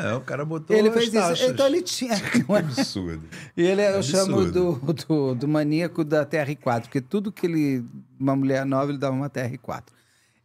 É, 0.00 0.14
o 0.14 0.20
cara 0.20 0.44
botou 0.44 0.76
Ele 0.76 0.90
fez 0.90 1.10
taxas. 1.10 1.40
isso. 1.40 1.50
Então 1.50 1.66
ele 1.66 1.82
tinha. 1.82 2.14
Que 2.30 2.44
absurdo. 2.52 3.22
E 3.56 3.62
ele, 3.62 3.82
eu 3.82 4.02
chamo 4.02 4.36
Absurdo. 4.40 4.80
do, 4.82 4.92
do, 4.92 5.34
do 5.34 5.48
maníaco 5.48 6.04
da 6.04 6.24
TR4, 6.24 6.82
porque 6.82 7.00
tudo 7.00 7.30
que 7.32 7.46
ele. 7.46 7.84
Uma 8.18 8.36
mulher 8.36 8.64
nova, 8.64 8.90
ele 8.90 8.98
dava 8.98 9.14
uma 9.14 9.28
TR4. 9.28 9.84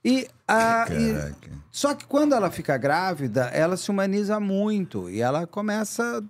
E, 0.03 0.27
a, 0.47 0.85
e- 0.91 1.33
só 1.71 1.93
que 1.93 2.05
quando 2.05 2.33
ela 2.33 2.49
fica 2.49 2.77
grávida, 2.77 3.45
ela 3.47 3.75
se 3.77 3.91
humaniza 3.91 4.39
muito 4.39 5.09
e 5.09 5.21
ela 5.21 5.45
começa 5.45 6.23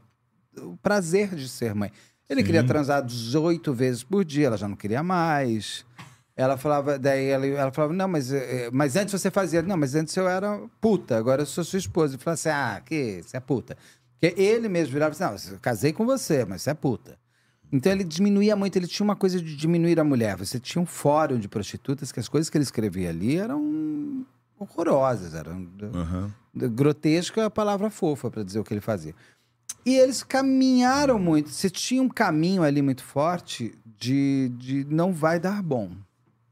o 0.58 0.76
prazer 0.78 1.36
de 1.36 1.48
ser 1.48 1.76
mãe. 1.76 1.92
Ele 2.30 2.44
queria 2.44 2.64
transar 2.64 3.02
18 3.06 3.74
vezes 3.74 4.04
por 4.04 4.26
dia, 4.26 4.48
ela 4.48 4.58
já 4.58 4.68
não 4.68 4.76
queria 4.76 5.02
mais. 5.04 5.86
Ela 6.38 6.56
falava, 6.56 7.00
daí 7.00 7.26
ela, 7.30 7.48
ela 7.48 7.72
falava, 7.72 7.94
não, 7.96 8.08
mas, 8.08 8.32
eh, 8.32 8.70
mas 8.72 8.96
antes 8.96 9.20
você 9.20 9.32
fazia, 9.32 9.64
não, 9.64 9.76
mas 9.76 9.96
antes 9.96 10.16
eu 10.16 10.30
era 10.30 10.62
puta, 10.80 11.18
agora 11.18 11.42
eu 11.42 11.46
sou 11.48 11.64
sua 11.64 11.80
esposa. 11.80 12.14
Ele 12.14 12.22
falava 12.22 12.36
assim, 12.36 12.50
ah, 12.50 12.80
que 12.86 13.24
você 13.24 13.38
é 13.38 13.40
puta. 13.40 13.76
Porque 14.20 14.40
ele 14.40 14.70
mesmo 14.70 14.94
virava 14.94 15.12
assim, 15.12 15.24
não, 15.24 15.56
eu 15.56 15.60
casei 15.60 15.92
com 15.92 16.06
você, 16.06 16.46
mas 16.46 16.62
você 16.62 16.70
é 16.70 16.74
puta. 16.76 17.18
Então 17.72 17.92
ele 17.92 18.04
diminuía 18.04 18.56
muito, 18.56 18.78
ele 18.78 18.86
tinha 18.86 19.04
uma 19.04 19.16
coisa 19.16 19.42
de 19.42 19.56
diminuir 19.56 20.00
a 20.00 20.04
mulher. 20.04 20.38
Você 20.38 20.60
tinha 20.60 20.80
um 20.80 20.86
fórum 20.86 21.40
de 21.40 21.48
prostitutas 21.48 22.12
que 22.12 22.20
as 22.20 22.30
coisas 22.30 22.52
que 22.52 22.58
ele 22.58 22.64
escrevia 22.64 23.10
ali 23.10 23.38
eram 23.38 24.24
horrorosas, 24.60 25.34
eram 25.34 25.68
grotesca 26.54 27.42
é 27.42 27.46
a 27.46 27.50
palavra 27.50 27.90
fofa 27.90 28.30
para 28.30 28.44
dizer 28.44 28.60
o 28.60 28.64
que 28.64 28.74
ele 28.74 28.82
fazia. 28.82 29.14
E 29.84 29.96
eles 29.96 30.22
caminharam 30.22 31.18
muito. 31.18 31.50
Você 31.50 31.70
tinha 31.70 32.02
um 32.02 32.10
caminho 32.10 32.62
ali 32.62 32.82
muito 32.82 33.04
forte 33.04 33.74
de, 33.98 34.52
de 34.58 34.86
não 34.86 35.12
vai 35.12 35.40
dar 35.40 35.64
bom. 35.64 35.92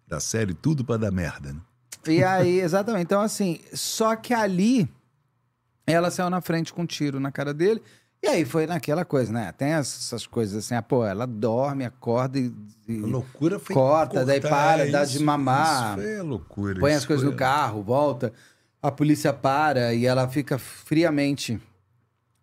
Da 0.08 0.20
série 0.20 0.54
Tudo 0.54 0.84
pra 0.86 0.98
dar 0.98 1.12
merda, 1.12 1.54
né? 1.54 1.60
E 2.08 2.24
aí, 2.24 2.60
exatamente. 2.62 3.04
Então, 3.04 3.22
assim, 3.22 3.60
só 3.74 4.16
que 4.16 4.34
ali 4.34 4.88
ela 5.88 6.10
saiu 6.12 6.30
na 6.30 6.42
frente 6.42 6.74
com 6.74 6.84
um 6.84 6.86
tiro 6.86 7.20
na 7.20 7.32
cara 7.32 7.54
dele. 7.54 7.82
E 8.24 8.28
aí 8.28 8.44
foi 8.44 8.66
naquela 8.66 9.06
coisa, 9.06 9.32
né? 9.32 9.52
Tem 9.52 9.70
essas 9.74 10.26
coisas 10.26 10.66
assim, 10.66 10.74
ah, 10.74 10.82
pô, 10.82 11.06
ela 11.06 11.28
dorme, 11.28 11.86
acorda 11.86 12.40
e. 12.40 12.52
e 12.88 13.04
A 13.04 13.06
loucura 13.06 13.60
foi. 13.60 13.76
Corta, 13.76 14.26
daí 14.26 14.42
para, 14.42 14.90
dá 14.90 15.06
de 15.06 15.20
mamar. 15.20 16.00
Isso 16.00 16.20
a 16.20 16.24
loucura. 16.24 16.80
põe 16.80 16.90
isso 16.92 17.00
as 17.00 17.06
coisas 17.06 17.24
foi- 17.24 17.32
no 17.32 17.38
carro, 17.38 17.84
volta, 17.84 18.34
a 18.82 18.90
polícia 18.92 19.32
para 19.32 19.94
e 19.94 20.08
ela 20.08 20.28
fica 20.28 20.58
friamente 20.58 21.62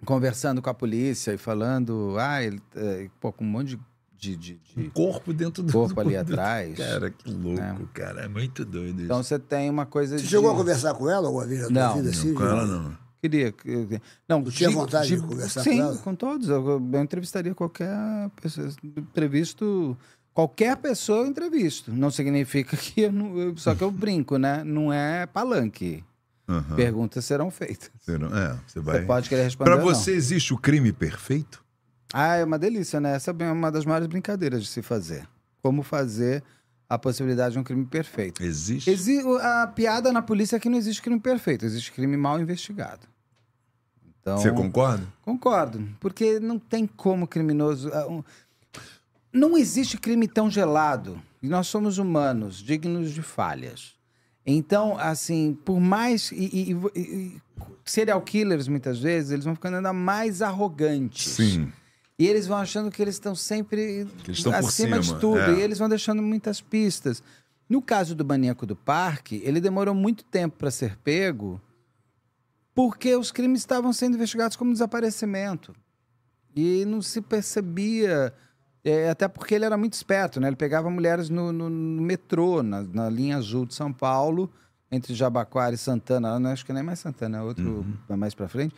conversando 0.04 0.62
com 0.62 0.70
a 0.70 0.74
polícia 0.74 1.32
e 1.32 1.38
falando, 1.38 2.16
ah, 2.18 2.42
ele, 2.42 2.60
é, 2.76 3.08
pô, 3.20 3.32
com 3.32 3.44
um 3.44 3.48
monte 3.48 3.70
de, 3.70 3.80
de, 4.22 4.36
de- 4.36 4.60
Um 4.76 4.82
de 4.82 4.90
corpo 4.90 5.32
dentro 5.32 5.62
do. 5.64 5.72
corpo 5.72 6.00
ali 6.00 6.14
atrás. 6.16 6.76
Cara, 6.78 7.10
que 7.10 7.28
louco, 7.30 7.88
cara. 7.92 8.22
É 8.22 8.28
muito 8.28 8.64
doido 8.64 8.96
isso. 8.96 9.04
Então 9.06 9.20
você 9.22 9.36
tem 9.38 9.68
uma 9.68 9.84
coisa 9.84 10.16
Você 10.16 10.22
de... 10.24 10.30
chegou 10.30 10.50
a 10.52 10.54
conversar 10.54 10.94
com 10.94 11.10
ela 11.10 11.26
alguma 11.26 11.44
vez 11.44 11.62
na 11.62 11.66
tua 11.68 11.74
Não, 11.74 11.94
vida 11.96 12.10
não, 12.10 12.10
assim? 12.18 12.34
com 12.34 12.44
ela 12.44 12.64
não. 12.66 12.96
Queria. 13.20 13.50
que- 13.52 14.00
Não, 14.28 14.42
Tu 14.44 14.50
tinha 14.52 14.70
vontade 14.70 15.08
de 15.16 15.20
conversar 15.22 15.62
sim, 15.62 15.76
com 15.78 15.82
ela? 15.82 15.96
com 15.98 16.14
todos. 16.14 16.48
Eu, 16.48 16.66
eu 16.92 17.00
entrevistaria 17.02 17.52
qualquer 17.54 17.88
pessoa. 18.40 18.68
Entrevisto. 19.16 19.96
Qualquer 20.32 20.76
pessoa 20.76 21.18
eu 21.18 21.26
entrevisto. 21.26 21.92
Não 21.92 22.10
significa 22.10 22.76
que 22.76 23.02
eu 23.02 23.12
não. 23.12 23.36
eu- 23.38 23.56
só 23.56 23.74
que 23.74 23.82
eu 23.82 23.90
brinco, 23.90 24.38
né? 24.38 24.62
Não 24.64 24.92
é 24.92 25.26
palanque. 25.26 26.02
Aham. 26.48 26.74
Perguntas 26.76 27.24
serão 27.24 27.50
feitas. 27.50 27.90
Você 28.00 28.18
não- 28.18 28.36
É, 28.36 28.56
você 28.66 28.80
vai. 28.80 29.00
Você 29.00 29.06
pode 29.06 29.28
querer 29.28 29.44
responder. 29.44 29.70
Pra 29.70 29.80
ou 29.80 29.86
não. 29.90 29.94
você 29.94 30.12
existe 30.12 30.52
o 30.54 30.58
crime 30.58 30.92
perfeito? 30.92 31.61
Ah, 32.12 32.36
é 32.36 32.44
uma 32.44 32.58
delícia, 32.58 33.00
né? 33.00 33.14
Essa 33.16 33.30
é 33.36 33.52
uma 33.52 33.70
das 33.72 33.84
maiores 33.84 34.06
brincadeiras 34.06 34.62
de 34.62 34.68
se 34.68 34.82
fazer. 34.82 35.26
Como 35.62 35.82
fazer 35.82 36.42
a 36.88 36.98
possibilidade 36.98 37.54
de 37.54 37.58
um 37.58 37.64
crime 37.64 37.86
perfeito. 37.86 38.42
Existe? 38.42 38.90
Exi- 38.90 39.22
a 39.40 39.66
piada 39.66 40.12
na 40.12 40.20
polícia 40.20 40.56
é 40.56 40.60
que 40.60 40.68
não 40.68 40.76
existe 40.76 41.00
crime 41.00 41.18
perfeito, 41.20 41.64
existe 41.64 41.90
crime 41.92 42.16
mal 42.16 42.38
investigado. 42.40 43.06
Então, 44.20 44.38
Você 44.38 44.52
concorda? 44.52 45.04
Concordo, 45.22 45.88
porque 45.98 46.38
não 46.38 46.58
tem 46.58 46.86
como 46.86 47.26
criminoso. 47.26 47.90
ah, 47.92 48.22
Não 49.32 49.56
existe 49.56 49.96
crime 49.96 50.28
tão 50.28 50.50
gelado. 50.50 51.20
E 51.42 51.48
nós 51.48 51.66
somos 51.66 51.96
humanos, 51.98 52.58
dignos 52.58 53.10
de 53.12 53.22
falhas. 53.22 53.94
Então, 54.46 54.96
assim, 54.98 55.58
por 55.64 55.80
mais. 55.80 56.30
E- 56.32 56.72
e- 56.72 57.00
e- 57.00 57.40
serial 57.84 58.20
killers, 58.20 58.68
muitas 58.68 58.98
vezes, 59.00 59.30
eles 59.30 59.44
vão 59.44 59.54
ficando 59.54 59.76
ainda 59.78 59.92
mais 59.92 60.42
arrogantes. 60.42 61.32
Sim. 61.32 61.72
E 62.18 62.26
eles 62.26 62.46
vão 62.46 62.58
achando 62.58 62.90
que 62.90 63.00
eles 63.02 63.14
estão 63.16 63.34
sempre 63.34 64.06
eles 64.28 64.42
acima 64.68 64.96
de 65.00 65.08
tudo. 65.20 65.38
é. 65.38 65.54
E 65.54 65.60
eles 65.60 65.78
vão 65.78 65.88
deixando 65.88 66.22
muitas 66.22 66.60
pistas. 66.60 67.22
No 67.68 67.80
caso 67.80 68.14
do 68.14 68.24
maníaco 68.24 68.66
do 68.66 68.76
parque, 68.76 69.40
ele 69.44 69.60
demorou 69.60 69.94
muito 69.94 70.22
tempo 70.24 70.56
para 70.58 70.70
ser 70.70 70.96
pego 70.98 71.60
porque 72.74 73.14
os 73.16 73.30
crimes 73.30 73.60
estavam 73.60 73.92
sendo 73.92 74.14
investigados 74.14 74.56
como 74.56 74.72
desaparecimento. 74.72 75.74
E 76.54 76.84
não 76.84 77.00
se 77.02 77.20
percebia. 77.20 78.32
é, 78.84 79.08
até 79.10 79.28
porque 79.28 79.54
ele 79.54 79.64
era 79.64 79.76
muito 79.76 79.92
esperto, 79.94 80.40
né? 80.40 80.48
Ele 80.48 80.56
pegava 80.56 80.90
mulheres 80.90 81.28
no, 81.30 81.52
no- 81.52 81.70
no 81.70 82.02
metrô, 82.02 82.62
na, 82.62 82.82
na 82.82 83.08
linha 83.08 83.36
azul 83.36 83.64
de 83.64 83.74
São 83.74 83.92
Paulo, 83.92 84.50
entre 84.90 85.14
Jabaquara 85.14 85.74
e 85.74 85.78
Santana. 85.78 86.38
Não, 86.40 86.50
acho 86.50 86.66
que 86.66 86.72
nem 86.72 86.82
mais 86.82 86.98
Santana, 86.98 87.38
é 87.38 87.42
outro 87.42 87.86
mais 88.08 88.34
para 88.34 88.48
frente. 88.48 88.74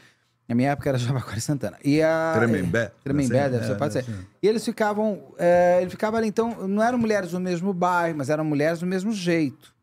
Na 0.49 0.55
minha 0.55 0.71
época 0.71 0.89
era 0.91 0.99
Jabaquara 0.99 1.39
e 1.39 1.41
Santana. 1.41 1.79
E 1.85 2.03
a, 2.03 2.33
Tremembé? 2.37 2.93
Tremembé, 3.03 3.41
Assim? 3.43 3.51
deve 3.53 3.67
ser, 3.67 3.73
É, 3.73 3.75
pode 3.77 3.93
ser. 3.95 4.05
E 4.43 4.47
eles 4.49 4.65
ficavam, 4.65 5.23
é, 5.39 5.79
ele 5.81 5.91
ficava 5.91 6.17
ali, 6.19 6.29
então, 6.29 6.69
não 6.69 6.83
eram 6.83 6.99
mulheres 6.99 7.31
do 7.31 7.41
mesmo 7.41 7.73
bairro, 7.73 8.19
mas 8.19 8.29
eram 8.29 8.45
mulheres 8.45 8.81
do 8.81 8.87
mesmo 8.87 9.11
jeito, 9.13 9.75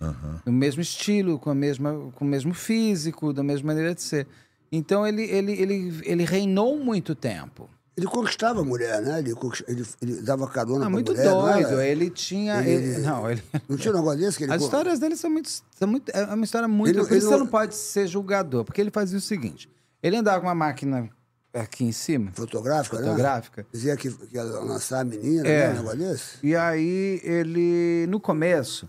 Aham. 0.00 0.40
do 0.44 0.52
mesmo 0.52 0.80
estilo, 0.82 1.38
com, 1.38 1.50
a 1.50 1.54
mesma, 1.54 2.10
com 2.14 2.24
o 2.24 2.28
mesmo 2.28 2.54
físico, 2.54 3.32
da 3.32 3.42
mesma 3.42 3.66
maneira 3.68 3.94
de 3.94 4.02
ser. 4.02 4.26
Então 4.70 5.06
ele, 5.06 5.22
ele, 5.22 5.52
ele, 5.52 6.00
ele 6.04 6.24
reinou 6.24 6.78
muito 6.78 7.14
tempo. 7.14 7.68
Ele 7.96 8.06
conquistava 8.06 8.60
a 8.60 8.64
mulher, 8.64 9.00
né? 9.00 9.20
Ele, 9.20 9.32
ele, 9.66 9.86
ele 10.02 10.20
dava 10.20 10.46
carona 10.48 10.80
Ah, 10.80 10.80
pra 10.82 10.90
muito 10.90 11.12
mulher. 11.12 11.26
era? 11.26 11.34
doido. 11.62 11.80
Ele 11.80 12.10
tinha. 12.10 12.60
Ele- 12.60 12.90
ele- 12.90 12.98
não, 12.98 13.30
ele. 13.30 13.42
Não 13.66 13.76
tinha 13.78 13.94
um 13.94 13.96
negócio 13.96 14.18
desse 14.20 14.36
que 14.36 14.44
ele... 14.44 14.52
As 14.52 14.60
histórias 14.62 14.98
dele 14.98 15.16
são 15.16 15.30
muito, 15.30 15.48
são 15.48 15.88
muito. 15.88 16.10
É 16.14 16.24
uma 16.26 16.44
história 16.44 16.68
muito. 16.68 16.90
Ele- 16.94 17.06
por 17.08 17.16
isso 17.16 17.26
você 17.28 17.36
não 17.38 17.46
pode 17.46 17.74
ser 17.74 18.06
julgador, 18.06 18.64
porque 18.66 18.82
ele 18.82 18.90
fazia 18.90 19.16
o 19.16 19.20
seguinte: 19.20 19.66
ele 20.06 20.16
andava 20.16 20.40
com 20.40 20.46
uma 20.46 20.54
máquina 20.54 21.08
aqui 21.52 21.84
em 21.84 21.92
cima, 21.92 22.30
Fotográfica, 22.32 22.98
né? 22.98 23.04
fotográfica. 23.04 23.66
Dizia 23.72 23.96
que, 23.96 24.10
que 24.10 24.36
ia 24.36 24.42
lançar 24.44 25.00
a 25.00 25.04
menina, 25.04 25.48
É. 25.48 25.68
né? 25.68 25.72
Um 25.72 25.76
negócio 25.76 25.98
desse. 25.98 26.38
E 26.46 26.54
aí 26.54 27.20
ele, 27.24 28.06
no 28.08 28.20
começo, 28.20 28.88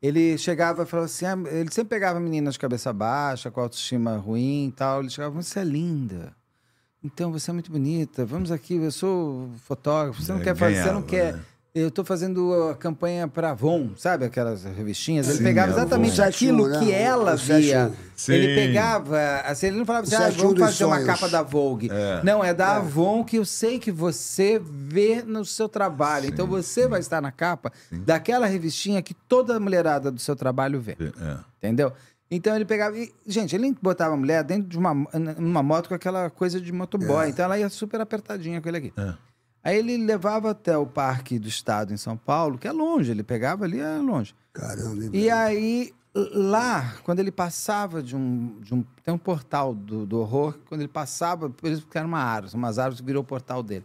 ele 0.00 0.38
chegava 0.38 0.84
e 0.84 0.86
falava 0.86 1.06
assim, 1.06 1.26
ah, 1.26 1.36
ele 1.50 1.70
sempre 1.70 1.90
pegava 1.90 2.18
meninas 2.18 2.54
de 2.54 2.60
cabeça 2.60 2.92
baixa, 2.92 3.50
com 3.50 3.60
autoestima 3.60 4.16
ruim 4.16 4.68
e 4.68 4.72
tal. 4.72 5.00
Ele 5.00 5.10
chegava, 5.10 5.34
você 5.34 5.58
é 5.60 5.64
linda. 5.64 6.34
Então 7.04 7.30
você 7.30 7.50
é 7.50 7.54
muito 7.54 7.70
bonita. 7.70 8.24
Vamos 8.24 8.50
aqui, 8.50 8.74
eu 8.76 8.90
sou 8.90 9.50
fotógrafo. 9.66 10.22
Você 10.22 10.32
não 10.32 10.40
É, 10.40 10.44
quer 10.44 10.56
fazer, 10.56 10.82
você 10.82 10.92
não 10.92 11.02
ganhava, 11.02 11.06
quer. 11.38 11.40
Né? 11.74 11.82
Eu 11.82 11.90
tô 11.90 12.02
fazendo 12.04 12.70
a 12.70 12.74
campanha 12.74 13.28
pra 13.28 13.50
Avon, 13.50 13.90
sabe 13.96 14.24
aquelas 14.24 14.64
revistinhas? 14.64 15.28
Ele 15.28 15.38
Sim, 15.38 15.44
pegava 15.44 15.70
Avon. 15.72 15.80
exatamente 15.80 16.20
aquilo 16.22 16.64
71, 16.64 16.80
que 16.80 16.92
né? 16.92 17.02
ela 17.02 17.34
O 17.34 17.38
71. 17.38 17.60
via. 17.60 17.92
Sim. 18.16 18.32
Ele 18.32 18.54
pegava, 18.54 19.18
assim, 19.44 19.66
ele 19.68 19.76
não 19.78 19.86
falava 19.86 20.06
assim, 20.06 20.16
ah, 20.16 20.18
71 20.32 20.42
vamos 20.48 20.60
fazer 20.60 20.84
uma 20.84 20.94
sonhos. 20.96 21.06
capa 21.06 21.28
da 21.28 21.42
Vogue. 21.42 21.88
É. 21.92 22.20
Não, 22.24 22.42
é 22.42 22.52
da 22.52 22.76
Avon 22.76 23.22
que 23.22 23.36
eu 23.36 23.44
sei 23.44 23.78
que 23.78 23.92
você 23.92 24.60
vê 24.64 25.22
no 25.22 25.44
seu 25.44 25.68
trabalho. 25.68 26.26
então 26.26 26.46
você 26.46 26.88
vai 26.88 27.00
estar 27.00 27.20
na 27.20 27.30
capa 27.30 27.70
daquela 27.92 28.46
revistinha 28.46 29.00
que 29.02 29.14
toda 29.14 29.56
a 29.56 29.60
mulherada 29.60 30.10
do 30.10 30.18
seu 30.20 30.34
trabalho 30.34 30.80
vê. 30.80 30.96
É. 31.00 31.36
Entendeu? 31.58 31.92
Então 32.30 32.54
ele 32.54 32.64
pegava. 32.66 32.98
e, 32.98 33.10
gente, 33.26 33.54
ele 33.56 33.74
botava 33.80 34.12
a 34.14 34.16
mulher 34.16 34.42
dentro 34.44 34.68
de 34.68 34.76
uma, 34.76 34.92
uma 35.38 35.62
moto 35.62 35.88
com 35.88 35.94
aquela 35.94 36.28
coisa 36.28 36.60
de 36.60 36.70
motoboy. 36.72 37.28
Então 37.28 37.44
ela 37.44 37.58
ia 37.58 37.68
super 37.70 38.00
apertadinha 38.00 38.60
com 38.60 38.68
ele 38.68 38.76
aqui. 38.78 38.92
É. 38.96 39.14
Aí 39.68 39.76
ele 39.78 39.96
levava 39.98 40.50
até 40.50 40.76
o 40.78 40.86
Parque 40.86 41.38
do 41.38 41.46
Estado 41.48 41.92
em 41.92 41.96
São 41.96 42.16
Paulo, 42.16 42.56
que 42.56 42.66
é 42.66 42.72
longe, 42.72 43.10
ele 43.10 43.22
pegava 43.22 43.64
ali, 43.64 43.80
é 43.80 43.98
longe. 43.98 44.34
Caramba, 44.52 45.04
E 45.04 45.08
velho? 45.08 45.34
aí, 45.34 45.92
lá, 46.14 46.94
quando 47.04 47.18
ele 47.20 47.30
passava 47.30 48.02
de 48.02 48.16
um. 48.16 48.58
De 48.60 48.74
um 48.74 48.82
tem 49.04 49.12
um 49.12 49.18
portal 49.18 49.74
do, 49.74 50.06
do 50.06 50.20
horror, 50.20 50.58
quando 50.68 50.80
ele 50.80 50.88
passava, 50.88 51.52
eles 51.62 51.80
ficaram 51.80 52.08
uma 52.08 52.20
árvore, 52.20 52.54
umas 52.54 52.78
árvores 52.78 53.00
que 53.00 53.06
virou 53.06 53.22
o 53.22 53.26
portal 53.26 53.62
dele. 53.62 53.84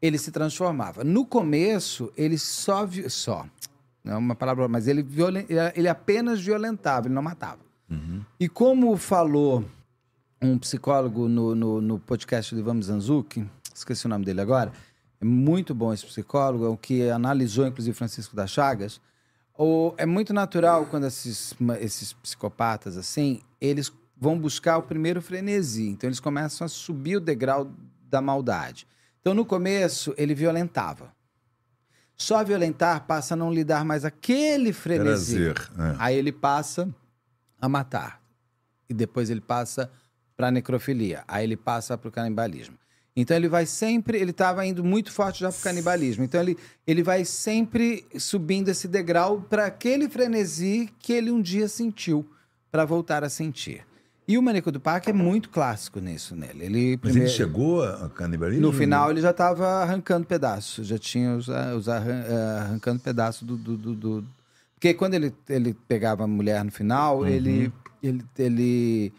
Ele 0.00 0.18
se 0.18 0.30
transformava. 0.30 1.02
No 1.02 1.24
começo, 1.26 2.12
ele 2.16 2.38
só. 2.38 2.84
vi- 2.86 3.08
Só. 3.10 3.46
Não 4.04 4.12
é 4.12 4.16
uma 4.16 4.34
palavra, 4.36 4.68
mas 4.68 4.86
ele, 4.86 5.02
violen, 5.02 5.44
ele 5.74 5.88
apenas 5.88 6.40
violentava, 6.40 7.08
ele 7.08 7.14
não 7.14 7.22
matava. 7.22 7.58
E 8.38 8.48
como 8.48 8.96
falou 8.96 9.64
um 10.40 10.56
psicólogo 10.58 11.28
no, 11.28 11.54
no, 11.54 11.80
no 11.80 11.98
podcast 11.98 12.54
do 12.54 12.60
Ivan 12.60 12.80
Zanzuki, 12.82 13.44
esqueci 13.74 14.06
o 14.06 14.08
nome 14.08 14.24
dele 14.24 14.40
agora, 14.40 14.70
é 15.20 15.24
muito 15.24 15.74
bom 15.74 15.92
esse 15.92 16.04
psicólogo, 16.04 16.64
é 16.66 16.68
o 16.68 16.76
que 16.76 17.08
analisou, 17.08 17.66
inclusive, 17.66 17.96
Francisco 17.96 18.36
das 18.36 18.50
Chagas. 18.50 19.00
O, 19.58 19.94
é 19.96 20.04
muito 20.04 20.34
natural 20.34 20.86
quando 20.86 21.06
esses, 21.06 21.54
esses 21.80 22.12
psicopatas, 22.12 22.96
assim, 22.96 23.40
eles 23.60 23.90
vão 24.16 24.38
buscar 24.38 24.76
o 24.76 24.82
primeiro 24.82 25.22
frenesi. 25.22 25.88
Então, 25.88 26.08
eles 26.08 26.20
começam 26.20 26.64
a 26.64 26.68
subir 26.68 27.16
o 27.16 27.20
degrau 27.20 27.70
da 28.08 28.20
maldade. 28.20 28.86
Então, 29.20 29.34
no 29.34 29.44
começo, 29.44 30.14
ele 30.16 30.34
violentava. 30.34 31.14
Só 32.16 32.42
violentar 32.42 33.06
passa 33.06 33.34
a 33.34 33.36
não 33.36 33.52
lhe 33.52 33.62
dar 33.62 33.84
mais 33.84 34.04
aquele 34.04 34.72
frenesi. 34.72 35.52
Prazer. 35.52 35.70
É. 35.78 35.96
Aí 35.98 36.16
ele 36.16 36.32
passa 36.32 36.88
a 37.60 37.68
matar. 37.68 38.22
E 38.88 38.94
depois 38.94 39.28
ele 39.28 39.40
passa 39.40 39.90
para 40.36 40.50
necrofilia. 40.50 41.24
Aí 41.28 41.44
ele 41.44 41.56
passa 41.56 41.96
para 41.98 42.08
o 42.08 42.12
canibalismo. 42.12 42.78
Então 43.18 43.34
ele 43.36 43.48
vai 43.48 43.64
sempre, 43.64 44.18
ele 44.18 44.30
estava 44.30 44.66
indo 44.66 44.84
muito 44.84 45.10
forte 45.10 45.40
já 45.40 45.50
pro 45.50 45.62
canibalismo. 45.62 46.22
Então 46.22 46.38
ele, 46.40 46.56
ele 46.86 47.02
vai 47.02 47.24
sempre 47.24 48.04
subindo 48.18 48.68
esse 48.68 48.86
degrau 48.86 49.40
para 49.40 49.64
aquele 49.64 50.06
frenesi 50.08 50.90
que 50.98 51.14
ele 51.14 51.30
um 51.30 51.40
dia 51.40 51.66
sentiu, 51.66 52.28
para 52.70 52.84
voltar 52.84 53.24
a 53.24 53.30
sentir. 53.30 53.86
E 54.28 54.36
o 54.36 54.42
Maníaco 54.42 54.70
do 54.72 54.80
Parque 54.80 55.08
é 55.08 55.12
muito 55.12 55.48
clássico 55.48 56.00
nisso 56.00 56.34
nele. 56.36 56.64
Ele 56.64 56.90
Mas 56.92 57.00
primeiro- 57.00 57.28
ele 57.28 57.34
chegou 57.36 57.82
a 57.84 58.10
canibalismo? 58.10 58.66
no 58.66 58.72
final 58.72 59.10
ele 59.10 59.20
já 59.20 59.30
estava 59.30 59.66
arrancando 59.66 60.26
pedaços, 60.26 60.86
já 60.86 60.98
tinha 60.98 61.36
os, 61.36 61.48
ah, 61.48 61.74
os 61.76 61.88
arran- 61.88 62.24
ah, 62.28 62.60
arrancando 62.64 63.00
pedaços 63.00 63.44
do, 63.44 63.56
do, 63.56 63.76
do- 63.76 63.94
do- 63.94 64.26
Porque 64.74 64.92
quando 64.92 65.14
ele, 65.14 65.32
ele 65.48 65.74
pegava 65.88 66.24
a 66.24 66.26
mulher 66.26 66.62
no 66.64 66.70
final, 66.72 67.20
Uhum. 67.20 67.26
ele, 67.28 67.72
ele, 68.02 68.24
ele 68.36 69.12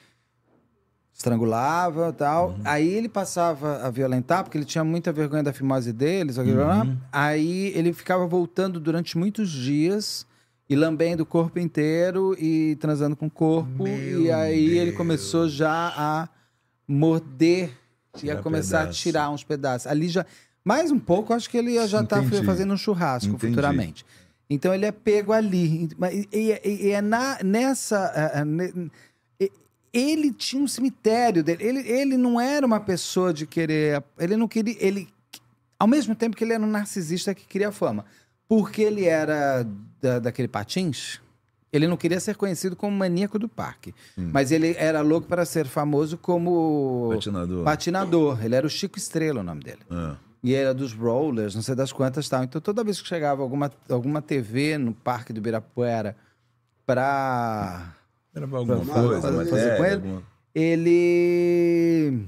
estrangulava 1.17 2.09
e 2.09 2.13
tal. 2.13 2.49
Uhum. 2.49 2.61
Aí 2.63 2.87
ele 2.93 3.09
passava 3.09 3.77
a 3.83 3.89
violentar, 3.89 4.43
porque 4.43 4.55
ele 4.57 4.65
tinha 4.65 4.83
muita 4.83 5.11
vergonha 5.11 5.41
da 5.41 5.51
fimose 5.51 5.91
deles. 5.91 6.37
Uhum. 6.37 6.95
Aí 7.11 7.71
ele 7.75 7.91
ficava 7.91 8.27
voltando 8.27 8.79
durante 8.79 9.17
muitos 9.17 9.49
dias 9.49 10.27
e 10.69 10.75
lambendo 10.75 11.23
o 11.23 11.25
corpo 11.25 11.57
inteiro 11.57 12.35
e 12.39 12.75
transando 12.79 13.15
com 13.15 13.25
o 13.25 13.31
corpo. 13.31 13.87
e 13.87 14.31
aí 14.31 14.77
ele 14.77 14.91
começou 14.91 15.49
já 15.49 15.91
a 15.97 16.29
morder, 16.87 17.71
ia 18.21 18.35
começar 18.37 18.79
pedaço. 18.81 18.99
a 18.99 19.01
tirar 19.01 19.29
uns 19.31 19.43
pedaços. 19.43 19.87
Ali 19.87 20.07
já. 20.09 20.23
Mais 20.63 20.91
um 20.91 20.99
pouco, 20.99 21.33
acho 21.33 21.49
que 21.49 21.57
ele 21.57 21.71
ia 21.71 21.87
já 21.87 22.01
estar 22.01 22.21
Entendi. 22.23 22.45
fazendo 22.45 22.73
um 22.73 22.77
churrasco 22.77 23.29
Entendi. 23.33 23.47
futuramente. 23.47 24.05
Então 24.49 24.73
ele 24.73 24.85
é 24.85 24.91
pego 24.91 25.31
ali. 25.33 25.89
E, 26.31 26.51
e- 26.63 26.87
e 26.87 26.91
é 26.91 27.01
na, 27.01 27.37
nessa. 27.43 28.43
ne- 28.45 28.71
e- 28.75 28.91
Ele 29.93 30.31
tinha 30.31 30.61
um 30.61 30.67
cemitério 30.67 31.43
dele. 31.43 31.63
Ele, 31.63 31.79
ele 31.89 32.17
não 32.17 32.39
era 32.39 32.65
uma 32.65 32.79
pessoa 32.79 33.33
de 33.33 33.45
querer. 33.47 34.03
Ele 34.19 34.35
não 34.35 34.47
queria. 34.47 34.75
Ele, 34.79 35.07
ao 35.79 35.87
mesmo 35.87 36.15
tempo 36.15 36.35
que 36.35 36.43
ele 36.43 36.53
era 36.53 36.63
um 36.63 36.67
narcisista 36.69 37.33
que 37.33 37.45
queria 37.45 37.71
fama. 37.71 38.05
Porque 38.47 38.81
ele 38.81 39.05
era 39.05 39.67
da, 40.01 40.19
daquele 40.19 40.47
patins, 40.47 41.19
ele 41.71 41.85
não 41.85 41.97
queria 41.97 42.19
ser 42.19 42.35
conhecido 42.37 42.75
como 42.77 42.95
maníaco 42.95 43.37
do 43.37 43.49
parque. 43.49 43.93
Mas 44.15 44.51
ele 44.53 44.73
era 44.77 45.01
louco 45.01 45.27
para 45.27 45.43
ser 45.45 45.67
famoso 45.67 46.17
como 46.17 47.09
Patinador. 47.13 47.63
patinador. 47.65 48.45
Ele 48.45 48.55
era 48.55 48.65
o 48.65 48.69
Chico 48.69 48.97
Estrela, 48.97 49.41
o 49.41 49.43
nome 49.43 49.63
dele. 49.63 49.81
Ah. 49.91 50.15
E 50.41 50.53
era 50.53 50.73
dos 50.73 50.93
rollers, 50.93 51.55
não 51.55 51.61
sei 51.61 51.75
das 51.75 51.91
quantas 51.91 52.29
tal. 52.29 52.43
Então 52.43 52.61
toda 52.61 52.83
vez 52.85 53.01
que 53.01 53.07
chegava 53.07 53.41
alguma, 53.41 53.69
alguma 53.89 54.21
TV 54.21 54.77
no 54.77 54.93
Parque 54.93 55.33
do 55.33 55.39
Ibirapuera 55.39 56.15
pra 56.85 57.93
Era 58.37 58.47
pra 58.47 58.57
alguma 58.59 58.77
Pra 58.85 58.93
coisa, 58.93 59.21
fazer- 59.21 59.37
matéria, 59.37 59.49
fazer 59.59 59.77
com 59.77 59.85
ele? 59.85 59.93
alguma- 59.95 60.23
ele 60.55 62.25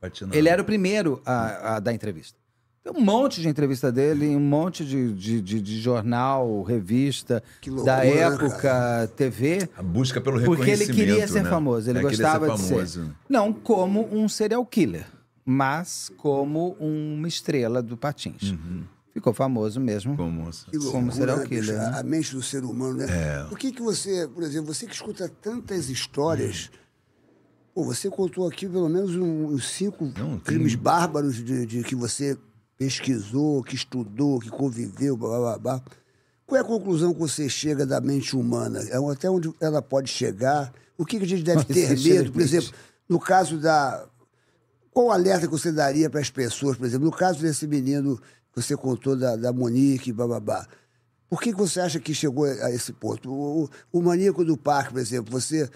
patinador. 0.00 0.36
ele 0.38 0.48
era 0.48 0.62
o 0.62 0.64
primeiro 0.64 1.20
a, 1.24 1.76
a 1.76 1.80
dar 1.80 1.92
entrevista. 1.92 2.38
Tem 2.82 2.92
um 2.92 3.00
monte 3.00 3.40
de 3.40 3.48
entrevista 3.48 3.92
dele, 3.92 4.34
um 4.34 4.40
monte 4.40 4.84
de, 4.84 5.12
de, 5.12 5.40
de- 5.40 5.60
de 5.60 5.80
jornal, 5.80 6.62
revista, 6.64 7.40
Que 7.60 7.70
loucura, 7.70 7.96
da 7.98 8.02
né, 8.02 8.16
época, 8.18 9.08
TV. 9.16 9.68
A 9.76 9.82
busca 9.84 10.20
pelo 10.20 10.40
Porque 10.42 10.62
ele 10.62 10.70
reconhecimento, 10.84 10.96
queria 10.96 11.28
ser 11.28 11.44
né? 11.44 11.50
famoso, 11.50 11.88
ele 11.88 12.00
É, 12.00 12.02
gostava 12.02 12.50
de 12.50 12.60
famoso. 12.60 13.04
ser. 13.04 13.10
Não 13.28 13.52
como 13.52 14.08
um 14.12 14.28
serial 14.28 14.66
killer, 14.66 15.06
mas 15.44 16.10
como 16.16 16.76
uma 16.80 17.28
estrela 17.28 17.80
do 17.80 17.96
patins. 17.96 18.50
Uhum. 18.50 18.82
Ficou 19.12 19.32
famoso 19.34 19.78
mesmo. 19.78 20.16
Como 20.16 20.48
Como 20.90 21.06
né, 21.14 21.36
bicho? 21.36 21.48
killer, 21.48 21.76
né? 21.78 21.98
A 21.98 22.02
mente 22.02 22.34
do 22.34 22.42
ser 22.42 22.64
humano, 22.64 22.94
né? 22.94 23.06
É. 23.08 23.44
Por 23.48 23.58
que 23.58 23.70
que 23.70 23.82
você, 23.82 24.26
por 24.26 24.42
exemplo, 24.42 24.72
você 24.72 24.86
que 24.86 24.94
escuta 24.94 25.28
tantas 25.28 25.90
histórias, 25.90 26.70
pô, 27.74 27.84
você 27.84 28.08
contou 28.08 28.46
aqui 28.48 28.66
pelo 28.66 28.88
menos 28.88 29.14
um- 29.14 29.48
uns 29.48 29.68
cinco 29.68 30.06
Não, 30.16 30.30
tem- 30.30 30.40
crimes 30.40 30.74
bárbaros 30.74 31.36
de, 31.36 31.66
de 31.66 31.82
que 31.82 31.94
você 31.94 32.38
pesquisou, 32.78 33.62
que 33.62 33.74
estudou, 33.74 34.40
que 34.40 34.48
conviveu, 34.50 35.16
blá, 35.16 35.28
blá, 35.28 35.38
blá, 35.38 35.58
blá. 35.58 35.82
Qual 36.46 36.58
é 36.58 36.60
a 36.60 36.66
conclusão 36.66 37.12
que 37.12 37.20
você 37.20 37.48
chega 37.48 37.86
da 37.86 38.00
mente 38.00 38.34
humana? 38.34 38.80
É 38.90 38.96
Até 39.12 39.30
onde 39.30 39.52
ela 39.60 39.80
pode 39.80 40.10
chegar? 40.10 40.72
O 40.98 41.04
que, 41.04 41.18
que 41.18 41.24
a 41.24 41.28
gente 41.28 41.42
deve 41.42 41.64
ter 41.64 41.98
medo? 42.00 42.32
Por 42.32 42.40
exemplo, 42.42 42.72
no 43.08 43.20
caso 43.20 43.58
da, 43.58 44.06
qual 44.90 45.06
o 45.06 45.10
alerta 45.12 45.46
que 45.46 45.52
você 45.52 45.70
daria 45.70 46.10
para 46.10 46.20
as 46.20 46.30
pessoas, 46.30 46.76
por 46.76 46.86
exemplo, 46.86 47.04
no 47.06 47.12
caso 47.12 47.40
desse 47.40 47.66
menino 47.66 48.18
você 48.54 48.76
contou 48.76 49.16
da, 49.16 49.36
da 49.36 49.52
Monique, 49.52 50.12
bababá, 50.12 50.66
por 51.28 51.40
que, 51.40 51.50
que 51.50 51.58
você 51.58 51.80
acha 51.80 51.98
que 51.98 52.12
chegou 52.12 52.44
a 52.44 52.70
esse 52.70 52.92
ponto? 52.92 53.32
O, 53.32 53.64
o, 53.64 53.70
o 53.90 54.02
maníaco 54.02 54.44
do 54.44 54.56
parque, 54.56 54.92
por 54.92 55.00
exemplo, 55.00 55.32
você, 55.32 55.66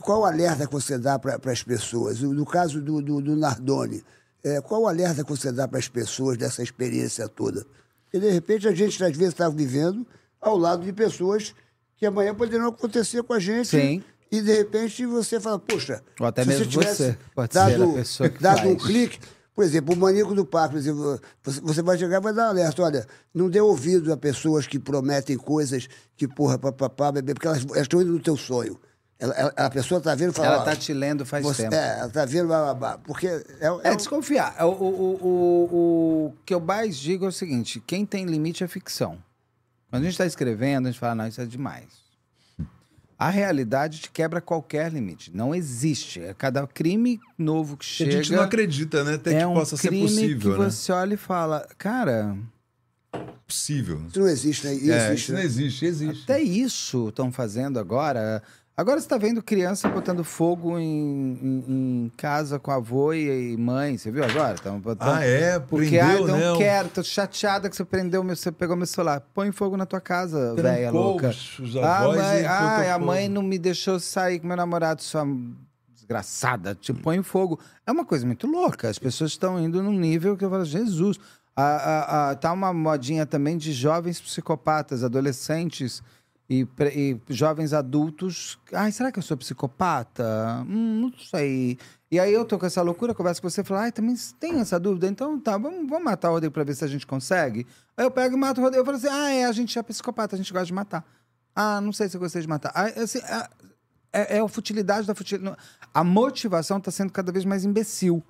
qual 0.00 0.20
o 0.20 0.24
alerta 0.24 0.66
que 0.66 0.72
você 0.72 0.96
dá 0.96 1.18
para 1.18 1.40
as 1.50 1.62
pessoas? 1.62 2.20
No 2.20 2.46
caso 2.46 2.80
do, 2.80 3.02
do, 3.02 3.20
do 3.20 3.34
Nardoni, 3.34 4.04
eh, 4.44 4.60
qual 4.60 4.82
o 4.82 4.86
alerta 4.86 5.24
que 5.24 5.30
você 5.30 5.50
dá 5.50 5.66
para 5.66 5.80
as 5.80 5.88
pessoas 5.88 6.36
dessa 6.36 6.62
experiência 6.62 7.28
toda? 7.28 7.66
E, 8.12 8.20
de 8.20 8.30
repente, 8.30 8.68
a 8.68 8.72
gente, 8.72 9.02
às 9.02 9.16
vezes, 9.16 9.32
está 9.32 9.48
vivendo 9.48 10.06
ao 10.40 10.56
lado 10.56 10.84
de 10.84 10.92
pessoas 10.92 11.52
que 11.96 12.06
amanhã 12.06 12.34
poderão 12.34 12.68
acontecer 12.68 13.22
com 13.24 13.32
a 13.32 13.40
gente. 13.40 13.68
Sim. 13.68 14.04
E, 14.30 14.40
de 14.40 14.52
repente, 14.52 15.04
você 15.04 15.40
fala, 15.40 15.58
poxa... 15.58 16.00
Ou 16.20 16.26
até 16.26 16.42
se 16.42 16.48
mesmo 16.48 16.66
tivesse 16.66 16.96
você 16.96 17.18
pode 17.34 17.52
ser 17.52 17.58
dado, 17.58 17.90
a 17.90 17.94
pessoa 17.94 18.28
que 18.28 18.42
dado 18.42 18.68
um 18.68 18.78
faz. 18.78 18.82
clique, 18.84 19.18
por 19.54 19.64
exemplo, 19.64 19.94
o 19.94 19.96
maníaco 19.98 20.34
do 20.34 20.44
parque, 20.46 20.74
por 20.74 20.78
exemplo, 20.78 21.20
você, 21.42 21.82
vai 21.82 21.98
chegar 21.98 22.18
e 22.18 22.20
vai 22.22 22.32
dar 22.32 22.46
um 22.46 22.50
alerta. 22.50 22.82
Olha, 22.82 23.06
não 23.34 23.50
dê 23.50 23.60
ouvido 23.60 24.12
a 24.12 24.16
pessoas 24.16 24.66
que 24.66 24.78
prometem 24.78 25.36
coisas 25.36 25.88
que, 26.16 26.26
porra, 26.26 26.58
papapá, 26.58 27.12
bebê, 27.12 27.34
porque 27.34 27.46
elas, 27.46 27.64
elas 27.70 27.82
estão 27.82 28.00
indo 28.00 28.12
no 28.12 28.20
teu 28.20 28.36
sonho. 28.36 28.78
Ela, 29.18 29.34
ela- 29.34 29.52
a 29.56 29.70
pessoa 29.70 29.98
está 29.98 30.14
vendo 30.16 30.30
e 30.30 30.34
fala. 30.34 30.48
Ela 30.48 30.62
ó, 30.62 30.64
tá 30.64 30.74
te 30.74 30.92
lendo 30.92 31.24
faz 31.24 31.44
você- 31.44 31.62
tempo. 31.64 31.74
É, 31.76 31.98
ela 31.98 32.08
está 32.08 32.24
vendo, 32.24 32.46
blá, 32.48 32.62
blá, 32.62 32.74
blá, 32.74 32.98
porque 32.98 33.28
é, 33.28 33.44
é, 33.60 33.90
É 33.92 33.94
desconfiar. 33.94 34.56
O, 34.64 34.70
o, 34.70 34.74
o, 34.74 35.26
o, 35.26 36.26
o 36.26 36.34
que 36.44 36.52
eu 36.54 36.58
mais 36.60 36.96
digo 36.98 37.24
é 37.24 37.28
o 37.28 37.32
seguinte: 37.32 37.80
quem 37.86 38.04
tem 38.04 38.24
limite 38.24 38.64
é 38.64 38.66
ficção. 38.68 39.16
Quando 39.90 40.02
a 40.02 40.04
gente 40.06 40.14
está 40.14 40.26
escrevendo, 40.26 40.88
a 40.88 40.90
gente 40.90 40.98
fala, 40.98 41.14
não, 41.14 41.26
isso 41.28 41.40
é 41.40 41.44
demais. 41.46 42.01
A 43.22 43.30
realidade 43.30 44.00
te 44.00 44.10
quebra 44.10 44.40
qualquer 44.40 44.92
limite. 44.92 45.30
Não 45.32 45.54
existe. 45.54 46.20
É 46.20 46.34
Cada 46.34 46.66
crime 46.66 47.20
novo 47.38 47.76
que 47.76 47.84
A 47.84 47.88
chega. 47.88 48.10
gente 48.10 48.32
não 48.32 48.42
acredita, 48.42 49.04
né? 49.04 49.14
Até 49.14 49.34
é 49.34 49.38
que 49.38 49.46
um 49.46 49.54
possa 49.54 49.76
ser 49.76 49.88
crime 49.88 50.02
possível, 50.02 50.54
que 50.54 50.58
né? 50.58 50.70
você 50.70 50.90
olha 50.90 51.14
e 51.14 51.16
fala, 51.16 51.64
cara, 51.78 52.36
Possível. 53.46 54.02
isso 54.08 54.18
não 54.18 54.26
existe, 54.28 54.66
né? 54.66 54.74
Isso 54.74 54.90
é, 54.90 54.96
existe, 54.96 55.22
isso 55.22 55.32
não 55.32 55.38
né? 55.38 55.44
existe, 55.44 55.84
existe. 55.84 56.22
até 56.24 56.40
isso 56.40 57.10
estão 57.10 57.30
fazendo 57.30 57.78
agora. 57.78 58.42
Agora 58.74 58.98
você 58.98 59.04
está 59.04 59.18
vendo 59.18 59.42
criança 59.42 59.86
botando 59.88 60.24
fogo 60.24 60.78
em, 60.78 60.84
em- 61.42 61.64
em 62.06 62.12
casa 62.16 62.58
com 62.58 62.70
avô 62.70 63.12
e, 63.12 63.54
mãe. 63.58 63.98
Você 63.98 64.10
viu 64.10 64.24
agora? 64.24 64.54
Tão 64.56 64.80
botando... 64.80 65.10
Ah, 65.10 65.22
é? 65.24 65.58
Porque, 65.58 65.98
Prendeu, 65.98 66.24
ah, 66.24 66.26
não 66.28 66.52
né? 66.54 66.58
quero, 66.58 66.88
tô 66.88 67.02
chateada 67.02 67.68
que 67.68 67.76
você 67.76 67.84
prendeu 67.84 68.24
meu, 68.24 68.34
você 68.34 68.50
pegou 68.50 68.74
meu 68.74 68.86
celular. 68.86 69.20
Põe 69.34 69.52
fogo 69.52 69.76
na 69.76 69.84
tua 69.84 70.00
casa, 70.00 70.54
velha 70.54 70.90
louca. 70.90 71.28
os- 71.28 71.58
os 71.58 71.76
ah, 71.76 71.98
avós 71.98 72.16
mãe, 72.16 72.46
ah, 72.46 72.94
a 72.94 72.98
mãe 72.98 73.28
não 73.28 73.42
me 73.42 73.58
deixou 73.58 74.00
sair 74.00 74.40
com 74.40 74.46
meu 74.46 74.56
namorado, 74.56 75.02
sua 75.02 75.26
desgraçada. 75.94 76.74
Tipo, 76.74 77.00
põe 77.00 77.22
fogo. 77.22 77.60
É 77.86 77.92
uma 77.92 78.06
coisa 78.06 78.24
muito 78.26 78.46
louca. 78.46 78.88
As 78.88 78.98
pessoas 78.98 79.32
estão 79.32 79.60
indo 79.60 79.82
num 79.82 79.92
nível 79.92 80.34
que 80.36 80.44
eu 80.46 80.50
falo, 80.50 80.64
Jesus. 80.64 81.18
Ah, 81.54 81.62
ah, 81.76 82.30
ah, 82.30 82.34
tá 82.36 82.50
uma 82.50 82.72
modinha 82.72 83.26
também 83.26 83.58
de 83.58 83.70
jovens 83.74 84.18
psicopatas, 84.18 85.04
adolescentes 85.04 86.02
e, 86.48 86.66
e 86.94 87.20
jovens 87.28 87.72
adultos. 87.72 88.58
Ai, 88.72 88.92
será 88.92 89.10
que 89.10 89.18
eu 89.18 89.22
sou 89.22 89.36
psicopata? 89.36 90.64
Hum, 90.68 91.00
não 91.02 91.12
sei. 91.18 91.78
E 92.10 92.20
aí 92.20 92.32
eu 92.32 92.44
tô 92.44 92.58
com 92.58 92.66
essa 92.66 92.82
loucura, 92.82 93.14
converso 93.14 93.40
com 93.40 93.48
você 93.48 93.62
e 93.62 93.64
falo, 93.64 93.80
ai, 93.80 93.90
também 93.90 94.14
tem 94.38 94.60
essa 94.60 94.78
dúvida? 94.78 95.06
Então 95.08 95.40
tá, 95.40 95.56
vamos, 95.56 95.88
vamos 95.88 96.04
matar 96.04 96.30
o 96.30 96.34
Rodrigo 96.34 96.52
pra 96.52 96.64
ver 96.64 96.74
se 96.74 96.84
a 96.84 96.88
gente 96.88 97.06
consegue. 97.06 97.66
Aí 97.96 98.04
eu 98.04 98.10
pego 98.10 98.36
e 98.36 98.38
mato 98.38 98.60
o 98.60 98.64
Rodrigo. 98.64 98.82
Eu 98.82 98.84
falo 98.84 98.98
assim, 98.98 99.08
ah, 99.08 99.30
é, 99.30 99.44
a 99.46 99.52
gente 99.52 99.78
é 99.78 99.82
psicopata, 99.82 100.36
a 100.36 100.38
gente 100.38 100.52
gosta 100.52 100.66
de 100.66 100.74
matar. 100.74 101.06
Ah, 101.54 101.80
não 101.80 101.92
sei 101.92 102.08
se 102.08 102.16
eu 102.16 102.20
gostei 102.20 102.42
de 102.42 102.48
matar. 102.48 102.70
Ah, 102.74 102.86
assim, 103.00 103.20
é, 104.12 104.36
é 104.36 104.40
a 104.40 104.48
futilidade 104.48 105.06
da 105.06 105.14
futilidade. 105.14 105.56
A 105.94 106.04
motivação 106.04 106.78
está 106.78 106.90
sendo 106.90 107.12
cada 107.12 107.32
vez 107.32 107.44
mais 107.44 107.64
imbecil. 107.64 108.22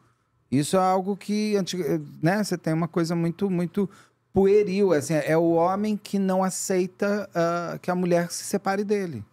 Isso 0.51 0.77
é 0.77 0.81
algo 0.81 1.17
que, 1.17 1.55
né, 2.23 2.45
você 2.45 2.59
tem 2.59 2.75
uma 2.75 2.87
coisa 2.87 3.17
muito, 3.17 3.49
muito 3.51 3.89
pueril. 4.33 4.93
Assim, 4.93 5.15
é 5.15 5.37
o 5.37 5.53
homem 5.53 5.97
que 5.97 6.19
não 6.19 6.43
aceita 6.43 7.29
ah, 7.35 7.79
que 7.81 7.91
a 7.91 7.95
mulher 7.95 8.31
se 8.31 8.45
separe 8.45 8.85
dele. 8.85 9.25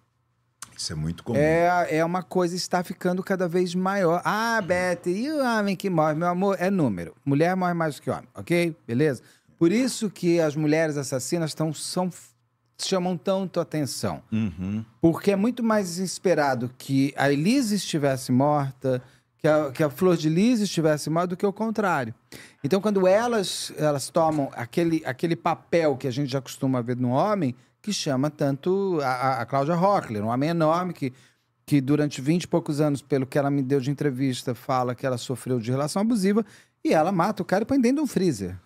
Isso 0.80 0.94
é 0.94 0.96
muito 0.96 1.26
comum. 1.26 1.38
É, 1.38 1.98
é 1.98 2.06
uma 2.06 2.24
coisa 2.24 2.56
que 2.56 2.62
está 2.62 2.82
ficando 2.82 3.22
cada 3.22 3.50
vez 3.50 3.76
maior. 3.76 4.22
Ah, 4.24 4.62
Beth, 4.62 5.08
e 5.08 5.30
o 5.30 5.44
homem 5.44 5.76
que 5.76 5.90
morre? 5.90 6.16
Meu 6.16 6.30
amor, 6.30 6.56
é 6.58 6.70
número. 6.70 7.14
Mulher 7.26 7.54
morre 7.54 7.74
mais 7.74 7.96
do 7.96 8.02
que 8.02 8.10
homem, 8.10 8.30
ok? 8.34 8.74
Beleza? 8.88 9.22
Por 9.58 9.74
isso 9.74 10.10
que 10.10 10.40
as 10.40 10.56
mulheres 10.56 10.96
assassinas 10.96 11.54
tão, 11.54 11.74
são, 11.74 12.10
chamam 12.82 13.18
tanto 13.18 13.60
atenção. 13.60 14.24
Uhum. 14.32 14.86
Porque 15.02 15.32
é 15.32 15.36
muito 15.36 15.62
mais 15.62 15.98
esperado 15.98 16.72
que 16.78 17.14
a 17.18 17.30
Elise 17.30 17.76
estivesse 17.76 18.32
morta, 18.32 19.04
que 19.42 19.48
a, 19.48 19.72
que 19.72 19.84
a 19.84 19.90
Flor 19.90 20.18
de 20.18 20.30
Lis 20.30 20.60
estivesse 20.60 21.10
morta, 21.10 21.30
do 21.30 21.38
que 21.38 21.46
o 21.46 21.54
contrário. 21.54 22.14
Então, 22.64 22.82
quando 22.82 23.08
elas, 23.08 23.72
elas 23.78 24.10
tomam 24.10 24.50
aquele, 24.54 25.02
aquele 25.06 25.36
papel 25.36 25.96
que 25.98 26.08
a 26.08 26.12
gente 26.12 26.32
já 26.32 26.42
costuma 26.42 26.82
ver 26.82 26.98
no 26.98 27.10
homem, 27.10 27.56
que 27.82 27.94
chama 27.94 28.30
tanto 28.30 29.00
a, 29.02 29.08
a, 29.08 29.42
a 29.42 29.46
Cláudia 29.46 29.76
Rockler, 29.76 30.24
um 30.24 30.28
homem 30.28 30.50
enorme 30.50 30.94
que, 30.94 31.14
que 31.66 31.80
durante 31.80 32.22
20 32.22 32.44
e 32.44 32.48
poucos 32.48 32.82
anos, 32.82 33.02
pelo 33.02 33.26
que 33.26 33.38
ela 33.38 33.50
me 33.50 33.62
deu 33.62 33.80
de 33.80 33.90
entrevista, 33.90 34.54
fala 34.54 34.94
que 34.94 35.06
ela 35.06 35.18
sofreu 35.18 35.60
de 35.60 35.72
relação 35.72 36.02
abusiva 36.02 36.46
E 36.84 36.94
ela 36.94 37.12
mata 37.12 37.42
o 37.42 37.46
cara 37.46 37.64
e 37.64 37.66
põe 37.66 37.80
dentro 37.80 37.98
de 37.98 38.04
um 38.04 38.08
freezer. 38.08 38.58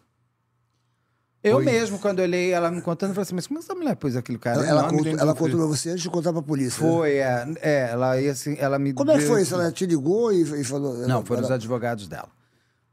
Eu 1.43 1.55
Pois. 1.55 1.65
mesmo, 1.65 1.99
quando 1.99 2.19
eu 2.19 2.23
olhei 2.25 2.51
ela 2.51 2.71
me 2.71 2.81
contando, 2.81 3.09
eu 3.09 3.15
falei 3.15 3.23
assim, 3.23 3.35
mas 3.35 3.47
como 3.47 3.59
essa 3.59 3.75
mulher 3.75 3.95
pôs 3.97 4.15
aquele 4.15 4.37
cara? 4.37 4.59
Ela, 4.59 4.67
ela 4.67 4.79
ela 5.19 5.35
contou 5.35 5.57
pra 5.59 5.65
você 5.67 5.89
antes 5.89 6.01
de 6.01 6.09
contar 6.09 6.31
pra 6.31 6.41
polícia. 6.41 6.81
né? 6.81 6.89
Foi, 6.89 7.15
é, 7.17 7.53
é, 7.61 7.89
ela 7.91 8.19
ia 8.21 8.31
assim, 8.31 8.55
ela 8.57 8.79
me 8.79 8.93
Como 8.93 9.11
é 9.11 9.17
que 9.17 9.25
foi 9.25 9.41
isso? 9.41 9.53
Ela 9.53 9.69
te 9.71 9.85
ligou 9.85 10.31
e, 10.31 10.41
e 10.61 10.63
falou. 10.63 10.95
Não, 10.99 11.15
ela- 11.17 11.25
foram 11.25 11.41
os 11.41 11.47
ela- 11.47 11.55
advogados 11.55 12.07
dela. 12.07 12.29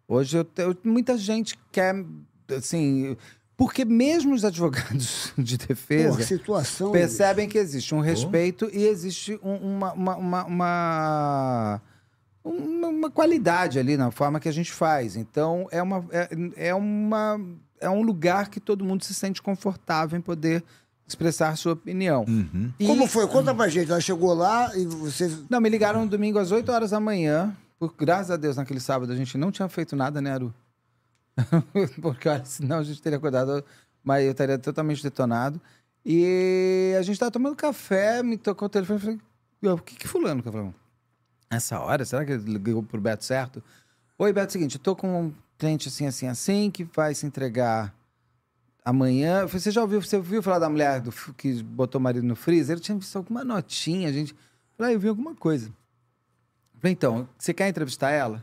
Hoje 0.09 0.37
eu 0.37 0.45
tenho, 0.45 0.77
muita 0.83 1.17
gente 1.17 1.57
quer, 1.71 1.95
assim, 2.57 3.17
porque 3.57 3.85
mesmo 3.85 4.35
os 4.35 4.45
advogados 4.45 5.33
de 5.39 5.57
defesa 5.57 6.17
Pô, 6.17 6.23
situação. 6.25 6.91
percebem 6.91 7.49
que 7.49 7.57
existe 7.57 7.95
um 7.95 8.01
respeito 8.01 8.69
e 8.73 8.85
existe 8.85 9.39
um- 9.45 9.55
uma, 9.77 9.93
uma, 9.93 10.17
uma, 10.17 10.45
uma, 10.47 11.83
uma- 12.45 12.89
uma 12.89 13.11
qualidade 13.13 13.79
ali 13.79 13.97
na 13.97 14.11
forma 14.11 14.41
que 14.41 14.49
a 14.49 14.53
gente 14.53 14.73
faz. 14.73 15.15
Então, 15.15 15.69
é, 15.71 15.81
uma, 15.81 16.05
é, 16.11 16.29
é, 16.57 16.75
uma, 16.75 17.41
é 17.81 17.89
um 17.91 18.03
lugar 18.03 18.49
que 18.51 18.61
todo 18.61 18.85
mundo 18.85 19.03
se 19.05 19.15
sente 19.15 19.41
confortável 19.43 20.19
em 20.19 20.23
poder 20.23 20.63
expressar 21.07 21.57
sua 21.57 21.73
opinião. 21.73 22.25
E- 22.79 22.87
Como 22.87 23.07
foi? 23.07 23.27
Conta 23.27 23.55
pra 23.55 23.69
gente. 23.69 23.91
Ela 23.91 24.01
chegou 24.01 24.33
lá 24.35 24.77
e 24.77 24.85
você. 24.87 25.29
Não, 25.49 25.61
me 25.61 25.69
ligaram 25.69 26.03
no 26.05 26.09
domingo 26.11 26.39
às 26.39 26.53
8 26.53 26.71
horas 26.71 26.91
da 26.91 27.01
manhã. 27.01 27.57
Por, 27.79 27.95
graças 27.97 28.31
a 28.31 28.37
Deus, 28.37 28.57
naquele 28.57 28.79
sábado 28.81 29.11
a 29.13 29.17
gente 29.17 29.37
não 29.39 29.51
tinha 29.51 29.69
feito 29.69 29.97
nada, 29.97 30.21
né, 30.21 30.33
Aru? 30.33 30.55
Porque 32.03 32.29
olha, 32.29 32.45
senão 32.45 32.79
a 32.79 32.83
gente 32.83 33.01
teria 33.01 33.17
acordado, 33.19 33.65
mas 34.05 34.25
eu 34.25 34.33
estaria 34.33 34.59
totalmente 34.59 35.03
detonado. 35.03 35.61
E 36.05 36.95
a 36.99 37.03
gente 37.03 37.19
tava 37.19 37.31
tomando 37.31 37.57
café, 37.57 38.23
me 38.23 38.37
tocou 38.37 38.67
o 38.67 38.69
telefone 38.69 38.99
e 38.99 39.03
falei, 39.03 39.19
"Ô, 39.65 39.75
o 39.75 39.79
que 39.83 39.97
que 39.97 40.09
fulano? 40.09 40.43
que 40.43 40.49
eu 40.49 40.53
falei, 40.53 40.71
Essa 41.51 41.79
hora? 41.81 42.05
Será 42.05 42.25
que 42.25 42.33
ele 42.33 42.53
ligou 42.59 42.83
pro 42.83 43.01
Beto 43.01 43.25
certo? 43.25 43.63
Oi, 44.19 44.33
Beto, 44.33 44.47
é 44.47 44.51
o 44.51 44.53
seguinte, 44.53 44.77
eu 44.77 44.81
tô 44.83 44.95
com 44.95 45.33
cliente 45.61 45.89
assim, 45.89 46.07
assim, 46.07 46.27
assim, 46.27 46.71
que 46.71 46.85
vai 46.85 47.15
se 47.15 47.27
entregar 47.27 47.95
amanhã. 48.83 49.47
Você 49.47 49.71
já 49.71 49.83
ouviu, 49.83 50.01
você 50.01 50.17
ouviu 50.17 50.43
falar 50.43 50.59
da 50.59 50.71
mulher 50.71 51.01
do, 51.01 51.13
que 51.35 51.63
botou 51.63 52.01
o 52.01 52.03
marido 52.03 52.27
no 52.27 52.35
freezer? 52.35 52.77
Eu 52.77 52.81
tinha 52.81 52.97
visto 52.97 53.17
alguma 53.17 53.45
notinha, 53.45 54.09
a 54.09 54.13
gente... 54.13 54.35
Falei, 54.77 54.93
ah, 54.93 54.97
eu 54.97 55.01
vi 55.01 55.09
alguma 55.09 55.35
coisa. 55.35 55.71
Falei, 56.79 56.93
então, 56.93 57.29
você 57.37 57.53
quer 57.53 57.69
entrevistar 57.69 58.11
ela? 58.11 58.43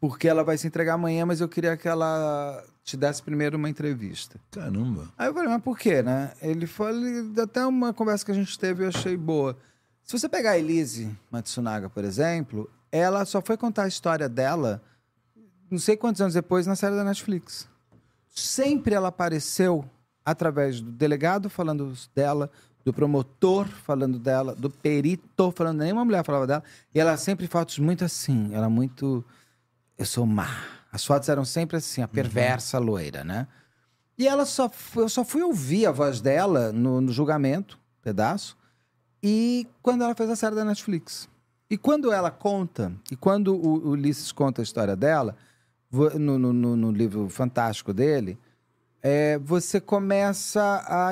Porque 0.00 0.26
ela 0.26 0.42
vai 0.42 0.56
se 0.56 0.66
entregar 0.66 0.94
amanhã, 0.94 1.26
mas 1.26 1.42
eu 1.42 1.48
queria 1.48 1.76
que 1.76 1.86
ela 1.86 2.64
te 2.82 2.96
desse 2.96 3.22
primeiro 3.22 3.58
uma 3.58 3.68
entrevista. 3.68 4.40
Caramba. 4.50 5.12
Aí 5.18 5.28
eu 5.28 5.34
falei, 5.34 5.48
mas 5.50 5.62
por 5.62 5.78
quê, 5.78 6.02
né? 6.02 6.32
Ele 6.40 6.66
falou, 6.66 7.02
até 7.42 7.66
uma 7.66 7.92
conversa 7.92 8.24
que 8.24 8.30
a 8.30 8.34
gente 8.34 8.58
teve 8.58 8.84
eu 8.84 8.88
achei 8.88 9.16
boa. 9.16 9.56
Se 10.02 10.18
você 10.18 10.28
pegar 10.28 10.52
a 10.52 10.58
Elise 10.58 11.14
Matsunaga, 11.30 11.90
por 11.90 12.04
exemplo, 12.04 12.70
ela 12.90 13.24
só 13.26 13.42
foi 13.42 13.56
contar 13.56 13.82
a 13.82 13.88
história 13.88 14.28
dela 14.28 14.80
não 15.70 15.78
sei 15.78 15.96
quantos 15.96 16.20
anos 16.20 16.34
depois 16.34 16.66
na 16.66 16.76
série 16.76 16.94
da 16.94 17.04
Netflix. 17.04 17.68
Sempre 18.28 18.94
ela 18.94 19.08
apareceu 19.08 19.84
através 20.24 20.80
do 20.80 20.90
delegado 20.90 21.48
falando 21.48 21.92
dela, 22.14 22.50
do 22.84 22.92
promotor 22.92 23.66
falando 23.68 24.18
dela, 24.18 24.54
do 24.54 24.68
perito 24.68 25.52
falando, 25.52 25.78
nenhuma 25.78 26.04
mulher 26.04 26.24
falava 26.24 26.46
dela. 26.46 26.64
E 26.94 27.00
ela 27.00 27.16
sempre 27.16 27.46
fotos 27.46 27.78
muito 27.78 28.04
assim, 28.04 28.54
ela 28.54 28.68
muito 28.68 29.24
eu 29.98 30.04
sou 30.04 30.26
má. 30.26 30.48
As 30.92 31.04
fotos 31.04 31.28
eram 31.28 31.44
sempre 31.44 31.76
assim, 31.76 32.02
a 32.02 32.08
perversa 32.08 32.78
loira, 32.78 33.24
né? 33.24 33.46
E 34.18 34.26
ela 34.26 34.46
só 34.46 34.70
eu 34.96 35.08
só 35.08 35.24
fui 35.24 35.42
ouvir 35.42 35.86
a 35.86 35.92
voz 35.92 36.20
dela 36.20 36.72
no, 36.72 37.00
no 37.00 37.12
julgamento, 37.12 37.78
pedaço, 38.02 38.56
e 39.22 39.66
quando 39.82 40.04
ela 40.04 40.14
fez 40.14 40.30
a 40.30 40.36
série 40.36 40.54
da 40.54 40.64
Netflix. 40.64 41.28
E 41.68 41.76
quando 41.76 42.12
ela 42.12 42.30
conta, 42.30 42.92
e 43.10 43.16
quando 43.16 43.54
o, 43.54 43.88
o 43.88 43.90
Ulisses 43.90 44.30
conta 44.30 44.62
a 44.62 44.64
história 44.64 44.94
dela, 44.94 45.36
no, 45.90 46.38
no- 46.38 46.76
no- 46.76 46.90
livro 46.92 47.28
fantástico 47.28 47.92
dele, 47.92 48.38
é, 49.02 49.38
você 49.38 49.80
começa 49.80 50.82
a. 50.86 51.10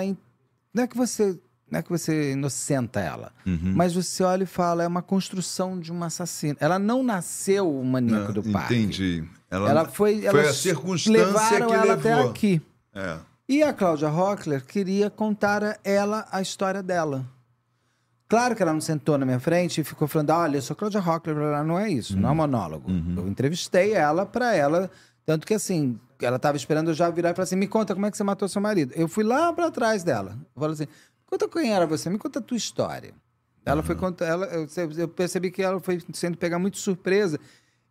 Não 0.72 0.82
é 0.84 0.86
que 0.86 0.96
você. 0.96 1.38
Não 1.70 1.80
é 1.80 1.82
que 1.82 1.90
você 1.90 2.32
inocenta 2.32 3.00
ela, 3.00 3.32
mas 3.74 3.94
você 3.94 4.22
olha 4.22 4.44
e 4.44 4.46
fala, 4.46 4.84
é 4.84 4.86
uma 4.86 5.02
construção 5.02 5.80
de 5.80 5.92
um 5.92 6.04
assassino. 6.04 6.56
Ela 6.60 6.78
não 6.78 7.02
nasceu 7.02 7.68
o 7.68 7.84
maníaco 7.84 8.32
do 8.32 8.42
parque. 8.44 8.74
Ah, 8.74 8.76
Entendi. 8.78 9.24
Ela, 9.50 9.70
Ela 9.70 9.84
foi. 9.86 10.20
foi 10.22 10.46
a 10.48 10.52
circunstância 10.52 11.24
levaram 11.26 11.66
que 11.66 11.72
ela 11.74 11.84
levou. 11.84 12.12
até 12.12 12.28
aqui. 12.28 12.62
É. 12.94 13.16
E 13.48 13.62
a 13.62 13.72
Cláudia 13.72 14.08
Rockler 14.08 14.64
queria 14.64 15.10
contar 15.10 15.64
a 15.64 15.76
ela 15.82 16.28
a 16.30 16.40
história 16.40 16.82
dela. 16.82 17.24
Claro 18.34 18.56
que 18.56 18.62
ela 18.64 18.72
não 18.72 18.80
sentou 18.80 19.16
na 19.16 19.24
minha 19.24 19.38
frente 19.38 19.80
e 19.80 19.84
ficou 19.84 20.08
falando, 20.08 20.30
olha, 20.30 20.56
eu 20.56 20.62
sou 20.62 20.74
Cláudia 20.74 20.98
Rockler, 20.98 21.36
blá, 21.36 21.50
blá, 21.50 21.62
não 21.62 21.78
é 21.78 21.88
isso, 21.88 22.18
não 22.18 22.30
é 22.30 22.32
um 22.32 22.34
monólogo. 22.34 22.90
Eu 23.16 23.28
entrevistei 23.28 23.92
ela 23.92 24.26
pra 24.26 24.52
ela, 24.52 24.90
tanto 25.24 25.46
que 25.46 25.54
assim, 25.54 26.00
ela 26.20 26.36
tava 26.36 26.56
esperando 26.56 26.90
eu 26.90 26.94
já 26.94 27.08
virar 27.10 27.30
e 27.30 27.34
falar 27.34 27.44
assim, 27.44 27.54
me 27.54 27.68
conta 27.68 27.94
como 27.94 28.06
é 28.06 28.10
que 28.10 28.16
você 28.16 28.24
matou 28.24 28.48
seu 28.48 28.60
marido. 28.60 28.92
Eu 28.96 29.06
fui 29.06 29.22
lá 29.22 29.52
pra 29.52 29.70
trás 29.70 30.02
dela. 30.02 30.36
Eu 30.52 30.60
falei 30.60 30.74
assim, 30.74 30.88
conta 31.26 31.46
quem 31.46 31.72
era 31.72 31.86
você, 31.86 32.10
me 32.10 32.18
conta 32.18 32.40
a 32.40 32.42
tua 32.42 32.56
história. 32.56 33.14
Ela 33.64 33.84
foi 33.84 33.94
contar, 33.94 34.26
ela, 34.26 34.46
eu, 34.46 34.66
eu 34.98 35.06
percebi 35.06 35.52
que 35.52 35.62
ela 35.62 35.78
foi 35.78 36.02
sendo 36.12 36.36
pegar 36.36 36.58
muito 36.58 36.78
surpresa 36.78 37.38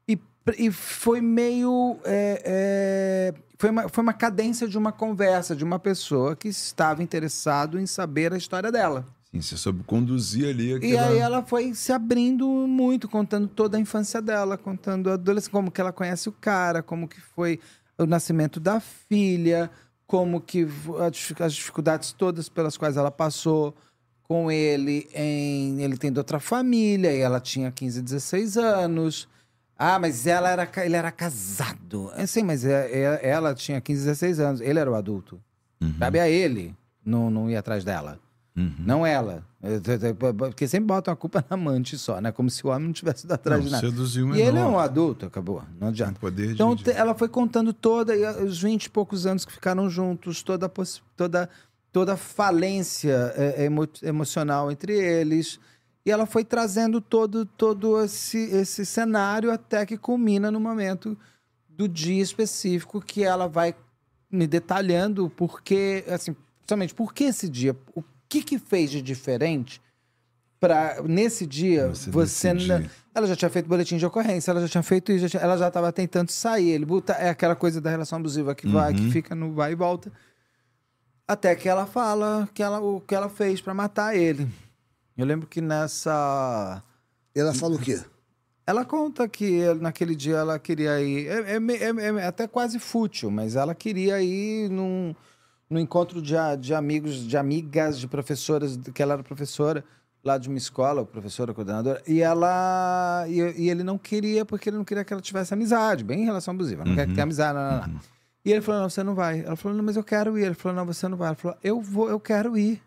e, 0.05 0.19
e 0.57 0.69
foi 0.69 1.21
meio. 1.21 1.97
é, 2.03 2.41
é, 3.33 3.33
foi, 3.57 3.69
uma, 3.69 3.87
foi 3.87 4.03
uma 4.03 4.13
cadência 4.13 4.67
de 4.67 4.77
uma 4.77 4.91
conversa 4.91 5.55
de 5.55 5.63
uma 5.63 5.79
pessoa 5.79 6.35
que 6.35 6.49
estava 6.49 7.01
interessado 7.01 7.79
em 7.79 7.85
saber 7.85 8.33
a 8.33 8.37
história 8.37 8.69
dela. 8.69 9.05
Sim, 9.33 9.41
você 9.41 9.57
soube 9.57 9.83
conduzir 9.83 10.47
ali 10.49 10.73
E 10.73 10.75
aquela... 10.75 11.07
aí 11.07 11.17
ela 11.17 11.41
foi 11.43 11.73
se 11.73 11.91
abrindo 11.91 12.47
muito, 12.47 13.09
contando 13.09 13.47
toda 13.47 13.77
a 13.77 13.79
infância 13.79 14.21
dela, 14.21 14.57
contando 14.59 15.09
a 15.09 15.13
adolescência, 15.13 15.51
como 15.51 15.71
que 15.71 15.81
ela 15.81 15.91
conhece 15.91 16.29
o 16.29 16.31
cara, 16.31 16.83
como 16.83 17.07
que 17.07 17.19
foi 17.19 17.59
o 17.97 18.05
nascimento 18.05 18.59
da 18.59 18.79
filha, 18.79 19.71
como 20.05 20.39
que 20.39 20.67
as 21.39 21.53
dificuldades 21.55 22.11
todas 22.13 22.47
pelas 22.47 22.77
quais 22.77 22.95
ela 22.95 23.09
passou 23.09 23.75
com 24.21 24.51
ele 24.51 25.07
em 25.13 25.81
ele 25.81 25.97
tem 25.97 26.11
de 26.11 26.19
outra 26.19 26.39
família 26.39 27.11
e 27.11 27.19
ela 27.19 27.39
tinha 27.39 27.71
15, 27.71 28.01
16 28.03 28.55
anos. 28.57 29.27
Ah, 29.77 29.97
mas 29.97 30.27
ela 30.27 30.49
era, 30.49 30.69
ele 30.85 30.95
era 30.95 31.11
casado. 31.11 32.11
É, 32.15 32.25
sim, 32.27 32.43
mas 32.43 32.63
é- 32.63 32.89
é- 32.91 33.29
ela 33.29 33.55
tinha 33.55 33.81
15, 33.81 34.01
16 34.05 34.39
anos. 34.39 34.61
Ele 34.61 34.77
era 34.79 34.89
o 34.89 34.95
adulto. 34.95 35.41
Cabe 35.99 36.19
a 36.19 36.29
ele 36.29 36.73
não, 37.03 37.29
não 37.29 37.49
ir 37.49 37.57
atrás 37.57 37.83
dela. 37.83 38.17
Não 38.55 39.05
ela. 39.05 39.43
É, 39.63 39.73
é, 39.73 40.09
é, 40.09 40.13
Porque 40.33 40.67
sempre 40.67 40.85
botam 40.87 41.11
a 41.13 41.17
culpa 41.17 41.43
na 41.49 41.55
amante 41.55 41.97
só, 41.97 42.21
né? 42.21 42.31
Como 42.31 42.49
se 42.49 42.65
o 42.65 42.69
homem 42.69 42.85
não 42.87 42.93
tivesse 42.93 43.25
ido 43.25 43.33
atrás 43.33 43.59
Não, 43.59 43.65
de 43.65 43.71
nada. 43.71 43.87
seduziu 43.89 44.35
E 44.35 44.41
ele 44.41 44.59
é 44.59 44.65
um 44.65 44.77
adulto, 44.77 45.25
acabou. 45.25 45.63
Não 45.79 45.87
adianta. 45.87 46.29
De- 46.29 46.51
então 46.53 46.75
de- 46.75 46.91
ela 46.91 47.15
foi 47.15 47.27
contando 47.27 47.73
toda, 47.73 48.13
ah, 48.13 48.43
os 48.43 48.61
20 48.61 48.85
e 48.85 48.89
poucos 48.91 49.25
anos 49.25 49.43
que 49.43 49.51
ficaram 49.51 49.89
juntos, 49.89 50.43
toda 50.43 50.69
toda, 51.17 51.49
toda 51.91 52.15
falência 52.15 53.33
é, 53.35 53.65
emo- 53.65 53.87
emocional 54.03 54.71
entre 54.71 54.93
eles. 54.93 55.59
E 56.05 56.11
ela 56.11 56.25
foi 56.27 56.43
trazendo 56.43 56.99
todo, 57.01 57.45
todo 57.45 57.99
esse, 58.03 58.37
esse 58.37 58.85
cenário 58.85 59.51
até 59.51 59.85
que 59.85 59.97
culmina 59.97 60.51
no 60.51 60.59
momento 60.59 61.17
do 61.67 61.87
dia 61.87 62.21
específico 62.21 63.01
que 63.01 63.23
ela 63.23 63.47
vai 63.47 63.73
me 64.29 64.45
detalhando 64.45 65.29
porque, 65.35 66.03
assim, 66.07 66.35
principalmente, 66.59 66.93
por 66.93 67.13
que 67.13 67.23
esse 67.23 67.47
dia? 67.49 67.75
O 67.95 68.03
que 68.41 68.43
que 68.43 68.57
fez 68.59 68.89
de 68.91 69.01
diferente 69.01 69.81
para 70.59 71.01
nesse 71.03 71.45
dia 71.45 71.89
Você 71.89 72.09
você, 72.09 72.47
ela 73.13 73.27
já 73.27 73.35
tinha 73.35 73.49
feito 73.49 73.67
boletim 73.67 73.97
de 73.97 74.05
ocorrência, 74.05 74.49
ela 74.51 74.61
já 74.61 74.67
tinha 74.67 74.81
feito 74.83 75.11
isso, 75.11 75.23
já 75.27 75.29
tinha- 75.29 75.43
ela 75.43 75.57
já 75.57 75.67
estava 75.67 75.91
tentando 75.91 76.31
sair. 76.31 76.69
Ele 76.69 76.85
bota, 76.85 77.13
é 77.13 77.29
aquela 77.29 77.55
coisa 77.55 77.79
da 77.81 77.89
relação 77.89 78.17
abusiva 78.17 78.55
que 78.55 78.67
vai, 78.67 78.91
Uhum. 78.91 78.97
que 78.97 79.11
fica 79.11 79.35
no 79.35 79.53
vai 79.53 79.73
e 79.73 79.75
volta. 79.75 80.11
Até 81.27 81.55
que 81.55 81.69
ela 81.69 81.85
fala 81.85 82.49
que 82.53 82.61
ela, 82.63 82.79
o 82.81 82.99
que 83.01 83.13
ela 83.15 83.29
fez 83.29 83.61
para 83.61 83.73
matar 83.73 84.15
ele. 84.15 84.47
Eu 85.17 85.25
lembro 85.25 85.47
que 85.47 85.61
nessa 85.61 86.81
Ela 87.35 87.53
fala 87.53 87.75
o 87.75 87.79
quê? 87.79 88.01
ela 88.65 88.83
conta 88.85 89.27
que 89.27 89.61
naquele 89.75 90.15
dia 90.15 90.37
ela 90.37 90.57
queria 90.57 90.99
ir. 91.01 91.27
É, 91.27 91.55
é 91.55 91.57
é- 91.57 92.21
é 92.21 92.25
até 92.25 92.47
quase 92.47 92.79
fútil, 92.79 93.29
mas 93.29 93.55
ela 93.55 93.75
queria 93.75 94.21
ir 94.21 94.69
num, 94.69 95.13
num 95.73 95.79
encontro 95.79 96.21
de, 96.21 96.35
de 96.59 96.73
amigos, 96.73 97.15
de 97.27 97.35
amigas, 97.37 97.99
de 97.99 98.07
professoras, 98.07 98.77
que 98.93 99.01
ela 99.01 99.13
era 99.13 99.23
professora 99.23 99.83
lá 100.23 100.37
de 100.37 100.47
uma 100.47 100.57
escola, 100.57 101.03
professora, 101.05 101.53
coordenadora, 101.53 102.01
e 102.07 102.21
ela. 102.21 103.25
E, 103.27 103.63
e 103.63 103.69
ele 103.69 103.83
não 103.83 103.97
queria, 103.97 104.45
porque 104.45 104.69
ele 104.69 104.77
não 104.77 104.85
queria 104.85 105.03
que 105.03 105.11
ela 105.11 105.21
tivesse 105.21 105.53
amizade, 105.53 106.03
bem 106.03 106.21
em 106.21 106.25
relação 106.25 106.53
abusiva, 106.53 106.85
não 106.85 106.95
quer 106.95 107.07
que 107.07 107.13
tenha 107.13 107.23
amizade, 107.23 107.57
não, 107.57 107.63
não, 107.81 107.87
não. 107.93 107.99
E 108.45 108.51
ele 108.51 108.61
falou: 108.61 108.81
não, 108.81 108.89
você 108.89 109.03
não 109.03 109.15
vai. 109.15 109.41
Ela 109.41 109.55
falou: 109.55 109.77
não, 109.77 109.83
mas 109.83 109.95
eu 109.97 110.03
quero 110.03 110.37
ir. 110.37 110.43
Ele 110.45 110.53
falou: 110.53 110.75
não, 110.77 110.85
você 110.85 111.07
não 111.07 111.17
vai. 111.17 111.27
Ela 111.29 111.35
falou: 111.35 111.57
eu 111.63 111.81
vou, 111.81 112.09
eu 112.09 112.19
quero 112.19 112.57
ir. 112.57 112.81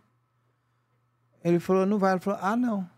Ele 1.44 1.58
falou: 1.60 1.86
não 1.86 1.98
vai. 1.98 2.12
Ela 2.12 2.20
falou: 2.20 2.38
ah, 2.42 2.56
não. 2.56 2.88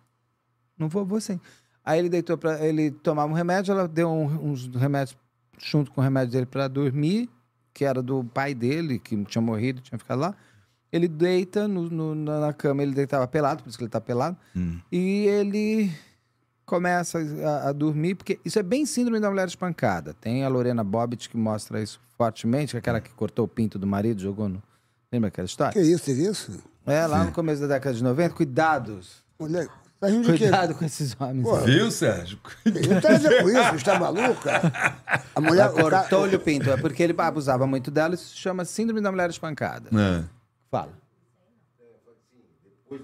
Não 0.78 0.88
vou, 0.88 1.04
vou 1.04 1.20
sim. 1.20 1.40
Aí 1.84 1.98
ele 1.98 2.08
deitou 2.08 2.36
para 2.36 2.64
ele 2.64 2.90
tomava 2.90 3.30
um 3.32 3.34
remédio, 3.34 3.72
ela 3.72 3.88
deu 3.88 4.08
um- 4.10 4.50
uns 4.52 4.66
remédios 4.74 5.16
junto 5.58 5.90
com 5.90 6.00
o 6.00 6.04
remédio 6.04 6.32
dele 6.32 6.46
para 6.46 6.68
dormir, 6.68 7.28
que 7.78 7.84
era 7.84 8.02
do 8.02 8.24
pai 8.24 8.54
dele, 8.54 8.98
que 8.98 9.16
tinha 9.26 9.40
morrido, 9.40 9.80
tinha 9.80 9.96
ficado 9.96 10.18
lá. 10.18 10.34
Ele 10.90 11.06
deita 11.06 11.68
no, 11.68 11.88
no- 11.88 12.14
na 12.16 12.52
cama, 12.52 12.82
ele 12.82 12.92
deitava 12.92 13.24
pelado, 13.28 13.62
por 13.62 13.68
isso 13.68 13.78
que 13.78 13.84
ele 13.84 13.90
tá 13.90 14.00
pelado. 14.00 14.36
E 14.90 15.26
ele 15.26 15.92
começa 16.66 17.18
a, 17.18 17.68
a 17.68 17.72
dormir, 17.72 18.16
porque 18.16 18.40
isso 18.44 18.58
é 18.58 18.62
bem 18.64 18.84
síndrome 18.84 19.20
da 19.20 19.30
mulher 19.30 19.46
espancada. 19.46 20.12
Tem 20.14 20.44
a 20.44 20.48
Lorena 20.48 20.82
Bobbitt 20.82 21.28
que 21.30 21.36
mostra 21.36 21.80
isso 21.80 22.00
fortemente, 22.16 22.72
que 22.72 22.76
é 22.76 22.80
aquela 22.80 23.00
que 23.00 23.10
cortou 23.10 23.44
o 23.44 23.48
pinto 23.48 23.78
do 23.78 23.86
marido, 23.86 24.20
jogou 24.20 24.48
no. 24.48 24.60
Lembra 25.12 25.28
aquela 25.28 25.46
história? 25.46 25.72
Que 25.72 25.80
isso, 25.80 26.04
teve 26.04 26.26
isso? 26.28 26.58
É, 26.84 27.06
lá 27.06 27.24
no 27.24 27.32
começo 27.32 27.60
da 27.62 27.68
década 27.68 27.94
de 27.94 28.02
90, 28.02 28.34
cuidados. 28.34 29.22
Mulher, 29.38 29.68
tá 30.00 30.06
rindo 30.08 30.26
de 30.30 30.32
quê? 30.38 30.44
Cuidado 30.44 30.74
com 30.74 30.84
esses 30.84 31.16
homens. 31.20 31.42
Pô, 31.42 31.56
Viu, 31.60 31.90
Sérgio? 31.90 32.38
Não 32.64 33.00
tem 33.00 33.10
a 33.14 33.18
ver 33.18 33.42
com 33.42 33.48
isso, 33.50 33.74
está 33.74 33.98
maluca? 33.98 34.60
A 35.34 35.40
mulher. 35.40 35.72
Cara- 35.72 35.82
cortou-lhe 36.00 36.36
o 36.36 36.40
pinto. 36.40 36.70
É 36.70 36.76
porque 36.76 37.02
ele 37.02 37.14
abusava 37.18 37.66
muito 37.66 37.90
dela, 37.90 38.14
isso 38.14 38.28
se 38.30 38.36
chama 38.36 38.64
síndrome 38.64 39.00
da 39.00 39.10
mulher 39.10 39.28
espancada. 39.30 39.88
É. 39.92 40.24
Fala. 40.70 40.92
Um 42.90 42.96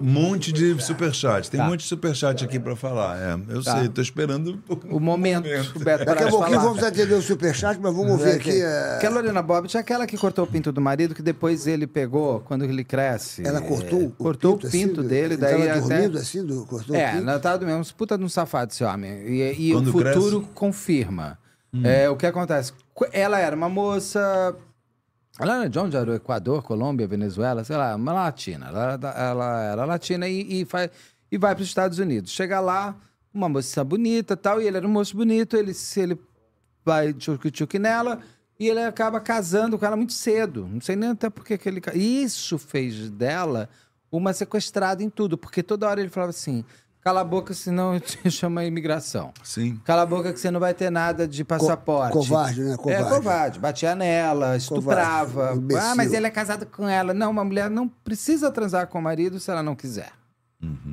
monte 0.00 0.52
de 0.52 0.80
superchat. 0.82 1.50
Tem 1.50 1.58
Tá. 1.58 1.66
um 1.66 1.70
monte 1.70 1.80
de 1.80 1.86
superchat 1.86 2.44
aqui 2.44 2.58
pra 2.58 2.76
falar. 2.76 3.18
É, 3.18 3.54
eu 3.54 3.62
Tá. 3.62 3.78
sei, 3.78 3.88
tô 3.88 4.00
esperando 4.00 4.62
O 4.90 5.00
momento. 5.00 5.46
O 5.74 5.78
Beto 5.80 6.04
Daqui 6.04 6.22
a 6.24 6.28
pouquinho 6.28 6.56
falar. 6.58 6.68
vamos 6.68 6.82
atender 6.82 7.14
o 7.14 7.22
superchat, 7.22 7.78
mas 7.80 7.94
vamos 7.94 8.20
ver 8.20 8.36
aqui. 8.36 8.62
é, 8.62 8.98
Que 9.00 9.06
a 9.06 9.10
Lorena 9.10 9.42
Bobbitt 9.42 9.76
é 9.76 9.80
aquela 9.80 10.06
que 10.06 10.16
cortou 10.16 10.44
o 10.44 10.46
pinto 10.46 10.70
do 10.72 10.80
marido, 10.80 11.14
que 11.14 11.22
depois 11.22 11.66
ele 11.66 11.86
pegou, 11.86 12.40
quando 12.40 12.64
ele 12.64 12.84
cresce. 12.84 13.46
Ela 13.46 13.60
cortou 13.60 14.00
é, 14.02 14.04
o 14.04 14.10
cortou 14.10 14.54
o 14.54 14.58
pinto, 14.58 14.70
pinto 14.70 15.00
assim, 15.00 15.08
dele, 15.08 15.34
ele 15.34 15.36
daí 15.36 15.52
tava 15.66 15.78
até... 15.78 15.80
dormindo 15.80 16.18
assim, 16.18 16.44
do- 16.46 16.64
cortou 16.66 16.94
o 16.94 16.98
É, 16.98 17.12
pinto? 17.12 17.28
ela 17.28 17.38
tava 17.40 17.58
dormindo, 17.58 17.94
puta 17.94 18.16
de 18.18 18.24
um 18.24 18.28
safado 18.28 18.72
esse 18.72 18.84
homem. 18.84 19.10
E, 19.26 19.68
e 19.70 19.74
o 19.74 19.84
futuro 19.84 20.40
cresce? 20.40 20.52
confirma. 20.54 21.38
É, 21.84 22.08
o 22.10 22.16
que 22.16 22.26
acontece? 22.26 22.72
Ela 23.12 23.38
era 23.40 23.56
uma 23.56 23.68
moça... 23.68 24.54
Ela 25.38 25.56
era 25.56 25.68
de 25.68 25.78
onde 25.78 25.96
era? 25.96 26.10
O 26.10 26.14
Equador, 26.14 26.62
Colômbia, 26.62 27.06
Venezuela, 27.06 27.64
sei 27.64 27.76
lá, 27.76 27.96
uma 27.96 28.12
latina. 28.12 28.68
Ela 28.68 29.14
ela 29.16 29.62
era 29.62 29.84
latina 29.84 30.28
e, 30.28 30.60
e, 30.60 30.64
faz, 30.64 30.90
e 31.30 31.38
vai 31.38 31.54
para 31.54 31.62
os 31.62 31.68
Estados 31.68 31.98
Unidos. 31.98 32.30
Chega 32.30 32.60
lá, 32.60 32.94
uma 33.32 33.48
moça 33.48 33.82
bonita 33.82 34.36
tal, 34.36 34.60
e 34.60 34.66
ele 34.66 34.76
era 34.76 34.86
um 34.86 34.90
moço 34.90 35.16
bonito, 35.16 35.56
ele, 35.56 35.72
ele 35.96 36.18
vai 36.84 37.12
tchuc-tchuc 37.14 37.78
nela 37.78 38.20
e 38.58 38.68
ele 38.68 38.80
acaba 38.80 39.20
casando 39.20 39.78
com 39.78 39.86
ela 39.86 39.96
muito 39.96 40.12
cedo. 40.12 40.68
Não 40.70 40.80
sei 40.80 40.96
nem 40.96 41.10
até 41.10 41.30
porque 41.30 41.56
que 41.56 41.68
ele... 41.68 41.80
Isso 41.94 42.58
fez 42.58 43.10
dela 43.10 43.68
uma 44.10 44.32
sequestrada 44.34 45.02
em 45.02 45.08
tudo, 45.08 45.38
porque 45.38 45.62
toda 45.62 45.88
hora 45.88 46.00
ele 46.00 46.10
falava 46.10 46.30
assim, 46.30 46.64
cala 47.02 47.20
a 47.20 47.24
boca 47.24 47.52
senão 47.52 47.94
eu 47.94 48.00
te 48.00 48.18
chamo 48.30 48.58
a 48.58 48.64
imigração. 48.64 49.32
Sim. 49.42 49.80
Cala 49.84 50.02
a 50.02 50.06
boca 50.06 50.32
que 50.32 50.38
você 50.40 50.50
não 50.50 50.60
vai 50.60 50.72
ter 50.72 50.90
nada 50.90 51.26
de 51.26 51.44
passaporte. 51.44 52.12
covarde, 52.12 52.62
né? 52.62 52.76
Covarde. 52.76 53.02
É, 53.04 53.08
covarde. 53.08 53.58
Batia 53.58 53.94
nela, 53.94 54.56
estuprava. 54.56 55.54
Imbecil. 55.54 55.82
Ah, 55.82 55.94
mas 55.94 56.12
ele 56.12 56.26
é 56.26 56.30
casado 56.30 56.64
com 56.66 56.88
ela. 56.88 57.12
Não, 57.12 57.30
uma 57.30 57.44
mulher 57.44 57.68
não 57.68 57.88
precisa 57.88 58.50
transar 58.50 58.86
com 58.86 58.98
o 58.98 59.02
marido 59.02 59.38
se 59.40 59.50
ela 59.50 59.62
não 59.62 59.74
quiser. 59.74 60.12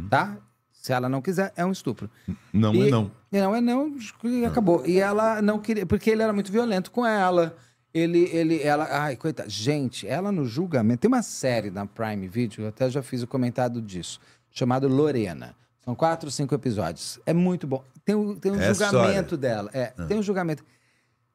Tá? 0.10 0.36
Se 0.72 0.94
ela 0.94 1.08
não 1.10 1.22
quiser, 1.22 1.54
é 1.56 1.64
um 1.66 1.72
estupro. 1.72 2.10
Não 2.52 2.74
E- 2.74 2.88
é 2.88 2.92
não. 2.92 3.12
Não 3.32 3.56
é 3.56 3.62
não, 3.62 3.96
e 4.24 4.46
acabou. 4.46 4.84
E 4.88 4.98
ela 5.00 5.40
não 5.42 5.60
queria, 5.60 5.86
porque 5.86 6.10
ele 6.10 6.24
era 6.24 6.34
muito 6.34 6.52
violento 6.52 6.90
com 6.90 7.06
ela. 7.06 7.56
Ele, 7.94 8.30
ele, 8.32 8.62
ela, 8.64 8.88
ai, 8.90 9.16
coitada. 9.16 9.50
Gente, 9.50 10.08
ela 10.08 10.32
no 10.32 10.46
julgamento, 10.46 11.02
tem 11.02 11.08
uma 11.08 11.22
série 11.22 11.70
na 11.70 11.86
Prime 11.86 12.28
Video, 12.28 12.64
eu 12.64 12.70
até 12.70 12.90
já 12.90 13.04
fiz 13.04 13.22
o 13.22 13.28
comentário 13.28 13.80
disso, 13.82 14.20
chamado 14.52 14.88
Lorena. 14.88 15.56
São 15.90 15.96
quatro, 15.96 16.30
cinco 16.30 16.54
episódios. 16.54 17.20
É 17.26 17.34
muito 17.34 17.66
bom. 17.66 17.84
Tem, 18.06 18.14
o- 18.14 18.36
tem 18.36 18.52
um 18.52 18.60
É 18.62 18.72
julgamento 18.74 19.36
dela. 19.36 19.72
É, 19.74 19.88
tem 20.08 20.20
um 20.20 20.22
julgamento. 20.22 20.64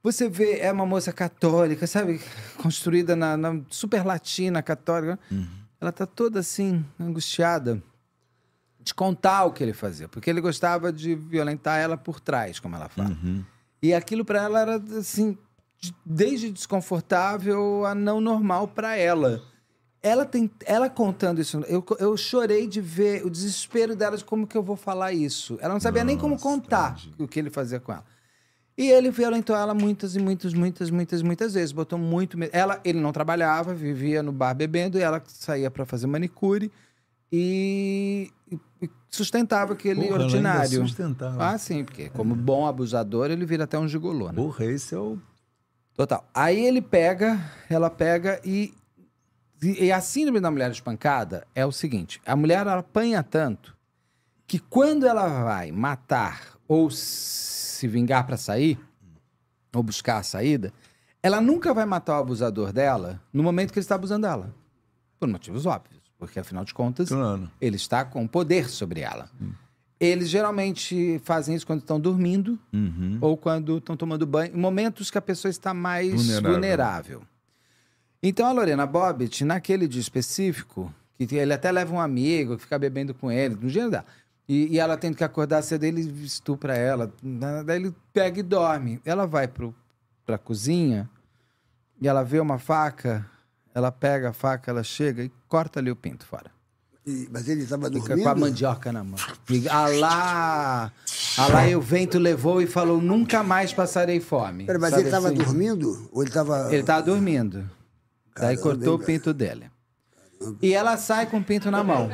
Você 0.01 0.29
vê, 0.29 0.61
é 0.61 0.71
uma 0.71 0.87
moça 0.87 1.13
católica, 1.13 1.89
sabe? 1.89 2.21
Construída 2.63 3.17
na, 3.17 3.37
na 3.37 3.61
super 3.69 4.07
latina 4.07 4.63
católica. 4.63 5.19
Ela 5.81 5.91
tá 5.91 6.07
toda 6.07 6.39
assim, 6.39 6.85
angustiada 7.01 7.83
de 8.81 8.95
contar 8.95 9.45
o 9.45 9.51
que 9.53 9.61
ele 9.65 9.73
fazia, 9.73 10.07
porque 10.09 10.31
ele 10.31 10.41
gostava 10.41 10.93
de 10.93 11.17
violentar 11.17 11.81
ela 11.81 11.97
por 11.97 12.21
trás, 12.21 12.61
como 12.61 12.77
ela 12.77 12.89
fala. 12.89 13.11
E 13.83 13.93
aquilo 13.93 14.25
para 14.25 14.41
ela 14.43 14.61
era 14.61 14.77
assim, 14.99 15.37
de- 15.81 15.93
desde 16.07 16.49
desconfortável 16.53 17.85
a 17.87 17.93
não 17.93 18.21
normal 18.21 18.69
para 18.69 18.97
ela. 18.97 19.43
Ela 20.07 20.27
tem, 20.27 20.51
ela 20.67 20.91
contando 20.91 21.41
isso, 21.41 21.61
eu, 21.67 21.83
eu 21.99 22.15
chorei 22.15 22.67
de 22.67 22.79
ver 22.79 23.25
o 23.25 23.31
desespero 23.31 23.97
dela 23.97 24.19
de 24.19 24.25
como 24.25 24.47
que 24.47 24.55
eu 24.55 24.63
vou 24.63 24.77
falar 24.77 25.15
isso. 25.15 25.57
Ela 25.63 25.73
não 25.73 25.81
sabia 25.81 26.05
nem 26.05 26.19
como 26.19 26.39
contar 26.39 26.95
o 27.19 27.27
que 27.27 27.39
ele 27.39 27.49
fazia 27.49 27.81
com 27.81 27.91
ela. 27.91 28.05
E 28.77 28.91
ele 28.91 29.11
violentou 29.11 29.57
ela 29.57 29.73
muitas 29.73 30.15
e 30.15 30.19
muitas, 30.19 30.53
muitas, 30.53 30.91
muitas, 30.91 31.23
muitas 31.23 31.55
vezes. 31.55 31.73
Botou 31.73 31.99
muito. 31.99 32.37
Ela, 32.53 32.79
ele 32.85 33.01
não 33.01 33.13
trabalhava, 33.13 33.73
vivia 33.73 34.23
no 34.23 34.31
bar 34.31 34.53
bebendo 34.53 34.99
e 34.99 35.01
ela 35.01 35.23
saía 35.27 35.71
para 35.71 35.87
fazer 35.87 36.07
manicure 36.07 36.71
e, 37.33 38.31
e- 38.83 38.91
sustentava 39.09 39.73
aquele 39.73 40.07
Porra, 40.09 40.25
ordinário. 40.25 40.87
sustentava. 40.87 41.37
Ah, 41.53 41.57
sim, 41.57 41.83
porque 41.83 42.11
como 42.11 42.35
bom 42.35 42.67
abusador, 42.67 43.31
ele 43.31 43.47
vira 43.47 43.65
até 43.65 43.79
um 43.79 43.89
gigolô, 43.89 44.27
né? 44.29 44.35
Porra, 44.35 44.67
esse 44.67 44.95
é 44.95 44.99
o. 44.99 45.19
Total. 45.97 46.29
Aí 46.35 46.63
ele 46.67 46.83
pega, 46.83 47.41
ela 47.71 47.89
pega 47.89 48.41
e, 48.45 48.75
e 49.65 49.91
a 49.93 50.01
síndrome 50.01 50.41
da 50.41 50.51
mulher 50.51 50.71
espancada 50.71 51.47
é 51.55 51.65
o 51.65 51.73
seguinte: 51.73 52.21
a 52.27 52.35
mulher 52.37 52.67
apanha 52.69 53.23
tanto 53.23 53.77
que 54.47 54.59
quando 54.59 55.07
ela 55.07 55.43
vai 55.45 55.71
matar 55.73 56.43
ou 56.69 56.91
se 56.91 57.87
vingar 57.89 58.27
pra 58.27 58.37
sair 58.37 58.79
ou 59.75 59.83
buscar 59.83 60.19
a 60.19 60.23
saída, 60.23 60.73
ela 61.23 61.41
nunca 61.41 61.73
vai 61.75 61.85
matar 61.87 62.19
o 62.19 62.21
abusador 62.23 62.73
dela 62.73 63.21
no 63.33 63.43
momento 63.43 63.73
que 63.73 63.79
ele 63.79 63.85
está 63.85 63.95
abusando 63.97 64.27
dela, 64.27 64.55
por 65.19 65.29
motivos 65.29 65.67
óbvios, 65.67 66.03
porque 66.19 66.39
afinal 66.39 66.65
de 66.65 66.73
contas 66.75 67.09
Claro. 67.09 67.51
ele 67.61 67.77
está 67.77 68.05
com 68.05 68.27
poder 68.27 68.69
sobre 68.69 69.01
ela. 69.01 69.29
Eles 69.99 70.29
geralmente 70.29 71.19
fazem 71.25 71.55
isso 71.55 71.67
quando 71.67 71.81
estão 71.81 71.99
dormindo 71.99 72.59
Uhum. 72.73 73.19
ou 73.21 73.37
quando 73.37 73.79
estão 73.79 73.97
tomando 73.97 74.27
banho, 74.27 74.55
em 74.55 74.61
momentos 74.61 75.11
que 75.11 75.17
a 75.17 75.23
pessoa 75.23 75.51
está 75.51 75.73
mais 75.73 76.13
Vulnerável. 76.13 76.53
vulnerável. 76.53 77.23
Então 78.27 78.47
a 78.47 78.53
Lorena 78.53 78.87
Bobbitt, 78.87 79.45
naquele 79.45 79.87
dia 79.87 80.01
específico, 80.01 80.91
que 81.19 81.37
ele 81.37 81.53
até 81.53 81.71
leva 81.71 81.93
um 81.95 82.01
amigo 82.01 82.57
que 82.57 82.63
fica 82.63 82.79
bebendo 82.79 83.13
com 83.13 83.31
ele, 83.31 83.55
no 83.55 83.69
dia 83.69 83.91
dela. 83.91 84.07
E, 84.49 84.69
e 84.75 84.79
ela 84.79 84.97
tendo 84.97 85.15
que 85.15 85.23
acordar 85.25 85.61
cedo, 85.61 85.85
ele 85.85 86.01
estupra 86.25 86.75
ela. 86.75 87.13
né? 87.23 87.63
Daí 87.65 87.77
ele 87.81 87.95
pega 88.15 88.41
e 88.41 88.43
dorme. 88.43 88.99
Ela 89.05 89.27
vai 89.27 89.47
pro, 89.47 89.75
pra 90.25 90.39
cozinha 90.39 91.09
e 92.01 92.09
ela 92.09 92.23
vê 92.23 92.41
uma 92.41 92.59
faca, 92.59 93.27
ela 93.75 93.93
pega 93.93 94.31
a 94.31 94.33
faca, 94.33 94.71
ela 94.71 94.83
chega 94.83 95.23
e 95.23 95.31
corta 95.47 95.79
ali 95.81 95.91
o 95.91 95.97
pinto 95.97 96.25
fora. 96.27 96.51
E- 97.07 97.29
mas 97.31 97.47
ele 97.47 97.63
estava 97.65 97.89
Fica 97.91 98.01
dormindo? 98.01 98.23
com 98.25 98.31
a 98.31 98.35
mandioca 98.35 98.91
na 98.91 99.05
mão. 99.05 99.19
E 99.51 99.69
Alá, 99.69 100.91
Alá, 101.37 101.69
e 101.69 101.77
o 101.77 101.81
vento 101.81 102.19
levou 102.19 102.63
e 102.63 102.67
falou: 102.67 103.03
nunca 103.03 103.43
mais 103.43 103.71
passarei 103.75 104.19
fome. 104.21 104.65
Pera, 104.65 104.79
mas 104.79 104.91
Sabe 104.91 105.03
ele 105.03 105.09
estava 105.11 105.29
assim? 105.29 105.37
dormindo? 105.37 106.09
Ou 106.11 106.23
ele 106.23 106.31
estava... 106.31 106.69
Ele 106.75 106.83
tava 106.83 107.03
dormindo. 107.03 107.69
Daí 108.35 108.57
Caramba, 108.57 108.63
cortou 108.63 108.95
o 108.97 108.99
pinto 108.99 109.33
dele. 109.33 109.71
E 110.61 110.75
ela 110.75 110.97
sai 110.97 111.27
com 111.27 111.39
o 111.39 111.45
pinto 111.45 111.71
na 111.71 111.85
mão. 111.85 112.11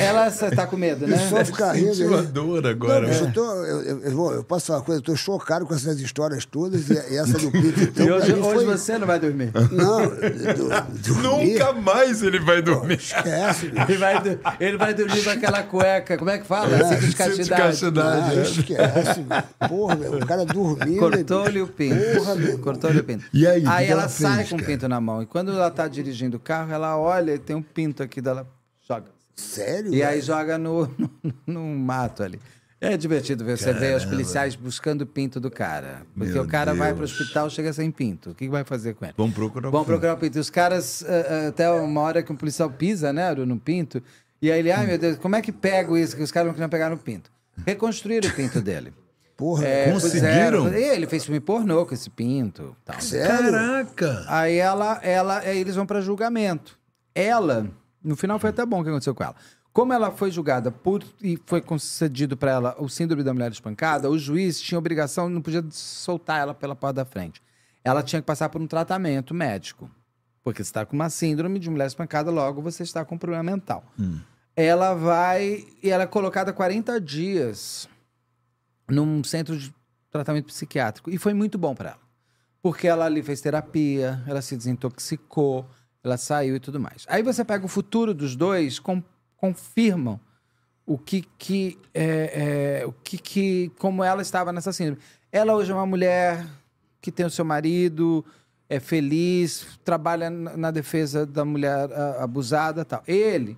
Ela 0.00 0.30
sa- 0.30 0.50
tá 0.50 0.66
com 0.66 0.76
medo, 0.76 1.06
né? 1.06 1.18
Só 1.28 1.44
ficar 1.44 1.72
rindo. 1.72 1.90
Aí. 1.90 2.28
Não, 2.32 2.56
agora. 2.70 3.06
bicho, 3.06 3.24
né? 3.24 3.28
eu, 3.28 3.32
tô, 3.34 3.64
eu, 3.64 4.00
eu, 4.00 4.32
eu 4.36 4.44
posso 4.44 4.66
falar 4.66 4.78
uma 4.78 4.84
coisa, 4.86 5.00
eu 5.00 5.04
tô 5.04 5.14
chocado 5.16 5.66
com 5.66 5.74
essas 5.74 6.00
histórias 6.00 6.46
todas 6.46 6.88
e, 6.88 6.94
e 6.94 7.16
essa 7.18 7.36
do 7.38 7.50
Pinto. 7.50 7.78
Então, 7.80 8.06
E 8.06 8.10
hoje, 8.10 8.32
hoje 8.32 8.42
foi- 8.54 8.64
você 8.64 8.96
não 8.96 9.06
vai 9.06 9.20
dormir. 9.20 9.52
Não, 9.70 10.06
do, 10.06 11.12
dormir, 11.22 11.52
Nunca 11.52 11.72
mais 11.74 12.22
ele 12.22 12.38
vai 12.40 12.62
dormir. 12.62 12.94
esquece. 12.98 13.66
Ele 13.86 13.98
vai, 13.98 14.22
do- 14.22 14.40
ele 14.58 14.76
vai 14.78 14.94
dormir 14.94 15.22
com 15.22 15.30
aquela 15.30 15.62
cueca. 15.62 16.16
Como 16.16 16.30
é 16.30 16.38
que 16.38 16.46
fala? 16.46 16.70
Cinto 16.70 17.00
de 17.00 17.06
Cinto 17.06 17.08
de 17.10 17.16
castidade. 17.16 17.62
castidade. 17.62 18.30
Ah, 18.30 18.34
é. 18.34 18.42
esquece. 18.42 19.26
Porra, 19.68 19.94
meu, 19.96 20.14
o 20.14 20.26
cara 20.26 20.46
dormindo. 20.46 20.98
Cortou-lhe 21.00 21.60
o 21.60 21.66
pinto. 21.68 21.96
Porra. 22.16 22.36
Cortou-lhe 22.62 23.00
o 23.00 23.04
pinto. 23.04 23.24
E 23.34 23.46
aí, 23.46 23.60
que 23.60 23.66
ela, 23.68 23.82
ela 23.82 24.08
sai 24.08 24.44
com 24.46 24.56
o 24.56 24.64
pinto 24.64 24.88
na 24.88 25.00
mão. 25.02 25.22
E 25.22 25.26
quando 25.26 25.52
ela 25.52 25.70
tá 25.70 25.86
dirigindo 25.86 26.38
o 26.38 26.40
carro, 26.40 26.72
ela 26.72 26.96
olha 26.96 27.32
e 27.34 27.38
tem 27.38 27.54
um 27.54 27.62
pinto 27.62 28.02
aqui 28.02 28.22
dela. 28.22 28.46
Joga. 28.88 29.17
Sério? 29.40 29.94
E 29.94 30.02
aí 30.02 30.14
velho? 30.16 30.22
joga 30.22 30.56
no, 30.58 30.86
no, 30.98 31.10
no 31.46 31.62
mato 31.78 32.22
ali. 32.22 32.40
É 32.80 32.96
divertido 32.96 33.44
ver 33.44 33.58
você 33.58 33.72
ver 33.72 33.96
os 33.96 34.04
policiais 34.04 34.54
buscando 34.54 35.02
o 35.02 35.06
pinto 35.06 35.40
do 35.40 35.50
cara. 35.50 36.02
Porque 36.16 36.32
Meu 36.32 36.44
o 36.44 36.46
cara 36.48 36.72
vai 36.74 36.90
pro 36.90 36.98
Deus. 37.06 37.18
hospital 37.20 37.50
chega 37.50 37.72
sem 37.72 37.90
pinto. 37.90 38.30
O 38.30 38.34
que 38.36 38.44
que 38.44 38.50
vai 38.50 38.62
fazer 38.62 38.94
com 38.94 39.04
ele? 39.04 39.14
Vamos 39.16 39.34
procurar 39.34 39.68
o 39.68 39.72
Vão 39.72 39.80
pinto. 39.80 39.88
procurar 39.90 40.14
o 40.14 40.16
pinto. 40.16 40.38
E 40.38 40.40
os 40.40 40.48
caras, 40.48 41.04
ah, 41.08 41.44
ah, 41.46 41.48
até 41.48 41.68
uma 41.70 42.00
hora 42.02 42.22
que 42.22 42.30
um 42.32 42.36
policial 42.36 42.70
pisa, 42.70 43.12
né, 43.12 43.34
no 43.34 43.58
pinto, 43.58 44.00
e 44.40 44.52
aí 44.52 44.60
ele, 44.60 44.70
ai 44.70 44.86
meu 44.86 44.96
Deus, 44.96 45.18
como 45.18 45.34
é 45.34 45.42
que 45.42 45.50
pego 45.50 45.96
isso? 45.98 46.14
Que 46.16 46.22
os 46.22 46.30
caras 46.30 46.46
não 46.46 46.54
queriam 46.54 46.68
pegar 46.68 46.88
no 46.88 46.96
pinto. 46.96 47.30
Reconstruíram 47.66 48.30
o 48.30 48.32
pinto 48.32 48.60
dele. 48.60 48.92
Porra, 49.36 49.66
É, 49.66 49.90
Conseguiram? 49.92 50.64
puseram- 50.64 50.76
Ele 50.94 51.06
fez 51.08 51.24
filme 51.24 51.40
pornô 51.40 51.84
com 51.84 51.94
esse 51.94 52.10
pinto. 52.10 52.76
Tal. 52.84 53.00
sério? 53.00 53.50
Caraca! 53.50 54.24
Aí 54.28 54.56
ela, 54.56 55.00
ela, 55.02 55.38
aí 55.40 55.58
eles 55.58 55.74
vão 55.74 55.84
para 55.86 56.00
julgamento. 56.00 56.78
Ela, 57.12 57.66
no 58.08 58.16
final 58.16 58.38
foi 58.38 58.50
até 58.50 58.64
bom 58.64 58.80
o 58.80 58.82
que 58.82 58.90
aconteceu 58.90 59.14
com 59.14 59.22
ela. 59.22 59.36
Como 59.72 59.92
ela 59.92 60.10
foi 60.10 60.30
julgada 60.30 60.70
por 60.70 61.04
e 61.22 61.38
foi 61.46 61.60
concedido 61.60 62.36
para 62.36 62.50
ela 62.50 62.76
o 62.78 62.88
síndrome 62.88 63.22
da 63.22 63.32
mulher 63.32 63.52
espancada, 63.52 64.10
o 64.10 64.18
juiz 64.18 64.60
tinha 64.60 64.78
obrigação, 64.78 65.28
não 65.28 65.42
podia 65.42 65.64
soltar 65.70 66.40
ela 66.40 66.54
pela 66.54 66.74
porta 66.74 66.94
da 66.94 67.04
frente. 67.04 67.40
Ela 67.84 68.02
tinha 68.02 68.20
que 68.20 68.26
passar 68.26 68.48
por 68.48 68.60
um 68.60 68.66
tratamento 68.66 69.34
médico. 69.34 69.90
Porque 70.42 70.64
você 70.64 70.70
está 70.70 70.86
com 70.86 70.96
uma 70.96 71.10
síndrome 71.10 71.58
de 71.58 71.68
mulher 71.68 71.86
espancada, 71.86 72.30
logo 72.30 72.62
você 72.62 72.82
está 72.82 73.04
com 73.04 73.14
um 73.14 73.18
problema 73.18 73.42
mental. 73.42 73.84
ela 74.56 74.92
vai 74.92 75.64
e 75.80 75.88
ela 75.88 76.02
é 76.02 76.06
colocada 76.06 76.52
40 76.52 77.00
dias 77.00 77.88
num 78.88 79.22
centro 79.22 79.56
de 79.56 79.72
tratamento 80.10 80.46
psiquiátrico. 80.46 81.10
E 81.10 81.16
foi 81.16 81.32
muito 81.32 81.56
bom 81.56 81.76
para 81.76 81.90
ela. 81.90 82.00
Porque 82.60 82.88
ela 82.88 83.04
ali 83.04 83.22
fez 83.22 83.40
terapia, 83.40 84.20
ela 84.26 84.42
se 84.42 84.56
desintoxicou, 84.56 85.64
ela 86.08 86.16
saiu 86.16 86.56
e 86.56 86.60
tudo 86.60 86.80
mais. 86.80 87.04
Aí 87.08 87.22
você 87.22 87.44
pega 87.44 87.64
o 87.64 87.68
futuro 87.68 88.12
dos 88.14 88.34
dois, 88.34 88.78
com- 88.78 89.02
confirmam 89.36 90.18
o 90.86 90.96
que 90.98 91.22
que, 91.38 91.78
é, 91.94 92.80
é, 92.82 92.86
o 92.86 92.92
que 92.92 93.18
que, 93.18 93.70
como 93.78 94.02
ela 94.02 94.22
estava 94.22 94.52
nessa 94.52 94.72
síndrome. 94.72 95.00
Ela 95.30 95.54
hoje 95.54 95.70
é 95.70 95.74
uma 95.74 95.86
mulher 95.86 96.46
que 97.00 97.12
tem 97.12 97.26
o 97.26 97.30
seu 97.30 97.44
marido, 97.44 98.24
é 98.68 98.80
feliz, 98.80 99.78
trabalha 99.84 100.30
na 100.30 100.70
defesa 100.70 101.24
da 101.26 101.44
mulher 101.44 101.90
abusada, 102.18 102.84
tal. 102.84 103.02
Ele 103.06 103.56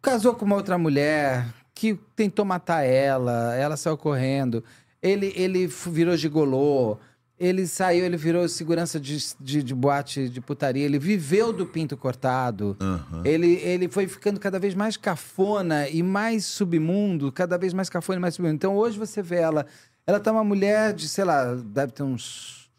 casou 0.00 0.34
com 0.34 0.44
uma 0.44 0.56
outra 0.56 0.76
mulher 0.78 1.46
que 1.74 1.94
tentou 2.14 2.44
matar 2.44 2.82
ela, 2.82 3.54
ela 3.56 3.76
saiu 3.76 3.96
correndo. 3.96 4.62
Ele, 5.02 5.32
ele 5.36 5.66
virou 5.66 6.16
gigolô. 6.16 6.98
Ele 7.38 7.66
saiu, 7.66 8.04
ele 8.04 8.16
virou 8.16 8.48
segurança 8.48 9.00
de, 9.00 9.18
de, 9.40 9.62
de 9.62 9.74
boate 9.74 10.28
de 10.28 10.40
putaria. 10.40 10.84
Ele 10.84 10.98
viveu 10.98 11.52
do 11.52 11.66
pinto 11.66 11.96
cortado. 11.96 12.76
Ele, 13.24 13.54
ele 13.54 13.88
foi 13.88 14.06
ficando 14.06 14.38
cada 14.38 14.58
vez 14.58 14.74
mais 14.74 14.96
cafona 14.96 15.88
e 15.88 16.02
mais 16.02 16.44
submundo, 16.44 17.32
cada 17.32 17.58
vez 17.58 17.74
mais 17.74 17.90
cafona 17.90 18.18
e 18.18 18.20
mais 18.20 18.34
submundo. 18.34 18.54
Então 18.54 18.76
hoje 18.76 18.96
você 18.96 19.20
vê 19.20 19.36
ela. 19.36 19.66
Ela 20.06 20.20
tá 20.20 20.30
uma 20.30 20.44
mulher 20.44 20.92
de, 20.92 21.08
sei 21.08 21.24
lá, 21.24 21.54
deve 21.54 21.92
ter 21.92 22.02
uns 22.02 22.70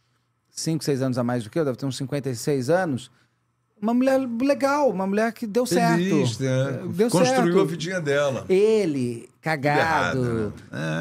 5, 0.52 0.84
6 0.84 1.02
anos 1.02 1.18
a 1.18 1.23
mais 1.23 1.44
do 1.44 1.49
que 1.49 1.60
eu, 1.60 1.65
deve 1.65 1.77
ter 1.77 1.86
uns 1.86 1.98
56 1.98 2.69
anos. 2.69 3.11
Uma 3.86 3.94
mulher 3.94 4.20
legal, 4.41 4.90
uma 4.90 5.06
mulher 5.06 5.32
que 5.32 5.45
deu 5.45 5.64
Feliz, 5.64 6.38
certo. 6.38 6.41
né? 6.44 6.80
Deu 6.91 7.07
Construiu 7.10 7.44
certo. 7.53 7.60
a 7.62 7.66
vidinha 7.66 8.02
dela. 8.02 8.44
Ele, 8.49 9.30
cagado, 9.40 10.24
né? 10.24 10.52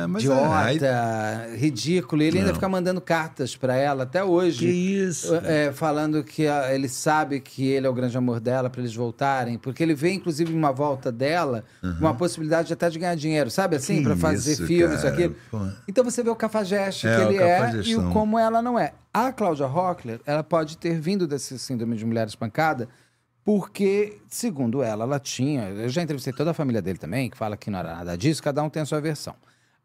É, 0.02 0.06
mas 0.06 0.23
idiota, 0.23 0.86
é, 0.86 1.56
ridículo. 1.56 2.20
Ele 2.23 2.36
ainda 2.36 2.48
Não. 2.48 2.55
fica 2.55 2.69
mandando 2.69 3.01
cartas 3.01 3.56
pra 3.56 3.74
ela 3.74 4.02
até 4.02 4.23
hoje. 4.23 4.66
Que 4.66 4.70
isso? 4.70 5.35
É, 5.36 5.73
falando 5.73 6.23
que 6.23 6.47
a- 6.47 6.74
ele 6.74 6.86
sabe 6.89 7.40
que 7.40 7.66
ele 7.66 7.86
é 7.86 7.89
o 7.90 7.94
grande 7.94 8.19
amor 8.19 8.39
dela 8.39 8.69
pra 8.69 8.82
eles 8.82 8.94
voltarem. 8.94 9.56
Porque 9.56 9.82
ele 9.82 9.94
vê, 9.94 10.12
inclusive, 10.12 10.52
uma 10.52 10.70
volta 10.70 11.11
dela, 11.11 11.65
uma 11.82 12.12
possibilidade 12.12 12.70
até 12.70 12.90
de 12.90 12.98
ganhar 12.98 13.15
dinheiro, 13.15 13.51
sabe 13.51 13.77
assim? 13.77 14.02
Pra 14.02 14.15
fazer 14.15 14.52
isso, 14.52 14.66
filme, 14.66 14.94
isso 14.94 15.06
aquilo. 15.06 15.35
pô. 15.51 15.59
Então 15.89 16.05
você 16.05 16.23
vê 16.23 16.28
o 16.28 16.36
cafajeste 16.36 17.06
É, 17.09 17.16
que 17.16 17.23
ele 17.23 17.39
é 17.39 17.81
e 17.86 17.97
o 17.97 18.11
como 18.11 18.39
ela 18.39 18.61
não 18.61 18.78
é. 18.78 18.93
A 19.14 19.32
Cláudia 19.32 19.66
Rockler, 19.66 20.20
ela 20.26 20.42
pode 20.42 20.76
ter 20.76 20.98
vindo 21.00 21.24
desse 21.26 21.56
síndrome 21.56 21.96
de 21.96 22.04
mulher 22.04 22.26
espancada, 22.26 22.88
porque, 23.44 24.18
segundo 24.28 24.82
ela, 24.82 25.04
ela 25.04 25.20
tinha. 25.20 25.68
Eu 25.68 25.88
já 25.88 26.02
entrevistei 26.02 26.32
toda 26.32 26.50
a 26.50 26.54
família 26.54 26.82
dele 26.82 26.98
também, 26.98 27.30
que 27.30 27.36
fala 27.36 27.56
que 27.56 27.70
não 27.70 27.78
era 27.78 27.94
nada 27.94 28.18
disso, 28.18 28.42
cada 28.42 28.60
um 28.62 28.68
tem 28.68 28.82
a 28.82 28.86
sua 28.86 29.00
versão. 29.00 29.34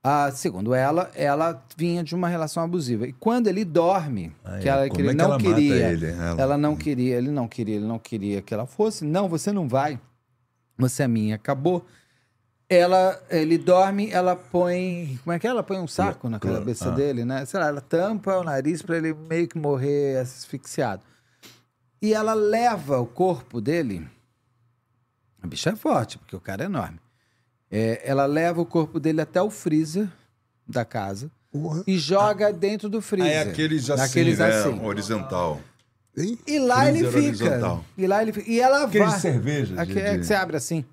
Ah, 0.01 0.31
segundo 0.31 0.73
ela, 0.73 1.11
ela 1.13 1.61
vinha 1.77 2.01
de 2.03 2.15
uma 2.15 2.29
relação 2.29 2.63
abusiva. 2.63 3.05
E 3.05 3.11
quando 3.11 3.47
ele 3.47 3.65
dorme, 3.65 4.33
que, 4.61 4.69
ela, 4.69 4.89
que 4.89 5.01
ele 5.01 5.09
é 5.09 5.11
que 5.11 5.17
não 5.17 5.25
ela 5.25 5.37
queria. 5.37 5.89
ele? 5.91 6.05
Ela- 6.07 6.41
ela 6.41 6.57
não 6.57 6.75
queria, 6.75 7.17
ele 7.17 7.29
não 7.29 7.47
queria, 7.49 7.75
ele 7.75 7.85
não 7.85 7.99
queria 7.99 8.41
que 8.41 8.53
ela 8.53 8.65
fosse. 8.65 9.03
Não, 9.03 9.27
você 9.27 9.51
não 9.51 9.67
vai. 9.67 9.99
Você 10.77 11.03
é 11.03 11.07
minha, 11.07 11.35
acabou. 11.35 11.85
Ela, 12.69 13.19
ele 13.31 13.57
dorme, 13.57 14.11
ela 14.11 14.35
põe. 14.35 15.19
Como 15.23 15.33
é 15.33 15.39
que 15.39 15.47
é? 15.47 15.49
Ela 15.49 15.63
põe 15.63 15.79
um 15.79 15.87
saco 15.87 16.29
na 16.29 16.39
cabeça 16.39 16.89
ah. 16.89 16.91
dele, 16.91 17.25
né? 17.25 17.43
Sei 17.45 17.59
lá, 17.59 17.67
ela 17.67 17.81
tampa 17.81 18.37
o 18.37 18.43
nariz 18.43 18.83
pra 18.83 18.97
ele 18.97 19.11
meio 19.13 19.47
que 19.47 19.57
morrer 19.57 20.19
asfixiado. 20.19 21.01
E 21.99 22.13
ela 22.13 22.35
leva 22.35 22.99
o 22.99 23.07
corpo 23.07 23.59
dele. 23.59 24.07
A 25.41 25.47
bicha 25.47 25.71
é 25.71 25.75
forte, 25.75 26.19
porque 26.19 26.35
o 26.35 26.39
cara 26.39 26.63
é 26.63 26.65
enorme. 26.67 26.99
É, 27.71 28.01
ela 28.03 28.25
leva 28.27 28.61
o 28.61 28.65
corpo 28.65 28.99
dele 28.99 29.21
até 29.21 29.41
o 29.41 29.49
freezer 29.49 30.07
da 30.67 30.85
casa 30.85 31.31
Porra. 31.51 31.83
e 31.87 31.97
joga 31.97 32.53
dentro 32.53 32.87
do 32.87 32.99
Ah, 32.99 33.01
freezer. 33.01 33.31
é 33.31 33.41
aqueles 33.41 33.89
assim, 33.89 34.01
Naqueles 34.01 34.37
né? 34.39 34.47
assim. 34.47 34.85
Horizontal. 34.85 35.59
E 36.45 36.59
lá 36.59 36.87
ele 36.89 36.99
Freezer 37.09 37.33
fica. 37.33 37.45
horizontal. 37.45 37.85
E 37.97 38.05
lá 38.07 38.21
ele 38.21 38.33
fica. 38.33 38.49
E 38.51 38.59
ela 38.59 38.83
Aqueles 38.83 39.07
vai. 39.07 39.15
de 39.15 39.21
cerveja, 39.21 39.73
de- 39.75 39.79
Aqui, 39.81 39.99
é 39.99 40.17
que 40.17 40.23
você 40.23 40.33
abre 40.33 40.57
assim. 40.57 40.83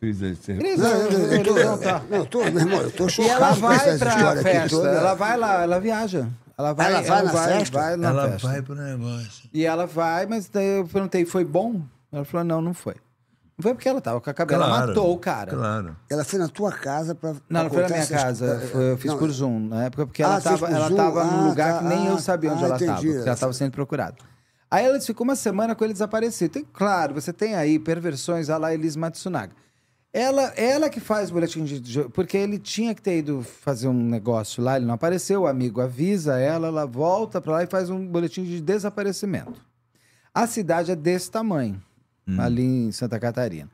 Cerveja. 0.00 0.36
Freezer 0.36 0.76
Não, 0.78 0.90
eu, 0.90 1.10
eu 1.32 1.44
tô, 1.44 1.52
horizontal. 1.52 2.02
não, 2.10 2.16
eu 2.18 2.26
tô, 2.26 2.38
meu 2.44 2.58
irmão, 2.58 2.80
eu 2.82 2.90
tô 2.90 3.06
E 3.06 3.10
chocado 3.10 3.34
ela 3.42 3.54
com 3.54 3.60
vai 3.60 3.76
essa 3.76 3.98
pra 3.98 4.08
história 4.16 4.40
aqui 4.40 4.50
festa. 4.50 4.68
toda. 4.76 4.88
Ela 4.90 5.14
vai 5.14 5.36
lá, 5.36 5.62
ela 5.62 5.80
viaja. 5.80 6.28
Ela 6.58 6.72
vai, 6.72 6.86
Ela 6.86 7.02
vai 7.02 7.22
na 7.22 7.30
festa? 7.32 7.78
vai 7.78 7.96
na 7.96 8.08
Ela 8.08 8.28
festa. 8.30 8.48
vai 8.48 8.62
pro 8.62 8.74
negócio. 8.74 9.50
E 9.52 9.64
ela 9.66 9.86
vai, 9.86 10.26
mas 10.26 10.48
daí 10.48 10.78
eu 10.78 10.86
perguntei, 10.86 11.24
foi 11.26 11.44
bom? 11.44 11.80
Ela 12.12 12.24
falou, 12.24 12.44
não, 12.44 12.60
não 12.62 12.72
foi. 12.74 12.94
Não 13.58 13.62
foi 13.62 13.72
porque 13.74 13.88
ela 13.88 14.00
tava 14.02 14.20
com 14.20 14.28
a 14.28 14.34
cabeça. 14.34 14.54
Ela 14.60 14.68
Claro, 14.68 14.88
matou 14.88 15.12
o 15.14 15.18
cara. 15.18 15.50
Claro. 15.50 15.96
Ela 16.10 16.24
foi 16.24 16.38
na 16.38 16.48
tua 16.48 16.70
casa 16.72 17.14
pra. 17.14 17.30
Não, 17.30 17.38
pra 17.48 17.62
não 17.64 17.70
foi 17.70 17.82
na 17.82 17.88
minha 17.88 18.00
essas- 18.00 18.22
casa. 18.22 18.60
Foi- 18.70 18.92
eu 18.92 18.98
fiz 18.98 19.10
Não, 19.10 19.18
por 19.18 19.30
Zoom 19.30 19.60
na 19.68 19.84
época, 19.84 20.06
porque 20.06 20.22
Ah, 20.22 20.26
ela 20.26 20.40
tava, 20.42 20.66
ela 20.68 20.88
Zoom? 20.88 20.96
tava 20.96 21.24
num 21.24 21.38
Ah, 21.44 21.48
lugar 21.48 21.72
tá. 21.72 21.78
que 21.78 21.84
nem 21.86 22.06
eu 22.06 22.14
Ah, 22.16 22.18
sabia 22.18 22.52
onde 22.52 22.62
ah, 22.62 22.66
ela 22.66 22.76
estava, 22.76 22.92
entendi. 22.92 23.12
porque 23.14 23.28
ela 23.28 23.34
estava 23.34 23.52
sendo 23.54 23.70
procurada. 23.72 24.16
Aí 24.70 24.84
ela 24.84 25.00
ficou 25.00 25.24
uma 25.24 25.36
semana 25.36 25.74
com 25.74 25.84
ele 25.84 25.94
desaparecido. 25.94 26.52
Tem, 26.52 26.66
claro, 26.70 27.14
você 27.14 27.32
tem 27.32 27.54
aí 27.54 27.78
perversões 27.78 28.50
a 28.50 28.58
lá 28.58 28.74
Elis 28.74 28.94
Matsunaga. 28.96 29.52
Ela, 30.16 30.44
ela 30.56 30.88
que 30.88 30.98
faz 30.98 31.30
boletim 31.30 31.62
de. 31.62 32.08
Porque 32.08 32.38
ele 32.38 32.58
tinha 32.58 32.94
que 32.94 33.02
ter 33.02 33.18
ido 33.18 33.42
fazer 33.42 33.86
um 33.86 33.92
negócio 33.92 34.62
lá, 34.62 34.76
ele 34.76 34.86
não 34.86 34.94
apareceu, 34.94 35.42
o 35.42 35.46
amigo 35.46 35.78
avisa 35.78 36.38
ela, 36.38 36.68
ela 36.68 36.86
volta 36.86 37.38
pra 37.38 37.52
lá 37.52 37.64
e 37.64 37.66
faz 37.66 37.90
um 37.90 38.06
boletim 38.06 38.42
de 38.42 38.62
desaparecimento. 38.62 39.60
A 40.32 40.46
cidade 40.46 40.90
é 40.90 40.96
desse 40.96 41.30
tamanho, 41.30 41.82
ali 42.38 42.64
em 42.64 42.92
Santa 42.92 43.20
Catarina. 43.20 43.70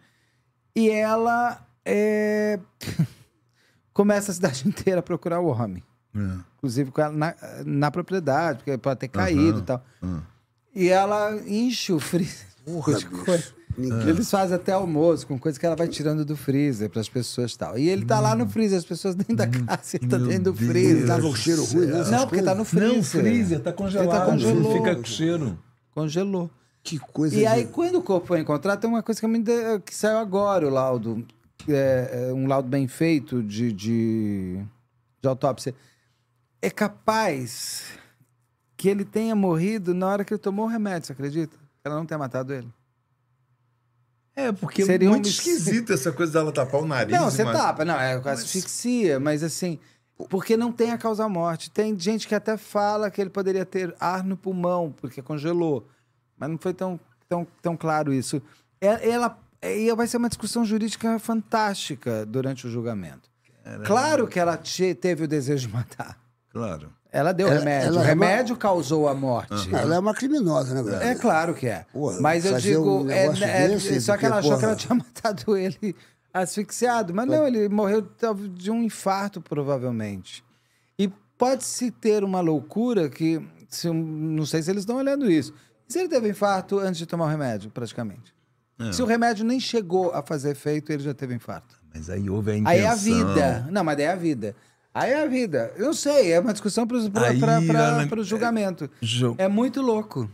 E 0.74 0.90
ela 0.90 1.64
é, 1.85 2.59
começa 3.94 4.32
a 4.32 4.35
cidade 4.35 4.66
inteira 4.66 4.98
a 4.98 5.02
procurar 5.02 5.39
o 5.39 5.47
homem. 5.47 5.85
É. 6.12 6.40
Inclusive 6.56 6.90
com 6.90 7.02
ela 7.02 7.12
na, 7.12 7.36
na 7.64 7.90
propriedade, 7.93 8.59
porque 8.59 8.77
pode 8.78 8.98
ter 8.98 9.06
caído 9.06 9.60
e 9.60 9.62
tal. 9.62 9.81
E 10.74 10.89
ela 10.89 11.36
enche 11.47 11.93
o 11.93 12.01
freezer 12.01 12.52
Porra, 12.64 12.94
de 12.98 13.06
coisa. 13.06 13.55
Ninguém- 13.77 14.09
Eles 14.11 14.31
fazem 14.31 14.55
até 14.57 14.73
almoço 14.73 15.27
com 15.27 15.39
coisa 15.39 15.59
que 15.59 15.65
ela 15.65 15.74
vai 15.77 15.89
tirando 15.89 16.24
do 16.24 16.36
freezer 16.36 16.90
para 16.90 17.01
as 17.01 17.09
pessoas 17.09 17.53
e 17.53 17.59
tal. 17.59 17.78
E 17.78 17.89
ele 17.89 18.05
tá 18.05 18.20
lá 18.20 18.35
no 18.35 18.49
freezer, 18.49 18.78
as 18.78 18.85
pessoas 18.85 19.15
dentro 19.15 19.35
da 19.36 19.47
casa, 19.47 19.97
ele 19.97 20.07
tá 20.09 20.19
Meu 20.19 20.28
dentro 20.28 20.53
do 20.53 20.59
Deus. 20.59 20.70
freezer. 20.70 21.07
Tava 21.07 21.27
um 21.27 21.35
cheiro 21.35 21.65
ruim, 21.65 21.86
né? 21.86 22.05
Não, 22.11 22.27
porque 22.28 22.43
tá 22.43 22.55
no 22.55 22.65
freezer. 22.65 22.97
Não, 22.97 23.03
freezer, 23.03 23.61
tá 23.61 23.73
congelado. 23.73 24.09
Ele 24.09 24.19
tá 24.19 24.27
congelou. 24.27 24.73
Fica 24.77 24.97
com 24.97 25.05
cheiro. 25.05 25.59
Congelou. 25.94 26.51
Que 26.82 26.99
coisa. 26.99 27.35
E 27.36 27.39
de- 27.40 27.47
aí, 27.47 27.65
quando 27.66 27.97
o 27.97 28.03
corpo 28.03 28.27
foi 28.27 28.40
encontrado, 28.40 28.81
tem 28.81 28.90
uma 28.90 29.03
coisa 29.03 29.20
que, 29.20 29.27
me 29.27 29.39
de- 29.40 29.78
que 29.85 29.94
saiu 29.94 30.19
agora, 30.19 30.66
o 30.66 30.70
laudo. 30.70 31.24
É, 31.69 32.27
é 32.31 32.32
um 32.35 32.47
laudo 32.49 32.69
bem 32.69 32.89
feito 32.89 33.40
de, 33.43 33.73
de, 33.73 34.59
de 35.20 35.28
autópsia. 35.28 35.73
É 36.61 36.69
capaz 36.70 37.85
que 38.77 38.89
ele 38.89 39.05
tenha 39.05 39.35
morrido 39.36 39.94
na 39.94 40.09
hora 40.09 40.24
que 40.24 40.35
ele 40.35 40.39
tomou 40.40 40.65
o 40.65 40.69
remédio, 40.69 41.07
você 41.07 41.12
acredita? 41.12 41.57
Ela 41.85 41.94
não 41.97 42.05
tenha 42.05 42.19
matado 42.19 42.53
ele. 42.53 42.69
É, 44.34 44.50
porque 44.52 44.84
Seria 44.84 45.06
é 45.09 45.10
um 45.10 45.12
muito 45.14 45.26
mis- 45.26 45.34
esquisito 45.38 45.92
essa 45.92 46.10
coisa 46.10 46.32
dela 46.32 46.50
tapar 46.52 46.80
o 46.80 46.86
nariz. 46.86 47.16
Não, 47.16 47.30
você 47.30 47.44
mas- 47.44 47.56
tapa, 47.56 47.84
não, 47.84 47.94
é 48.00 48.14
asfixia, 48.30 49.20
mas 49.20 49.42
assim, 49.42 49.78
porque 50.30 50.56
não 50.56 50.72
tem 50.72 50.90
a 50.90 50.98
causa 50.98 51.28
morte. 51.28 51.70
Tem 51.70 51.98
gente 51.98 52.26
que 52.26 52.34
até 52.34 52.56
fala 52.56 53.10
que 53.10 53.20
ele 53.20 53.28
poderia 53.30 53.66
ter 53.66 53.94
ar 54.00 54.24
no 54.24 54.36
pulmão, 54.36 54.90
porque 55.00 55.20
congelou. 55.20 55.86
Mas 56.38 56.48
não 56.50 56.59
foi 56.59 56.72
tão, 56.72 56.98
tão, 57.28 57.46
tão 57.60 57.76
claro 57.76 58.12
isso. 58.12 58.40
É- 58.80 59.10
Ela, 59.10 59.38
e 59.62 59.94
vai 59.94 60.06
ser 60.06 60.16
uma 60.16 60.28
discussão 60.28 60.64
jurídica 60.64 61.18
fantástica 61.18 62.24
durante 62.24 62.66
o 62.66 62.70
julgamento. 62.70 63.30
Claro 63.84 64.26
que 64.26 64.40
ela 64.40 64.56
te- 64.56 64.94
teve 64.94 65.24
o 65.24 65.28
desejo 65.28 65.68
de 65.68 65.74
matar. 65.74 66.18
Claro. 66.50 66.90
Ela 67.12 67.32
deu 67.32 67.47
Ela- 67.47 67.59
remédio. 67.59 67.86
ela 67.89 67.97
o 67.97 67.98
é 67.98 68.01
uma- 68.01 68.06
remédio 68.26 68.56
causou 68.56 69.06
a 69.06 69.14
morte. 69.14 69.68
Ela 69.74 69.97
é 69.97 69.98
uma 69.98 70.14
criminosa, 70.14 70.74
né, 70.74 70.82
Brad? 70.82 71.02
É 71.02 71.14
claro 71.14 71.52
que 71.55 71.66
é. 71.66 71.84
Porra, 71.93 72.18
Mas 72.20 72.44
eu 72.47 72.59
digo, 72.59 73.02
um 73.02 73.10
é- 73.10 73.22
negócio 73.24 73.44
é- 73.44 73.68
desse, 73.68 74.01
só 74.01 74.16
que 74.16 74.24
ela 74.24 74.39
achou 74.39 74.59
que 74.59 74.64
ela 74.64 74.74
tinha 74.76 74.94
matado 74.97 75.55
ele 75.56 75.94
asfixiado. 76.32 77.12
Mas 77.14 77.26
não, 77.26 77.47
ele 77.47 77.68
morreu 77.68 78.06
de 78.55 78.70
um 78.70 78.82
infarto, 78.82 79.40
provavelmente. 79.43 80.43
E 80.98 81.09
pode-se 81.36 81.90
ter 81.90 82.24
uma 82.24 82.40
loucura 82.40 83.09
que. 83.09 83.47
se 83.68 83.90
não 83.90 84.44
sei 84.47 84.62
se 84.62 84.70
eles 84.70 84.82
estão 84.82 84.97
olhando 84.97 85.30
isso. 85.30 85.52
Se 85.89 85.98
ele 85.98 86.09
teve 86.09 86.28
infarto 86.30 86.78
antes 86.78 86.97
de 86.97 87.05
tomar 87.06 87.26
o 87.26 87.28
remédio, 87.28 87.70
praticamente. 87.70 88.34
É. 88.78 88.90
Se 88.93 89.02
o 89.02 89.06
remédio 89.06 89.44
nem 89.44 89.60
chegou 89.60 90.10
a 90.12 90.22
fazer 90.22 90.51
efeito, 90.51 90.90
ele 90.93 91.02
já 91.02 91.12
teve 91.12 91.34
infarto. 91.34 91.76
Mas 91.94 92.09
aí 92.09 92.28
houve 92.30 92.52
a 92.52 92.56
intenção. 92.56 92.72
Aí 92.72 92.80
é 92.80 92.89
a 92.89 92.94
vida. 92.94 93.68
Não, 93.70 93.84
mas 93.84 93.97
daí 93.98 94.06
é 94.06 94.12
a 94.12 94.16
vida. 94.16 94.56
Aí 94.94 95.10
é 95.10 95.23
a 95.23 95.27
vida. 95.27 95.73
Eu 95.77 95.86
não 95.86 95.94
sei, 95.94 96.32
é 96.32 96.40
uma 96.40 96.52
discussão 96.52 96.86
para 96.86 96.97
o 98.20 98.24
julgamento. 98.24 98.90
Ju- 99.01 99.35
É 99.39 99.48
muito 99.48 99.81
louco. 99.81 100.31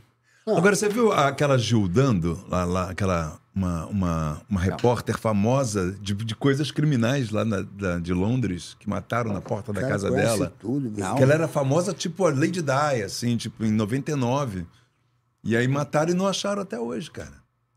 Agora, 0.46 0.74
você 0.74 0.88
viu 0.88 1.12
aquela 1.12 1.58
Gildando, 1.58 2.42
lá, 2.48 2.64
lá, 2.64 2.90
aquela, 2.90 3.38
uma, 3.54 3.84
uma, 3.86 4.42
uma 4.48 4.58
repórter 4.60 5.18
famosa 5.18 5.92
de, 6.00 6.14
de 6.14 6.34
coisas 6.34 6.70
criminais 6.70 7.30
lá 7.30 7.44
na- 7.44 7.60
da- 7.60 7.98
de 7.98 8.14
Londres, 8.14 8.74
que 8.80 8.88
mataram 8.88 9.30
na 9.30 9.42
porta 9.42 9.72
da 9.74 9.82
casa 9.86 10.10
dela? 10.10 10.52
Tudo. 10.58 10.90
Que 10.90 11.22
ela 11.22 11.34
era 11.34 11.46
famosa 11.46 11.92
tipo 11.92 12.24
a 12.24 12.30
Lady 12.30 12.62
Di, 12.62 13.02
assim, 13.04 13.36
tipo, 13.36 13.62
em 13.62 13.70
99. 13.70 14.66
E 15.44 15.54
aí 15.54 15.68
mataram 15.68 16.12
e 16.12 16.14
não 16.14 16.26
acharam 16.26 16.62
até 16.62 16.80
hoje, 16.80 17.10
cara. 17.10 17.34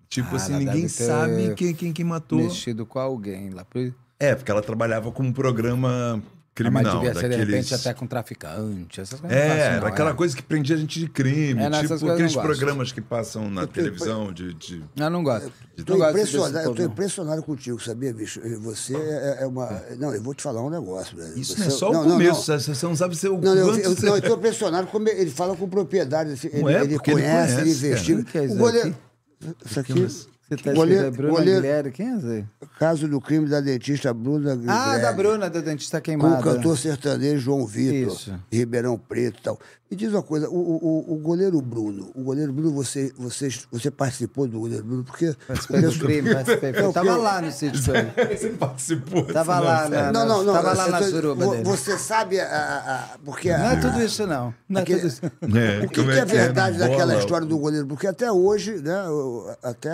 Tipo 0.09 0.29
Ah, 0.33 0.35
assim, 0.37 0.53
ninguém 0.57 0.87
sabe 0.87 1.53
quem, 1.55 1.73
quem 1.75 1.91
que 1.93 2.03
matou. 2.05 2.39
Mexido 2.39 2.85
com 2.85 2.99
alguém 2.99 3.49
lá. 3.49 3.65
É, 4.19 4.33
porque 4.33 4.49
ela 4.49 4.61
trabalhava 4.61 5.11
com 5.11 5.23
um 5.23 5.33
programa 5.33 6.21
criminal. 6.53 6.83
Mas 6.83 6.93
devia 6.93 7.13
ser, 7.13 7.21
de 7.29 7.29
daqueles... 7.37 7.47
repente, 7.69 7.73
até 7.75 7.93
com 7.93 8.05
traficante, 8.07 8.99
essas 9.01 9.19
coisas. 9.19 9.37
não 9.37 9.43
É, 9.43 9.47
faço, 9.49 9.59
não, 9.59 9.77
era 9.77 9.87
aquela 9.87 10.09
é. 10.09 10.13
coisa 10.13 10.35
que 10.35 10.43
prendia 10.43 10.75
a 10.75 10.79
gente 10.79 10.99
de 10.99 11.07
crime. 11.09 11.61
É, 11.63 11.69
tipo 11.81 12.05
eu 12.05 12.13
aqueles 12.13 12.35
não 12.35 12.41
programas 12.43 12.91
que 12.91 13.01
passam 13.01 13.49
na 13.49 13.65
televisão 13.67 14.31
de. 14.33 14.53
de- 14.53 14.83
Eu 14.97 15.09
não 15.09 15.23
gosto. 15.23 15.51
Tô 15.85 15.93
não 15.93 15.99
gosto 15.99 16.13
desse 16.13 16.35
impressionado, 16.35 16.67
eu 16.69 16.75
tô 16.75 16.81
não. 16.83 16.91
impressionado 16.91 17.43
contigo, 17.43 17.81
sabia, 17.81 18.13
bicho? 18.13 18.39
Você 18.61 18.95
é, 18.95 19.37
é 19.41 19.47
uma. 19.47 19.67
Não, 19.97 20.13
eu 20.13 20.21
vou 20.21 20.33
te 20.35 20.43
falar 20.43 20.63
um 20.63 20.69
negócio, 20.69 21.17
velho. 21.17 21.37
Isso 21.39 21.53
Você- 21.53 21.59
não 21.61 21.67
é 21.67 21.69
só 21.71 21.89
o 21.91 22.03
começo, 22.03 22.41
Você, 22.43 22.73
você 22.75 22.85
não 22.85 22.95
sabe 22.95 23.15
se 23.15 23.27
o 23.27 23.39
Não, 23.39 23.55
eu, 23.55 23.65
quanto 23.67 23.79
eu, 23.79 23.95
você- 23.95 24.05
não, 24.05 24.15
eu 24.15 24.21
tô 24.21 24.35
impressionado 24.35 24.87
como 24.87 25.07
ele 25.09 25.31
fala 25.31 25.55
com 25.55 25.67
propriedade. 25.67 26.33
assim, 26.33 26.49
Ele, 26.51 26.61
Não 26.61 26.69
é, 26.69 26.83
ele 26.83 26.99
conhece, 26.99 27.61
ele 27.61 27.71
investiga. 27.71 28.21
O 28.21 28.37
é 28.37 28.41
o 28.47 28.55
goleiro. 28.57 28.95
Isso 29.65 29.79
aqui. 29.79 30.07
Você 30.51 30.63
tá 30.63 30.73
goleiro, 30.73 31.03
escrito, 31.05 31.13
é 31.13 31.17
Bruna 31.17 31.31
goleiro- 31.39 31.61
Guilherme? 31.61 31.91
Quem 31.91 32.07
é 32.13 32.17
esse? 32.17 32.45
Caso 32.77 33.07
do 33.07 33.21
crime 33.21 33.47
da 33.47 33.61
dentista 33.61 34.13
Bruna 34.13 34.51
Ah, 34.51 34.55
Guilherme, 34.55 35.01
da 35.01 35.13
Bruna, 35.13 35.49
da 35.49 35.61
dentista 35.61 35.97
Com 35.97 36.01
o 36.01 36.03
queimada. 36.03 36.43
cantor 36.43 36.77
sertanejo 36.77 37.39
João 37.39 37.65
Vitor, 37.65 38.13
Isso. 38.13 38.33
Ribeirão 38.51 38.97
Preto 38.97 39.39
e 39.39 39.41
tal. 39.43 39.59
Me 39.89 39.97
diz 39.97 40.09
uma 40.13 40.23
coisa, 40.23 40.49
o, 40.49 40.53
o, 40.55 41.13
o- 41.15 41.17
goleiro 41.17 41.59
Bruno, 41.61 42.11
o 42.15 42.23
goleiro 42.23 42.53
Bruno, 42.53 42.71
você, 42.71 43.11
você, 43.17 43.49
você 43.69 43.91
participou 43.91 44.47
do 44.47 44.57
goleiro 44.61 44.85
Bruno, 44.85 45.03
porque. 45.03 45.35
Participei 45.45 45.81
do 45.81 45.91
crime, 45.99 46.33
participei. 46.33 46.69
É 46.81 46.91
Tava 46.93 47.17
lá 47.17 47.41
no 47.41 47.51
sítio. 47.51 47.81
Você 47.81 48.49
participou. 48.57 49.23
Tava 49.25 49.53
senão- 49.55 49.65
lá, 49.65 49.89
né? 49.89 50.11
Não, 50.13 50.25
não, 50.25 50.43
não. 50.43 50.53
Tava 50.53 50.71
lá 50.73 50.87
na 50.87 50.99
tô- 50.99 51.03
suruba 51.09 51.47
dele. 51.47 51.63
Você 51.65 51.97
sabe 51.97 52.39
a. 52.39 53.15
porque 53.25 53.49
Não 53.51 53.65
é 53.71 53.75
tudo 53.81 54.01
isso, 54.01 54.25
não. 54.25 54.53
Não 54.69 54.79
é 54.79 54.83
Aquele- 54.83 54.99
tudo 55.01 55.07
isso. 55.09 55.21
É, 55.25 55.85
O 55.85 55.89
que, 55.89 55.99
é 55.99 56.25
verdade 56.25 56.77
daquela 56.77 57.17
história 57.17 57.45
do 57.45 57.57
goleiro? 57.57 57.85
Porque 57.85 58.07
até 58.07 58.31
hoje, 58.31 58.75
né? 58.81 58.95
Até, 59.61 59.89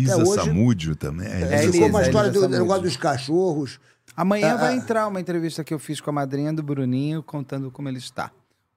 Lisa 0.00 0.14
até 0.14 0.22
hoje. 0.24 0.44
Samúdio 0.44 0.96
também. 0.96 1.26
É, 1.26 1.40
É, 1.42 1.58
ficou 1.58 1.74
Elisa, 1.74 1.86
uma 1.86 2.02
história 2.02 2.28
Elisa 2.28 2.32
do 2.40 2.40
Samúdio. 2.42 2.60
negócio 2.60 2.82
dos 2.82 2.96
cachorros. 2.96 3.80
Amanhã 4.16 4.54
Ah, 4.54 4.56
vai 4.56 4.72
ah. 4.74 4.76
entrar 4.76 5.06
uma 5.06 5.20
entrevista 5.20 5.62
que 5.62 5.72
eu 5.72 5.78
fiz 5.78 6.00
com 6.00 6.10
a 6.10 6.12
madrinha 6.12 6.52
do 6.52 6.62
Bruninho, 6.62 7.22
contando 7.22 7.70
como 7.70 7.88
ele 7.88 7.98
está. 7.98 8.30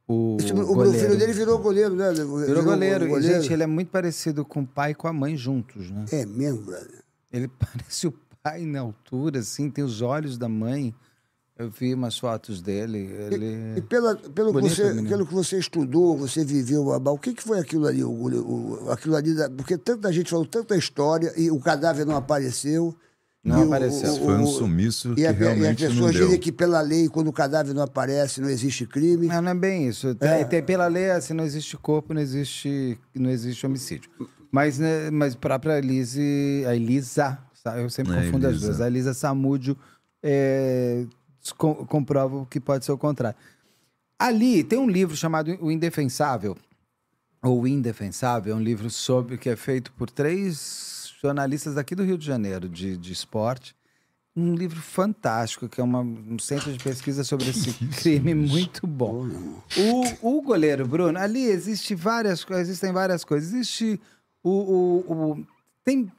O, 0.07 0.37
Esse- 0.39 0.51
o 0.51 0.55
meu 0.57 0.65
goleiro. 0.67 0.99
filho 1.07 1.17
dele 1.17 1.31
virou 1.33 1.57
goleiro, 1.59 1.95
né? 1.95 2.11
Virou 2.13 2.63
goleiro. 2.63 3.17
E, 3.17 3.21
gente, 3.21 3.51
ele 3.53 3.63
é 3.63 3.67
muito 3.67 3.89
parecido 3.89 4.43
com 4.43 4.61
o 4.61 4.67
pai 4.67 4.91
e 4.91 4.95
com 4.95 5.07
a 5.07 5.13
mãe 5.13 5.37
juntos, 5.37 5.89
né? 5.89 6.05
É 6.11 6.25
mesmo, 6.25 6.61
brother. 6.63 7.01
Ele 7.31 7.47
parece 7.57 8.07
o 8.07 8.13
pai 8.43 8.65
na 8.65 8.81
altura, 8.81 9.39
assim, 9.39 9.69
tem 9.69 9.83
os 9.83 10.01
olhos 10.01 10.37
da 10.37 10.49
mãe. 10.49 10.93
Eu 11.61 11.69
vi 11.69 11.93
umas 11.93 12.17
fotos 12.17 12.61
dele. 12.61 12.97
E 12.97 13.33
Ele... 13.33 13.81
pela, 13.81 14.15
pelo, 14.15 14.47
que 14.47 14.53
Bonito, 14.53 14.75
você, 14.75 14.89
menino. 14.89 15.09
pelo 15.09 15.25
que 15.27 15.33
você 15.33 15.57
estudou, 15.59 16.17
você 16.17 16.43
viveu, 16.43 16.87
o 16.87 17.17
que, 17.17 17.33
que 17.33 17.43
foi 17.43 17.59
aquilo 17.59 17.85
ali? 17.87 18.03
O, 18.03 18.09
o- 18.11 18.91
aquilo 18.91 19.15
ali 19.15 19.33
da- 19.35 19.49
porque 19.49 19.77
tanta 19.77 20.11
gente 20.11 20.29
falou 20.29 20.45
tanta 20.45 20.75
história 20.75 21.31
e 21.37 21.51
o 21.51 21.59
cadáver 21.59 22.05
não 22.05 22.15
apareceu. 22.15 22.95
Não 23.43 23.59
E 23.59 23.63
o- 23.63 23.67
apareceu. 23.67 24.15
Foi 24.17 24.35
um 24.37 24.45
sumiço 24.45 25.13
e, 25.13 25.15
que 25.15 25.25
a- 25.25 25.31
e 25.31 25.33
as 25.33 25.37
realmente 25.37 25.83
não 25.83 25.89
pessoas 25.91 26.13
deu. 26.13 26.25
dizem 26.25 26.39
que 26.39 26.51
pela 26.51 26.79
lei, 26.81 27.07
quando 27.09 27.27
o 27.27 27.33
cadáver 27.33 27.73
não 27.73 27.81
aparece, 27.83 28.39
não 28.39 28.49
existe 28.49 28.85
crime. 28.85 29.27
Não, 29.27 29.41
não 29.41 29.51
é 29.51 29.55
bem 29.55 29.87
isso. 29.87 30.13
Tem, 30.15 30.29
É. 30.29 30.43
tem- 30.43 30.63
pela 30.63 30.87
lei, 30.87 31.09
assim, 31.11 31.33
não 31.33 31.43
existe 31.43 31.75
corpo, 31.77 32.13
não 32.13 32.21
existe, 32.21 32.97
não 33.15 33.29
existe 33.29 33.65
homicídio. 33.65 34.09
Mas, 34.51 34.77
né, 34.77 35.09
mas 35.09 35.33
própria 35.33 35.77
Elise, 35.79 36.63
a 36.67 36.75
Elisa, 36.75 37.37
sa- 37.53 37.77
eu 37.79 37.89
sempre 37.89 38.13
É, 38.13 38.25
confundo 38.25 38.45
as 38.47 38.51
Elisa. 38.53 38.67
duas. 38.67 38.81
A 38.81 38.87
Elisa 38.87 39.13
Samúdio 39.13 39.75
é, 40.23 41.05
com- 41.57 41.85
comprova 41.85 42.45
que 42.49 42.59
pode 42.59 42.85
ser 42.85 42.91
o 42.91 42.97
contrário. 42.97 43.37
Ali 44.19 44.63
tem 44.63 44.77
um 44.77 44.89
livro 44.89 45.15
chamado 45.15 45.57
O 45.61 45.71
Indefensável, 45.71 46.55
ou 47.41 47.67
Indefensável, 47.67 48.53
é 48.53 48.55
um 48.55 48.61
livro 48.61 48.89
sobre 48.89 49.37
que 49.37 49.49
é 49.49 49.55
feito 49.55 49.91
por 49.93 50.09
três 50.09 51.11
jornalistas 51.21 51.75
daqui 51.75 51.95
do 51.95 52.03
Rio 52.03 52.17
de 52.17 52.25
Janeiro, 52.25 52.69
de, 52.69 52.97
de 52.97 53.11
esporte. 53.11 53.75
Um 54.35 54.53
livro 54.55 54.79
fantástico, 54.79 55.67
que 55.67 55.81
é 55.81 55.83
uma- 55.83 55.99
um 56.01 56.39
centro 56.39 56.71
de 56.71 56.81
pesquisa 56.81 57.23
sobre 57.23 57.49
esse 57.49 57.73
crime 58.01 58.33
muito 58.33 58.87
bom. 58.87 59.27
O, 60.21 60.37
o 60.37 60.41
goleiro 60.41 60.87
Bruno, 60.87 61.17
ali 61.19 61.43
existe 61.43 61.93
várias 61.95 62.43
coisas, 62.45 62.69
existem 62.69 62.93
várias 62.93 63.25
coisas. 63.25 63.51
Existe 63.51 63.99
o. 64.43 64.49
o- 64.49 65.13
o- 65.31 65.47
tem. 65.83 66.09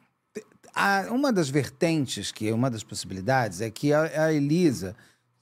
a- 0.74 1.06
uma 1.10 1.32
das 1.32 1.48
vertentes, 1.48 2.30
que 2.32 2.48
é 2.48 2.54
uma 2.54 2.70
das 2.70 2.82
possibilidades, 2.82 3.60
é 3.60 3.70
que 3.70 3.92
a, 3.92 4.24
a 4.26 4.32
Elisa 4.32 4.94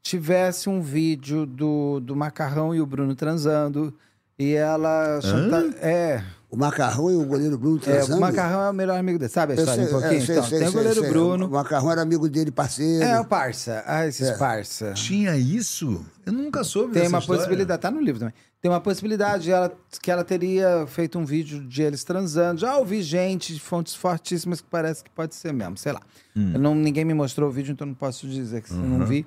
tivesse 0.02 0.68
um 0.68 0.81
vídeo 0.81 1.47
do, 1.47 2.01
do 2.01 2.16
Macarrão 2.16 2.74
e 2.74 2.81
o 2.81 2.86
Bruno 2.86 3.14
transando. 3.14 3.94
E 4.39 4.55
ela. 4.55 5.20
chanta- 5.20 5.77
é. 5.86 6.22
O 6.51 6.56
Macarrão 6.56 7.10
e 7.12 7.14
o 7.14 7.24
goleiro 7.24 7.56
Bruno 7.56 7.77
É, 7.77 7.81
transando. 7.81 8.16
o 8.16 8.20
Macarrão 8.20 8.62
é 8.64 8.70
o 8.70 8.72
melhor 8.72 8.98
amigo 8.98 9.18
dele. 9.20 9.31
Sabe 9.31 9.52
a 9.52 9.56
história 9.56 9.85
sei, 9.86 9.94
um 9.94 10.01
pouquinho? 10.01 10.20
é, 10.20 10.24
sei, 10.27 10.35
então, 10.36 10.48
sei, 10.48 10.59
tem 10.59 10.68
o 10.68 10.72
goleiro 10.72 11.01
sei. 11.01 11.09
Bruno. 11.10 11.47
O 11.47 11.51
Macarrão 11.51 11.93
era 11.93 12.02
amigo 12.02 12.28
dele, 12.28 12.51
parceiro. 12.51 13.05
É, 13.05 13.20
o 13.20 13.24
Parça. 13.24 13.85
Ah, 13.86 14.05
esses 14.06 14.31
É. 14.31 14.36
Parça. 14.36 14.93
Tinha 14.94 15.36
isso? 15.36 16.05
Eu 16.27 16.32
nunca 16.32 16.64
soube 16.64 16.93
Tem 16.93 17.02
dessa 17.02 17.14
uma 17.14 17.18
história. 17.20 17.43
possibilidade, 17.43 17.81
tá 17.82 17.90
no 17.90 18.01
livro 18.01 18.18
também. 18.18 18.35
Tem 18.60 18.68
uma 18.70 18.81
possibilidade 18.81 19.44
de 19.44 19.51
ela, 19.52 19.72
que 20.02 20.10
ela 20.10 20.24
teria 20.24 20.86
feito 20.89 21.18
um 21.18 21.24
vídeo 21.24 21.62
de 21.68 21.82
eles 21.82 22.02
transando. 22.02 22.60
Já 22.62 22.77
ouvi 22.78 23.01
gente 23.01 23.55
de 23.55 23.60
fontes 23.60 23.94
fortíssimas 23.94 24.60
que 24.60 24.66
parece 24.68 25.05
que 25.05 25.10
pode 25.10 25.35
ser 25.36 25.52
mesmo, 25.52 25.77
sei 25.77 25.93
lá. 25.93 26.01
Hum. 26.36 26.51
Eu 26.55 26.59
não, 26.60 26.74
ninguém 26.74 27.05
me 27.05 27.14
mostrou 27.14 27.48
o 27.48 27.52
vídeo, 27.52 27.72
então 27.72 27.86
não 27.86 27.94
posso 27.94 28.27
dizer 28.27 28.62
que 28.62 28.72
Uhum. 28.72 28.98
não 28.98 29.06
vi. 29.06 29.24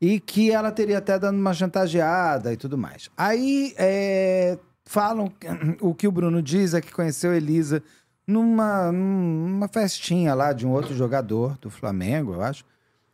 E 0.00 0.18
que 0.18 0.50
ela 0.50 0.72
teria 0.72 0.98
até 0.98 1.18
dando 1.18 1.38
uma 1.38 1.52
chantageada 1.52 2.52
e 2.52 2.56
tudo 2.56 2.78
mais. 2.78 3.10
Aí 3.16 3.74
é, 3.76 4.58
falam, 4.84 5.30
o 5.80 5.94
que 5.94 6.08
o 6.08 6.12
Bruno 6.12 6.42
diz 6.42 6.74
é 6.74 6.80
que 6.80 6.92
conheceu 6.92 7.32
a 7.32 7.36
Elisa 7.36 7.82
numa, 8.26 8.90
numa 8.92 9.68
festinha 9.68 10.34
lá 10.34 10.52
de 10.52 10.66
um 10.66 10.70
outro 10.70 10.94
jogador 10.94 11.58
do 11.58 11.70
Flamengo, 11.70 12.34
eu 12.34 12.42
acho. 12.42 12.64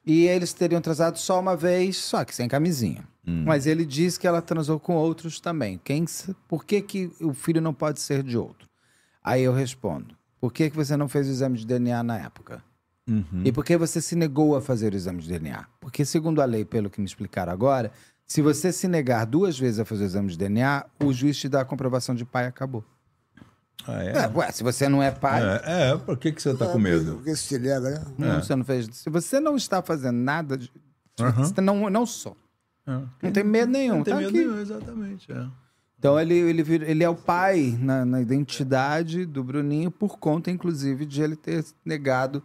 E 0.05 0.27
eles 0.27 0.53
teriam 0.53 0.81
transado 0.81 1.19
só 1.19 1.41
uma 1.41 1.57
vez, 1.57 1.97
só 1.97 2.25
que 2.25 2.35
sem 2.35 2.49
camisinha. 2.49 3.05
Mas 3.45 3.67
ele 3.67 3.85
diz 3.85 4.17
que 4.17 4.27
ela 4.27 4.41
transou 4.41 4.79
com 4.79 4.95
outros 4.95 5.41
também. 5.41 5.81
Quem, 5.83 6.05
por 6.47 6.65
que, 6.65 6.81
que 6.81 7.11
o 7.21 7.35
filho 7.35 7.61
não 7.61 7.75
pode 7.75 7.99
ser 7.99 8.23
de 8.23 8.39
outro? 8.39 8.69
Aí 9.23 9.43
eu 9.43 9.53
respondo: 9.53 10.17
por 10.41 10.53
que, 10.53 10.71
que 10.71 10.77
você 10.77 10.97
não 10.97 11.09
fez 11.09 11.27
o 11.27 11.31
exame 11.31 11.59
de 11.59 11.67
DNA 11.67 12.05
na 12.05 12.19
época? 12.19 12.63
E 13.45 13.53
por 13.53 13.65
que 13.65 13.77
você 13.77 14.01
se 14.01 14.17
negou 14.17 14.57
a 14.57 14.61
fazer 14.61 14.93
o 14.93 14.97
exame 14.97 15.23
de 15.23 15.29
DNA? 15.29 15.65
Porque, 15.81 16.05
segundo 16.05 16.43
a 16.43 16.45
lei, 16.45 16.65
pelo 16.65 16.91
que 16.91 17.01
me 17.01 17.07
explicaram 17.07 17.53
agora, 17.53 17.93
se 18.27 18.43
você 18.43 18.73
se 18.73 18.89
negar 18.89 19.25
duas 19.25 19.57
vezes 19.57 19.79
a 19.79 19.85
fazer 19.85 20.05
o 20.05 20.07
exame 20.07 20.29
de 20.29 20.37
DNA, 20.37 20.85
o 21.03 21.13
juiz 21.13 21.39
te 21.39 21.49
dá 21.49 21.61
a 21.61 21.65
comprovação 21.65 22.15
de 22.15 22.25
pai 22.25 22.47
e 22.47 22.49
acabou. 22.49 22.85
Ah, 23.87 24.03
é? 24.03 24.25
É, 24.25 24.29
ué, 24.35 24.51
se 24.51 24.65
você 24.65 24.89
não 24.89 25.01
é 25.01 25.13
pai, 25.13 25.41
É, 25.43 25.91
é, 25.91 25.97
por 25.97 26.19
que, 26.19 26.33
que 26.33 26.43
você 26.43 26.55
tá 26.55 26.67
com 26.67 26.79
medo? 26.79 27.17
Porque 27.17 27.37
se 27.37 27.57
nega, 27.57 27.81
né? 27.81 28.05
não, 28.19 28.43
você 28.43 28.57
não 28.57 28.65
fez. 28.65 28.89
Se 28.93 29.09
você 29.09 29.39
não 29.39 29.57
está 29.57 29.81
fazendo 29.81 30.17
nada, 30.17 30.57
de, 30.57 30.73
você 31.37 31.61
não, 31.61 31.89
não 31.89 32.05
sou. 32.05 32.37
Não 32.85 33.33
tem 33.33 33.45
medo 33.45 33.71
nenhum. 33.71 33.99
Não 33.99 34.05
tem 34.05 34.15
tá 34.15 34.21
medo 34.21 34.31
aqui. 34.31 34.39
nenhum, 34.39 34.61
exatamente. 34.61 35.31
É. 35.31 35.47
Então 35.99 36.21
ele, 36.21 36.35
ele, 36.35 36.63
ele 36.85 37.05
é 37.05 37.09
o 37.09 37.15
pai 37.15 37.77
na, 37.81 38.05
na 38.05 38.21
identidade 38.21 39.25
do 39.25 39.43
Bruninho, 39.43 39.91
por 39.91 40.19
conta, 40.19 40.51
inclusive, 40.51 41.07
de 41.07 41.23
ele 41.23 41.37
ter 41.37 41.65
negado. 41.85 42.43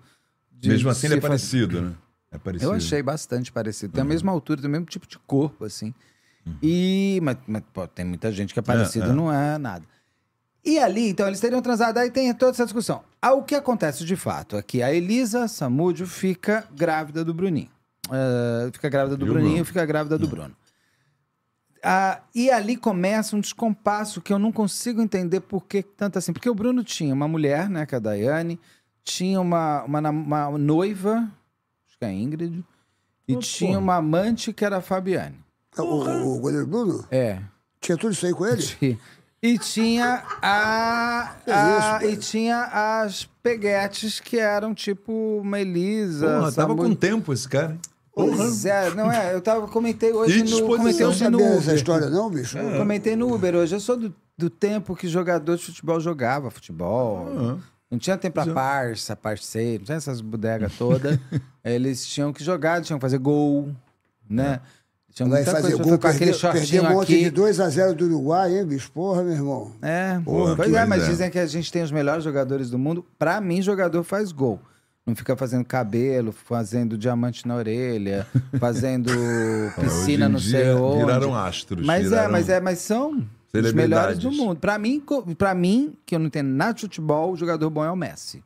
De 0.61 0.69
Mesmo 0.69 0.89
assim, 0.89 1.07
ele 1.07 1.15
é 1.15 1.19
parecido, 1.19 1.81
né? 1.81 1.93
É 2.31 2.37
parecido. 2.37 2.71
Eu 2.71 2.75
achei 2.75 3.01
bastante 3.01 3.51
parecido. 3.51 3.93
Tem 3.93 4.01
a 4.01 4.05
mesma 4.05 4.31
altura, 4.31 4.61
tem 4.61 4.69
o 4.69 4.71
mesmo 4.71 4.85
tipo 4.85 5.07
de 5.07 5.17
corpo, 5.19 5.65
assim. 5.65 5.93
E. 6.61 7.19
Mas, 7.21 7.37
mas, 7.47 7.63
pô, 7.73 7.87
tem 7.87 8.05
muita 8.05 8.31
gente 8.31 8.53
que 8.53 8.59
é 8.59 8.63
parecido, 8.63 9.09
é. 9.09 9.13
não 9.13 9.33
é 9.33 9.57
nada. 9.57 9.83
E 10.63 10.77
ali, 10.77 11.09
então, 11.09 11.27
eles 11.27 11.39
teriam 11.39 11.61
transado, 11.61 11.97
aí 11.97 12.11
tem 12.11 12.31
toda 12.35 12.51
essa 12.51 12.63
discussão. 12.63 13.03
Ah, 13.19 13.33
o 13.33 13.43
que 13.43 13.55
acontece 13.55 14.05
de 14.05 14.15
fato 14.15 14.55
é 14.55 14.61
que 14.61 14.83
a 14.83 14.93
Elisa 14.93 15.47
Samúdio 15.47 16.05
fica 16.05 16.67
grávida 16.71 17.25
do 17.25 17.33
Bruninho. 17.33 17.69
Ah, 18.09 18.69
fica 18.71 18.87
grávida 18.87 19.17
do 19.17 19.25
E 19.25 19.29
Bruninho, 19.29 19.51
Bruno? 19.53 19.65
fica 19.65 19.85
grávida 19.85 20.17
do 20.17 20.27
Bruno. 20.27 20.55
Ah, 21.83 22.21
e 22.35 22.51
ali 22.51 22.77
começa 22.77 23.35
um 23.35 23.39
descompasso 23.39 24.21
que 24.21 24.31
eu 24.31 24.37
não 24.37 24.51
consigo 24.51 25.01
entender 25.01 25.39
por 25.39 25.65
que 25.65 25.81
tanto 25.81 26.19
assim. 26.19 26.31
Porque 26.31 26.49
o 26.49 26.53
Bruno 26.53 26.83
tinha 26.83 27.13
uma 27.13 27.27
mulher, 27.27 27.67
né, 27.67 27.87
que 27.87 27.95
é 27.95 27.97
a 27.97 27.99
Daiane, 27.99 28.59
tinha 29.03 29.39
uma, 29.41 29.83
uma, 29.83 30.09
uma 30.09 30.57
noiva, 30.57 31.27
acho 31.87 31.97
que 31.97 32.05
é 32.05 32.07
a 32.07 32.13
Ingrid, 32.13 32.63
e 33.27 33.35
tinha 33.37 33.77
uma 33.79 33.95
amante 33.95 34.51
que 34.53 34.63
era 34.65 34.77
a 34.77 34.81
Fabiane. 34.81 35.39
O, 35.77 35.81
o- 35.83 36.35
o 36.37 36.39
goleiro 36.39 36.67
Bruno? 36.67 37.05
É. 37.09 37.39
Tinha 37.79 37.97
tudo 37.97 38.11
isso 38.13 38.25
aí 38.25 38.33
com 38.33 38.45
ele? 38.45 38.61
Tinha. 38.61 38.99
E 39.43 39.57
tinha 39.57 40.23
a, 40.41 41.35
a- 41.47 41.99
isso, 42.03 42.11
e 42.13 42.17
tinha 42.17 42.63
as 43.01 43.25
peguetes 43.41 44.19
que 44.19 44.37
eram 44.37 44.73
tipo 44.73 45.11
uma 45.41 45.59
Elisa. 45.59 46.27
Porra, 46.27 46.51
tava 46.51 46.73
Samu- 46.73 46.75
com 46.83 46.93
tempo 46.95 47.33
esse 47.33 47.47
cara. 47.49 47.71
hein? 47.71 47.79
Pois 48.13 48.65
é, 48.65 48.93
não 48.93 49.09
é? 49.11 49.33
Eu 49.33 49.41
tava, 49.41 49.67
comentei 49.69 50.11
hoje 50.11 50.43
no. 50.43 50.67
Comentei 50.67 51.01
Não 51.05 51.09
hoje 51.09 51.23
no 51.29 51.39
sabia 51.39 51.45
essa 51.47 51.61
Uber. 51.63 51.75
história, 51.75 52.09
não, 52.09 52.29
bicho? 52.29 52.57
Eu 52.57 52.77
Comentei 52.77 53.15
no 53.15 53.33
Uber 53.33 53.55
hoje. 53.55 53.73
Eu 53.73 53.79
sou 53.79 53.95
do, 53.97 54.13
do 54.37 54.49
tempo 54.49 54.95
que 54.95 55.07
jogador 55.07 55.55
de 55.57 55.63
futebol 55.65 55.99
jogava 55.99 56.51
futebol. 56.51 57.57
Não 57.91 57.99
tinha 57.99 58.17
tempo 58.17 58.33
pra 58.35 58.53
parça, 58.53 59.15
parceiro, 59.17 59.79
não 59.81 59.85
tinha 59.85 59.97
essas 59.97 60.21
bodegas 60.21 60.71
todas. 60.79 61.19
Eles 61.63 62.07
tinham 62.07 62.31
que 62.31 62.41
jogar, 62.43 62.81
tinham 62.81 62.97
que 62.97 63.01
fazer 63.01 63.17
gol, 63.17 63.69
né? 64.29 64.61
Tinha 65.13 65.27
Vai 65.27 65.39
muita 65.39 65.51
fazer 65.51 65.73
coisa. 65.75 65.83
gol, 65.83 65.99
com 65.99 66.07
aquele 66.07 66.33
shortinho 66.33 66.85
um 66.85 66.89
monte 66.93 67.13
aqui. 67.13 67.29
de 67.29 67.31
2x0 67.35 67.93
do 67.93 68.05
Uruguai, 68.05 68.57
hein, 68.57 68.65
bicho? 68.65 68.89
Porra, 68.93 69.21
meu 69.21 69.33
irmão. 69.33 69.73
É, 69.81 70.17
Porra, 70.23 70.55
pois 70.55 70.73
é, 70.73 70.85
mas 70.85 70.99
coisa. 70.99 71.11
dizem 71.11 71.29
que 71.29 71.37
a 71.37 71.45
gente 71.45 71.69
tem 71.69 71.83
os 71.83 71.91
melhores 71.91 72.23
jogadores 72.23 72.69
do 72.69 72.79
mundo. 72.79 73.05
Pra 73.19 73.41
mim, 73.41 73.61
jogador 73.61 74.03
faz 74.05 74.31
gol. 74.31 74.57
Não 75.05 75.13
fica 75.13 75.35
fazendo 75.35 75.65
cabelo, 75.65 76.31
fazendo 76.31 76.97
diamante 76.97 77.45
na 77.45 77.55
orelha, 77.57 78.25
fazendo 78.57 79.11
piscina 79.81 80.27
É, 80.27 80.29
dia 80.29 80.77
onde. 80.77 80.99
Viraram 81.03 81.35
astros. 81.35 81.85
Mas 81.85 82.05
é, 82.05 82.09
viraram- 82.09 82.31
mas 82.31 82.47
é, 82.49 82.61
mas 82.61 82.79
são 82.79 83.27
os 83.53 83.73
melhores 83.73 84.17
do 84.19 84.31
mundo. 84.31 84.59
Pra 84.59 84.77
mim, 84.77 85.03
pra 85.37 85.53
mim, 85.53 85.93
que 86.05 86.15
eu 86.15 86.19
não 86.19 86.27
entendo 86.27 86.47
nada 86.47 86.73
de 86.73 86.81
futebol, 86.81 87.31
o 87.31 87.35
jogador 87.35 87.69
bom 87.69 87.83
é 87.83 87.91
o 87.91 87.95
Messi. 87.95 88.43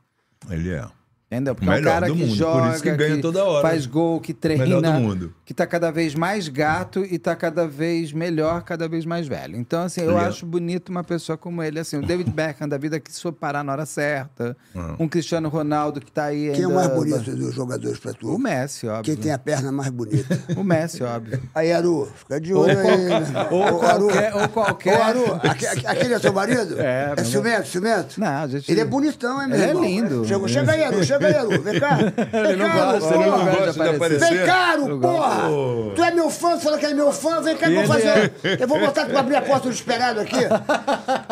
Ele 0.50 0.72
é. 0.72 0.86
Entendeu? 1.32 1.56
Porque 1.56 1.68
é 1.68 1.72
um 1.72 1.76
Melhor 1.76 1.92
cara 1.92 2.06
que 2.06 2.14
mundo, 2.14 2.36
joga, 2.36 2.74
isso 2.74 2.84
que 2.84 2.92
ganha 2.96 3.22
toda 3.22 3.44
hora. 3.44 3.68
faz 3.68 3.86
gol, 3.86 4.22
que 4.22 4.34
treina, 4.34 4.64
Melhor 4.64 4.82
do 4.82 4.92
mundo. 4.94 5.34
Que 5.46 5.54
tá 5.54 5.68
cada 5.68 5.92
vez 5.92 6.16
mais 6.16 6.48
gato 6.48 7.06
e 7.06 7.20
tá 7.20 7.36
cada 7.36 7.68
vez 7.68 8.12
melhor, 8.12 8.64
cada 8.64 8.88
vez 8.88 9.06
mais 9.06 9.28
velho. 9.28 9.56
Então, 9.56 9.84
assim, 9.84 10.02
eu 10.02 10.18
é- 10.18 10.26
acho 10.26 10.44
bonito 10.46 10.90
uma 10.90 11.04
pessoa 11.04 11.38
como 11.38 11.62
ele, 11.62 11.80
assim, 11.80 11.98
o 11.98 12.02
David 12.02 12.32
Beckham 12.34 12.68
da 12.68 12.78
vida 12.80 13.00
que 13.00 13.14
soube 13.14 13.38
parar 13.38 13.64
na 13.64 13.72
hora 13.72 13.86
certa, 13.86 14.58
Ah. 14.76 14.96
um 15.00 15.08
Cristiano 15.08 15.48
Ronaldo 15.48 16.02
que 16.02 16.12
tá 16.12 16.26
aí 16.26 16.52
Quem 16.54 16.64
é 16.64 16.68
o 16.68 16.72
ainda- 16.72 16.74
mais 16.74 16.90
bonito 17.00 17.36
dos 17.36 17.54
jogadores 17.54 18.00
pra 18.00 18.12
tu? 18.14 18.34
O 18.34 18.40
Messi, 18.40 18.88
óbvio. 18.88 19.04
Quem 19.04 19.16
tem 19.16 19.32
a 19.32 19.38
perna 19.38 19.72
mais 19.72 19.90
bonita? 19.92 20.36
O 20.58 20.64
Messi, 20.64 21.04
óbvio. 21.04 21.40
Aí, 21.54 21.72
Aru, 21.72 22.10
fica 22.16 22.42
de 22.42 22.52
Ou, 22.54 22.64
olho 22.64 22.78
aí. 22.80 22.84
qual- 22.84 22.98
meu 22.98 23.08
irmão. 23.22 23.48
ou 23.52 23.60
Ô, 23.62 23.82
Aru, 23.86 24.08
qualquer, 24.08 24.36
ou 24.36 24.50
qualquer... 24.50 25.00
Ô, 25.00 25.04
Aru, 25.04 25.40
aque- 25.44 25.68
aque- 25.68 25.88
aquele 25.88 26.14
é 26.16 26.20
teu 26.20 26.34
marido? 26.34 26.80
É, 26.82 27.14
É 27.18 27.24
ciumento, 27.24 27.68
ciumento? 27.68 28.20
Não, 28.20 28.28
a 28.44 28.48
gente... 28.48 28.72
Ele 28.72 28.82
é 28.82 28.86
bonitão, 28.86 29.40
hein, 29.42 29.48
meu 29.48 29.58
Ele 29.60 29.66
é 29.70 29.74
lindo. 29.74 30.26
Chega, 30.26 30.48
chega 30.48 30.72
aí, 30.72 30.84
Aru, 30.84 31.04
chega 31.04 31.28
aí, 31.28 31.36
Aru. 31.36 31.62
Vem 31.62 31.80
cá. 31.80 31.98
Vem 32.32 32.56
não 32.56 32.68
cá, 32.68 32.92
gosta, 32.94 33.10
Aru, 33.10 33.22
ele 33.22 33.30
não 33.30 33.40
porra. 33.46 33.56
gosta 33.66 33.84
de 33.84 33.90
aparecer. 33.96 34.30
Vem 34.38 34.46
cá, 34.48 34.56
Aru, 34.72 34.88
Eu 34.90 35.00
porra! 35.42 35.96
Tu 35.96 36.04
é 36.04 36.12
meu 36.12 36.30
fã, 36.30 36.58
tu 36.58 36.64
fala 36.64 36.78
que 36.78 36.86
é 36.86 36.94
meu 36.94 37.12
fã, 37.12 37.42
vem 37.42 37.56
cá 37.58 37.68
que 37.68 37.74
eu 37.74 37.86
vou 37.86 37.88
fazer. 37.96 38.34
Eu 38.60 38.68
vou 38.68 38.80
botar 38.80 39.06
pra 39.06 39.20
abrir 39.20 39.36
a 39.36 39.42
porta 39.42 39.68
do 39.70 39.74
esperado 39.74 40.20
aqui. 40.20 40.38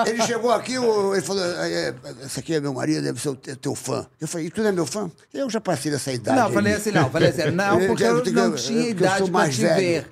Ele 0.07 0.21
chegou 0.23 0.51
aqui, 0.51 0.73
ele 0.75 1.21
falou: 1.21 1.43
"É, 1.43 1.89
é, 1.89 1.93
esse 2.25 2.39
aqui 2.39 2.55
é 2.55 2.59
meu 2.59 2.73
marido, 2.73 3.01
deve 3.03 3.19
ser 3.21 3.29
o 3.29 3.35
te- 3.35 3.55
teu 3.55 3.75
fã. 3.75 4.05
Eu 4.19 4.27
falei, 4.27 4.47
e 4.47 4.49
tu 4.49 4.61
não 4.61 4.69
é 4.69 4.71
meu 4.71 4.85
fã? 4.85 5.09
Eu 5.33 5.49
já 5.49 5.59
passei 5.61 5.91
dessa 5.91 6.11
idade. 6.11 6.37
Não, 6.37 6.47
aí. 6.47 6.53
falei 6.53 6.73
assim, 6.73 6.91
não, 6.91 7.09
falei 7.09 7.29
assim, 7.29 7.51
não, 7.51 7.79
porque 7.87 8.03
eu 8.03 8.23
não 8.31 8.51
tinha 8.55 8.89
idade 8.89 9.23
pra 9.23 9.31
mais 9.31 9.55
te 9.55 9.61
ver. 9.61 10.07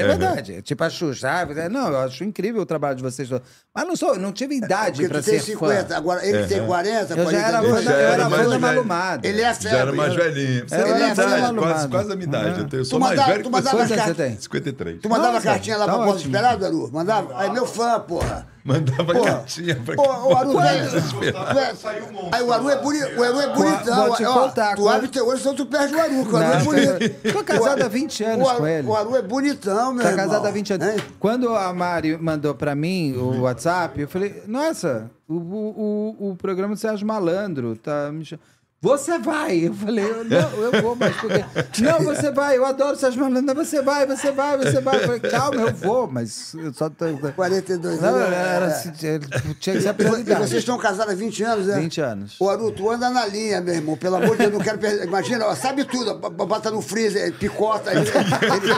É 0.00 0.06
verdade. 0.06 0.62
Tipo 0.62 0.84
a 0.84 0.90
Xuxa. 0.90 1.28
Ah, 1.30 1.48
é, 1.60 1.68
não, 1.68 1.88
eu 1.88 1.98
acho 1.98 2.24
incrível 2.24 2.62
o 2.62 2.66
trabalho 2.66 2.96
de 2.96 3.02
vocês. 3.02 3.28
Mas 3.74 3.86
não 3.86 3.96
sou, 3.96 4.18
não 4.18 4.32
tive 4.32 4.56
idade 4.56 4.92
Porque 5.02 5.08
pra 5.08 5.20
tu 5.20 5.24
tem 5.24 5.38
ser 5.38 5.52
50, 5.52 5.86
fã. 5.88 5.96
agora 5.96 6.26
ele 6.26 6.46
tem 6.46 6.64
40, 6.66 7.14
Eu 7.14 7.30
já 7.30 7.38
era 7.38 7.58
42. 7.58 7.74
fã, 7.74 7.82
já 7.82 7.90
da- 7.90 7.96
eu 8.02 8.08
era 8.08 8.22
fã 8.24 8.36
da 8.36 8.36
velho. 8.48 8.60
Malumada. 8.60 9.26
Ele 9.28 9.40
é 9.42 9.54
Já 9.54 9.70
era 9.70 9.92
mais 9.92 10.14
velhinho. 10.14 10.68
Você 10.68 10.74
É, 10.74 10.78
era 10.80 10.88
idade, 11.12 11.40
malumado. 11.42 11.56
quase, 11.72 11.88
quase 11.88 12.12
a 12.12 12.16
minha 12.16 12.28
idade. 12.28 12.60
Eu, 12.60 12.68
tenho, 12.68 12.80
eu 12.80 12.84
sou 12.84 12.98
Tu 12.98 13.02
mais 13.02 13.12
mandava- 13.16 13.32
velho 13.32 13.42
tu 13.44 13.46
que 13.50 13.50
você. 13.56 13.64
mandava 13.76 13.88
carta- 13.96 14.04
você 14.04 14.14
tem? 14.14 14.40
53. 14.40 15.00
Tu 15.02 15.08
mandava 15.08 15.32
Nossa, 15.34 15.44
cartinha 15.46 15.76
lá 15.76 15.86
tá 15.86 15.92
pra 15.94 16.04
porta 16.04 16.20
esperado, 16.22 16.66
Aru? 16.66 16.90
Mandava? 16.92 17.38
Aí 17.40 17.50
meu 17.50 17.66
fã, 17.66 18.00
porra. 18.00 18.46
Mandava 18.68 19.14
Pô, 19.14 19.22
cartinha 19.24 19.74
pra 19.76 19.94
Pô, 19.96 20.02
o 20.02 20.36
Aru, 20.36 20.50
tu 20.52 20.60
é, 20.60 20.80
Desesperado. 20.82 21.52
tu 21.54 21.58
é- 21.58 21.74
Aí 22.32 22.42
o 22.42 22.52
Aru 22.52 22.68
é, 22.70 22.76
boni, 22.82 22.98
o 23.02 23.22
Aru 23.24 23.40
é 23.40 23.54
bonitão. 23.54 24.06
vou 24.08 24.16
te 24.16 24.24
Ó, 24.24 24.34
contar, 24.46 24.76
tu 24.76 24.88
abre 24.88 25.08
teu 25.08 25.26
olho, 25.26 25.38
senão 25.38 25.54
tu 25.54 25.64
perde 25.66 25.94
o 25.94 26.00
Aru, 26.00 26.30
o 26.32 26.36
Aru 26.36 26.52
é 26.52 26.64
bonito. 26.98 27.32
tô 27.32 27.42
casado 27.44 27.82
há 27.82 27.88
20 27.88 28.22
anos 28.24 28.52
com 28.52 28.66
ele. 28.66 28.86
O 28.86 28.94
Aru 28.94 29.16
é 29.16 29.22
bonitão, 29.22 29.92
meu 29.94 30.02
Tá 30.04 30.10
irmão. 30.10 30.26
casado 30.26 30.46
há 30.46 30.50
20 30.50 30.72
anos. 30.74 30.86
Hein? 30.86 30.96
Quando 31.18 31.54
a 31.54 31.72
Mari 31.72 32.16
mandou 32.18 32.54
pra 32.54 32.74
mim 32.74 33.14
o 33.16 33.40
WhatsApp, 33.42 34.00
eu 34.00 34.08
falei, 34.08 34.42
nossa, 34.46 35.10
o, 35.28 35.34
o, 35.34 36.16
o, 36.20 36.30
o 36.32 36.36
programa 36.36 36.74
do 36.74 36.80
Sérgio 36.80 37.06
Malandro 37.06 37.74
tá 37.76 38.10
me 38.12 38.24
chamando. 38.24 38.46
Você 38.80 39.18
vai! 39.18 39.56
Eu 39.66 39.74
falei, 39.74 40.04
eu, 40.08 40.24
não, 40.24 40.50
eu 40.62 40.82
vou, 40.82 40.94
mas 40.94 41.16
por 41.16 41.28
quê? 41.28 41.44
Não, 41.82 41.98
você 42.00 42.30
vai, 42.30 42.56
eu 42.56 42.64
adoro 42.64 42.96
o 42.96 43.18
Malandro. 43.18 43.42
Não, 43.42 43.54
você 43.64 43.82
vai, 43.82 44.06
você 44.06 44.30
vai, 44.30 44.56
você 44.56 44.80
vai. 44.80 44.96
Eu 44.98 45.00
falei, 45.00 45.18
calma, 45.20 45.60
eu 45.62 45.74
vou, 45.74 46.06
mas 46.06 46.54
eu 46.54 46.72
só 46.72 46.88
tô. 46.88 47.06
42 47.34 48.00
Não, 48.00 48.08
anos. 48.14 48.32
era, 48.32 48.64
é. 48.66 48.68
assim, 48.68 48.92
tinha 48.92 49.18
que 49.74 49.82
ser 49.82 49.88
a 49.88 49.90
E 49.90 49.94
prioridade. 49.94 50.40
vocês 50.42 50.60
estão 50.60 50.78
casados 50.78 51.12
há 51.12 51.16
20 51.16 51.42
anos, 51.42 51.66
né? 51.66 51.80
20 51.80 52.00
anos. 52.00 52.36
Ô, 52.40 52.48
Aru, 52.48 52.70
tu 52.70 52.88
anda 52.88 53.10
na 53.10 53.26
linha, 53.26 53.60
meu 53.60 53.74
irmão. 53.74 53.96
Pelo 53.96 54.14
amor 54.14 54.36
de 54.36 54.44
Deus, 54.44 54.52
não 54.52 54.60
quero 54.60 54.78
perder. 54.78 55.06
Imagina, 55.08 55.46
ó, 55.46 55.56
sabe 55.56 55.84
tudo. 55.84 56.14
Bota 56.14 56.70
no 56.70 56.80
freezer, 56.80 57.32
picota. 57.34 57.90
Ele, 57.90 58.00
ele- 58.08 58.74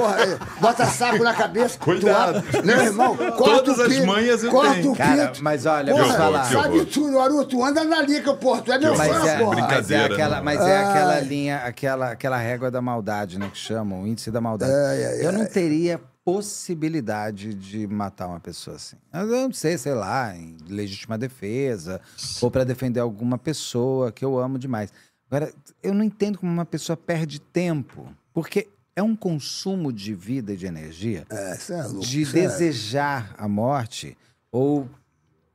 porra, 0.00 0.20
ele 0.22 0.36
bota 0.60 0.84
saco 0.86 1.22
na 1.22 1.32
cabeça. 1.32 1.78
Cuidado. 1.78 2.42
Meu 2.64 2.82
irmão, 2.82 3.16
corta 3.16 3.62
Todas 3.62 3.78
o 3.78 3.82
as 3.82 3.88
pinto, 3.88 4.06
manhas 4.08 4.42
eu 4.42 4.50
corta 4.50 4.74
tenho. 4.74 4.92
o 4.92 4.96
Cara, 4.96 5.26
pinto. 5.28 5.44
mas 5.44 5.64
olha, 5.64 5.92
Porra, 5.92 6.04
vou 6.06 6.12
falar. 6.16 6.44
sabe 6.44 6.84
tudo, 6.86 7.20
Aru. 7.20 7.44
Tu 7.44 7.64
anda 7.64 7.84
na 7.84 8.02
linha 8.02 8.20
que 8.20 8.28
eu, 8.28 8.36
porra, 8.36 8.60
tu 8.60 8.72
é 8.72 8.78
meu 8.80 8.96
fã, 8.96 9.43
porra. 9.44 9.60
mas 9.60 9.64
é 9.64 9.66
Brincadeira, 9.76 10.14
aquela, 10.14 10.36
né? 10.36 10.42
mas 10.42 10.60
é 10.60 10.78
aquela 10.84 11.20
linha, 11.20 11.56
aquela, 11.58 12.10
aquela 12.12 12.36
régua 12.38 12.70
da 12.70 12.80
maldade, 12.82 13.38
né? 13.38 13.48
Que 13.50 13.58
chamam, 13.58 14.02
o 14.02 14.06
índice 14.06 14.30
da 14.30 14.40
maldade. 14.40 14.72
Ai, 14.72 15.04
ai, 15.06 15.26
eu 15.26 15.32
não 15.32 15.46
teria 15.46 16.00
possibilidade 16.24 17.52
de 17.54 17.86
matar 17.86 18.26
uma 18.28 18.40
pessoa 18.40 18.76
assim. 18.76 18.96
Eu 19.12 19.26
não 19.26 19.52
sei, 19.52 19.76
sei 19.76 19.92
lá, 19.94 20.34
em 20.36 20.56
legítima 20.68 21.18
defesa, 21.18 22.00
ou 22.40 22.50
para 22.50 22.64
defender 22.64 23.00
alguma 23.00 23.36
pessoa 23.36 24.10
que 24.10 24.24
eu 24.24 24.38
amo 24.38 24.58
demais. 24.58 24.92
Agora, 25.30 25.52
eu 25.82 25.92
não 25.92 26.02
entendo 26.04 26.38
como 26.38 26.50
uma 26.52 26.64
pessoa 26.64 26.96
perde 26.96 27.40
tempo, 27.40 28.08
porque 28.32 28.68
é 28.96 29.02
um 29.02 29.16
consumo 29.16 29.92
de 29.92 30.14
vida 30.14 30.52
e 30.52 30.56
de 30.56 30.66
energia 30.66 31.26
É, 31.30 31.58
é 31.70 31.82
louco. 31.82 32.00
de 32.06 32.22
é- 32.22 32.26
desejar 32.32 33.34
a 33.36 33.48
morte 33.48 34.16
ou 34.52 34.88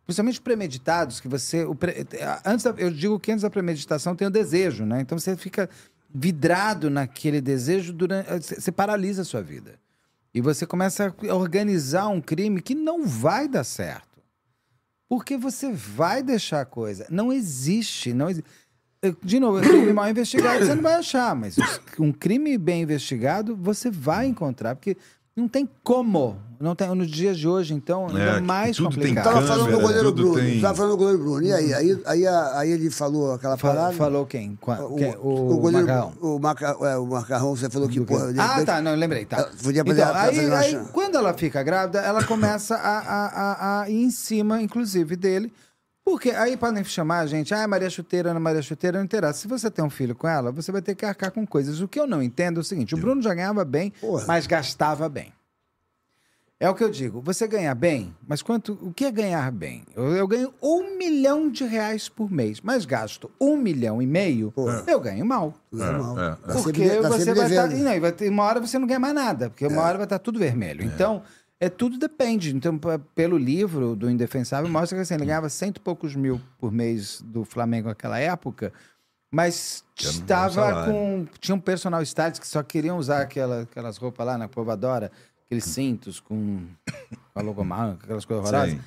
principalmente 0.10 0.42
premeditados 0.42 1.20
que 1.20 1.28
você 1.28 1.64
o 1.64 1.76
pre- 1.76 2.04
antes 2.44 2.64
da- 2.66 2.74
eu 2.80 2.90
digo 2.90 3.20
que 3.20 3.32
antes 3.32 3.44
da 3.44 3.50
premeditação 3.50 4.16
tem 4.16 4.28
o 4.28 4.32
desejo 4.32 4.84
né? 4.84 5.02
Então 5.02 5.20
você 5.20 5.38
fica 5.38 5.70
vidrado 6.12 6.90
naquele 6.90 7.40
desejo 7.40 7.94
durante 7.94 8.28
você 8.56 8.72
paralisa 8.72 9.22
a 9.22 9.26
sua 9.26 9.44
vida. 9.44 9.76
E 10.34 10.42
você 10.42 10.66
começa 10.66 11.14
a 11.30 11.36
organizar 11.36 12.08
um 12.08 12.20
crime 12.20 12.60
que 12.60 12.74
não 12.74 13.06
vai 13.06 13.48
dar 13.48 13.64
certo. 13.64 14.20
Porque 15.08 15.38
você 15.38 15.72
vai 15.72 16.24
deixar 16.24 16.62
a 16.62 16.66
coisa. 16.66 17.06
Não 17.12 17.32
existe 17.32 18.12
não 18.12 18.32
existe 18.32 18.50
de 19.24 19.40
novo, 19.40 19.62
crime 19.62 19.94
mal 19.94 20.10
investigado 20.10 20.66
você 20.66 20.74
não 20.76 20.82
vai 20.84 20.96
achar, 20.96 21.36
mas 21.36 21.56
um 22.00 22.12
crime 22.12 22.58
bem 22.58 22.82
investigado 22.82 23.56
você 23.56 23.92
vai 23.92 24.26
encontrar, 24.26 24.76
porque 24.76 24.98
não 25.40 25.48
tem 25.48 25.68
como. 25.84 26.38
Não 26.60 26.76
tem, 26.76 26.90
nos 26.94 27.10
dias 27.10 27.38
de 27.38 27.48
hoje, 27.48 27.74
então, 27.74 28.08
ainda 28.08 28.20
É, 28.20 28.42
mais 28.42 28.76
tudo 28.76 28.90
tem 28.90 28.98
complicado. 28.98 29.24
Tava 29.24 29.42
falando 29.48 29.60
do 29.60 29.66
câmera, 29.68 29.82
goleiro 29.88 30.12
tudo 30.12 30.22
Bruno. 30.24 30.40
tem- 30.42 30.60
Tava 30.60 30.76
falando 30.76 30.92
do 30.92 30.98
goleiro 30.98 31.20
Bruno. 31.20 31.42
E 31.42 31.54
aí? 31.54 31.74
Aí, 31.74 32.02
aí, 32.06 32.28
aí 32.28 32.70
ele 32.72 32.90
falou 32.90 33.32
aquela 33.34 33.56
parada. 33.58 33.94
falou 33.94 34.26
quem? 34.26 34.58
Qua- 34.60 34.86
O, 34.86 34.96
quem? 34.98 35.16
o, 35.16 35.54
O, 35.54 35.58
goleiro. 35.58 35.88
Macarrão. 35.88 36.14
O, 36.20 36.38
maca, 36.38 36.78
é, 36.82 36.98
o 36.98 37.06
Macarrão, 37.06 37.56
você 37.56 37.70
falou 37.70 37.88
que, 37.88 38.02
porra. 38.02 38.34
Ah, 38.38 38.66
tá, 38.66 38.82
não, 38.82 38.92
eu 38.92 38.98
lembrei. 38.98 39.24
Tá. 39.24 39.50
Podia 39.64 39.86
fazer- 39.86 40.02
então, 40.02 40.14
aí, 40.14 40.26
fazer 40.36 40.48
uma 40.48 40.58
aí, 40.58 40.72
chan- 40.72 40.86
quando 40.92 41.16
ela 41.16 41.34
fica 41.34 41.64
grávida, 41.64 42.00
ela 42.00 42.26
começa 42.26 42.76
a, 42.76 43.00
a, 43.00 43.26
a, 43.28 43.82
a 43.84 43.90
ir 43.90 44.04
em 44.04 44.12
cima, 44.12 44.62
inclusive, 44.62 45.16
dele. 45.16 45.54
Porque 46.10 46.32
aí 46.32 46.58
podem 46.58 46.84
chamar 46.84 47.20
a 47.20 47.28
gente, 47.28 47.54
ah, 47.54 47.68
Maria 47.68 47.90
Chuteira, 47.90 48.32
Ana 48.32 48.40
Maria 48.40 48.64
Chuteira, 48.64 48.98
não 48.98 49.06
interessa. 49.06 49.42
Se 49.42 49.48
você 49.48 49.70
tem 49.70 49.86
um 49.86 49.92
filho 49.92 50.16
com 50.16 50.28
ela, 50.28 50.52
você 50.52 50.72
vai 50.72 50.82
ter 50.82 50.96
que 50.96 51.06
arcar 51.06 51.32
com 51.32 51.46
coisas. 51.46 51.82
O 51.82 51.88
que 51.88 52.00
eu 52.00 52.08
não 52.08 52.22
entendo 52.24 52.58
é 52.60 52.62
o 52.62 52.64
seguinte: 52.64 52.96
o 52.96 52.98
Bruno 52.98 53.22
já 53.22 53.32
ganhava 53.34 53.64
bem, 53.64 53.92
Porra. 54.02 54.26
mas 54.28 54.48
gastava 54.48 55.08
bem. 55.08 55.32
É 56.62 56.70
o 56.70 56.76
que 56.76 56.84
eu 56.84 56.90
digo. 56.90 57.22
Você 57.22 57.48
ganha 57.48 57.74
bem, 57.74 58.14
mas 58.28 58.42
quanto? 58.42 58.78
O 58.82 58.92
que 58.92 59.06
é 59.06 59.12
ganhar 59.12 59.50
bem? 59.50 59.84
Eu, 59.96 60.14
eu 60.16 60.28
ganho 60.28 60.54
um 60.62 60.98
milhão 60.98 61.50
de 61.50 61.64
reais 61.64 62.10
por 62.10 62.30
mês, 62.30 62.60
mas 62.60 62.86
gasto 62.86 63.32
um 63.40 63.56
milhão 63.56 64.02
e 64.02 64.06
meio, 64.06 64.52
eu 64.86 65.00
ganho 65.00 65.26
mal. 65.26 65.54
É, 65.74 65.78
é. 65.78 66.54
Tá 66.54 66.62
Porque 66.62 66.84
sempre- 66.90 67.02
tá 67.04 67.10
você 67.10 67.34
vai 67.34 67.50
estar. 67.50 67.68
devendo. 67.68 67.86
não, 67.86 68.02
vai 68.02 68.12
ter 68.12 68.28
uma 68.30 68.44
hora 68.44 68.60
você 68.60 68.78
não 68.78 68.88
ganha 68.88 69.00
mais 69.00 69.14
nada, 69.16 69.50
porque 69.50 69.66
uma 69.68 69.84
hora 69.84 69.98
vai 70.00 70.06
estar 70.06 70.20
tudo 70.20 70.38
vermelho. 70.38 70.84
Então, 70.84 71.22
é 71.60 71.70
tudo 71.70 71.98
depende. 71.98 72.56
Então, 72.56 72.80
pelo 73.14 73.38
livro 73.38 73.96
do 73.96 74.10
Indefensável, 74.10 74.70
mostra 74.70 74.98
que 74.98 75.02
assim, 75.02 75.16
ele 75.16 75.26
ganhava 75.26 75.50
cento 75.50 75.78
e 75.78 75.82
poucos 75.82 76.16
mil 76.16 76.40
por 76.58 76.72
mês 76.72 77.22
do 77.22 77.44
Flamengo 77.44 77.90
naquela 77.90 78.20
época, 78.20 78.72
mas 79.30 79.84
era 80.00 80.10
um 80.10 80.12
estava 80.12 80.54
salário. 80.54 80.94
com. 80.94 81.28
Tinha 81.40 81.56
um 81.56 81.60
personal 81.60 82.02
stylist 82.02 82.40
que 82.40 82.48
só 82.48 82.64
queriam 82.64 82.98
usar 82.98 83.22
aquela, 83.22 83.62
aquelas 83.64 83.98
roupas 83.98 84.26
lá 84.26 84.38
na 84.38 84.48
Povadora, 84.48 85.12
aqueles 85.46 85.66
cintos 85.66 86.20
com, 86.20 86.62
com 87.34 87.40
a 87.40 87.42
logomarca, 87.42 88.06
aquelas 88.06 88.26
coisas 88.26 88.46
horrorosas. 88.46 88.76
Sim. 88.76 88.82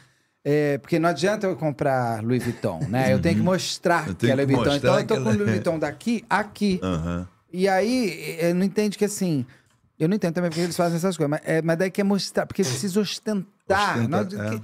É, 0.45 0.79
porque 0.79 0.99
não 0.99 1.09
adianta 1.09 1.47
eu 1.47 1.55
comprar 1.55 2.21
Louis 2.25 2.43
Vuitton, 2.43 2.81
né? 2.89 3.13
Eu 3.13 3.21
tenho 3.21 3.37
que 3.37 3.43
mostrar 3.43 4.09
Eu 4.09 4.15
que 4.15 4.27
tenho 4.27 4.33
é 4.33 4.35
Louis 4.35 4.49
Vuitton. 4.49 4.75
Então 4.75 4.99
eu 4.99 5.07
tô 5.07 5.15
com 5.15 5.31
o 5.31 5.37
Louis 5.37 5.51
Vuitton 5.51 5.79
daqui, 5.79 6.25
aqui. 6.29 6.81
Aham. 6.83 7.29
E 7.53 7.69
aí, 7.69 8.39
eu 8.41 8.55
não 8.55 8.65
entendo 8.65 8.97
que 8.97 9.05
assim. 9.05 9.47
Eu 9.99 10.09
não 10.09 10.17
entendo 10.17 10.35
também 10.35 10.51
porque 10.51 10.63
eles 10.63 10.77
fazem 10.77 10.97
essas 10.97 11.17
coisas, 11.17 11.31
mas, 11.31 11.41
é, 11.45 11.63
mas 11.63 11.79
daí 11.79 11.91
quer 11.91 12.03
mostrar, 12.05 12.47
porque 12.47 12.63
precisa 12.65 12.99
ostentar. 13.01 13.99
Ostenta, 13.99 14.09
Não, 14.09 14.45
é. 14.45 14.51
que- 14.51 14.63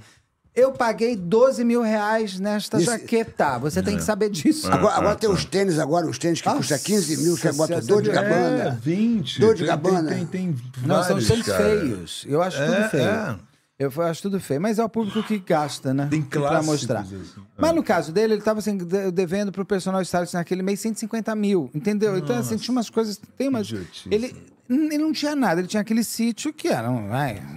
Eu 0.55 0.73
paguei 0.73 1.15
12 1.15 1.63
mil 1.63 1.81
reais 1.81 2.37
nesta 2.39 2.77
Isso- 2.81 2.91
jaqueta. 2.91 3.57
Você 3.59 3.81
tem 3.81 3.95
que 3.95 4.03
saber 4.03 4.29
disso. 4.29 4.67
Agora, 4.69 4.95
agora 4.95 5.11
Ah, 5.13 5.15
tem 5.15 5.29
os 5.29 5.45
tênis 5.45 5.79
agora, 5.79 6.07
os 6.07 6.17
tênis 6.17 6.41
que 6.41 6.47
Nossa, 6.47 6.57
custam 6.59 6.79
15 6.79 7.17
mil, 7.17 7.37
você 7.37 7.51
bota 7.53 7.79
dor 7.81 8.01
de 8.01 8.09
é, 8.09 8.11
É, 8.11 8.15
cabana. 8.15 8.79
20. 8.81 9.39
Dor 9.39 9.53
de 9.53 9.59
tem, 9.59 9.67
Gabbana. 9.67 10.09
Tem, 10.09 10.25
tem, 10.25 10.51
tem 10.53 10.55
Não, 10.85 10.95
são 11.03 11.13
vários, 11.13 11.27
tênis 11.27 11.45
cara. 11.45 11.63
feios. 11.63 12.25
Eu 12.27 12.41
acho 12.41 12.57
tudo 12.57 12.73
É, 12.73 12.89
feio. 12.89 13.03
é. 13.03 13.39
Eu 13.77 14.01
acho 14.01 14.21
tudo 14.23 14.39
feio. 14.41 14.59
Mas 14.59 14.77
é 14.79 14.83
o 14.83 14.89
público 14.89 15.23
que 15.23 15.37
gasta, 15.37 15.93
né? 15.93 16.07
Tem 16.11 16.21
pra 16.21 16.41
clássicos, 16.41 16.65
mostrar. 16.65 16.99
assim. 17.01 17.21
Mas 17.57 17.73
no 17.75 17.81
caso 17.83 18.11
dele, 18.11 18.33
ele 18.33 18.41
tava 18.41 18.59
assim, 18.59 18.75
de- 18.75 19.11
devendo 19.11 19.53
pro 19.53 19.63
personal 19.63 20.01
stylist 20.01 20.33
naquele 20.33 20.61
mês 20.61 20.81
150 20.81 21.33
mil, 21.35 21.69
entendeu? 21.73 22.17
Então, 22.17 22.35
assim, 22.37 22.57
tinha 22.57 22.73
umas 22.73 22.89
coisas. 22.89 23.21
Tem 23.37 23.47
umas. 23.47 23.67
idiotice. 23.67 24.09
Ele, 24.11 24.35
ele 24.69 24.97
não 24.99 25.11
tinha 25.11 25.35
nada, 25.35 25.59
ele 25.61 25.67
tinha 25.67 25.81
aquele 25.81 26.03
sítio 26.03 26.53
que 26.53 26.67
era 26.67 26.89
um- 26.89 27.09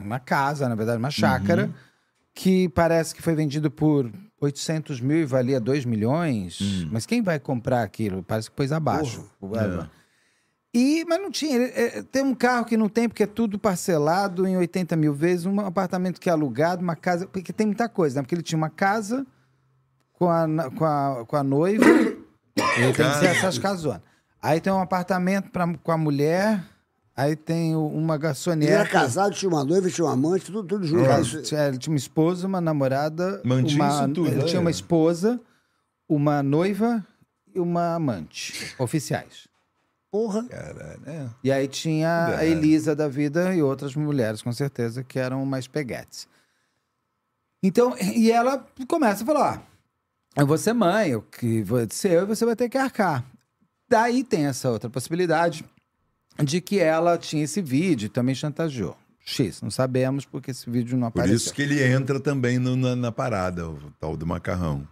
uma 0.05 0.19
casa, 0.19 0.69
na 0.69 0.75
verdade, 0.75 0.99
uma 0.99 1.11
chácara, 1.11 1.67
Uhum. 1.67 1.73
que 2.35 2.69
parece 2.71 3.15
que 3.15 3.21
foi 3.23 3.35
vendido 3.35 3.71
por 3.71 4.11
800 4.41 5.01
mil 5.01 5.19
e 5.19 5.25
valia 5.25 5.61
2 5.61 5.85
milhões. 5.85 6.59
Hum. 6.61 6.89
Mas 6.91 7.07
quem 7.07 7.23
vai 7.23 7.39
comprar 7.39 7.83
aquilo? 7.83 8.23
Parece 8.23 8.51
que 8.51 8.57
pôs 8.57 8.73
abaixo. 8.73 9.25
É. 9.55 10.03
E, 10.75 11.05
mas 11.07 11.21
não 11.21 11.31
tinha. 11.31 11.59
é, 11.61 12.03
tem 12.03 12.23
um 12.23 12.35
carro 12.35 12.65
que 12.65 12.77
não 12.79 12.89
tem, 12.89 13.07
porque 13.07 13.25
é 13.25 13.27
tudo 13.27 13.59
parcelado 13.59 14.47
em 14.47 14.57
80 14.57 14.97
mil 14.97 15.13
vezes, 15.13 15.45
um 15.45 15.61
apartamento 15.61 16.19
que 16.19 16.31
é 16.31 16.33
alugado, 16.33 16.83
uma 16.83 16.97
casa. 16.97 17.27
Porque 17.27 17.53
tem 17.53 17.67
muita 17.67 17.89
coisa, 17.91 18.17
né? 18.17 18.23
Porque 18.23 18.35
ele 18.35 18.43
tinha 18.43 18.57
uma 18.57 18.71
casa 18.71 19.27
com 20.15 20.31
a, 20.31 20.47
com 20.71 20.85
a, 20.85 21.25
com 21.27 21.37
a 21.37 21.43
noiva. 21.45 21.85
ele 21.85 22.17
tem 22.97 23.07
que 23.11 23.15
ser 23.19 23.27
essas 23.27 23.59
casonas. 23.59 24.01
Aí 24.41 24.61
tem 24.63 24.73
um 24.73 24.81
apartamento 24.81 25.51
pra, 25.51 25.67
com 25.77 25.93
a 25.93 25.99
mulher. 25.99 26.65
Aí 27.15 27.37
tem 27.37 27.77
o- 27.77 27.87
uma 27.89 28.15
Ele 28.15 28.23
garçonete. 28.23 28.73
era 28.73 28.89
casado, 28.89 29.35
tinha 29.35 29.49
uma 29.49 29.63
noiva, 29.65 29.91
tinha 29.91 30.07
um 30.07 30.09
amante, 30.11 30.47
tudo, 30.47 30.65
tudo 30.65 30.87
junto. 30.87 31.11
Isso- 31.21 31.43
Tinha- 31.43 31.69
Ele 31.69 31.77
tinha 31.79 31.93
uma 31.93 31.99
esposa, 31.99 32.47
uma 32.47 32.61
namorada. 32.61 33.41
Mantinha 33.45 33.83
uma, 33.85 33.89
isso 34.05 34.09
tudo, 34.15 34.29
Ele 34.29 34.41
é. 34.41 34.45
tinha 34.45 34.61
uma 34.61 34.71
esposa, 34.71 35.39
uma 36.09 36.43
noiva 36.43 37.07
e 37.55 37.61
uma 37.61 37.95
amante. 37.95 38.75
Oficiais. 38.79 39.47
Porra. 40.11 40.45
Caralho, 40.45 41.01
é. 41.07 41.29
E 41.45 41.53
aí 41.53 41.69
tinha 41.69 42.09
a 42.25 42.27
Verdade. 42.29 42.51
Elisa 42.51 42.97
da 42.97 43.09
vida 43.09 43.55
e 43.55 43.63
outras 43.63 43.95
mulheres, 43.95 44.41
com 44.43 44.53
certeza, 44.53 45.03
que 45.05 45.19
eram 45.19 45.45
mais 45.47 45.67
peguetes. 45.67 46.27
Então, 47.63 47.95
e 47.99 48.31
ela 48.31 48.67
começa 48.89 49.23
a 49.23 49.27
falar: 49.27 49.63
ó, 50.37 50.41
eu 50.41 50.47
vou 50.47 50.59
ser 50.59 50.73
mãe, 50.73 51.11
eu 51.11 51.23
que 51.23 51.63
vou 51.63 51.79
ser 51.91 52.13
eu 52.13 52.23
e 52.23 52.27
você 52.27 52.45
vai 52.45 52.57
ter 52.57 52.69
que 52.69 52.77
arcar. 52.79 53.25
Daí 53.89 54.25
tem 54.25 54.47
essa 54.47 54.71
outra 54.71 54.89
possibilidade 54.91 55.65
de 56.43 56.61
que 56.61 56.79
ela 56.79 57.19
tinha 57.19 57.45
esse 57.45 57.61
vídeo 57.61 58.07
e 58.07 58.09
também 58.09 58.35
chantageou. 58.35 58.97
X, 59.25 59.61
não 59.63 59.71
sabemos 59.71 60.25
porque 60.25 60.51
esse 60.51 60.69
vídeo 60.69 60.97
não 60.97 61.11
Por 61.11 61.21
apareceu. 61.21 61.37
isso 61.37 61.55
que 61.55 61.63
ele 61.63 61.83
entra 61.83 62.19
também 62.19 62.59
no- 62.59 62.75
na, 62.77 62.97
na 62.97 63.13
parada, 63.13 63.69
o 63.69 63.79
tal 64.01 64.17
do 64.17 64.27
macarrão. 64.27 64.87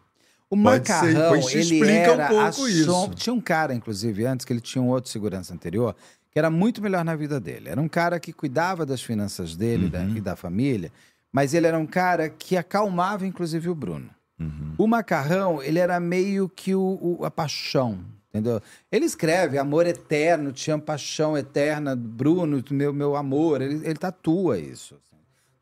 O 0.49 0.57
Pode 0.57 0.87
ser, 0.87 0.93
macarrão, 1.15 1.41
te 1.41 1.53
ele 1.59 1.61
explica 1.63 2.11
um 2.11 2.15
era 2.15 2.29
pouco 2.29 2.69
isso. 2.69 3.11
Tinha 3.17 3.35
um 3.35 3.41
cara, 3.41 3.75
inclusive, 3.75 4.25
antes, 4.27 4.45
que 4.47 4.53
ele 4.53 4.61
tinha 4.61 4.83
um 4.83 4.89
outro 4.89 5.11
segurança 5.11 5.53
anterior, 5.55 5.95
que 6.33 6.39
era 6.39 6.49
muito 6.51 6.81
melhor 6.83 7.05
na 7.05 7.15
vida 7.17 7.41
dele. 7.41 7.69
Era 7.69 7.81
um 7.81 7.89
cara 7.89 8.21
que 8.21 8.33
cuidava 8.33 8.85
das 8.87 9.03
finanças 9.03 9.57
dele 9.57 9.89
da- 9.89 10.01
Uhum. 10.01 10.17
e 10.17 10.21
da 10.21 10.37
família, 10.37 10.93
mas 11.33 11.53
ele 11.55 11.67
era 11.67 11.79
um 11.79 11.87
cara 11.87 12.29
que 12.29 12.57
acalmava, 12.57 13.27
inclusive, 13.27 13.69
o 13.69 13.75
Bruno. 13.75 14.11
Uhum. 14.39 14.75
O 14.79 14.87
macarrão, 14.87 15.61
ele 15.63 15.79
era 15.79 15.99
meio 16.01 16.49
que 16.49 16.75
o, 16.75 16.99
o- 17.21 17.25
a 17.25 17.31
paixão, 17.31 17.99
entendeu? 18.31 18.61
Ele 18.91 19.05
escreve 19.05 19.59
amor 19.59 19.87
eterno, 19.87 20.51
te 20.53 20.71
amo, 20.71 20.83
paixão 20.83 21.37
eterna, 21.37 21.95
Bruno, 21.95 22.63
meu, 22.71 22.93
meu 22.93 23.15
amor. 23.17 23.61
Ele, 23.61 23.85
ele 23.85 23.97
tatua 23.99 24.59
isso. 24.59 24.95
assim. 24.95 25.11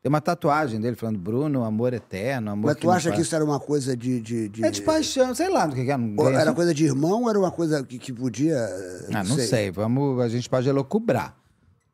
Tem 0.01 0.09
uma 0.09 0.21
tatuagem 0.21 0.79
dele 0.79 0.95
falando 0.95 1.19
Bruno, 1.19 1.63
amor 1.65 1.93
eterno, 1.93 2.51
amor 2.51 2.67
Mas 2.67 2.77
tu 2.77 2.87
não 2.87 2.93
acha 2.93 3.11
que 3.11 3.19
isso 3.19 3.35
era 3.35 3.43
uma 3.43 3.59
coisa 3.59 3.97
de. 3.97 4.21
de, 4.21 4.47
de- 4.47 4.63
É 4.63 4.71
de 4.71 4.81
paixão, 4.81 5.35
sei 5.35 5.49
lá 5.49 5.65
do 5.67 5.75
que 5.75 5.83
que 5.83 5.91
é. 5.91 5.97
não 5.97 6.15
Ou 6.17 6.25
ganha- 6.25 6.39
Era 6.39 6.53
coisa 6.53 6.73
de 6.73 6.85
irmão 6.85 7.23
ou 7.23 7.29
era 7.29 7.37
uma 7.37 7.51
coisa 7.51 7.83
que, 7.83 7.99
que 7.99 8.13
podia. 8.13 8.55
eh, 8.55 9.07
Ah, 9.13 9.23
não 9.25 9.35
sei. 9.37 9.69
Vamos, 9.71 10.21
a 10.21 10.29
gente 10.29 10.49
pode 10.49 10.69
elocubrar 10.69 11.35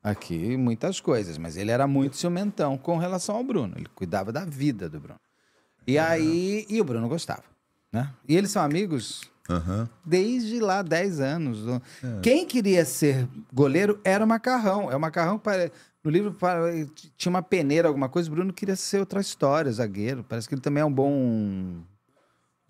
aqui 0.03 0.56
muitas 0.56 0.99
coisas, 0.99 1.35
mas 1.39 1.57
ele 1.57 1.72
era 1.72 1.88
muito 1.88 2.15
ciumentão 2.15 2.77
com 2.77 2.97
relação 2.97 3.38
ao 3.38 3.43
Bruno. 3.43 3.73
Ele 3.76 3.88
cuidava 3.95 4.31
da 4.31 4.45
vida 4.45 4.88
do 4.88 4.99
Bruno. 4.99 5.19
E 5.88 5.97
aí, 5.97 6.64
e 6.69 6.80
o 6.80 6.84
Bruno 6.84 7.07
gostava, 7.10 7.43
né? 7.91 8.11
E 8.30 8.35
eles 8.38 8.52
são 8.52 8.61
amigos 8.61 9.22
Aham. 9.49 9.88
desde 10.03 10.59
lá 10.59 10.81
10 10.81 11.19
anos. 11.19 11.59
Quem 12.22 12.45
queria 12.45 12.84
ser 12.85 13.27
goleiro 13.53 13.99
era 14.03 14.23
o 14.23 14.27
Macarrão. 14.27 14.91
É 14.91 14.95
o 14.95 14.99
Macarrão 14.99 15.38
que 15.39 15.49
no 16.03 16.11
livro 16.11 16.35
tinha 17.17 17.30
uma 17.30 17.41
peneira, 17.41 17.88
alguma 17.88 18.09
coisa. 18.09 18.30
O 18.30 18.31
Bruno 18.34 18.51
queria 18.53 18.76
ser 18.76 18.99
outra 18.99 19.19
história, 19.22 19.72
zagueiro. 19.72 20.23
Parece 20.27 20.47
que 20.47 20.55
ele 20.55 20.61
também 20.61 20.81
é 20.81 20.85
um 20.85 20.91
bom 20.93 21.81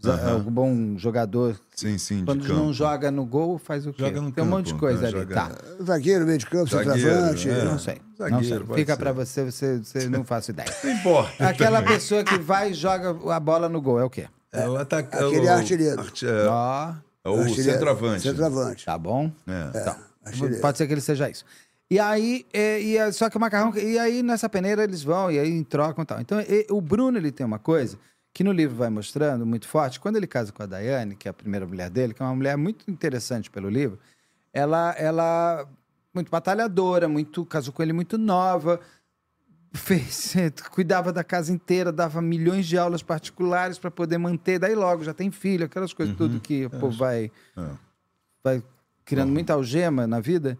za- 0.02 0.36
um 0.38 0.52
bom 0.52 0.98
jogador. 0.98 1.60
Sim, 1.76 1.98
sim, 1.98 2.20
de 2.20 2.26
Quando 2.26 2.46
campo. 2.46 2.60
não 2.60 2.74
joga 2.74 3.10
no 3.10 3.26
gol, 3.26 3.58
faz 3.58 3.86
o 3.88 3.94
quê? 3.94 4.04
Joga 4.04 4.22
no 4.22 4.32
Tem 4.32 4.44
um 4.44 4.48
monte 4.48 4.68
de 4.68 4.72
campo, 4.74 4.82
coisa 4.86 5.02
né? 5.02 5.08
ali, 5.08 5.18
Joga- 5.20 5.36
tá? 5.36 5.52
Zagueiro, 5.84 6.26
meio 6.26 6.38
de 6.38 6.46
campo, 6.46 6.70
centroavante. 6.70 7.50
é. 7.50 7.64
Não 7.66 7.80
sei. 7.80 8.02
não 8.20 8.30
Zagueiro, 8.30 8.46
sei. 8.58 8.60
pode 8.68 8.80
Fica 8.82 8.94
ser. 8.94 9.00
pra 9.00 9.12
você, 9.14 9.44
você, 9.52 9.78
você 9.80 10.10
não 10.10 10.24
faço 10.24 10.52
ideia. 10.52 10.74
Não 10.84 10.92
importa. 10.92 11.48
Aquela 11.50 11.82
pessoa 11.82 12.24
que 12.24 12.38
vai 12.38 12.72
e 12.72 12.74
joga 12.74 13.16
a 13.34 13.40
bola 13.40 13.68
no 13.70 13.82
gol, 13.82 14.00
é 14.00 14.04
o 14.04 14.10
quê? 14.10 14.28
É 14.62 14.70
o 14.70 14.78
ataque, 14.78 15.16
Aquele 15.16 15.48
é 15.48 15.52
o- 15.52 15.58
artilheiro. 15.58 16.00
arti- 16.02 16.26
é, 16.28 16.48
Ó, 16.48 16.94
é 17.24 17.30
o 17.30 17.40
Artilheiro. 17.42 17.72
centroavante. 17.72 18.22
Centroavante. 18.24 18.86
tá 18.86 18.98
bom? 18.98 19.32
É. 19.48 19.80
Então, 19.80 19.96
artilheiro. 20.26 20.62
pode 20.62 20.78
ser 20.78 20.88
que 20.88 20.94
ele 20.94 21.02
seja 21.02 21.30
isso. 21.30 21.46
E 21.90 22.00
aí, 22.00 22.46
é, 22.52 22.82
e 22.82 22.98
é- 22.98 23.12
só 23.12 23.30
que 23.30 23.38
o 23.38 23.40
macarrão. 23.40 23.76
E 23.78 24.00
aí, 24.00 24.24
nessa 24.24 24.50
peneira, 24.50 24.84
eles 24.84 25.04
vão, 25.04 25.30
e 25.32 25.38
aí 25.38 25.64
trocam 25.66 26.04
e 26.04 26.06
tal. 26.08 26.20
Então, 26.20 26.40
e- 26.42 26.66
o 26.72 26.82
Bruno, 26.82 27.18
ele 27.18 27.32
tem 27.32 27.46
uma 27.46 27.60
coisa 27.60 27.98
que 28.34 28.44
no 28.44 28.52
livro 28.52 28.76
vai 28.76 28.90
mostrando 28.90 29.46
muito 29.46 29.68
forte. 29.68 30.00
Quando 30.00 30.16
ele 30.18 30.28
casa 30.28 30.52
com 30.52 30.62
a 30.64 30.66
Daiane, 30.66 31.16
que 31.16 31.28
é 31.28 31.32
a 31.32 31.34
primeira 31.34 31.66
mulher 31.66 31.90
dele, 31.90 32.14
que 32.14 32.22
é 32.22 32.26
uma 32.26 32.36
mulher 32.36 32.58
muito 32.58 32.90
interessante 32.90 33.50
pelo 33.52 33.70
livro, 33.70 33.98
ela, 34.52 34.94
ela 34.98 35.68
muito 36.14 36.30
batalhadora, 36.32 37.08
muito 37.08 37.46
casou 37.46 37.72
com 37.74 37.84
ele 37.84 37.94
muito 37.94 38.18
nova, 38.18 38.80
fez, 39.76 40.34
cuidava 40.72 41.12
da 41.12 41.24
casa 41.24 41.52
inteira, 41.52 41.92
dava 41.92 42.22
milhões 42.22 42.66
de 42.66 42.78
aulas 42.78 43.04
particulares 43.04 43.78
para 43.78 43.92
poder 43.92 44.18
manter. 44.18 44.60
Daí 44.60 44.76
logo 44.76 45.04
já 45.04 45.14
tem 45.14 45.32
filho, 45.32 45.66
aquelas 45.66 45.94
coisas 45.94 46.16
tudo 46.16 46.40
que 46.40 46.66
o 46.66 46.70
povo 46.70 46.98
vai 46.98 47.32
É. 47.58 47.70
vai 48.44 48.64
criando 49.04 49.32
muita 49.32 49.54
algema 49.54 50.08
na 50.08 50.20
vida. 50.20 50.58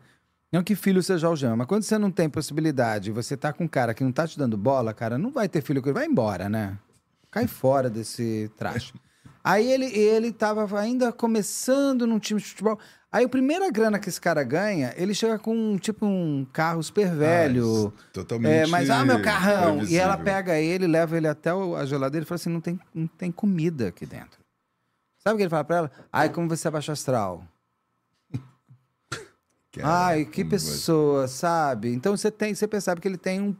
Não 0.52 0.64
que 0.64 0.76
filho 0.76 1.04
seja 1.04 1.28
algema, 1.28 1.56
mas 1.56 1.68
quando 1.68 1.84
você 1.84 1.98
não 1.98 2.10
tem 2.10 2.30
possibilidade, 2.30 3.12
você 3.12 3.36
tá 3.36 3.52
com 3.52 3.66
um 3.66 3.68
cara 3.68 3.94
que 3.94 4.04
não 4.04 4.12
tá 4.12 4.28
te 4.28 4.38
dando 4.38 4.56
bola, 4.56 4.94
cara, 4.94 5.18
não 5.18 5.32
vai 5.32 5.50
ter 5.50 5.62
filho 5.62 5.82
com 5.82 5.90
ele, 5.90 5.94
vai 5.96 6.06
embora, 6.06 6.48
né? 6.48 6.78
Cai 7.30 7.48
fora 7.48 7.90
desse 7.90 8.50
traste. 8.58 8.94
Aí 9.44 9.72
ele, 9.72 9.86
ele 9.86 10.32
tava 10.32 10.80
ainda 10.80 11.12
começando 11.12 12.08
num 12.08 12.18
time 12.18 12.40
de 12.40 12.48
futebol. 12.48 12.80
Aí 13.16 13.24
a 13.24 13.30
primeira 13.30 13.72
grana 13.72 13.98
que 13.98 14.10
esse 14.10 14.20
cara 14.20 14.44
ganha, 14.44 14.94
ele 14.98 15.14
chega 15.14 15.40
com 15.40 15.56
um, 15.56 15.78
tipo 15.78 16.06
um 16.06 16.46
carro 16.52 16.84
super 16.84 17.10
velho. 17.16 17.94
Ah, 17.96 18.10
totalmente 18.12 18.52
É, 18.52 18.68
mas, 18.68 18.90
ah, 18.90 19.06
meu 19.06 19.22
carrão. 19.22 19.84
E 19.86 19.96
ela 19.96 20.18
previsível. 20.18 20.24
pega 20.26 20.60
ele, 20.60 20.86
leva 20.86 21.16
ele 21.16 21.28
até 21.28 21.50
a 21.52 21.86
geladeira 21.86 22.26
e 22.26 22.28
fala 22.28 22.36
assim: 22.36 22.50
não 22.50 22.60
tem, 22.60 22.78
não 22.94 23.08
tem 23.08 23.32
comida 23.32 23.88
aqui 23.88 24.06
dentro. 24.06 24.38
Sabe 25.24 25.36
o 25.36 25.38
que 25.38 25.44
ele 25.44 25.50
fala 25.50 25.64
pra 25.64 25.78
ela? 25.78 25.92
Ai, 26.12 26.28
como 26.30 26.50
você 26.50 26.68
é 26.68 26.72
baixo 26.72 26.92
astral. 26.92 27.48
Ai, 29.82 30.26
que 30.26 30.44
pessoa, 30.44 31.28
sabe? 31.28 31.94
Então 31.94 32.16
você 32.16 32.30
tem, 32.30 32.54
você 32.54 32.68
percebe 32.68 33.00
que 33.02 33.08
ele 33.08 33.18
tem 33.18 33.42
um, 33.42 33.56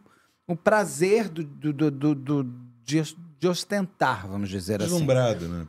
um 0.48 0.56
prazer 0.56 1.30
do, 1.30 1.44
do, 1.44 1.74
do, 1.74 1.92
do- 1.92 2.16
do- 2.16 2.44
de, 2.84 3.02
de 3.40 3.48
ostentar, 3.48 4.26
vamos 4.28 4.50
dizer 4.50 4.82
assim. 4.82 4.92
Deslumbrado, 4.92 5.48
né? 5.48 5.66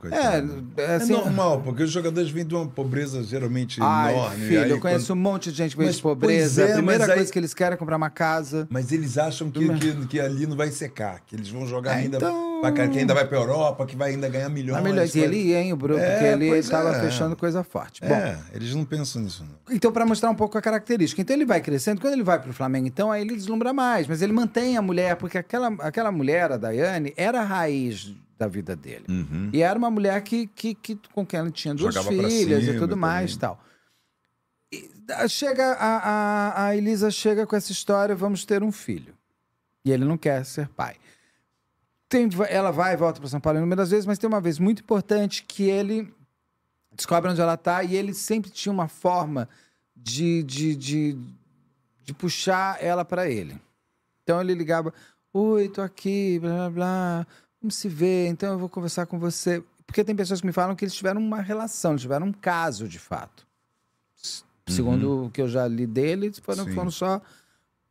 É, 0.76 0.82
É 0.82 0.94
assim. 0.97 1.12
normal, 1.12 1.60
porque 1.62 1.82
os 1.82 1.90
jogadores 1.90 2.30
vêm 2.30 2.47
de 2.47 2.55
uma 2.55 2.66
pobreza 2.66 3.22
geralmente 3.24 3.78
Ai, 3.82 4.14
enorme. 4.14 4.47
filho, 4.47 4.62
aí 4.62 4.70
eu 4.70 4.80
conheço 4.80 5.06
quando- 5.09 5.18
um 5.18 5.22
monte 5.22 5.51
de 5.51 5.59
gente 5.59 5.76
que 5.76 5.82
Mas, 5.84 5.97
de 5.97 6.02
pobreza. 6.02 6.62
é, 6.62 6.70
a 6.70 6.74
primeira 6.74 7.05
aí- 7.06 7.14
coisa 7.14 7.32
que 7.32 7.38
eles 7.38 7.52
querem 7.52 7.74
é 7.74 7.76
comprar 7.76 7.97
uma 7.97 8.09
casa. 8.10 8.66
Mas 8.70 8.93
eles 8.93 9.18
acham 9.18 9.50
que, 9.50 9.68
que, 9.78 10.07
que 10.07 10.20
ali 10.20 10.47
não 10.47 10.57
vai 10.57 10.70
secar, 10.70 11.20
que 11.26 11.34
eles 11.34 11.49
vão 11.49 11.66
jogar 11.66 11.92
É, 11.92 12.02
ainda 12.02 12.16
então- 12.18 12.45
pra 12.60 12.89
que 12.89 12.99
ainda 12.99 13.15
vai 13.15 13.26
pra 13.26 13.39
Europa, 13.39 13.86
que 13.86 13.97
vai 13.97 14.10
ainda 14.10 14.28
ganhar 14.28 14.49
milhões. 14.49 14.78
A 14.78 14.83
melhor, 14.83 15.07
e 15.07 15.18
ele 15.20 15.36
ia, 15.36 15.60
hein, 15.60 15.73
o 15.73 15.76
Bruno, 15.76 16.01
É, 16.01 16.10
porque 16.10 16.25
ele 16.26 16.59
estava 16.59 16.97
é. 16.97 17.01
fechando 17.01 17.36
coisa 17.36 17.62
forte. 17.65 18.01
Bom, 18.01 18.15
É, 18.15 18.39
eles 18.52 18.75
não 18.75 18.85
pensam 18.85 19.23
nisso, 19.23 19.44
não. 19.44 19.75
Então, 19.75 19.93
para 19.93 20.05
mostrar 20.07 20.31
um 20.31 20.35
pouco 20.35 20.57
a 20.59 20.62
característica. 20.62 21.20
Então, 21.20 21.35
ele 21.35 21.44
vai 21.44 21.60
crescendo. 21.60 22.01
Quando 22.01 22.15
ele 22.15 22.23
vai 22.23 22.41
para 22.41 22.51
o 22.51 22.52
Flamengo, 22.52 22.86
então, 22.86 23.10
aí 23.10 23.23
ele 23.23 23.35
deslumbra 23.35 23.73
mais. 23.73 24.07
Mas 24.07 24.23
ele 24.23 24.33
mantém 24.33 24.76
a 24.76 24.83
mulher, 24.83 25.17
porque 25.17 25.39
aquela, 25.39 25.68
aquela 25.81 26.12
mulher, 26.12 26.52
a 26.52 26.57
Daiane, 26.57 27.12
era 27.17 27.41
a 27.41 27.44
raiz 27.44 28.15
da 28.39 28.47
vida 28.47 28.76
dele. 28.76 29.05
E 29.52 29.62
era 29.62 29.78
uma 29.78 29.91
mulher 29.91 30.20
que, 30.23 30.47
que, 30.49 30.75
que, 30.75 30.99
com 31.12 31.25
quem 31.25 31.41
ele 31.41 31.51
tinha 31.51 31.75
duas 31.75 31.94
Uhum. 31.97 32.02
Jogava 32.02 32.28
filhas 32.28 32.62
e 32.62 32.67
cima 32.67 32.78
tudo 32.78 32.97
mais 32.97 33.36
também. 33.36 33.55
e 33.55 33.57
tal. 33.57 33.60
E, 34.73 34.91
ah, 35.12 35.28
chega 35.28 35.73
a, 35.73 35.97
a, 35.97 36.65
a 36.67 36.76
Elisa 36.76 37.10
chega 37.10 37.47
com 37.47 37.57
essa 37.57 37.73
história, 37.73 38.15
vamos 38.15 38.44
ter 38.44 38.62
um 38.62 38.73
filho. 38.73 39.15
E 39.85 39.93
ele 39.93 40.05
não 40.05 40.18
quer 40.18 40.44
ser 40.44 40.68
pai. 40.68 40.97
Tem, 42.09 42.28
ela 42.49 42.70
vai 42.70 42.94
e 42.94 42.97
volta 42.97 43.20
para 43.20 43.28
São 43.28 43.41
Paulo 43.41 43.59
inúmeras 43.59 43.91
vezes, 43.91 44.07
mas 44.07 44.18
tem 44.18 44.28
uma 44.28 44.41
vez 44.41 44.59
muito 44.59 44.81
importante 44.81 45.43
que 45.43 45.65
ele 45.65 46.12
descobre 46.93 47.31
onde 47.31 47.41
ela 47.41 47.57
tá 47.57 47.83
e 47.83 47.94
ele 47.94 48.15
sempre 48.15 48.51
tinha 48.51 48.73
uma 48.73 48.89
forma 48.89 49.49
de, 49.94 50.43
de, 50.44 50.76
de, 50.76 51.18
de 52.05 52.15
puxar 52.15 52.83
ela 52.83 53.05
para 53.05 53.28
ele. 53.28 53.60
Então 54.23 54.41
ele 54.41 54.55
ligava: 54.55 54.94
Oi, 55.33 55.68
tô 55.68 55.83
aqui, 55.83 56.39
blá 56.39 56.51
blá 56.51 56.70
blá, 56.70 57.26
vamos 57.60 57.75
se 57.75 57.89
ver, 57.89 58.28
então 58.28 58.52
eu 58.52 58.59
vou 58.59 58.68
conversar 58.68 59.07
com 59.07 59.18
você. 59.18 59.62
Porque 59.86 60.02
tem 60.02 60.17
pessoas 60.17 60.41
que 60.41 60.47
me 60.47 60.52
falam 60.52 60.75
que 60.75 60.85
eles 60.85 60.94
tiveram 60.94 61.20
uma 61.20 61.41
relação, 61.41 61.93
eles 61.93 62.02
tiveram 62.02 62.26
um 62.26 62.33
caso 62.33 62.89
de 62.89 62.99
fato. 62.99 63.47
Segundo 64.68 65.26
o 65.26 65.31
que 65.31 65.41
eu 65.41 65.49
já 65.49 65.68
li 65.68 65.86
dele, 65.86 66.33
foram, 66.43 66.67
foram 66.75 66.91
só 66.91 67.23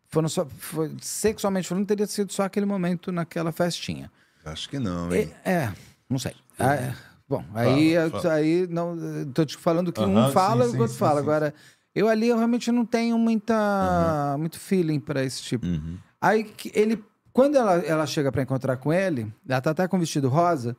Foram 0.07 0.29
só, 0.29 0.45
foi, 0.45 0.91
sexualmente 1.01 1.67
falando, 1.67 1.85
teria 1.85 2.07
sido 2.07 2.31
só 2.31 2.43
aquele 2.43 2.65
momento 2.65 3.11
naquela 3.11 3.51
festinha. 3.51 4.11
Acho 4.45 4.69
que 4.69 4.79
não, 4.79 5.13
hein? 5.13 5.31
É, 5.43 5.51
é, 5.51 5.73
não 6.09 6.19
sei. 6.19 6.35
Ah, 6.57 6.75
é. 6.75 6.95
Bom, 7.27 7.43
aí, 7.55 7.95
fala. 8.11 8.33
aí 8.35 8.67
não, 8.67 8.95
tô 9.33 9.43
te 9.43 9.57
falando 9.57 9.91
que 9.91 9.99
Aham, 9.99 10.29
um 10.29 10.31
fala 10.31 10.65
e 10.65 10.67
o 10.69 10.79
outro 10.79 10.95
fala. 10.95 11.19
sim. 11.19 11.25
Agora, 11.25 11.53
eu 11.93 12.07
ali 12.07 12.27
eu 12.27 12.37
realmente 12.37 12.71
não 12.71 12.85
tenho 12.85 13.17
muita, 13.17 14.35
muito 14.37 14.59
feeling 14.59 14.99
para 14.99 15.23
esse 15.23 15.41
tipo. 15.41 15.65
Uhum. 15.65 15.97
Aí 16.21 16.53
ele, 16.73 17.03
quando 17.33 17.55
ela, 17.55 17.77
ela 17.77 18.05
chega 18.05 18.31
para 18.31 18.43
encontrar 18.43 18.77
com 18.77 18.93
ele, 18.93 19.33
ela 19.47 19.61
tá 19.61 19.71
até 19.71 19.87
com 19.87 19.97
vestido 19.97 20.29
rosa, 20.29 20.77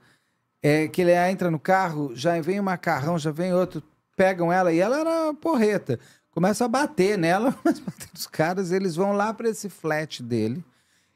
é 0.63 0.87
que 0.87 1.03
ele 1.03 1.13
entra 1.13 1.51
no 1.51 1.59
carro, 1.59 2.13
já 2.15 2.41
vem 2.41 2.61
um 2.61 2.65
macarrão, 2.65 3.19
já 3.19 3.31
vem 3.31 3.53
outro, 3.53 3.83
pegam 4.17 4.53
ela 4.53 4.73
e 4.73 4.79
ela 4.79 5.01
era 5.01 5.35
porreta. 5.35 5.99
Começa 6.37 6.67
a 6.67 6.69
bater 6.69 7.17
nela, 7.17 7.57
mas 7.65 7.81
bater 7.81 8.09
nos 8.13 8.27
caras, 8.27 8.71
eles 8.71 8.95
vão 8.95 9.13
lá 9.13 9.33
para 9.33 9.49
esse 9.49 9.71
flat 9.71 10.23
dele 10.23 10.63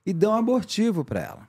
e 0.06 0.14
dão 0.14 0.34
abortivo 0.34 1.04
para 1.04 1.20
ela. 1.20 1.48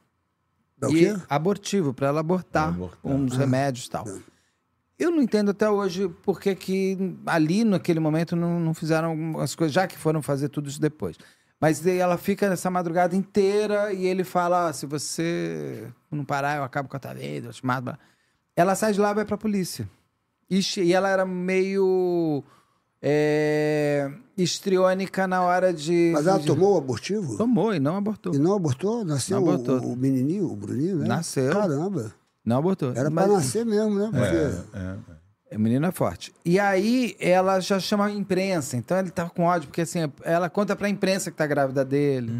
Dá 0.77 0.89
o 0.89 0.91
E- 0.91 0.99
quê? 1.15 1.21
Abortivo, 1.29 1.93
para 1.93 2.07
ela 2.07 2.19
abortar, 2.19 2.67
Abortar. 2.67 2.99
uns 3.09 3.37
remédios 3.37 3.85
e 3.85 3.89
tal. 3.89 4.05
Eu 4.99 5.09
não 5.09 5.21
entendo 5.21 5.51
até 5.51 5.69
hoje 5.69 6.09
por 6.21 6.37
que 6.41 6.53
que 6.53 7.15
ali, 7.25 7.63
naquele 7.63 8.01
momento, 8.01 8.35
não, 8.35 8.59
não 8.59 8.73
fizeram 8.73 9.39
as 9.39 9.55
coisas, 9.55 9.73
já 9.73 9.87
que 9.87 9.97
foram 9.97 10.21
fazer 10.21 10.49
tudo 10.49 10.69
isso 10.69 10.81
depois. 10.81 11.15
Mas 11.57 11.79
daí 11.79 11.97
ela 11.97 12.17
fica 12.17 12.49
nessa 12.49 12.69
madrugada 12.69 13.15
inteira 13.15 13.93
e 13.93 14.05
ele 14.05 14.25
fala: 14.25 14.67
"Ah, 14.67 14.73
se 14.73 14.85
você 14.85 15.87
não 16.11 16.25
parar, 16.25 16.57
eu 16.57 16.63
acabo 16.63 16.89
com 16.89 16.97
a 16.97 16.99
tua 16.99 17.13
vida, 17.13 17.47
eu 17.47 17.53
te 17.53 17.65
mato. 17.65 17.83
blá." 17.85 17.99
Ela 18.53 18.75
sai 18.75 18.91
de 18.91 18.99
lá 18.99 19.11
e 19.11 19.15
vai 19.15 19.23
pra 19.25 19.37
polícia. 19.37 19.87
E 20.49 20.91
ela 20.93 21.07
era 21.07 21.25
meio 21.25 22.43
é, 23.01 24.09
histriônica 24.37 25.27
na 25.27 25.41
hora 25.43 25.73
de. 25.73 26.11
Mas 26.13 26.27
ela 26.27 26.39
de- 26.39 26.45
tomou 26.47 26.75
o 26.75 26.77
abortivo? 26.77 27.37
Tomou 27.37 27.73
e 27.73 27.79
não 27.79 27.95
abortou. 27.97 28.33
E 28.33 28.37
não 28.37 28.53
abortou? 28.55 29.03
Nasceu 29.03 29.39
Não 29.39 29.47
o- 29.47 29.51
abortou. 29.53 29.79
O, 29.79 29.95
menininho, 29.95 30.51
o 30.51 30.55
Bruninho, 30.55 30.97
né? 30.97 31.07
Nasceu. 31.07 31.51
Caramba. 31.51 32.13
Não 32.45 32.57
abortou. 32.57 32.91
Era 32.95 33.09
Mas- 33.09 33.25
pra 33.25 33.33
nascer 33.35 33.65
mesmo, 33.65 33.95
né? 33.95 34.09
Porque... 34.11 34.77
É, 34.77 35.55
A 35.55 35.59
menina 35.59 35.89
é 35.89 35.91
forte. 35.91 36.31
E 36.45 36.57
aí 36.57 37.13
ela 37.19 37.59
já 37.59 37.77
chama 37.77 38.05
a 38.05 38.09
imprensa. 38.11 38.77
Então 38.77 38.97
ele 38.97 39.09
tá 39.11 39.29
com 39.29 39.43
ódio, 39.43 39.67
porque 39.67 39.81
assim, 39.81 39.99
ela 40.23 40.49
conta 40.49 40.77
pra 40.77 40.87
imprensa 40.87 41.29
que 41.29 41.35
tá 41.35 41.45
grávida 41.45 41.83
dele. 41.83 42.31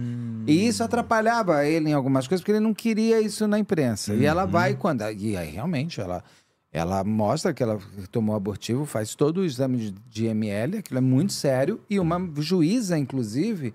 E 0.47 0.65
isso 0.65 0.81
atrapalhava 0.81 1.65
ele 1.65 1.89
em 1.89 1.93
algumas 1.93 2.25
coisas, 2.25 2.41
porque 2.41 2.53
ele 2.53 2.61
não 2.61 2.73
queria 2.73 3.19
isso 3.19 3.45
na 3.49 3.59
imprensa. 3.59 4.13
E 4.13 4.25
ela 4.25 4.45
vai 4.45 4.75
quando. 4.75 5.01
E 5.11 5.35
aí 5.35 5.49
realmente 5.51 5.99
ela. 5.99 6.23
Ela 6.71 7.03
mostra 7.03 7.53
que 7.53 7.61
ela 7.61 7.77
tomou 8.11 8.35
abortivo, 8.35 8.85
faz 8.85 9.13
todo 9.13 9.39
o 9.41 9.45
exame 9.45 9.93
de, 10.09 10.25
ML, 10.27 10.77
aquilo 10.77 10.97
é 10.99 11.01
muito 11.01 11.33
sério. 11.33 11.81
E 11.89 11.99
uma 11.99 12.17
juíza, 12.37 12.97
inclusive, 12.97 13.73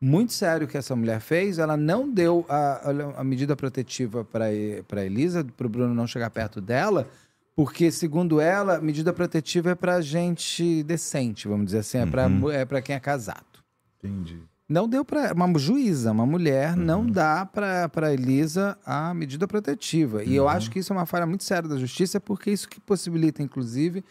muito 0.00 0.32
sério 0.32 0.68
que 0.68 0.76
essa 0.78 0.94
mulher 0.94 1.20
fez, 1.20 1.58
ela 1.58 1.76
não 1.76 2.08
deu 2.08 2.46
a, 2.48 2.90
a- 3.18 3.24
medida 3.24 3.56
protetiva 3.56 4.24
para 4.24 5.04
Elisa, 5.04 5.44
para 5.56 5.66
o 5.66 5.70
Bruno 5.70 5.92
não 5.92 6.06
chegar 6.06 6.30
perto 6.30 6.60
dela, 6.60 7.08
porque, 7.56 7.90
segundo 7.90 8.40
ela, 8.40 8.80
medida 8.80 9.12
protetiva 9.12 9.70
é 9.70 9.74
para 9.74 10.00
gente 10.00 10.82
decente, 10.84 11.48
vamos 11.48 11.66
dizer 11.66 11.78
assim, 11.78 11.98
é 11.98 12.06
para 12.06 12.28
é 12.52 12.64
pra 12.64 12.82
quem 12.82 12.94
é 12.94 13.00
casado. 13.00 13.44
entendi. 13.98 14.38
Não 14.68 14.88
deu 14.88 15.04
para 15.04 15.32
uma 15.32 15.58
juíza, 15.58 16.10
uma 16.10 16.26
mulher, 16.26 16.76
não 16.76 17.06
dá 17.06 17.46
para 17.46 18.12
Elisa 18.12 18.76
a 18.84 19.14
medida 19.14 19.46
protetiva. 19.46 20.24
E 20.24 20.34
eu 20.34 20.48
acho 20.48 20.70
que 20.70 20.80
isso 20.80 20.92
é 20.92 20.96
uma 20.96 21.06
falha 21.06 21.24
muito 21.24 21.44
séria 21.44 21.68
da 21.68 21.76
justiça, 21.76 22.18
porque 22.18 22.50
isso 22.50 22.68
que 22.68 22.80
possibilita, 22.80 23.42
inclusive, 23.42 24.04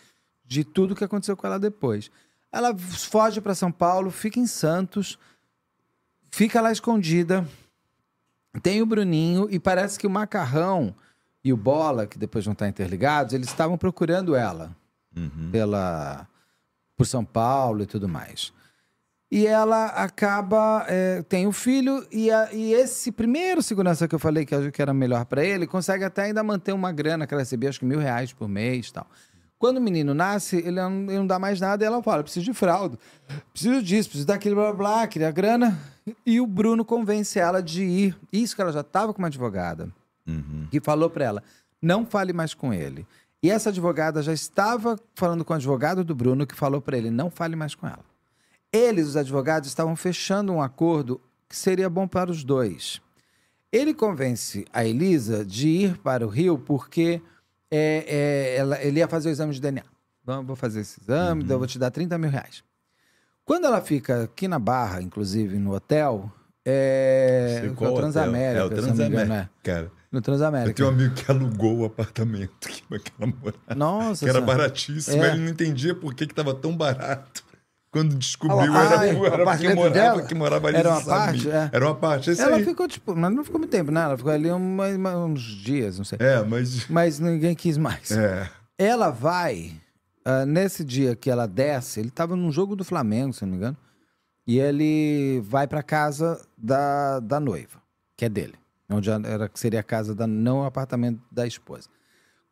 de 0.46 0.64
tudo 0.64 0.96
que 0.96 1.04
aconteceu 1.04 1.36
com 1.36 1.46
ela 1.46 1.60
depois. 1.60 2.10
Ela 2.52 2.74
foge 2.78 3.42
para 3.42 3.54
São 3.54 3.70
Paulo, 3.70 4.10
fica 4.10 4.40
em 4.40 4.48
Santos, 4.48 5.20
fica 6.32 6.62
lá 6.62 6.72
escondida. 6.72 7.46
Tem 8.64 8.82
o 8.82 8.86
Bruninho 8.86 9.50
e 9.52 9.60
parece 9.60 10.00
que 10.00 10.08
o 10.08 10.10
Macarrão 10.10 10.96
e 11.44 11.52
o 11.52 11.58
Bola, 11.58 12.08
que 12.08 12.18
depois 12.18 12.46
vão 12.46 12.54
estar 12.54 12.70
interligados, 12.70 13.34
eles 13.34 13.50
estavam 13.50 13.78
procurando 13.78 14.36
ela 14.36 14.74
pela 15.52 16.28
por 16.96 17.06
São 17.06 17.26
Paulo 17.26 17.84
e 17.84 17.86
tudo 17.86 18.08
mais. 18.08 18.54
E 19.38 19.46
ela 19.46 19.88
acaba, 19.88 20.86
é, 20.88 21.22
tem 21.24 21.46
o 21.46 21.52
filho, 21.52 22.08
e, 22.10 22.32
a- 22.32 22.54
e 22.54 22.72
esse 22.74 23.12
primeiro 23.12 23.62
segurança 23.62 24.08
que 24.08 24.16
eu 24.16 24.20
falei 24.20 24.46
que, 24.46 24.56
eu- 24.56 24.72
que 24.72 24.82
era 24.82 24.94
melhor 24.94 25.26
para 25.26 25.44
ele, 25.44 25.68
consegue 25.68 26.06
até 26.06 26.24
ainda 26.24 26.42
manter 26.42 26.72
uma 26.72 26.90
grana 26.94 27.28
que 27.28 27.34
ela 27.34 27.42
recebia, 27.42 27.68
acho 27.68 27.80
que 27.80 27.86
mil 27.86 28.00
reais 28.00 28.32
por 28.32 28.48
mês 28.48 28.88
e 28.88 28.94
tal. 28.94 29.06
Quando 29.60 29.78
o 29.78 29.82
menino 29.82 30.14
nasce, 30.14 30.58
ele 30.58 30.72
não, 30.80 30.92
ele 31.04 31.18
não 31.18 31.28
dá 31.28 31.38
mais 31.38 31.60
nada 31.60 31.84
e 31.84 31.86
ela 31.88 32.02
fala: 32.02 32.24
preciso 32.24 32.46
de 32.46 32.54
fralda, 32.54 32.98
preciso 33.52 33.82
disso, 33.84 34.08
preciso 34.10 34.28
daquilo, 34.28 34.56
blá 34.56 34.72
blá, 34.74 34.74
blá 35.00 35.08
queria 35.08 35.32
grana. 35.32 35.78
E 36.26 36.40
o 36.40 36.48
Bruno 36.48 36.86
convence 36.86 37.38
ela 37.38 37.62
de 37.62 37.84
ir. 37.84 38.18
Isso 38.32 38.56
que 38.56 38.62
ela 38.62 38.72
já 38.72 38.82
estava 38.82 39.14
com 39.14 39.20
uma 39.22 39.28
advogada 39.28 39.90
que 40.72 40.80
falou 40.80 41.10
para 41.10 41.26
ela: 41.26 41.44
não 41.82 42.06
fale 42.06 42.32
mais 42.32 42.54
com 42.54 42.74
ele. 42.74 43.06
E 43.44 43.50
essa 43.50 43.70
advogada 43.70 44.22
já 44.24 44.32
estava 44.34 44.98
falando 45.14 45.44
com 45.44 45.52
o 45.52 45.56
advogado 45.56 46.04
do 46.06 46.16
Bruno, 46.16 46.48
que 46.48 46.56
falou 46.56 46.80
para 46.82 46.98
ele: 46.98 47.10
não 47.12 47.30
fale 47.30 47.56
mais 47.56 47.76
com 47.76 47.86
ela. 47.88 48.04
Eles, 48.76 49.08
os 49.08 49.18
advogados, 49.18 49.70
estavam 49.70 49.96
fechando 49.96 50.52
um 50.54 50.62
acordo 50.62 51.22
que 51.48 51.56
seria 51.56 51.90
bom 51.90 52.08
para 52.08 52.30
os 52.32 52.44
dois. 52.44 53.00
Ele 53.72 53.94
convence 53.94 54.66
a 54.74 54.84
Elisa 54.86 55.46
de 55.46 55.68
ir 55.68 55.98
para 55.98 56.26
o 56.26 56.30
Rio 56.30 56.58
porque 56.58 57.22
é, 57.72 58.06
é, 58.08 58.56
ela- 58.58 58.82
ele 58.82 59.00
ia 59.00 59.08
fazer 59.08 59.30
o 59.30 59.32
exame 59.32 59.54
de 59.54 59.60
DNA. 59.62 59.84
Então, 60.24 60.38
eu 60.38 60.44
vou 60.44 60.56
fazer 60.56 60.80
esse 60.82 61.00
exame, 61.02 61.44
então 61.44 61.56
eu 61.56 61.60
vou 61.60 61.68
te 61.68 61.78
dar 61.78 61.92
30 61.92 62.18
mil 62.18 62.30
reais. 62.30 62.64
Quando 63.44 63.66
ela 63.66 63.80
fica 63.82 64.24
aqui 64.24 64.48
na 64.48 64.58
Barra, 64.58 65.02
inclusive 65.02 65.58
no 65.60 65.74
hotel, 65.76 66.32
é, 66.66 67.58
Sei 67.62 67.70
no 67.70 67.76
qual 67.76 67.92
hotel. 67.92 68.02
Transamérica, 68.04 68.60
É, 68.62 68.64
o 68.66 68.70
Transamérica. 68.70 69.34
é. 69.36 69.50
Cara, 69.64 69.92
No 70.12 70.18
eu 70.20 70.22
Transamérica. 70.22 70.74
tenho 70.74 70.90
um 70.90 70.92
amigo 70.92 71.14
que 71.16 71.30
alugou 71.32 71.78
o 71.80 71.86
apartamento 71.86 72.68
que 72.68 72.82
aquela 72.96 73.28
morava. 73.32 73.76
Nossa 73.76 74.26
que 74.26 74.30
era 74.30 74.40
Senhora. 74.40 74.58
baratíssimo. 74.58 75.24
É. 75.24 75.32
Ele 75.34 75.42
não 75.44 75.50
entendia 75.50 75.94
por 75.94 76.14
que, 76.16 76.26
que 76.26 76.34
tava 76.34 76.54
tão 76.56 76.76
barato. 76.76 77.44
Quando 77.96 78.14
descobriu, 78.16 78.74
Ah, 78.74 78.84
era, 78.84 79.00
ah, 79.00 79.06
era 79.08 79.46
porque 79.46 79.74
morava, 79.74 79.90
dela? 79.94 80.22
que 80.24 80.36
morava 80.36 80.68
ali. 80.68 80.76
Era 80.78 80.90
uma 80.90 81.02
parte, 81.06 81.50
é. 81.50 81.70
Era 81.72 81.86
uma 81.86 81.96
parte, 81.96 82.30
é 82.30 82.34
Ela 82.42 82.58
aí. 82.58 82.66
ficou, 82.66 82.90
tipo, 82.90 83.16
mas 83.16 83.34
não 83.34 83.42
ficou 83.42 83.58
muito 83.58 83.72
tempo, 83.72 83.90
né? 83.90 84.02
Ela 84.02 84.18
ficou 84.18 84.34
ali 84.34 84.52
uma- 84.52 84.88
uma- 84.90 85.16
uns 85.26 85.40
dias, 85.42 85.98
não 85.98 86.04
sei. 86.04 86.18
É, 86.22 86.44
mas... 86.44 86.90
Mas 86.90 87.20
ninguém 87.22 87.56
quis 87.56 87.78
mais. 87.78 88.12
É. 88.12 88.50
Ela 88.78 89.10
vai, 89.12 89.72
ah, 90.26 90.46
nesse 90.46 90.84
dia 90.84 91.16
que 91.16 91.30
ela 91.30 91.48
desce, 91.48 92.02
ele 92.02 92.10
tava 92.12 92.36
num 92.36 92.52
jogo 92.52 92.76
do 92.76 92.84
Flamengo, 92.84 93.32
se 93.32 93.44
não 93.44 93.52
me 93.52 93.56
engano, 93.56 93.78
e 94.46 94.60
ele 94.60 95.40
vai 95.46 95.66
pra 95.66 95.82
casa 95.82 96.46
da, 96.58 97.22
da 97.22 97.40
noiva, 97.40 97.80
que 98.18 98.26
é 98.26 98.30
dele, 98.30 98.56
onde 98.90 99.10
era, 99.10 99.50
seria 99.54 99.80
a 99.80 99.84
casa 99.84 100.14
da, 100.14 100.28
não 100.28 100.60
o 100.60 100.66
apartamento 100.66 101.22
da 101.32 101.48
esposa. 101.48 101.88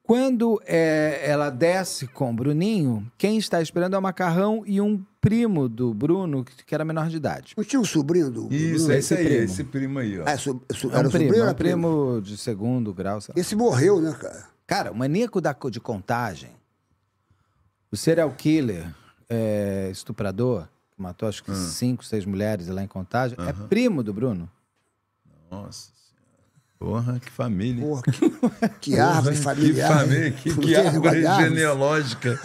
Quando 0.02 0.62
é, 0.66 1.22
ela 1.26 1.50
desce 1.50 2.08
com 2.08 2.32
o 2.32 2.34
Bruninho, 2.34 3.12
quem 3.18 3.38
está 3.38 3.62
esperando 3.62 3.96
é 3.96 4.00
o 4.00 4.02
Macarrão 4.02 4.64
e 4.66 4.80
um 4.80 5.04
primo 5.24 5.70
do 5.70 5.94
Bruno, 5.94 6.44
que, 6.44 6.76
era 6.76 6.84
menor 6.84 7.08
de 7.08 7.16
idade. 7.16 7.54
Não 7.56 7.64
tinha 7.64 7.80
um 7.80 7.86
sobrinho 7.86 8.30
do. 8.30 8.48
do 8.50 8.54
Isso, 8.54 8.80
Bruno? 8.80 8.92
é 8.94 9.00
isso 9.00 9.14
aí, 9.14 9.26
primo. 9.26 9.44
esse 9.44 9.64
primo 9.64 10.00
aí, 10.00 10.20
ó. 10.20 10.24
Ah, 10.28 10.38
so, 10.38 10.62
so, 10.76 10.92
É 10.92 10.98
era 10.98 11.08
um 11.08 11.12
primo, 11.12 11.12
sobrinho 11.12 11.32
ou 11.32 11.40
é 11.40 11.42
um 11.42 11.46
era 11.46 11.54
primo? 11.56 11.88
primo 12.18 12.22
de 12.22 12.38
segundo 12.38 12.94
grau. 12.94 13.16
lá. 13.30 13.34
Esse 13.38 13.56
morreu, 13.56 14.02
né, 14.02 14.12
cara? 14.20 14.46
Cara, 14.68 14.92
o 14.92 14.96
maníaco 14.96 15.40
da, 15.40 15.56
de 15.72 15.80
contagem, 15.80 16.50
o 17.90 17.96
serial 17.96 18.30
killer, 18.32 18.86
é, 19.30 19.88
estuprador, 19.90 20.68
que 20.94 21.02
matou 21.02 21.30
acho 21.30 21.42
que 21.42 21.52
Hum. 21.52 21.56
cinco, 21.56 22.04
seis 22.04 22.26
mulheres 22.26 22.68
lá 22.68 22.84
em 22.84 22.88
contagem, 22.88 23.38
é 23.40 23.54
primo 23.68 24.04
do 24.04 24.14
Bruno. 24.14 24.50
Nossa 25.50 25.88
senhora. 25.88 25.94
Porra, 26.80 27.20
que 27.20 27.32
família. 27.32 27.86
Porra, 27.86 28.02
que, 28.02 28.92
que 28.92 29.00
árvore 29.00 29.36
familiar. 29.38 29.90
Que 29.90 29.96
família, 30.06 30.32
que, 30.32 30.54
que 30.58 30.76
árvore. 30.76 31.22
genealógica. 31.24 32.40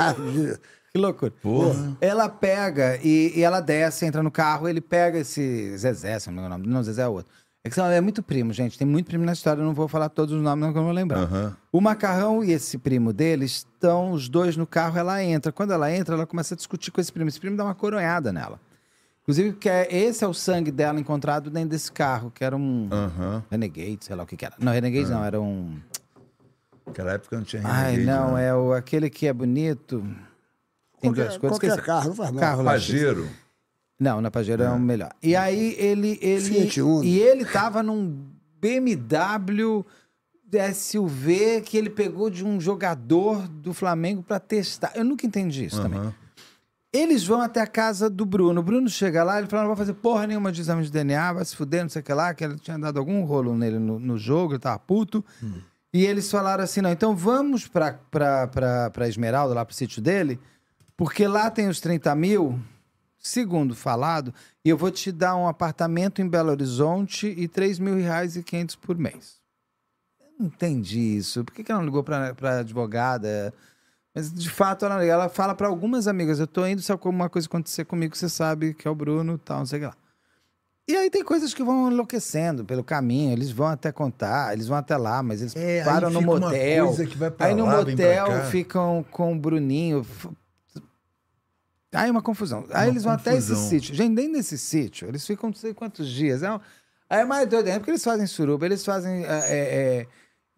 Que 0.98 1.02
loucura. 1.02 1.32
Porra. 1.40 1.96
Ela 2.00 2.28
pega 2.28 2.98
e, 3.02 3.32
e 3.36 3.42
ela 3.42 3.60
desce, 3.60 4.04
entra 4.04 4.20
no 4.22 4.30
carro, 4.32 4.68
ele 4.68 4.80
pega 4.80 5.18
esse 5.18 5.76
Zezé, 5.78 6.18
se 6.18 6.26
não 6.26 6.34
me 6.34 6.40
engano 6.40 6.54
o 6.56 6.58
nome. 6.58 6.72
Não, 6.72 6.82
Zezé 6.82 7.02
é 7.02 7.08
outro. 7.08 7.32
É 7.62 7.68
que 7.68 7.74
são- 7.74 7.86
é 7.86 8.00
muito 8.00 8.22
primo, 8.22 8.52
gente. 8.52 8.76
Tem 8.76 8.86
muito 8.86 9.06
primo 9.06 9.24
na 9.24 9.32
história, 9.32 9.60
eu 9.60 9.64
não 9.64 9.74
vou 9.74 9.86
falar 9.88 10.08
todos 10.08 10.34
os 10.34 10.42
nomes, 10.42 10.60
não, 10.64 10.72
que 10.72 10.78
eu 10.78 10.80
não 10.80 10.86
vou 10.88 10.94
lembrar. 10.94 11.20
Aham. 11.20 11.56
O 11.70 11.80
Macarrão 11.80 12.42
e 12.42 12.50
esse 12.52 12.78
primo 12.78 13.12
dele 13.12 13.44
estão 13.44 14.10
os 14.12 14.28
dois 14.28 14.56
no 14.56 14.66
carro, 14.66 14.98
ela 14.98 15.22
entra. 15.22 15.52
Quando 15.52 15.72
ela 15.72 15.92
entra, 15.92 16.14
ela 16.16 16.26
começa 16.26 16.54
a 16.54 16.56
discutir 16.56 16.90
com 16.90 17.00
esse 17.00 17.12
primo. 17.12 17.28
Esse 17.28 17.38
primo 17.38 17.56
dá 17.56 17.64
uma 17.64 17.74
coronhada 17.74 18.32
nela. 18.32 18.58
Inclusive, 19.22 19.52
porque 19.52 19.68
é- 19.68 19.94
esse 19.94 20.24
é 20.24 20.26
o 20.26 20.34
sangue 20.34 20.70
dela 20.72 20.98
encontrado 20.98 21.50
dentro 21.50 21.68
desse 21.70 21.92
carro, 21.92 22.30
que 22.34 22.42
era 22.42 22.56
um 22.56 22.88
Aham. 22.90 23.44
Renegade, 23.50 23.98
sei 24.00 24.16
lá 24.16 24.22
o 24.22 24.26
que 24.26 24.36
que 24.36 24.44
era. 24.46 24.54
Não, 24.58 24.72
Renegade 24.72 25.10
não, 25.10 25.24
era 25.24 25.40
um... 25.40 25.78
Naquela 26.86 27.12
época 27.12 27.36
não 27.36 27.44
tinha 27.44 27.62
Ai, 27.64 27.92
Renegade, 27.96 28.18
não, 28.18 28.34
né? 28.34 28.46
é 28.48 28.54
o, 28.54 28.72
aquele 28.72 29.10
que 29.10 29.26
é 29.26 29.32
bonito. 29.32 30.02
Tem 31.00 31.10
Qualquer, 31.10 31.28
duas 31.28 31.38
coisas. 31.38 31.58
qualquer 31.58 31.82
carro, 31.84 32.08
não 32.08 32.14
faz 32.14 32.30
mal. 32.30 32.40
Carro 32.40 32.62
lá. 32.62 32.72
Pajero. 32.72 33.28
Não, 34.00 34.20
na 34.20 34.30
Pajero 34.30 34.62
é 34.62 34.70
o 34.70 34.78
melhor. 34.78 35.10
E 35.22 35.34
aí 35.34 35.74
ele 35.78 36.18
ele 36.22 36.40
Fiat 36.40 36.80
Uno. 36.82 37.04
e 37.04 37.18
ele 37.18 37.44
tava 37.44 37.82
num 37.82 38.24
BMW 38.60 39.84
SUV 40.74 41.60
que 41.62 41.76
ele 41.76 41.90
pegou 41.90 42.30
de 42.30 42.44
um 42.44 42.60
jogador 42.60 43.46
do 43.48 43.72
Flamengo 43.74 44.22
pra 44.22 44.38
testar. 44.40 44.92
Eu 44.94 45.04
nunca 45.04 45.26
entendi 45.26 45.64
isso 45.66 45.80
também. 45.82 45.98
Aham. 46.00 46.14
Eles 46.90 47.26
vão 47.26 47.42
até 47.42 47.60
a 47.60 47.66
casa 47.66 48.08
do 48.08 48.24
Bruno. 48.24 48.60
O 48.60 48.62
Bruno 48.62 48.88
chega 48.88 49.22
lá, 49.22 49.38
ele 49.38 49.46
fala: 49.46 49.62
não 49.62 49.68
vou 49.68 49.76
fazer 49.76 49.92
porra 49.94 50.26
nenhuma 50.26 50.50
de 50.50 50.60
exame 50.62 50.82
de 50.82 50.90
DNA, 50.90 51.34
vai 51.34 51.44
se 51.44 51.54
fuder, 51.54 51.82
não 51.82 51.90
sei 51.90 52.00
o 52.00 52.04
que 52.04 52.12
lá, 52.14 52.32
que 52.32 52.42
ele 52.44 52.56
tinha 52.58 52.78
dado 52.78 52.98
algum 52.98 53.22
rolo 53.24 53.54
nele 53.54 53.78
no, 53.78 53.98
no 53.98 54.16
jogo, 54.16 54.54
ele 54.54 54.58
tava 54.60 54.78
puto. 54.78 55.22
E 55.92 56.04
eles 56.06 56.30
falaram 56.30 56.64
assim: 56.64 56.80
não, 56.80 56.90
então 56.90 57.14
vamos 57.14 57.68
pra, 57.68 57.92
pra, 58.10 58.46
pra, 58.46 58.90
pra 58.90 59.06
Esmeralda, 59.08 59.54
lá 59.54 59.64
pro 59.66 59.74
sítio 59.74 60.00
dele, 60.00 60.40
porque 60.98 61.28
lá 61.28 61.48
tem 61.48 61.68
os 61.68 61.80
30 61.80 62.12
mil, 62.16 62.58
segundo 63.20 63.74
falado, 63.76 64.34
e 64.64 64.68
eu 64.68 64.76
vou 64.76 64.90
te 64.90 65.12
dar 65.12 65.36
um 65.36 65.46
apartamento 65.46 66.20
em 66.20 66.28
Belo 66.28 66.50
Horizonte 66.50 67.28
e 67.28 67.46
3 67.46 67.78
mil 67.78 67.94
reais 67.96 68.34
e 68.34 68.42
500 68.42 68.74
por 68.74 68.98
mês. 68.98 69.36
Eu 70.20 70.26
não 70.40 70.46
entendi 70.48 71.16
isso. 71.16 71.44
Por 71.44 71.54
que, 71.54 71.62
que 71.62 71.70
ela 71.70 71.80
não 71.80 71.86
ligou 71.86 72.02
pra, 72.02 72.34
pra 72.34 72.58
advogada? 72.58 73.54
Mas 74.12 74.32
de 74.34 74.50
fato 74.50 74.84
ela, 74.84 75.04
ela 75.04 75.28
fala 75.28 75.54
pra 75.54 75.68
algumas 75.68 76.08
amigas: 76.08 76.40
eu 76.40 76.46
tô 76.48 76.66
indo, 76.66 76.82
se 76.82 76.90
alguma 76.90 77.28
coisa 77.28 77.46
acontecer 77.46 77.84
comigo, 77.84 78.16
você 78.16 78.28
sabe 78.28 78.74
que 78.74 78.88
é 78.88 78.90
o 78.90 78.94
Bruno 78.94 79.38
tal, 79.38 79.58
não 79.60 79.66
sei 79.66 79.78
o 79.78 79.82
que 79.82 79.86
lá. 79.86 79.96
E 80.88 80.96
aí 80.96 81.10
tem 81.10 81.22
coisas 81.22 81.52
que 81.54 81.62
vão 81.62 81.92
enlouquecendo 81.92 82.64
pelo 82.64 82.82
caminho, 82.82 83.30
eles 83.32 83.50
vão 83.52 83.66
até 83.66 83.92
contar, 83.92 84.52
eles 84.54 84.66
vão 84.66 84.78
até 84.78 84.96
lá, 84.96 85.22
mas 85.22 85.42
eles 85.42 85.54
É, 85.54 85.84
param 85.84 86.08
no 86.10 86.22
motel. 86.22 86.86
aí 87.38 87.54
no 87.54 87.66
lá, 87.66 87.76
motel 87.76 88.44
ficam 88.46 89.04
com 89.10 89.32
o 89.34 89.38
Bruninho. 89.38 90.04
Aí 91.92 92.10
uma 92.10 92.22
confusão. 92.22 92.66
Aí 92.70 92.86
Uma 92.86 92.92
eles 92.92 93.04
vão 93.04 93.12
até 93.14 93.36
esse 93.36 93.48
confusão. 93.48 93.68
sítio. 93.70 93.94
Gente, 93.94 94.14
dentro 94.14 94.32
desse 94.34 94.58
sítio, 94.58 95.08
eles 95.08 95.26
ficam 95.26 95.50
não 95.50 95.56
sei 95.56 95.72
quantos 95.72 96.08
dias. 96.08 96.42
É 96.42 96.48
Aí 97.10 97.20
é 97.20 97.24
mais 97.24 97.48
doido 97.48 97.66
ainda, 97.66 97.80
porque 97.80 97.90
eles 97.90 98.04
fazem 98.04 98.26
suruba, 98.26 98.66
eles 98.66 98.84
fazem 98.84 99.24
é, 99.24 99.28
é, 99.28 100.06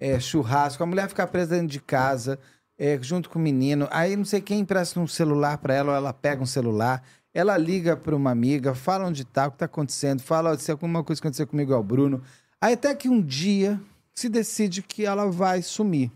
é, 0.01 0.11
é, 0.15 0.21
churrasco, 0.21 0.83
a 0.83 0.87
mulher 0.87 1.09
fica 1.09 1.25
presa 1.25 1.55
dentro 1.55 1.69
de 1.69 1.81
casa, 1.81 2.41
é, 2.77 2.99
junto 3.01 3.31
com 3.31 3.39
o 3.39 3.43
menino. 3.43 3.87
Aí 3.93 4.17
não 4.17 4.25
sei 4.25 4.41
quem 4.41 4.59
empresta 4.59 4.99
um 4.99 5.07
celular 5.07 5.59
pra 5.59 5.75
ela, 5.75 5.91
ou 5.93 5.97
ela 5.97 6.13
pega 6.13 6.43
um 6.43 6.47
celular, 6.47 7.05
ela 7.33 7.57
liga 7.57 7.97
pra 7.97 8.17
uma 8.17 8.33
amiga, 8.33 8.75
fala 8.75 9.07
onde 9.07 9.25
tá, 9.25 9.47
o 9.47 9.53
que 9.53 9.59
tá 9.59 9.67
acontecendo, 9.67 10.21
fala 10.23 10.59
se 10.59 10.73
alguma 10.73 11.05
coisa 11.05 11.21
acontecer 11.21 11.47
comigo 11.47 11.73
é 11.73 11.77
o 11.77 11.83
Bruno. 11.85 12.21
Aí 12.61 12.75
até 12.75 12.93
que 12.97 13.09
um 13.09 13.23
dia 13.23 13.81
se 14.13 14.29
decide 14.29 14.83
que 14.83 15.07
ela 15.07 15.31
vai 15.31 15.63
sumir. 15.63 16.11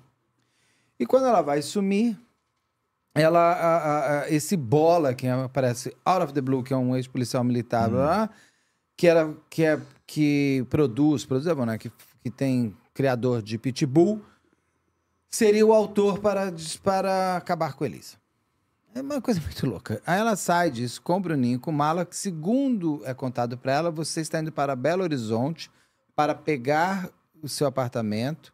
E 0.99 1.07
quando 1.07 1.27
ela 1.27 1.43
vai 1.43 1.63
sumir, 1.63 2.19
ela, 3.15 3.41
a- 3.41 4.21
a- 4.23 4.31
esse 4.31 4.57
bola 4.57 5.15
que 5.15 5.27
aparece 5.29 5.95
out 6.05 6.25
of 6.25 6.33
the 6.33 6.41
blue, 6.41 6.63
que 6.63 6.73
é 6.75 6.77
um 6.77 6.97
ex-policial 6.97 7.45
militar, 7.45 7.89
blá, 7.89 8.01
blá, 8.27 8.31
que 8.97 9.07
era 9.07 9.35
que 9.49 9.65
é 9.65 9.81
que 10.07 10.67
produz, 10.69 11.25
produz 11.25 11.47
é 11.47 11.55
bom, 11.55 11.65
né? 11.65 11.79
Que, 11.79 11.91
que 12.23 12.31
tem 12.31 12.77
criador 12.93 13.41
de 13.43 13.57
Pitbull, 13.59 14.21
seria 15.31 15.67
o 15.67 15.73
autor 15.73 16.19
para 16.19 16.53
para 16.83 17.37
acabar 17.37 17.73
com 17.75 17.85
Elisa. 17.85 18.17
É 18.95 19.01
uma 19.01 19.21
coisa 19.21 19.41
muito 19.41 19.67
louca. 19.67 20.01
Aí 20.07 20.21
ela 20.21 20.37
sai 20.37 20.71
disso 20.71 21.03
com 21.03 21.17
o 21.17 21.21
Bruninho, 21.21 21.59
com 21.59 21.73
mala, 21.73 22.05
que 22.07 22.17
segundo 22.17 23.03
é 23.05 23.13
contado 23.13 23.59
para 23.59 23.73
ela, 23.73 23.91
você 23.91 24.21
está 24.21 24.39
indo 24.39 24.53
para 24.53 24.77
Belo 24.77 25.03
Horizonte 25.03 25.69
para 26.15 26.33
pegar 26.33 27.11
o 27.43 27.49
seu 27.49 27.67
apartamento, 27.67 28.54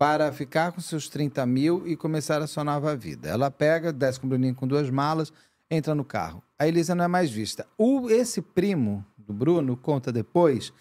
para 0.00 0.32
ficar 0.32 0.72
com 0.72 0.80
seus 0.80 1.10
30 1.10 1.44
mil 1.44 1.86
e 1.86 1.94
começar 1.94 2.40
a 2.40 2.46
sua 2.46 2.64
nova 2.64 2.96
vida. 2.96 3.28
Ela 3.28 3.50
pega, 3.50 3.92
desce 3.92 4.18
com 4.18 4.26
o 4.26 4.30
Bruninho 4.30 4.54
com 4.54 4.66
duas 4.66 4.88
malas, 4.88 5.30
entra 5.70 5.94
no 5.94 6.06
carro. 6.06 6.42
A 6.58 6.66
Elisa 6.66 6.94
não 6.94 7.04
é 7.04 7.08
mais 7.08 7.30
vista. 7.30 7.66
O, 7.76 8.08
esse 8.08 8.40
primo 8.40 9.04
do 9.18 9.34
Bruno 9.34 9.76
conta 9.76 10.10
depois 10.10 10.72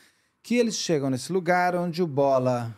que 0.41 0.55
eles 0.55 0.75
chegam 0.75 1.09
nesse 1.09 1.33
lugar 1.33 1.75
onde 1.75 2.01
o 2.01 2.07
Bola 2.07 2.73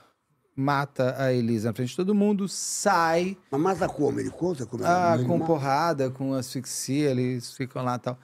mata 0.56 1.14
a 1.16 1.32
Elisa 1.32 1.70
na 1.70 1.76
frente 1.76 1.90
de 1.90 1.95
todo 1.95 2.16
mundo, 2.16 2.48
sai 2.48 3.38
Mas 3.52 3.61
mata 3.61 3.88
como? 3.88 4.20
Ele 4.20 4.32
conta 4.32 4.66
como 4.66 4.84
ah, 4.84 5.14
ele 5.14 5.26
com 5.28 5.38
mata? 5.38 5.45
porrada, 5.45 6.10
com 6.10 6.34
asfixia, 6.34 7.11
eles 7.11 7.53
ficam 7.53 7.84
lá 7.84 7.98
e 7.98 8.00
tal. 8.00 8.18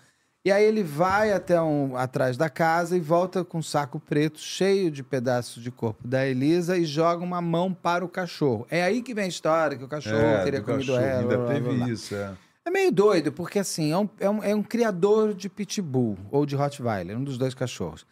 E 0.47 0.51
aí 0.51 0.63
ele 0.63 0.81
vai 0.81 1.33
até 1.33 1.61
um, 1.61 1.97
atrás 1.97 2.37
da 2.37 2.49
casa 2.49 2.95
e 2.95 3.01
volta 3.01 3.43
com 3.43 3.57
um 3.57 3.61
saco 3.61 3.99
preto 3.99 4.39
cheio 4.39 4.89
de 4.89 5.03
pedaços 5.03 5.61
de 5.61 5.69
corpo 5.69 6.07
da 6.07 6.25
Elisa 6.25 6.77
e 6.77 6.85
joga 6.85 7.21
uma 7.21 7.41
mão 7.41 7.73
para 7.73 8.05
o 8.05 8.07
cachorro. 8.07 8.65
É 8.71 8.81
aí 8.81 9.01
que 9.01 9.13
vem 9.13 9.25
a 9.25 9.27
história, 9.27 9.77
que 9.77 9.83
o 9.83 9.89
cachorro 9.89 10.15
É, 10.15 10.43
teria 10.45 10.61
do 10.61 10.65
comido 10.65 10.93
cachorro, 10.93 11.05
ela. 11.05 11.19
Ainda 11.19 11.37
blá, 11.37 11.47
teve 11.53 11.75
blá. 11.75 11.89
isso, 11.89 12.15
é. 12.15 12.33
É 12.63 12.69
meio 12.69 12.93
doido, 12.93 13.29
porque 13.33 13.59
assim, 13.59 13.91
é 13.91 13.97
um, 13.97 14.09
é 14.21 14.29
um, 14.29 14.43
é 14.45 14.55
um 14.55 14.63
criador 14.63 15.33
de 15.33 15.49
pitbull 15.49 16.17
ou 16.31 16.45
de 16.45 16.55
Rottweiler, 16.55 17.17
um 17.17 17.25
dos 17.25 17.37
dois 17.37 17.53
cachorros. 17.53 18.07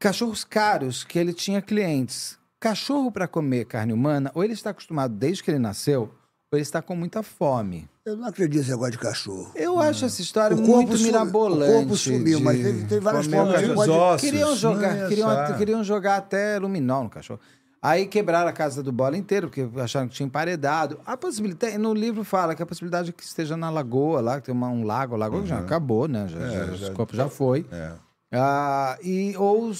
Cachorros 0.00 0.42
caros 0.42 1.04
que 1.04 1.16
ele 1.16 1.32
tinha 1.32 1.62
clientes. 1.62 2.40
Cachorro 2.58 3.12
para 3.12 3.28
comer 3.28 3.66
carne 3.66 3.92
humana, 3.92 4.32
ou 4.34 4.42
ele 4.42 4.54
está 4.54 4.70
acostumado 4.70 5.14
desde 5.14 5.44
que 5.44 5.52
ele 5.52 5.60
nasceu, 5.60 6.12
ele 6.56 6.62
está 6.62 6.82
com 6.82 6.96
muita 6.96 7.22
fome. 7.22 7.88
Eu 8.04 8.16
não 8.16 8.26
acredito 8.26 8.58
nesse 8.58 8.70
negócio 8.70 8.92
de 8.92 8.98
cachorro. 8.98 9.52
Eu 9.54 9.78
acho 9.78 10.04
essa 10.04 10.20
história 10.20 10.56
O 10.56 10.60
muito 10.60 10.96
sumi- 10.96 11.04
mirabolante. 11.12 11.70
o 11.72 11.76
corpo 11.76 11.96
sumiu, 11.96 12.38
de 12.38 12.44
mas 12.44 12.56
teve- 12.56 12.84
teve 12.86 13.00
várias 13.00 13.26
formas 13.26 13.62
o. 13.68 13.72
Os 13.72 13.88
ossos, 13.88 14.20
Queriam 14.20 14.56
jogar, 14.56 14.96
ia 14.96 15.06
queriam, 15.08 15.56
queriam 15.58 15.84
jogar 15.84 16.16
até 16.16 16.58
luminol 16.58 17.04
no 17.04 17.10
cachorro. 17.10 17.38
Aí 17.82 18.04
quebraram 18.06 18.48
a 18.48 18.52
casa 18.52 18.82
do 18.82 18.90
bola 18.92 19.16
inteiro, 19.16 19.48
porque 19.48 19.66
acharam 19.80 20.06
que 20.08 20.14
tinha 20.14 20.26
emparedado. 20.26 20.98
A 21.06 21.16
possibilidade, 21.16 21.78
no 21.78 21.94
livro 21.94 22.24
fala 22.24 22.54
que 22.54 22.62
a 22.62 22.66
possibilidade 22.66 23.10
é 23.10 23.12
que 23.12 23.22
esteja 23.22 23.56
na 23.56 23.70
lagoa 23.70 24.20
lá, 24.20 24.38
que 24.40 24.46
tem 24.46 24.54
uma- 24.54 24.68
um 24.68 24.84
lago, 24.84 25.14
a 25.14 25.18
lagoa 25.18 25.46
já 25.46 25.58
acabou, 25.60 26.06
né? 26.08 26.26
Já, 26.28 26.38
É, 26.40 26.50
já- 26.50 26.74
já- 26.74 26.88
o 26.88 26.94
corpo 26.94 27.14
já 27.16 27.28
foi. 27.28 27.64
É. 27.72 27.92
Ah, 28.32 28.98
e, 29.02 29.34
ou 29.38 29.72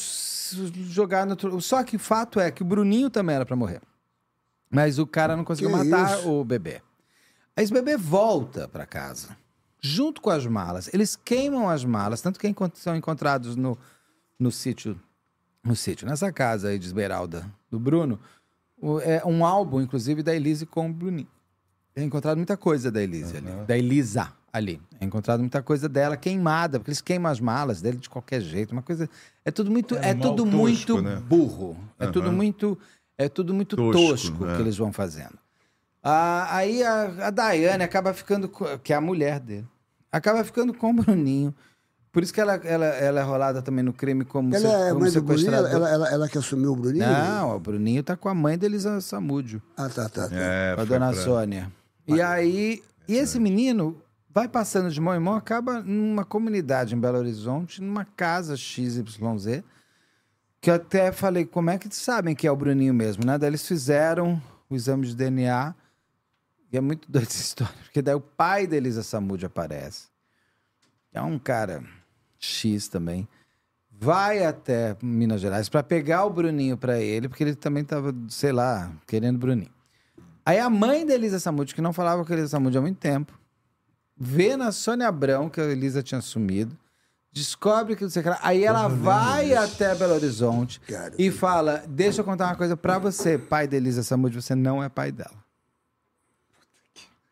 jogar 0.88 1.26
no. 1.26 1.60
Só 1.60 1.82
que 1.84 1.96
o 1.96 1.98
fato 1.98 2.40
é 2.40 2.50
que 2.50 2.62
o 2.62 2.64
Bruninho 2.64 3.10
também 3.10 3.36
era 3.36 3.44
pra 3.44 3.54
morrer. 3.56 3.80
Mas 4.70 4.98
o 4.98 5.06
cara 5.06 5.36
não 5.36 5.44
conseguiu 5.44 5.70
Que 5.70 5.76
matar 5.84 6.18
isso? 6.18 6.30
o 6.30 6.44
bebê. 6.44 6.80
Aí 7.56 7.64
esse 7.64 7.72
bebê 7.72 7.96
volta 7.96 8.68
pra 8.68 8.86
casa, 8.86 9.36
junto 9.80 10.20
com 10.20 10.30
as 10.30 10.46
malas. 10.46 10.88
Eles 10.94 11.16
queimam 11.16 11.68
as 11.68 11.84
malas, 11.84 12.20
tanto 12.22 12.38
que 12.38 12.46
encont- 12.48 12.76
são 12.76 12.94
encontrados 12.94 13.56
no, 13.56 13.76
no 14.38 14.50
sítio, 14.52 14.98
no 15.64 15.74
sítio, 15.74 16.06
nessa 16.06 16.32
casa 16.32 16.68
aí 16.68 16.78
de 16.78 16.86
Esmeralda, 16.86 17.50
do 17.70 17.78
Bruno, 17.80 18.18
o- 18.80 19.00
é 19.00 19.22
um 19.26 19.44
álbum, 19.44 19.80
inclusive, 19.80 20.22
da 20.22 20.34
Elise 20.34 20.64
com 20.64 20.88
o 20.88 20.92
Bruninho. 20.92 21.28
É 21.94 22.02
encontrado 22.02 22.36
muita 22.36 22.56
coisa 22.56 22.90
da 22.90 23.02
Elise 23.02 23.36
ali, 23.36 23.50
da 23.66 23.76
Elisa 23.76 24.32
ali. 24.52 24.80
É 25.00 25.04
encontrado 25.04 25.40
muita 25.40 25.60
coisa 25.62 25.88
dela 25.88 26.16
queimada, 26.16 26.78
porque 26.78 26.90
eles 26.90 27.00
queimam 27.00 27.30
as 27.30 27.40
malas 27.40 27.82
dele 27.82 27.96
de 27.98 28.08
qualquer 28.08 28.40
jeito, 28.40 28.70
uma 28.72 28.80
coisa 28.82 29.10
é 29.44 29.50
tudo 29.50 29.70
muito 29.70 29.96
É 29.96 30.10
é, 30.10 30.14
tudo 30.14 30.44
tosco, 30.44 30.56
muito 30.56 31.02
né? 31.02 31.16
burro. 31.16 31.76
É 31.98 32.06
tudo 32.06 32.28
Aham. 32.28 32.36
muito 32.36 32.78
é 33.24 33.28
tudo 33.28 33.52
muito 33.54 33.76
Tosco, 33.76 33.92
tosco, 33.92 34.46
é. 34.46 34.56
que 34.56 34.62
eles 34.62 34.76
vão 34.76 34.92
fazendo. 34.92 35.38
Ah, 36.02 36.56
aí 36.56 36.82
a, 36.82 37.26
a 37.26 37.30
Daiane 37.30 37.84
acaba 37.84 38.14
ficando, 38.14 38.48
co- 38.48 38.78
que 38.78 38.92
é 38.92 38.96
a 38.96 39.00
mulher 39.00 39.38
dele, 39.38 39.66
acaba 40.10 40.42
ficando 40.44 40.72
com 40.72 40.90
o 40.90 40.94
Bruninho. 40.94 41.54
Por 42.12 42.22
isso 42.24 42.32
que 42.34 42.40
ela, 42.40 42.54
ela, 42.54 42.86
ela 42.86 43.20
é 43.20 43.22
rolada 43.22 43.62
também 43.62 43.84
no 43.84 43.92
crime 43.92 44.24
como, 44.24 44.54
Ela 44.54 44.68
se- 44.68 44.74
é 44.74 44.88
como 44.88 45.00
mãe 45.02 45.12
do 45.12 45.22
Bruninho? 45.22 45.54
Ela, 45.54 45.70
ela, 45.90 46.08
ela 46.10 46.28
que 46.28 46.38
assumiu 46.38 46.72
o 46.72 46.76
Bruninho? 46.76 47.06
Não, 47.06 47.54
o 47.54 47.60
Bruninho 47.60 48.02
tá 48.02 48.16
com 48.16 48.28
a 48.28 48.34
mãe 48.34 48.58
da 48.58 48.66
Elisa 48.66 49.00
Samúdio, 49.00 49.62
Ah, 49.76 49.88
tá, 49.88 50.08
tá. 50.08 50.28
tá. 50.28 50.34
É, 50.34 50.74
com 50.74 50.80
a 50.80 50.84
dona 50.84 51.12
pra- 51.12 51.22
Sônia. 51.22 51.70
E 52.08 52.20
aí, 52.20 52.82
e 53.06 53.14
esse 53.16 53.38
menino 53.38 53.96
vai 54.32 54.48
passando 54.48 54.90
de 54.90 55.00
mão 55.00 55.14
em 55.14 55.20
mão, 55.20 55.34
acaba 55.34 55.80
numa 55.82 56.24
comunidade 56.24 56.94
em 56.94 56.98
Belo 56.98 57.18
Horizonte, 57.18 57.80
numa 57.82 58.04
casa 58.04 58.56
XYZ, 58.56 59.62
que 60.60 60.70
eu 60.70 60.74
até 60.74 61.10
falei, 61.10 61.46
como 61.46 61.70
é 61.70 61.78
que 61.78 61.94
sabem 61.94 62.34
que 62.34 62.46
é 62.46 62.52
o 62.52 62.56
Bruninho 62.56 62.92
mesmo, 62.92 63.24
né? 63.24 63.38
Daí 63.38 63.50
eles 63.50 63.66
fizeram 63.66 64.40
o 64.68 64.76
exame 64.76 65.06
de 65.06 65.16
DNA, 65.16 65.74
e 66.72 66.76
é 66.76 66.80
muito 66.80 67.08
doida 67.10 67.26
essa 67.26 67.40
história, 67.40 67.74
porque 67.82 68.02
daí 68.02 68.14
o 68.14 68.20
pai 68.20 68.66
da 68.66 68.76
Elisa 68.76 69.02
Samúdio 69.02 69.46
aparece. 69.46 70.08
É 71.12 71.20
um 71.20 71.38
cara 71.38 71.82
X 72.38 72.88
também. 72.88 73.28
Vai 73.90 74.44
até 74.44 74.96
Minas 75.02 75.40
Gerais 75.40 75.68
para 75.68 75.82
pegar 75.82 76.24
o 76.24 76.30
Bruninho 76.30 76.76
para 76.76 77.00
ele, 77.00 77.28
porque 77.28 77.44
ele 77.44 77.54
também 77.54 77.84
tava, 77.84 78.14
sei 78.28 78.52
lá, 78.52 78.90
querendo 79.06 79.36
o 79.36 79.38
Bruninho. 79.38 79.72
Aí 80.44 80.58
a 80.58 80.70
mãe 80.70 81.04
da 81.04 81.14
Elisa 81.14 81.38
Samúdio, 81.38 81.74
que 81.74 81.82
não 81.82 81.92
falava 81.92 82.24
com 82.24 82.32
a 82.32 82.36
Elisa 82.36 82.48
Samúdio 82.48 82.78
há 82.78 82.82
muito 82.82 82.98
tempo, 82.98 83.38
vê 84.16 84.56
na 84.56 84.72
Sônia 84.72 85.08
Abrão 85.08 85.50
que 85.50 85.60
a 85.60 85.64
Elisa 85.64 86.02
tinha 86.02 86.20
sumido, 86.20 86.78
descobre 87.32 87.96
que 87.96 88.02
não 88.02 88.10
sei 88.10 88.20
o 88.20 88.22
que 88.24 88.30
lá. 88.30 88.38
Aí 88.42 88.64
ela 88.64 88.88
vai 88.88 89.54
até 89.54 89.94
Belo 89.94 90.14
Horizonte 90.14 90.80
Cara, 90.80 91.14
e 91.18 91.30
fala: 91.30 91.82
Deixa 91.88 92.20
eu 92.20 92.24
contar 92.24 92.46
uma 92.46 92.56
coisa 92.56 92.76
pra 92.76 92.98
você, 92.98 93.38
pai 93.38 93.66
da 93.66 93.76
Elisa 93.76 94.02
Samúdio, 94.02 94.42
você 94.42 94.54
não 94.54 94.82
é 94.82 94.88
pai 94.88 95.12
dela. 95.12 95.38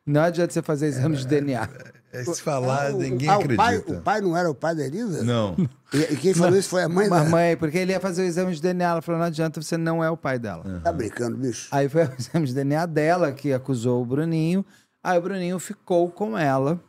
Não 0.07 0.23
adianta 0.23 0.52
você 0.52 0.62
fazer 0.62 0.86
exame 0.86 1.17
de 1.17 1.27
DNA. 1.27 1.68
É, 2.10 2.25
se 2.25 2.41
falar, 2.41 2.93
ninguém 2.94 3.28
ah, 3.28 3.39
o 3.39 3.57
pai, 3.57 3.77
acredita. 3.77 3.99
o 3.99 4.02
pai 4.02 4.20
não 4.23 4.35
era 4.35 4.51
o 4.51 4.55
pai 4.55 4.75
da 4.75 4.83
Elisa? 4.83 5.23
Não. 5.23 5.55
E, 5.93 5.99
e 6.15 6.17
quem 6.17 6.33
falou 6.33 6.59
isso 6.59 6.70
foi 6.70 6.83
a 6.83 6.89
mãe 6.89 7.07
Mas 7.07 7.25
da... 7.25 7.28
mãe, 7.28 7.57
porque 7.57 7.77
ele 7.77 7.93
ia 7.93 8.01
fazer 8.01 8.23
o 8.23 8.25
exame 8.25 8.55
de 8.55 8.62
DNA. 8.62 8.89
Ela 8.89 9.02
falou: 9.02 9.20
Não 9.20 9.27
adianta, 9.27 9.60
você 9.60 9.77
não 9.77 10.02
é 10.02 10.10
o 10.10 10.17
pai 10.17 10.39
dela. 10.39 10.81
Tá 10.83 10.93
brincando, 10.93 11.36
bicho? 11.36 11.68
Aí 11.70 11.89
foi 11.89 12.05
o 12.07 12.12
exame 12.18 12.47
de 12.47 12.55
DNA 12.55 12.86
dela 12.86 13.33
que 13.33 13.52
acusou 13.52 14.02
o 14.02 14.07
Bruninho. 14.07 14.65
Aí 15.02 15.18
o 15.18 15.23
Bruninho 15.23 15.59
ficou 15.59 16.10
com 16.10 16.36
ela 16.36 16.81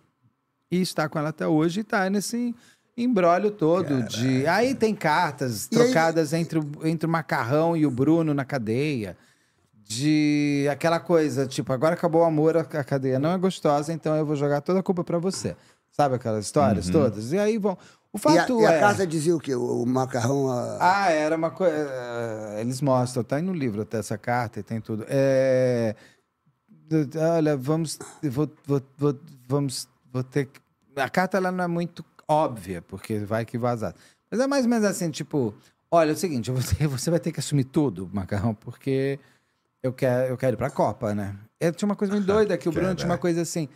e 0.72 0.82
está 0.82 1.10
com 1.10 1.20
ela 1.20 1.30
até 1.30 1.48
hoje 1.48 1.82
e 1.82 1.84
tá 1.84 2.10
nesse 2.10 2.56
embrólio 3.04 3.52
todo 3.52 4.04
de. 4.04 4.46
Aí 4.48 4.76
tem 4.76 4.94
cartas 4.96 5.68
E 5.72 5.76
aí- 5.78 5.86
trocadas 5.86 6.34
entre, 6.34 6.60
o, 6.60 6.66
entre 6.84 7.08
o 7.08 7.10
macarrão 7.10 7.76
e 7.76 7.86
o 7.86 7.92
Bruno 7.92 8.34
na 8.34 8.46
cadeia. 8.46 9.16
De 9.84 10.68
aquela 10.72 11.00
coisa, 11.00 11.48
tipo, 11.48 11.74
agora 11.74 11.96
acabou 11.96 12.22
o 12.22 12.26
amor, 12.26 12.56
a 12.56 12.64
cadeia 12.64 13.18
não 13.18 13.32
é 13.32 13.38
gostosa, 13.40 13.92
então 13.92 14.16
eu 14.16 14.24
vou 14.24 14.36
jogar 14.36 14.62
toda 14.62 14.80
a 14.82 14.84
culpa 14.84 15.04
pra 15.04 15.18
você. 15.18 15.56
Sabe 15.92 16.14
aquelas 16.16 16.46
histórias 16.46 16.86
Uhum. 16.88 16.92
todas? 16.94 17.32
E 17.32 17.40
aí 17.40 17.58
vão. 17.58 17.76
O 18.14 18.18
E 18.18 18.20
a, 18.20 18.20
fato 18.20 18.62
e 18.62 18.66
a 18.68 18.72
é. 18.74 18.80
carta 18.80 19.08
dizia 19.08 19.36
o 19.36 19.40
quê? 19.40 19.56
O, 19.56 19.82
o 19.82 19.86
macarrão. 19.88 20.48
a- 20.52 20.78
Ah, 20.80 21.12
era 21.12 21.36
uma 21.36 21.50
coisa. 21.50 21.76
Eles 22.60 22.82
mostram, 22.82 23.24
tá 23.24 23.38
aí 23.38 23.42
no 23.42 23.52
livro 23.54 23.82
até 23.82 23.98
essa 23.98 24.16
carta 24.18 24.60
e 24.60 24.64
tem 24.64 24.80
tudo. 24.80 25.06
É, 25.10 25.96
Olha, 27.36 27.56
vamos. 27.56 28.00
Vou, 28.24 28.50
vou, 28.66 28.82
vou- 28.98 29.20
vamos. 29.48 29.88
Vou 30.12 30.24
ter 30.24 30.46
que. 30.46 30.60
A 30.96 31.10
carta 31.10 31.38
ela 31.38 31.52
não 31.52 31.64
é 31.64 31.68
muito 31.68 32.04
óbvia, 32.30 32.82
porque 32.82 33.20
vai 33.20 33.44
que 33.46 33.58
vazar. 33.58 33.94
Mas 34.32 34.40
é 34.40 34.48
mais 34.48 34.64
ou 34.66 34.70
menos 34.70 34.86
assim, 34.86 35.10
tipo, 35.10 35.54
olha, 35.90 36.12
é 36.12 36.14
o 36.14 36.18
seguinte, 36.18 36.52
você, 36.52 36.88
você 36.88 37.10
vai 37.10 37.20
ter 37.20 37.32
que 37.32 37.40
assumir 37.40 37.64
tudo, 37.66 38.10
Macarrão, 38.14 38.54
porque 38.54 39.20
eu 39.84 39.92
quero, 39.92 40.28
eu 40.30 40.38
quero 40.38 40.56
ir 40.56 40.58
pra 40.58 40.70
Copa, 40.70 41.14
né? 41.16 41.36
É, 41.60 41.72
tinha 41.72 41.88
uma 41.88 41.96
coisa 41.96 42.14
muito 42.14 42.26
doida 42.26 42.58
que 42.58 42.70
o 42.70 42.72
Bruno 42.72 42.94
tinha 42.96 43.08
uma 43.10 43.18
coisa 43.18 43.42
assim. 43.42 43.68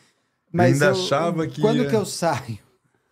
Mas 0.51 0.73
ainda 0.73 0.85
eu- 0.85 0.91
achava 0.91 1.48
que 1.48 1.59
Quando 1.59 1.83
ia- 1.83 1.90
que 1.90 1.95
eu 1.95 2.06
saio? 2.06 2.59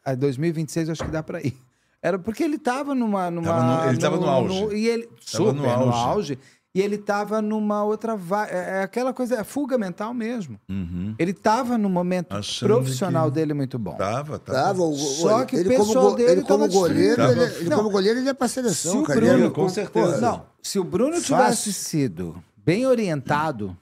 A 0.05 0.13
2026 0.15 0.87
eu 0.87 0.91
acho 0.93 1.03
que 1.03 1.09
dá 1.11 1.21
pra 1.23 1.41
ir. 1.41 1.57
Era 2.01 2.17
porque 2.17 2.43
ele 2.43 2.57
tava 2.57 2.95
numa. 2.95 3.29
numa 3.29 3.47
Tava 3.47 3.63
no- 3.85 3.89
ele 3.89 3.97
tava 3.99 4.17
no 4.17 4.27
auge. 4.27 4.75
e 4.75 4.87
ele, 4.87 5.03
Tava 5.07 5.17
super 5.21 5.53
no 5.53 5.61
no 5.85 5.91
auge. 5.93 6.39
E 6.73 6.79
ele 6.81 6.97
tava 6.97 7.41
numa 7.41 7.83
outra. 7.83 8.15
va- 8.15 8.47
É 8.47 8.79
é 8.79 8.83
aquela 8.83 9.13
coisa, 9.13 9.35
é 9.35 9.43
fuga 9.43 9.77
mental 9.77 10.13
mesmo. 10.13 10.57
Uhum. 10.69 11.13
Ele 11.19 11.33
tava 11.33 11.77
no 11.77 11.89
momento 11.89 12.33
Achando 12.33 12.69
profissional 12.69 13.25
que- 13.27 13.35
dele 13.35 13.53
muito 13.53 13.77
bom. 13.77 13.95
Tava, 13.95 14.39
tava. 14.39 14.57
Tava, 14.57 14.81
o, 14.83 14.95
Só 14.95 15.43
que 15.43 15.57
o 15.57 15.59
ele 15.59 15.75
como, 15.75 15.85
pessoal 15.87 16.09
go- 16.11 16.15
dele 16.15 16.31
ele 16.31 16.41
como 16.43 16.59
tava 16.63 16.71
goleiro, 16.71 17.15
destruído. 17.17 17.41
ele, 17.43 17.55
ele 17.61 17.69
Não. 17.69 17.77
como 17.77 17.89
goleiro, 17.89 18.19
ele 18.19 18.29
é 18.29 18.33
pra 18.33 18.47
Se 18.47 18.53
seleção, 18.55 19.01
o 19.01 19.03
cara. 19.03 19.19
Bruno- 19.19 19.33
Ele 19.45 19.49
com 19.49 19.67
certeza. 19.67 20.21
Não, 20.21 20.45
se 20.61 20.79
o 20.79 20.83
Bruno 20.85 21.13
Fácil. 21.15 21.25
tivesse 21.35 21.73
sido 21.73 22.41
bem 22.55 22.85
orientado 22.87 23.75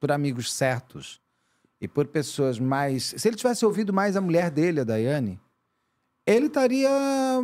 por 0.00 0.10
amigos 0.10 0.52
certos 0.52 1.20
e 1.80 1.86
por 1.86 2.06
pessoas 2.08 2.58
mais. 2.58 3.14
Se 3.16 3.28
ele 3.28 3.36
tivesse 3.36 3.64
ouvido 3.64 3.92
mais 3.92 4.16
a 4.16 4.20
mulher 4.20 4.50
dele, 4.50 4.80
a 4.80 4.84
Daiane, 4.84 5.38
ele 6.30 6.46
estaria 6.46 6.88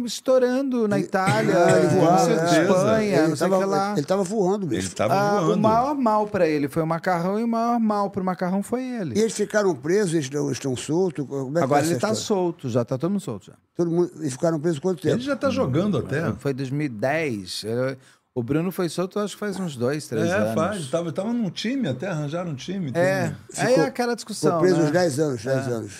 estourando 0.04 0.86
na 0.86 0.98
Itália, 0.98 1.52
ele 1.78 1.86
na 1.86 1.92
voava, 2.00 2.24
certeza. 2.24 2.62
Espanha, 2.62 3.18
ele, 3.18 3.28
não 3.28 3.36
sei 3.36 3.46
o 3.48 3.58
que 3.58 3.64
lá. 3.64 3.92
ele 3.96 4.06
tava 4.06 4.22
voando 4.22 4.66
Ele 4.66 4.76
mesmo. 4.76 4.94
tava 4.94 5.14
Ah, 5.14 5.40
o 5.42 5.46
voando. 5.46 5.60
maior 5.62 5.94
mal 5.94 6.26
pra 6.28 6.46
ele 6.46 6.68
foi 6.68 6.82
o 6.82 6.86
macarrão 6.86 7.40
e 7.40 7.44
o 7.44 7.48
maior 7.48 7.78
mal 7.80 8.10
pro 8.10 8.24
macarrão 8.24 8.62
foi 8.62 8.82
E 8.82 8.96
ele. 9.00 9.18
eles 9.18 9.32
ficaram 9.34 9.74
presos, 9.74 10.12
eles 10.14 10.26
estão, 10.26 10.50
estão 10.52 10.76
soltos. 10.76 11.26
Como 11.26 11.50
é 11.56 11.60
que 11.60 11.64
Agora 11.64 11.80
ele 11.82 11.90
tá 11.92 11.96
história? 12.08 12.14
solto, 12.16 12.68
já 12.68 12.84
tá 12.84 12.98
todo 12.98 13.10
mundo 13.10 13.20
solto 13.20 13.46
já. 13.46 13.54
Todo 13.76 13.90
mundo, 13.90 14.10
eles 14.18 14.32
ficaram 14.32 14.60
presos 14.60 14.78
quanto 14.78 15.00
tempo? 15.02 15.16
Ele 15.16 15.22
já 15.22 15.36
tá 15.36 15.50
jogando 15.50 15.98
até. 15.98 16.32
Foi 16.34 16.52
2010. 16.54 17.64
eh, 17.66 17.96
O 18.36 18.42
Bruno 18.42 18.72
foi 18.72 18.88
solto, 18.88 19.18
acho 19.20 19.34
que 19.34 19.40
faz 19.40 19.58
uns 19.60 19.76
dois, 19.76 20.08
três 20.08 20.28
É, 20.28 20.34
anos. 20.36 20.54
faz. 20.54 20.88
Tava, 20.90 21.12
tava 21.12 21.32
num 21.32 21.50
time 21.50 21.88
até, 21.88 22.08
arranjaram 22.08 22.50
um 22.50 22.54
time. 22.56 22.90
É, 22.94 23.28
tudo. 23.28 23.36
aí 23.58 23.74
é 23.74 23.80
aquela 23.84 24.14
discussão. 24.14 24.58
preso 24.58 24.78
né? 24.78 24.84
uns 24.86 24.90
10 24.90 25.18
anos, 25.20 25.44
10 25.44 25.68
anos. 25.68 25.92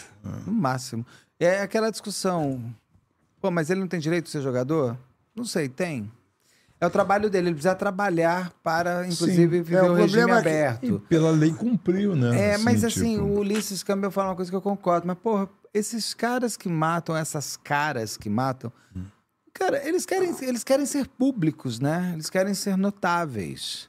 No 0.47 0.53
máximo. 0.53 1.07
É 1.39 1.61
aquela 1.61 1.91
discussão. 1.91 2.75
Pô, 3.41 3.51
mas 3.51 3.71
ele 3.71 3.81
não 3.81 3.89
tem 3.89 4.01
direito 4.01 4.25
de 4.27 4.31
ser 4.31 4.41
jogador? 4.41 4.97
Não 5.35 5.45
sei, 5.45 5.69
tem. 5.69 6.11
É 6.81 6.87
o 6.87 6.91
trabalho 6.91 7.31
dele, 7.31 7.49
ele 7.49 7.55
precisa 7.55 7.75
trabalhar 7.75 8.53
para, 8.63 9.07
inclusive, 9.07 9.47
viver 9.47 9.77
É, 9.77 9.83
o 9.83 9.93
o 9.93 9.95
regime 9.95 10.23
é 10.23 10.27
que- 10.27 10.33
aberto. 10.33 11.01
pela 11.09 11.31
lei 11.31 11.53
cumpriu, 11.53 12.15
né? 12.15 12.53
É, 12.53 12.59
mas 12.59 12.85
assim, 12.85 13.15
tipo, 13.17 13.25
o 13.25 13.39
Ulisses 13.41 13.83
Campbell 13.83 14.11
fala 14.11 14.31
uma 14.31 14.37
coisa 14.37 14.51
que 14.51 14.57
eu 14.57 14.61
concordo. 14.61 15.07
Mas, 15.07 15.17
porra, 15.19 15.49
esses 15.73 16.13
caras 16.15 16.57
que 16.57 16.69
matam, 16.69 17.17
essas 17.17 17.57
caras 17.57 18.17
que 18.17 18.29
matam, 18.29 18.73
cara, 19.53 19.87
eles 19.87 20.05
querem, 20.05 20.35
eles 20.43 20.63
querem 20.65 20.85
ser 20.85 21.07
públicos, 21.09 21.81
né? 21.81 22.11
Eles 22.15 22.29
querem 22.29 22.55
ser 22.55 22.77
notáveis. 22.77 23.89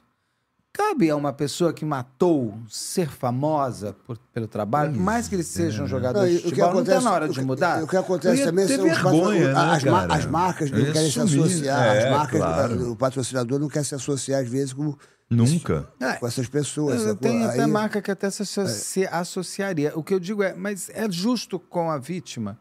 Cabe 0.76 1.08
a 1.08 1.16
uma 1.16 1.32
pessoa 1.32 1.72
que 1.72 1.86
matou 1.86 2.54
ser 2.68 3.08
famosa 3.08 3.96
por- 4.06 4.18
pelo 4.32 4.46
trabalho, 4.46 4.92
por 4.92 5.00
mais 5.00 5.26
que 5.26 5.34
ele 5.34 5.42
seja 5.42 5.82
um 5.82 5.86
jogador 5.86 6.20
Não, 6.20 6.28
de 6.28 6.34
o 6.34 6.38
que 6.38 6.42
futebol, 6.50 6.66
não 6.66 6.72
tá 6.74 6.80
acontece- 6.82 7.04
na 7.04 7.12
hora 7.12 7.24
o 7.24 7.28
de 7.30 7.38
que- 7.40 7.44
mudar? 7.46 7.82
O 7.82 7.86
que 7.86 7.96
acontece 7.96 8.28
Eu 8.28 8.38
ia 8.40 8.44
também 8.46 8.68
são 8.68 8.84
vergonha, 8.84 9.52
né, 9.54 9.58
as, 9.58 9.84
ma- 9.84 10.04
as 10.06 10.26
marcas 10.26 10.70
Eu 10.70 10.78
não 10.84 10.92
querem 10.92 11.10
se 11.10 11.18
associar. 11.20 11.82
É, 11.96 12.04
as 12.04 12.10
marcas, 12.10 12.40
claro. 12.40 12.92
o 12.92 12.96
patrocinador 12.96 13.58
não 13.58 13.68
quer 13.68 13.84
se 13.86 13.94
associar, 13.94 14.42
às 14.42 14.48
vezes, 14.50 14.74
com, 14.74 14.94
Nunca. 15.30 15.88
com 16.20 16.26
essas 16.26 16.46
pessoas. 16.46 16.96
Eu 16.96 17.00
sacou? 17.08 17.16
tenho 17.16 17.48
até 17.48 17.62
Aí- 17.62 17.70
marca 17.70 18.02
que 18.02 18.10
até 18.10 18.28
se 18.28 18.42
associa- 18.42 19.08
associaria. 19.10 19.92
O 19.96 20.02
que 20.04 20.12
eu 20.12 20.20
digo 20.20 20.42
é, 20.42 20.54
mas 20.54 20.90
é 20.92 21.10
justo 21.10 21.58
com 21.58 21.90
a 21.90 21.96
vítima 21.96 22.58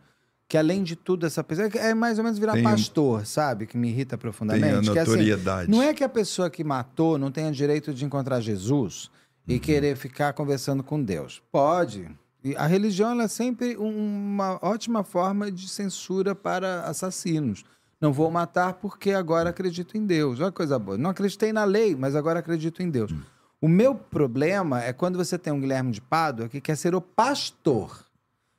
que, 0.48 0.58
além 0.58 0.84
de 0.84 0.96
tudo, 0.96 1.26
essa 1.26 1.44
pessoa. 1.44 1.68
É 1.74 1.94
mais 1.94 2.18
ou 2.20 2.24
menos 2.24 2.38
virar 2.38 2.54
Tem 2.54 2.64
pastor, 2.64 3.26
sabe? 3.26 3.66
Que 3.66 3.78
me 3.78 3.90
irrita 3.90 4.18
profundamente. 4.18 4.68
Tem 4.68 4.78
a 4.78 4.82
que, 4.94 5.00
assim, 5.00 5.10
notoriedade. 5.12 5.72
não 5.72 5.82
é 5.82 5.94
que 5.94 6.04
a 6.04 6.10
pessoa 6.10 6.50
que 6.50 6.64
matou 6.64 7.18
não 7.18 7.32
tenha 7.32 7.52
direito 7.52 7.94
de 7.94 8.06
encontrar 8.06 8.40
Jesus 8.42 9.10
Uhum. 9.48 9.56
e 9.56 9.60
querer 9.60 9.96
ficar 9.96 10.34
conversando 10.34 10.84
com 10.84 11.02
Deus. 11.04 11.42
Pode. 11.52 12.08
E 12.44 12.56
a 12.56 12.68
religião 12.68 13.20
é 13.22 13.28
sempre 13.28 13.76
um- 13.78 14.34
uma 14.34 14.60
ótima 14.62 15.04
forma 15.04 15.52
de 15.52 15.68
censura 15.68 16.36
para 16.36 16.82
assassinos. 16.82 17.64
Não 18.00 18.14
vou 18.14 18.30
matar 18.30 18.74
porque 18.74 19.12
agora 19.12 19.50
acredito 19.50 19.98
em 19.98 20.06
Deus. 20.06 20.40
Olha 20.40 20.52
que 20.52 20.58
coisa 20.58 20.78
boa. 20.78 20.96
Não 20.98 21.10
acreditei 21.10 21.52
na 21.52 21.64
lei, 21.64 21.96
mas 21.96 22.16
agora 22.16 22.40
acredito 22.40 22.84
em 22.84 22.90
Deus. 22.90 23.12
O 23.60 23.68
meu 23.68 23.96
problema 23.96 24.84
é 24.84 24.94
quando 24.94 25.18
você 25.18 25.40
tem 25.40 25.52
um 25.52 25.60
Guilherme 25.60 25.92
de 25.92 26.02
Pádua 26.02 26.48
que 26.48 26.62
quer 26.62 26.76
ser 26.76 26.94
o 26.94 27.02
pastor. 27.02 28.05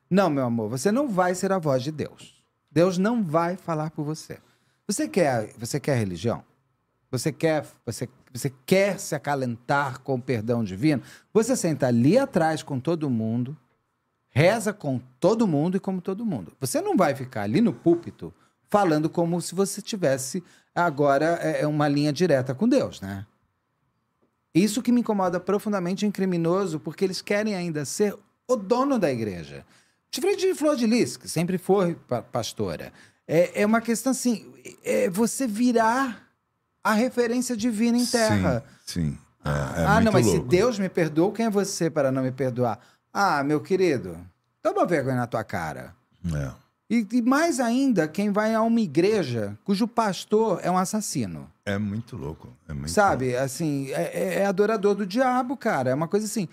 Não, 0.08 0.30
meu 0.30 0.44
amor, 0.44 0.68
você 0.68 0.92
não 0.92 1.08
vai 1.08 1.34
ser 1.34 1.52
a 1.52 1.58
voz 1.58 1.82
de 1.82 1.90
Deus. 1.90 2.42
Deus 2.70 2.98
não 2.98 3.22
vai 3.22 3.56
falar 3.56 3.90
por 3.90 4.04
você. 4.04 4.38
Você 4.86 5.08
quer, 5.08 5.52
você 5.58 5.80
quer 5.80 5.96
religião? 5.96 6.44
Você 7.10 7.32
quer, 7.32 7.66
você, 7.84 8.08
você 8.32 8.52
quer 8.64 9.00
se 9.00 9.14
acalentar 9.14 10.00
com 10.00 10.14
o 10.14 10.22
perdão 10.22 10.62
divino? 10.62 11.02
Você 11.32 11.56
senta 11.56 11.86
ali 11.86 12.18
atrás 12.18 12.62
com 12.62 12.78
todo 12.78 13.08
mundo, 13.08 13.56
reza 14.28 14.72
com 14.72 15.00
todo 15.18 15.46
mundo 15.46 15.76
e 15.76 15.80
como 15.80 16.00
todo 16.00 16.26
mundo. 16.26 16.52
Você 16.60 16.80
não 16.80 16.96
vai 16.96 17.14
ficar 17.14 17.42
ali 17.42 17.60
no 17.60 17.72
púlpito 17.72 18.32
falando 18.68 19.08
como 19.08 19.40
se 19.40 19.54
você 19.54 19.80
tivesse 19.80 20.42
agora 20.74 21.38
é, 21.40 21.62
é 21.62 21.66
uma 21.66 21.88
linha 21.88 22.12
direta 22.12 22.54
com 22.54 22.68
Deus, 22.68 23.00
né? 23.00 23.26
Isso 24.54 24.82
que 24.82 24.92
me 24.92 25.00
incomoda 25.00 25.38
profundamente 25.38 26.06
em 26.06 26.10
criminoso, 26.10 26.80
porque 26.80 27.04
eles 27.04 27.20
querem 27.20 27.54
ainda 27.54 27.84
ser 27.84 28.16
o 28.48 28.56
dono 28.56 28.98
da 28.98 29.10
igreja. 29.10 29.66
Diferente 30.16 30.46
de 30.48 30.54
Flor 30.54 30.76
de 30.76 30.86
Lis, 30.86 31.16
que 31.16 31.28
sempre 31.28 31.58
foi 31.58 31.94
pa- 31.94 32.22
pastora. 32.22 32.92
É, 33.28 33.62
é 33.62 33.66
uma 33.66 33.80
questão 33.80 34.12
assim, 34.12 34.50
é 34.84 35.10
você 35.10 35.46
virar 35.46 36.22
a 36.82 36.92
referência 36.94 37.56
divina 37.56 37.98
em 37.98 38.06
terra. 38.06 38.64
Sim, 38.86 39.10
sim. 39.10 39.18
É, 39.44 39.82
é 39.82 39.84
ah, 39.86 40.00
não, 40.00 40.10
mas 40.12 40.24
louco. 40.26 40.42
se 40.42 40.48
Deus 40.48 40.78
me 40.78 40.88
perdoou, 40.88 41.32
quem 41.32 41.46
é 41.46 41.50
você 41.50 41.90
para 41.90 42.10
não 42.10 42.22
me 42.22 42.32
perdoar? 42.32 42.80
Ah, 43.12 43.42
meu 43.44 43.60
querido, 43.60 44.16
toma 44.62 44.86
vergonha 44.86 45.16
na 45.16 45.26
tua 45.26 45.44
cara. 45.44 45.94
É. 46.34 46.50
E, 46.88 47.06
e 47.12 47.20
mais 47.22 47.58
ainda, 47.60 48.06
quem 48.08 48.30
vai 48.30 48.54
a 48.54 48.62
uma 48.62 48.80
igreja 48.80 49.58
cujo 49.64 49.86
pastor 49.88 50.60
é 50.62 50.70
um 50.70 50.78
assassino. 50.78 51.50
É 51.64 51.76
muito 51.78 52.16
louco. 52.16 52.48
É 52.68 52.72
muito 52.72 52.90
Sabe, 52.90 53.36
assim, 53.36 53.90
é, 53.90 54.02
é- 54.14 54.34
é 54.40 54.46
adorador 54.46 54.94
do 54.94 55.04
diabo, 55.04 55.56
cara. 55.56 55.90
É 55.90 55.94
uma 55.94 56.06
coisa 56.08 56.26
assim. 56.26 56.48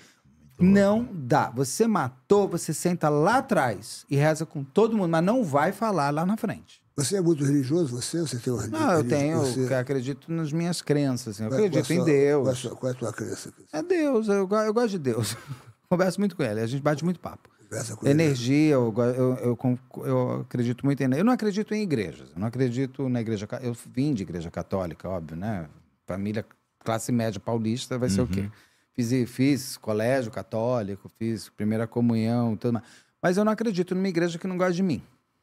Não 0.59 1.07
dá. 1.11 1.49
Você 1.51 1.87
matou, 1.87 2.47
você 2.47 2.73
senta 2.73 3.09
lá 3.09 3.37
atrás 3.37 4.05
e 4.09 4.15
reza 4.15 4.45
com 4.45 4.63
todo 4.63 4.95
mundo, 4.95 5.09
mas 5.09 5.23
não 5.23 5.43
vai 5.43 5.71
falar 5.71 6.09
lá 6.11 6.25
na 6.25 6.37
frente. 6.37 6.81
Você 6.95 7.15
é 7.17 7.21
muito 7.21 7.43
religioso, 7.43 7.95
você? 7.99 8.21
Você 8.21 8.37
tem 8.37 8.53
uma 8.53 8.67
Não, 8.67 8.91
eu 8.93 9.03
tenho, 9.07 9.39
você- 9.39 9.61
eu 9.73 9.77
acredito 9.79 10.31
nas 10.31 10.53
minhas 10.53 10.79
crenças. 10.81 11.35
assim, 11.35 11.43
eu 11.43 11.49
qual- 11.49 11.59
é 11.59 11.65
acredito 11.65 11.91
em 11.91 11.95
sua- 11.95 12.05
Deus. 12.05 12.43
Qual 12.43 12.49
é, 12.49 12.51
a 12.51 12.55
sua, 12.55 12.75
qual 12.75 12.91
é 12.91 12.95
a 12.95 12.97
tua 12.97 13.13
crença? 13.13 13.53
É 13.73 13.81
Deus, 13.81 14.27
eu, 14.27 14.47
eu 14.47 14.73
gosto 14.73 14.89
de 14.89 14.99
Deus. 14.99 15.35
Converso 15.89 16.19
muito 16.19 16.35
com 16.35 16.43
ele, 16.43 16.59
a 16.61 16.67
gente 16.67 16.81
bate 16.83 17.03
muito 17.03 17.19
papo. 17.19 17.49
Conversa 17.67 17.95
com 17.95 18.05
ele. 18.05 18.11
Energia, 18.23 18.73
eu, 18.75 18.93
eu, 18.95 19.57
eu, 19.57 19.79
eu 20.05 20.41
acredito 20.41 20.85
muito 20.85 21.01
em. 21.01 21.11
Eu 21.17 21.25
não 21.25 21.33
acredito 21.33 21.73
em 21.73 21.81
igrejas. 21.81 22.29
Eu 22.31 22.39
não 22.39 22.47
acredito 22.47 23.09
na 23.09 23.21
igreja. 23.21 23.47
Eu 23.63 23.75
vim 23.91 24.13
de 24.13 24.21
igreja 24.21 24.51
católica, 24.51 25.09
óbvio, 25.09 25.35
né? 25.35 25.67
Família 26.05 26.45
classe 26.83 27.11
média 27.11 27.39
paulista 27.39 27.97
vai 27.97 28.09
ser 28.09 28.21
o 28.21 28.27
quê? 28.27 28.51
Fiz, 28.95 29.29
fiz 29.29 29.77
colégio 29.77 30.31
católico, 30.31 31.09
fiz 31.17 31.49
primeira 31.49 31.87
comunhão, 31.87 32.55
tudo 32.55 32.73
mais. 32.73 32.85
Mas 33.21 33.37
eu 33.37 33.45
não 33.45 33.51
acredito 33.51 33.95
numa 33.95 34.07
igreja 34.07 34.37
que 34.37 34.45
não 34.47 34.57
gosta 34.57 34.73
de 34.73 34.83
mim. 34.83 35.01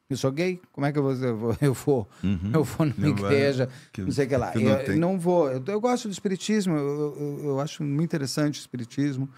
Eu 0.09 0.17
sou 0.17 0.31
gay, 0.31 0.61
como 0.73 0.85
é 0.85 0.91
que 0.91 0.99
eu 0.99 1.03
vou? 1.03 1.13
Eu 1.13 1.35
vou, 1.37 1.57
eu 1.61 1.73
vou, 1.73 2.07
eu 2.53 2.63
vou 2.63 2.85
numa 2.85 3.07
Não 3.07 3.15
vai- 3.15 3.33
igreja, 3.33 3.69
que- 3.93 4.01
não 4.01 4.11
sei 4.11 4.25
o 4.25 4.29
que 4.29 4.37
lá. 4.37 4.51
que 4.51 4.59
não 4.59 4.71
eu 4.81 4.97
não 4.97 5.19
vou. 5.19 5.49
Eu, 5.51 5.63
eu 5.67 5.79
gosto 5.81 6.07
do 6.07 6.11
espiritismo, 6.11 6.75
eu, 6.77 7.59
acho 7.61 7.81
muito 7.83 8.09
interessante 8.09 8.59
o 8.59 8.61
espiritismo. 8.61 9.29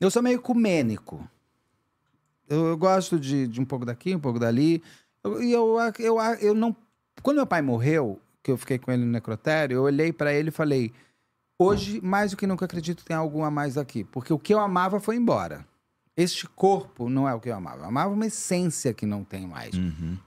Eu 0.00 0.10
sou 0.10 0.22
meio 0.22 0.36
ecumênico. 0.36 1.28
Eu, 2.48 2.76
gosto 2.76 3.18
de, 3.18 3.46
de 3.46 3.60
um 3.60 3.64
pouco 3.64 3.84
daqui, 3.84 4.14
um 4.14 4.20
pouco 4.20 4.38
dali. 4.38 4.82
E 5.40 5.52
eu, 5.52 5.76
eu, 5.98 6.16
eu, 6.40 6.54
não. 6.54 6.74
Quando 7.22 7.36
meu 7.36 7.46
pai 7.46 7.60
morreu, 7.62 8.20
que 8.42 8.50
eu 8.50 8.56
fiquei 8.56 8.78
com 8.78 8.90
ele 8.90 9.04
no 9.04 9.10
necrotério, 9.12 9.74
eu 9.76 9.82
olhei 9.82 10.12
pra 10.12 10.32
ele 10.32 10.48
e 10.48 10.52
falei: 10.52 10.92
hoje, 11.58 12.00
mais 12.00 12.30
do 12.30 12.36
que 12.36 12.46
nunca 12.46 12.64
acredito, 12.64 13.04
tem 13.04 13.16
algo 13.16 13.42
a 13.42 13.50
mais 13.50 13.76
aqui. 13.76 14.04
Porque 14.04 14.32
o 14.32 14.38
que 14.38 14.54
eu 14.54 14.60
amava 14.60 15.00
foi 15.00 15.16
embora. 15.16 15.66
Este 16.16 16.48
corpo 16.48 17.08
não 17.08 17.28
é 17.28 17.34
o 17.34 17.40
que 17.40 17.48
eu 17.48 17.54
amava. 17.54 17.82
Eu 17.82 17.88
amava 17.88 18.12
uma 18.12 18.26
essência 18.26 18.92
que 18.92 19.06
não 19.06 19.22
tem 19.22 19.46
mais. 19.46 19.72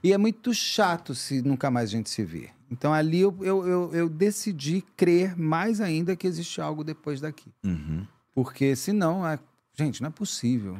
E 0.02 0.12
é 0.12 0.18
muito 0.18 0.54
chato 0.54 1.14
se 1.14 1.42
nunca 1.42 1.70
mais 1.70 1.90
a 1.90 1.92
gente 1.92 2.08
se 2.08 2.24
ver. 2.24 2.50
Então 2.70 2.94
ali 2.94 3.20
eu, 3.20 3.36
eu, 3.42 3.66
eu, 3.66 3.94
eu 3.94 4.08
decidi 4.08 4.82
crer 4.96 5.38
mais 5.38 5.80
ainda 5.82 6.16
que 6.16 6.26
existe 6.26 6.60
algo 6.60 6.82
depois 6.82 7.20
daqui. 7.20 7.52
Uhum. 7.62 8.06
Porque 8.34 8.74
senão, 8.74 9.26
é... 9.26 9.38
gente, 9.76 10.00
não 10.00 10.08
é 10.08 10.10
possível. 10.10 10.78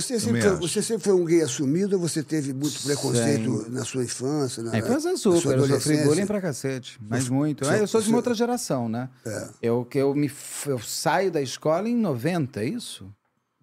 Você 0.00 0.20
sempre, 0.20 0.42
foi, 0.42 0.56
você 0.56 0.82
sempre 0.82 1.04
foi 1.04 1.12
um 1.14 1.24
gay 1.24 1.42
assumido 1.42 1.96
ou 1.96 2.00
você 2.08 2.22
teve 2.22 2.52
muito 2.52 2.82
preconceito 2.82 3.70
na 3.70 3.84
sua 3.84 4.04
infância? 4.04 4.62
Na, 4.62 4.76
É, 4.76 4.82
sua 5.00 5.12
açúcar, 5.12 5.34
eu 5.34 5.40
sofri 5.40 5.52
adolescência? 5.54 6.04
bullying 6.04 6.26
pra 6.26 6.40
cacete. 6.40 6.98
Mas 7.00 7.28
muito. 7.28 7.64
Só- 7.64 7.70
Ah, 7.72 7.78
eu 7.78 7.86
sou 7.86 8.00
de 8.00 8.08
uma 8.08 8.18
outra 8.18 8.34
geração, 8.34 8.88
né? 8.88 9.08
É. 9.24 9.48
Eu, 9.62 9.84
que 9.84 9.98
eu, 9.98 10.14
me, 10.14 10.30
eu 10.66 10.78
saio 10.78 11.30
da 11.30 11.40
escola 11.40 11.88
em 11.88 11.96
90, 11.96 12.60
é 12.62 12.66
isso? 12.66 13.10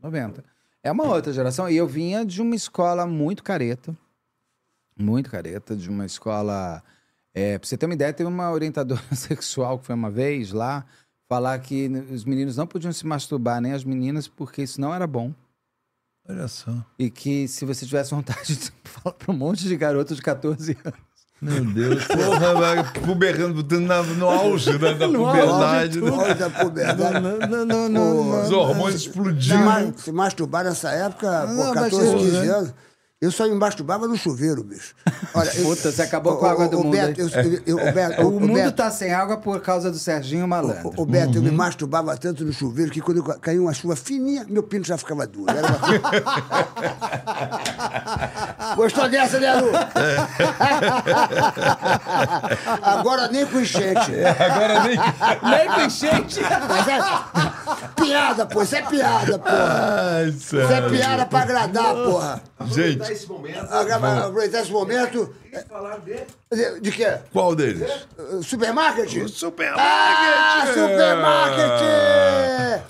90. 0.02 0.44
É 0.84 0.92
uma 0.92 1.06
outra 1.06 1.32
geração. 1.32 1.70
E 1.70 1.78
eu 1.78 1.88
vinha 1.88 2.26
de 2.26 2.42
uma 2.42 2.56
escola 2.56 3.06
muito 3.06 3.44
careta. 3.44 3.95
Muito 4.98 5.30
careta, 5.30 5.76
de 5.76 5.90
uma 5.90 6.06
escola. 6.06 6.84
É, 7.34 7.58
pra 7.58 7.68
você 7.68 7.78
ter 7.78 7.86
uma 7.86 7.95
ideia, 7.95 8.14
teve 8.14 8.28
uma 8.30 8.52
orientadora 8.52 9.02
sexual 9.16 9.80
que 9.80 9.86
foi 9.88 9.95
uma 9.95 10.12
vez 10.12 10.52
lá 10.52 10.86
falar 11.28 11.58
que 11.60 11.88
os 12.12 12.26
meninos 12.26 12.58
não 12.58 12.68
podiam 12.68 12.92
se 12.94 13.08
masturbar, 13.08 13.60
nem 13.60 13.72
as 13.74 13.84
meninas, 13.84 14.28
porque 14.28 14.62
isso 14.62 14.80
não 14.80 14.94
era 14.94 15.08
bom. 15.08 15.34
Olha 16.27 16.48
só. 16.48 16.72
E 16.98 17.10
que 17.10 17.48
se 17.48 17.66
você 17.66 17.85
tivesse 17.85 18.11
vontade 18.11 18.56
de 18.56 18.72
falar 18.84 19.14
pra 19.16 19.34
um 19.34 19.38
monte 19.38 19.66
de 19.68 19.76
garoto 19.76 20.16
de 20.16 20.22
14 20.22 20.77
anos. 20.84 21.00
Meu 21.42 21.66
Deus. 21.66 22.06
Porra, 22.08 22.53
vai 22.53 22.93
puberando 23.02 23.80
na- 23.82 24.02
no 24.02 24.30
auge 24.30 24.77
da, 24.77 24.93
da 24.93 25.08
No 25.10 25.26
auge 25.26 25.42
puberdade. 25.42 25.90
de 25.92 26.02
né? 26.02 26.11
Olha 26.11 26.35
da 26.35 26.50
puberdade. 26.50 27.19
não, 27.50 27.66
não, 27.66 27.90
não, 27.90 28.42
Os 28.43 28.52
hormônios 28.52 29.02
explodindo. 29.02 29.93
se 29.98 30.11
masturbar 30.14 30.64
nessa 30.64 30.90
época, 30.92 31.45
Não, 31.48 31.66
por 31.74 31.76
mas 31.76 31.92
14, 31.92 32.06
eu- 32.14 32.18
15 32.18 32.48
anos, 32.48 32.74
eu 33.24 33.32
só 33.32 33.48
me 33.48 33.56
masturbava 33.56 34.08
no 34.08 34.18
chuveiro, 34.18 34.64
bicho. 34.64 34.93
Olha, 35.34 35.50
eu- 35.56 35.64
Puta, 35.76 35.92
você 35.92 36.02
acabou 36.02 36.35
com 36.38 36.45
a 36.45 36.52
água 36.52 36.66
ô, 36.66 36.68
do 36.69 36.77
mundo, 36.84 36.92
Beto, 36.92 37.22
eu- 37.22 37.30
eu- 37.66 37.93
Beto, 37.93 38.22
O 38.27 38.32
mundo 38.40 38.53
Beto, 38.53 38.72
tá 38.74 38.92
sem 38.92 39.14
água 39.14 39.38
por 39.38 39.60
causa 39.61 39.90
do 39.90 39.98
Serginho 39.98 40.48
Malandro. 40.48 40.90
Ô, 40.98 41.02
ô, 41.03 41.06
Beto, 41.06 41.38
eu 41.38 41.42
me 41.42 41.50
Uhum. 41.50 41.56
masturbava 41.56 42.16
tanto 42.18 42.43
no 42.43 42.52
chuveiro 42.52 42.92
que 42.92 43.00
quando 43.02 43.24
caía 43.40 43.61
uma 43.61 43.74
chuva 43.74 43.95
fininha, 43.95 44.45
meu 44.50 44.61
pinto 44.64 44.88
já 44.88 44.98
ficava 44.98 45.26
duro. 45.26 45.45
Era 45.50 45.68
uma- 45.68 45.80
Gostou 48.76 49.08
dessa, 49.10 49.40
né, 49.40 49.53
Lu? 49.56 49.69
Agora 52.82 53.27
nem 53.30 53.45
com 53.45 53.60
enchente. 53.60 54.11
Agora 54.40 54.84
nem. 54.84 54.98
Nem 54.98 55.68
com 55.74 55.82
enchente. 55.82 56.42
Mas 56.68 56.88
é 56.88 57.00
piada, 57.95 58.45
pô. 58.45 58.64
Isso 58.64 58.76
é 58.76 58.82
piada, 58.82 59.40
porra. 59.40 60.16
Ai, 60.18 60.30
Isso 60.30 60.58
é 60.60 60.90
piada 60.90 61.26
pra 61.26 61.40
agradar, 61.42 61.93
porra. 61.93 62.42
Gente, 62.68 63.12
esse 63.14 63.27
momento. 63.27 63.59
Agora, 63.74 64.19
Aproveitar 64.25 64.61
esse 64.61 64.72
momento. 64.72 65.33
Dele. 66.03 66.25
De, 66.51 66.80
de 66.82 66.92
quê? 66.92 67.17
qual 67.32 67.56
deles? 67.56 67.90
Uh, 68.17 68.43
Supermarket? 68.43 69.24
O 69.24 69.30
supermarket. 69.30 69.85
Ah, 69.85 70.66
supermarket! 70.67 71.82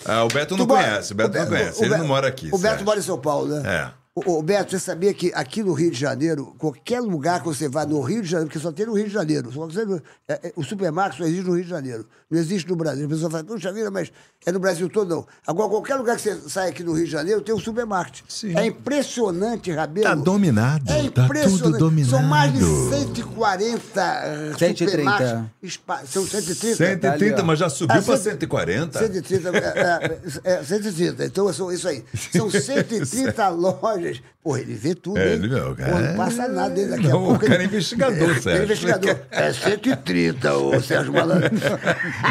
Ah, 0.06 0.24
o 0.24 0.27
Beto 0.30 0.58
não 0.58 0.66
conhece, 0.68 1.14
o 1.14 1.16
Beto 1.16 1.38
não 1.38 1.43
Be- 1.45 1.50
conhece. 1.50 1.82
o 1.82 1.85
Ele 1.85 1.98
não 1.98 2.08
mora 2.08 2.27
aqui. 2.27 2.48
O 2.48 2.58
Beto 2.58 2.61
Sérgio. 2.61 2.85
mora 2.85 3.00
em 3.00 3.03
São 3.03 3.18
Paulo, 3.19 3.48
né? 3.48 3.90
É. 3.90 4.03
Ô, 4.16 4.43
Beto, 4.43 4.69
você 4.69 4.77
sabia 4.80 5.11
que 5.11 5.32
aqui 5.33 5.64
no 5.64 5.74
Rio 5.74 5.90
de 5.90 5.98
Janeiro, 6.00 6.53
qualquer 6.59 7.00
lugar 7.01 7.40
que 7.40 7.48
você 7.48 7.67
vá 7.67 7.83
no 7.83 8.00
Rio 8.00 8.22
de 8.22 8.27
Janeiro, 8.27 8.48
porque 8.48 8.59
só 8.64 8.72
tem 8.72 8.85
no 8.85 8.93
Rio 8.93 9.08
de 9.08 9.11
Janeiro, 9.11 9.51
só 9.51 9.66
você 9.66 9.83
não- 9.85 10.00
é- 10.27 10.50
é- 10.50 10.53
o 10.56 10.61
supermercado 10.64 11.17
só 11.17 11.24
existe 11.24 11.43
no 11.48 11.56
Rio 11.56 11.64
de 11.64 11.69
Janeiro, 11.72 12.06
não 12.30 12.40
existe 12.40 12.69
no 12.69 12.75
Brasil. 12.75 13.08
A 13.08 13.09
pessoa 13.09 13.32
fala, 13.32 13.43
puxa 13.43 13.74
vida, 13.74 13.90
mas 13.90 14.11
é 14.45 14.51
no 14.51 14.59
Brasil 14.59 14.88
todo, 14.88 15.09
não. 15.09 15.25
Agora, 15.48 15.67
qualquer 15.67 15.95
lugar 15.95 16.16
que 16.17 16.22
você 16.22 16.35
sai 16.48 16.69
aqui 16.69 16.83
no 16.83 16.93
Rio 16.93 17.06
de 17.06 17.11
Janeiro, 17.11 17.42
tem 17.42 17.56
um 17.56 17.59
supermarket. 17.59 18.22
Sim. 18.30 18.56
É 18.56 18.67
impressionante, 18.67 19.72
Rabelo. 19.72 20.06
Tá 20.06 20.14
dominado, 20.14 20.92
É 20.92 21.09
tá 21.09 21.25
impressionante. 21.25 21.64
tudo 21.64 21.77
dominado. 21.80 22.11
São 22.11 22.22
mais 22.22 22.53
de 22.53 22.59
140 22.59 24.01
eh, 24.01 24.53
130. 24.59 24.92
supermarkets. 24.92 25.43
espa- 25.64 26.06
São 26.06 26.24
130. 26.27 26.75
130, 26.75 27.09
ali, 27.09 27.42
ó. 27.42 27.43
mas 27.45 27.58
já 27.58 27.67
subiu 27.67 27.98
Ah, 27.98 28.01
cento- 28.03 28.17
140? 28.22 29.00
130, 29.00 29.50
é, 29.50 30.19
é, 30.45 30.53
é, 30.59 30.64
130. 30.64 31.25
Então, 31.25 31.51
são 31.51 31.72
isso 31.72 31.88
aí. 31.88 32.06
São 32.32 32.48
130 32.51 33.50
lojas. 33.50 34.03
Porra, 34.44 34.60
ele 34.60 34.74
vê 34.74 34.94
tudo, 34.96 35.18
É, 35.18 35.34
ele 35.34 35.48
o 35.48 35.76
cara 35.76 35.92
Pô, 35.92 35.98
é- 36.00 36.08
não 36.10 36.16
passa 36.18 36.48
nada 36.48 36.70
dele 36.74 36.90
daqui 36.90 37.06
a 37.08 37.10
Não, 37.10 37.24
o 37.24 37.26
pouco. 37.28 37.40
cara 37.46 37.56
ele- 37.56 37.64
é 37.64 37.66
investigador, 37.68 38.30
Ele 38.30 38.34
Sérgio. 38.42 38.62
É 38.62 38.64
investigador. 38.66 39.16
É 39.32 39.54
130, 39.54 40.54
ô 40.58 40.80
Sérgio 40.84 41.14
Malandro. 41.14 41.50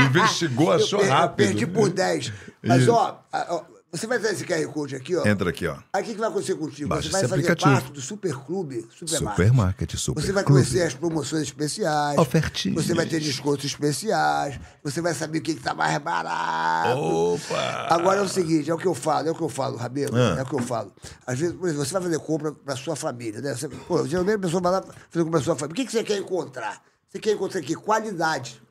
Investigou, 0.08 0.72
achou 0.72 1.00
Eu 1.02 1.08
rápido. 1.08 1.46
Perdi 1.46 1.66
por 1.66 1.88
10. 1.90 2.32
Mas, 2.62 2.88
ó, 2.88 3.22
você 3.92 4.06
vai 4.06 4.18
ter 4.18 4.32
esse 4.32 4.44
QR 4.44 4.66
Code 4.72 4.96
aqui, 4.96 5.14
ó. 5.14 5.26
Entra 5.26 5.50
aqui, 5.50 5.66
ó. 5.66 5.76
Aí 5.92 6.02
o 6.02 6.06
que, 6.06 6.14
que 6.14 6.18
vai 6.20 6.28
acontecer 6.30 6.54
contigo? 6.54 6.88
Baixa 6.88 7.02
você 7.08 7.12
vai 7.12 7.20
fazer 7.22 7.34
aplicativo. 7.34 7.70
parte 7.72 7.92
do 7.92 8.00
Superclube 8.00 8.86
Supermarket. 8.96 9.36
Supermarket, 9.36 9.94
super 9.96 10.20
Você 10.22 10.32
vai 10.32 10.44
clube. 10.44 10.62
conhecer 10.62 10.82
as 10.86 10.94
promoções 10.94 11.42
especiais. 11.42 12.18
Ofertinhas. 12.18 12.84
Você 12.86 12.94
vai 12.94 13.04
ter 13.06 13.20
descontos 13.20 13.64
especiais. 13.66 14.58
Você 14.82 15.00
vai 15.02 15.12
saber 15.14 15.38
o 15.38 15.42
que 15.42 15.52
está 15.52 15.74
mais 15.74 15.96
barato. 15.98 16.98
Opa! 16.98 17.86
Agora 17.90 18.20
é 18.20 18.22
o 18.22 18.28
seguinte, 18.28 18.70
é 18.70 18.74
o 18.74 18.78
que 18.78 18.86
eu 18.86 18.94
falo, 18.94 19.28
é 19.28 19.30
o 19.30 19.34
que 19.34 19.42
eu 19.42 19.48
falo, 19.48 19.76
Rabelo, 19.76 20.16
Ah. 20.16 20.36
é 20.38 20.42
o 20.42 20.46
que 20.46 20.54
eu 20.54 20.62
falo. 20.62 20.92
Às 21.26 21.38
vezes, 21.38 21.54
por 21.54 21.66
exemplo, 21.68 21.84
você 21.84 21.92
vai 21.92 22.02
fazer 22.02 22.18
compra 22.18 22.52
para 22.52 22.76
sua 22.76 22.96
família, 22.96 23.40
né? 23.40 23.54
Você, 23.54 23.68
pô, 23.68 24.06
geralmente 24.06 24.36
a 24.36 24.38
pessoa 24.38 24.62
vai 24.62 24.72
lá 24.72 24.82
fazer 24.82 25.24
compra 25.24 25.30
para 25.32 25.40
sua 25.42 25.54
família. 25.56 25.72
O 25.72 25.76
que, 25.76 25.84
que 25.86 25.92
você 25.92 26.02
quer 26.02 26.16
encontrar? 26.18 26.82
Você 27.10 27.18
quer 27.18 27.32
encontrar 27.32 27.60
aqui 27.60 27.74
qualidade. 27.74 28.62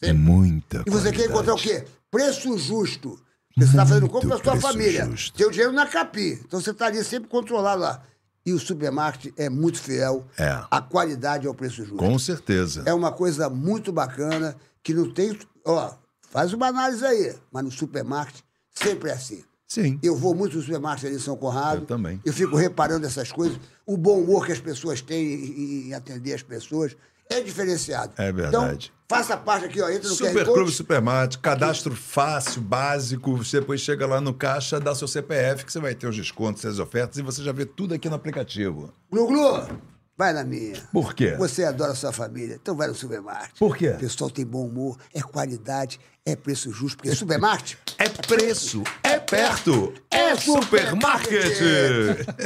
É 0.00 0.12
muita 0.12 0.82
E 0.86 0.90
você 0.90 1.12
quer 1.12 1.28
qualidade. 1.28 1.32
encontrar 1.32 1.54
o 1.54 1.58
quê? 1.58 1.84
Preço 2.10 2.56
justo. 2.58 3.18
Porque 3.54 3.66
você 3.66 3.72
está 3.72 3.86
fazendo 3.86 4.08
compra 4.08 4.38
para 4.38 4.52
sua 4.52 4.60
família. 4.60 5.04
justo. 5.06 5.36
Seu 5.36 5.50
dinheiro 5.50 5.72
na 5.72 5.86
capi. 5.86 6.40
Então 6.44 6.60
você 6.60 6.70
está 6.70 6.86
ali 6.86 7.02
sempre 7.04 7.28
controlado 7.28 7.82
lá. 7.82 8.02
E 8.44 8.52
o 8.52 8.58
supermarket 8.58 9.32
é 9.36 9.48
muito 9.48 9.80
fiel. 9.80 10.26
É. 10.36 10.64
A 10.70 10.80
qualidade 10.80 11.46
é 11.46 11.50
o 11.50 11.54
preço 11.54 11.84
justo. 11.84 11.96
Com 11.96 12.18
certeza. 12.18 12.82
É 12.86 12.92
uma 12.92 13.12
coisa 13.12 13.48
muito 13.48 13.92
bacana 13.92 14.56
que 14.82 14.92
não 14.92 15.12
tem. 15.12 15.38
Ó, 15.64 15.92
faz 16.30 16.52
uma 16.52 16.66
análise 16.66 17.04
aí. 17.04 17.36
Mas 17.52 17.64
no 17.64 17.70
supermarket 17.70 18.40
sempre 18.74 19.10
é 19.10 19.12
assim. 19.12 19.44
Sim. 19.68 19.98
Eu 20.02 20.16
vou 20.16 20.34
muito 20.34 20.56
no 20.56 20.62
supermarket 20.62 21.04
ali 21.04 21.16
em 21.16 21.20
São 21.20 21.36
Conrado. 21.36 21.82
Eu 21.82 21.86
também. 21.86 22.20
Eu 22.24 22.32
fico 22.32 22.56
reparando 22.56 23.06
essas 23.06 23.30
coisas. 23.30 23.58
O 23.86 23.96
bom 23.96 24.20
humor 24.20 24.44
que 24.44 24.52
as 24.52 24.60
pessoas 24.60 25.00
têm 25.00 25.34
em, 25.34 25.88
em 25.88 25.94
atender 25.94 26.34
as 26.34 26.42
pessoas 26.42 26.96
é 27.30 27.40
diferenciado. 27.40 28.12
É 28.16 28.32
verdade. 28.32 28.92
Então, 28.92 29.01
faça 29.16 29.36
parte 29.36 29.66
aqui, 29.66 29.80
ó. 29.80 29.88
Entra 29.88 30.08
no 30.08 30.14
Super 30.14 30.32
QR 30.32 30.44
Code. 30.44 30.52
Clube 30.52 30.72
Supermarket, 30.72 31.40
cadastro 31.40 31.94
fácil, 31.94 32.60
básico. 32.62 33.36
Você 33.36 33.60
depois 33.60 33.80
chega 33.80 34.06
lá 34.06 34.20
no 34.20 34.32
caixa, 34.32 34.80
dá 34.80 34.94
seu 34.94 35.06
CPF, 35.08 35.64
que 35.64 35.72
você 35.72 35.80
vai 35.80 35.94
ter 35.94 36.06
os 36.06 36.16
descontos, 36.16 36.64
as 36.64 36.78
ofertas, 36.78 37.18
e 37.18 37.22
você 37.22 37.42
já 37.42 37.52
vê 37.52 37.66
tudo 37.66 37.94
aqui 37.94 38.08
no 38.08 38.14
aplicativo. 38.14 38.92
Glu 39.10 39.26
Glu, 39.26 39.68
vai 40.16 40.32
na 40.32 40.44
minha. 40.44 40.80
Por 40.92 41.14
quê? 41.14 41.34
Você 41.36 41.64
adora 41.64 41.92
a 41.92 41.94
sua 41.94 42.12
família, 42.12 42.58
então 42.60 42.76
vai 42.76 42.88
no 42.88 42.94
supermarket. 42.94 43.58
Por 43.58 43.76
quê? 43.76 43.90
O 43.90 43.98
pessoal 43.98 44.30
tem 44.30 44.46
bom 44.46 44.66
humor, 44.66 44.96
é 45.14 45.20
qualidade, 45.20 46.00
é 46.24 46.34
preço 46.36 46.72
justo, 46.72 46.96
porque 46.96 47.14
supermarket 47.14 47.76
É 47.98 48.08
preço, 48.08 48.82
é 49.02 49.18
perto, 49.18 49.92
é 50.10 50.34
supermarket. 50.34 51.56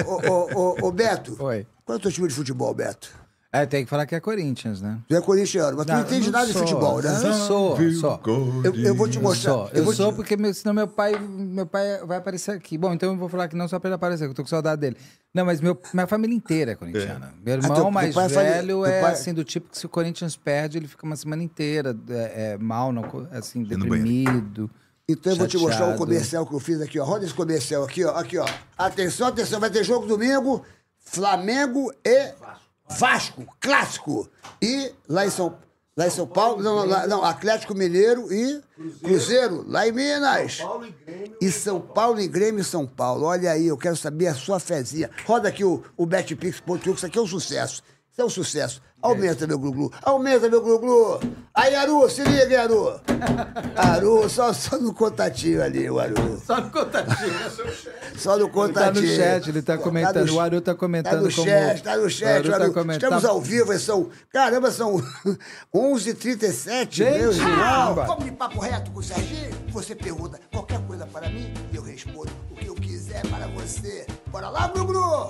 Ô, 0.04 0.30
ô, 0.30 0.50
ô, 0.54 0.86
ô, 0.88 0.92
Beto. 0.92 1.36
Oi. 1.42 1.66
Qual 1.84 1.96
é 1.96 1.98
o 1.98 2.02
teu 2.02 2.12
time 2.12 2.28
de 2.28 2.34
futebol, 2.34 2.74
Beto? 2.74 3.25
É, 3.52 3.65
tem 3.65 3.84
que 3.84 3.89
falar 3.91 4.05
que 4.07 4.15
é 4.15 4.20
Corinthians, 4.20 4.83
né? 4.83 4.99
Tu 5.08 5.15
é 5.16 5.20
corintiano, 5.20 5.76
mas 5.76 5.86
tu 5.86 5.92
não, 5.92 6.00
entende 6.00 6.31
nada 6.31 6.47
de 6.47 6.52
futebol, 6.52 7.00
né? 7.00 7.10
Não 7.10 7.33
sou, 7.47 7.76
sou. 7.92 8.20
Eu, 8.65 8.75
eu 8.75 8.94
vou 8.94 9.08
te 9.08 9.18
mostrar. 9.18 9.52
Sou. 9.52 9.70
Eu, 9.73 9.86
te- 9.86 9.94
sou 9.97 10.12
porque 10.12 10.36
meu- 10.36 10.52
senão 10.52 10.75
meu 10.75 10.86
pai, 10.89 11.18
meu 11.18 11.65
pai 11.65 12.05
vai 12.05 12.18
aparecer 12.18 12.50
aqui. 12.50 12.76
Bom, 12.76 12.92
então 12.92 13.12
eu 13.12 13.16
vou 13.16 13.28
falar 13.28 13.49
que 13.49 13.57
não 13.57 13.66
só 13.68 13.78
pra 13.78 13.89
ele 13.89 13.94
aparecer, 13.94 14.25
que 14.25 14.31
eu 14.31 14.34
tô 14.34 14.42
com 14.42 14.49
saudade 14.49 14.81
dele. 14.81 14.97
Não, 15.33 15.44
mas 15.47 15.60
meu, 15.60 15.78
minha 15.94 16.07
família 16.07 16.34
inteira 16.36 16.73
é 16.73 16.75
corintiana. 16.75 17.33
Meu 17.42 17.55
Ah, 17.55 17.57
irmão 17.57 17.75
teu- 17.75 17.83
teu 17.84 17.91
mais 17.91 18.10
é 18.10 18.12
família- 18.12 18.42
velho 18.52 18.66
teu 18.68 18.86
é 18.86 19.00
pai- 19.00 19.12
assim, 19.12 19.33
do 19.33 19.44
tipo 19.44 19.70
que 19.70 19.78
se 19.78 19.86
o 19.86 19.89
Corinthians 19.89 20.36
perde, 20.36 20.76
ele 20.76 20.89
fica 20.89 21.07
uma 21.07 21.16
semana 21.16 21.42
inteira 21.42 21.97
é, 22.10 22.52
é, 22.55 22.58
mal, 22.58 22.92
não, 22.92 23.05
assim, 23.31 23.62
deprimido. 23.62 24.68
Então 25.08 25.33
eu 25.33 25.39
vou 25.39 25.47
te 25.47 25.57
mostrar 25.57 25.94
o 25.94 25.97
comercial 25.97 26.44
que 26.44 26.52
eu 26.55 26.58
fiz 26.60 26.81
aqui, 26.81 26.99
ó. 26.99 27.05
Roda 27.05 27.25
esse 27.25 27.33
comercial 27.33 27.84
aqui, 27.84 28.05
ó. 28.05 28.10
Aqui, 28.16 28.36
ó. 28.39 28.47
Atenção, 28.76 29.28
atenção, 29.28 29.60
vai 29.60 29.70
ter 29.70 29.84
jogo 29.84 30.05
domingo, 30.07 30.62
Flamengo 30.99 31.92
e 32.05 32.33
Vasco, 32.41 32.65
clássico. 33.60 34.28
E 34.62 34.92
lá 35.08 35.26
em 35.26 35.31
São, 35.31 35.56
lá 35.97 36.06
em 36.06 36.10
São 36.10 36.26
Paulo, 36.26 36.62
não, 36.62 36.84
lá- 36.86 37.06
não, 37.06 37.24
Atlético 37.24 37.74
Mineiro 37.74 38.32
e 38.32 38.60
Cruzeiro, 39.02 39.65
lá 39.68 39.86
em 39.89 39.92
Minas. 39.92 40.58
E 41.40 41.50
São 41.50 41.81
Paulo 41.81 42.20
e 42.20 42.28
Grêmio 42.28 42.60
e 42.60 42.65
São 42.65 42.86
Paulo. 42.86 43.24
Olha 43.26 43.50
aí, 43.52 43.66
eu 43.66 43.76
quero 43.76 43.97
saber 43.97 44.28
a 44.28 44.34
sua 44.34 44.60
fezinha. 44.60 45.10
Roda 45.26 45.48
aqui 45.48 45.65
o, 45.65 45.82
o 45.97 46.06
betpix.com, 46.06 46.78
que 46.78 46.90
isso 46.90 47.06
aqui 47.06 47.18
é 47.18 47.23
um 47.23 47.26
sucesso. 47.26 47.82
Isso 48.12 48.23
é 48.23 48.24
um 48.24 48.31
sucesso. 48.31 48.81
Aumenta, 49.07 49.47
meu 49.47 49.59
glu-glu. 49.59 49.93
Aumenta, 50.02 50.49
meu 50.49 50.60
glu-glu. 50.62 51.20
Aí, 51.55 51.75
Aru, 51.75 52.09
se 52.10 52.23
liga, 52.23 52.44
hein, 52.51 52.57
Aru. 52.57 53.01
Aru, 53.76 54.28
só, 54.28 54.52
só 54.52 54.76
no 54.78 54.93
contatinho 54.93 55.62
ali, 55.62 55.89
o 55.89 55.99
Aru. 55.99 56.41
Só 56.44 56.60
no 56.60 56.70
contatinho. 56.70 57.33
Só 58.17 58.31
no 58.39 58.44
Ele 58.44 58.49
tá 58.49 58.52
contatinho. 58.55 59.07
no 59.10 59.17
chat, 59.17 59.49
ele 59.51 59.60
tá 59.62 59.76
comentando. 59.76 60.26
no- 60.26 60.35
O 60.36 60.41
Aru 60.41 60.60
tá 60.62 60.75
comentando 60.75 61.12
Tá 61.12 61.20
no 61.20 61.31
como- 61.35 61.47
chat, 61.47 61.83
tá 61.83 61.97
no 61.99 62.05
o 62.07 62.10
chat. 62.10 62.28
Aru 62.39 62.49
tá 62.51 62.57
Aru. 62.65 62.73
comentando. 62.73 63.02
Estamos 63.02 63.25
ao 63.26 63.41
vivo, 63.43 63.73
e 63.75 63.78
são... 63.78 64.09
Caramba, 64.33 64.70
são 64.70 65.02
11h37, 65.75 66.89
Gente, 66.91 67.02
meu 67.18 67.33
irmão. 67.33 67.57
caramba. 67.59 68.05
Vamos 68.07 68.25
de 68.25 68.31
papo 68.33 68.59
reto 68.60 68.91
com 68.91 69.01
o 69.01 69.02
Serginho? 69.02 69.51
Você 69.68 69.94
pergunta 69.94 70.41
qualquer 70.51 70.81
coisa 70.86 71.07
para 71.07 71.28
mim 71.28 71.52
e 71.73 71.76
eu 71.76 71.83
respondo 71.83 72.31
o 72.51 72.55
que 72.55 72.67
eu 72.67 72.75
quiser 72.75 73.20
para 73.28 73.47
você. 73.49 74.07
Bora 74.28 74.49
lá, 74.49 74.68
Bruno! 74.68 75.28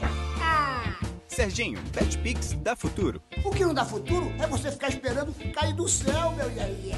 Serginho, 1.37 1.79
BetPix 1.93 2.55
dá 2.63 2.75
futuro. 2.75 3.21
O 3.45 3.51
que 3.51 3.63
não 3.63 3.75
dá 3.75 3.85
futuro 3.85 4.33
é 4.39 4.47
você 4.47 4.73
ficar 4.73 4.89
esperando 4.89 5.35
cair 5.53 5.75
do 5.75 5.87
céu, 5.87 6.33
meu 6.33 6.51
iê, 6.51 6.63
iê. 6.83 6.95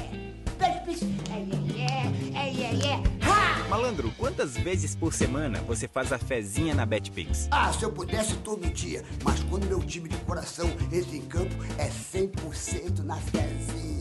Pede 0.57 0.85
pix. 0.85 1.01
É, 1.29 2.37
é, 2.37 2.49
é, 2.49 2.87
é. 2.87 3.03
Ha! 3.21 3.67
Malandro, 3.67 4.09
quantas 4.17 4.55
vezes 4.55 4.95
por 4.95 5.13
semana 5.13 5.59
você 5.67 5.89
faz 5.89 6.13
a 6.13 6.17
fezinha 6.17 6.73
na 6.73 6.85
BetPix? 6.85 7.49
Ah, 7.51 7.73
se 7.73 7.83
eu 7.83 7.91
pudesse 7.91 8.37
todo 8.37 8.65
dia, 8.69 9.03
mas 9.25 9.43
quando 9.43 9.67
meu 9.67 9.81
time 9.81 10.07
de 10.07 10.15
coração 10.19 10.69
entra 10.89 11.17
em 11.17 11.25
campo, 11.25 11.53
é 11.77 11.89
100% 11.89 13.03
na 13.03 13.17
Cezinha. 13.17 13.98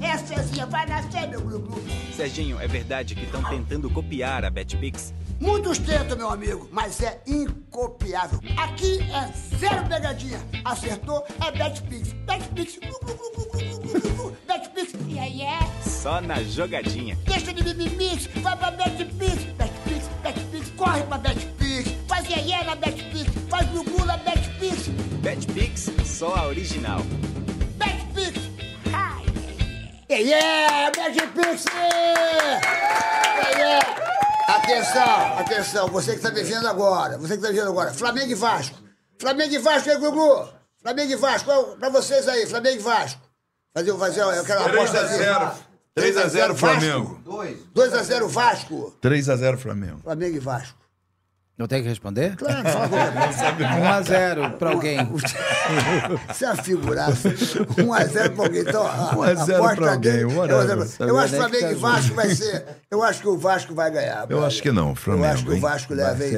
É, 0.00 0.66
vai 0.66 0.86
nascer, 0.86 1.28
meu 1.28 1.40
glu-glu. 1.40 1.82
Serginho, 2.16 2.60
é 2.60 2.66
verdade 2.66 3.14
que 3.14 3.24
estão 3.24 3.42
tentando 3.44 3.90
copiar 3.90 4.44
a 4.44 4.50
Betpix? 4.50 5.12
Muitos 5.40 5.78
tentam, 5.78 6.16
meu 6.16 6.30
amigo, 6.30 6.68
mas 6.72 7.00
é 7.02 7.20
incopiável. 7.26 8.40
Aqui 8.56 9.00
é 9.02 9.56
zero 9.56 9.86
pegadinha. 9.88 10.40
Acertou, 10.64 11.24
é 11.44 11.50
Betpix. 11.50 12.12
Betpix, 12.12 12.78
glu-glu-glu-glu-glu-glu. 12.78 14.36
Betpix. 14.46 14.94
É? 15.16 15.88
Só 15.88 16.20
na 16.20 16.42
jogadinha. 16.42 17.16
Deixa 17.24 17.52
de 17.52 17.62
mimimix, 17.62 18.28
vai 18.42 18.56
pra 18.56 18.70
Betpix. 18.70 19.44
Betpix, 19.44 20.08
Betpix, 20.22 20.70
corre 20.76 21.02
pra 21.02 21.18
Betpix. 21.18 21.90
Faz 22.06 22.26
aí 22.26 22.48
yeah 22.48 22.64
na 22.64 22.74
Betpix, 22.76 23.30
faz 23.48 23.68
glu-glu 23.70 24.04
na 24.04 24.16
Betpix. 24.18 24.88
Betpix, 25.22 25.90
só 26.04 26.34
a 26.36 26.46
original. 26.46 27.00
Yeah, 30.08 30.22
yeah, 30.22 30.90
BetPix. 30.90 31.64
Yeah, 31.64 32.60
yeah. 33.58 34.04
Atenção, 34.48 35.38
atenção, 35.38 35.88
você 35.88 36.12
que 36.12 36.18
está 36.18 36.30
me 36.30 36.42
vendo 36.42 36.68
agora, 36.68 37.16
você 37.16 37.34
que 37.34 37.40
está 37.40 37.48
me 37.48 37.58
vendo 37.58 37.70
agora, 37.70 37.92
Flamengo 37.92 38.30
e 38.30 38.34
Vasco. 38.34 38.76
Flamengo 39.18 39.54
e 39.54 39.58
Vasco, 39.58 39.90
hein, 39.90 39.98
Gugu? 39.98 40.48
Flamengo 40.82 41.12
e 41.12 41.16
Vasco, 41.16 41.76
pra 41.78 41.88
vocês 41.88 42.28
aí, 42.28 42.46
Flamengo 42.46 42.76
e 42.76 42.82
Vasco. 42.82 43.20
Fazer, 43.74 43.94
fazer, 43.96 44.20
eu 44.20 44.44
quero 44.44 44.60
uma 44.60 44.68
3 44.68 44.76
aposta 44.76 45.00
a 45.00 45.06
0. 45.06 45.52
3 45.94 46.16
a 46.16 46.28
0 46.28 46.54
Flamengo. 46.54 47.20
2x0 47.74 48.26
Vasco. 48.28 48.94
3 49.00 49.28
a 49.28 49.36
0 49.36 49.58
Flamengo. 49.58 50.00
Flamengo 50.02 50.36
e 50.36 50.40
Vasco. 50.40 50.78
Eu 51.56 51.68
tenho 51.68 51.84
que 51.84 51.88
responder? 51.88 52.34
Claro, 52.34 52.68
fala 52.68 52.88
qualquer 52.88 53.12
1x0 53.14 54.52
pra 54.58 54.70
alguém. 54.70 54.98
Você 56.28 56.44
é 56.44 56.48
uma 56.48 56.56
figuraça. 56.62 57.30
1x0 57.30 58.34
pra 58.34 58.44
alguém. 58.44 58.60
Então, 58.62 58.84
a, 58.84 59.16
1 59.16 59.22
a 59.22 59.34
0 59.34 59.58
aposta 59.62 59.76
pra 59.76 59.92
alguém, 59.92 60.12
dele 60.12 60.22
é 60.22 60.26
whatever. 60.36 60.78
1 60.78 60.80
a 60.82 60.84
0. 60.84 61.08
Eu 61.08 61.18
acho 61.18 61.34
Flamengo 61.36 61.66
e 61.66 61.74
tá 61.74 61.80
Vasco 61.80 62.14
vai 62.16 62.34
ser. 62.34 62.66
Eu 62.90 63.02
acho 63.04 63.20
que 63.20 63.28
o 63.28 63.38
Vasco 63.38 63.72
vai 63.74 63.90
ganhar. 63.92 64.26
Eu 64.28 64.44
acho 64.44 64.60
que 64.60 64.72
não, 64.72 64.96
Flamengo. 64.96 65.26
Eu 65.26 65.30
acho 65.32 65.44
que 65.44 65.50
o? 65.52 65.60
Vasco 65.60 65.94
Vai 65.94 66.04
leva, 66.04 66.24
hein? 66.26 66.34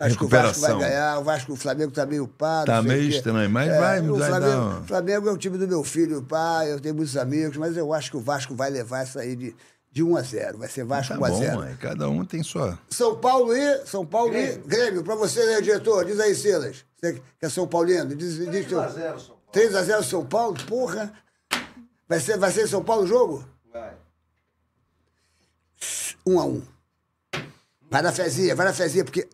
Acho 0.00 0.18
que 0.18 0.24
o 0.24 0.28
Vasco 0.28 0.60
vai 0.60 0.78
ganhar. 0.78 1.18
O 1.20 1.24
Vasco, 1.24 1.52
o 1.52 1.56
Flamengo 1.56 1.92
tá 1.92 2.04
meio 2.04 2.26
pá. 2.26 2.58
não 2.58 2.64
Tá 2.64 2.82
meio 2.82 3.08
estranho, 3.08 3.48
mas 3.48 3.68
vai- 3.68 4.00
o 4.00 4.16
vai 4.16 4.28
Flamengo, 4.28 4.82
Flamengo 4.84 5.28
é 5.28 5.32
o 5.32 5.36
time 5.36 5.58
do 5.58 5.68
meu 5.68 5.84
filho, 5.84 6.22
pai. 6.22 6.72
Eu 6.72 6.80
tenho 6.80 6.94
muitos 6.96 7.16
amigos, 7.16 7.56
mas 7.56 7.76
eu 7.76 7.92
acho 7.94 8.10
que 8.10 8.16
o 8.16 8.20
Vasco 8.20 8.52
vai 8.56 8.68
levar 8.68 9.02
essa 9.02 9.20
aí 9.20 9.36
de, 9.36 9.54
de 9.96 10.02
1 10.02 10.14
a 10.14 10.20
0. 10.20 10.58
Vai 10.58 10.68
ser 10.68 10.84
Vasco 10.84 11.14
Tá 11.14 11.20
1 11.20 11.24
a 11.24 11.28
bom, 11.30 11.38
0. 11.38 11.56
mãe. 11.56 11.76
Cada 11.76 12.10
um 12.10 12.22
tem 12.22 12.42
sua. 12.42 12.78
São 12.90 13.18
Paulo 13.18 13.56
e. 13.56 13.86
São 13.86 14.04
Paulo 14.04 14.36
e. 14.36 14.58
Grêmio, 14.58 15.02
pra 15.02 15.14
você, 15.14 15.42
né, 15.46 15.58
diretor? 15.62 16.04
Diz 16.04 16.20
aí, 16.20 16.34
Silas. 16.34 16.84
Você 17.00 17.14
que 17.14 17.46
é 17.46 17.48
São 17.48 17.66
Paulino. 17.66 18.14
Diz, 18.14 18.36
diz 18.36 18.66
3x0 18.66 19.18
São 19.18 19.36
Paulo. 19.38 19.40
3x0 19.54 20.02
São 20.02 20.26
Paulo? 20.26 20.56
Porra. 20.66 21.14
Vai 22.06 22.20
ser, 22.20 22.36
vai 22.36 22.50
ser 22.52 22.68
São 22.68 22.84
Paulo 22.84 23.04
o 23.04 23.06
jogo? 23.06 23.42
Vai. 23.72 23.94
1x1. 26.26 26.62
Vai 27.90 28.02
na 28.02 28.12
fezinha, 28.12 28.54
vai 28.54 28.66
na 28.66 28.74
fezinha, 28.74 29.04
porque 29.04 29.26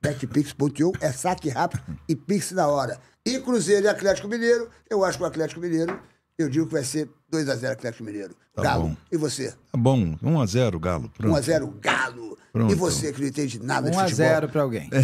betpix.io 0.00 0.92
é 1.00 1.10
saque 1.10 1.48
rápido 1.48 1.82
e 2.08 2.14
pix 2.14 2.52
na 2.52 2.68
hora. 2.68 3.00
E 3.26 3.40
Cruzeiro 3.40 3.86
e 3.86 3.88
Atlético 3.88 4.28
Mineiro, 4.28 4.70
eu 4.88 5.04
acho 5.04 5.18
que 5.18 5.24
o 5.24 5.26
Atlético 5.26 5.60
Mineiro, 5.60 5.98
eu 6.38 6.48
digo 6.48 6.66
que 6.66 6.72
vai 6.72 6.84
ser 6.84 7.08
2x0 7.32 7.72
Atlético 7.72 8.04
Mineiro. 8.04 8.34
Tá 8.54 8.62
Galo. 8.62 8.82
bom. 8.88 8.96
E 9.10 9.16
você? 9.16 9.50
Tá 9.50 9.76
bom, 9.78 10.16
1 10.22 10.40
a 10.40 10.46
0 10.46 10.78
Galo. 10.78 11.10
Pronto. 11.16 11.34
1x0 11.40 11.72
Galo. 11.80 12.38
Pronto. 12.52 12.72
E 12.72 12.76
você 12.76 13.12
que 13.12 13.20
não 13.20 13.26
entende 13.26 13.60
nada 13.60 13.90
de 13.90 13.96
futebol? 13.96 14.26
1x0 14.26 14.48
pra 14.48 14.62
alguém. 14.62 14.88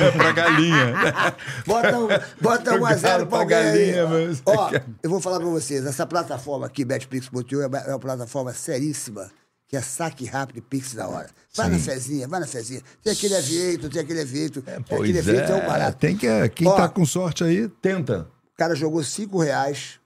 É 0.00 0.10
pra 0.10 0.32
galinha. 0.32 0.92
Bota, 1.64 1.98
um, 1.98 2.08
bota 2.40 2.74
um 2.74 2.84
a 2.84 2.94
zero 2.96 3.00
Galo 3.00 3.26
pra 3.26 3.26
pra 3.26 3.38
alguém 3.38 3.56
aí. 3.56 3.92
galinha, 3.92 4.06
mas- 4.08 4.42
Ó, 4.44 4.70
eu 5.02 5.08
vou 5.10 5.20
falar 5.20 5.38
pra 5.38 5.48
vocês, 5.48 5.84
essa 5.86 6.04
plataforma 6.06 6.66
aqui, 6.66 6.84
BetPix.io, 6.84 7.62
é 7.62 7.66
uma- 7.68 7.78
é 7.78 7.88
uma 7.90 7.98
plataforma 8.00 8.52
seríssima, 8.52 9.30
que 9.68 9.76
é 9.76 9.80
saque 9.80 10.24
rápido 10.26 10.56
e 10.58 10.60
Pix 10.60 10.94
da 10.94 11.06
hora. 11.08 11.28
Vai 11.54 11.68
na 11.70 11.78
fezinha, 11.78 12.26
vai 12.26 12.40
na 12.40 12.46
fezinha. 12.46 12.82
Tem 13.04 13.12
aquele 13.12 13.36
aviento, 13.36 13.88
tem 13.88 14.02
aquele 14.02 14.20
aviento, 14.22 14.60
tem 14.62 14.74
aquele 14.74 14.84
Pois 14.98 15.28
aviento, 15.28 15.52
é, 15.52 15.54
um 15.54 15.58
é, 15.58 15.66
barato. 15.66 15.98
tem 15.98 16.16
que. 16.16 16.48
Quem 16.50 16.66
Ó, 16.66 16.72
tá 16.74 16.88
com 16.88 17.06
sorte 17.06 17.44
aí, 17.44 17.68
tenta. 17.80 18.26
O 18.52 18.56
cara 18.58 18.74
jogou 18.74 19.02
cinco 19.04 19.38
reais 19.38 19.99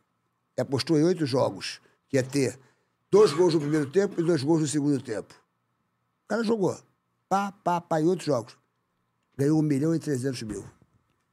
apostou 0.60 0.99
em 0.99 1.05
oito 1.05 1.24
jogos, 1.26 1.81
que 2.08 2.16
ia 2.16 2.23
ter 2.23 2.58
dois 3.10 3.33
gols 3.33 3.55
no 3.55 3.60
primeiro 3.60 3.86
tempo 3.91 4.20
e 4.20 4.24
dois 4.24 4.42
gols 4.42 4.60
no 4.62 4.66
segundo 4.66 5.00
tempo. 5.02 5.34
O 6.24 6.28
cara 6.28 6.42
jogou. 6.44 6.76
Pá, 7.28 7.52
pá, 7.52 7.81
pá, 7.81 8.00
em 8.00 8.07
oito 8.07 8.24
jogos. 8.24 8.57
Ganhou 9.36 9.58
um 9.58 9.62
milhão 9.62 9.94
e 9.94 9.99
trezentos 9.99 10.42
mil. 10.42 10.65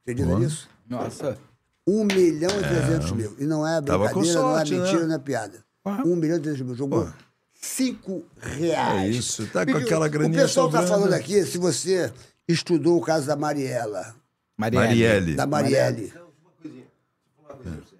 Acredita 0.02 0.38
nisso? 0.38 0.68
Nossa. 0.88 1.38
Um 1.86 2.04
milhão 2.04 2.50
e 2.50 2.62
trezentos 2.62 3.12
mil. 3.12 3.34
E 3.38 3.44
não 3.44 3.66
é 3.66 3.80
brincadeira, 3.80 4.32
sorte, 4.32 4.72
não 4.74 4.78
é 4.80 4.84
né? 4.84 4.84
mentira, 4.90 5.06
não 5.06 5.14
é 5.14 5.18
piada. 5.18 5.64
Um 6.04 6.16
milhão 6.16 6.36
e 6.36 6.40
trezentos 6.40 6.66
mil. 6.66 6.74
Jogou 6.74 7.12
cinco 7.54 8.24
reais. 8.40 9.02
É 9.02 9.08
isso, 9.08 9.46
tá 9.48 9.64
com 9.64 9.76
aquela 9.76 10.06
O 10.06 10.10
graninha 10.10 10.42
pessoal 10.42 10.68
tá 10.68 10.80
sobrando. 10.80 11.00
falando 11.02 11.14
aqui, 11.14 11.44
se 11.44 11.58
você 11.58 12.12
estudou 12.48 12.98
o 12.98 13.00
caso 13.00 13.26
da 13.26 13.36
Mariela, 13.36 14.14
Marielle. 14.56 14.86
Marielle. 14.88 15.34
da 15.36 15.46
Marielle, 15.46 16.06
Então, 16.06 16.26
uma 16.42 16.50
coisinha. 16.60 16.84
Deixa 16.84 17.38
eu 17.38 17.42
falar 17.42 17.54
uma 17.54 17.62
coisa 17.62 17.76
pra 17.78 17.86
você. 17.86 17.96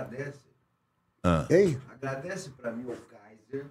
Agradece. 0.00 0.38
Ah. 1.24 1.46
hein? 1.50 1.80
Agradece 1.88 2.50
pra 2.50 2.72
mim 2.72 2.84
o 2.84 2.96
Kaiser, 2.96 3.66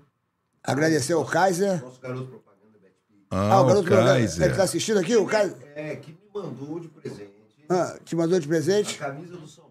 Agradecer 0.63 1.13
ao 1.13 1.25
Kaiser. 1.25 1.81
nosso 1.81 1.99
garoto 1.99 2.27
propaganda 2.27 2.77
Betpic. 2.79 3.27
Ah, 3.29 3.53
Ah, 3.53 3.61
o 3.61 3.65
garoto 3.67 3.87
ele 3.93 4.03
Kaiser. 4.03 4.55
tá 4.55 4.63
assistindo 4.63 4.99
aqui? 4.99 5.15
O 5.17 5.25
Kaiser 5.25 5.57
É, 5.75 5.95
que 5.97 6.11
me 6.11 6.19
mandou 6.33 6.79
de 6.79 6.87
presente 6.87 7.41
ah, 7.69 7.97
te 8.03 8.15
mandou 8.17 8.37
de 8.37 8.45
a 8.45 8.49
presente? 8.49 8.97
camisa 8.97 9.37
do 9.37 9.47
São 9.47 9.63
Paulo. 9.63 9.70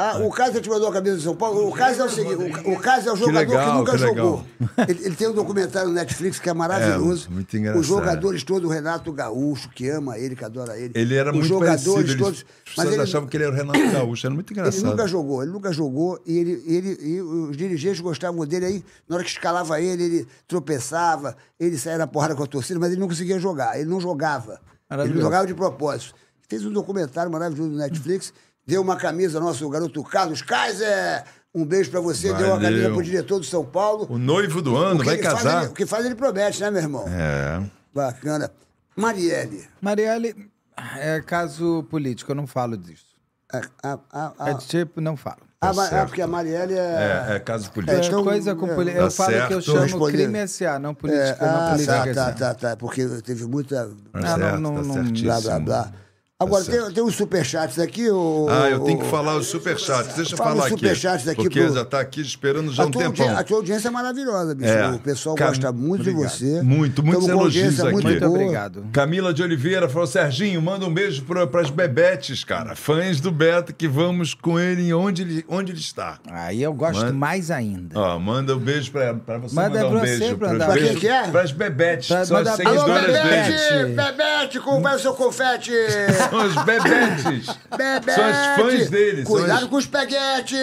Ah, 0.00 0.18
o 0.20 0.30
Kaiser 0.30 0.62
te 0.62 0.68
mandou 0.68 0.88
a 0.88 0.92
camisa 0.92 1.16
de 1.16 1.22
São 1.24 1.34
Paulo. 1.34 1.68
O 1.68 1.72
Kaiser 1.72 2.02
é 2.02 2.04
o 2.04 2.08
seguinte: 2.08 2.36
o, 2.36 2.42
é 2.46 3.12
o 3.12 3.16
jogador 3.16 3.46
que, 3.46 3.50
legal, 3.56 3.78
nunca 3.78 3.92
que 3.92 3.98
jogou. 3.98 4.44
Ele, 4.86 5.04
ele 5.06 5.16
tem 5.16 5.28
um 5.28 5.32
documentário 5.32 5.88
no 5.88 5.94
Netflix 5.94 6.38
que 6.38 6.48
é 6.48 6.54
maravilhoso. 6.54 7.26
É, 7.28 7.34
muito 7.34 7.56
engraçado. 7.56 7.80
Os 7.80 7.86
jogadores 7.88 8.44
todos, 8.44 8.70
o 8.70 8.72
Renato 8.72 9.12
Gaúcho, 9.12 9.68
que 9.70 9.88
ama 9.88 10.16
ele, 10.16 10.36
que 10.36 10.44
adora 10.44 10.78
ele. 10.78 10.92
Ele 10.94 11.16
era 11.16 11.30
Os 11.30 11.36
muito 11.36 11.48
jogadores 11.48 11.84
parecido. 12.14 12.24
todos. 12.24 12.38
Eles, 12.38 12.46
as 12.48 12.54
Mas 12.64 12.74
pessoas 12.76 12.94
ele, 12.94 13.02
achavam 13.02 13.28
que 13.28 13.36
ele 13.36 13.44
era 13.44 13.52
o 13.52 13.56
Renato 13.56 13.78
Gaúcho. 13.90 14.26
Era 14.26 14.34
muito 14.34 14.52
ele 14.52 14.60
engraçado. 14.60 14.84
nunca 14.84 15.06
jogou, 15.08 15.42
ele 15.42 15.50
nunca 15.50 15.72
jogou. 15.72 16.20
E, 16.24 16.38
ele, 16.38 16.62
ele, 16.64 16.98
e 17.02 17.20
os 17.20 17.56
dirigentes 17.56 18.00
gostavam 18.00 18.46
dele. 18.46 18.66
Aí, 18.66 18.84
na 19.08 19.16
hora 19.16 19.24
que 19.24 19.30
escalava 19.30 19.80
ele, 19.80 20.04
ele 20.04 20.28
tropeçava, 20.46 21.36
ele 21.58 21.76
saía 21.76 21.98
na 21.98 22.06
porrada 22.06 22.36
com 22.36 22.44
a 22.44 22.46
torcida, 22.46 22.78
mas 22.78 22.92
ele 22.92 23.00
não 23.00 23.08
conseguia 23.08 23.40
jogar. 23.40 23.76
Ele 23.76 23.90
não 23.90 24.00
jogava. 24.00 24.60
Ele 24.90 25.14
não 25.14 25.22
jogava 25.22 25.46
de 25.46 25.54
propósito. 25.54 26.14
Fez 26.48 26.64
um 26.64 26.72
documentário 26.72 27.30
maravilhoso 27.30 27.70
no 27.70 27.76
Netflix. 27.76 28.32
Deu 28.68 28.82
uma 28.82 28.96
camisa, 28.96 29.40
nosso 29.40 29.66
garoto 29.70 30.04
Carlos 30.04 30.42
Kaiser. 30.42 31.24
Um 31.54 31.64
beijo 31.64 31.90
pra 31.90 32.00
você. 32.00 32.34
Deu 32.34 32.48
uma 32.48 32.56
Valeu. 32.56 32.68
camisa 32.70 32.90
pro 32.90 33.02
diretor 33.02 33.38
do 33.38 33.46
São 33.46 33.64
Paulo. 33.64 34.06
O 34.10 34.18
noivo 34.18 34.60
do 34.60 34.76
ano 34.76 35.02
vai 35.02 35.14
ele 35.14 35.22
faz, 35.22 35.36
casar. 35.42 35.62
ele- 35.62 35.72
o 35.72 35.74
que 35.74 35.86
faz, 35.86 36.04
ele 36.04 36.14
promete, 36.14 36.60
né, 36.60 36.70
meu 36.70 36.82
irmão? 36.82 37.04
É. 37.08 37.62
Bacana. 37.94 38.50
Marielle. 38.94 39.64
Marielle 39.80 40.50
é 40.98 41.18
caso 41.22 41.82
político, 41.88 42.30
eu 42.30 42.36
não 42.36 42.46
falo 42.46 42.76
disso. 42.76 43.06
A, 43.50 43.62
a, 43.82 43.98
a, 44.12 44.32
a, 44.38 44.50
É 44.50 44.54
de 44.54 44.66
tipo, 44.66 45.00
não 45.00 45.16
falo. 45.16 45.38
a- 45.62 45.70
a- 45.70 45.74
certo. 45.74 46.08
porque 46.08 46.20
a 46.20 46.26
Marielle 46.26 46.74
É, 46.74 47.26
é. 47.30 47.36
é 47.36 47.40
caso 47.40 47.68
É, 47.68 47.70
político. 47.70 48.04
então, 48.06 48.22
coisa 48.22 48.54
com 48.54 48.66
é, 48.66 48.74
política. 48.74 48.98
tá 49.00 49.06
eu 49.06 49.10
falo 49.10 49.28
que 49.30 49.36
eu 49.36 49.48
certo. 49.48 49.62
chamo 49.62 49.80
Respondendo. 49.80 50.12
crime 50.18 50.38
SA, 50.46 50.78
não 50.78 50.90
é, 50.90 50.94
política, 50.94 51.46
não 51.46 51.56
ah, 51.66 51.70
política 51.70 52.14
tá, 52.14 52.14
tá, 52.14 52.32
tá, 52.32 52.54
tá. 52.54 52.76
Porque 52.76 53.06
teve 53.22 53.46
muita. 53.46 53.86
Tá 53.86 53.92
Ah, 54.12 54.20
não, 54.20 54.36
certo, 54.36 54.60
não, 54.60 54.74
tá 54.74 54.82
não-. 54.82 55.12
Blá, 55.22 55.40
blá, 55.40 55.58
blá. 55.58 55.92
Agora, 56.40 56.62
Tá 56.64 56.70
tem, 56.70 56.80
certo. 56.80 56.94
tem 56.94 57.02
uns 57.02 57.16
superchats 57.16 57.80
aqui. 57.80 58.08
O, 58.08 58.46
Ah, 58.48 58.70
eu 58.70 58.78
tenho 58.78 59.00
que 59.00 59.06
falar 59.06 59.34
os 59.36 59.48
superchats. 59.48 60.14
Deixa 60.14 60.34
eu 60.34 60.38
Fala 60.38 60.50
falar 60.50 60.66
os 60.66 60.72
aqui. 60.72 60.74
superchats 60.76 61.26
aqui 61.26 61.42
Porque 61.42 61.60
pro- 61.64 61.74
já 61.74 61.84
tá 61.84 61.98
aqui 61.98 62.20
esperando 62.20 62.72
já 62.72 62.84
A 62.84 62.86
um 62.86 62.90
tempão. 62.92 63.26
audi- 63.28 63.40
a 63.40 63.42
tua 63.42 63.56
audiência 63.56 63.88
é 63.88 63.90
maravilhosa, 63.90 64.54
bicho. 64.54 64.70
É. 64.70 64.88
O 64.88 65.00
pessoal 65.00 65.34
Cam- 65.34 65.48
gosta 65.48 65.72
muito 65.72 66.04
de 66.04 66.10
Obrigado. 66.10 66.30
você. 66.30 66.62
Muito, 66.62 67.02
muitos 67.04 67.26
Tamo 67.26 67.40
elogios 67.40 67.80
aqui. 67.80 67.90
muito 67.92 68.06
Muito 68.06 68.24
obrigado. 68.26 68.84
Camila 68.92 69.34
de 69.34 69.42
Oliveira 69.42 69.88
falou: 69.88 70.06
Serginho, 70.06 70.62
manda 70.62 70.86
um 70.86 70.94
beijo 70.94 71.24
para 71.24 71.60
as 71.60 71.70
bebetes, 71.70 72.44
cara. 72.44 72.76
Fãs 72.76 73.20
do 73.20 73.32
Beto, 73.32 73.74
que 73.74 73.88
vamos 73.88 74.32
com 74.32 74.60
ele 74.60 74.94
onde 74.94 75.22
ele, 75.22 75.44
onde 75.48 75.72
ele 75.72 75.80
está. 75.80 76.20
Aí 76.30 76.62
eu 76.62 76.72
gosto 76.72 77.00
Manda- 77.00 77.12
mais 77.14 77.50
ainda. 77.50 77.98
Ó, 77.98 78.16
manda 78.16 78.54
um 78.54 78.60
beijo 78.60 78.92
pra, 78.92 79.12
pra 79.12 79.38
você 79.38 79.56
Manda 79.56 79.84
um 79.84 79.90
pra 79.90 80.00
você, 80.02 80.18
beijo. 80.18 80.36
pra. 80.36 80.54
Pra 80.54 80.74
quem 80.78 80.94
que 80.94 81.08
é? 81.08 81.26
Bebetes, 81.52 82.06
Pra 82.06 82.24
são 82.24 82.36
as 82.36 82.44
mandar- 82.46 82.64
Alô, 82.64 82.78
seguidoras 82.78 83.06
Bebete! 83.06 83.50
dele. 83.50 83.94
Bebete! 83.96 84.16
Bebete, 84.18 84.60
como 84.60 84.80
vai 84.80 84.94
o 84.94 84.98
seu 85.00 85.14
confete? 85.14 85.72
São 86.30 86.38
as 86.40 86.54
bebetes. 86.64 87.46
Bebete! 87.76 88.14
São 88.14 88.24
as 88.24 88.56
fãs 88.56 88.90
dele. 88.90 89.22
são 89.24 89.32
Cuidado 89.36 89.64
as- 89.64 89.70
com 89.70 89.76
os 89.76 89.86
peguete! 89.86 90.56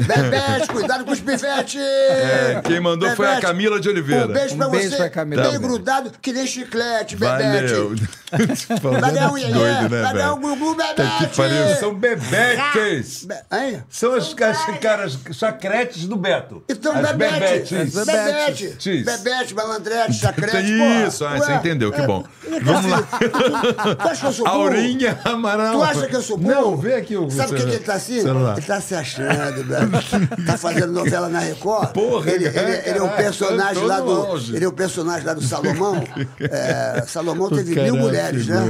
Bebete, 0.00 0.68
cuidado 0.68 1.04
com 1.04 1.12
os 1.12 1.20
pivete! 1.20 1.78
É, 1.78 2.60
quem 2.64 2.80
mandou 2.80 3.10
foi 3.16 3.26
a 3.26 3.30
Bebete, 3.30 3.46
Camila 3.46 3.80
de 3.80 3.88
Oliveira. 3.88 4.26
Um 4.26 4.32
beijo 4.32 4.56
pra 4.56 4.66
Um 4.68 4.70
beijo 4.70 4.90
você. 4.90 4.96
pra 4.96 5.10
Camila. 5.10 5.42
Bem 5.42 5.52
Tá 5.52 5.58
grudado, 5.58 6.12
que 6.20 6.32
nem 6.32 6.46
chiclete, 6.46 7.16
Valeu. 7.16 7.90
Bebete. 7.90 8.08
Um 8.32 9.88
velho? 9.88 10.36
glu-glu, 10.36 10.74
Tá 10.76 11.18
que 11.18 11.26
Bebete! 11.36 11.80
São 11.80 11.94
bebetes. 11.94 13.24
Be-? 13.24 13.82
São 13.88 14.14
as, 14.14 14.34
as 14.40 14.78
caras 14.78 15.18
chacretes 15.32 16.06
do 16.06 16.16
Beto. 16.16 16.62
Então, 16.68 16.92
as 16.94 17.02
Bebete! 17.12 17.40
bebetes. 17.74 17.94
Bebete! 17.94 18.76
Tis. 18.78 19.04
Bebete, 19.04 19.54
malandrete, 19.54 20.12
chacrete, 20.14 20.72
Isso, 21.06 21.24
ah, 21.24 21.36
você 21.38 21.52
entendeu, 21.54 21.90
que 21.92 22.00
é, 22.00 22.06
bom. 22.06 22.24
Vamos 22.62 22.90
lá. 22.90 23.02
Tu 23.02 24.08
acha 24.08 24.28
que? 24.50 24.56
Aurinha 24.56 25.18
Amaral. 25.24 25.74
Tu 25.74 25.82
acha 25.82 26.06
que 26.06 26.16
eu 26.16 26.22
sou 26.22 26.36
burro? 26.36 26.54
Não, 26.54 26.76
vê 26.76 26.94
aqui 26.94 27.16
o 27.16 27.30
Sabe 27.30 27.48
por 27.48 27.54
que 27.56 27.60
celular. 27.62 27.74
ele 27.76 27.84
tá 27.84 27.94
assim? 27.94 28.20
Celular. 28.22 28.56
Ele 28.58 28.66
tá 28.66 28.80
se 28.80 28.94
achando, 28.94 29.64
velho. 29.64 29.88
Tá 30.46 30.56
fazendo 30.56 30.92
novela 30.92 31.28
na 31.28 31.40
Record. 31.40 31.92
Porra, 31.92 32.30
ele, 32.30 32.44
ele, 32.46 32.52
cara, 32.54 32.88
ele 32.88 32.98
é 32.98 33.02
um 33.02 33.08
personagem 33.08 33.84
lá 33.84 34.00
do. 34.00 34.10
auge. 34.10 34.56
Ele 34.56 34.64
é 34.64 34.68
um 34.68 34.72
personagem 34.72 35.26
lá 35.26 35.34
do 35.34 35.42
Salomão. 35.42 36.02
É, 36.40 37.04
Salomão 37.06 37.48
teve 37.50 37.74
mil 37.74 37.76
Caralho, 37.76 37.96
mulheres, 37.96 38.46
né? 38.46 38.64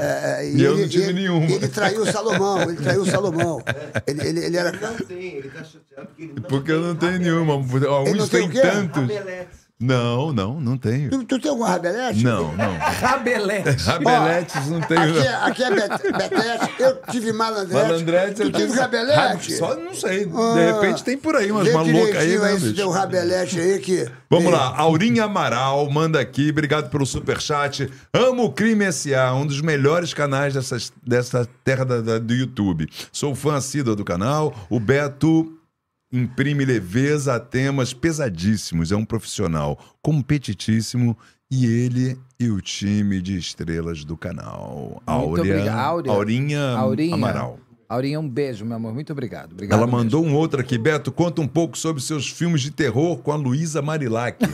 É, 0.00 0.42
é, 0.42 0.50
E 0.50 0.62
eu 0.62 0.76
não 0.76 0.88
tive 0.88 1.04
ele, 1.04 1.12
nenhuma. 1.14 1.46
Ele 1.46 1.68
traiu 1.68 2.02
o 2.02 2.06
Salomão, 2.06 2.62
ele 2.62 2.76
traiu 2.76 3.02
o 3.02 3.06
Salomão. 3.06 3.62
Ele, 4.06 4.28
ele, 4.28 4.44
ele 4.46 4.56
era. 4.56 4.72
Não 4.72 4.94
tem, 4.96 5.36
ele 5.36 5.48
tá 5.48 5.62
chateado 5.64 6.08
porque 6.08 6.22
ele 6.22 6.32
não 6.34 6.42
Porque 6.42 6.72
eu 6.72 6.80
não 6.80 6.94
tenho 6.94 7.18
nenhuma. 7.18 7.54
Ele 7.54 7.86
não 7.86 7.92
Alguns 7.92 8.28
tem 8.28 8.48
o 8.48 8.52
tantos. 8.52 9.00
Rabeletes. 9.02 9.61
Não, 9.82 10.32
não, 10.32 10.60
não 10.60 10.78
tenho. 10.78 11.10
Tu, 11.10 11.24
tu 11.24 11.38
tem 11.40 11.50
algum 11.50 11.64
rabelete? 11.64 12.22
Não, 12.24 12.52
não. 12.56 12.72
Rabelete. 12.78 13.82
Rabeletes 13.84 14.68
não 14.68 14.80
tenho. 14.80 15.00
Aqui, 15.02 15.18
é- 15.18 15.34
aqui 15.34 15.62
é 15.64 15.70
Bet- 15.70 16.12
Betete, 16.12 16.72
eu 16.82 16.96
tive 17.10 17.32
malandrete. 17.32 17.74
Malandrete, 17.88 18.34
tu 18.36 18.42
eu 18.42 18.52
tive 18.52 18.66
tenho- 18.68 18.80
rabelete? 18.80 19.16
Rab- 19.18 19.40
Só 19.58 19.76
não 19.76 19.94
sei. 19.94 20.26
De 20.26 20.32
Ah. 20.36 20.72
repente 20.80 21.02
tem 21.04 21.18
por 21.18 21.34
aí 21.36 21.50
umas 21.50 21.66
Vê 21.66 21.72
malucas 21.72 21.94
aí, 21.98 22.06
direitinho 22.10 22.42
né, 22.42 22.52
esse 22.54 22.60
bicho? 22.64 22.76
teu 22.76 22.90
rabelete 22.90 23.60
aí 23.60 23.78
que... 23.80 24.08
Vamos 24.30 24.52
lá, 24.52 24.74
Aurinha 24.78 25.24
Amaral 25.24 25.90
manda 25.90 26.18
aqui, 26.20 26.50
obrigado 26.50 26.88
pelo 26.90 27.04
superchat. 27.04 27.90
Amo 28.14 28.44
o 28.44 28.52
Crime 28.52 28.84
S.A., 28.86 29.34
um 29.34 29.46
dos 29.46 29.60
melhores 29.60 30.14
canais 30.14 30.54
dessas, 30.54 30.92
dessa 31.06 31.46
terra 31.64 31.84
da- 31.84 32.00
da- 32.00 32.18
do 32.18 32.32
YouTube. 32.32 32.88
Sou 33.12 33.34
fã 33.34 33.56
assíduo 33.56 33.94
do 33.96 34.04
canal. 34.04 34.54
O 34.70 34.78
Beto 34.80 35.52
imprime 36.12 36.64
leveza 36.64 37.34
a 37.34 37.40
temas 37.40 37.94
pesadíssimos. 37.94 38.92
É 38.92 38.96
um 38.96 39.04
profissional 39.04 39.78
competitíssimo 40.02 41.16
e 41.50 41.66
ele 41.66 42.18
e 42.38 42.50
o 42.50 42.60
time 42.60 43.20
de 43.20 43.36
estrelas 43.36 44.04
do 44.04 44.16
canal. 44.16 45.02
Muito 45.06 45.40
Áurea-. 45.40 45.72
Áurea. 45.72 46.12
Aurinha, 46.12 46.76
Aurinha. 46.76 47.14
Amaral. 47.14 47.58
Aurinha, 47.92 48.18
um 48.18 48.26
beijo, 48.26 48.64
meu 48.64 48.76
amor. 48.76 48.94
Muito 48.94 49.12
obrigado. 49.12 49.52
obrigado 49.52 49.76
Ela 49.76 49.86
mesmo. 49.86 49.98
mandou 49.98 50.24
um 50.24 50.34
outro 50.34 50.58
aqui, 50.58 50.78
Beto. 50.78 51.12
Conta 51.12 51.42
um 51.42 51.46
pouco 51.46 51.76
sobre 51.76 52.02
seus 52.02 52.26
filmes 52.26 52.62
de 52.62 52.70
terror 52.70 53.18
com 53.18 53.30
a 53.30 53.36
Luísa 53.36 53.82
Marilac. 53.82 54.38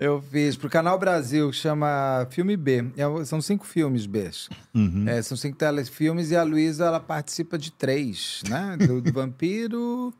Eu 0.00 0.22
fiz 0.22 0.56
pro 0.56 0.70
Canal 0.70 0.96
Brasil, 1.00 1.50
que 1.50 1.56
chama 1.56 2.24
Filme 2.30 2.56
B. 2.56 2.84
É 2.96 3.24
são 3.24 3.40
cinco 3.40 3.66
filmes 3.66 4.06
B. 4.06 4.30
Uhum. 4.72 5.08
É, 5.08 5.20
são 5.22 5.36
cinco 5.36 5.58
telefilmes 5.58 6.30
e 6.30 6.36
a 6.36 6.44
Luísa, 6.44 6.84
ela 6.84 7.00
participa 7.00 7.58
de 7.58 7.72
três, 7.72 8.40
né? 8.48 8.76
Do, 8.76 9.02
do 9.02 9.12
Vampiro... 9.12 10.14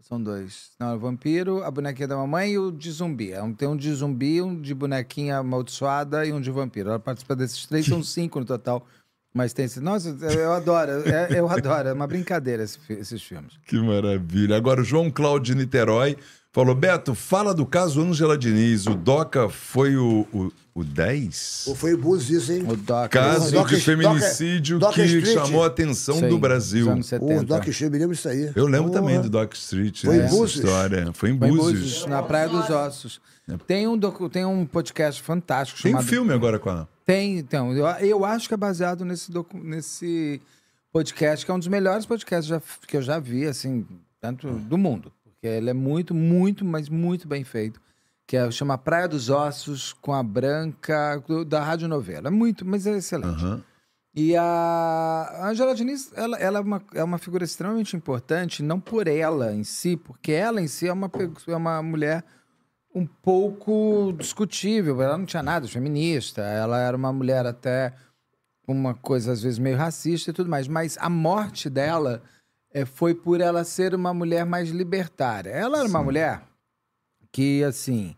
São 0.00 0.20
dois. 0.20 0.70
Não, 0.80 0.96
o 0.96 0.98
Vampiro, 0.98 1.62
a 1.62 1.70
bonequinha 1.70 2.08
da 2.08 2.16
mamãe 2.16 2.52
e 2.52 2.58
o 2.58 2.72
de 2.72 2.90
zumbi. 2.90 3.32
É 3.32 3.40
Tem 3.52 3.68
um 3.68 3.76
de 3.76 3.94
zumbi, 3.94 4.42
um 4.42 4.60
de 4.60 4.74
bonequinha 4.74 5.36
amaldiçoada 5.36 6.26
e 6.26 6.32
um 6.32 6.40
de 6.40 6.50
vampiro. 6.50 6.88
Ela 6.88 6.98
participa 6.98 7.36
desses 7.36 7.64
três, 7.64 7.86
são 7.86 8.02
cinco 8.02 8.40
no 8.40 8.44
total. 8.44 8.84
Mas 9.32 9.52
tem 9.52 9.64
esse... 9.64 9.80
Nossa, 9.80 10.08
eu 10.08 10.52
adoro. 10.52 10.90
é- 11.08 11.28
Eu 11.38 11.48
adoro. 11.48 11.88
É 11.88 11.92
uma 11.92 12.06
brincadeira 12.06 12.62
esse 12.64 12.78
esses 12.90 13.22
filmes. 13.22 13.52
Que 13.66 13.76
maravilha. 13.80 14.56
Agora, 14.56 14.80
o 14.80 14.84
João 14.84 15.10
Cláudio 15.10 15.54
de 15.54 15.60
Niterói 15.60 16.16
falou: 16.52 16.74
Beto, 16.74 17.14
fala 17.14 17.54
do 17.54 17.64
caso 17.64 18.00
Ângela 18.02 18.36
Diniz. 18.36 18.86
O 18.86 18.94
Doca 18.94 19.48
foi 19.48 19.96
o, 19.96 20.26
o, 20.32 20.52
o 20.74 20.82
10? 20.82 21.62
Pô, 21.66 21.74
Foi 21.76 21.96
Búzios 21.96 22.42
isso, 22.42 22.52
hein? 22.52 22.64
O 22.68 22.74
Doc... 22.74 23.08
Caso 23.12 23.52
Doca- 23.52 23.76
de 23.76 23.80
feminicídio 23.80 24.78
Doca- 24.80 24.96
Doca 24.96 25.02
que 25.08 25.16
Street. 25.18 25.32
chamou 25.46 25.62
a 25.62 25.66
atenção 25.68 26.16
Sim, 26.18 26.28
do 26.28 26.36
Brasil. 26.36 26.92
O 26.92 27.00
70. 27.02 27.44
Doc 27.44 27.68
Street, 27.68 27.92
me 27.92 27.98
lembro 28.00 28.16
disso 28.16 28.28
aí. 28.28 28.50
Eu 28.56 28.66
lembro 28.66 28.90
Porra. 28.90 29.00
também 29.00 29.20
do 29.20 29.30
Doc 29.30 29.54
Street. 29.54 30.04
Foi 30.04 30.16
em 30.16 30.20
essa 30.22 30.34
Búzios? 30.34 30.64
história. 30.64 31.12
Foi 31.12 31.30
em 31.30 31.34
em 31.34 31.36
Búzios. 31.36 32.04
Na 32.06 32.20
Praia 32.20 32.48
dos 32.48 32.68
Ossos. 32.68 33.20
Tem 33.66 33.86
um, 33.88 33.96
docu- 33.96 34.28
tem 34.28 34.44
um 34.44 34.64
podcast 34.66 35.20
fantástico 35.22 35.80
Tem 35.82 35.90
um 35.92 35.98
chamado... 35.98 36.08
filme 36.08 36.32
agora 36.32 36.58
com 36.58 36.70
a. 36.70 36.86
Tem, 37.10 37.38
então. 37.38 37.72
Eu, 37.72 37.86
eu 38.06 38.24
acho 38.24 38.46
que 38.48 38.54
é 38.54 38.56
baseado 38.56 39.04
nesse, 39.04 39.32
nesse 39.54 40.40
podcast, 40.92 41.44
que 41.44 41.50
é 41.50 41.54
um 41.54 41.58
dos 41.58 41.68
melhores 41.68 42.06
podcasts 42.06 42.46
já- 42.46 42.62
que 42.86 42.96
eu 42.96 43.02
já 43.02 43.18
vi, 43.18 43.46
assim, 43.46 43.86
tanto 44.20 44.48
do 44.50 44.76
mundo. 44.78 45.12
Porque 45.24 45.46
ele 45.46 45.70
é 45.70 45.74
muito, 45.74 46.14
muito, 46.14 46.64
mas 46.64 46.88
muito 46.88 47.26
bem 47.26 47.44
feito. 47.44 47.80
Que 48.26 48.36
é, 48.36 48.50
chama 48.50 48.78
Praia 48.78 49.08
dos 49.08 49.28
Ossos, 49.28 49.92
com 49.94 50.12
a 50.12 50.22
Branca, 50.22 51.22
do- 51.26 51.44
da 51.44 51.62
Rádio 51.62 51.88
Novela. 51.88 52.28
É 52.28 52.30
muito, 52.30 52.64
mas 52.66 52.86
é 52.86 52.96
excelente. 52.96 53.42
Aham. 53.44 53.62
E 54.14 54.36
a 54.36 55.40
Angela 55.48 55.72
Diniz, 55.74 56.10
ela, 56.16 56.36
ela 56.36 56.58
é, 56.58 56.62
uma, 56.62 56.82
é 56.94 57.04
uma 57.04 57.16
figura 57.18 57.44
extremamente 57.44 57.96
importante, 57.96 58.60
não 58.62 58.80
por 58.80 59.06
ela 59.06 59.52
em 59.54 59.62
si, 59.62 59.96
porque 59.96 60.32
ela 60.32 60.60
em 60.60 60.66
si 60.66 60.88
é 60.88 60.92
uma, 60.92 61.08
é 61.46 61.54
uma 61.56 61.80
mulher 61.80 62.24
um 62.94 63.06
pouco 63.06 64.12
discutível. 64.18 65.00
Ela 65.02 65.16
não 65.18 65.26
tinha 65.26 65.42
nada 65.42 65.66
de 65.66 65.72
feminista, 65.72 66.42
ela 66.42 66.78
era 66.80 66.96
uma 66.96 67.12
mulher 67.12 67.46
até 67.46 67.92
uma 68.66 68.94
coisa 68.94 69.32
às 69.32 69.42
vezes 69.42 69.58
meio 69.58 69.76
racista 69.76 70.30
e 70.30 70.32
tudo 70.34 70.48
mais. 70.50 70.66
Mas 70.68 70.96
a 71.00 71.08
morte 71.08 71.68
dela 71.70 72.22
eh, 72.72 72.84
foi 72.84 73.14
por 73.14 73.40
ela 73.40 73.64
ser 73.64 73.94
uma 73.94 74.12
mulher 74.14 74.44
mais 74.46 74.70
libertária. 74.70 75.50
Ela 75.50 75.78
era 75.78 75.88
uma 75.88 76.02
mulher 76.02 76.42
que, 77.32 77.62
assim, 77.64 78.14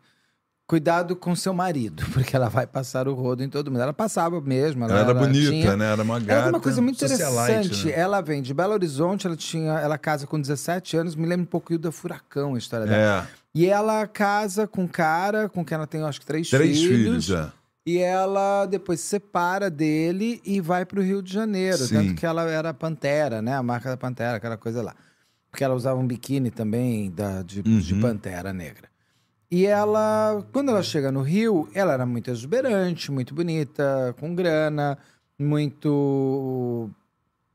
cuidado 0.67 1.15
com 1.17 1.34
seu 1.36 1.52
marido, 1.52 2.02
porque 2.12 2.34
ela 2.34 2.49
vai 2.49 2.67
passar 2.67 3.07
o 3.09 3.15
rodo 3.15 3.42
em 3.42 3.49
todo 3.49 3.70
mundo. 3.70 3.83
Ela 3.83 3.92
passava 3.92 4.41
mesmo. 4.41 4.84
Ela, 4.84 4.92
Ela 5.01 5.10
era 5.10 5.15
bonita, 5.15 5.51
tinha- 5.51 5.76
né? 5.76 5.92
Era 5.92 6.02
uma 6.02 6.18
gata. 6.18 6.42
tem 6.42 6.49
uma 6.51 6.60
coisa 6.60 6.81
muito 6.81 6.99
socialite, 6.99 7.52
interessante. 7.68 7.86
né? 7.86 7.92
Ela 7.99 8.20
vem 8.20 8.41
de 8.42 8.55
Belo 8.55 8.73
Horizonte, 8.73 9.26
ela 9.26 9.36
tinha, 9.36 9.73
ela 9.81 9.99
casa 9.99 10.26
com 10.26 10.41
17 10.41 10.97
anos, 10.97 11.15
me 11.15 11.26
lembra 11.26 11.42
um 11.44 11.47
pouco 11.47 11.76
da 11.78 11.92
Furacão 11.92 12.55
a 12.55 12.59
história 12.59 12.86
dela. 12.86 13.26
É, 13.28 13.42
E 13.55 13.67
ela 13.67 14.07
casa 14.07 14.67
com 14.67 14.83
um 14.85 14.89
cara 14.89 15.49
com 15.49 15.65
quem 15.65 15.75
ela 15.75 15.87
tem, 15.87 16.03
acho 16.03 16.21
que, 16.21 16.27
três, 16.27 16.49
três 16.49 16.79
filhos. 16.81 17.27
filhos, 17.27 17.31
é. 17.31 17.53
E 17.85 17.99
ela 17.99 18.65
depois 18.67 19.01
se 19.01 19.07
separa 19.09 19.69
dele 19.69 20.41
e 20.45 20.61
vai 20.61 20.85
para 20.87 21.01
o 21.01 21.03
Rio 21.03 21.21
de 21.21 21.33
Janeiro. 21.33 21.79
Sim. 21.79 21.95
Tanto 21.97 22.15
que 22.15 22.25
ela 22.25 22.49
era 22.49 22.73
Pantera, 22.73 23.43
né? 23.43 23.55
A 23.55 23.63
marca 23.63 23.91
da 23.91 23.97
Pantera, 23.97 24.37
aquela 24.37 24.57
coisa 24.57 24.81
lá. 24.83 24.95
Porque 25.51 25.65
ela 25.65 25.75
usava 25.75 25.99
um 26.01 26.07
biquíni 26.07 26.51
também 26.51 27.11
da, 27.11 27.43
de, 27.43 27.61
de 27.63 27.95
Uhum. 27.95 28.01
Pantera 28.01 28.53
Negra. 28.53 28.89
E 29.51 29.67
ela, 29.67 30.47
quando 30.53 30.71
ela 30.71 30.83
chega 30.83 31.13
no 31.13 31.21
Rio, 31.21 31.69
ela 31.75 31.93
era 31.93 32.07
muito 32.07 32.31
exuberante, 32.31 33.13
muito 33.13 33.35
bonita, 33.35 34.15
com 34.19 34.35
grana, 34.35 34.97
muito 35.39 36.89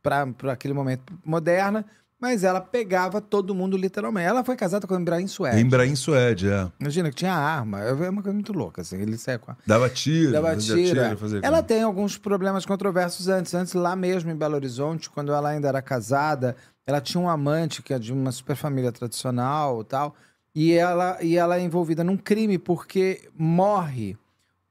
para 0.03 0.27
aquele 0.51 0.73
momento 0.75 1.11
moderna, 1.25 1.83
mas 2.19 2.43
ela 2.43 2.59
pegava 2.59 3.21
todo 3.21 3.53
mundo 3.53 3.77
literalmente. 3.77 4.27
Ela 4.27 4.43
foi 4.43 4.55
casada 4.55 4.87
com 4.87 4.95
o 4.95 4.99
Ibrahim 4.99 5.27
Suede. 5.27 5.59
Embraim 5.59 5.95
Suede, 5.95 6.49
é. 6.49 6.71
Imagina 6.79 7.09
que 7.09 7.15
tinha 7.15 7.33
arma, 7.33 7.81
é 7.81 7.91
uma 8.09 8.21
coisa 8.21 8.33
muito 8.33 8.53
louca, 8.53 8.81
assim, 8.81 8.97
ele 8.99 9.17
saia 9.17 9.37
com 9.37 9.51
a... 9.51 9.57
Dava 9.65 9.89
tiro. 9.89 10.31
Dava 10.31 10.55
tiro. 10.55 11.17
fazia 11.17 11.39
Ela 11.43 11.61
tem 11.61 11.83
alguns 11.83 12.17
problemas 12.17 12.65
controversos 12.65 13.27
antes. 13.27 13.53
Antes, 13.53 13.73
lá 13.73 13.95
mesmo 13.95 14.31
em 14.31 14.35
Belo 14.35 14.55
Horizonte, 14.55 15.09
quando 15.09 15.31
ela 15.31 15.49
ainda 15.49 15.67
era 15.67 15.81
casada, 15.81 16.55
ela 16.85 16.99
tinha 17.01 17.21
um 17.21 17.29
amante 17.29 17.83
que 17.83 17.93
é 17.93 17.99
de 17.99 18.11
uma 18.11 18.31
super 18.31 18.55
família 18.55 18.91
tradicional 18.91 19.81
e 19.81 19.85
tal. 19.85 20.15
E 20.55 20.71
ela, 20.73 21.17
e 21.21 21.37
ela 21.37 21.57
é 21.57 21.61
envolvida 21.61 22.03
num 22.03 22.17
crime 22.17 22.57
porque 22.57 23.29
morre. 23.37 24.17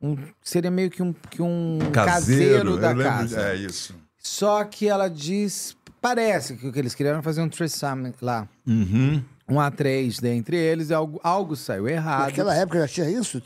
Um, 0.03 0.17
seria 0.43 0.71
meio 0.71 0.91
que 0.91 1.03
um, 1.03 1.13
que 1.31 1.41
um 1.41 1.79
caseiro, 1.93 2.71
eu 2.71 2.77
da 2.79 2.89
lembro- 2.89 3.05
casa. 3.05 3.41
É 3.41 3.55
isso. 3.55 3.95
Só 4.19 4.65
que 4.65 4.89
ela 4.89 5.09
diz. 5.09 5.76
Parece 6.07 6.55
que 6.55 6.69
o 6.69 6.73
que 6.73 6.79
eles 6.79 6.95
queriam 6.95 7.15
era 7.15 7.23
fazer 7.23 7.41
um 7.43 7.49
threesome 7.49 8.13
lá. 8.23 8.47
Uhum. 8.67 9.23
Um 9.49 9.57
A3 9.57 10.21
dentre 10.21 10.57
eles, 10.57 10.91
e 10.91 10.95
algo, 10.95 11.21
algo 11.23 11.55
saiu 11.57 11.89
errado. 11.89 12.27
Naquela 12.27 12.55
época 12.55 12.81
já 12.81 12.89
tinha 12.89 13.11
isso? 13.11 13.43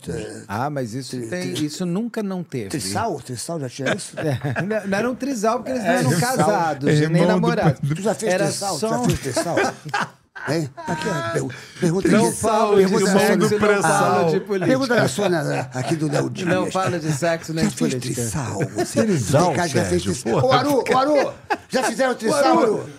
Ah, 0.47 0.69
mas 0.69 0.93
isso, 0.93 1.19
tem, 1.29 1.53
isso 1.53 1.85
nunca 1.85 2.21
não 2.23 2.43
teve. 2.43 2.69
Trissal? 2.69 3.19
Trissal 3.19 3.59
já 3.59 3.69
tinha 3.69 3.95
isso? 3.95 4.13
É, 4.21 4.61
não- 4.61 4.87
não 4.87 4.97
era 4.97 5.09
um 5.11 5.15
trisal 5.15 5.57
porque 5.57 5.71
eles 5.71 5.83
não 5.83 5.89
É, 5.91 5.97
eram 5.99 6.19
casados, 6.19 6.87
é 6.89 6.93
nem 6.93 7.01
irmão 7.21 7.21
do- 7.21 7.27
namorados. 7.27 7.79
Tu 7.95 8.01
já 8.01 8.13
fez 8.15 8.33
Era 8.33 8.45
trissal? 8.45 8.73
Tu 8.75 8.79
só 8.79 8.89
já 8.89 8.99
um- 8.99 9.05
fez 9.09 9.19
trissal? 9.19 9.55
Hein? 10.49 10.69
Aqui, 10.87 11.07
ó, 11.07 11.31
pergu- 11.31 11.51
pergunta 11.79 12.07
Não 12.09 12.27
aqui. 12.27 12.37
falo 12.37 12.75
de 12.75 12.81
pergunta 12.89 13.11
sexo, 13.11 13.29
na 13.29 13.35
não 13.37 13.81
falo 13.83 14.31
de 14.31 14.39
política. 14.39 14.67
Pergunta 14.67 14.95
da 14.95 15.07
Sônia 15.07 15.69
aqui 15.73 15.95
do 15.95 16.11
Léo 16.11 16.29
Dias. 16.29 16.47
Não 16.49 16.71
fala 16.71 16.99
de 16.99 17.11
sexo 17.13 17.53
nem 17.53 17.65
Já 17.65 17.69
de 17.69 17.75
fez 17.77 17.93
política. 17.93 18.21
trissal? 18.21 18.59
Você 18.75 19.03
Trissal, 19.05 19.51
que 19.51 19.57
já 19.57 19.63
fez 19.67 19.87
Sérgio, 19.89 20.11
trissal. 20.13 20.41
porra. 20.41 20.45
Ô, 20.47 20.51
Aru, 20.59 20.83
ô, 20.93 20.97
Aru, 20.97 21.33
já 21.69 21.83
fizeram 21.83 22.15
trissal, 22.15 22.59
Aru? 22.59 22.89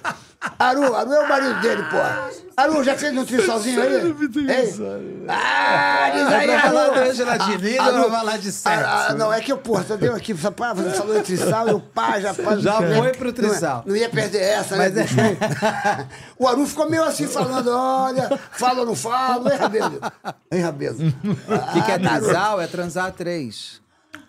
Aru, 0.58 0.94
Aru 0.94 1.12
é 1.12 1.20
o 1.24 1.28
marido 1.28 1.60
dele, 1.60 1.82
porra. 1.84 2.30
Aru, 2.56 2.84
já 2.84 2.96
fez 2.96 3.16
um 3.16 3.24
trissalzinho 3.24 3.80
aí? 3.80 3.94
Hein? 4.08 5.24
Ah, 5.28 6.10
diz 6.12 6.26
aí, 6.26 6.46
Vai 6.46 6.60
falar 6.60 6.82
Aru. 6.84 7.10
Angela 7.10 7.38
Diniz 7.38 7.78
ou 7.78 7.92
vai 7.92 8.10
falar 8.10 8.36
de 8.38 8.52
sexo? 8.52 8.84
Ah, 8.84 9.06
ah, 9.10 9.14
não, 9.14 9.32
é 9.32 9.40
que 9.40 9.52
eu, 9.52 9.58
porra, 9.58 9.82
você 9.84 9.96
deu 9.96 10.14
aqui, 10.14 10.32
você 10.34 10.50
falou 10.96 11.16
em 11.18 11.22
trissal 11.22 11.68
e 11.68 11.72
o 11.72 11.80
pá 11.80 12.20
já 12.20 12.34
faz. 12.34 12.60
Já 12.60 12.74
foi 12.76 13.12
pro 13.12 13.32
trissal. 13.32 13.82
Não, 13.86 13.96
ia- 13.96 14.08
perder 14.10 14.42
essa, 14.42 14.76
né? 14.76 14.88
Mas 14.88 14.96
é- 14.96 15.02
bicho? 15.02 15.16
o 16.38 16.46
Aru 16.46 16.66
ficou 16.66 16.88
meio 16.90 17.04
assim 17.04 17.26
falando: 17.26 17.70
olha, 17.70 18.38
fala 18.52 18.80
ou 18.80 18.86
não 18.86 18.94
fala, 18.96 19.52
hein, 19.52 19.58
Rabelo? 19.58 20.00
Hein, 20.50 20.60
Rabelo? 20.60 20.98
O 21.02 21.72
que, 21.84 21.90
é 21.90 21.94
Ah, 21.94 21.98
garoto. 21.98 22.24
trisal? 22.24 22.60
É 22.60 22.66
transar 22.66 23.12
três. 23.12 23.80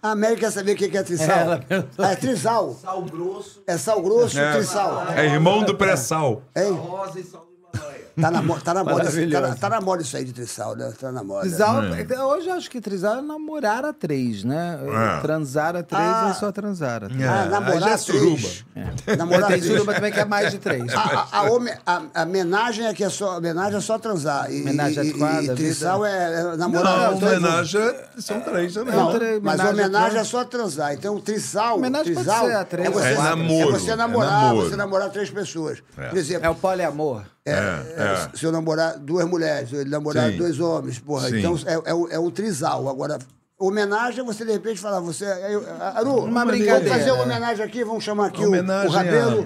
A 0.04 0.12
América 0.12 0.42
quer 0.42 0.52
saber 0.52 0.74
o 0.74 0.76
que 0.76 0.98
é 0.98 1.02
trissal. 1.02 1.30
Ela 1.40 1.60
perguntou. 1.60 2.06
Ah, 2.06 2.12
é 2.12 2.16
trisal. 2.18 2.74
Sal 2.74 3.02
grosso, 3.04 3.64
É 3.66 3.78
sal 3.78 4.02
grosso, 4.02 4.36
trissal. 4.52 5.08
É 5.16 5.26
irmão 5.28 5.64
do 5.64 5.76
pré-sal. 5.78 6.42
Hein? 6.54 6.74
rosa 6.74 7.22
e 7.22 7.24
sal 7.24 7.48
do 7.48 7.78
Himalaia. 7.80 8.03
Tá 8.16 8.30
na, 8.30 8.42
tá, 8.60 8.74
na 8.76 8.84
moda, 8.84 9.06
tá, 9.12 9.42
na, 9.42 9.56
tá 9.56 9.70
na 9.70 9.82
moda 9.82 10.02
isso 10.04 10.16
aí 10.16 10.24
de 10.24 10.34
trissal, 10.34 10.76
né? 10.76 10.94
Tá 11.00 11.12
na 11.12 11.24
moda. 11.24 11.42
Trisal, 11.42 11.82
hoje 12.30 12.48
eu 12.48 12.54
acho 12.54 12.70
que 12.70 12.80
trisal 12.80 13.18
é 13.18 13.22
namorar 13.22 13.84
a 13.84 13.92
três, 13.92 14.44
né? 14.44 14.78
É. 15.18 15.22
Transar 15.22 15.76
a 15.76 15.82
três 15.82 16.04
Ah. 16.04 16.28
é 16.30 16.34
só 16.40 16.52
transar 16.52 17.04
a 17.06 17.08
três. 17.08 17.22
É, 17.22 17.28
Ah, 17.28 17.46
namorar 17.46 17.90
é 17.90 17.98
suruba. 17.98 18.38
três. 18.38 19.18
Namorar 19.18 19.48
Tem 19.50 19.60
três. 19.60 19.66
suruba 19.74 19.94
também 19.96 20.12
que 20.12 20.20
é 20.20 20.26
mais 20.26 20.52
de 20.52 20.60
três. 20.60 20.94
A, 20.94 21.00
a, 21.00 21.40
a, 21.40 21.42
a, 21.88 22.02
a 22.14 22.24
homenagem 22.24 22.86
é 22.86 22.94
que 22.94 23.04
é 23.04 23.10
só, 23.10 23.38
homenagem 23.38 23.78
é 23.78 23.82
só 23.82 23.98
transar. 23.98 24.52
E, 24.54 24.62
Homenagem 24.62 24.96
e, 24.96 25.00
adequada, 25.10 25.38
e, 25.38 25.42
vida. 25.42 25.56
trissal 25.56 26.06
é, 26.06 26.54
é 26.54 26.56
namorar. 26.56 27.12
Não, 27.12 27.18
homenagem 27.18 27.82
é- 27.82 28.08
são 28.20 28.40
três 28.42 28.74
também. 28.76 28.96
Não, 28.96 29.06
mas 29.42 29.60
homenagem 29.60 29.70
homenagem 29.74 30.18
é 30.20 30.22
é 30.22 30.24
só 30.24 30.44
transar. 30.46 30.94
Então, 30.94 31.20
trisal, 31.20 31.78
Homenagem 31.78 32.14
pode 32.14 32.26
trisal 32.28 32.46
ser 32.46 32.56
a 32.56 32.64
três. 32.64 32.88
é 32.88 32.92
você, 32.92 33.08
É 33.08 33.16
namoro, 33.18 33.70
é 33.76 33.80
você 33.80 33.92
é 33.92 33.96
namorar, 33.96 34.32
namoro. 34.44 34.70
você 34.70 34.76
namorar 34.76 35.10
três 35.10 35.30
pessoas. 35.32 35.82
Por 35.96 36.16
exemplo, 36.18 36.46
É 36.46 36.50
o 36.52 36.56
poliamor. 36.56 37.24
É, 37.46 37.52
é, 37.54 38.30
se 38.34 38.46
eu 38.46 38.52
namorar 38.54 38.98
duas 38.98 39.28
mulheres, 39.28 39.74
ele 39.74 39.90
namorar 39.90 40.32
Sim. 40.32 40.38
dois 40.38 40.60
homens, 40.60 41.00
porra. 41.00 41.30
Sim. 41.30 41.40
Então 41.40 41.60
é, 41.66 41.92
é, 41.92 41.94
o, 41.94 42.08
é 42.10 42.18
o 42.18 42.32
trisal. 42.32 42.88
Agora, 42.88 43.20
homenagem 43.60 44.22
é 44.22 44.24
você 44.24 44.46
de 44.46 44.54
repente 44.54 44.80
falar, 44.80 45.02
você. 45.02 45.26
Eu, 45.26 45.66
Aru, 45.82 46.24
Uma 46.24 46.46
vamos 46.46 46.88
fazer 46.88 47.12
uma 47.12 47.24
homenagem 47.24 47.66
aqui, 47.66 47.84
vamos 47.84 48.02
chamar 48.02 48.28
aqui 48.28 48.46
o, 48.46 48.52
o 48.52 48.90
Rabelo. 48.90 49.46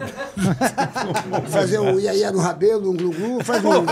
fazer 1.49 1.79
o 1.79 1.99
Iaia 1.99 2.31
no 2.31 2.39
Rabelo, 2.39 2.91
um 2.91 2.95
glu-glu, 2.95 3.43
faz 3.43 3.65
um. 3.65 3.85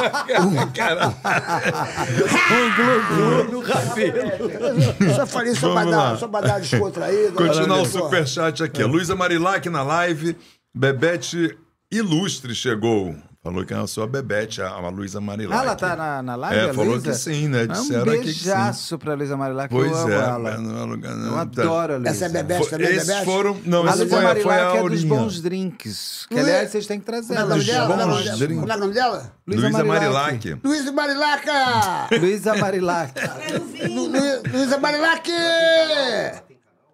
No 3.50 3.60
rabelo. 3.62 5.16
Só 5.16 5.26
falei 5.26 5.56
só 5.56 5.74
dar, 5.84 6.18
só 6.18 6.28
dar 6.28 6.60
descontraído. 6.60 7.34
Continuar 7.34 7.82
o 7.82 7.86
superchat 7.86 8.62
aqui. 8.64 8.84
Luísa 8.84 9.16
Marilac 9.16 9.68
na 9.70 9.82
live. 9.82 10.38
Bebete 10.76 11.58
Ilustre 11.92 12.54
chegou. 12.54 13.16
Falou 13.46 13.64
que 13.64 13.76
é 13.76 13.78
a 13.78 13.86
sua 13.86 14.08
Bebete, 14.08 14.60
a, 14.60 14.70
a 14.70 14.90
Luísa 14.90 15.22
Marilac. 15.22 15.56
Ah, 15.56 15.64
ela 15.64 15.76
tá 15.76 15.96
na, 15.96 16.24
na 16.24 16.36
live? 16.36 16.60
É, 16.68 16.74
falou 16.74 16.94
Luísa? 16.94 17.12
que 17.12 17.16
sim, 17.16 17.48
né? 17.48 17.68
Ah, 17.70 17.74
Disseram 17.74 18.02
um 18.02 18.06
beijaço 18.06 18.98
pra 18.98 19.14
Luísa 19.14 19.38
Marilac. 19.38 19.70
Pois 19.70 19.92
eu 19.92 19.98
amo 20.00 20.12
é. 20.12 20.16
ela. 20.16 20.58
não 20.58 20.82
é 20.82 20.86
lugar- 20.86 21.12
Eu 21.12 21.18
não, 21.18 21.34
tá. 21.36 21.42
adoro 21.42 21.94
a 21.94 21.98
Luísa. 21.98 22.10
Essa 22.10 22.26
é 22.26 22.30
Bebete 22.30 22.62
Foi- 22.62 22.70
também, 22.72 22.88
esses 22.96 23.08
Bebete? 23.08 23.26
foram. 23.26 23.58
Não, 23.64 23.86
A 23.86 23.90
esse 23.92 24.00
Luísa 24.00 24.10
foi, 24.10 24.10
foi 24.10 24.20
a 24.20 24.28
Marilac 24.64 24.78
é 24.78 24.90
dos 24.90 25.04
bons 25.04 25.42
drinks. 25.42 26.26
Que, 26.28 26.40
aliás, 26.40 26.72
vocês 26.72 26.88
têm 26.88 27.00
que 27.00 27.06
trazer. 27.06 27.36
Como 27.36 27.40
é 27.40 27.44
o 27.44 27.48
nome 27.50 27.62
Luísa 27.62 27.72
dela? 27.76 27.88
Como 27.88 28.02
é 28.02 28.04
o 28.04 28.08
nome 28.08 28.16
Bons 28.16 28.24
dela? 28.26 28.38
drinks. 28.40 28.60
Como 28.62 28.72
é 28.72 28.76
o 28.76 28.80
nome 28.80 28.94
dela? 28.96 29.32
Luísa 29.48 29.62
Luísa 29.62 29.84
Marilac. 29.84 30.50
Marilac. 30.50 30.60
Luísa 32.20 32.56
Marilac. 32.56 33.14
Lu- 33.88 34.08
Lu- 34.08 34.42
Luísa 34.58 34.78
Marilac! 34.80 35.30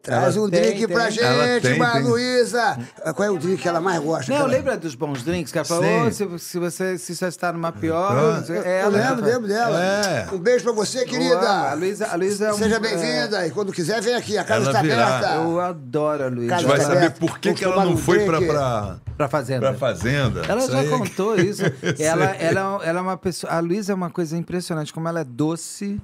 Traz 0.01 0.35
Ela 0.35 0.45
um 0.47 0.49
tem, 0.49 0.61
drink 0.61 0.87
pra 0.87 1.07
tem. 1.11 1.23
Ela 1.23 1.59
gente, 1.59 1.61
tem. 1.79 2.01
Luísa. 2.03 2.77
Qual 3.15 3.27
é 3.27 3.29
o 3.29 3.37
drink 3.37 3.61
que 3.61 3.67
ela 3.67 3.79
mais 3.79 4.01
gosta? 4.01 4.33
Não, 4.33 4.47
lembra 4.47 4.75
dos 4.75 4.95
bons 4.95 5.21
drinks? 5.23 5.51
Que 5.51 5.59
ela 5.59 5.65
falou. 5.65 6.07
"Ô, 6.07 6.11
se, 6.11 6.39
se 6.39 6.57
você 6.57 6.97
se 6.97 7.15
você 7.15 7.25
está 7.27 7.53
numa 7.53 7.71
pior... 7.71 8.43
É 8.49 8.51
Eu 8.51 8.63
ela 8.63 8.89
lembro, 8.89 9.09
faz." 9.17 9.21
lembro 9.33 9.47
dela. 9.47 9.83
É. 9.85 10.27
Um 10.33 10.39
beijo 10.39 10.63
pra 10.63 10.73
você, 10.73 10.99
Eu 10.99 11.01
amo. 11.03 11.09
A 11.09 11.17
querida. 11.19 11.73
Luísa, 11.75 12.07
a 12.07 12.15
Luísa 12.15 12.45
é 12.47 12.53
um- 12.53 12.57
Seja 12.57 12.75
é, 12.77 12.79
bem-vinda. 12.79 13.45
E 13.45 13.51
quando 13.51 13.71
quiser, 13.71 14.01
vem 14.01 14.15
aqui. 14.15 14.37
A 14.39 14.43
casa 14.43 14.61
Ela 14.61 14.69
está 14.71 14.81
virá. 14.81 15.17
aberta. 15.17 15.35
Eu 15.35 15.59
adoro 15.59 16.23
a 16.23 16.27
Luísa. 16.29 16.49
Casa 16.55 16.67
Vai 16.67 16.77
tá 16.79 16.85
saber 16.85 17.11
por 17.11 17.37
que, 17.39 17.53
que 17.53 17.63
ela 17.63 17.85
não 17.85 17.91
um 17.93 17.97
foi 17.97 18.25
pra, 18.25 18.41
pra, 18.41 18.95
Pra 19.17 19.27
fazenda. 19.29 19.69
pra 19.69 19.77
fazenda. 19.77 20.41
Ela 20.47 20.61
Isso 20.61 20.71
já 20.71 20.79
aí- 20.79 20.89
contou 20.89 21.35
isso. 21.37 21.61
ela, 21.99 22.25
ela, 22.25 22.79
ela 22.83 22.99
é 22.99 23.01
uma 23.03 23.17
pessoa. 23.17 23.53
A 23.53 23.59
Luísa 23.59 23.91
é 23.91 23.95
uma 23.95 24.09
coisa 24.09 24.35
impressionante, 24.35 24.91
como 24.91 25.07
ela 25.07 25.19
é 25.19 25.23
doce, 25.23 26.01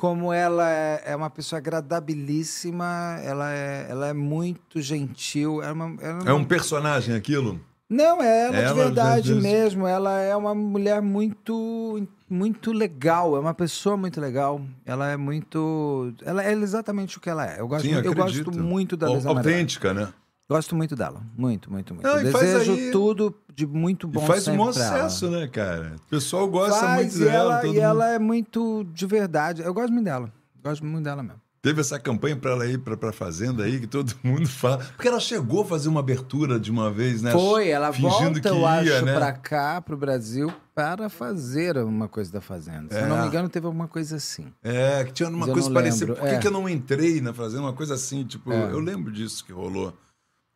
como 0.00 0.32
ela 0.32 0.66
é, 0.70 1.02
é 1.08 1.14
uma 1.14 1.28
pessoa 1.28 1.58
agradabilíssima, 1.58 3.20
ela 3.22 3.52
é, 3.52 3.86
ela 3.86 4.06
é 4.08 4.14
muito 4.14 4.80
gentil. 4.80 5.62
É, 5.62 5.70
uma, 5.70 5.94
ela 6.00 6.30
É 6.30 6.32
um 6.32 6.42
personagem 6.42 7.14
aquilo? 7.14 7.60
Não, 7.86 8.22
é 8.22 8.46
ela, 8.46 8.56
Ela, 8.56 8.68
de 8.68 8.74
verdade 8.74 9.34
mesmo. 9.34 9.86
Ela 9.86 10.18
é 10.22 10.34
uma 10.34 10.54
mulher 10.54 11.02
muito, 11.02 12.06
muito 12.30 12.72
legal. 12.72 13.36
É 13.36 13.40
uma 13.40 13.52
pessoa 13.52 13.94
muito 13.94 14.18
legal. 14.22 14.62
Ela 14.86 15.10
é 15.10 15.18
muito. 15.18 16.14
Ela 16.24 16.44
é 16.44 16.52
exatamente 16.52 17.18
o 17.18 17.20
que 17.20 17.28
ela 17.28 17.46
é. 17.46 17.60
Eu 17.60 17.68
gosto, 17.68 17.82
Sim, 17.84 17.92
muito- 17.94 18.06
eu 18.06 18.14
gosto 18.14 18.52
muito 18.52 18.96
da 18.96 19.06
Marilac. 19.06 19.36
Autêntica, 19.36 19.92
né? 19.92 20.08
Gosto 20.50 20.74
muito 20.74 20.96
dela. 20.96 21.22
Muito, 21.38 21.70
muito, 21.70 21.94
muito. 21.94 22.04
Não, 22.06 22.20
Desejo 22.22 22.72
aí- 22.72 22.90
tudo 22.90 23.32
de 23.54 23.64
muito 23.66 24.08
bom 24.08 24.24
E 24.24 24.26
faz 24.26 24.48
um 24.48 24.56
bom 24.56 24.72
sucesso, 24.72 25.30
né, 25.30 25.46
cara? 25.46 25.94
O 25.96 26.10
pessoal 26.10 26.48
gosta 26.48 26.80
Faz, 26.80 27.02
muito 27.14 27.16
e 27.16 27.30
dela. 27.30 27.54
ela, 27.54 27.62
e 27.64 27.66
mundo- 27.68 27.78
ela 27.80 28.08
é 28.14 28.18
muito 28.18 28.84
de 28.92 29.06
verdade. 29.06 29.62
Eu 29.62 29.72
gosto 29.72 29.92
muito 29.92 30.06
dela. 30.06 30.32
Gosto 30.62 30.84
muito 30.84 31.04
dela 31.04 31.22
mesmo. 31.22 31.40
Teve 31.62 31.82
essa 31.82 32.00
campanha 32.00 32.34
pra 32.36 32.52
ela 32.52 32.66
ir 32.66 32.78
pra, 32.78 32.96
pra 32.96 33.12
fazenda 33.12 33.62
aí, 33.64 33.78
que 33.78 33.86
todo 33.86 34.12
mundo 34.24 34.48
fala. 34.48 34.78
Porque 34.96 35.06
ela 35.06 35.20
chegou 35.20 35.62
a 35.62 35.64
fazer 35.66 35.88
uma 35.88 36.00
abertura 36.00 36.58
de 36.58 36.70
uma 36.70 36.90
vez, 36.90 37.22
né? 37.22 37.30
Foi, 37.32 37.68
ela 37.68 37.92
Fingindo 37.92 38.10
volta, 38.10 38.40
que 38.40 38.48
eu 38.48 38.58
ia, 38.60 38.96
acho, 38.96 39.04
né? 39.04 39.14
pra 39.14 39.32
cá, 39.32 39.80
pro 39.80 39.96
Brasil, 39.96 40.50
para 40.74 41.08
fazer 41.08 41.76
uma 41.78 42.08
coisa 42.08 42.32
da 42.32 42.40
Fazenda. 42.40 42.92
Se 42.92 42.98
eu 43.00 43.04
É. 43.04 43.08
não 43.08 43.20
me 43.20 43.28
engano, 43.28 43.48
teve 43.48 43.66
alguma 43.66 43.86
coisa 43.86 44.16
assim. 44.16 44.46
É, 44.64 45.04
que 45.04 45.12
tinha 45.12 45.28
uma 45.28 45.46
Mas 45.46 45.52
coisa 45.52 45.70
parecida. 45.70 46.14
Por 46.14 46.22
que, 46.28 46.34
é. 46.34 46.38
que 46.38 46.46
eu 46.46 46.50
não 46.50 46.66
entrei 46.68 47.20
na 47.20 47.32
fazenda? 47.34 47.62
Uma 47.62 47.72
coisa 47.74 47.94
assim, 47.94 48.24
tipo, 48.24 48.50
É. 48.50 48.72
eu 48.72 48.80
lembro 48.80 49.12
disso 49.12 49.44
que 49.44 49.52
rolou. 49.52 49.94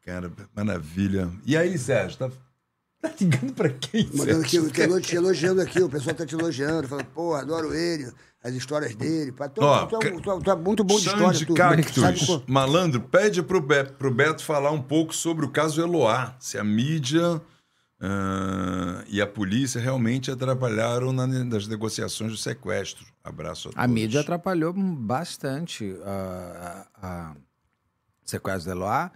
Cara, 0.05 0.31
maravilha. 0.55 1.31
E 1.47 1.57
aí, 1.57 1.79
Sérgio, 1.79 2.19
tá, 2.19 2.31
tá 3.01 3.11
ligando 3.21 3.53
pra 3.55 3.71
quem, 3.71 4.07
Mandando 4.15 4.41
aqui, 4.43 4.51
Sérgio? 4.51 4.71
te 4.71 4.83
elo- 4.83 5.01
te 5.01 5.17
elogiando 5.17 5.61
aqui, 5.63 5.83
o 5.83 5.89
pessoal 5.89 6.15
tá 6.15 6.27
te 6.27 6.35
elogiando, 6.35 6.89
falando, 6.89 7.07
pô, 7.07 7.35
adoro 7.35 7.75
ele, 7.75 8.13
as 8.43 8.53
histórias 8.55 8.95
dele. 8.95 9.33
Pá, 9.33 9.49
Tu, 9.49 9.63
Ó, 9.63 9.87
tu, 9.87 9.99
ca- 9.99 10.11
tu, 10.11 10.21
tu, 10.21 10.41
tu 10.43 10.51
é 10.51 10.57
muito 10.57 10.85
bom 10.85 10.97
de 10.99 11.07
história. 11.07 11.27
Sandy 11.33 11.47
Tu, 11.47 11.55
Cactus. 11.55 11.95
sabe 12.27 12.45
Malandro, 12.47 13.01
pede 13.01 13.43
pro, 13.43 13.61
Be 13.63 13.85
pro 13.85 14.13
Beto 14.13 14.45
falar 14.45 14.71
um 14.73 14.83
pouco 14.83 15.15
sobre 15.15 15.47
o 15.47 15.51
caso 15.51 15.81
Eloá. 15.81 16.37
Se 16.39 16.59
a 16.59 16.65
mídia 16.65 17.41
ah, 18.01 19.03
e 19.09 19.23
a 19.23 19.27
polícia 19.27 19.81
realmente 19.81 20.31
atrapalharam 20.31 21.13
na- 21.13 21.27
nas 21.27 21.67
negociações 21.67 22.31
do 22.33 22.37
sequestro. 22.37 23.07
Abraço 23.23 23.69
a 23.69 23.73
todos. 23.73 23.83
A 23.85 23.89
mídia 23.89 24.21
atrapalhou 24.21 24.75
bastante 24.75 25.97
a, 26.05 26.87
a, 27.01 27.09
a 27.31 27.37
sequestro 28.25 28.67
da 28.67 28.73
Eloá. 28.77 29.11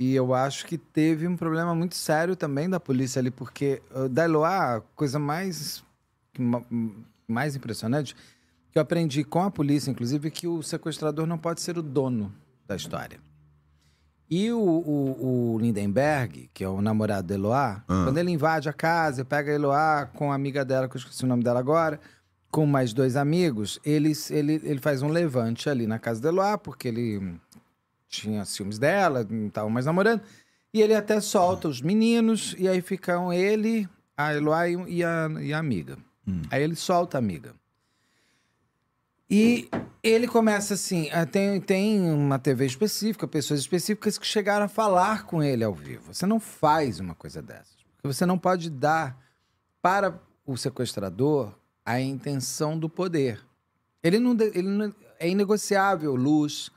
E 0.00 0.14
eu 0.14 0.32
acho 0.32 0.64
que 0.64 0.78
teve 0.78 1.28
um 1.28 1.36
problema 1.36 1.74
muito 1.74 1.94
sério 1.94 2.34
também 2.34 2.70
da 2.70 2.80
polícia 2.80 3.20
ali, 3.20 3.30
porque 3.30 3.82
uh, 3.94 4.08
da 4.08 4.24
Eloá, 4.24 4.76
a 4.76 4.80
coisa 4.96 5.18
mais, 5.18 5.84
mais 7.28 7.54
impressionante 7.54 8.16
que 8.72 8.78
eu 8.78 8.82
aprendi 8.82 9.22
com 9.24 9.42
a 9.42 9.50
polícia, 9.50 9.90
inclusive, 9.90 10.28
é 10.28 10.30
que 10.30 10.46
o 10.46 10.62
sequestrador 10.62 11.26
não 11.26 11.36
pode 11.36 11.60
ser 11.60 11.76
o 11.76 11.82
dono 11.82 12.32
da 12.66 12.74
história. 12.74 13.20
E 14.30 14.50
o, 14.50 14.58
o, 14.58 15.54
o 15.54 15.58
Lindenberg, 15.58 16.48
que 16.54 16.64
é 16.64 16.68
o 16.68 16.80
namorado 16.80 17.28
da 17.28 17.34
Eloá, 17.34 17.82
quando 17.86 18.16
ele 18.16 18.30
invade 18.30 18.70
a 18.70 18.72
casa, 18.72 19.22
pega 19.22 19.50
a 19.50 19.54
Eloá 19.54 20.06
com 20.14 20.32
a 20.32 20.34
amiga 20.34 20.64
dela, 20.64 20.88
que 20.88 20.96
eu 20.96 21.00
esqueci 21.00 21.24
o 21.24 21.26
nome 21.26 21.42
dela 21.42 21.60
agora, 21.60 22.00
com 22.50 22.64
mais 22.64 22.94
dois 22.94 23.16
amigos, 23.16 23.78
eles, 23.84 24.30
ele, 24.30 24.54
ele 24.64 24.80
faz 24.80 25.02
um 25.02 25.08
levante 25.08 25.68
ali 25.68 25.86
na 25.86 25.98
casa 25.98 26.22
da 26.22 26.30
Eloá, 26.30 26.56
porque 26.56 26.88
ele 26.88 27.38
tinha 28.10 28.44
ciúmes 28.44 28.78
dela, 28.78 29.24
não 29.30 29.46
estavam 29.46 29.70
mais 29.70 29.86
namorando. 29.86 30.20
E 30.74 30.82
ele 30.82 30.94
até 30.94 31.20
solta 31.20 31.68
os 31.68 31.80
meninos, 31.80 32.54
e 32.58 32.68
aí 32.68 32.80
ficam 32.82 33.32
ele, 33.32 33.88
a 34.16 34.34
Eloá 34.34 34.68
e, 34.68 35.02
a, 35.02 35.28
e 35.40 35.52
a 35.52 35.58
amiga. 35.58 35.96
Aí 36.50 36.62
ele 36.62 36.76
solta 36.76 37.16
a 37.16 37.20
amiga. 37.20 37.54
E 39.28 39.68
ele 40.02 40.26
começa 40.26 40.74
assim: 40.74 41.08
ah, 41.10 41.24
tem, 41.26 41.60
tem 41.60 42.00
uma 42.10 42.38
TV 42.38 42.66
específica, 42.66 43.26
pessoas 43.26 43.60
específicas 43.60 44.18
que 44.18 44.26
chegaram 44.26 44.64
a 44.66 44.68
falar 44.68 45.24
com 45.24 45.42
ele 45.42 45.64
ao 45.64 45.74
vivo. 45.74 46.12
Você 46.12 46.26
não 46.26 46.38
faz 46.40 47.00
uma 47.00 47.14
coisa 47.14 47.40
dessas. 47.40 47.76
Porque 47.96 48.12
você 48.12 48.26
não 48.26 48.38
pode 48.38 48.70
dar 48.70 49.18
para 49.80 50.20
o 50.46 50.56
sequestrador 50.56 51.52
a 51.84 52.00
intenção 52.00 52.78
do 52.78 52.88
poder. 52.88 53.40
Ele 54.02 54.18
não, 54.18 54.36
ele 54.40 54.68
não- 54.68 54.94
é 55.18 55.28
inegociável 55.28 56.14
luz, 56.14 56.70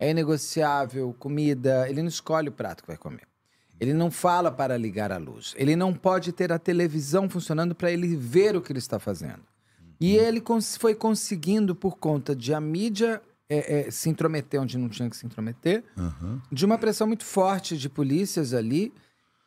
é 0.00 0.10
inegociável 0.10 1.14
comida, 1.18 1.88
ele 1.88 2.00
não 2.02 2.08
escolhe 2.08 2.48
o 2.48 2.52
prato 2.52 2.82
que 2.82 2.88
vai 2.88 2.96
comer. 2.96 3.28
Ele 3.78 3.94
não 3.94 4.10
fala 4.10 4.50
para 4.50 4.76
ligar 4.76 5.12
a 5.12 5.16
luz. 5.16 5.54
Ele 5.56 5.76
não 5.76 5.94
pode 5.94 6.32
ter 6.32 6.50
a 6.52 6.58
televisão 6.58 7.28
funcionando 7.30 7.74
para 7.74 7.90
ele 7.92 8.16
ver 8.16 8.56
o 8.56 8.60
que 8.60 8.72
ele 8.72 8.78
está 8.78 8.98
fazendo. 8.98 9.40
E 10.00 10.16
ele 10.16 10.40
cons- 10.40 10.76
foi 10.76 10.94
conseguindo, 10.94 11.74
por 11.74 11.96
conta 11.98 12.34
de 12.34 12.52
a 12.52 12.60
mídia 12.60 13.22
é, 13.48 13.88
é, 13.88 13.90
se 13.90 14.08
intrometer 14.08 14.60
onde 14.60 14.76
não 14.78 14.88
tinha 14.88 15.08
que 15.10 15.16
se 15.16 15.26
intrometer, 15.26 15.82
de 16.52 16.64
uma 16.64 16.78
pressão 16.78 17.06
muito 17.06 17.24
forte 17.24 17.76
de 17.76 17.88
polícias 17.88 18.52
ali, 18.54 18.92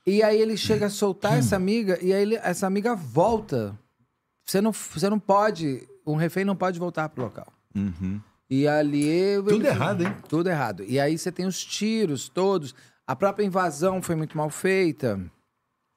E 0.06 0.22
aí 0.22 0.42
ele 0.42 0.58
chega 0.58 0.88
a 0.88 0.90
soltar 0.90 1.38
essa 1.40 1.56
amiga 1.56 1.98
e 2.02 2.12
aí 2.14 2.22
ele- 2.24 2.36
essa 2.36 2.68
amiga 2.68 2.94
volta. 2.94 3.74
Você 4.46 4.60
não, 4.60 4.74
você 4.74 5.10
não 5.10 5.18
pode, 5.18 5.88
um 6.06 6.16
refém 6.18 6.44
não 6.44 6.58
pode 6.58 6.78
voltar 6.78 7.08
pro 7.08 7.24
local. 7.24 7.48
E 8.56 8.68
ali... 8.68 9.42
Tudo 9.48 9.66
errado, 9.66 10.04
hein? 10.04 10.16
Tudo 10.30 10.48
errado. 10.50 10.84
E 10.88 11.00
aí 11.00 11.18
você 11.18 11.32
tem 11.32 11.46
os 11.48 11.64
tiros 11.64 12.30
todos. 12.30 12.76
A 13.08 13.16
própria 13.16 13.44
invasão 13.44 14.00
foi 14.02 14.16
muito 14.16 14.38
mal 14.38 14.50
feita. 14.50 15.20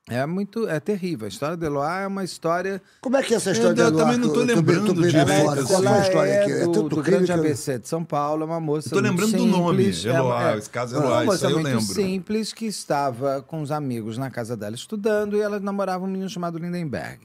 É 0.09 0.25
muito... 0.25 0.67
É 0.69 0.79
terrível. 0.81 1.27
A 1.27 1.29
história 1.29 1.57
de 1.57 1.67
Eloá 1.67 2.01
é 2.03 2.07
uma 2.07 2.23
história... 2.25 2.81
Como 3.03 3.17
é 3.17 3.23
que 3.23 3.35
é 3.35 3.37
essa 3.37 3.51
história 3.51 3.83
Eu 3.83 3.91
de 3.91 3.99
também 3.99 4.15
Eloá? 4.15 4.17
não 4.19 4.29
tô 4.29 4.41
Tu- 4.41 4.47
tu- 4.47 4.55
lembrando 4.55 4.95
tu- 4.95 5.03
direito. 5.03 5.67
Qual 5.67 5.83
foi 5.83 5.87
a 5.89 6.01
história 6.01 6.31
é 6.31 6.43
aqui? 6.43 6.53
É 6.53 6.65
do, 6.65 6.73
tanto 6.73 6.89
do 6.89 7.03
grande 7.03 7.25
que 7.27 7.33
eu- 7.33 7.37
ABC 7.41 7.79
de 7.81 7.89
São 7.89 8.03
Paulo, 8.05 8.43
é 8.43 8.47
uma 8.47 8.61
moça 8.61 8.89
Eu 8.89 8.93
tô 8.93 9.01
lembrando 9.01 9.37
muito 9.37 9.45
do 9.53 9.59
nome, 9.59 9.93
simples, 9.93 10.05
Eloá, 10.07 10.53
é- 10.53 10.59
esse 10.59 10.71
caso 10.71 10.95
é 10.95 10.99
Eloá, 10.99 11.11
uma 11.11 11.23
isso 11.25 11.33
moça 11.33 11.47
aí 11.49 11.53
eu 11.53 11.59
lembro. 11.59 11.81
simples 11.83 12.53
que 12.53 12.67
estava 12.67 13.43
com 13.43 13.61
os 13.61 13.71
amigos 13.73 14.17
na 14.17 14.31
casa 14.31 14.57
dela 14.57 14.75
estudando 14.77 15.37
e 15.37 15.41
ela 15.41 15.59
namorava 15.61 16.05
um 16.05 16.09
menino 16.09 16.31
chamado 16.31 16.57
Lindenberg. 16.57 17.19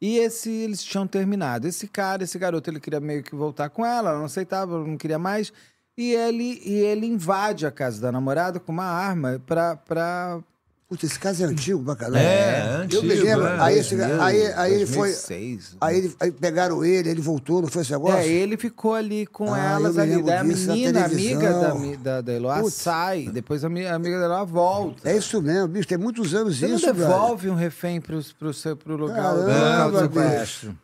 E 0.00 0.18
esse, 0.18 0.50
eles 0.50 0.82
tinham 0.82 1.06
terminado. 1.06 1.68
Esse 1.68 1.86
cara, 1.86 2.24
esse 2.24 2.38
garoto, 2.38 2.70
ele 2.70 2.80
queria 2.80 3.00
meio 3.00 3.22
que 3.22 3.34
voltar 3.34 3.68
com 3.68 3.84
ela, 3.84 4.10
ela 4.10 4.18
não 4.18 4.26
aceitava, 4.26 4.78
não 4.78 4.96
queria 4.96 5.18
mais. 5.18 5.52
E 5.96 6.14
ele, 6.14 6.62
e 6.64 6.72
ele 6.72 7.06
invade 7.06 7.66
a 7.66 7.70
casa 7.70 8.00
da 8.00 8.10
namorada 8.10 8.58
com 8.58 8.72
uma 8.72 8.84
arma 8.84 9.42
pra 9.46 10.42
Putz, 10.90 11.04
esse 11.04 11.20
caso 11.20 11.44
é 11.44 11.46
antigo 11.46 11.84
pra 11.84 11.94
caralho. 11.94 12.16
É, 12.18 12.74
Eu 12.90 13.00
me 13.04 13.12
antigo, 13.12 13.24
lembro. 13.24 13.46
é. 13.46 13.60
Aí, 13.60 13.80
aí, 14.20 14.52
aí 14.56 14.74
ele 14.74 14.86
foi. 14.86 15.10
2006. 15.10 15.76
Aí, 15.80 15.98
ele- 15.98 16.16
aí 16.18 16.32
pegaram 16.32 16.84
ele, 16.84 17.08
ele 17.10 17.20
voltou, 17.20 17.62
não 17.62 17.68
foi 17.68 17.82
esse 17.82 17.92
negócio? 17.92 18.18
É, 18.18 18.26
ele 18.26 18.56
ficou 18.56 18.94
ali 18.94 19.24
com 19.24 19.54
Ah, 19.54 19.74
elas 19.74 19.96
ali. 19.96 20.20
Daí 20.20 20.38
a 20.38 20.42
menina, 20.42 21.04
amiga 21.04 21.52
da, 21.52 21.74
da, 22.02 22.20
da 22.22 22.32
Eloá, 22.32 22.58
Putz. 22.60 22.74
sai. 22.74 23.28
Depois 23.32 23.62
a 23.64 23.68
a 23.68 23.94
amiga 23.94 24.18
da 24.18 24.24
Eloá 24.24 24.42
volta. 24.42 25.08
É 25.08 25.16
isso 25.16 25.40
mesmo, 25.40 25.68
bicho. 25.68 25.86
Tem 25.86 25.96
muitos 25.96 26.34
anos 26.34 26.58
Você 26.58 26.66
não 26.66 26.74
isso, 26.74 26.86
brother. 26.92 27.06
devolve 27.06 27.48
um 27.50 27.54
refém 27.54 28.00
pro, 28.00 28.20
pro, 28.36 28.52
seu, 28.52 28.76
pro 28.76 28.96
lugar, 28.96 29.16
Caramba, 29.22 29.86
local 29.86 29.90
do 29.92 29.98
sequestro. 30.00 30.78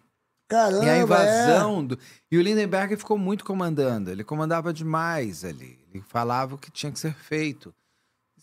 Caramba, 0.48 0.84
E 0.84 0.88
a 0.88 0.94
é. 0.98 1.00
invasão. 1.02 1.84
Do... 1.84 1.98
E 2.30 2.38
o 2.38 2.42
Lindenberg 2.42 2.96
ficou 2.96 3.18
muito 3.18 3.44
comandando. 3.44 4.12
Ele 4.12 4.22
comandava 4.22 4.72
demais 4.72 5.44
ali. 5.44 5.76
Ele 5.92 6.00
falava 6.08 6.54
o 6.54 6.58
que 6.58 6.70
tinha 6.70 6.92
que 6.92 7.00
ser 7.00 7.12
feito. 7.12 7.74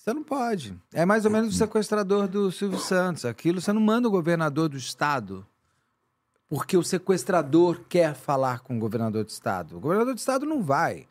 Você 0.04 0.14
não 0.14 0.22
pode. 0.24 0.76
É 0.94 1.06
mais 1.06 1.24
ou 1.24 1.32
menos 1.32 1.56
o 1.56 1.58
sequestrador 1.58 2.28
do 2.28 2.52
Silvio 2.52 2.78
Santos. 2.78 3.24
Aquilo 3.24 3.62
você 3.62 3.72
não 3.72 3.80
manda 3.82 4.06
o 4.08 4.12
governador 4.12 4.68
do 4.68 4.76
estado. 4.76 5.46
Porque 6.50 6.76
o 6.76 6.84
sequestrador 6.84 7.80
quer 7.88 8.14
falar 8.14 8.60
com 8.60 8.76
o 8.76 8.80
governador 8.80 9.24
do 9.24 9.30
estado. 9.30 9.78
O 9.78 9.80
governador 9.80 10.14
do 10.14 10.18
estado 10.18 10.46
não 10.46 10.62
vai. 10.62 11.08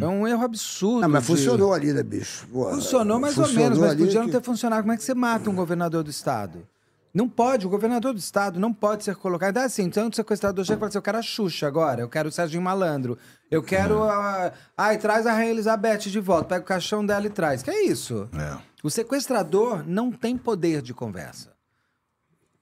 É 0.00 0.06
um 0.06 0.26
erro 0.26 0.42
absurdo. 0.44 1.02
Não, 1.02 1.08
mas 1.10 1.20
de- 1.22 1.26
funcionou 1.28 1.72
ali, 1.74 1.92
né, 1.92 2.02
bicho? 2.02 2.46
Funcionou 2.50 3.20
mais 3.20 3.36
ou 3.36 3.44
funcionou 3.44 3.70
menos, 3.70 3.78
mas 3.78 3.96
podia 3.98 4.20
não 4.20 4.26
que- 4.26 4.32
ter 4.32 4.42
funcionado. 4.42 4.82
Como 4.82 4.92
é 4.92 4.96
que 4.96 5.04
você 5.04 5.14
mata 5.14 5.50
um 5.50 5.54
governador 5.54 6.02
do 6.02 6.10
estado? 6.10 6.66
Não 7.14 7.28
pode, 7.28 7.66
o 7.66 7.68
governador 7.68 8.14
do 8.14 8.18
estado 8.18 8.58
não 8.58 8.72
pode 8.72 9.04
ser 9.04 9.14
colocado. 9.16 9.58
É 9.58 9.64
assim, 9.64 9.82
então 9.82 10.08
o 10.08 10.14
sequestrador 10.14 10.64
chega 10.64 10.76
e 10.76 10.80
fala 10.80 10.88
assim: 10.88 10.98
eu 10.98 11.02
quero 11.02 11.18
a 11.18 11.22
Xuxa 11.22 11.66
agora, 11.66 12.00
eu 12.00 12.08
quero 12.08 12.28
o 12.30 12.32
Serginho 12.32 12.62
Malandro, 12.62 13.18
eu 13.50 13.62
quero 13.62 14.02
a. 14.04 14.50
Ai, 14.76 14.96
traz 14.96 15.26
a 15.26 15.32
Rainha 15.32 15.50
Elizabeth 15.50 15.98
de 15.98 16.18
volta, 16.20 16.48
pega 16.48 16.62
o 16.62 16.66
caixão 16.66 17.04
dela 17.04 17.26
e 17.26 17.30
traz. 17.30 17.62
Que 17.62 17.70
é 17.70 17.84
isso? 17.84 18.28
É. 18.32 18.56
O 18.82 18.90
sequestrador 18.90 19.84
não 19.86 20.10
tem 20.10 20.38
poder 20.38 20.80
de 20.80 20.94
conversa. 20.94 21.52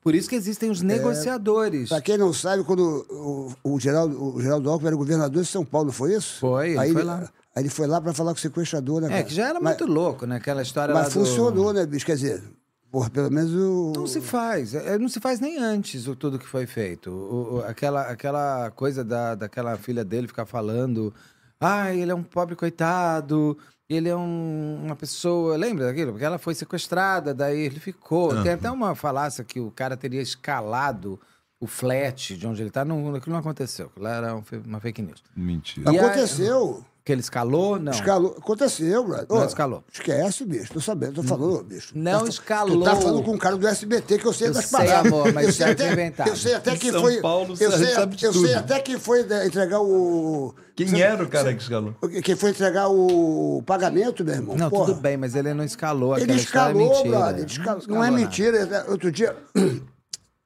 Por 0.02 0.14
isso 0.14 0.28
que 0.28 0.34
existem 0.34 0.68
É. 0.70 0.72
os 0.72 0.80
negociadores. 0.82 1.90
Pra 1.90 2.00
quem 2.00 2.16
não 2.18 2.32
sabe, 2.32 2.64
quando 2.64 3.06
o, 3.10 3.52
o, 3.74 3.78
Geraldo, 3.78 4.34
o 4.34 4.40
Geraldo 4.40 4.68
Alckmin 4.70 4.88
era 4.88 4.96
governador 4.96 5.42
de 5.42 5.48
São 5.48 5.64
Paulo, 5.64 5.92
foi 5.92 6.14
isso? 6.14 6.40
Foi, 6.40 6.70
ele 6.70 6.78
aí 6.78 6.92
foi 6.92 7.02
lá. 7.04 7.28
Aí 7.54 7.62
ele 7.62 7.68
foi 7.68 7.86
lá 7.86 8.00
pra 8.00 8.12
falar 8.14 8.32
com 8.32 8.38
o 8.38 8.40
sequestrador, 8.40 9.00
né? 9.02 9.08
É, 9.08 9.10
cara? 9.10 9.22
que 9.24 9.34
já 9.34 9.48
era 9.48 9.60
Mas- 9.60 9.76
muito 9.78 9.92
louco, 9.92 10.24
né? 10.26 10.36
Aquela 10.36 10.62
história 10.62 10.94
lá 10.94 11.02
Mas 11.02 11.12
do- 11.12 11.20
funcionou, 11.20 11.72
né, 11.72 11.84
bicho? 11.84 12.06
Quer 12.06 12.14
dizer, 12.16 12.42
porra, 12.90 13.10
pelo 13.10 13.30
menos 13.30 13.52
o. 13.54 13.92
Não 13.94 14.06
se 14.06 14.20
faz. 14.20 14.74
É, 14.74 14.98
Não 14.98 15.08
se 15.08 15.20
faz 15.20 15.40
nem 15.40 15.58
antes 15.58 16.06
o 16.06 16.14
tudo 16.16 16.38
que 16.38 16.46
foi 16.46 16.66
feito. 16.66 17.10
O- 17.10 17.56
o- 17.56 17.64
aquela, 17.64 18.02
aquela 18.02 18.70
coisa 18.70 19.04
da, 19.04 19.34
daquela 19.34 19.76
filha 19.76 20.04
dele 20.04 20.26
ficar 20.28 20.46
falando. 20.46 21.12
Ah, 21.60 21.94
ele 21.94 22.10
é 22.10 22.14
um 22.14 22.22
pobre 22.22 22.56
coitado. 22.56 23.56
Ele 23.88 24.08
é 24.08 24.16
um- 24.16 24.82
uma 24.84 24.94
pessoa. 24.96 25.56
Lembra 25.56 25.86
daquilo? 25.86 26.12
Porque 26.12 26.24
ela 26.24 26.38
foi 26.38 26.54
sequestrada, 26.54 27.34
daí 27.34 27.60
ele 27.60 27.80
ficou. 27.80 28.40
Tem 28.42 28.52
até 28.52 28.70
uma 28.70 28.94
falácia 28.94 29.42
que 29.44 29.58
o 29.60 29.70
cara 29.70 29.96
teria 29.96 30.22
escalado 30.22 31.20
o 31.60 31.66
flat 31.66 32.36
de 32.36 32.46
onde 32.46 32.62
ele 32.62 32.70
tá. 32.70 32.84
Não, 32.84 33.14
aquilo 33.14 33.32
não 33.34 33.40
aconteceu. 33.40 33.86
Aquilo 33.86 34.06
era 34.06 34.34
um 34.34 34.42
uma 34.64 34.80
fake 34.80 35.02
news. 35.02 35.22
Mentira. 35.36 35.92
E 35.92 35.98
Aconteceu. 35.98 36.84
Que 37.02 37.12
ele 37.12 37.22
escalou? 37.22 37.78
Não. 37.78 37.92
Escalou. 37.92 38.36
Aconteceu, 38.38 39.02
brother. 39.04 39.26
Não 39.30 39.38
Ô, 39.38 39.44
escalou. 39.44 39.82
Esquece, 39.90 40.44
bicho. 40.44 40.72
Tô 40.74 40.80
sabendo, 40.80 41.14
tô 41.14 41.22
falando, 41.22 41.64
bicho. 41.64 41.92
Não 41.94 42.24
Tá- 42.24 42.28
escalou. 42.28 42.78
Tu 42.78 42.84
tá 42.84 42.94
falando 42.96 43.22
com 43.22 43.32
um 43.32 43.38
cara 43.38 43.56
do 43.56 43.66
SBT 43.66 44.18
que 44.18 44.26
eu 44.26 44.32
sei 44.34 44.48
Eu 44.48 44.52
das 44.52 44.66
sei, 44.66 44.78
paradas. 44.78 45.06
amor, 45.12 45.32
mas 45.32 45.44
eu 45.44 45.48
isso 45.50 45.58
sei 45.58 45.66
é 45.66 45.70
até, 45.70 45.92
inventado. 45.92 46.28
Eu 46.28 46.36
sei 46.36 46.54
até 46.54 46.76
que 46.76 46.90
São 46.92 47.00
foi. 47.00 47.20
Paulo 47.22 47.54
eu 47.58 47.72
sei, 47.72 47.86
sabe 47.94 48.16
eu 48.22 48.32
tudo. 48.32 48.46
sei 48.46 48.54
até 48.54 48.80
que 48.80 48.98
foi 48.98 49.22
né, 49.24 49.46
entregar 49.46 49.80
o. 49.80 50.54
Quem 50.76 51.00
era 51.00 51.22
o 51.24 51.28
cara 51.28 51.54
que 51.54 51.62
escalou? 51.62 51.94
Quem 52.22 52.36
foi 52.36 52.50
entregar 52.50 52.88
o 52.88 53.62
pagamento, 53.66 54.22
meu 54.24 54.34
irmão? 54.34 54.56
Não, 54.56 54.68
Porra. 54.70 54.86
tudo 54.86 55.00
bem, 55.00 55.16
mas 55.16 55.34
ele 55.34 55.52
não 55.54 55.64
escalou. 55.64 56.18
Ele 56.18 56.32
é 56.32 56.36
escalou, 56.36 56.74
mentira. 56.88 57.08
brother. 57.18 57.38
Ele 57.38 57.46
escalou. 57.46 57.72
Não, 57.74 57.78
escalou 57.80 58.04
é 58.04 58.10
nada. 58.10 58.22
mentira. 58.22 58.86
Outro 58.88 59.10
dia, 59.10 59.34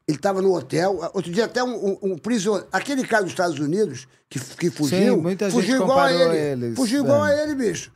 ele 0.09 0.17
estava 0.19 0.43
no 0.43 0.55
hotel. 0.55 1.01
Outro 1.15 1.31
dia, 1.33 1.45
até 1.47 1.63
um, 1.65 1.75
um, 1.75 1.99
um 2.13 2.19
prisioneiro. 2.19 2.67
Aquele 2.73 3.07
cara 3.07 3.23
dos 3.23 3.33
Estados 3.33 3.59
Unidos 3.59 4.07
que, 4.29 4.39
que 4.39 4.71
fugiu. 4.71 5.21
muita 5.21 5.49
gente 5.51 5.61
fugiu 5.61 5.83
igual 5.83 5.99
a 6.01 6.13
ele. 6.13 6.37
eles, 6.37 6.77
Fugiu 6.77 7.03
igual 7.03 7.27
é. 7.27 7.35
a 7.41 7.43
ele, 7.45 7.55
bicho. 7.55 7.91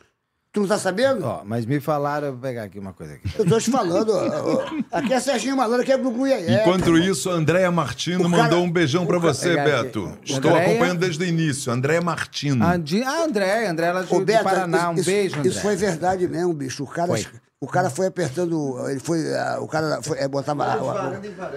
Tu 0.50 0.60
não 0.62 0.66
tá 0.66 0.78
sabendo? 0.78 1.26
Ó, 1.26 1.42
mas 1.44 1.66
me 1.66 1.78
falaram, 1.78 2.28
eu 2.28 2.32
vou 2.32 2.40
pegar 2.40 2.62
aqui 2.62 2.78
uma 2.78 2.94
coisa 2.94 3.12
aqui. 3.12 3.28
Eu 3.38 3.46
tô 3.46 3.60
te 3.60 3.70
falando. 3.70 4.08
ó, 4.10 4.64
ó. 4.64 4.96
Aqui 4.98 5.12
é 5.12 5.20
Serginho 5.20 5.54
Malandro, 5.54 5.82
aqui 5.82 5.92
é 5.92 5.98
Gugu 5.98 6.26
Iaié. 6.26 6.62
Enquanto 6.62 6.96
isso, 6.96 7.28
a 7.28 7.34
Andréia 7.34 7.70
Martino 7.70 8.28
cara- 8.30 8.44
mandou 8.44 8.62
um 8.64 8.70
beijão 8.72 9.04
pra 9.04 9.18
você, 9.18 9.54
cara- 9.54 9.82
Beto. 9.82 10.10
Estou 10.24 10.50
Andréia? 10.50 10.70
acompanhando 10.70 10.98
desde 11.00 11.22
o 11.22 11.26
início. 11.26 11.70
Andréia 11.70 12.00
Martino. 12.00 12.64
A 12.66 12.78
Di- 12.78 13.02
Ah, 13.02 13.24
André, 13.24 13.66
André 13.68 13.92
lá 13.92 14.02
de, 14.02 14.12
Ô, 14.14 14.18
do 14.20 14.24
Beto, 14.24 14.42
Paraná, 14.44 14.88
um 14.90 14.94
isso, 14.94 15.04
beijo, 15.04 15.38
André. 15.38 15.50
Isso 15.50 15.60
foi 15.60 15.76
verdade 15.76 16.26
mesmo, 16.26 16.54
bicho. 16.54 16.82
O 16.82 16.86
cara, 16.86 17.08
Foi. 17.08 17.26
O 17.60 17.66
cara 17.66 17.90
foi 17.90 18.06
apertando. 18.06 18.78
Ele 18.88 19.00
foi. 19.00 19.20
O 19.60 19.66
cara 19.66 20.00
foi, 20.02 20.18
é, 20.18 20.28
botava. 20.28 20.64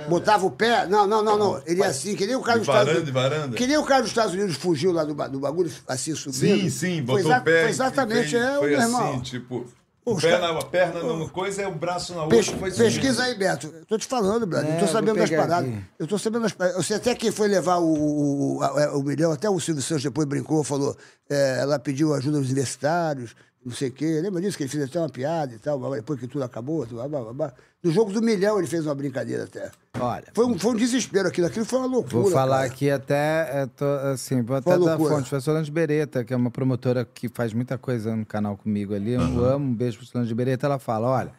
Botava 0.10 0.46
o 0.46 0.52
pé. 0.52 0.86
Não, 0.88 1.06
não, 1.08 1.24
não, 1.24 1.38
não. 1.38 1.62
Ele 1.66 1.80
ia 1.82 1.88
assim, 1.88 2.16
que 2.16 2.26
nem 2.26 2.36
o 2.36 2.42
cara 2.42 2.60
De 2.60 2.66
dos 2.66 2.74
Estados 2.74 2.88
varanda, 2.88 2.92
Unidos. 2.92 3.06
de 3.06 3.12
varanda? 3.12 3.58
Que 3.58 3.68
nem 3.68 3.78
o 3.78 3.84
cara 3.86 4.02
dos 4.02 4.10
Estados 4.12 4.34
Unidos 4.34 4.56
fugiu 4.56 4.92
lá 4.92 5.04
do, 5.04 5.14
do 5.14 5.40
bagulho, 5.40 5.72
assim, 5.88 6.16
subindo. 6.16 6.62
Sim, 6.62 6.70
sim, 6.70 6.96
Foi 7.06 7.22
botou 7.22 7.32
exa- 7.32 7.40
o 7.40 7.44
pé. 7.44 7.62
Foi 7.62 7.70
exatamente, 7.70 8.36
é, 8.36 8.58
Foi 8.58 8.70
meu 8.70 8.80
assim, 8.80 8.88
irmão. 8.88 9.22
tipo. 9.22 9.66
Os 10.04 10.18
O 10.18 10.22
pé 10.28 10.40
na 10.40 10.60
perna 10.64 11.00
numa 11.04 11.30
coisa 11.30 11.62
e 11.62 11.66
o 11.68 11.76
braço 11.76 12.16
na 12.16 12.26
Pes- 12.26 12.48
outra. 12.48 12.60
Foi 12.60 12.72
subindo. 12.72 12.88
pesquisa 12.92 13.24
aí, 13.24 13.36
Beto. 13.38 13.68
Eu 13.68 13.86
tô 13.86 14.00
te 14.00 14.08
falando, 14.08 14.48
brother. 14.48 14.68
É, 14.72 14.74
eu 14.76 14.80
tô 14.80 14.86
vou 14.86 14.94
sabendo 14.96 15.18
das 15.20 15.30
paradas. 15.30 15.70
aqui. 15.70 15.84
Eu 16.00 16.08
tô 16.08 16.18
sabendo 16.18 16.42
das 16.42 16.54
paradas. 16.54 16.78
Eu 16.78 16.84
sei 16.84 16.98
até 16.98 17.14
quem 17.14 17.30
foi 17.32 17.48
levar 17.48 17.78
o, 17.78 17.86
o, 17.86 18.58
o, 18.64 19.00
o 19.00 19.04
milhão, 19.04 19.32
até 19.32 19.48
o 19.48 19.60
Silvio 19.60 19.84
Santos 19.84 20.02
depois 20.04 20.28
brincou, 20.28 20.64
falou. 20.64 20.98
é, 21.30 21.60
ela 21.60 21.78
pediu 21.78 22.16
ajuda 22.16 22.38
aos 22.40 22.48
universitários, 22.48 23.36
não 23.64 23.74
sei 23.74 23.90
o 23.90 23.92
quê. 23.92 24.20
Lembra 24.22 24.42
disso? 24.42 24.58
Que 24.58 24.64
ele 24.64 24.70
fez 24.70 24.84
até 24.84 25.00
uma 25.00 25.10
piada 25.10 25.54
e 25.54 25.60
tal, 25.60 25.92
depois 25.92 26.20
que 26.20 26.28
tudo 26.28 26.44
acabou. 26.44 26.86
Blá, 26.86 27.08
blá, 27.08 27.22
blá, 27.22 27.34
blá. 27.34 27.54
No 27.84 27.92
jogo 27.92 28.12
do 28.12 28.22
milhão 28.22 28.58
ele 28.60 28.68
fez 28.68 28.86
uma 28.86 28.94
brincadeira 28.94 29.44
até. 29.46 29.72
Olha, 30.00 30.26
Foi 30.34 30.46
um, 30.46 30.58
foi 30.58 30.72
um 30.72 30.76
desespero 30.76 31.28
aquilo. 31.28 31.48
Aquilo 31.48 31.66
foi 31.66 31.80
uma 31.80 31.88
loucura. 31.88 32.24
vou 32.24 32.32
falar 32.32 32.58
cara. 32.62 32.68
aqui 32.68 32.90
até, 32.90 33.62
é, 33.62 33.66
tô, 33.66 33.86
assim, 33.86 34.42
vou 34.42 34.56
até 34.56 34.78
dar 34.78 34.98
fonte. 34.98 35.30
Foi 35.30 35.38
a 35.38 35.42
Solange 35.42 35.72
Beretta, 35.72 36.24
que 36.24 36.34
é 36.34 36.38
uma 36.38 36.52
promotora 36.52 37.06
que 37.06 37.28
faz 37.30 37.54
muita 37.54 37.78
coisa 37.78 38.16
no 38.16 38.26
canal 38.26 38.56
comigo 38.58 38.94
ali. 38.94 39.14
Eu 39.14 39.46
amo, 39.46 39.66
um 39.66 39.74
beijo 39.74 39.98
pra 39.98 40.08
Solange 40.08 40.34
Beretta. 40.34 40.68
Ela 40.68 40.80
fala, 40.80 41.08
olha, 41.08 41.34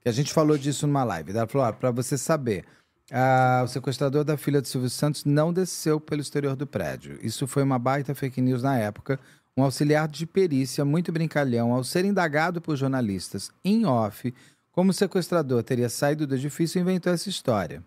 que 0.00 0.08
a 0.08 0.12
gente 0.12 0.32
falou 0.32 0.56
disso 0.56 0.86
numa 0.86 1.04
live. 1.04 1.30
Ela 1.30 1.46
falou, 1.46 1.66
olha, 1.66 1.76
pra 1.76 1.90
você 1.90 2.16
saber, 2.16 2.64
ah, 3.10 3.62
o 3.64 3.68
sequestrador 3.68 4.24
da 4.24 4.36
filha 4.38 4.60
do 4.60 4.68
Silvio 4.68 4.88
Santos 4.88 5.24
não 5.24 5.52
desceu 5.52 6.00
pelo 6.00 6.22
exterior 6.22 6.56
do 6.56 6.66
prédio. 6.66 7.18
Isso 7.22 7.46
foi 7.46 7.62
uma 7.62 7.78
baita 7.78 8.14
fake 8.14 8.40
news 8.40 8.62
na 8.62 8.78
época. 8.78 9.20
Um 9.56 9.62
auxiliar 9.64 10.08
de 10.08 10.26
perícia, 10.26 10.84
muito 10.84 11.12
brincalhão, 11.12 11.72
ao 11.72 11.84
ser 11.84 12.04
indagado 12.04 12.60
por 12.60 12.74
jornalistas 12.76 13.50
em 13.64 13.84
off, 13.84 14.32
como 14.72 14.90
o 14.90 14.94
sequestrador 14.94 15.62
teria 15.62 15.88
saído 15.90 16.26
do 16.26 16.34
edifício, 16.34 16.80
inventou 16.80 17.12
essa 17.12 17.28
história. 17.28 17.82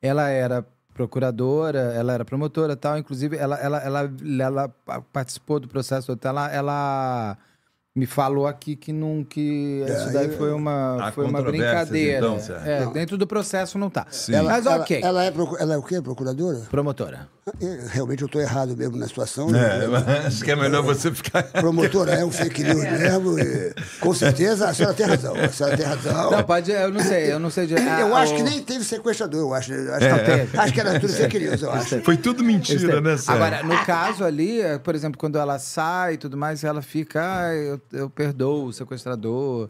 Ela 0.00 0.28
era 0.30 0.64
procuradora, 0.94 1.92
ela 1.94 2.12
era 2.14 2.24
promotora 2.24 2.74
tal, 2.76 2.96
inclusive 2.96 3.36
ela, 3.36 3.56
ela, 3.58 3.78
ela, 3.82 4.12
ela 4.40 4.68
participou 5.12 5.60
do 5.60 5.68
processo 5.68 6.06
todo, 6.06 6.24
ela, 6.24 6.50
ela 6.50 7.36
me 7.94 8.06
falou 8.06 8.46
aqui 8.46 8.74
que 8.74 8.92
não 8.92 9.22
que 9.24 9.84
isso 9.86 10.12
daí 10.12 10.30
foi 10.36 10.52
uma, 10.52 11.12
foi 11.12 11.26
uma 11.26 11.42
brincadeira. 11.42 12.18
então, 12.18 12.38
é, 12.64 12.86
dentro 12.92 13.18
do 13.18 13.26
processo 13.26 13.76
não 13.78 13.90
tá. 13.90 14.06
Ela, 14.30 14.50
Mas 14.52 14.64
ela- 14.66 14.76
ok. 14.82 15.00
Ela, 15.02 15.24
é, 15.24 15.30
procu- 15.30 15.56
ela 15.58 15.74
é 15.74 15.76
o 15.76 15.82
quê? 15.82 16.00
Procuradora? 16.00 16.60
Promotora. 16.70 17.28
É, 17.60 17.88
Realmente 17.90 18.22
eu 18.22 18.28
tô 18.28 18.40
errado 18.40 18.74
mesmo 18.74 18.96
na 18.96 19.06
situação. 19.06 19.54
É, 19.54 19.84
Eu- 19.84 19.90
mas 19.90 20.08
acho 20.08 20.44
que 20.44 20.50
é 20.50 20.56
melhor 20.56 20.82
você 20.82 21.12
ficar. 21.12 21.42
Promotora 21.42 22.12
é 22.12 22.24
um 22.24 22.30
fake 22.30 22.62
news 22.64 22.82
mesmo. 22.82 23.38
e, 23.38 23.74
com 24.00 24.14
certeza 24.14 24.68
a 24.68 24.72
senhora 24.72 24.94
tem 24.94 25.04
razão. 25.06 25.34
A 25.36 25.48
senhora 25.50 25.76
tem 25.76 25.84
razão. 25.84 26.30
Não, 26.30 26.42
pode, 26.42 26.70
eu 26.70 26.90
não 26.90 27.00
sei, 27.00 27.32
eu 27.32 27.38
não 27.38 27.50
sei 27.50 27.66
de. 27.66 27.74
ah, 27.76 28.00
eu 28.00 28.16
acho 28.16 28.32
o- 28.32 28.36
que 28.36 28.42
nem 28.42 28.62
teve 28.62 28.82
sequestrador, 28.82 29.40
eu 29.40 29.52
acho. 29.54 29.74
Eu 29.74 29.94
acho, 29.94 30.08
Não 30.08 30.18
que, 30.48 30.56
acho 30.56 30.72
que 30.72 30.80
era 30.80 30.98
tudo 30.98 31.12
fake 31.12 31.38
news, 31.38 31.62
eu 31.62 31.70
acho. 31.70 32.00
Foi 32.02 32.16
tudo 32.16 32.42
mentira, 32.42 33.00
né, 33.02 33.16
Sérgio? 33.18 33.32
Agora, 33.34 33.62
no 33.62 33.84
caso 33.84 34.24
ali, 34.24 34.60
por 34.82 34.94
exemplo, 34.94 35.18
quando 35.18 35.36
ela 35.36 35.58
sai 35.58 36.14
e 36.14 36.16
tudo 36.16 36.36
mais, 36.38 36.64
ela 36.64 36.80
fica, 36.80 37.20
ah, 37.48 37.54
eu, 37.54 37.78
eu 37.92 38.08
perdoo 38.08 38.66
o 38.66 38.72
sequestrador. 38.72 39.68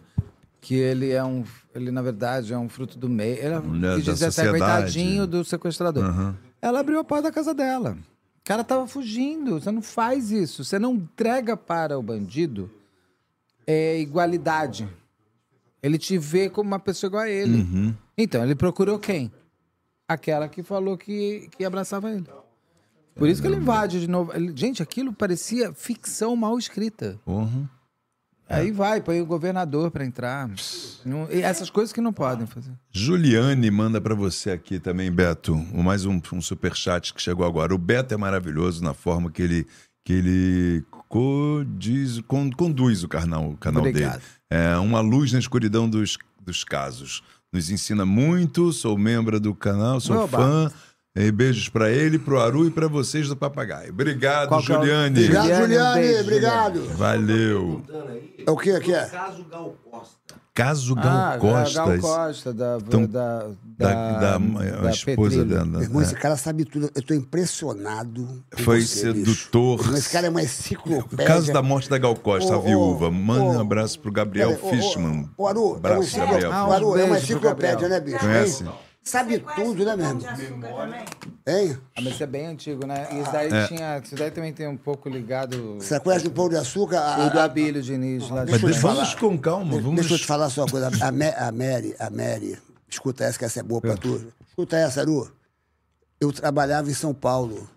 que 0.61 0.77
ele 0.77 1.11
é 1.13 1.23
um. 1.23 1.45
Ele, 1.75 1.91
na 1.91 2.01
verdade, 2.01 2.53
é 2.55 2.57
um 2.57 2.71
fruto 2.71 2.97
do 2.97 3.07
meio. 3.09 3.37
Ele 3.37 3.55
é, 3.55 3.59
Mulher 3.59 3.97
quis 3.97 4.07
da 4.07 4.13
dizer 4.15 4.27
assim, 4.27 4.43
sociedade. 4.45 4.59
coitadinho 4.65 5.27
do 5.27 5.45
sequestrador. 5.45 6.05
Aham. 6.05 6.35
Ela 6.65 6.81
abriu 6.81 6.99
a 6.99 7.05
porta 7.05 7.25
da 7.25 7.31
casa 7.33 7.53
dela. 7.53 7.93
O 8.41 8.43
cara 8.43 8.65
tava 8.65 8.87
fugindo. 8.87 9.61
Você 9.61 9.71
não 9.71 9.83
faz 9.83 10.31
isso. 10.31 10.65
Você 10.65 10.79
não 10.79 10.95
entrega 10.95 11.59
para 11.59 11.99
o 11.99 12.03
bandido 12.03 12.71
é, 13.67 14.01
igualdade. 14.01 14.89
Ele 15.83 15.99
te 15.99 16.17
vê 16.17 16.49
como 16.49 16.69
uma 16.69 16.79
pessoa 16.79 17.09
igual 17.09 17.23
a 17.25 17.29
ele. 17.29 17.61
Uhum. 17.61 17.95
Então, 18.17 18.43
ele 18.43 18.55
procurou 18.55 18.99
quem? 18.99 19.31
Aquela 20.09 20.49
que 20.49 20.63
falou 20.63 20.97
que, 20.97 21.51
que 21.55 21.67
abraçava 21.67 22.11
ele. 22.11 22.25
Por 23.15 23.29
isso 23.29 23.43
que 23.43 23.47
ele 23.49 23.57
invade 23.57 24.01
de 24.01 24.09
novo. 24.09 24.33
Ele- 24.35 24.53
gente, 24.57 24.83
aquilo 24.83 25.13
parecia 25.13 25.75
ficção 25.75 26.35
mal 26.35 26.59
escrita. 26.59 27.21
Porra. 27.27 27.71
Aí 28.49 28.71
vai, 28.71 29.01
põe 29.01 29.21
o 29.21 29.27
governador 29.27 29.91
pra 29.91 30.05
entrar. 30.05 30.49
Não- 31.05 31.27
e 31.31 31.41
essas 31.41 31.71
coisas 31.71 31.93
que 31.93 32.01
não 32.01 32.13
podem 32.13 32.47
fazer. 32.47 32.73
Juliane 32.93 33.71
manda 33.71 34.01
pra 34.01 34.15
você 34.15 34.51
aqui 34.51 34.79
também, 34.79 35.11
Beto, 35.11 35.55
mais 35.73 36.05
um, 36.05 36.21
um 36.33 36.41
superchat 36.43 37.15
que 37.15 37.23
chegou 37.23 37.47
agora. 37.47 37.75
O 37.75 37.79
Beto 37.79 38.13
é 38.13 38.17
maravilhoso 38.17 38.83
na 38.85 38.93
forma 38.93 39.31
que 39.31 39.43
ele, 39.43 39.67
que 40.05 40.13
ele 40.13 40.85
codiz, 41.09 42.21
con- 42.29 42.51
conduz 42.51 43.03
o 43.03 43.09
canal, 43.09 43.51
o 43.51 43.57
canal 43.57 43.81
Obrigado. 43.83 44.13
dele. 44.21 44.25
É 44.51 44.77
uma 44.77 45.01
luz 45.01 45.33
na 45.33 45.39
escuridão 45.39 45.89
dos, 45.89 46.19
dos 46.45 46.65
casos. 46.65 47.23
Nos 47.53 47.71
ensina 47.71 48.05
muito, 48.05 48.73
sou 48.73 48.99
membro 48.99 49.39
do 49.41 49.55
canal, 49.55 50.01
sou 50.01 50.17
Oba. 50.25 50.39
fã. 50.39 50.73
E 51.17 51.31
beijos 51.31 51.69
pra 51.69 51.91
ele, 51.91 52.19
pro 52.19 52.41
Aru 52.41 52.67
e 52.67 52.71
pra 52.73 52.89
vocês 52.89 53.29
do 53.29 53.37
Papagaio. 53.37 53.91
Obrigado, 53.93 54.49
Qual 54.49 54.61
que 54.61 54.73
é 54.73 54.77
o- 54.77 54.81
Juliane. 54.81 55.21
Obrigado, 55.21 55.45
Juliane, 55.45 55.63
um 55.63 55.67
Juliane. 55.69 56.01
beijo, 56.01 56.21
obrigado. 56.23 56.83
Valeu. 56.97 57.83
É 58.45 58.51
o 58.51 58.57
que 58.57 58.81
que 58.81 58.93
é? 58.93 59.07
Caso 59.07 59.45
Gal 59.45 59.75
Costa. 59.89 60.35
Caso 60.53 60.95
Gal 60.97 61.05
Ah, 61.07 61.39
Costas. 61.41 61.75
Gal 61.75 61.99
Costa, 61.99 62.53
da, 62.53 62.79
Então, 62.85 63.07
da, 63.07 63.47
Da, 63.79 63.89
da, 63.89 64.39
da, 64.39 64.39
da 64.39 64.89
a 64.89 64.91
esposa 64.91 65.45
dela. 65.45 65.83
Irmão, 65.83 66.03
esse 66.03 66.15
cara 66.17 66.37
sabe 66.37 66.65
tudo. 66.65 66.91
Eu 66.95 67.03
tô 67.03 67.15
impressionado. 67.15 68.27
com 68.57 68.63
Foi 68.65 68.81
você, 68.83 69.13
bicho. 69.13 69.31
sedutor. 69.37 69.81
Irmão, 69.83 69.97
Esse 69.97 70.11
cara 70.11 70.27
é 70.27 70.31
uma 70.31 70.41
O 70.41 70.43
enciclopédia. 70.45 71.27
caso 71.27 71.53
da 71.53 71.63
morte 71.63 71.89
da 71.89 71.99
Gal 71.99 72.15
Costa, 72.17 72.53
a 72.55 72.57
Ô, 72.57 72.61
ô, 72.61 72.63
viúva. 72.63 73.11
Manda 73.13 73.43
um 73.45 73.57
ô, 73.57 73.61
abraço 73.61 74.01
pro 74.01 74.11
Gabriel 74.13 74.57
Fishman. 74.57 75.29
Ô, 75.37 75.47
Aru, 75.47 75.75
é 75.75 75.77
Abraço, 75.77 76.03
enciclo- 76.03 76.27
Gabriel. 76.27 76.53
Ah, 76.53 76.69
Ô, 76.69 76.73
Aru, 76.73 76.99
é 76.99 77.05
uma 77.05 77.19
enciclopédia, 77.19 77.89
né, 77.89 78.01
bicho? 78.01 78.19
Conhece? 78.19 78.65
Sabe 79.05 79.39
tudo, 79.55 79.85
né, 79.85 79.97
mesmo? 79.97 80.21
Hein? 81.47 81.77
Ah, 81.95 82.01
mas 82.01 82.15
isso 82.15 82.23
é 82.23 82.27
bem 82.27 82.47
antigo, 82.47 82.87
né? 82.87 83.07
Isso 83.21 83.31
daí 83.31 83.53
É. 83.53 83.67
tinha. 83.67 83.99
Isso 83.99 84.15
daí 84.17 84.31
também 84.31 84.51
tem 84.53 84.67
um 84.67 84.79
pouco 84.79 85.11
ligado. 85.11 85.75
Você 85.75 86.01
conhece 86.01 86.27
o 86.27 86.31
Pão 86.31 86.49
de 86.49 86.57
Açúcar? 86.57 87.01
A- 87.01 87.27
O 87.27 87.31
do 87.31 87.39
a- 87.39 87.45
Abílio 87.45 87.83
Diniz 87.83 88.31
lá 88.31 88.47
de 88.47 88.53
Mas 88.53 88.61
Deixa 88.63 88.67
eu 88.67 88.71
te 88.71 88.73
deixa- 88.73 88.81
falar. 88.81 88.95
vamos 88.95 89.15
com 89.15 89.39
calma. 89.39 89.73
Vamos... 89.79 89.97
Deixa 89.97 90.15
eu 90.15 90.19
te 90.19 90.25
falar 90.27 90.49
só 90.49 90.63
uma 90.63 90.71
coisa. 90.71 90.89
A, 90.89 91.49
a 91.49 91.53
Mary, 91.53 91.95
a 91.99 92.09
Mary, 92.09 92.59
escuta 92.89 93.25
essa 93.25 93.39
que 93.39 93.45
essa 93.45 93.61
é 93.61 93.63
boa 93.63 93.81
pra 93.83 93.95
tu. 93.95 94.27
Escuta 94.49 94.77
essa, 94.79 95.03
Aru. 95.03 95.31
Eu 96.19 96.33
trabalhava 96.33 96.91
em 96.91 96.95
São 96.95 97.13
Paulo. 97.13 97.69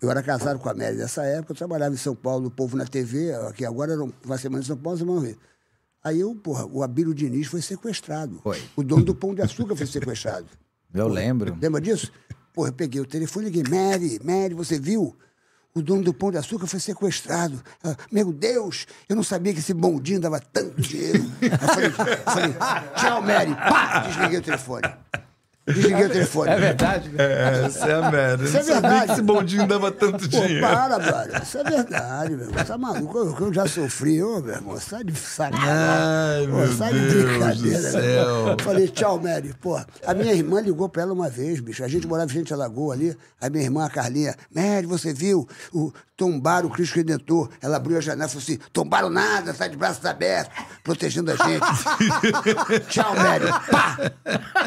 Eu 0.00 0.10
era 0.10 0.22
casado 0.22 0.58
com 0.58 0.68
a 0.70 0.74
Mary 0.74 0.96
nessa 0.96 1.24
época, 1.24 1.52
eu 1.52 1.56
trabalhava 1.56 1.94
em 1.94 1.98
São 1.98 2.14
Paulo, 2.16 2.46
o 2.48 2.50
povo 2.50 2.74
na 2.76 2.86
TV, 2.86 3.32
aqui 3.48 3.64
agora 3.66 3.92
era 3.92 4.02
uma 4.02 4.38
semana 4.38 4.62
em 4.62 4.66
São 4.66 4.76
Paulo, 4.78 4.98
semana 4.98 5.20
no 5.20 5.26
Rio. 5.26 5.38
Aí 6.06 6.20
eu, 6.20 6.32
porra, 6.36 6.64
o 6.66 6.84
Abílio 6.84 7.12
Diniz 7.12 7.48
foi 7.48 7.60
sequestrado. 7.60 8.38
Foi. 8.40 8.62
O 8.76 8.84
dono 8.84 9.04
do 9.04 9.12
Pão 9.12 9.34
de 9.34 9.42
Açúcar 9.42 9.74
foi 9.74 9.88
sequestrado. 9.88 10.46
Eu 10.94 11.08
lembro. 11.08 11.58
Lembra 11.60 11.80
disso? 11.80 12.12
Porra, 12.54 12.68
eu 12.68 12.72
peguei 12.72 13.00
o 13.00 13.04
telefone 13.04 13.48
e 13.48 13.50
liguei, 13.50 13.64
Mary, 13.68 14.20
Mary, 14.22 14.54
você 14.54 14.78
viu? 14.78 15.16
O 15.74 15.82
dono 15.82 16.04
do 16.04 16.14
Pão 16.14 16.30
de 16.30 16.38
Açúcar 16.38 16.68
foi 16.68 16.78
sequestrado. 16.78 17.60
Meu 18.12 18.32
Deus, 18.32 18.86
eu 19.08 19.16
não 19.16 19.24
sabia 19.24 19.52
que 19.52 19.58
esse 19.58 19.74
bondinho 19.74 20.20
dava 20.20 20.38
tanto 20.38 20.80
dinheiro. 20.80 21.24
Eu 21.42 21.58
falei, 21.58 21.88
eu 21.88 21.92
falei, 21.92 22.54
tchau, 22.94 23.22
Mary. 23.22 23.52
Pá! 23.56 24.06
Desliguei 24.06 24.38
o 24.38 24.42
telefone. 24.42 24.82
Desliguei 25.66 26.06
o 26.06 26.08
telefone. 26.10 26.50
É 26.50 26.56
verdade? 26.58 27.10
É, 27.18 27.62
essa 27.66 27.86
é 27.86 27.94
a 27.94 28.10
merda. 28.10 28.44
Isso 28.44 28.56
é 28.56 28.62
verdade. 28.62 29.06
que 29.06 29.12
esse 29.12 29.22
bondinho 29.22 29.66
dava 29.66 29.90
tanto 29.90 30.18
Pô, 30.18 30.28
dinheiro. 30.28 30.60
para, 30.60 30.98
brother. 30.98 31.42
Isso 31.42 31.58
é 31.58 31.64
verdade, 31.64 32.36
meu 32.36 32.46
irmão. 32.46 32.64
Tá 32.64 32.78
maluco? 32.78 33.18
Eu, 33.18 33.36
eu 33.46 33.52
já 33.52 33.66
sofri, 33.66 34.22
ô, 34.22 34.40
meu 34.40 34.54
irmão. 34.54 34.78
Sai 34.78 35.02
de 35.02 35.14
sacanagem. 35.16 35.68
Ai, 35.68 36.46
Pô, 36.46 36.56
meu 36.56 36.72
sai 36.72 36.92
de 36.92 37.00
Deus 37.00 37.24
brincadeira. 37.24 37.78
do 37.78 37.90
céu. 37.90 38.56
Falei, 38.60 38.88
tchau, 38.88 39.20
Mary. 39.20 39.54
Pô, 39.60 39.76
a 40.06 40.14
minha 40.14 40.32
irmã 40.32 40.60
ligou 40.60 40.88
pra 40.88 41.02
ela 41.02 41.12
uma 41.12 41.28
vez, 41.28 41.58
bicho. 41.60 41.82
A 41.82 41.88
gente 41.88 42.06
morava 42.06 42.30
em 42.30 42.34
Gente 42.34 42.52
Alagoa 42.52 42.94
ali. 42.94 43.16
A 43.40 43.50
minha 43.50 43.64
irmã, 43.64 43.84
a 43.86 43.90
Carlinha, 43.90 44.34
Mary, 44.54 44.86
você 44.86 45.12
viu? 45.12 45.48
O, 45.72 45.92
tombaram 46.16 46.68
o 46.68 46.70
Cristo 46.70 46.96
Redentor. 46.96 47.50
Ela 47.60 47.76
abriu 47.76 47.98
a 47.98 48.00
janela 48.00 48.26
e 48.26 48.28
falou 48.28 48.42
assim: 48.42 48.58
tombaram 48.72 49.10
nada, 49.10 49.52
sai 49.52 49.68
de 49.68 49.76
braços 49.76 50.04
abertos, 50.04 50.56
protegendo 50.82 51.30
a 51.32 51.36
gente. 51.36 51.66
tchau, 52.88 53.14
Mary. 53.14 53.46
Pá! 53.70 53.96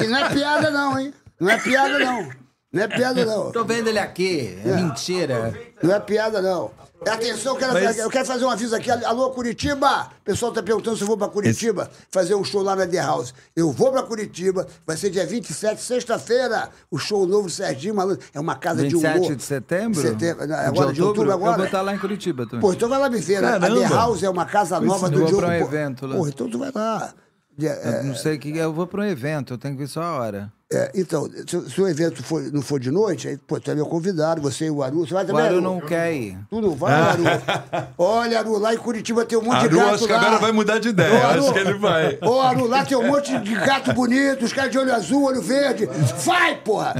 E 0.04 0.08
não 0.08 0.18
é 0.18 0.30
piada, 0.30 0.70
não, 0.70 0.89
hein? 0.98 1.14
Não 1.40 1.50
é 1.50 1.58
piada, 1.58 2.00
não. 2.00 2.30
Não 2.72 2.84
é 2.84 2.88
piada, 2.88 3.26
não. 3.26 3.52
Tô 3.52 3.64
vendo 3.66 3.88
ele 3.88 4.00
aqui. 4.00 4.58
É 4.64 4.76
mentira. 4.76 5.54
Não 5.82 5.94
é 5.94 6.00
piada, 6.00 6.42
não. 6.42 6.72
Atenção, 7.08 7.54
eu 7.54 7.58
quero, 7.60 7.74
Mas- 7.74 7.98
eu 7.98 8.10
quero 8.10 8.26
fazer 8.26 8.44
um 8.44 8.50
aviso 8.50 8.76
aqui. 8.76 8.92
Alô, 8.92 9.30
Curitiba! 9.30 10.10
O 10.20 10.24
pessoal 10.26 10.52
tá 10.52 10.62
perguntando 10.62 10.98
se 10.98 11.02
eu 11.04 11.08
vou 11.08 11.18
pra 11.18 11.30
Curitiba 11.30 11.90
fazer 12.12 12.36
um 12.36 12.44
show 12.44 12.62
lá 12.62 12.76
na 12.76 12.86
The 12.86 12.98
House. 13.02 13.34
Eu 13.56 13.72
vou 13.72 13.90
pra 13.90 14.04
Curitiba, 14.04 14.68
vai 14.86 14.98
ser 14.98 15.10
dia 15.10 15.26
27, 15.26 15.82
sexta-feira, 15.82 16.70
o 16.92 16.98
show 16.98 17.26
novo 17.26 17.44
do 17.48 17.50
Serginho 17.50 17.96
Malandro. 17.96 18.22
É 18.34 18.40
uma 18.40 18.56
casa 18.56 18.84
de 18.84 18.90
27 18.90 19.18
humor. 19.18 19.36
de 19.38 19.44
setembro? 19.44 20.02
Setembro, 20.02 20.46
não, 20.46 20.56
agora 20.60 20.92
de 20.92 21.02
outubro, 21.02 21.30
Eu 21.30 21.34
agora. 21.36 21.56
vou 21.56 21.66
estar 21.68 21.82
lá 21.82 21.96
em 21.96 21.98
Curitiba 22.00 22.46
também. 22.46 22.60
Pô, 22.60 22.74
então 22.74 22.90
vai 22.90 23.00
lá 23.00 23.10
me 23.10 23.20
ver. 23.20 23.42
né? 23.42 23.48
A 23.48 23.60
The 23.62 23.68
Caramba. 23.70 23.96
House 23.96 24.22
é 24.24 24.30
uma 24.30 24.46
casa 24.46 24.80
nova 24.82 25.08
eu 25.08 25.12
do 25.12 25.26
Diogo. 25.26 25.46
um 25.48 25.52
evento 25.54 26.06
lá. 26.06 26.18
Pô, 26.18 26.28
então 26.28 26.50
tu 26.50 26.60
vai 26.60 26.72
lá. 26.76 27.14
É, 27.68 28.04
não 28.04 28.16
sei 28.16 28.36
o 28.36 28.40
que. 28.40 28.58
Eu 28.58 28.74
vou 28.74 28.88
para 28.88 29.02
um 29.02 29.06
evento, 29.06 29.54
eu 29.54 29.58
tenho 29.58 29.74
que 29.76 29.82
ver 29.82 29.88
só 29.88 30.02
a 30.02 30.20
hora. 30.20 30.52
é, 30.72 30.92
então, 30.96 31.28
se, 31.48 31.70
se 31.72 31.82
o 31.82 31.88
evento 31.88 32.22
for- 32.24 32.42
não 32.54 32.62
for 32.62 32.80
de 32.80 32.92
noite, 32.92 33.28
aí, 33.28 33.38
pô, 33.38 33.60
tu 33.60 33.70
é 33.72 33.76
meu 33.76 33.86
convidado, 33.86 34.42
você 34.42 34.66
e 34.66 34.70
o 34.70 34.84
Aru. 34.84 35.00
Você 35.06 35.14
vai 35.14 35.24
O 35.24 35.28
também? 35.28 35.44
Aru 35.46 35.56
Aru? 35.56 35.62
não 35.64 35.82
quer 35.82 36.14
ir. 36.14 36.38
Tu 36.50 36.62
não 36.62 36.76
vai, 36.76 36.94
Aru? 36.94 37.24
Olha, 37.98 38.40
Aru, 38.40 38.58
lá 38.60 38.74
em 38.74 38.78
Curitiba 38.78 39.26
tem 39.26 39.38
um 39.38 39.42
monte 39.42 39.62
de 39.62 39.66
Aru, 39.68 39.78
gato 39.78 39.96
acho 39.96 40.06
que 40.08 40.12
lá. 40.14 40.20
agora 40.22 40.38
vai 40.40 40.52
mudar 40.52 40.80
de 40.80 40.90
ideia. 40.90 41.14
Ô, 41.14 41.28
Aru. 41.28 41.44
Acho 41.44 41.54
que 41.54 41.60
ele 41.60 41.74
vai. 41.74 42.18
Ô, 42.22 42.40
Aru, 42.42 42.68
lá 42.68 42.86
tem 42.86 42.98
um 42.98 43.08
monte 43.08 43.38
de 43.40 43.56
gato 43.56 43.94
bonito, 43.94 44.46
os 44.46 44.54
caras 44.54 44.72
de 44.72 44.78
olho 44.78 44.94
azul, 44.94 45.24
olho 45.24 45.42
verde. 45.42 45.88
Vai, 46.26 46.56
porra! 46.62 46.94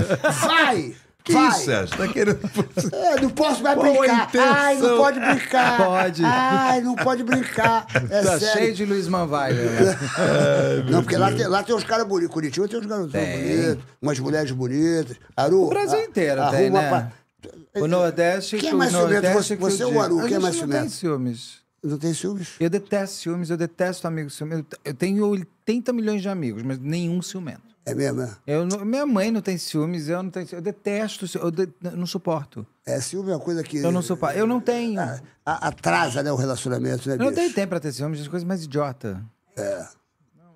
Vai! 0.46 0.94
Que 1.30 1.34
vai! 1.36 1.50
isso, 1.50 1.66
Sérgio? 1.66 1.98
Tá 1.98 2.08
querendo. 2.08 2.40
É, 2.94 3.22
não 3.22 3.30
posso 3.30 3.62
mais 3.64 3.76
Qual 3.78 3.88
a 3.88 4.00
brincar. 4.00 4.30
Ai, 4.38 4.78
não 4.78 4.98
pode 4.98 5.20
brincar. 5.20 5.78
Pode. 5.78 6.22
Ai, 6.26 6.82
não 6.82 6.96
pode 6.96 7.24
brincar. 7.24 7.86
É 8.10 8.22
tá 8.24 8.40
sério. 8.40 8.60
cheio 8.60 8.74
de 8.76 8.86
Luiz 8.86 9.08
Manvalho. 9.08 9.56
né? 9.56 9.96
Não, 10.90 11.04
porque 11.04 11.18
lá 11.18 11.32
tem, 11.32 11.48
lá 11.48 11.64
tem 11.64 11.76
uns 11.76 11.84
caras 11.84 12.08
bonitos. 12.08 12.34
Curitiba 12.34 12.68
tem 12.68 12.80
uns 12.80 12.86
garotos 12.86 13.12
bonitos, 13.12 13.84
umas 14.02 14.20
mulheres 14.20 14.52
bonitas. 14.52 15.18
Aru. 15.36 15.64
O 15.66 15.70
Brasil 15.70 16.00
a- 16.00 16.04
inteiro 16.04 16.42
arruma 16.42 16.58
tem, 16.58 16.70
né? 16.72 16.90
pra- 16.90 17.82
O 17.82 17.88
Nordeste. 17.88 18.58
Quem 18.58 18.70
é 18.70 18.74
o 18.74 18.78
mais 18.78 18.92
ciumento, 18.92 19.12
Nordeste 19.14 19.38
você- 19.38 19.56
você 19.56 19.84
ou 19.84 19.94
o. 19.94 20.02
Aru? 20.02 20.20
A 20.20 20.24
Quem 20.26 20.36
é 20.36 20.40
mais 20.40 20.56
não 20.56 20.62
ciumento? 20.62 20.82
tem 20.82 20.90
ciúmes. 20.90 21.60
Não 21.84 21.98
tem 21.98 22.14
ciúmes? 22.14 22.50
Eu 22.60 22.70
detesto 22.70 23.16
ciúmes, 23.18 23.50
eu 23.50 23.56
detesto 23.58 24.06
amigos 24.08 24.36
ciumentos. 24.36 24.78
Eu 24.84 24.94
tenho 24.94 25.26
80 25.28 25.94
milhões 25.94 26.22
de 26.22 26.28
amigos, 26.28 26.62
mas 26.64 26.78
nenhum 26.80 27.22
ciumento. 27.22 27.62
É 27.90 27.96
mesmo, 27.96 28.22
é? 28.22 28.30
Eu 28.46 28.66
não- 28.66 28.86
minha 28.86 29.06
mãe 29.06 29.32
não 29.32 29.42
tem 29.42 29.58
ciúmes, 29.58 30.08
eu 30.10 30.22
não 30.22 30.30
tenho. 30.30 30.48
Eu 30.52 30.62
detesto, 30.62 31.26
eu, 31.38 31.50
de- 31.50 31.70
não 31.82 32.06
suporto. 32.06 32.66
É, 32.86 33.00
ciúme 33.02 33.32
é 33.32 33.34
uma 33.36 33.40
coisa 33.40 33.64
que. 33.64 33.78
Eu 33.78 33.92
não 33.92 34.02
suporto. 34.02 34.38
Eu 34.38 34.46
não 34.46 34.60
tenho. 34.62 35.00
a- 35.00 35.20
a- 35.46 35.68
atrasa, 35.70 36.22
né, 36.22 36.32
o 36.32 36.36
relacionamento, 36.36 37.08
né, 37.10 37.16
Eu 37.16 37.20
não 37.20 37.34
tenho 37.34 37.54
tempo 37.54 37.70
pra 37.70 37.80
ter 37.80 37.92
ciúmes, 37.92 38.22
as 38.22 38.28
coisas 38.28 38.48
mais 38.48 38.64
idiota. 38.64 39.24
É. 39.58 39.86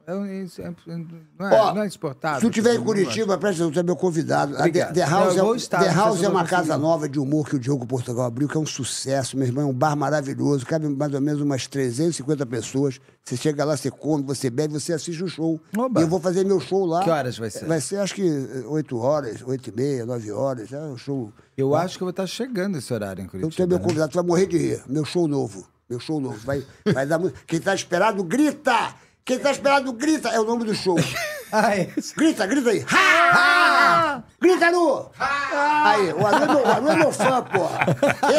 Não, 0.06 0.26
é, 0.26 0.44
isso 0.44 0.62
é- 0.62 0.74
não, 0.86 1.48
é, 1.48 1.62
Ó, 1.62 1.74
não 1.74 1.84
é 1.84 1.88
exportável. 1.88 2.42
Se 2.42 2.50
tu 2.50 2.60
em 2.60 2.62
Eu 2.62 2.74
não 2.80 2.84
gosto. 2.84 2.86
Curitiba, 2.86 3.38
presta 3.38 3.64
atenção, 3.64 3.80
é 3.82 3.84
meu 3.84 3.96
convidado. 3.96 4.54
A 4.54 4.58
The, 4.58 4.62
Obrigado. 4.64 4.94
The 4.94 5.06
House, 5.06 5.36
Não, 5.36 5.46
eu 5.48 5.54
é, 5.54 5.58
estar, 5.58 5.80
The 5.80 5.92
House 5.94 6.18
se 6.20 6.26
é 6.26 6.28
eu 6.28 6.32
uma 6.32 6.44
casa 6.44 6.78
nova 6.78 7.08
de 7.08 7.20
humor 7.20 7.48
que 7.48 7.56
o 7.56 7.60
Diogo 7.60 7.86
Portugal 7.88 8.26
abriu, 8.26 8.48
que 8.50 8.58
é 8.58 8.60
um 8.60 8.66
sucesso, 8.66 9.38
meu 9.38 9.48
irmão, 9.48 9.64
é 9.64 9.68
um 9.68 9.74
bar 9.74 9.96
maravilhoso, 9.96 10.66
cabe 10.66 10.90
mais 10.90 11.14
ou 11.14 11.22
menos 11.22 11.42
umas 11.42 11.68
350 11.68 12.46
pessoas. 12.46 13.00
Você 13.24 13.38
chega 13.38 13.64
lá, 13.64 13.78
você 13.78 13.90
come, 13.90 14.24
você 14.24 14.50
bebe, 14.50 14.74
você 14.74 14.92
assiste 14.92 15.24
o 15.24 15.28
show. 15.30 15.60
Oba. 15.78 16.02
E 16.02 16.04
eu 16.04 16.08
vou 16.10 16.20
fazer 16.20 16.44
meu 16.44 16.60
show 16.60 16.86
lá. 16.86 17.02
Que 17.04 17.10
horas 17.10 17.38
vai 17.38 17.50
ser? 17.50 17.66
Vai 17.66 17.80
ser, 17.80 17.98
acho 17.98 18.16
que 18.16 18.30
8 18.68 18.98
horas, 19.00 19.42
8 19.42 19.70
e 19.70 19.74
meia, 19.74 20.06
9 20.06 20.32
horas. 20.34 20.74
É 20.74 20.80
um 20.82 20.98
show. 20.98 21.32
Eu 21.56 21.74
acho 21.76 21.98
que 21.98 22.04
eu 22.04 22.08
vou 22.08 22.12
estar 22.12 22.28
chegando 22.28 22.78
esse 22.78 22.94
horário 22.94 23.22
em 23.22 23.26
Eu 23.26 23.30
Curitiba. 23.30 23.56
tenho 23.56 23.70
meu 23.70 23.78
né? 23.78 23.84
convidado, 23.84 24.12
tu 24.12 24.16
vai 24.16 24.26
morrer 24.26 24.48
de 24.48 24.58
rir. 24.58 24.84
Meu 24.88 25.06
show 25.06 25.28
novo. 25.30 25.66
Meu 25.90 26.00
show 26.00 26.20
novo. 26.20 26.38
Vai, 26.46 26.66
vai 26.94 27.06
dar 27.06 27.20
muito. 27.20 27.40
Quem 27.46 27.60
tá 27.60 27.74
esperado, 27.74 28.24
grita! 28.24 28.96
Quem 29.26 29.40
tá 29.40 29.52
esperado, 29.52 29.92
grita! 29.94 30.30
É 30.30 30.40
o 30.40 30.44
nome 30.44 30.66
do 30.66 30.76
show. 30.76 30.98
Ah, 31.56 31.78
é. 31.78 31.88
Grita, 32.18 32.48
grita 32.48 32.72
aí. 32.72 32.84
Ha, 32.92 33.32
ha! 33.32 34.24
Grita, 34.42 34.66
Aru! 34.66 35.06
Aí, 35.20 36.12
o 36.12 36.28
é 36.28 36.48
meu, 36.48 36.64
o 36.64 36.68
Aru 36.68 36.90
é 36.90 36.96
meu 36.96 37.12
fã, 37.12 37.44
porra. 37.44 37.80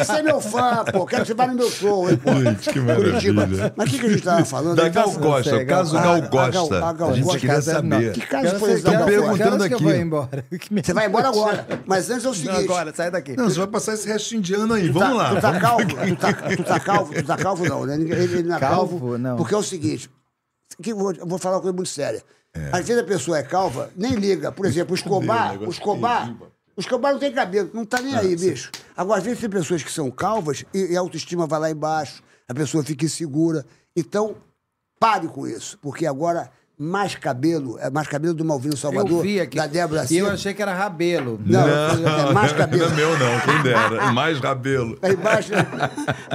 Esse 0.00 0.10
é 0.16 0.22
meu 0.22 0.40
fã, 0.40 0.84
pô. 0.92 1.06
Quero 1.06 1.22
que 1.22 1.28
você 1.28 1.34
vá 1.34 1.46
no 1.46 1.54
meu 1.54 1.70
show, 1.70 2.10
hein, 2.10 2.16
porra. 2.16 2.42
Gente, 2.42 2.70
que 2.70 2.80
maravilha. 2.80 3.72
Mas 3.76 3.88
o 3.88 3.92
que, 3.92 3.98
que 4.00 4.06
a 4.06 4.08
gente 4.08 4.22
tava 4.24 4.44
falando? 4.44 4.74
Da 4.74 4.86
A 4.86 4.88
Gal 4.88 5.12
Costa, 5.12 5.56
o 5.56 5.64
caso 5.64 5.92
Gal 5.94 6.14
a 6.16 6.22
Costa. 6.22 6.84
a 6.88 6.92
Gal 6.92 7.10
A 7.10 7.12
gente 7.14 7.38
queria 7.38 7.62
saber. 7.62 8.12
Que 8.14 8.20
caso 8.22 8.58
foi 8.58 8.72
esse 8.72 8.82
da 8.82 8.92
Gal 8.94 9.06
perguntando 9.06 9.62
aqui. 9.62 9.74
eu 9.74 9.78
vou 9.78 9.94
embora. 9.94 10.44
Você 10.84 10.92
vai 10.92 11.06
embora 11.06 11.28
agora. 11.28 11.68
Mas 11.86 12.10
antes 12.10 12.24
é 12.24 12.28
o 12.28 12.34
seguinte. 12.34 12.52
Não, 12.52 12.64
agora, 12.64 12.92
sai 12.92 13.12
daqui. 13.12 13.36
Não, 13.36 13.48
você 13.48 13.58
vai 13.60 13.68
passar 13.68 13.94
esse 13.94 14.08
restinho 14.08 14.42
de 14.42 14.54
ano 14.54 14.74
aí. 14.74 14.88
Tu 14.88 14.92
Vamos 14.92 15.08
tá, 15.18 15.22
lá. 15.22 15.28
Tu 15.36 15.40
tá 15.40 15.50
vamos- 15.52 15.62
calvo? 15.62 15.84
Tu 15.86 16.16
tá, 16.16 16.32
tu 16.32 16.64
tá 16.64 16.80
calvo? 16.80 17.14
Tu 17.14 17.22
tá 17.22 17.36
calvo 17.36 17.64
não, 17.64 17.86
né? 17.86 17.96
Ninguém- 17.96 18.16
Ele, 18.18 18.38
ele 18.38 18.48
não 18.48 18.56
é 18.56 18.58
calvo. 18.58 18.98
Calvo, 18.98 19.18
não. 19.18 19.36
Porque 19.36 19.54
é 19.54 19.56
o 19.56 19.62
seguinte. 19.62 20.10
Que 20.82 20.94
vou, 20.94 21.12
vou 21.26 21.38
falar 21.38 21.56
uma 21.56 21.62
coisa 21.62 21.76
muito 21.76 21.88
séria. 21.90 22.22
Às 22.72 22.86
vezes 22.86 23.02
a 23.02 23.06
pessoa 23.06 23.38
é 23.38 23.42
calva, 23.42 23.90
nem 23.96 24.14
liga. 24.14 24.52
Por 24.52 24.64
exemplo, 24.64 24.92
o 24.92 24.94
Escobar, 24.94 25.60
o 25.60 25.70
Escobar, 25.70 26.34
o 26.76 26.80
Escobar 26.80 27.12
não 27.12 27.18
tem 27.18 27.32
cabelo, 27.32 27.70
não 27.74 27.84
tá 27.84 28.00
nem 28.00 28.14
aí, 28.16 28.36
bicho. 28.36 28.70
Agora, 28.96 29.18
às 29.18 29.24
vezes 29.24 29.40
tem 29.40 29.50
pessoas 29.50 29.82
que 29.82 29.90
são 29.90 30.10
calvas 30.10 30.64
e, 30.72 30.92
e 30.92 30.96
a 30.96 31.00
autoestima 31.00 31.46
vai 31.46 31.58
lá 31.58 31.70
embaixo, 31.70 32.22
a 32.48 32.54
pessoa 32.54 32.84
fica 32.84 33.04
insegura. 33.04 33.66
Então, 33.96 34.36
pare 35.00 35.26
com 35.26 35.46
isso, 35.46 35.78
porque 35.82 36.06
agora 36.06 36.50
mais 36.76 37.14
cabelo, 37.14 37.78
é 37.78 37.88
mais 37.88 38.08
cabelo 38.08 38.34
do 38.34 38.44
Malvino 38.44 38.76
Salvador, 38.76 39.18
eu 39.18 39.22
vi 39.22 39.40
aqui. 39.40 39.56
da 39.56 39.66
Débora 39.66 40.04
E 40.10 40.16
eu 40.18 40.28
achei 40.30 40.52
que 40.52 40.60
era 40.60 40.74
rabelo. 40.74 41.40
Não, 41.46 41.60
é 41.68 42.32
mais 42.32 42.52
cabelo. 42.52 42.86
Não 42.88 42.92
é 42.92 42.96
meu, 42.96 43.18
não. 43.18 43.40
Quem 43.40 43.62
dera. 43.62 44.10
Mais 44.12 44.38
rabelo. 44.40 44.98
Aí 45.02 45.16
mais, 45.16 45.48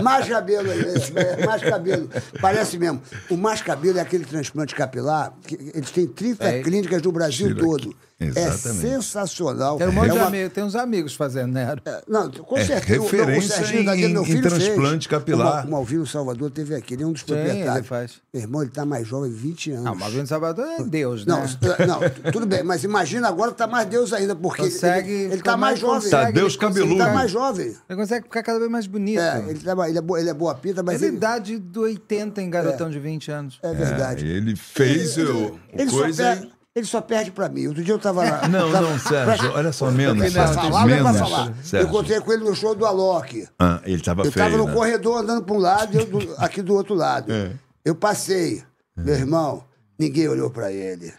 mais 0.01 0.27
cabelo 0.27 0.71
aí, 0.71 0.79
esse, 0.95 1.17
é, 1.17 1.45
mais 1.45 1.61
cabelo. 1.61 2.09
Parece 2.41 2.77
mesmo. 2.77 3.01
O 3.29 3.35
mais 3.37 3.61
cabelo 3.61 3.97
é 3.97 4.01
aquele 4.01 4.25
transplante 4.25 4.73
capilar, 4.75 5.33
que 5.45 5.55
eles 5.73 5.91
têm 5.91 6.07
30 6.07 6.45
É. 6.45 6.61
clínicas 6.61 7.01
no 7.01 7.11
Brasil 7.11 7.47
Tira 7.49 7.59
todo. 7.59 7.89
aqui. 7.89 7.95
É 8.21 8.25
Exatamente. 8.25 8.81
sensacional. 8.81 9.77
Tem 9.77 9.87
um 9.87 9.91
monte 9.93 10.07
É 10.07 10.11
de 10.11 10.17
uma- 10.17 10.27
amigos, 10.27 10.53
tem 10.53 10.63
uns 10.63 10.75
amigos 10.75 11.13
fazendo, 11.15 11.53
né? 11.53 11.75
é, 11.85 12.01
Não, 12.05 12.29
com 12.29 12.57
É 12.57 12.65
certeza. 12.65 12.99
O- 12.99 13.03
referência 13.03 13.53
o 13.55 13.57
Serginho 13.59 13.85
Daguia, 13.85 14.07
em- 14.09 14.13
meu 14.13 14.25
em 14.25 14.41
transplante 14.41 14.91
fez. 14.91 15.07
capilar. 15.07 15.47
O, 15.47 15.55
Mal- 15.55 15.65
o 15.65 15.71
Malvino 15.71 16.05
Salvador 16.05 16.51
teve 16.51 16.75
aqui, 16.75 16.95
ele 16.95 17.03
é 17.03 17.05
um 17.07 17.13
dos 17.13 17.21
Sim, 17.21 17.31
ele 17.33 17.43
proprietários. 17.43 17.87
faz. 17.87 18.11
Meu 18.33 18.43
irmão, 18.43 18.61
ele 18.61 18.71
tá 18.71 18.85
mais 18.85 19.07
jovem, 19.07 19.31
20 19.31 19.71
anos. 19.71 19.85
Não, 19.85 19.91
mas 19.93 20.01
Malvino 20.01 20.27
Salvador 20.27 20.65
é 20.67 20.83
Deus, 20.83 21.25
Não, 21.25 21.37
né? 21.39 21.43
s- 21.45 21.57
não, 21.87 22.31
tudo 22.31 22.45
bem, 22.45 22.61
mas 22.61 22.83
imagina 22.83 23.29
agora 23.29 23.51
tá 23.53 23.65
mais 23.67 23.87
Deus 23.87 24.11
ainda, 24.11 24.35
porque 24.35 24.63
ele- 24.63 24.69
Consegue 24.71 25.11
ele, 25.11 25.23
ele 25.23 25.37
ficar 25.37 25.51
tá 25.51 25.57
mais 25.57 25.79
jovem. 25.79 26.09
Tá, 26.09 26.17
consegue, 26.19 26.33
Deus 26.39 26.53
ele 26.53 26.59
cabeludo. 26.61 26.91
Ele 26.91 26.99
tá 26.99 27.05
ficar- 27.05 27.15
mais 27.17 27.31
jovem. 27.31 27.67
Ele 27.89 27.99
consegue 27.99 28.23
ficar 28.25 28.43
cada 28.43 28.59
vez 28.59 28.69
mais 28.71 28.85
bonito. 28.85 29.19
É, 29.21 29.45
ele, 29.47 29.59
tá, 29.59 29.87
ele, 29.89 29.97
é, 29.97 30.01
boa, 30.01 30.19
ele 30.19 30.29
é 30.29 30.33
boa 30.33 30.55
pinta, 30.55 30.83
mas 30.83 31.01
Ele 31.01 31.11
ele, 31.11 31.17
dá 31.19 31.39
de 31.39 31.57
do 31.57 31.81
80 31.83 32.41
em 32.41 32.49
garotão 32.49 32.89
de 32.89 32.99
20 32.99 33.31
anos. 33.31 33.59
é 33.63 33.73
verdade. 33.73 34.27
Ele 34.27 34.57
fez 34.57 35.17
o, 35.17 35.21
o 35.53 35.59
Ele 35.73 35.89
só, 35.89 35.99
coisa. 36.01 36.47
Ele 36.79 36.87
só 36.87 36.99
perde 37.01 37.31
pra 37.31 37.47
mim. 37.49 37.67
Outro 37.67 37.83
dia 37.83 37.93
eu 37.93 37.99
tava 37.99 38.23
lá. 38.23 38.47
Não, 38.49 38.71
tava- 38.71 38.89
não, 38.89 38.99
Sérgio, 38.99 39.51
olha 39.53 39.71
só, 39.71 39.91
menos. 39.91 40.31
Pra 40.33 40.47
Sérgio, 40.47 40.55
falar, 40.71 40.89
é 40.89 40.95
pra 41.01 41.03
menos, 41.11 41.19
falar. 41.19 41.47
Eu 41.47 41.53
Sérgio. 41.63 41.87
encontrei 41.89 42.19
com 42.21 42.33
ele 42.33 42.43
no 42.43 42.55
show 42.55 42.73
do 42.75 42.85
Alok. 42.85 43.47
Ah, 43.59 43.81
ele 43.85 44.01
tava 44.01 44.21
Eu 44.23 44.31
feio, 44.31 44.45
tava 44.45 44.57
no 44.57 44.65
né? 44.67 44.73
corredor 44.73 45.17
andando 45.21 45.43
pra 45.43 45.55
um 45.55 45.59
lado 45.59 45.93
e 45.95 45.97
eu 45.99 46.05
do- 46.05 46.35
aqui 46.39 46.61
do 46.61 46.73
outro 46.73 46.95
lado. 46.95 47.31
É. 47.31 47.51
Eu 47.85 47.93
passei. 47.95 48.63
Meu 48.97 49.15
irmão, 49.15 49.63
ninguém 49.97 50.27
olhou 50.27 50.49
pra 50.49 50.71
ele. 50.71 51.13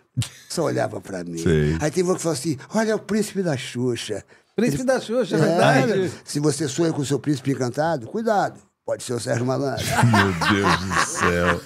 Só 0.48 0.64
olhava 0.64 1.00
pra 1.00 1.24
mim. 1.24 1.39
Sei. 1.39 1.76
Aí 1.80 1.90
teve 1.90 2.10
um 2.10 2.14
que 2.14 2.20
falou 2.20 2.34
assim: 2.36 2.58
olha, 2.74 2.90
é 2.92 2.94
o 2.94 2.98
príncipe 2.98 3.42
da 3.42 3.56
Xuxa. 3.56 4.22
Príncipe 4.55 4.84
da 4.84 5.00
Xuxa, 5.00 5.36
é 5.36 5.39
É, 5.39 5.86
verdade. 5.86 6.12
se 6.24 6.39
você 6.40 6.68
sonha 6.68 6.92
com 6.92 7.00
o 7.00 7.05
seu 7.06 7.18
príncipe 7.18 7.52
encantado, 7.52 8.06
cuidado. 8.08 8.60
Pode 8.91 9.05
ser 9.05 9.12
o 9.12 9.20
Sérgio 9.20 9.47
Malandro. 9.47 9.85
Meu 10.10 10.52
Deus 10.52 10.77
do 10.81 11.07
céu. 11.07 11.60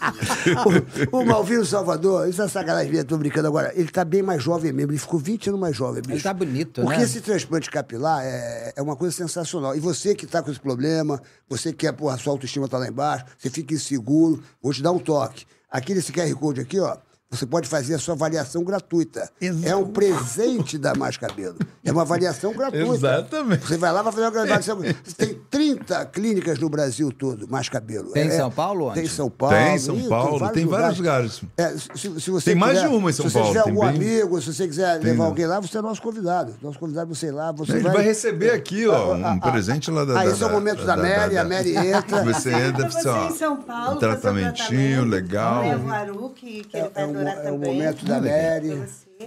o, 1.10 1.20
o 1.22 1.24
Malvino 1.24 1.64
Salvador, 1.64 2.28
isso 2.28 2.42
é 2.42 2.48
sacanagem 2.48 2.90
minha, 2.90 3.02
tô 3.02 3.16
brincando 3.16 3.48
agora. 3.48 3.72
Ele 3.74 3.88
tá 3.88 4.04
bem 4.04 4.20
mais 4.20 4.42
jovem 4.42 4.74
mesmo, 4.74 4.92
ele 4.92 4.98
ficou 4.98 5.18
20 5.18 5.48
anos 5.48 5.58
mais 5.58 5.74
jovem, 5.74 6.02
bicho. 6.02 6.12
Ele 6.16 6.22
tá 6.22 6.34
bonito, 6.34 6.82
Porque 6.82 6.98
né? 6.98 7.02
esse 7.02 7.22
transplante 7.22 7.70
capilar 7.70 8.22
é, 8.22 8.74
é 8.76 8.82
uma 8.82 8.94
coisa 8.94 9.16
sensacional. 9.16 9.74
E 9.74 9.80
você 9.80 10.14
que 10.14 10.26
tá 10.26 10.42
com 10.42 10.50
esse 10.50 10.60
problema, 10.60 11.18
você 11.48 11.72
que 11.72 11.86
quer, 11.86 11.92
porra, 11.92 12.16
a 12.16 12.18
sua 12.18 12.34
autoestima 12.34 12.68
tá 12.68 12.76
lá 12.76 12.88
embaixo, 12.88 13.24
você 13.38 13.48
fica 13.48 13.72
inseguro, 13.72 14.42
vou 14.62 14.74
te 14.74 14.82
dar 14.82 14.92
um 14.92 14.98
toque. 14.98 15.46
Aqui 15.70 15.94
nesse 15.94 16.12
QR 16.12 16.30
Code 16.34 16.60
aqui, 16.60 16.78
ó, 16.78 16.94
você 17.34 17.46
pode 17.46 17.68
fazer 17.68 17.94
a 17.94 17.98
sua 17.98 18.14
avaliação 18.14 18.62
gratuita. 18.64 19.30
É 19.62 19.74
um 19.76 19.86
presente 19.86 20.78
da 20.78 20.94
Mais 20.94 21.16
Cabelo. 21.16 21.56
É 21.84 21.92
uma 21.92 22.02
avaliação 22.02 22.52
gratuita. 22.52 22.94
Exatamente. 22.94 23.66
Você 23.66 23.76
vai 23.76 23.92
lá, 23.92 24.02
vai 24.02 24.12
fazer 24.12 24.24
uma 24.26 24.28
avaliação. 24.40 24.76
Você 24.78 25.14
tem 25.16 25.40
30 25.50 26.04
clínicas 26.06 26.58
no 26.58 26.68
Brasil 26.68 27.10
todo, 27.12 27.48
Mais 27.48 27.68
Cabelo. 27.68 28.12
Tem 28.12 28.24
em 28.26 28.28
É- 28.30 28.36
São 28.36 28.50
Paulo, 28.50 28.86
onde? 28.86 28.94
Tem 28.94 29.04
em 29.04 29.08
São 29.08 29.30
Paulo. 29.30 29.54
Tem 29.56 29.74
em 29.74 29.78
São 29.78 30.08
Paulo, 30.08 30.48
tem 30.50 30.66
vários 30.66 30.98
lugares. 30.98 31.42
É, 31.56 31.70
se, 31.94 32.20
se 32.20 32.30
você 32.30 32.50
Tem 32.50 32.54
mais 32.54 32.74
quiser- 32.78 32.88
de 32.88 32.94
uma 32.96 33.10
em 33.10 33.12
São 33.12 33.26
se 33.26 33.32
você 33.32 33.38
Paulo, 33.38 33.48
tiver 33.54 33.60
algum 33.68 33.80
bem- 33.80 33.88
amigo, 34.20 34.40
se 34.40 34.52
você 34.54 34.66
quiser 34.66 34.98
Tem, 35.00 35.10
levar 35.12 35.24
alguém 35.26 35.46
lá, 35.46 35.60
você 35.60 35.78
é 35.78 35.82
nosso 35.82 36.00
convidado. 36.02 36.54
Nosso 36.62 36.78
convidado, 36.78 37.14
você 37.14 37.26
ir 37.26 37.30
lá, 37.32 37.52
você 37.52 37.72
Ele 37.72 37.82
vai 37.88 38.02
receber 38.02 38.50
aqui, 38.50 38.86
ó, 38.86 39.14
um 39.14 39.38
presente 39.40 39.90
lá 39.90 40.04
da. 40.04 40.20
Ah, 40.20 40.24
da- 40.24 40.30
esse 40.30 40.42
é 40.42 40.46
o 40.46 40.50
momento 40.52 40.84
da 40.84 40.96
Mary, 40.96 41.36
a 41.36 41.44
Mary 41.44 41.74
entra. 41.76 42.22
Você 42.24 42.50
entra, 42.52 42.88
você 42.90 43.08
em 43.08 43.30
São 43.36 43.56
Paulo, 43.56 43.96
um 43.96 43.98
tratamentinho 43.98 45.04
legal. 45.04 45.62
Leva 45.62 45.84
o 45.86 45.92
Aru, 45.92 46.30
que, 46.34 46.64
que 46.64 46.76
ele 46.76 46.88
vai 46.94 47.04
É 47.30 47.50
o 47.50 47.58
momento 47.58 48.04
da 48.04 48.20
Mary. 48.20 48.82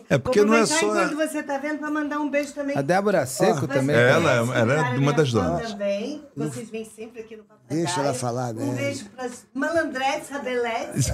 É 0.09 0.17
porque 0.17 0.40
Vou 0.40 0.49
não 0.49 0.56
é 0.56 0.66
só- 0.66 0.75
enquanto 0.85 1.16
você 1.16 1.41
tá 1.43 1.57
vendo, 1.57 1.80
pra 1.80 1.90
mandar 1.90 2.19
um 2.19 2.30
beijo 2.30 2.53
também. 2.53 2.77
A 2.77 2.82
Débora 2.82 3.25
Seco 3.25 3.61
Vocês 3.61 3.72
também. 3.72 3.95
É, 3.95 4.09
ela- 4.11 4.32
ela 4.57 4.74
é 4.74 4.98
uma 4.98 5.14
das 5.14 5.32
donas. 5.32 5.72
Também. 5.72 6.24
Vocês 6.35 6.69
vêm 6.69 6.83
sempre 6.85 7.22
aqui 7.22 7.35
no 7.38 7.43
Papagaio. 7.43 7.83
Deixa 7.85 8.01
ela 8.01 8.14
falar, 8.14 8.53
Um 8.53 8.74
né? 8.74 8.75
beijo 8.75 9.06
pras 9.16 9.45
malandretes, 9.53 10.30
rabeletes. 10.30 11.07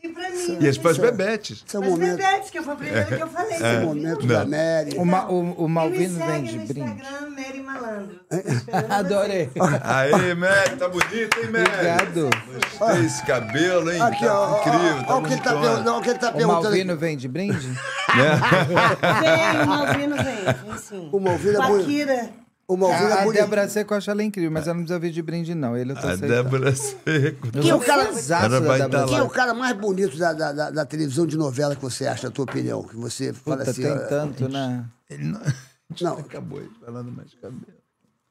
E 0.00 0.08
pra 0.10 0.30
mim. 0.30 0.58
E 0.60 0.68
as 0.68 0.78
pras 0.78 0.96
bebetes. 0.96 1.64
Esse 1.66 1.76
é 1.76 1.80
As 1.80 1.86
momento, 1.88 2.16
bebetes, 2.18 2.50
que 2.50 2.62
foi 2.62 2.72
a 2.72 2.76
primeira 2.76 3.04
que 3.04 3.20
eu 3.20 3.26
falei. 3.28 3.52
é 3.54 3.56
o 3.56 3.58
você 3.58 3.84
momento 3.84 4.18
viu? 4.20 4.28
da 4.28 4.44
Mary. 4.46 4.96
O, 4.96 5.04
Ma- 5.04 5.28
o, 5.28 5.64
o 5.64 5.68
Malvino 5.68 6.24
vem 6.24 6.42
de 6.44 6.58
brinde. 6.58 6.80
Instagram, 6.92 7.30
Mary 7.30 7.62
Malandro. 7.62 8.20
É. 8.30 8.94
Adorei. 8.94 9.50
Aê, 9.82 10.34
Mary, 10.34 10.76
tá 10.76 10.88
bonito, 10.88 11.40
hein, 11.40 11.50
Mary? 11.50 11.66
Obrigado. 11.68 12.30
Gostei 12.78 13.06
esse 13.06 13.26
cabelo, 13.26 13.90
hein? 13.92 14.00
Aqui, 14.00 14.24
tá 14.24 14.40
ó, 14.40 14.52
ó, 14.54 14.60
incrível, 14.60 15.04
tá 15.04 15.14
ó, 15.14 15.18
o 15.18 15.22
que 15.24 15.32
ele 15.32 15.40
tá, 15.42 15.50
perguntando- 15.50 15.90
ó, 15.90 15.98
o 15.98 16.02
que 16.02 16.10
ele 16.10 16.18
tá 16.20 16.30
O. 16.30 16.46
Malvino 16.46 16.96
vem 16.96 17.16
de 17.16 17.26
brinde? 17.28 17.78
Vem, 18.14 19.62
o 19.62 19.66
Malvino 19.66 20.16
vem. 20.16 20.44
Vem 20.64 20.78
sim. 20.78 21.08
O 21.12 21.20
Malvino 21.20 21.62
é 21.62 21.64
a. 21.80 21.84
Kira. 21.84 22.30
O 22.66 22.76
Malvino 22.76 23.06
A, 23.06 23.10
é 23.10 23.12
a 23.12 23.24
bonito. 23.24 23.40
Débora 23.40 23.68
Seco 23.68 23.94
eu 23.94 23.98
acho 23.98 24.10
ela 24.10 24.22
incrível, 24.22 24.50
mas 24.50 24.66
ela 24.66 24.74
não 24.74 24.82
precisa 24.82 24.98
vir 25.00 25.10
de 25.10 25.22
brinde, 25.22 25.54
não. 25.54 25.74
Ele 25.74 25.92
eu 25.92 25.96
tô 25.96 26.06
A 26.06 26.10
aceitando. 26.12 26.42
Débora 26.42 26.74
Seco. 26.76 27.46
Eu 27.54 27.62
Quem 27.62 27.70
é 27.70 27.74
o 27.74 27.80
cara- 27.80 28.02
Ela 28.02 28.60
da 28.60 28.88
tá 28.88 29.04
Quem 29.06 29.16
é 29.18 29.22
o 29.22 29.30
cara 29.30 29.54
mais 29.54 29.74
bonito 29.76 30.18
da, 30.18 30.32
da, 30.34 30.52
da, 30.52 30.70
da 30.70 30.84
televisão 30.84 31.26
de 31.26 31.36
novela 31.38 31.74
que 31.74 31.80
você 31.80 32.06
acha, 32.06 32.26
na 32.26 32.30
tua 32.32 32.44
opinião? 32.44 32.82
Que 32.82 32.94
você 32.96 33.32
fala 33.32 33.58
Puta, 33.58 33.70
assim. 33.70 33.82
tem 33.82 33.92
ó, 33.92 33.98
tanto, 34.00 34.48
né? 34.50 34.84
Ele 35.08 35.24
não... 35.24 35.40
Não, 36.02 36.18
Acabou 36.18 36.60
falando 36.84 37.10
mais 37.10 37.32
cabelo. 37.40 37.62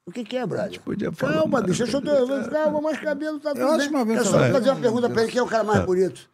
o 0.05 0.11
que, 0.11 0.23
que 0.23 0.37
é, 0.37 0.45
Brad? 0.45 0.77
podia 0.77 1.11
falar 1.11 1.33
Calma, 1.33 1.47
mais, 1.53 1.65
bicho, 1.65 1.83
deixa 1.85 1.97
eu. 1.97 2.49
Calma, 2.51 2.81
mais 2.81 2.99
cabelo 2.99 3.39
tá 3.39 3.49
tudo 3.55 3.65
acho 3.65 3.77
bem. 3.79 3.87
que 3.87 3.93
Malvino 3.95 4.19
Eu 4.19 4.25
só 4.25 4.39
fazer 4.51 4.69
uma 4.69 4.79
pergunta 4.79 5.09
pra 5.09 5.23
ele: 5.23 5.31
quem 5.31 5.39
é 5.39 5.43
o 5.43 5.47
cara 5.47 5.63
mais 5.63 5.83
bonito? 5.83 6.29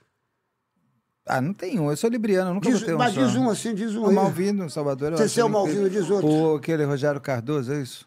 Ah, 1.25 1.39
não 1.39 1.53
tem 1.53 1.79
um. 1.79 1.89
Eu 1.89 1.95
sou 1.97 2.09
libriano, 2.09 2.49
eu 2.49 2.53
nunca 2.55 2.69
Diz, 2.69 2.79
botei 2.81 2.95
um 2.95 2.97
mas 2.97 3.13
só. 3.13 3.25
diz 3.25 3.35
um 3.35 3.49
assim, 3.49 3.73
diz 3.73 3.95
um 3.95 4.05
O. 4.05 4.11
Malvino, 4.11 4.69
Salvador. 4.69 5.11
Você 5.13 5.29
ser 5.29 5.43
o 5.43 5.49
Malvino, 5.49 5.89
diz 5.89 6.09
outro. 6.09 6.27
O, 6.27 6.55
aquele 6.57 6.83
Rogério 6.83 7.21
Cardoso, 7.21 7.71
é 7.73 7.81
isso? 7.81 8.05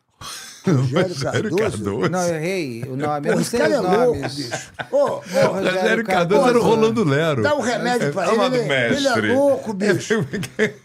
Rogério 0.73 1.09
Rogério 1.09 1.17
Cardoso. 1.21 1.57
Cardoso. 1.57 2.11
Não, 2.11 2.23
eu 2.23 2.35
errei 2.35 2.85
o 2.89 2.97
nome. 2.97 3.29
Eu 3.29 3.37
não 3.37 3.45
sei 3.45 3.61
é 3.61 3.69
os 3.81 3.85
louco, 3.87 3.97
nomes. 3.99 4.35
bicho. 4.35 4.51
Ô, 4.93 4.97
ô, 4.97 5.21
Rogério 5.53 6.05
Cardoso 6.05 6.49
era 6.49 6.59
o 6.59 6.63
Rolando 6.63 7.05
Lero. 7.05 7.43
Dá 7.43 7.55
um 7.55 7.61
remédio 7.61 8.13
pra 8.13 8.27
ele. 8.27 8.35
Amado 8.37 8.57
Ele, 8.57 8.65
ele 8.65 8.73
é 8.75 8.91
mestre. 8.91 9.35
louco, 9.35 9.73
bicho. 9.73 10.27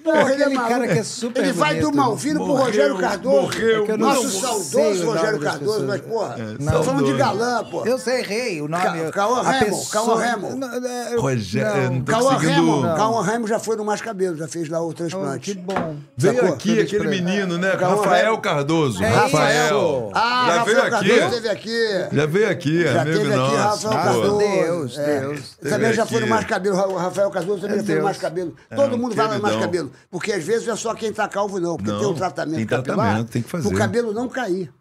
Porra, 0.04 0.22
ele 0.34 0.44
é 0.44 0.46
Aquele 0.46 0.56
maluco. 0.56 0.70
cara 0.74 0.88
que 0.88 1.00
é 1.00 1.04
super 1.04 1.44
Ele 1.44 1.54
vai 1.54 1.80
do. 1.80 1.92
Malvino 1.92 2.44
pro 2.44 2.54
Rogério 2.54 2.98
Cardoso. 2.98 3.42
morreu, 3.42 3.86
É 3.90 3.98
Nosso 3.98 4.30
saudoso 4.30 5.06
Rogério 5.06 5.40
Cardoso, 5.40 5.86
mas, 5.86 6.02
porra, 6.02 6.36
É, 6.40 6.72
tô 6.72 6.84
falando 6.84 7.06
de 7.06 7.14
galã, 7.18 7.64
pô. 7.64 7.86
Eu 7.86 7.98
sei, 7.98 8.22
rei, 8.22 8.62
o 8.62 8.68
nome. 8.68 8.82
Ca- 8.84 9.12
Cauã 9.12 9.60
pessoa- 9.60 9.90
Cauã 9.92 10.24
é, 10.24 11.14
eu- 11.16 11.22
Rogério, 11.22 12.04
Cauã 12.06 12.38
Remo. 12.38 12.82
Cauã 12.96 13.24
Remo 13.24 13.48
já 13.48 13.60
foi 13.60 13.76
no 13.76 13.84
Mais 13.86 14.02
Cabelo, 14.02 14.36
já 14.38 14.48
fez 14.48 14.70
lá 14.70 14.82
o 14.82 14.90
Oh, 14.90 14.94
transplante. 14.94 15.54
que 15.54 15.60
bom. 15.60 15.96
Veio 16.18 16.46
aqui 16.54 16.80
aquele 16.80 17.08
menino, 17.08 17.58
né? 17.58 17.72
Rafael. 17.74 18.38
Cardoso. 18.40 19.04
É 19.04 19.10
Rafael. 19.74 20.12
Ah, 20.14 20.46
Já 20.48 20.58
Rafael 20.58 20.66
veio 20.66 20.80
aqui? 20.82 20.92
Cardoso 21.10 21.26
esteve 21.36 21.50
aqui. 21.50 22.08
Já 22.16 22.26
veio 22.26 22.50
aqui, 22.50 22.84
Já 22.84 23.02
amigo 23.02 23.18
teve 23.18 23.30
aqui 23.34 23.38
nosso. 23.40 23.88
Rafael 23.88 24.12
pô. 24.12 24.20
Cardoso. 24.20 24.38
Deus, 24.38 24.98
é. 24.98 25.20
Deus. 25.22 25.58
Também 25.70 25.94
já 25.94 26.06
foi 26.06 26.18
no 26.20 26.26
aqui. 26.26 26.30
Mais 26.34 26.46
Cabelo. 26.46 26.76
O 26.78 26.98
Rafael 26.98 27.32
Cardoso 27.32 27.62
também 27.62 27.76
É 27.78 27.80
já 27.80 27.86
foi 27.86 27.96
no. 27.96 28.04
Mais 28.04 28.18
Cabelo. 28.18 28.56
É, 28.70 28.76
Todo 28.76 28.96
um 28.96 28.98
mundo 28.98 29.16
vai 29.16 29.28
no 29.36 29.42
Mais. 29.42 29.56
Cabelo. 29.56 29.92
Porque 30.10 30.32
às 30.32 30.44
vezes 30.44 30.66
não 30.68 30.74
é 30.74 30.78
só 30.78 30.94
quem 30.94 31.12
tá 31.14 31.28
calvo, 31.28 31.60
não. 31.60 31.78
Porque 31.78 31.92
Não, 31.92 32.00
tem 32.00 32.08
um 32.08 32.14
tratamento 32.14 32.56
tem 32.58 32.66
capilar. 32.66 32.98
tratamento, 32.98 33.30
tem 33.32 33.42
que 33.42 33.50
fazer. 33.50 33.68
O 33.68 33.74
cabelo 33.76 34.14
não 34.14 34.28
cair. 34.30 34.72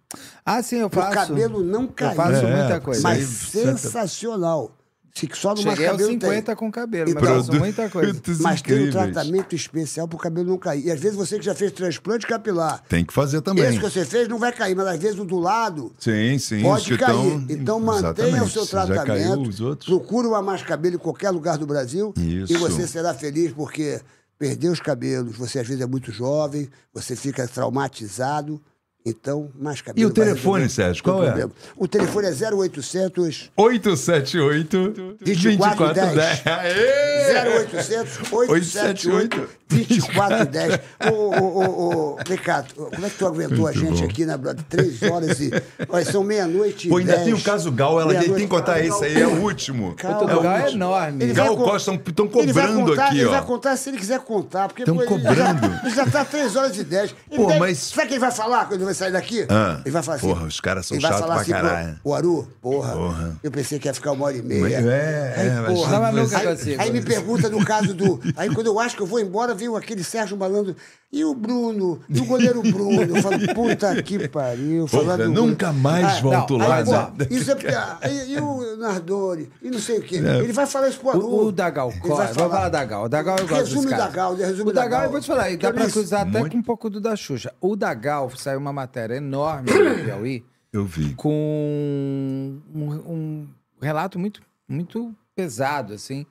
Ah, 0.45 0.63
sim, 0.63 0.79
eu 0.81 0.91
faço. 0.91 1.15
cabelo 1.15 1.63
não 1.63 1.87
cair. 1.87 2.11
Eu 2.11 2.17
faço 2.17 2.47
É, 2.47 2.57
muita 2.57 2.81
coisa. 2.81 3.01
Mas 3.03 3.19
aí, 3.19 3.25
sensacional. 3.27 4.73
Se 5.15 5.29
só 5.35 5.55
no 5.55 5.63
Mais 5.63 5.77
Cheguei 5.77 5.87
aos 5.87 5.97
Cabelo 6.01 6.11
50 6.13 6.43
tem. 6.47 6.55
com 6.57 6.71
cabelo, 6.71 7.13
mas 7.15 7.25
faço 7.29 7.53
muita 7.55 7.91
coisa. 7.91 8.09
Produtos 8.13 8.39
Mas 8.41 8.63
tem 8.63 8.75
um 8.75 8.79
incríveis. 8.87 9.13
tratamento 9.13 9.55
especial 9.57 10.07
pro 10.09 10.17
cabelo 10.17 10.49
não 10.49 10.57
cair. 10.57 10.87
E 10.87 10.91
às 10.91 11.01
vezes 11.01 11.17
você 11.17 11.39
que 11.39 11.45
já 11.45 11.55
fez 11.55 11.73
transplante 11.73 12.27
capilar, 12.27 12.83
Tem 12.89 13.05
que 13.05 13.13
fazer 13.13 13.41
também. 13.41 13.65
esse 13.65 13.79
que 13.79 13.83
você 13.83 14.05
fez 14.05 14.29
não 14.29 14.39
vai 14.39 14.53
cair, 14.53 14.75
mas 14.77 14.87
às 14.87 14.99
vezes 14.99 15.19
o 15.19 15.25
do 15.25 15.39
lado 15.39 15.93
Sim, 15.99 16.39
sim. 16.39 16.63
pode 16.63 16.97
cair. 16.97 17.13
tão- 17.13 17.45
Então 17.49 17.81
mantenha 17.81 18.43
o 18.45 18.49
seu 18.49 18.65
Se 18.65 18.73
Já 18.73 18.87
caiu 18.87 19.05
tratamento. 19.05 19.49
os 19.49 19.61
outros. 19.61 19.89
Procure 19.89 20.29
uma 20.29 20.41
mais 20.41 20.63
cabelo 20.63 20.95
em 20.95 20.99
qualquer 20.99 21.31
lugar 21.31 21.59
do 21.59 21.67
Brasil. 21.67 22.15
Isso. 22.17 22.53
E 22.53 22.57
você 22.57 22.87
será 22.87 23.13
feliz 23.13 23.53
porque 23.53 24.01
perder 24.39 24.69
os 24.69 24.81
cabelos, 24.81 25.37
você 25.37 25.59
às 25.59 25.67
vezes 25.67 25.83
é 25.83 25.87
muito 25.87 26.11
jovem, 26.13 26.69
você 26.95 27.15
fica 27.17 27.47
traumatizado. 27.49 28.61
Então, 29.05 29.49
mais 29.59 29.79
E 29.79 29.83
cabelo. 29.83 30.11
o 30.11 30.15
vai 30.15 30.25
telefone, 30.27 30.63
resolver 30.65 30.69
Sérgio, 30.69 31.01
o 31.01 31.05
qual 31.05 31.25
é? 31.25 31.49
O 31.77 31.89
telefone 31.89 32.27
é 32.27 32.31
0800 32.55 33.51
878 33.57 35.17
2410. 35.25 36.43
Aê! 36.47 37.65
0800 37.65 38.33
878 38.33 39.49
2410. 39.69 40.81
Ô, 41.11 41.15
ô, 41.15 41.41
ô, 41.41 42.15
ô, 42.15 42.19
Ricardo, 42.29 42.75
como 42.75 43.07
é 43.07 43.11
que 43.11 43.17
tu 43.17 43.27
aguentou 43.27 43.67
a 43.67 43.73
gente 43.73 44.01
bom. 44.01 44.05
aqui 44.05 44.27
na 44.27 44.37
brother? 44.37 44.63
Três 44.69 45.03
horas 45.03 45.41
e. 45.41 45.51
Olha, 45.89 46.05
são 46.05 46.23
meia-noite 46.25 46.89
e 46.89 46.91
Pô, 46.91 46.97
ainda 46.99 47.13
dez. 47.13 47.25
tem 47.25 47.33
o 47.35 47.41
caso 47.41 47.71
Gal, 47.73 48.01
ela 48.01 48.15
tem 48.15 48.35
que 48.35 48.47
contar 48.49 48.85
esse 48.85 49.05
aí, 49.05 49.21
é 49.21 49.27
o 49.27 49.41
último. 49.43 49.95
Calma. 49.95 50.31
é 50.31 50.35
o 50.35 50.39
O 50.39 50.43
Gal 50.43 50.57
é 50.57 50.73
enorme. 50.73 51.27
Gal 51.33 51.57
Costa 51.57 51.95
estão 51.95 52.29
cobrando 52.29 52.85
contar, 52.91 53.07
aqui, 53.07 53.19
ele 53.21 53.29
vai 53.29 53.41
ó. 53.41 53.43
contar 53.45 53.77
se 53.77 53.89
ele 53.91 53.99
quiser 53.99 54.19
contar. 54.21 54.69
Porque 54.69 54.85
Tão 54.85 54.97
pô, 54.97 55.03
ele 55.03 55.09
cobrando. 55.09 55.37
Já, 55.71 55.81
ele 55.87 55.95
já 55.95 56.07
tá 56.07 56.25
3 56.25 56.57
horas 56.57 56.77
e 56.77 56.85
10. 56.85 57.15
Ele 57.31 57.41
Pô, 57.41 57.47
deve- 57.47 57.61
mas- 57.61 57.79
Sabe 57.79 58.05
o 58.05 58.09
que 58.09 58.15
ele 58.15 58.21
vai 58.21 58.33
falar 58.33 58.65
vai 58.91 58.95
sair 58.95 59.13
daqui? 59.13 59.47
Ah, 59.49 59.81
ele 59.85 59.91
vai 59.91 60.03
falar 60.03 60.17
assim. 60.17 60.27
porra, 60.29 60.47
os 60.47 60.61
caras 60.61 60.87
são 60.87 61.01
chatos 61.01 61.21
falar 61.21 61.33
pra 61.35 61.43
assim, 61.43 61.51
caralho. 61.53 62.01
O 62.05 62.15
Aru, 62.15 62.49
porra, 62.61 62.93
Porra. 62.93 63.37
Eu 63.43 63.51
pensei 63.51 63.79
que 63.79 63.89
ia 63.89 63.95
ficar 63.95 64.13
uma 64.13 64.27
hora 64.27 64.37
e 64.37 64.43
meia. 64.43 64.61
Mas- 64.63 64.73
é, 64.91 65.35
aí, 65.37 65.47
é, 65.49 65.61
mas 65.61 65.73
porra, 65.73 66.13
mas 66.13 66.35
aí, 66.35 66.47
consigo. 66.47 66.83
aí 66.83 66.91
me 66.93 67.01
pergunta 67.03 67.49
no 67.49 67.65
caso 67.65 67.95
do. 67.95 68.21
Aí 68.37 68.53
quando 68.53 68.67
eu 68.67 68.79
acho 68.79 68.97
que 68.97 69.03
eu 69.03 69.07
vou 69.07 69.21
embora, 69.21 69.55
veio 69.55 69.77
aquele 69.77 70.03
Sérgio 70.05 70.37
Malandro. 70.37 70.77
E 71.13 71.25
o 71.25 71.35
Bruno? 71.35 72.01
E 72.09 72.21
o 72.21 72.25
goleiro 72.25 72.63
Bruno? 72.63 73.03
Eu 73.03 73.21
falo, 73.21 73.37
puta 73.53 74.01
que 74.01 74.29
pariu. 74.29 74.87
Do 74.87 75.29
nunca 75.33 75.67
Bruno. 75.73 75.81
mais 75.83 76.07
Ah, 76.07 76.21
volto 76.21 76.57
não, 76.57 76.69
lá. 76.69 76.77
Aí, 76.77 76.85
pô, 76.85 76.93
né? 76.93 77.11
isso 77.31 77.51
é 77.51 77.55
porque. 77.57 77.75
aí- 78.01 78.33
E, 78.33 78.39
o 78.41 78.77
Nardoni? 78.77 79.51
E 79.61 79.71
não 79.71 79.81
sei 79.81 79.99
o 79.99 80.03
quê. 80.03 80.17
Ele 80.17 80.53
vai 80.53 80.67
falar 80.67 80.89
isso 80.89 81.01
pro 81.01 81.11
Aru. 81.11 81.27
O, 81.27 81.47
o 81.47 81.53
da 81.53 81.69
Gal 81.69 81.91
Ele 81.91 81.99
Costa, 81.99 82.25
vai 82.27 82.33
vou 82.35 82.49
falar 82.51 82.69
da 82.69 82.85
Gal. 82.85 83.05
O 83.05 83.09
da 83.09 83.23
Gal 83.25 83.37
eu 83.39 83.49
gosto 83.49 83.61
Resume 83.65 83.81
desse 83.87 83.97
cara. 83.97 84.05
da 84.05 84.11
Gal, 84.11 84.35
resume 84.37 84.71
O 84.71 84.73
da 84.73 84.83
da 84.83 84.87
Gal, 84.89 84.99
Gal. 85.01 85.05
eu 85.07 85.11
vou 85.11 85.21
te 85.21 85.27
falar, 85.27 85.51
e 85.51 85.57
dá 85.57 85.73
pra 85.73 85.91
cruzar 85.91 86.21
até 86.29 86.39
Muito. 86.39 86.53
com 86.53 86.59
um 86.59 86.63
pouco 86.63 86.89
do 86.89 87.01
da 87.01 87.17
Xuxa. 87.17 87.53
O 87.61 87.75
da 87.75 87.93
Gal 87.93 88.31
saiu 88.37 88.61
uma 88.61 88.73
matéria 88.73 89.17
enorme 89.17 89.69
no 89.73 90.05
Piauí 90.05 90.45
Eu 90.73 90.85
vi. 90.87 91.13
com 91.15 92.55
um, 92.73 92.89
um 93.13 93.47
relato 93.83 94.17
muito, 94.17 94.41
muito 94.69 95.13
pesado, 95.35 95.93
assim, 95.95 96.25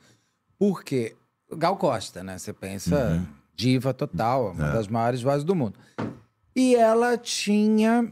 porque 0.58 1.16
Gal 1.58 1.76
Costa, 1.76 2.24
né? 2.24 2.38
Você 2.38 2.54
pensa, 2.54 3.22
diva 3.60 3.94
total, 3.94 4.52
uma 4.54 4.72
das 4.72 4.88
maiores 4.88 5.22
vozes 5.22 5.44
do 5.44 5.54
mundo. 5.54 5.78
E 6.56 6.76
ela 6.76 7.18
tinha. 7.18 8.10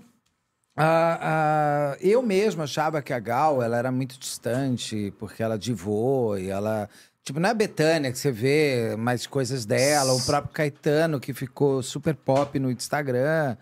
a- 0.80 1.94
a- 1.94 1.98
eu 2.02 2.22
mesmo 2.22 2.62
achava 2.62 3.02
que 3.02 3.12
a 3.12 3.20
Gal 3.20 3.64
ela 3.64 3.78
era 3.78 3.92
muito 3.92 4.20
distante, 4.20 5.12
porque 5.18 5.42
ela 5.42 5.58
divou 5.58 6.38
e 6.38 6.50
ela. 6.50 6.88
Tipo, 7.24 7.40
não 7.40 7.50
é 7.50 7.52
a 7.52 7.56
Betânia 7.56 8.12
que 8.12 8.18
você 8.20 8.32
vê 8.32 8.96
mais 8.98 9.26
coisas 9.26 9.66
dela, 9.66 10.14
o 10.14 10.22
próprio 10.24 10.54
Caetano, 10.54 11.20
que 11.20 11.34
ficou 11.34 11.82
super 11.82 12.14
pop 12.16 12.60
no 12.60 12.70
Instagram. 12.70 13.58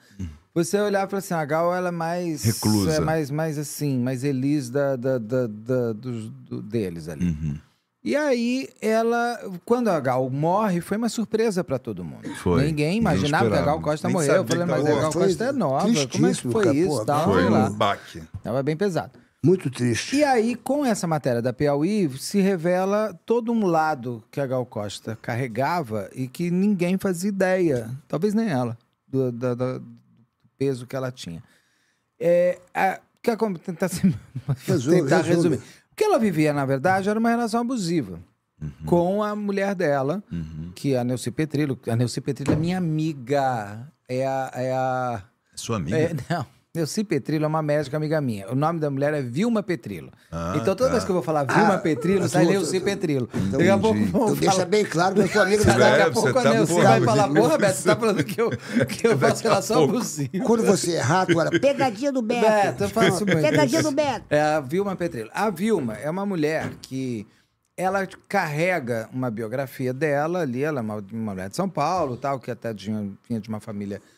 Você 0.54 0.78
olhar 0.80 1.06
e 1.08 1.10
falar 1.10 1.20
assim, 1.20 1.34
a 1.34 1.46
Gal 1.46 1.74
ela 1.74 1.88
é 1.88 1.92
mais. 1.92 2.44
Reclusa. 2.44 2.96
É 2.96 3.00
mais, 3.00 3.32
mais 3.32 3.58
assim, 3.58 3.98
mais 4.00 4.24
elis 4.24 4.70
da, 4.70 4.96
da, 4.96 5.18
da- 5.18 5.48
da- 5.48 5.94
dos- 5.94 6.30
do- 6.30 6.62
deles 6.62 7.08
ali. 7.08 7.26
Uhum. 7.28 7.58
E 8.06 8.16
aí, 8.16 8.70
ela, 8.80 9.40
quando 9.66 9.88
a 9.90 10.00
Gal 10.00 10.30
morre, 10.30 10.80
foi 10.80 10.96
uma 10.96 11.10
surpresa 11.10 11.64
pra 11.64 11.80
todo 11.80 12.06
mundo. 12.06 12.30
Foi. 12.36 12.64
Ninguém 12.68 13.00
imaginava 13.00 13.50
que 13.50 13.58
a 13.58 13.62
Gal. 13.64 13.82
Costa 13.82 14.08
Nem 14.08 14.16
morreu. 14.16 14.36
Eu 14.36 14.46
falei, 14.46 14.66
mas 14.66 14.86
a 14.86 14.90
Gal 15.02 15.12
Foi 15.12 15.24
Costa 15.26 15.44
é 15.46 15.52
nova. 15.52 15.88
Como 16.12 16.28
é 16.28 16.32
que 16.34 16.42
foi 16.44 16.64
cara, 16.66 16.76
isso? 16.76 17.04
Tal, 17.06 17.24
Foi 17.26 17.50
lá. 17.50 17.66
um 17.68 17.74
baque. 17.74 18.22
Tava 18.44 18.62
bem 18.62 18.78
pesado. 18.78 19.12
Muito 19.44 19.72
triste. 19.72 20.18
E 20.18 20.24
aí, 20.24 20.54
com 20.56 20.86
essa 20.86 21.08
matéria 21.08 21.42
da 21.42 21.52
Piauí, 21.52 22.08
se 22.20 22.40
revela 22.42 23.20
todo 23.26 23.52
um 23.52 23.66
lado 23.66 24.24
que 24.30 24.40
a 24.40 24.46
Gal 24.46 24.66
Costa 24.68 25.18
carregava 25.20 26.08
e 26.14 26.28
que 26.28 26.52
ninguém 26.52 27.00
fazia 27.00 27.30
ideia, 27.30 27.90
talvez 28.08 28.36
nem 28.36 28.50
ela, 28.50 28.78
do, 29.08 29.32
da- 29.32 29.56
do 29.56 29.84
peso 30.60 30.86
que 30.86 30.96
ela 30.96 31.12
tinha. 31.12 31.44
É, 32.20 32.60
a, 32.72 33.00
que 33.22 33.32
a, 33.32 33.38
tentar, 33.64 33.88
se- 33.88 34.02
tentar 34.12 34.16
resume. 34.64 35.02
resumir. 35.24 35.62
O 35.96 35.98
que 35.98 36.04
ela 36.04 36.20
vivia, 36.20 36.52
na 36.52 36.66
verdade, 36.66 37.08
era 37.10 37.18
uma 37.18 37.30
relação 37.30 37.62
abusiva 37.62 38.20
Uhum. 38.62 38.72
com 38.86 39.24
a 39.24 39.34
mulher 39.36 39.74
dela, 39.76 40.22
que 40.76 40.94
é 40.94 41.00
a 41.00 41.04
Neuci 41.06 41.32
Petrillo. 41.32 41.80
A 41.90 41.96
Neuci 41.96 42.20
Petrillo 42.22 42.52
é 42.54 42.56
minha 42.56 42.78
amiga. 42.78 43.92
É 44.08 44.26
a. 44.28 44.52
É 44.54 44.74
a 44.74 45.24
Sua 45.56 45.78
amiga? 45.78 45.98
é, 45.98 46.14
não. 46.30 46.46
Neuci 46.76 47.04
Petrillo 47.04 47.46
é 47.46 47.48
uma 47.48 47.62
médica 47.62 47.98
amiga 47.98 48.20
minha. 48.22 48.50
O 48.52 48.56
nome 48.56 48.80
da 48.80 48.90
mulher 48.90 49.14
é 49.14 49.22
Vilma 49.22 49.64
Petrillo. 49.64 50.12
Ah, 50.32 50.54
então, 50.56 50.76
toda 50.76 50.86
tá. 50.86 50.92
vez 50.92 51.04
que 51.04 51.10
eu 51.12 51.14
vou 51.16 51.24
falar 51.24 51.44
Vilma 51.44 51.76
Ah, 51.76 51.78
Petrillo, 51.78 52.26
ah, 52.26 52.30
sai 52.30 52.46
Neuci 52.46 52.80
Petrillo. 52.80 53.30
Então, 53.34 53.58
Daqui 53.60 53.70
a 53.70 53.78
pouco 53.78 54.30
Tu 54.30 54.36
deixa 54.36 54.66
bem 54.66 54.86
claro 54.86 55.16
que 55.16 55.22
eu 55.22 55.28
sou 55.28 55.42
amigo 55.42 55.64
da 55.64 55.74
Daqui 55.78 56.02
a 56.02 56.12
pouco 56.12 56.30
a 56.40 56.44
tá 56.44 56.54
Neuci 56.54 56.74
porra, 56.74 56.84
vai 56.90 57.02
falar, 57.02 57.28
porra, 57.30 57.58
Beto, 57.58 57.76
você 57.78 57.84
tá 57.90 57.96
falando 57.96 58.24
que 58.24 58.42
eu, 58.42 58.50
que 58.88 59.08
eu 59.08 59.18
faço 59.20 59.44
relação 59.44 59.84
abusiva. 59.86 60.44
Quando 60.46 60.64
você 60.64 60.92
errar, 60.94 61.26
tu 61.26 61.40
era 61.40 61.50
Pegadinha 61.52 62.12
do 62.12 62.22
Beto. 62.22 62.42
Beto, 62.42 62.84
eu 62.84 62.90
faço 62.90 63.26
muito 63.26 63.42
Pegadinha 63.42 63.82
do 63.84 63.92
Beto. 63.92 64.26
É 64.30 64.42
a 64.42 64.60
Vilma 64.60 64.96
Petrillo. 64.96 65.30
A 65.34 65.50
Vilma 65.50 65.94
é 65.94 66.10
uma 66.10 66.26
mulher 66.26 66.70
que 66.82 67.26
ela 67.78 68.08
carrega 68.30 69.10
uma 69.12 69.30
biografia 69.30 69.94
dela 69.94 70.42
ali, 70.42 70.64
ela 70.64 70.80
é 70.80 70.82
uma, 70.82 70.96
uma 71.12 71.34
mulher 71.34 71.50
de 71.50 71.56
São 71.58 71.68
Paulo, 71.68 72.16
tal, 72.16 72.40
que 72.40 72.50
até 72.50 72.74
tinha, 72.74 73.12
vinha 73.28 73.40
de 73.40 73.50
uma 73.50 73.60
família 73.60 73.98
a- 73.98 74.15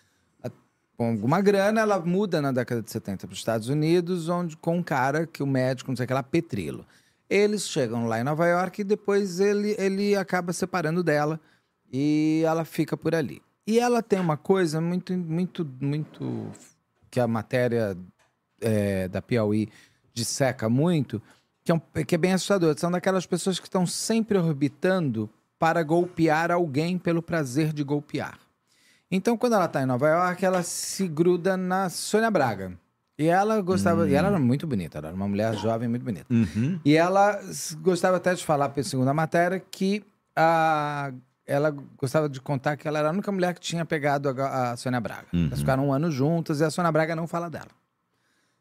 com 0.98 1.12
alguma 1.12 1.40
grana, 1.42 1.82
ela 1.82 2.00
muda 2.00 2.42
na 2.42 2.52
década 2.52 2.82
de 2.82 2.90
70 2.90 3.28
para 3.28 3.34
os 3.34 3.40
Estados 3.40 3.70
Unidos, 3.70 4.30
onde 4.30 4.58
com 4.58 4.78
um 4.78 4.84
cara 4.84 5.28
que 5.28 5.44
o 5.44 5.48
médico, 5.48 5.92
não 5.92 5.96
sei 5.96 6.06
o 6.06 6.08
que 6.08 6.14
lá, 6.14 6.24
Petrillo. 6.24 6.86
Eles 7.30 7.68
chegam 7.70 8.08
lá 8.08 8.20
em 8.20 8.24
Nova 8.24 8.48
York 8.48 8.82
e 8.82 8.84
depois 8.84 9.40
ele, 9.40 9.76
ele 9.78 10.16
acaba 10.16 10.52
separando 10.54 11.04
dela 11.04 11.40
e 11.92 12.42
ela 12.46 12.66
fica 12.66 12.98
por 12.98 13.14
ali. 13.14 13.42
E 13.66 13.80
ela 13.80 14.02
tem 14.02 14.20
uma 14.20 14.38
coisa 14.38 14.80
muito, 14.82 15.14
muito, 15.14 15.70
muito 15.80 16.50
que 17.12 17.20
a 17.20 17.28
matéria 17.28 17.98
é, 18.62 19.08
da 19.08 19.22
Piauí 19.22 19.70
disseca 20.14 20.68
muito, 20.70 21.22
que 21.64 21.72
é, 21.72 21.76
um- 21.76 22.04
que 22.06 22.16
é 22.16 22.18
bem 22.18 22.34
assustador. 22.34 22.76
São 22.80 22.90
daquelas 22.90 23.26
pessoas 23.26 23.60
que 23.60 23.68
estão 23.68 23.86
sempre 23.86 24.38
orbitando 24.38 25.30
para 25.60 25.84
golpear 25.84 26.50
alguém 26.50 26.98
pelo 26.98 27.22
prazer 27.22 27.74
de 27.74 27.84
golpear. 27.84 28.40
Então, 29.10 29.38
quando 29.38 29.54
ela 29.54 29.66
está 29.66 29.82
em 29.82 29.86
Nova 29.86 30.08
York, 30.08 30.46
ela 30.46 30.64
se 30.64 31.08
gruda 31.08 31.56
na 31.56 31.90
Sônia 31.90 32.30
Braga. 32.30 32.78
E 33.18 33.26
ela 33.26 33.60
gostava. 33.62 34.08
E 34.08 34.14
ela 34.14 34.28
era 34.28 34.40
muito 34.40 34.68
bonita, 34.68 35.00
ela 35.00 35.08
era 35.08 35.16
uma 35.16 35.28
mulher 35.28 35.56
jovem 35.56 35.88
muito 35.88 36.04
bonita. 36.04 36.32
Uhum. 36.32 36.80
E 36.86 36.96
ela 36.96 37.40
gostava 37.82 38.18
até 38.18 38.36
de 38.36 38.46
falar, 38.46 38.70
pela 38.70 38.84
segunda 38.86 39.14
matéria, 39.14 39.60
que 39.60 40.06
a, 40.36 41.12
ela 41.46 41.72
gostava 41.98 42.30
de 42.30 42.40
contar 42.40 42.78
que 42.78 42.88
ela 42.88 43.00
era 43.00 43.08
a 43.08 43.12
única 43.12 43.32
mulher 43.32 43.56
que 43.56 43.62
tinha 43.62 43.84
pegado 43.86 44.30
a, 44.30 44.72
a 44.72 44.78
Sônia 44.78 45.00
Braga. 45.00 45.28
Elas 45.34 45.60
ficaram 45.60 45.88
um 45.88 45.94
ano 45.94 46.12
juntas 46.12 46.60
e 46.60 46.64
a 46.64 46.70
Sônia 46.70 46.92
Braga 46.92 47.16
não 47.16 47.26
fala 47.26 47.50
dela. 47.50 47.70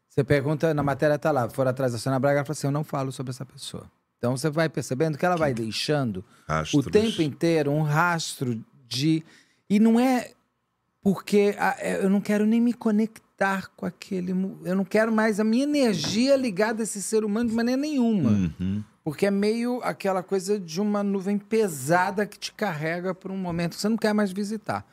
Você 0.09 0.23
pergunta, 0.23 0.73
na 0.73 0.81
matéria 0.81 1.19
tá 1.19 1.29
lá, 1.29 1.47
for 1.47 1.67
atrás 1.67 1.91
da 1.91 1.99
Sônia 1.99 2.17
Braga, 2.17 2.39
ela 2.39 2.45
fala 2.45 2.53
assim: 2.53 2.67
eu 2.67 2.71
não 2.71 2.83
falo 2.83 3.11
sobre 3.11 3.29
essa 3.29 3.45
pessoa. 3.45 3.85
Então 4.17 4.35
você 4.35 4.49
vai 4.49 4.67
percebendo 4.67 5.17
que 5.17 5.25
ela 5.25 5.35
vai 5.35 5.53
deixando 5.53 6.25
Rastros. 6.47 6.87
o 6.87 6.89
tempo 6.89 7.21
inteiro 7.21 7.71
um 7.71 7.83
rastro 7.83 8.59
de. 8.87 9.23
E 9.69 9.79
não 9.79 9.99
é 9.99 10.31
porque 11.13 11.55
ah, 11.57 11.73
é, 11.79 12.03
eu 12.03 12.09
não 12.09 12.19
quero 12.19 12.45
nem 12.45 12.59
me 12.59 12.73
conectar 12.73 13.69
com 13.77 13.85
aquele. 13.85 14.33
Eu 14.65 14.75
não 14.75 14.83
quero 14.83 15.09
mais 15.09 15.39
a 15.39 15.43
minha 15.45 15.63
energia 15.63 16.35
ligada 16.35 16.81
a 16.81 16.83
esse 16.83 17.01
ser 17.01 17.23
humano 17.23 17.49
de 17.49 17.55
maneira 17.55 17.79
nenhuma. 17.79 18.29
Uhum. 18.31 18.83
Porque 19.05 19.25
é 19.25 19.31
meio 19.31 19.79
aquela 19.83 20.21
coisa 20.21 20.59
de 20.59 20.81
uma 20.81 21.01
nuvem 21.03 21.37
pesada 21.37 22.25
que 22.25 22.37
te 22.37 22.51
carrega 22.51 23.15
por 23.15 23.31
um 23.31 23.37
momento 23.37 23.75
que 23.75 23.81
você 23.81 23.87
não 23.87 23.95
quer 23.95 24.11
mais 24.13 24.33
visitar. 24.33 24.85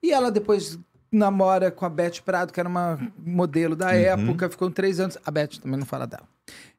E 0.00 0.12
ela 0.12 0.30
depois 0.30 0.78
namora 1.10 1.72
com 1.72 1.84
a 1.84 1.88
Beth 1.90 2.22
Prado, 2.24 2.52
que 2.52 2.60
era 2.60 2.68
uma 2.68 2.96
modelo 3.18 3.74
da 3.74 3.92
época, 3.92 4.48
ficou 4.48 4.70
três 4.70 5.00
anos. 5.00 5.18
A 5.26 5.30
Beth 5.32 5.58
também 5.60 5.76
não 5.80 5.86
fala 5.86 6.06
dela. 6.06 6.28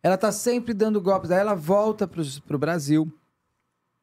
Ela 0.01 0.16
tá 0.17 0.32
sempre 0.32 0.74
dando 0.74 1.01
golpes, 1.01 1.30
daí 1.30 1.40
ela 1.40 1.53
volta 1.53 2.08
pro, 2.08 2.24
pro 2.48 2.58
Brasil. 2.58 3.11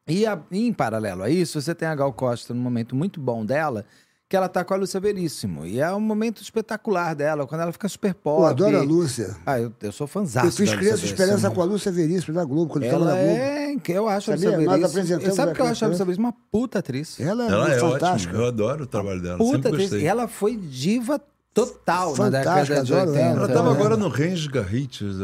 E, 0.07 0.23
a- 0.27 0.39
e 0.51 0.67
em 0.67 0.71
paralelo 0.71 1.23
a 1.23 1.31
isso, 1.31 1.59
você 1.59 1.73
tem 1.73 1.87
a 1.87 1.95
Gal 1.95 2.13
Costa 2.13 2.53
num 2.53 2.61
momento 2.61 2.95
muito 2.95 3.19
bom 3.19 3.43
dela, 3.43 3.83
que 4.29 4.35
ela 4.35 4.49
tá 4.49 4.63
com 4.63 4.73
a 4.73 4.77
Lúcia 4.77 4.99
Veríssimo. 4.99 5.65
E 5.65 5.79
é 5.79 5.93
um 5.93 6.01
momento 6.01 6.41
espetacular 6.41 7.15
dela, 7.15 7.47
quando 7.47 7.61
ela 7.61 7.71
fica 7.71 7.87
super 7.87 8.13
pop. 8.13 8.41
Eu 8.41 8.45
adoro 8.47 8.77
a 8.77 8.81
Lúcia. 8.81 9.35
Ah, 9.45 9.59
eu, 9.59 9.71
eu 9.81 9.91
sou 9.91 10.05
fãzaço 10.05 10.47
Eu 10.47 10.51
fiz 10.51 10.59
Lúcia 10.59 10.77
Criança. 10.77 11.05
Esperança 11.05 11.49
com 11.49 11.61
a 11.61 11.65
Lúcia 11.65 11.91
Veríssimo 11.91 12.33
da 12.33 12.43
Globo, 12.43 12.71
quando 12.73 12.83
estava 12.83 13.03
Ela 13.05 13.15
na 13.15 13.21
Globo. 13.21 13.39
é. 13.39 13.67
Eu 13.87 14.07
acho 14.09 14.31
a 14.33 14.37
Sabia? 14.37 14.57
Lúcia 14.57 14.77
Nós 14.77 14.93
Veríssimo. 14.93 15.33
Sabe 15.33 15.51
o 15.51 15.55
que 15.55 15.61
eu 15.61 15.65
a 15.65 15.69
acho 15.69 15.85
a 15.85 15.87
Lúcia. 15.87 16.05
Veríssimo? 16.05 16.27
Uma 16.27 16.35
puta 16.51 16.79
atriz. 16.79 17.19
Ela 17.19 17.45
é, 17.45 17.51
Ela 17.51 17.73
é 17.73 17.79
fantástica. 17.79 18.33
ótima. 18.33 18.43
Eu 18.43 18.47
adoro 18.47 18.83
o 18.83 18.87
trabalho 18.87 19.21
dela. 19.21 19.37
Puta 19.37 19.51
Sempre 19.51 19.69
atriz. 19.69 19.83
gostei. 19.83 20.01
E 20.01 20.07
ela 20.07 20.27
foi 20.27 20.57
diva 20.57 21.21
total 21.53 22.09
na 22.11 22.15
Fantástica, 22.15 22.55
década 22.55 22.83
de 22.83 22.93
adoro 22.93 23.09
80. 23.11 23.25
ela. 23.25 23.39
Ela 23.39 23.47
tava 23.47 23.73
né? 23.73 23.79
agora 23.79 23.97
no 23.97 24.09
Range 24.09 24.47
Garrites 24.49 25.17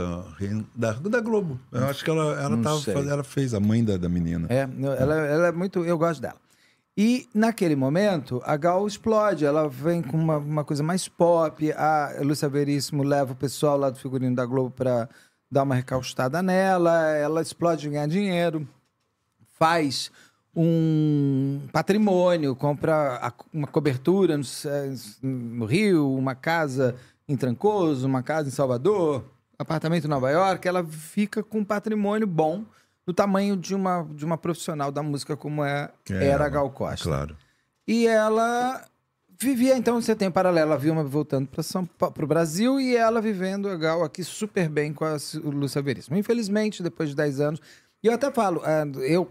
da, 0.75 0.93
da, 0.93 1.19
Globo. 1.19 1.59
Eu 1.71 1.85
acho 1.85 2.03
que 2.03 2.09
ela, 2.09 2.41
ela, 2.41 2.57
tava, 2.57 3.09
ela 3.09 3.23
fez 3.23 3.53
a 3.53 3.59
mãe 3.59 3.83
da, 3.83 3.97
da 3.97 4.07
menina. 4.07 4.47
É, 4.49 4.67
ela, 4.99 5.15
ela 5.15 5.47
é 5.47 5.51
muito. 5.51 5.83
Eu 5.83 5.97
gosto 5.97 6.21
dela. 6.21 6.37
E 6.95 7.27
naquele 7.33 7.75
momento, 7.75 8.41
a 8.45 8.55
Gal 8.55 8.85
explode. 8.85 9.45
Ela 9.45 9.67
vem 9.67 10.01
com 10.01 10.17
uma, 10.17 10.37
uma 10.37 10.63
coisa 10.63 10.83
mais 10.83 11.07
pop. 11.07 11.71
A 11.73 12.17
Lúcia 12.21 12.47
Veríssimo 12.47 13.03
leva 13.03 13.33
o 13.33 13.35
pessoal 13.35 13.77
lá 13.77 13.89
do 13.89 13.97
figurino 13.97 14.35
da 14.35 14.45
Globo 14.45 14.71
para 14.71 15.09
dar 15.51 15.63
uma 15.63 15.75
recaustada 15.75 16.41
nela. 16.41 17.09
Ela 17.15 17.41
explode 17.41 17.89
ganhar 17.89 18.07
dinheiro. 18.07 18.67
Faz 19.57 20.11
um 20.55 21.61
patrimônio, 21.71 22.55
compra 22.55 23.33
uma 23.51 23.65
cobertura 23.65 24.37
no, 24.37 24.43
C- 24.43 24.93
no 25.21 25.65
Rio, 25.65 26.13
uma 26.15 26.35
casa 26.35 26.95
em 27.27 27.35
Trancoso, 27.35 28.05
uma 28.05 28.21
casa 28.21 28.49
em 28.49 28.51
Salvador, 28.51 29.23
apartamento 29.57 30.05
em 30.05 30.09
Nova 30.09 30.29
York, 30.29 30.67
ela 30.67 30.83
fica 30.83 31.41
com 31.41 31.59
um 31.59 31.65
patrimônio 31.65 32.27
bom 32.27 32.65
do 33.05 33.13
tamanho 33.13 33.57
de 33.57 33.75
uma, 33.75 34.07
de 34.11 34.25
uma 34.25 34.37
profissional 34.37 34.91
da 34.91 35.03
música 35.03 35.35
como 35.35 35.63
é, 35.63 35.89
É, 36.09 36.27
era 36.27 36.45
a 36.45 36.49
Gal 36.49 36.69
Costa. 36.69 37.03
Claro. 37.03 37.37
E 37.87 38.07
ela 38.07 38.85
vivia, 39.39 39.77
então 39.77 40.01
você 40.01 40.15
tem 40.15 40.29
um 40.29 40.31
paralelo, 40.31 40.71
a 40.71 40.77
Vilma 40.77 41.03
voltando 41.03 41.49
para 41.97 42.23
o 42.23 42.27
Brasil 42.27 42.79
e 42.79 42.95
ela 42.95 43.21
vivendo 43.21 43.67
a 43.67 43.75
Gal 43.75 44.03
aqui 44.03 44.23
super 44.23 44.69
bem 44.69 44.93
com 44.93 45.03
a 45.03 45.17
Lúcia 45.43 45.81
Veríssimo. 45.81 46.17
Infelizmente, 46.17 46.81
depois 46.81 47.09
de 47.09 47.15
10 47.15 47.39
anos, 47.41 47.61
e 48.01 48.07
eu 48.07 48.13
até 48.13 48.31
falo, 48.31 48.61
ah, 48.63 48.85
eu 49.01 49.29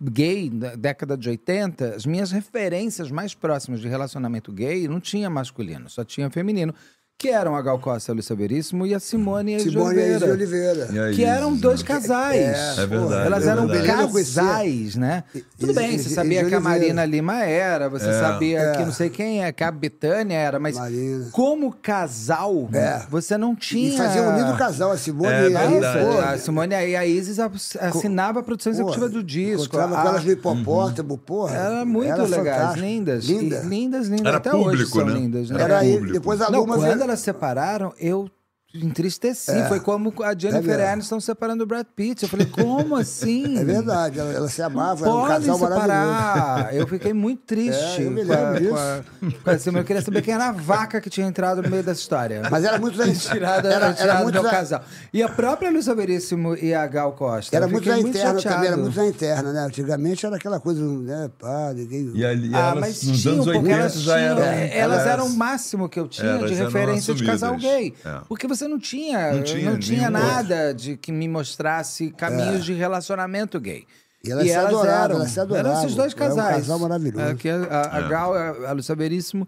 gay, 0.00 0.50
na 0.50 0.74
década 0.74 1.16
de 1.16 1.28
80, 1.28 1.94
as 1.94 2.04
minhas 2.04 2.30
referências 2.30 3.10
mais 3.10 3.34
próximas 3.34 3.80
de 3.80 3.88
relacionamento 3.88 4.52
gay 4.52 4.88
não 4.88 5.00
tinha 5.00 5.30
masculino, 5.30 5.88
só 5.88 6.04
tinha 6.04 6.30
feminino, 6.30 6.74
que 7.20 7.30
eram 7.30 7.56
a 7.56 7.62
Gal 7.62 7.80
Costa, 7.80 8.12
a 8.12 8.14
Lúcia 8.14 8.36
Veríssimo 8.36 8.86
e 8.86 8.94
a 8.94 9.00
Simone, 9.00 9.54
Eise 9.54 9.64
de 9.64 9.70
Simone 9.72 9.88
Oliveira. 9.98 10.26
Oliveira. 10.32 10.88
E 10.92 10.98
aí, 11.00 11.14
Que 11.16 11.24
eram 11.24 11.56
dois 11.56 11.82
casais. 11.82 12.78
É 12.78 12.86
verdade, 12.86 13.26
Elas 13.26 13.44
é 13.44 13.50
eram 13.50 13.66
verdade. 13.66 14.12
Conhecia. 14.12 14.42
casais, 14.44 14.94
né? 14.94 15.24
Tudo 15.58 15.74
bem, 15.74 15.98
você 15.98 16.10
sabia 16.10 16.44
que 16.44 16.54
a 16.54 16.58
Oliveira. 16.58 16.78
Marina 16.78 17.04
Lima 17.04 17.42
era, 17.42 17.88
você 17.88 18.08
É. 18.08 18.20
sabia 18.20 18.58
É. 18.60 18.72
que 18.76 18.84
não 18.84 18.92
sei 18.92 19.10
quem 19.10 19.42
é, 19.42 19.50
que 19.50 19.64
a 19.64 19.70
Betânia 19.72 20.36
era, 20.36 20.60
mas 20.60 20.76
Marina. 20.76 21.26
como 21.32 21.72
casal, 21.72 22.68
É. 22.72 23.02
você 23.10 23.36
não 23.36 23.56
tinha. 23.56 23.94
E 23.94 23.96
fazia 23.96 24.22
um 24.22 24.36
lindo 24.38 24.56
casal, 24.56 24.92
a 24.92 24.96
Simone 24.96 25.28
É 25.32 25.50
e 25.50 25.56
a. 25.56 25.64
Isis. 25.72 25.84
A 26.24 26.38
Simone 26.38 26.74
e 26.88 26.94
a 26.96 27.04
Isis 27.04 27.38
assinava 27.80 28.38
a 28.38 28.42
produção 28.44 28.70
executiva 28.72 29.06
Porra, 29.08 29.18
do 29.18 29.24
disco. 29.24 29.64
Encontrava 29.64 29.98
A- 29.98 30.06
elas 30.10 30.24
no 30.24 30.30
hipopótamo, 30.30 31.18
porra. 31.18 31.56
Era 31.56 31.84
muito 31.84 32.12
era 32.12 32.22
legais, 32.22 32.56
fantástico. 32.58 32.86
lindas. 32.86 33.24
Linda. 33.24 33.56
E- 33.64 33.66
lindas, 33.68 34.06
lindas. 34.06 34.26
Era 34.26 34.36
Até 34.36 34.54
hoje 34.54 34.64
público, 34.64 34.90
são 34.98 35.06
né? 35.06 35.12
lindas, 35.14 35.50
né? 35.50 35.60
Era 35.62 35.80
público. 35.80 36.12
depois 36.12 36.40
a 36.40 36.48
Luma... 36.48 37.07
elas 37.08 37.20
separaram, 37.20 37.92
eu 37.98 38.30
entristeci. 38.74 39.52
Foi 39.68 39.80
como 39.80 40.12
a 40.22 40.36
Jennifer 40.36 40.78
É. 40.78 40.92
Aniston 40.92 41.20
separando 41.20 41.64
o 41.64 41.66
Brad 41.66 41.86
Pitt. 41.96 42.22
Eu 42.22 42.28
falei, 42.28 42.46
como 42.46 42.94
assim? 42.96 43.58
É 43.58 43.64
verdade, 43.64 44.18
ela, 44.18 44.32
ela 44.32 44.48
se 44.48 44.60
amava, 44.62 45.06
era 45.06 45.14
um 45.14 45.26
casal 45.26 45.58
maravilhoso. 45.58 45.86
separar. 45.88 46.74
Eu 46.74 46.86
fiquei 46.86 47.12
muito 47.12 47.42
triste. 47.42 48.02
É, 48.02 48.06
eu 48.06 48.10
me 48.10 48.22
lembro 48.22 48.60
disso. 48.60 48.74
a- 48.76 49.78
eu 49.78 49.84
queria 49.84 50.02
saber 50.02 50.22
quem 50.22 50.34
era 50.34 50.48
a 50.48 50.52
vaca 50.52 51.00
que 51.00 51.08
tinha 51.10 51.26
entrado 51.26 51.62
no 51.62 51.70
meio 51.70 51.82
dessa 51.82 52.00
história. 52.00 52.42
Mas 52.50 52.64
era 52.64 52.78
muito... 52.78 52.98
Tirada, 52.98 53.68
era, 53.72 53.92
tirada 53.92 54.12
era 54.12 54.22
muito 54.22 54.36
do 54.36 54.42
da- 54.42 54.50
casal. 54.50 54.82
E 55.12 55.22
a 55.22 55.28
própria 55.28 55.70
Lúcia 55.70 55.94
Veríssimo 55.94 56.54
e 56.56 56.74
a 56.74 56.86
Gal 56.86 57.12
Costa. 57.12 57.54
Era 57.56 57.66
muito 57.66 57.88
na 57.88 57.98
interna 57.98 58.34
chateado. 58.38 58.54
também, 58.54 58.68
era 58.68 58.76
muito 58.76 58.96
na 58.96 59.06
interna, 59.06 59.52
né? 59.52 59.60
Antigamente 59.60 60.26
era 60.26 60.36
aquela 60.36 60.60
coisa, 60.60 60.80
né? 60.82 61.30
Pá, 61.38 61.72
ninguém... 61.74 62.12
E 62.14 62.24
ali, 62.24 62.50
Ah, 62.54 62.70
elas, 62.70 62.80
mas 62.80 63.02
nos 63.02 63.22
tinham, 63.22 63.34
anos 63.34 63.44
porque 63.46 63.58
80 63.58 63.74
elas, 63.80 63.94
já 64.02 64.14
tinham, 64.16 64.30
eram. 64.38 64.42
é, 64.42 64.78
elas 64.78 65.06
eram 65.06 65.26
o 65.26 65.30
máximo 65.36 65.88
que 65.88 65.98
eu 65.98 66.06
tinha 66.08 66.32
Elas 66.32 66.50
de 66.50 66.56
referência 66.56 67.14
de 67.14 67.24
casal 67.24 67.56
gay. 67.56 67.94
É. 68.04 68.20
Porque 68.28 68.46
você 68.46 68.57
não 68.66 68.78
tinha, 68.78 69.30
Não 69.30 69.36
não 69.38 69.44
tinha 69.44 69.78
tinha, 69.78 70.10
nenhum 70.10 70.26
nada 70.26 70.72
de 70.74 70.96
que 70.96 71.12
me 71.12 71.28
mostrasse 71.28 72.10
caminhos 72.10 72.64
de 72.64 72.72
relacionamento 72.72 73.60
gay. 73.60 73.86
E 74.24 74.32
elas 74.32 74.46
se 74.48 74.54
adoravam, 74.54 75.16
elas 75.18 75.30
se 75.30 75.38
eram 75.40 75.72
esses 75.74 75.94
dois 75.94 76.12
Era 76.14 76.24
um 76.24 76.28
casais. 76.36 76.56
casal 76.56 76.78
maravilhoso. 76.80 77.24
É, 77.24 77.34
que 77.36 77.48
a, 77.48 77.56
a, 77.64 77.96
a 77.98 78.00
É. 78.00 78.08
Gal, 78.08 78.34
a, 78.34 78.70
a 78.70 78.72
Lúcia 78.72 78.96
Veríssimo 78.96 79.46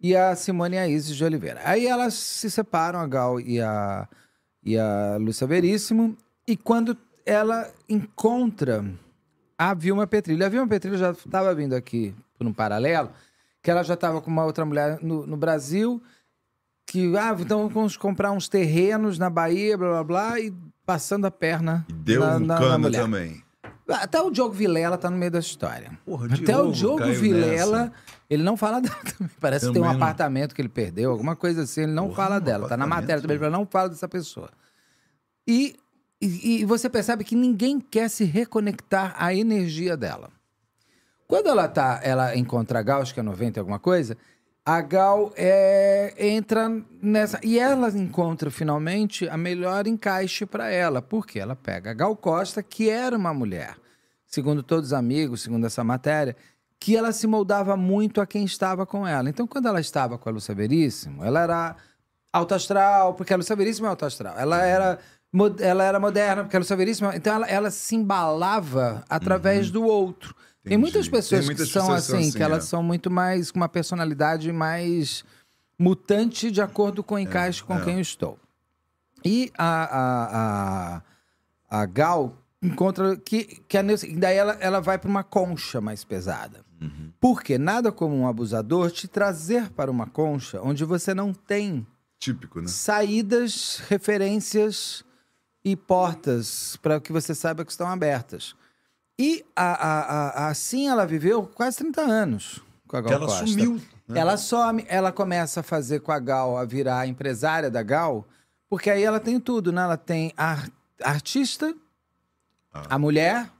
e 0.00 0.16
a 0.16 0.34
Simone 0.34 0.76
e 0.76 0.78
a 0.78 0.88
Isis 0.88 1.14
de 1.14 1.24
Oliveira. 1.24 1.60
Aí 1.64 1.86
elas 1.86 2.14
se 2.14 2.50
separam, 2.50 2.98
a 3.00 3.06
Gal 3.06 3.38
e 3.40 3.60
a, 3.60 4.08
e 4.64 4.78
a 4.78 5.16
Lúcia 5.20 5.46
Veríssimo. 5.46 6.16
E 6.48 6.56
quando 6.56 6.96
ela 7.26 7.70
encontra 7.88 8.84
a 9.58 9.74
Vilma 9.74 10.06
Petrilho. 10.06 10.44
A 10.44 10.48
Vilma 10.48 10.68
Petrilho 10.68 10.98
já 10.98 11.10
estava 11.10 11.54
vindo 11.54 11.74
aqui 11.74 12.14
por 12.38 12.46
um 12.46 12.52
paralelo, 12.52 13.10
que 13.62 13.70
ela 13.70 13.82
já 13.82 13.94
estava 13.94 14.20
com 14.20 14.30
uma 14.30 14.44
outra 14.44 14.64
mulher 14.64 14.98
no, 15.02 15.26
no 15.26 15.36
Brasil, 15.36 16.02
que, 16.86 17.16
ah, 17.16 17.36
então 17.38 17.68
vamos 17.68 17.96
comprar 17.96 18.30
uns 18.32 18.48
terrenos 18.48 19.18
na 19.18 19.28
Bahia, 19.28 19.76
blá, 19.76 19.88
blá, 19.90 20.04
blá, 20.04 20.40
e 20.40 20.54
passando 20.84 21.24
a 21.26 21.30
perna 21.30 21.84
E 21.88 21.92
deu 21.92 22.20
na, 22.20 22.36
um 22.36 22.40
na- 22.40 22.54
na 22.54 22.60
cano 22.60 22.78
mulher. 22.78 23.02
também. 23.02 23.42
Até 23.88 24.20
o 24.20 24.30
Diogo 24.30 24.52
Vilela 24.52 24.96
tá 24.98 25.08
no 25.10 25.16
meio 25.16 25.30
dessa 25.30 25.46
história. 25.46 25.96
Porra, 26.04 26.26
Até 26.26 26.38
Diogo 26.44 26.68
o 26.70 26.72
Diogo 26.72 27.04
Vilela, 27.12 27.84
nessa. 27.84 27.92
ele 28.28 28.42
não 28.42 28.56
fala 28.56 28.80
dela 28.82 28.96
também. 28.96 29.30
Parece 29.40 29.66
que 29.66 29.72
tem 29.72 29.82
um 29.82 29.84
não. 29.84 29.92
apartamento 29.92 30.54
que 30.54 30.60
ele 30.62 30.68
perdeu, 30.68 31.10
alguma 31.10 31.36
coisa 31.36 31.62
assim, 31.62 31.82
ele 31.82 31.92
não 31.92 32.04
Porra, 32.08 32.16
fala 32.16 32.36
um 32.36 32.40
dela. 32.40 32.68
Tá 32.68 32.76
na 32.76 32.86
matéria 32.86 33.20
também, 33.22 33.36
ele 33.36 33.50
não 33.50 33.64
fala 33.66 33.88
dessa 33.88 34.08
pessoa. 34.08 34.50
E, 35.46 35.76
e, 36.20 36.62
e 36.62 36.64
você 36.64 36.88
percebe 36.90 37.22
que 37.22 37.36
ninguém 37.36 37.78
quer 37.80 38.08
se 38.10 38.24
reconectar 38.24 39.14
à 39.16 39.32
energia 39.32 39.96
dela. 39.96 40.30
Quando 41.28 41.48
ela 41.48 41.68
tá, 41.68 42.00
ela 42.02 42.36
encontra 42.36 42.80
a 42.80 42.82
é 43.20 43.22
90 43.22 43.58
e 43.58 43.60
alguma 43.60 43.78
coisa, 43.78 44.16
a 44.66 44.80
Gal 44.80 45.32
é, 45.36 46.12
entra 46.18 46.68
nessa. 47.00 47.38
E 47.40 47.56
ela 47.56 47.88
encontra 47.90 48.50
finalmente 48.50 49.28
a 49.28 49.36
melhor 49.36 49.86
encaixe 49.86 50.44
para 50.44 50.68
ela. 50.68 51.00
Porque 51.00 51.38
ela 51.38 51.54
pega 51.54 51.92
a 51.92 51.94
Gal 51.94 52.16
Costa, 52.16 52.64
que 52.64 52.90
era 52.90 53.16
uma 53.16 53.32
mulher, 53.32 53.76
segundo 54.26 54.64
todos 54.64 54.88
os 54.88 54.92
amigos, 54.92 55.42
segundo 55.42 55.64
essa 55.66 55.84
matéria, 55.84 56.36
que 56.80 56.96
ela 56.96 57.12
se 57.12 57.28
moldava 57.28 57.76
muito 57.76 58.20
a 58.20 58.26
quem 58.26 58.44
estava 58.44 58.84
com 58.84 59.06
ela. 59.06 59.30
Então, 59.30 59.46
quando 59.46 59.68
ela 59.68 59.80
estava 59.80 60.18
com 60.18 60.28
a 60.28 60.32
Lúcia 60.32 60.54
Veríssimo, 60.54 61.24
ela 61.24 61.42
era 61.42 61.76
alto 62.32 62.52
astral, 62.52 63.14
porque 63.14 63.32
a 63.32 63.36
Lúcia 63.36 63.54
Veríssimo 63.54 63.86
é 63.86 63.90
alto 63.90 64.04
astral. 64.04 64.34
Ela 64.36 64.62
era, 64.64 64.98
mo- 65.32 65.56
ela 65.60 65.84
era 65.84 66.00
moderna, 66.00 66.42
porque 66.42 66.56
a 66.56 66.58
Lúcia 66.58 66.76
Veríssimo... 66.76 67.10
Então, 67.14 67.36
ela, 67.36 67.46
ela 67.46 67.70
se 67.70 67.94
embalava 67.94 69.04
através 69.08 69.70
do 69.70 69.84
outro. 69.84 70.34
Tem 70.66 70.74
Entendi. 70.74 70.82
muitas 70.82 71.08
pessoas 71.08 71.40
Tem 71.40 71.46
muitas 71.46 71.68
que 71.68 71.72
são 71.72 71.92
assim, 71.92 72.16
assim, 72.16 72.32
que 72.32 72.42
elas 72.42 72.64
é. 72.64 72.66
são 72.66 72.82
muito 72.82 73.08
mais... 73.08 73.52
com 73.52 73.60
uma 73.60 73.68
personalidade 73.68 74.50
mais 74.50 75.24
mutante 75.78 76.50
de 76.50 76.60
acordo 76.60 77.04
com 77.04 77.14
o 77.14 77.18
encaixe 77.20 77.62
com 77.62 77.78
é. 77.78 77.84
quem 77.84 77.94
eu 77.94 78.00
estou. 78.00 78.36
E 79.24 79.52
a, 79.56 79.84
a, 79.84 80.98
a, 81.70 81.82
a 81.82 81.86
Gal 81.86 82.36
encontra 82.60 83.16
que, 83.16 83.62
que 83.68 83.78
a 83.78 83.82
Neuza, 83.82 84.08
e 84.08 84.16
daí 84.16 84.36
ela, 84.36 84.54
ela 84.54 84.80
vai 84.80 84.98
para 84.98 85.08
uma 85.08 85.22
concha 85.22 85.80
mais 85.80 86.02
pesada. 86.02 86.64
Uhum. 86.80 87.12
Porque 87.20 87.58
nada 87.58 87.92
como 87.92 88.16
um 88.16 88.26
abusador 88.26 88.90
te 88.90 89.06
trazer 89.06 89.70
para 89.70 89.88
uma 89.88 90.06
concha 90.06 90.60
onde 90.60 90.84
você 90.84 91.14
não 91.14 91.32
tem 91.32 91.86
Típico, 92.18 92.60
né? 92.60 92.66
saídas, 92.66 93.80
referências 93.88 95.04
e 95.64 95.76
portas 95.76 96.76
para 96.82 97.00
que 97.00 97.12
você 97.12 97.36
saiba 97.36 97.64
que 97.64 97.70
estão 97.70 97.86
abertas. 97.86 98.56
E 99.18 99.44
a, 99.54 99.64
a- 99.72 100.00
a- 100.00 100.48
assim 100.48 100.88
ela 100.88 101.06
viveu 101.06 101.44
quase 101.44 101.78
30 101.78 102.02
anos 102.02 102.60
com 102.86 102.96
a 102.96 103.00
Gal 103.00 103.08
Que 103.08 103.14
ela 103.14 103.26
Costa. 103.26 103.46
sumiu. 103.46 103.80
né? 104.06 104.20
Ela 104.20 104.36
some, 104.36 104.84
ela 104.88 105.10
começa 105.10 105.60
a 105.60 105.62
fazer 105.62 106.00
com 106.00 106.12
a 106.12 106.18
Gal, 106.18 106.56
a 106.56 106.64
virar 106.64 107.00
a 107.00 107.06
empresária 107.06 107.70
da 107.70 107.82
Gal, 107.82 108.26
porque 108.68 108.90
aí 108.90 109.02
ela 109.02 109.18
tem 109.18 109.40
tudo, 109.40 109.72
né? 109.72 109.82
Ela 109.82 109.96
tem 109.96 110.32
a 110.36 110.52
ar- 110.52 110.70
artista, 111.02 111.74
Ah. 112.72 112.82
a 112.90 112.98
mulher 112.98 113.50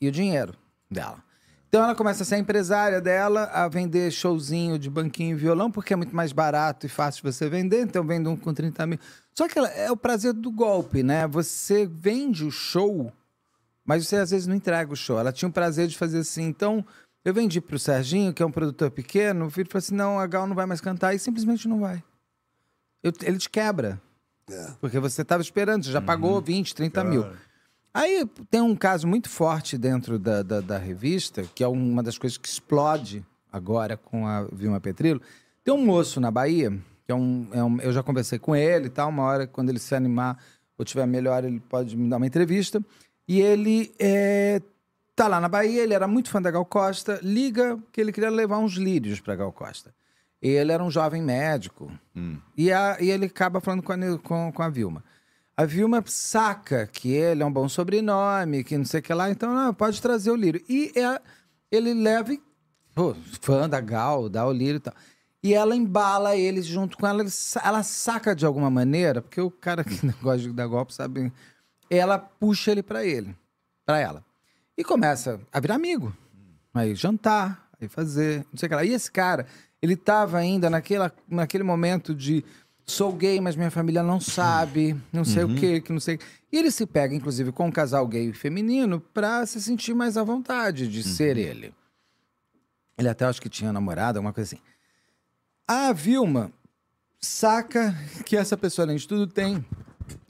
e 0.00 0.08
o 0.08 0.12
dinheiro 0.12 0.54
dela. 0.90 1.22
Então 1.68 1.84
ela 1.84 1.94
começa 1.94 2.22
a 2.22 2.26
ser 2.26 2.36
a 2.36 2.38
empresária 2.38 3.00
dela, 3.00 3.44
a 3.52 3.68
vender 3.68 4.10
showzinho 4.10 4.78
de 4.78 4.88
banquinho 4.90 5.32
e 5.36 5.38
violão, 5.38 5.70
porque 5.70 5.92
é 5.92 5.96
muito 5.96 6.16
mais 6.16 6.32
barato 6.32 6.86
e 6.86 6.88
fácil 6.88 7.22
você 7.30 7.48
vender, 7.48 7.82
então 7.82 8.02
vende 8.04 8.26
um 8.28 8.36
com 8.36 8.52
30 8.54 8.86
mil. 8.86 8.98
Só 9.34 9.46
que 9.46 9.58
ela- 9.58 9.68
é 9.70 9.90
o 9.92 9.96
prazer 9.96 10.32
do 10.32 10.50
golpe, 10.50 11.02
né? 11.02 11.26
Você 11.28 11.86
vende 11.86 12.42
o 12.44 12.50
show, 12.50 13.12
mas 13.88 14.06
você 14.06 14.16
às 14.16 14.30
vezes 14.30 14.46
não 14.46 14.54
entrega 14.54 14.92
o 14.92 14.96
show. 14.96 15.18
Ela 15.18 15.32
tinha 15.32 15.48
o 15.48 15.52
prazer 15.52 15.88
de 15.88 15.96
fazer 15.96 16.18
assim. 16.18 16.44
Então, 16.44 16.84
eu 17.24 17.32
vendi 17.32 17.58
pro 17.60 17.78
Serginho, 17.78 18.34
que 18.34 18.42
é 18.42 18.46
um 18.46 18.50
produtor 18.52 18.90
pequeno, 18.90 19.46
o 19.46 19.50
filho 19.50 19.66
falou 19.70 19.78
assim: 19.78 19.94
não, 19.94 20.20
a 20.20 20.26
Gal 20.26 20.46
não 20.46 20.54
vai 20.54 20.66
mais 20.66 20.80
cantar, 20.82 21.14
e 21.14 21.18
simplesmente 21.18 21.66
não 21.66 21.80
vai. 21.80 22.02
Eu- 23.02 23.12
ele 23.22 23.38
te 23.38 23.48
quebra. 23.48 24.00
Porque 24.80 24.98
você 24.98 25.22
estava 25.22 25.42
esperando, 25.42 25.84
você 25.84 25.90
já 25.92 26.00
pagou 26.02 26.40
20, 26.42 26.74
30 26.74 27.02
mil. 27.10 27.22
Aí 27.94 28.24
tem 28.50 28.60
um 28.60 28.76
caso 28.76 29.06
muito 29.06 29.28
forte 29.28 29.76
dentro 29.78 30.18
da, 30.18 30.42
da, 30.42 30.60
da 30.60 30.78
revista, 30.78 31.42
que 31.54 31.64
é 31.64 31.68
uma 31.68 32.02
das 32.02 32.16
coisas 32.18 32.36
que 32.38 32.46
explode 32.48 33.24
agora 33.50 33.96
com 33.96 34.26
a 34.26 34.44
Vilma 34.52 34.78
Petrilo. 34.80 35.20
Tem 35.64 35.72
um 35.74 35.84
moço 35.84 36.20
na 36.20 36.30
Bahia, 36.30 36.70
que 37.04 37.10
é 37.10 37.14
um, 37.14 37.48
é 37.52 37.64
um- 37.64 37.80
Eu 37.80 37.92
já 37.92 38.02
conversei 38.02 38.38
com 38.38 38.54
ele 38.54 38.86
e 38.86 38.90
tal, 38.90 39.08
uma 39.08 39.22
hora, 39.24 39.46
quando 39.46 39.70
ele 39.70 39.78
se 39.78 39.94
animar 39.94 40.38
ou 40.76 40.84
tiver 40.84 41.06
melhor, 41.06 41.44
ele 41.44 41.60
pode 41.60 41.96
me 41.96 42.08
dar 42.08 42.18
uma 42.18 42.26
entrevista. 42.26 42.80
E 43.28 43.40
ele 43.40 43.94
é, 43.98 44.60
tá 45.14 45.28
lá 45.28 45.38
na 45.40 45.48
Bahia, 45.48 45.82
ele 45.82 45.92
era 45.94 46.08
muito 46.08 46.30
fã 46.30 46.40
da 46.40 46.50
Gal 46.50 46.64
Costa, 46.64 47.20
liga 47.22 47.78
que 47.92 48.00
ele 48.00 48.10
queria 48.12 48.30
levar 48.30 48.58
uns 48.58 48.72
lírios 48.74 49.20
para 49.20 49.36
Gal 49.36 49.52
Costa. 49.52 49.94
Ele 50.40 50.72
era 50.72 50.82
um 50.82 50.90
jovem 50.90 51.20
médico. 51.22 51.92
E, 52.56 52.72
a- 52.72 52.96
e 53.00 53.10
ele 53.10 53.26
acaba 53.26 53.60
falando 53.60 53.82
com 53.82 53.92
a, 53.92 54.18
com, 54.22 54.52
com 54.52 54.62
a 54.62 54.68
Vilma. 54.68 55.04
A 55.56 55.64
Vilma 55.64 56.02
saca 56.06 56.86
que 56.86 57.12
ele 57.12 57.42
é 57.42 57.46
um 57.46 57.52
bom 57.52 57.68
sobrenome, 57.68 58.62
que 58.64 58.78
não 58.78 58.84
sei 58.84 59.00
o 59.00 59.02
que 59.02 59.12
lá, 59.12 59.28
então 59.30 59.52
não, 59.52 59.74
pode 59.74 60.00
trazer 60.00 60.30
o 60.30 60.36
lírio. 60.36 60.62
E 60.68 60.92
é- 60.96 61.20
ele 61.70 61.92
leva, 61.92 62.32
e, 62.32 62.40
pô, 62.94 63.14
fã 63.42 63.68
da 63.68 63.80
Gal, 63.80 64.28
dá 64.28 64.46
o 64.46 64.52
lírio 64.52 64.76
e 64.76 64.80
tal. 64.80 64.94
E 65.42 65.52
ela 65.52 65.74
embala 65.76 66.34
ele 66.36 66.62
junto 66.62 66.96
com 66.96 67.06
ela, 67.06 67.24
ela 67.64 67.82
saca 67.82 68.34
de 68.34 68.46
alguma 68.46 68.70
maneira, 68.70 69.20
porque 69.20 69.40
o 69.40 69.50
cara 69.50 69.84
que 69.84 69.94
gosta 70.22 70.38
de 70.48 70.52
dar 70.52 70.66
golpe 70.66 70.94
sabe. 70.94 71.32
Ela 71.90 72.18
puxa 72.18 72.70
ele 72.70 72.82
pra 72.82 73.04
ele, 73.04 73.34
pra 73.84 73.98
ela. 73.98 74.24
E 74.76 74.84
começa 74.84 75.40
a 75.52 75.60
virar 75.60 75.74
amigo. 75.74 76.14
Aí 76.72 76.94
jantar, 76.94 77.68
aí 77.80 77.88
fazer, 77.88 78.46
não 78.52 78.58
sei 78.58 78.66
o 78.66 78.70
que 78.70 78.74
lá. 78.74 78.84
E 78.84 78.92
esse 78.92 79.10
cara, 79.10 79.46
ele 79.82 79.96
tava 79.96 80.38
ainda 80.38 80.70
naquela, 80.70 81.12
naquele 81.28 81.64
momento 81.64 82.14
de 82.14 82.44
sou 82.84 83.12
gay, 83.12 83.40
mas 83.40 83.54
minha 83.54 83.70
família 83.70 84.02
não 84.02 84.18
sabe, 84.20 84.96
não 85.12 85.24
sei 85.24 85.44
o 85.44 85.54
que, 85.54 85.80
que 85.80 85.92
não 85.92 86.00
sei. 86.00 86.18
E 86.50 86.56
ele 86.56 86.70
se 86.70 86.86
pega, 86.86 87.14
inclusive, 87.14 87.52
com 87.52 87.66
um 87.66 87.70
casal 87.70 88.06
gay 88.06 88.30
e 88.30 88.32
feminino 88.32 89.00
pra 89.00 89.44
se 89.44 89.60
sentir 89.60 89.94
mais 89.94 90.16
à 90.16 90.22
vontade 90.22 90.88
de 90.88 91.02
ser 91.02 91.36
ele. 91.36 91.74
Ele 92.96 93.08
até 93.08 93.26
acho 93.26 93.40
que 93.42 93.48
tinha 93.48 93.72
namorada, 93.72 94.18
alguma 94.18 94.32
coisa 94.32 94.54
assim. 94.54 94.62
A 95.66 95.92
Vilma 95.92 96.50
saca 97.20 97.94
que 98.24 98.36
essa 98.36 98.56
pessoa, 98.56 98.86
além 98.86 98.96
de 98.96 99.06
tudo, 99.06 99.26
tem 99.26 99.64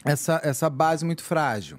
essa, 0.05 0.41
essa 0.43 0.69
base 0.71 1.05
muito 1.05 1.23
frágil. 1.23 1.79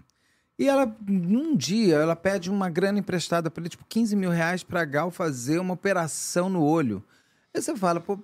E 0.58 0.68
ela, 0.68 0.94
num 1.08 1.56
dia, 1.56 1.96
ela 1.96 2.16
pede 2.16 2.50
uma 2.50 2.70
grana 2.70 3.00
emprestada 3.00 3.50
pra 3.50 3.62
ele, 3.62 3.70
tipo 3.70 3.86
15 3.88 4.16
mil 4.16 4.30
reais 4.30 4.62
pra 4.62 4.84
Gal 4.84 5.10
fazer 5.10 5.58
uma 5.60 5.74
operação 5.74 6.50
no 6.50 6.62
olho. 6.64 7.02
Aí 7.54 7.62
você 7.62 7.76
fala, 7.76 8.00
pô, 8.02 8.20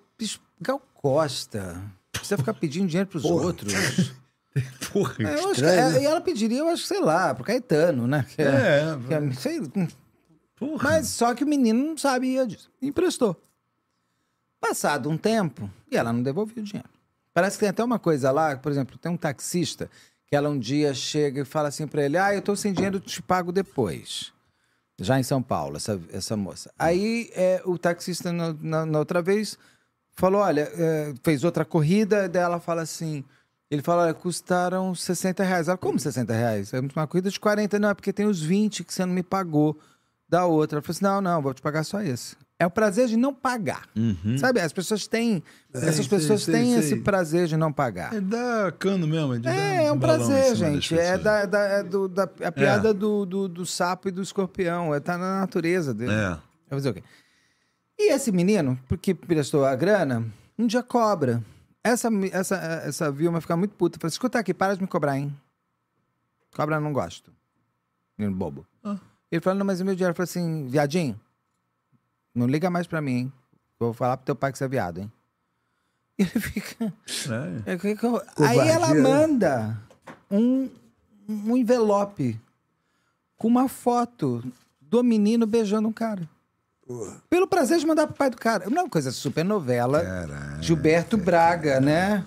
Gal 0.60 0.80
Costa, 0.94 1.82
precisa 2.12 2.38
ficar 2.38 2.54
pedindo 2.54 2.88
dinheiro 2.88 3.10
pros 3.10 3.24
outros. 3.24 3.74
Porra. 4.92 5.16
É, 5.20 5.40
eu 5.40 5.50
acho 5.52 5.66
é, 5.66 6.02
e 6.02 6.06
ela 6.06 6.22
pediria, 6.22 6.60
eu 6.60 6.70
acho, 6.70 6.84
sei 6.84 7.02
lá, 7.02 7.34
pro 7.36 7.44
Caetano, 7.44 8.06
né? 8.08 8.26
Que 8.36 8.42
É, 8.42 8.84
que 9.08 9.14
é- 9.14 9.32
sei- 9.34 9.62
Porra. 10.58 10.84
mas 10.92 11.08
só 11.10 11.34
que 11.34 11.44
o 11.44 11.48
menino 11.48 11.86
não 11.88 11.98
sabia 11.98 12.46
disso. 12.48 12.70
Emprestou. 12.82 13.42
Passado 14.60 15.10
um 15.10 15.18
tempo, 15.18 15.70
e 15.92 15.98
ela 15.98 16.12
não 16.14 16.24
devolveu 16.24 16.62
o 16.64 16.66
dinheiro. 16.66 16.90
Parece 17.36 17.58
que 17.58 17.60
tem 17.60 17.70
até 17.70 17.84
uma 17.84 18.00
coisa 18.00 18.32
lá, 18.32 18.56
por 18.56 18.72
exemplo, 18.72 18.98
tem 18.98 19.12
um 19.12 19.18
taxista 19.18 19.90
que 20.26 20.36
ela 20.36 20.50
um 20.50 20.58
dia 20.58 20.94
chega 20.94 21.42
e 21.42 21.46
fala 21.46 21.68
assim 21.68 21.86
pra 21.86 22.02
ele: 22.04 22.18
Ah, 22.18 22.34
eu 22.34 22.42
tô 22.42 22.56
sem 22.56 22.72
dinheiro, 22.74 23.00
te 23.00 23.22
pago 23.22 23.52
depois. 23.52 24.32
Já 24.98 25.20
em 25.20 25.24
São 25.24 25.44
Paulo, 25.44 25.76
essa, 25.76 26.00
essa 26.14 26.38
moça. 26.38 26.72
Aí 26.80 27.30
é, 27.34 27.62
o 27.66 27.78
taxista, 27.78 28.32
na, 28.32 28.54
na- 28.54 28.86
na 28.86 29.00
outra 29.00 29.22
vez, 29.22 29.58
falou: 30.16 30.42
Olha, 30.42 30.62
é, 30.74 31.14
fez 31.22 31.44
outra 31.44 31.66
corrida, 31.66 32.30
daí 32.30 32.42
ela 32.42 32.60
fala 32.62 32.82
assim. 32.82 33.24
Ele 33.70 33.82
fala, 33.82 34.04
olha, 34.04 34.14
custaram 34.14 34.94
60 34.94 35.44
reais. 35.44 35.68
Ela, 35.68 35.76
como 35.78 36.00
60 36.00 36.32
reais? 36.32 36.72
É 36.72 36.80
uma 36.80 37.08
corrida 37.08 37.32
de 37.32 37.40
40. 37.40 37.80
Não, 37.80 37.90
é 37.90 37.94
porque 37.96 38.14
tem 38.14 38.28
os 38.28 38.40
20 38.40 38.84
que 38.84 38.94
você 38.94 39.04
não 39.04 39.12
me 39.14 39.24
pagou 39.24 39.78
da 40.30 40.46
outra. 40.46 40.78
Ela 40.78 40.82
falou 40.84 40.96
assim, 40.96 41.04
não, 41.04 41.20
não, 41.20 41.42
vou 41.42 41.52
te 41.52 41.64
pagar 41.64 41.84
só 41.84 42.00
esse. 42.00 42.38
É 42.58 42.66
o 42.66 42.72
prazer 42.72 43.08
de 43.08 43.18
não 43.18 43.34
pagar. 43.34 43.88
Sabe, 44.38 44.62
as 44.62 44.72
pessoas 44.72 45.08
têm... 45.08 45.44
essas 45.74 46.08
pessoas 46.08 46.44
sei, 46.44 46.54
têm 46.54 46.72
sei. 46.72 46.80
esse 46.80 46.96
prazer 46.98 47.48
de 47.48 47.58
não 47.58 47.72
pagar. 47.72 48.14
É 48.14 48.22
da 48.22 48.72
cano 48.80 49.06
mesmo. 49.06 49.34
É, 49.34 49.40
É, 49.50 49.86
é 49.88 49.92
um 49.92 50.00
prazer, 50.00 50.56
gente. 50.56 50.98
É, 50.98 51.18
da, 51.18 51.46
da, 51.46 51.60
é 51.60 51.84
do, 51.84 52.08
da 52.08 52.24
a 52.24 52.52
piada 52.52 52.94
do, 52.94 53.26
do, 53.26 53.48
do 53.50 53.66
sapo 53.66 54.08
e 54.08 54.12
do 54.12 54.22
escorpião. 54.22 54.96
É, 54.96 55.02
tá 55.02 55.18
na 55.18 55.42
natureza 55.42 55.94
dele. 55.94 56.14
É. 56.14 56.30
Vai 56.30 56.80
fazer 56.80 56.90
o 56.90 56.94
quê? 56.94 57.04
E 57.98 58.14
esse 58.14 58.32
menino, 58.32 58.80
porque 58.88 59.14
prestou 59.14 59.66
a 59.66 59.76
grana, 59.76 60.26
um 60.58 60.66
dia 60.66 60.82
cobra. 60.82 61.44
Essa, 61.84 62.10
essa, 62.32 62.56
essa 62.86 63.12
Vilma 63.12 63.42
fica 63.42 63.56
muito 63.58 63.76
puta. 63.76 64.00
Fala, 64.00 64.10
escuta 64.10 64.40
aqui, 64.40 64.54
para 64.54 64.76
de 64.76 64.82
me 64.82 64.88
cobrar, 64.88 65.18
hein? 65.18 65.36
Cobra, 66.56 66.80
não 66.80 66.94
gosto. 66.94 67.32
Menino 68.18 68.36
bobo. 68.36 68.66
Ah. 68.84 68.98
Ele 69.30 69.42
falou, 69.42 69.60
não, 69.60 69.66
mas 69.66 69.82
o 69.82 69.86
meu 69.86 69.94
dinheiro. 69.94 70.12
Eu 70.12 70.16
falei 70.16 70.30
assim, 70.30 70.68
viadinho, 70.68 71.20
não 72.36 72.46
liga 72.48 72.70
mais 72.70 72.86
pra 72.86 73.02
mim, 73.02 73.12
hein? 73.14 73.34
Vou 73.80 73.94
falar 73.94 74.18
pro 74.18 74.26
teu 74.26 74.36
pai 74.36 74.52
que 74.52 74.58
você 74.58 74.66
é 74.66 74.68
viado, 74.68 75.00
hein? 75.00 75.12
E 76.18 76.24
ele 76.24 76.40
fica... 76.40 76.94
É. 77.66 77.78
Que- 77.78 77.96
que 77.96 78.06
eu- 78.06 78.22
Aí 78.38 78.58
ela 78.70 78.94
manda 78.96 79.78
um, 80.30 80.70
um 81.30 81.58
envelope 81.58 82.40
com 83.38 83.48
uma 83.48 83.68
foto 83.68 84.44
do 84.80 85.04
menino 85.04 85.46
beijando 85.46 85.88
um 85.88 85.94
cara. 85.94 86.28
Pelo 87.30 87.48
prazer 87.48 87.80
de 87.80 87.86
mandar 87.86 88.06
pro 88.08 88.16
pai 88.16 88.30
do 88.30 88.38
cara. 88.38 88.70
Não 88.70 88.78
é 88.78 88.84
uma 88.84 88.90
coisa 88.90 89.12
super 89.12 89.44
novela. 89.44 90.02
Gilberto 90.62 91.18
Braga, 91.18 91.80
né? 91.82 92.26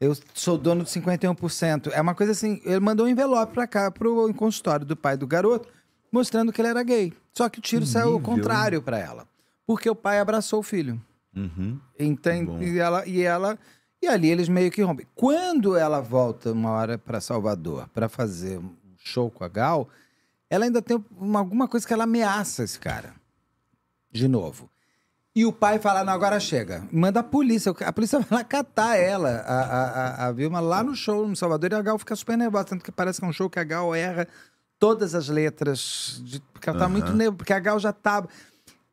Eu 0.00 0.14
sou 0.34 0.58
dono 0.58 0.84
de 0.84 0.90
51%. 0.90 1.90
É 1.92 2.00
uma 2.00 2.14
coisa 2.14 2.32
assim, 2.32 2.60
ele 2.64 2.80
mandou 2.80 3.06
um 3.06 3.08
envelope 3.08 3.54
pra 3.54 3.66
cá, 3.66 3.90
pro 3.90 4.32
consultório 4.34 4.84
do 4.84 4.94
pai 4.94 5.16
do 5.16 5.26
garoto, 5.26 5.68
mostrando 6.12 6.52
que 6.52 6.60
ele 6.60 6.68
era 6.68 6.82
gay. 6.82 7.14
Só 7.32 7.48
que 7.48 7.58
o 7.58 7.62
tiro 7.62 7.86
saiu 7.86 8.12
ao 8.12 8.20
contrário 8.20 8.82
pra 8.82 8.98
ela. 8.98 9.26
Porque 9.66 9.88
o 9.88 9.94
pai 9.94 10.18
abraçou 10.18 10.60
o 10.60 10.62
filho. 10.62 11.00
Uhum. 11.34 11.80
Entende? 11.98 12.46
Bom. 12.50 12.62
E 12.62 12.78
ela, 12.78 13.06
e 13.06 13.22
ela. 13.22 13.58
E 14.02 14.06
ali 14.06 14.28
eles 14.28 14.48
meio 14.48 14.70
que 14.70 14.82
rompem. 14.82 15.06
Quando 15.14 15.76
ela 15.76 16.00
volta 16.00 16.52
uma 16.52 16.70
hora 16.70 16.98
para 16.98 17.20
Salvador 17.20 17.88
para 17.94 18.08
fazer 18.08 18.58
um 18.58 18.74
show 18.98 19.30
com 19.30 19.42
a 19.44 19.48
Gal, 19.48 19.88
ela 20.50 20.64
ainda 20.66 20.82
tem 20.82 21.02
uma- 21.16 21.38
alguma 21.40 21.66
coisa 21.66 21.86
que 21.86 21.92
ela 21.92 22.04
ameaça 22.04 22.62
esse 22.62 22.78
cara. 22.78 23.14
De 24.12 24.28
novo. 24.28 24.70
E 25.34 25.44
o 25.44 25.52
pai 25.52 25.78
fala: 25.80 26.04
não, 26.04 26.12
agora 26.12 26.38
chega. 26.38 26.86
Manda 26.92 27.20
a 27.20 27.24
polícia. 27.24 27.72
A 27.84 27.92
polícia 27.92 28.20
vai 28.20 28.38
lá 28.38 28.44
catar 28.44 28.96
ela, 28.96 29.30
a, 29.46 29.60
a, 29.60 29.84
a, 29.86 30.26
a 30.26 30.32
Vilma, 30.32 30.60
lá 30.60 30.82
no 30.82 30.94
show 30.94 31.26
no 31.26 31.34
Salvador. 31.34 31.72
E 31.72 31.74
a 31.74 31.82
Gal 31.82 31.98
fica 31.98 32.14
super 32.14 32.36
nervosa. 32.38 32.66
Tanto 32.66 32.84
que 32.84 32.92
parece 32.92 33.18
que 33.18 33.24
é 33.24 33.28
um 33.28 33.32
show 33.32 33.50
que 33.50 33.58
a 33.58 33.64
Gal 33.64 33.92
erra 33.94 34.28
todas 34.78 35.14
as 35.14 35.28
letras. 35.28 36.20
De, 36.24 36.40
porque 36.52 36.68
ela 36.68 36.78
tá 36.78 36.88
muito 36.88 37.12
nervosa. 37.12 37.36
Porque 37.38 37.52
a 37.52 37.58
Gal 37.58 37.80
já 37.80 37.92
tá. 37.92 38.24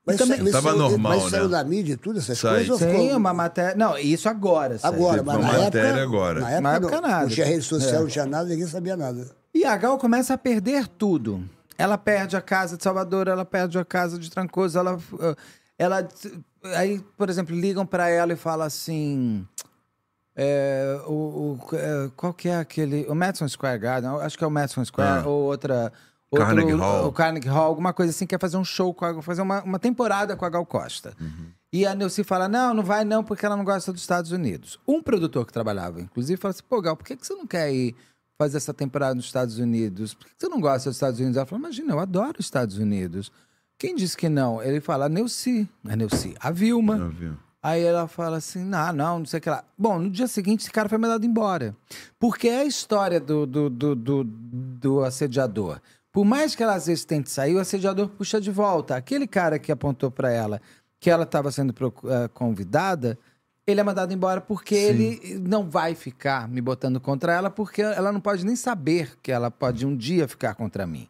Mas, 0.05 0.17
também- 0.17 0.41
isso- 0.41 0.51
Tava 0.51 0.69
isso- 0.69 0.77
normal, 0.79 1.19
mas 1.19 1.29
saiu 1.31 1.43
né? 1.43 1.49
da 1.49 1.63
mídia 1.63 1.93
e 1.93 1.97
tudo, 1.97 2.17
essas 2.19 2.37
Sai. 2.39 2.65
coisas? 2.65 2.79
Tem 2.79 3.01
ficou- 3.03 3.17
uma 3.17 3.33
matéria. 3.33 3.75
Não, 3.75 3.97
isso 3.97 4.27
agora. 4.27 4.77
saiu. 4.79 4.93
Agora, 4.95 5.21
mas 5.23 5.35
uma 5.37 5.51
na 5.51 5.59
matéria 5.59 5.87
época, 5.89 6.03
agora. 6.03 6.39
Na 6.39 6.49
época, 6.49 6.61
Na 6.61 6.73
época 6.75 7.01
não, 7.01 7.07
nada. 7.09 7.21
não 7.23 7.29
tinha 7.29 7.45
rede 7.45 7.61
social, 7.63 7.95
É. 7.95 7.99
não 7.99 8.07
tinha 8.07 8.25
nada, 8.25 8.49
ninguém 8.49 8.65
sabia 8.67 8.97
nada. 8.97 9.29
E 9.53 9.63
a 9.63 9.77
Gal 9.77 9.97
começa 9.99 10.33
a 10.33 10.37
perder 10.37 10.87
tudo. 10.87 11.43
Ela 11.77 11.97
perde 11.97 12.35
a 12.35 12.41
casa 12.41 12.77
de 12.77 12.83
Salvador, 12.83 13.27
ela 13.27 13.45
perde 13.45 13.77
a 13.77 13.85
casa 13.85 14.17
de 14.17 14.29
Trancoso, 14.31 14.77
ela. 14.79 14.95
uh, 14.97 15.35
ela 15.77 16.07
aí, 16.75 16.99
por 17.17 17.29
exemplo, 17.29 17.55
ligam 17.55 17.85
pra 17.85 18.09
ela 18.09 18.33
e 18.33 18.35
falam 18.35 18.65
assim. 18.65 19.45
é, 20.35 20.99
o, 21.07 21.11
o- 21.11 21.59
é, 21.75 22.09
qual 22.15 22.33
que 22.33 22.47
é 22.49 22.55
aquele. 22.55 23.05
O 23.09 23.13
Madison 23.13 23.47
Square 23.47 23.77
Garden, 23.77 24.09
acho 24.21 24.37
que 24.37 24.43
é 24.43 24.47
o 24.47 24.51
Madison 24.51 24.83
Square, 24.85 25.23
Ah. 25.25 25.29
ou 25.29 25.43
outra. 25.43 25.91
Outro- 26.31 26.45
Carnegie 26.47 26.71
Hall. 26.73 27.07
O 27.07 27.11
Carnegie 27.11 27.49
Hall, 27.49 27.65
alguma 27.65 27.93
coisa 27.93 28.11
assim, 28.11 28.25
quer 28.25 28.39
fazer 28.39 28.57
um 28.57 28.63
show 28.63 28.93
com 28.93 29.05
a, 29.05 29.21
fazer 29.21 29.41
uma, 29.41 29.61
uma 29.63 29.79
temporada 29.79 30.35
com 30.35 30.45
a 30.45 30.49
Gal 30.49 30.65
Costa. 30.65 31.13
E 31.73 31.85
a 31.85 31.93
Neuci 31.95 32.23
fala: 32.23 32.47
não, 32.47 32.73
não 32.73 32.83
vai 32.83 33.03
não, 33.05 33.23
porque 33.23 33.45
ela 33.45 33.55
não 33.57 33.63
gosta 33.63 33.91
dos 33.93 34.01
Estados 34.01 34.31
Unidos. 34.31 34.79
Um 34.87 35.01
produtor 35.01 35.45
que 35.45 35.53
trabalhava, 35.53 36.01
inclusive, 36.01 36.39
fala 36.39 36.51
assim: 36.51 36.63
pô, 36.67 36.81
Gal, 36.81 36.95
por 36.97 37.05
que, 37.05 37.15
que 37.15 37.25
você 37.25 37.33
não 37.33 37.47
quer 37.47 37.71
ir 37.73 37.95
fazer 38.37 38.57
essa 38.57 38.73
temporada 38.73 39.13
nos 39.15 39.25
Estados 39.25 39.57
Unidos? 39.59 40.13
Por 40.13 40.25
que, 40.25 40.33
que 40.35 40.39
você 40.39 40.49
não 40.49 40.59
gosta 40.59 40.89
dos 40.89 40.97
Estados 40.97 41.19
Unidos? 41.19 41.37
Ela 41.37 41.45
fala: 41.45 41.59
imagina, 41.61 41.93
eu 41.93 41.99
adoro 41.99 42.35
os 42.39 42.45
Estados 42.45 42.77
Unidos. 42.77 43.31
Quem 43.77 43.95
disse 43.95 44.15
que 44.17 44.27
não? 44.29 44.61
Ele 44.61 44.79
fala: 44.81 45.05
a 45.05 45.09
Neuci. 45.09 45.67
A 45.87 45.95
Neuci. 45.95 46.35
A 46.39 46.51
Vilma. 46.51 46.97
Eu 46.97 47.09
vi. 47.09 47.31
Aí 47.63 47.83
ela 47.83 48.07
fala 48.07 48.37
assim: 48.37 48.63
não, 48.65 48.91
não, 48.91 49.19
não 49.19 49.25
sei 49.25 49.37
o 49.37 49.41
que 49.41 49.49
lá. 49.49 49.63
Bom, 49.77 49.99
no 49.99 50.09
dia 50.09 50.27
seguinte 50.27 50.61
esse 50.61 50.71
cara 50.71 50.89
foi 50.89 50.97
mandado 50.97 51.25
embora. 51.25 51.75
Porque 52.19 52.47
é 52.47 52.61
a 52.61 52.65
história 52.65 53.19
do, 53.19 53.45
do, 53.45 53.69
do, 53.69 53.95
do, 53.95 54.23
do 54.25 55.03
assediador. 55.03 55.79
Por 56.11 56.25
mais 56.25 56.55
que 56.55 56.61
ela 56.61 56.75
às 56.75 56.87
vezes 56.87 57.05
tente 57.05 57.29
sair, 57.29 57.55
o 57.55 57.59
assediador 57.59 58.09
puxa 58.09 58.41
de 58.41 58.51
volta. 58.51 58.95
Aquele 58.95 59.25
cara 59.25 59.57
que 59.57 59.71
apontou 59.71 60.11
pra 60.11 60.31
ela 60.31 60.61
que 60.99 61.09
ela 61.09 61.23
estava 61.23 61.51
sendo 61.51 61.73
eh, 61.73 62.27
convidada, 62.31 63.17
ele 63.65 63.79
é 63.79 63.83
mandado 63.83 64.13
embora 64.13 64.39
porque 64.39 64.75
ele 64.75 65.39
não 65.39 65.67
vai 65.67 65.95
ficar 65.95 66.47
me 66.47 66.61
botando 66.61 66.99
contra 66.99 67.33
ela, 67.33 67.49
porque 67.49 67.81
ela 67.81 68.11
não 68.11 68.21
pode 68.21 68.45
nem 68.45 68.55
saber 68.55 69.17
que 69.21 69.31
ela 69.31 69.49
pode 69.49 69.85
um 69.85 69.95
dia 69.95 70.27
ficar 70.27 70.53
contra 70.53 70.85
mim. 70.85 71.07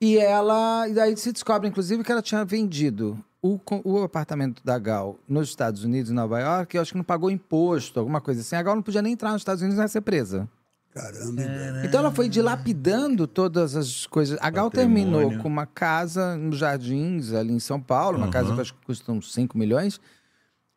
E 0.00 0.18
ela. 0.18 0.88
E 0.88 0.94
daí 0.94 1.16
se 1.16 1.32
descobre, 1.32 1.68
inclusive, 1.68 2.04
que 2.04 2.12
ela 2.12 2.22
tinha 2.22 2.44
vendido 2.44 3.18
o, 3.40 3.58
o 3.84 4.02
apartamento 4.02 4.62
da 4.64 4.78
Gal 4.78 5.18
nos 5.28 5.48
Estados 5.48 5.84
Unidos, 5.84 6.10
em 6.10 6.14
Nova 6.14 6.40
York, 6.40 6.74
e 6.74 6.78
eu 6.78 6.82
acho 6.82 6.92
que 6.92 6.98
não 6.98 7.04
pagou 7.04 7.30
imposto, 7.30 7.98
alguma 7.98 8.20
coisa 8.20 8.40
assim. 8.40 8.56
A 8.56 8.62
Gal 8.62 8.76
não 8.76 8.82
podia 8.82 9.02
nem 9.02 9.12
entrar 9.12 9.32
nos 9.32 9.42
Estados 9.42 9.62
Unidos 9.62 9.82
e 9.82 9.88
ser 9.88 10.00
presa. 10.00 10.48
Caramba. 10.94 11.42
Então 11.84 12.00
ela 12.00 12.12
foi 12.12 12.28
dilapidando 12.28 13.26
todas 13.26 13.74
as 13.74 14.06
coisas. 14.06 14.38
A 14.40 14.50
Gal 14.50 14.70
Patrimônio. 14.70 15.12
terminou 15.18 15.42
com 15.42 15.48
uma 15.48 15.66
casa 15.66 16.36
nos 16.36 16.58
Jardins, 16.58 17.32
ali 17.32 17.52
em 17.52 17.58
São 17.58 17.80
Paulo, 17.80 18.18
uma 18.18 18.28
casa 18.28 18.54
que 18.54 18.60
acho 18.60 18.74
que 18.74 18.84
custa 18.84 19.10
uns 19.10 19.32
5 19.32 19.56
milhões. 19.56 19.98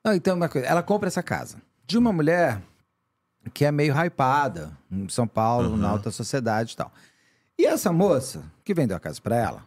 Não, 0.04 0.14
então, 0.14 0.36
uma 0.36 0.48
coisa, 0.48 0.68
ela 0.68 0.82
compra 0.82 1.08
essa 1.08 1.24
casa 1.24 1.58
de 1.86 1.98
uma 1.98 2.14
mulher 2.14 2.62
que 3.54 3.66
é 3.66 3.72
meio 3.72 3.94
hypada 3.94 4.72
em 4.92 5.08
São 5.10 5.28
Paulo, 5.28 5.76
na 5.76 5.90
alta 5.90 6.10
sociedade 6.12 6.74
e 6.74 6.76
tal. 6.76 6.92
E 7.58 7.66
essa 7.66 7.92
moça 7.92 8.44
que 8.64 8.74
vendeu 8.74 8.98
a 8.98 9.00
casa 9.00 9.20
pra 9.22 9.36
ela, 9.36 9.66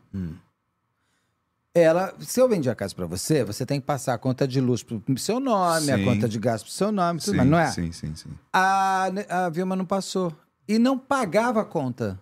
ela, 1.79 2.15
se 2.21 2.41
eu 2.41 2.49
vendi 2.49 2.69
a 2.71 2.75
casa 2.75 2.95
pra 2.95 3.07
você, 3.07 3.43
você 3.45 3.65
tem 3.67 3.81
que 3.81 3.87
passar 3.87 4.15
a 4.15 4.19
conta 4.19 4.47
de 4.47 4.61
luz 4.61 4.83
pro 4.83 5.03
seu 5.19 5.39
nome, 5.41 5.91
a 5.93 5.97
Sim. 5.97 6.05
conta 6.05 6.29
de 6.29 6.39
gasto 6.39 6.65
pro 6.65 6.73
seu 6.73 6.91
nome, 6.93 7.21
tudo 7.21 7.31
Sim, 7.33 7.37
mais, 7.39 7.49
não 7.49 7.59
é? 7.59 7.71
Sim, 7.71 7.93
sim, 7.93 8.15
sim. 8.15 8.31
a, 8.53 9.11
a 9.29 9.49
Vilma 9.51 9.75
não 9.77 9.85
passou. 9.85 10.33
E 10.67 10.79
não 10.79 10.99
pagava 10.99 11.63
a 11.63 11.65
conta. 11.65 12.19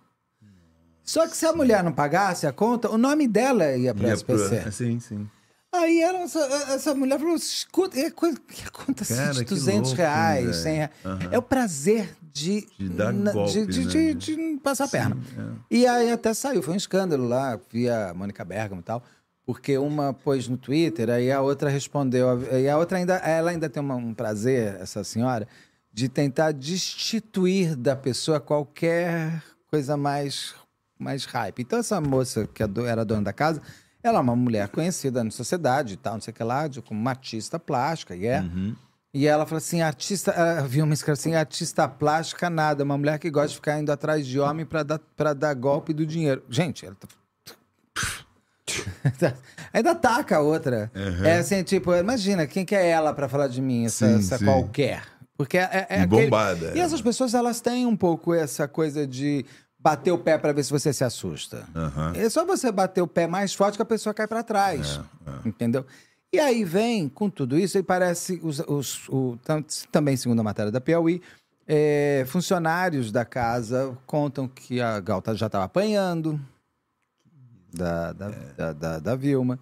Só 1.03 1.25
que 1.27 1.37
se 1.37 1.45
a 1.45 1.53
mulher 1.53 1.83
não 1.83 1.91
pagasse 1.93 2.45
a 2.45 2.51
conta, 2.51 2.89
o 2.89 2.97
nome 2.97 3.27
dela 3.27 3.75
ia 3.75 3.93
para 3.95 4.07
Ia 4.09 4.13
SPC. 4.13 4.61
pro- 4.61 4.71
Sim, 4.73 4.99
sim. 4.99 5.29
Aí 5.73 6.01
ela, 6.01 6.19
essa, 6.19 6.39
essa 6.73 6.93
mulher 6.95 7.19
falou: 7.19 7.35
escuta, 7.35 7.99
é 7.99 8.09
coisa, 8.09 8.37
que 8.39 8.63
a 8.65 8.69
conta 8.71 9.03
assim, 9.03 9.15
Cara, 9.15 9.33
de 9.33 9.45
que 9.45 9.53
200 9.53 9.81
louco, 9.89 9.97
reais, 9.97 10.41
velho. 10.45 10.53
100 10.53 10.75
reais. 10.75 10.91
Aham. 11.05 11.29
É 11.31 11.37
o 11.37 11.41
prazer 11.41 12.15
de, 12.33 12.67
De 12.79 12.89
dar 12.89 13.13
na- 13.13 13.31
golpe, 13.33 13.51
de, 13.51 13.65
de, 13.67 13.79
né? 13.85 14.13
de- 14.13 14.13
de 14.15 14.57
passar 14.63 14.85
a 14.85 14.87
perna. 14.87 15.17
é. 15.37 15.43
E 15.69 15.85
aí 15.87 16.11
até 16.11 16.33
saiu, 16.33 16.63
foi 16.63 16.73
um 16.73 16.77
escândalo 16.77 17.27
lá, 17.27 17.59
via 17.71 18.13
Mônica 18.13 18.43
Bergamo 18.45 18.81
e 18.81 18.83
tal. 18.83 19.03
Porque 19.47 19.77
uma 19.77 20.13
pôs 20.13 20.47
no 20.49 20.57
Twitter, 20.57 21.09
aí 21.09 21.31
a 21.31 21.41
outra 21.41 21.69
respondeu. 21.69 22.27
E 22.51 22.67
a 22.67 22.77
outra 22.77 22.97
ainda, 22.97 23.15
ela 23.15 23.49
ainda 23.49 23.69
tem 23.69 23.81
uma- 23.81 23.95
um 23.95 24.13
prazer, 24.13 24.75
essa 24.81 25.03
senhora, 25.05 25.47
de 25.93 26.09
tentar 26.09 26.51
destituir 26.51 27.73
da 27.75 27.95
pessoa 27.95 28.41
qualquer 28.41 29.41
coisa 29.71 29.95
mais, 29.95 30.53
mais 30.99 31.23
hype. 31.25 31.61
Então, 31.61 31.79
essa 31.79 31.99
moça 32.01 32.45
que 32.53 32.61
é 32.61 32.67
era 32.87 33.05
dona 33.05 33.23
da 33.23 33.31
casa, 33.33 33.61
ela 34.03 34.17
é 34.19 34.21
uma 34.21 34.35
mulher 34.35 34.67
conhecida 34.67 35.23
na 35.23 35.31
sociedade 35.31 35.93
e 35.93 35.97
tal, 35.97 36.15
não 36.15 36.21
sei 36.21 36.31
o 36.31 36.35
que 36.35 36.43
lá, 36.43 36.67
de- 36.67 36.81
como 36.81 36.99
uma 36.99 37.11
artista 37.11 37.57
plástica, 37.57 38.15
e 38.17 38.25
é. 38.27 38.41
E 39.13 39.25
ela 39.25 39.45
falou 39.45 39.59
assim: 39.59 39.81
artista. 39.81 40.31
Ela 40.31 40.67
viu 40.67 40.83
uma 40.83 40.93
escrita 40.93 41.13
assim: 41.13 41.33
artista 41.35 41.87
plástica, 41.87 42.49
nada. 42.49 42.83
Uma 42.83 42.97
mulher 42.97 43.17
que 43.17 43.31
gosta 43.31 43.47
de 43.49 43.55
ficar 43.55 43.79
indo 43.79 43.91
atrás 43.91 44.27
de 44.27 44.39
homem 44.39 44.65
pra 44.65 44.83
dar, 44.83 44.99
pra 45.15 45.33
dar 45.33 45.53
golpe 45.55 45.93
do 45.93 46.05
dinheiro. 46.05 46.43
Gente, 46.49 46.85
ela 46.85 46.93
tá. 46.95 47.07
Ainda 49.73 49.91
ataca 49.91 50.37
a 50.37 50.39
outra. 50.41 50.91
É 51.23 51.37
assim, 51.37 51.63
tipo, 51.63 51.93
imagina, 51.95 52.45
quem 52.47 52.65
que 52.65 52.75
é 52.75 52.87
ela 52.89 53.13
pra 53.13 53.27
falar 53.29 53.47
de 53.47 53.61
mim, 53.61 53.85
essa, 53.85 54.07
Sim, 54.07 54.15
essa 54.19 54.37
sim. 54.37 54.45
qualquer? 54.45 55.03
Porque 55.37 55.57
é, 55.57 55.85
é 55.89 55.99
E 55.99 56.01
aquele- 56.03 56.23
bombada, 56.25 56.71
E 56.75 56.79
é. 56.79 56.83
essas 56.83 57.01
pessoas, 57.01 57.33
elas 57.33 57.61
têm 57.61 57.85
um 57.85 57.95
pouco 57.95 58.33
essa 58.33 58.67
coisa 58.67 59.05
de 59.05 59.45
bater 59.79 60.11
o 60.11 60.17
pé 60.17 60.37
pra 60.37 60.51
ver 60.51 60.63
se 60.63 60.71
você 60.71 60.91
se 60.91 61.03
assusta. 61.03 61.63
Aham. 61.75 62.13
É 62.15 62.27
só 62.29 62.43
você 62.45 62.71
bater 62.71 63.01
o 63.01 63.07
pé 63.07 63.27
mais 63.27 63.53
forte 63.53 63.75
que 63.75 63.81
a 63.81 63.85
pessoa 63.85 64.13
cai 64.13 64.27
pra 64.27 64.41
trás. 64.43 64.99
Entendeu? 65.45 65.85
E 66.33 66.39
aí 66.39 66.63
vem, 66.65 67.07
com 67.07 67.29
tudo 67.29 67.57
isso, 67.57 67.77
e 67.77 67.83
parece, 67.83 68.39
os, 68.43 68.59
os- 68.67 69.07
o, 69.09 69.37
tam- 69.45 69.63
também 69.91 70.17
segundo 70.17 70.39
a 70.39 70.43
matéria 70.43 70.71
da 70.71 70.81
Piauí, 70.81 71.21
é, 71.67 72.25
funcionários 72.27 73.11
da 73.11 73.23
casa 73.23 73.95
contam 74.05 74.47
que 74.47 74.81
a 74.81 74.99
Gal 74.99 75.21
tá- 75.21 75.33
já 75.35 75.45
estava 75.45 75.65
apanhando 75.65 76.39
da, 77.77 78.11
da, 78.13 78.29
da, 78.57 78.73
da- 78.73 78.99
da 78.99 79.15
Vilma. 79.15 79.59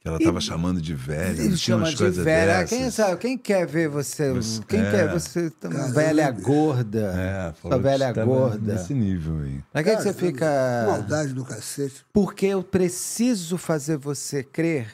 Que 0.00 0.08
ela 0.08 0.20
tava 0.20 0.40
chamando 0.40 0.80
de 0.80 0.94
velha. 0.94 1.30
Não 1.42 1.46
tinha 1.48 1.56
chama 1.56 1.82
umas 1.82 1.90
de 1.90 1.96
coisas 1.96 2.24
velha. 2.24 2.58
dessas. 2.60 2.68
Quem, 2.78 2.90
sabe, 2.92 3.16
quem 3.16 3.36
quer 3.36 3.66
ver 3.66 3.88
você? 3.88 4.32
Você- 4.32 4.62
quem 4.68 4.80
é. 4.80 4.90
quer 4.90 5.12
você 5.12 5.50
tão 5.50 5.70
Caramba. 5.72 5.92
velha 5.94 6.30
gorda? 6.30 7.12
É, 7.16 7.52
falou 7.60 7.80
velha 7.80 8.14
tava 8.14 8.26
gorda. 8.26 8.72
Nesse 8.74 8.94
nível 8.94 9.38
aí. 9.42 9.60
Pra 9.72 9.82
que, 9.82 9.96
que 9.96 10.02
você 10.02 10.12
fica. 10.14 10.84
Maldade 10.86 11.32
do 11.32 11.44
cacete. 11.44 12.04
Porque 12.12 12.46
eu 12.46 12.62
preciso 12.62 13.58
fazer 13.58 13.96
você 13.96 14.44
crer 14.44 14.88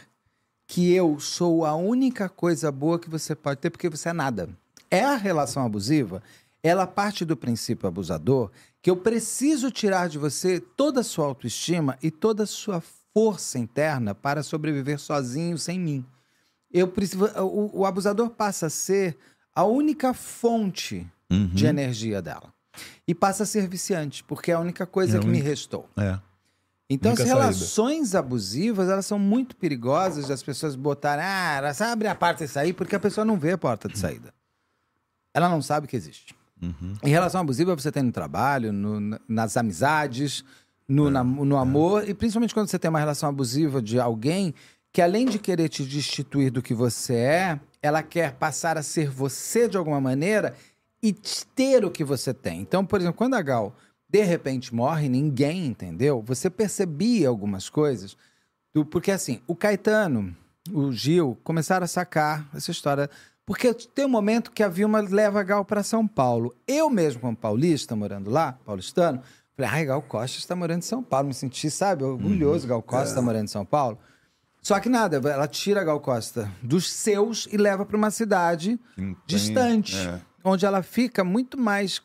que 0.67 0.91
eu 0.95 1.21
sou 1.21 1.67
a 1.67 1.75
única 1.77 2.31
coisa 2.31 2.73
boa 2.73 2.99
que 2.99 3.11
você 3.11 3.35
pode 3.35 3.61
ter, 3.61 3.69
porque 3.69 3.91
você 3.91 4.09
é 4.09 4.13
nada. 4.15 4.49
É 4.91 5.05
a 5.05 5.17
relação 5.17 5.65
abusiva, 5.67 6.23
ela 6.63 6.87
parte 6.87 7.25
do 7.25 7.37
princípio 7.37 7.89
abusador 7.89 8.51
que 8.81 8.91
eu 8.91 8.97
preciso 8.97 9.71
tirar 9.71 10.09
de 10.09 10.19
você 10.19 10.61
toda 10.61 11.01
a 11.01 11.05
sua 11.05 11.27
autoestima 11.27 11.99
e 12.03 12.11
toda 12.11 12.45
a 12.45 12.47
sua 12.47 12.83
força 13.15 13.59
interna 13.59 14.15
para 14.15 14.43
sobreviver 14.43 14.99
sozinho 14.99 15.59
sem 15.59 15.79
mim. 15.79 16.05
Eu 16.71 16.89
preciso, 16.89 17.27
o, 17.41 17.81
o 17.81 17.87
abusador 17.87 18.31
passa 18.31 18.67
a 18.67 18.71
ser 18.71 19.17
a 19.55 19.65
única 19.65 20.13
fonte 20.15 21.07
Uhum. 21.31 21.47
de 21.47 21.65
energia 21.65 22.21
dela. 22.21 22.53
E 23.09 23.15
passa 23.15 23.45
a 23.45 23.47
ser 23.47 23.67
viciante, 23.67 24.23
porque 24.23 24.51
é 24.51 24.55
a 24.55 24.61
única 24.61 24.85
coisa 24.87 25.17
É 25.17 25.21
que 25.21 25.27
me 25.27 25.41
restou. 25.41 25.89
É. 25.97 26.19
Então, 26.91 27.13
as 27.13 27.19
saída. 27.19 27.35
relações 27.35 28.15
abusivas, 28.15 28.91
elas 28.91 29.07
são 29.07 29.19
muito 29.19 29.57
perigosas 29.57 30.29
das 30.29 30.43
pessoas 30.43 30.77
botarem, 30.77 31.25
ah, 31.25 31.55
ela 31.57 31.73
sabe 31.75 31.93
abrir 31.93 32.09
a 32.09 32.15
porta 32.15 32.45
e 32.45 32.49
sair, 32.49 32.75
porque 32.75 32.95
a 32.95 33.01
pessoa 33.01 33.25
não 33.25 33.39
vê 33.39 33.53
a 33.53 33.59
porta 33.59 33.89
de 33.89 33.99
saída. 33.99 34.35
Ela 35.33 35.49
não 35.49 35.63
sabe 35.63 35.87
que 35.87 35.97
existe. 35.97 36.35
Uhum. 36.63 36.95
Em 37.03 37.09
relação 37.11 37.41
abusiva, 37.41 37.75
você 37.75 37.91
tem 37.91 38.03
no 38.03 38.13
trabalho, 38.13 38.73
no- 38.73 39.01
na- 39.01 39.21
nas 39.29 39.57
amizades, 39.57 40.45
no, 40.89 41.11
na- 41.11 41.25
no 41.25 41.57
amor, 41.57 42.09
e 42.09 42.15
principalmente 42.15 42.55
quando 42.55 42.69
você 42.69 42.79
tem 42.79 42.89
uma 42.89 42.99
relação 43.01 43.29
abusiva 43.29 43.83
de 43.83 43.99
alguém 43.99 44.55
que, 44.93 45.01
além 45.03 45.27
de 45.27 45.39
querer 45.39 45.69
te 45.69 45.85
destituir 45.85 46.51
do 46.51 46.63
que 46.63 46.75
você 46.75 47.15
é, 47.15 47.61
ela 47.83 48.03
quer 48.03 48.35
passar 48.35 48.77
a 48.79 48.83
ser 48.83 49.09
você 49.11 49.69
de 49.69 49.77
alguma 49.77 50.01
maneira 50.01 50.55
e 51.03 51.13
te- 51.13 51.45
ter 51.55 51.85
o 51.85 51.91
que 51.91 52.05
você 52.05 52.33
tem. 52.33 52.61
Então, 52.61 52.85
por 52.85 53.01
exemplo, 53.01 53.17
quando 53.19 53.35
a 53.35 53.43
Gal 53.43 53.75
de 54.09 54.23
repente 54.23 54.75
morre, 54.75 55.09
ninguém 55.09 55.67
entendeu, 55.67 56.23
você 56.25 56.49
percebia 56.51 57.29
algumas 57.29 57.69
coisas. 57.69 58.17
do- 58.75 58.85
porque 58.87 59.11
assim, 59.11 59.41
o 59.47 59.55
Caetano, 59.57 60.35
o 60.71 60.93
Gil, 60.93 61.37
começaram 61.45 61.85
a 61.85 61.89
sacar 61.89 62.49
essa 62.55 62.71
história. 62.71 63.11
Porque 63.45 63.75
tem 63.75 64.05
um 64.05 64.09
momento 64.09 64.53
que 64.53 64.63
a 64.63 64.69
Vilma 64.69 65.01
leva 65.01 65.41
a 65.41 65.43
Gal 65.43 65.65
para 65.65 65.83
São 65.83 66.07
Paulo. 66.07 66.55
Eu 66.67 66.89
mesmo, 66.89 67.21
como 67.21 67.37
paulista, 67.37 67.97
morando 67.97 68.31
lá, 68.31 68.53
paulistano, 68.65 69.21
falei, 69.57 69.71
ai, 69.71 69.85
Gal 69.87 70.03
Costa 70.03 70.39
está 70.39 70.55
morando 70.55 70.79
em 70.79 70.83
São 70.83 71.03
Paulo. 71.03 71.29
Me 71.29 71.35
senti, 71.35 71.71
sabe, 71.71 72.05
orgulhoso, 72.05 72.67
Gal 72.69 72.83
Costa 72.83 73.09
está 73.09 73.23
morando 73.23 73.45
em 73.45 73.49
São 73.49 73.65
Paulo. 73.65 73.99
Só 74.63 74.79
que 74.79 74.89
nada, 74.89 75.17
ela 75.29 75.49
tira 75.49 75.81
a 75.81 75.85
Gal 75.85 75.99
Costa 75.99 76.49
dos 76.63 76.91
seus 76.93 77.49
e 77.51 77.57
leva 77.57 77.85
para 77.85 77.97
uma 77.97 78.13
cidade 78.13 78.79
distante, 79.27 79.97
é. 79.97 80.21
onde 80.45 80.65
ela 80.65 80.83
fica 80.83 81.25
muito 81.25 81.59
mais 81.59 82.01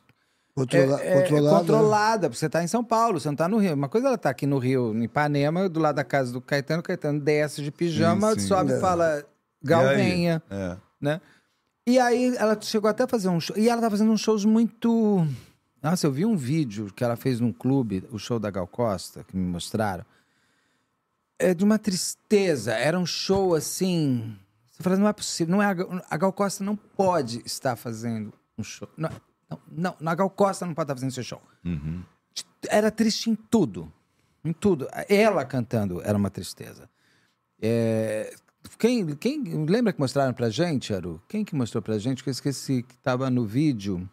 Controla, 0.56 1.00
é, 1.04 1.08
é, 1.08 1.22
controlada. 1.22 1.54
né? 1.54 1.60
controlada, 1.60 2.30
porque 2.30 2.40
você 2.40 2.50
tá 2.50 2.64
em 2.64 2.68
São 2.68 2.84
Paulo, 2.84 3.20
você 3.20 3.28
não 3.28 3.36
tá 3.36 3.48
no 3.48 3.58
Rio. 3.60 3.76
Uma 3.76 3.88
coisa 3.88 4.08
ela 4.08 4.18
tá 4.18 4.32
aqui 4.32 4.48
no 4.48 4.58
Rio, 4.58 4.92
em 4.92 5.04
Ipanema, 5.04 5.70
do 5.70 5.80
lado 5.80 5.98
da 5.98 6.04
casa 6.04 6.34
do 6.34 6.42
Caetano, 6.42 6.80
o 6.80 6.84
Caetano 6.84 7.20
desce 7.20 7.62
de 7.62 7.70
pijama, 7.72 8.34
Sim, 8.34 8.40
sim. 8.40 8.48
sobe 8.48 8.74
e 8.74 8.80
fala, 8.80 9.24
Gal, 9.62 9.84
venha, 9.90 10.42
É. 10.50 10.78
né? 11.00 11.22
E 11.86 12.00
aí 12.00 12.36
ela 12.36 12.60
chegou 12.62 12.90
até 12.90 13.04
a 13.04 13.08
fazer 13.08 13.30
um 13.30 13.40
show, 13.40 13.58
e 13.58 13.70
ela 13.70 13.82
tá 13.82 13.90
fazendo 13.90 14.12
uns 14.12 14.22
shows 14.22 14.44
muito... 14.46 15.26
Nossa, 15.82 16.08
eu 16.08 16.12
vi 16.12 16.26
um 16.26 16.36
vídeo 16.36 16.92
que 16.94 17.04
ela 17.04 17.16
fez 17.16 17.40
num 17.40 17.54
clube, 17.54 18.04
o 18.12 18.18
show 18.18 18.40
da 18.40 18.50
Gal 18.52 18.68
Costa, 18.68 19.24
que 19.24 19.38
me 19.38 19.46
mostraram. 19.46 20.04
É 21.40 21.54
de 21.54 21.64
uma 21.64 21.78
tristeza, 21.80 22.74
era 22.74 22.98
um 23.00 23.06
show 23.06 23.56
assim... 23.56 24.36
Você 24.72 24.84
fala, 24.84 24.98
não 24.98 25.08
é 25.08 25.14
possível, 25.14 25.56
não 25.56 25.64
é 25.64 25.66
a, 25.66 26.18
Gal- 26.18 26.34
Costa 26.34 26.64
não 26.64 26.76
pode 26.76 27.42
estar 27.46 27.76
fazendo 27.76 28.34
um 28.58 28.64
show. 28.64 28.88
Não, 28.98 29.10
não, 29.72 29.96
não, 30.00 30.12
a 30.12 30.16
Gal 30.16 30.30
Costa 30.30 30.66
não 30.66 30.74
pode 30.74 30.86
estar 30.86 30.96
fazendo 30.96 31.10
esse 31.10 31.24
show 31.24 31.42
Uhum. 31.66 32.04
era 32.70 32.92
triste 32.92 33.30
em 33.30 33.36
tudo. 33.36 33.92
Em 34.44 34.54
tudo. 34.54 34.88
Ela 35.10 35.44
cantando 35.46 36.02
era 36.04 36.18
uma 36.18 36.30
tristeza. 36.30 36.90
É, 37.62 38.36
Quem, 38.78 39.16
quem 39.16 39.66
lembra 39.66 39.94
que 39.94 40.00
mostraram 40.00 40.34
pra 40.34 40.50
gente, 40.50 40.94
Aru? 40.94 41.22
Quem 41.28 41.46
que 41.46 41.56
mostrou 41.56 41.82
pra 41.82 41.98
gente? 41.98 42.24
Que 42.24 42.30
eu 42.30 42.32
esqueci 42.32 42.84
que 42.84 42.98
tava 42.98 43.30
no 43.30 43.46
vídeo. 43.46 44.10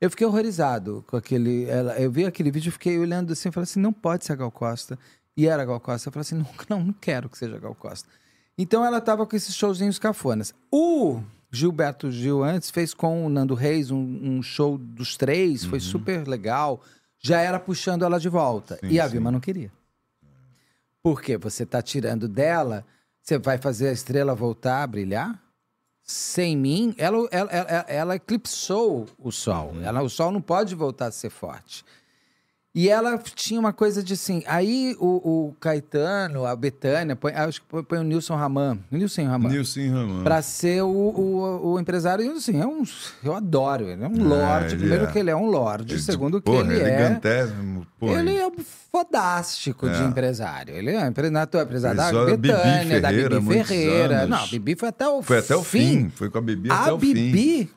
Eu 0.00 0.10
fiquei 0.10 0.26
horrorizado 0.26 1.04
com 1.06 1.16
aquele. 1.16 1.64
Ela, 1.64 1.98
eu 1.98 2.10
vi 2.10 2.24
aquele 2.24 2.50
vídeo 2.50 2.68
e 2.68 2.72
fiquei 2.72 2.98
olhando 2.98 3.32
assim 3.32 3.48
e 3.48 3.52
falei 3.52 3.64
assim: 3.64 3.80
não 3.80 3.92
pode 3.92 4.24
ser 4.24 4.32
a 4.32 4.36
Gal 4.36 4.50
Costa. 4.50 4.98
E 5.36 5.46
era 5.46 5.62
a 5.62 5.66
Gal 5.66 5.80
Costa. 5.80 6.08
Eu 6.08 6.12
falei 6.12 6.22
assim: 6.22 6.36
não, 6.36 6.46
não, 6.68 6.86
não 6.86 6.92
quero 6.92 7.28
que 7.28 7.38
seja 7.38 7.56
a 7.56 7.58
Gal 7.58 7.74
Costa. 7.74 8.08
Então 8.58 8.84
ela 8.84 9.00
tava 9.00 9.26
com 9.26 9.36
esses 9.36 9.54
showzinhos 9.54 9.98
cafonas. 9.98 10.54
O 10.70 11.20
Gilberto 11.50 12.10
Gil 12.10 12.42
antes 12.42 12.70
fez 12.70 12.92
com 12.92 13.24
o 13.26 13.28
Nando 13.28 13.54
Reis 13.54 13.90
um, 13.90 13.98
um 13.98 14.42
show 14.42 14.76
dos 14.78 15.16
três, 15.16 15.64
foi 15.64 15.80
super 15.80 16.26
legal. 16.26 16.82
Já 17.18 17.40
era 17.40 17.58
puxando 17.58 18.04
ela 18.04 18.20
de 18.20 18.28
volta. 18.28 18.76
Sim, 18.76 18.88
e 18.88 19.00
a 19.00 19.06
sim. 19.06 19.12
Vilma 19.12 19.30
não 19.30 19.40
queria. 19.40 19.72
Porque 21.02 21.36
você 21.36 21.64
tá 21.64 21.80
tirando 21.80 22.28
dela, 22.28 22.84
você 23.26 23.38
vai 23.38 23.58
fazer 23.58 23.88
a 23.88 23.92
estrela 23.92 24.36
voltar 24.36 24.84
a 24.84 24.86
brilhar? 24.86 25.42
Sem 26.00 26.56
mim, 26.56 26.94
ela, 26.96 27.26
ela, 27.32 27.50
ela, 27.50 27.84
ela 27.88 28.14
eclipsou 28.14 29.08
o 29.18 29.32
sol. 29.32 29.72
Ela, 29.82 30.00
o 30.00 30.08
sol 30.08 30.30
não 30.30 30.40
pode 30.40 30.76
voltar 30.76 31.06
a 31.06 31.10
ser 31.10 31.30
forte. 31.30 31.84
E 32.78 32.90
ela 32.90 33.16
tinha 33.34 33.58
uma 33.58 33.72
coisa 33.72 34.02
de 34.02 34.12
assim. 34.12 34.42
Aí 34.46 34.94
o, 35.00 35.06
o 35.48 35.54
Caetano, 35.58 36.44
a 36.44 36.54
Betânia, 36.54 37.16
põe, 37.16 37.32
acho 37.32 37.62
que 37.62 37.82
põe, 37.82 37.98
o 37.98 38.02
Nilson 38.02 38.36
Raman. 38.36 38.78
Nilson 38.90 39.24
Raman. 39.26 39.48
Nilson 39.48 39.90
Ramon. 39.90 40.22
Pra 40.22 40.42
ser 40.42 40.82
o, 40.82 40.88
o, 40.88 41.72
o 41.72 41.80
empresário. 41.80 42.22
E 42.22 42.28
assim, 42.28 42.60
é 42.60 42.66
um, 42.66 42.82
eu 43.24 43.34
adoro. 43.34 43.88
Ele 43.88 44.04
é 44.04 44.06
um 44.06 44.28
lorde. 44.28 44.74
ele 44.74 44.76
Primeiro 44.80 45.04
é. 45.04 45.06
que 45.10 45.18
ele 45.18 45.30
é 45.30 45.36
um 45.36 45.46
lorde. 45.46 45.94
Ele- 45.94 46.02
segundo 46.02 46.38
que 46.38 46.50
porra, 46.50 46.70
ele 46.70 46.82
é. 46.82 46.86
elegantésimo, 46.86 47.86
porra. 47.98 48.20
Ele 48.20 48.36
é 48.36 48.46
um 48.46 48.52
fodástico 48.92 49.88
de 49.88 50.02
É. 50.02 50.04
empresário. 50.04 50.74
Ele 50.74 50.90
é 50.90 51.06
empresário 51.06 51.50
da 51.50 51.62
Empresário 51.62 52.26
Bibi 52.26 52.48
Betânia, 52.48 53.00
da 53.00 53.10
Bibi 53.10 53.64
Ferreira. 53.64 54.26
Não, 54.26 54.36
a 54.44 54.46
Bibi 54.46 54.76
foi 54.76 54.88
até 54.90 55.08
o 55.08 55.22
Foi 55.22 55.38
até 55.38 55.56
o 55.56 55.62
fim. 55.64 56.10
Foi 56.10 56.28
com 56.28 56.36
a 56.36 56.42
Bibi 56.42 56.70
até 56.70 56.90
A 56.90 56.94
o 56.94 56.98
fim. 57.00 57.14
Bibi, 57.14 57.70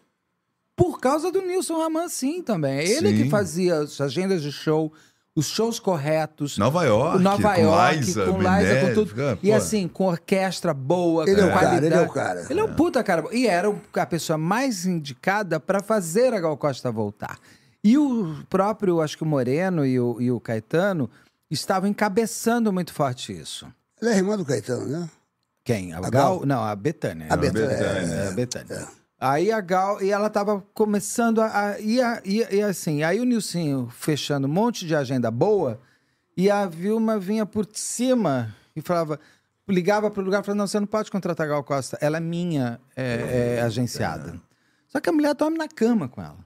por 0.79 0.99
causa 1.01 1.29
do 1.29 1.41
Nilson 1.41 1.77
Raman, 1.77 2.07
sim, 2.07 2.41
também. 2.41 2.79
É 2.79 2.87
Ele 2.89 3.09
Sim. 3.17 3.23
que 3.23 3.29
fazia 3.29 3.79
as 3.79 3.99
agendas 3.99 4.41
de 4.41 4.49
show, 4.51 4.91
os 5.35 5.45
shows 5.47 5.77
corretos. 5.79 6.57
Nova 6.57 6.85
York, 6.85 7.19
Nova 7.21 7.53
com 7.55 7.61
York, 7.61 7.97
Liza 7.97 8.25
com 8.25 8.37
Liza, 8.41 8.79
com 8.81 8.93
tudo. 8.93 9.09
fica, 9.09 9.37
E 9.43 9.51
assim, 9.51 9.87
com 9.89 10.05
orquestra 10.05 10.73
boa, 10.73 11.29
Ele 11.29 11.35
com 11.35 11.41
é 11.41 11.45
o 11.45 11.49
cara, 11.49 11.59
qualidade. 11.67 11.85
ele 11.85 11.95
é 11.95 12.01
o 12.01 12.09
cara. 12.09 12.47
Ele 12.49 12.59
é 12.61 12.63
um 12.63 12.73
puta 12.73 13.03
cara. 13.03 13.25
E 13.33 13.45
era 13.45 13.75
a 13.93 14.05
pessoa 14.05 14.37
mais 14.37 14.85
indicada 14.85 15.59
para 15.59 15.81
fazer 15.83 16.33
a 16.33 16.39
Gal 16.39 16.55
Costa 16.57 16.89
voltar. 16.91 17.37
E 17.83 17.97
o 17.97 18.37
próprio, 18.49 19.01
acho 19.01 19.17
que 19.17 19.23
o 19.23 19.27
Moreno 19.27 19.85
e 19.85 19.99
o, 19.99 20.19
e 20.21 20.31
o 20.31 20.39
Caetano 20.39 21.09
estavam 21.51 21.89
encabeçando 21.89 22.71
muito 22.71 22.93
forte 22.93 23.31
isso. 23.33 23.67
Ela 24.01 24.13
é 24.13 24.17
irmã 24.17 24.37
do 24.37 24.45
Caetano, 24.45 24.85
né? 24.87 25.09
Quem? 25.65 25.93
A, 25.93 25.97
A 25.97 26.09
Gal? 26.09 26.37
Gal? 26.39 26.45
Não, 26.45 26.63
a 26.63 26.75
Betânia. 26.75 27.27
A 27.29 27.35
Betânia, 27.37 27.73
É, 27.75 28.27
a 28.29 28.31
Betânia. 28.31 28.87
Aí 29.19 29.51
a 29.51 29.59
Gal, 29.59 30.01
e 30.01 30.11
ela 30.11 30.29
tava 30.29 30.63
começando 30.73 31.41
a. 31.41 31.71
a 31.71 31.79
e, 31.79 32.01
a- 32.01 32.21
e- 32.23 32.55
e 32.55 32.61
assim, 32.61 33.03
aí 33.03 33.19
o 33.19 33.25
Nilcinho 33.25 33.89
fechando 33.93 34.47
um 34.47 34.51
monte 34.51 34.85
de 34.87 34.95
agenda 34.95 35.29
boa, 35.29 35.79
e 36.37 36.49
a 36.49 36.65
Vilma 36.65 37.19
vinha 37.19 37.45
por 37.45 37.67
cima 37.73 38.55
e 38.73 38.81
falava, 38.81 39.19
ligava 39.67 40.09
pro 40.09 40.23
lugar 40.23 40.41
e 40.41 40.45
falava, 40.45 40.57
não, 40.59 40.67
você 40.67 40.79
não 40.79 40.87
pode 40.87 41.11
contratar 41.11 41.45
a 41.45 41.49
Gal 41.49 41.63
Costa, 41.65 41.97
ela 41.99 42.15
é 42.17 42.21
minha 42.21 42.79
é, 42.95 43.57
é, 43.57 43.61
agenciada. 43.61 44.39
Só 44.87 45.01
que 45.01 45.09
a 45.09 45.11
mulher 45.13 45.35
dorme 45.35 45.57
na 45.57 45.67
cama 45.67 46.07
com 46.07 46.21
ela. 46.21 46.37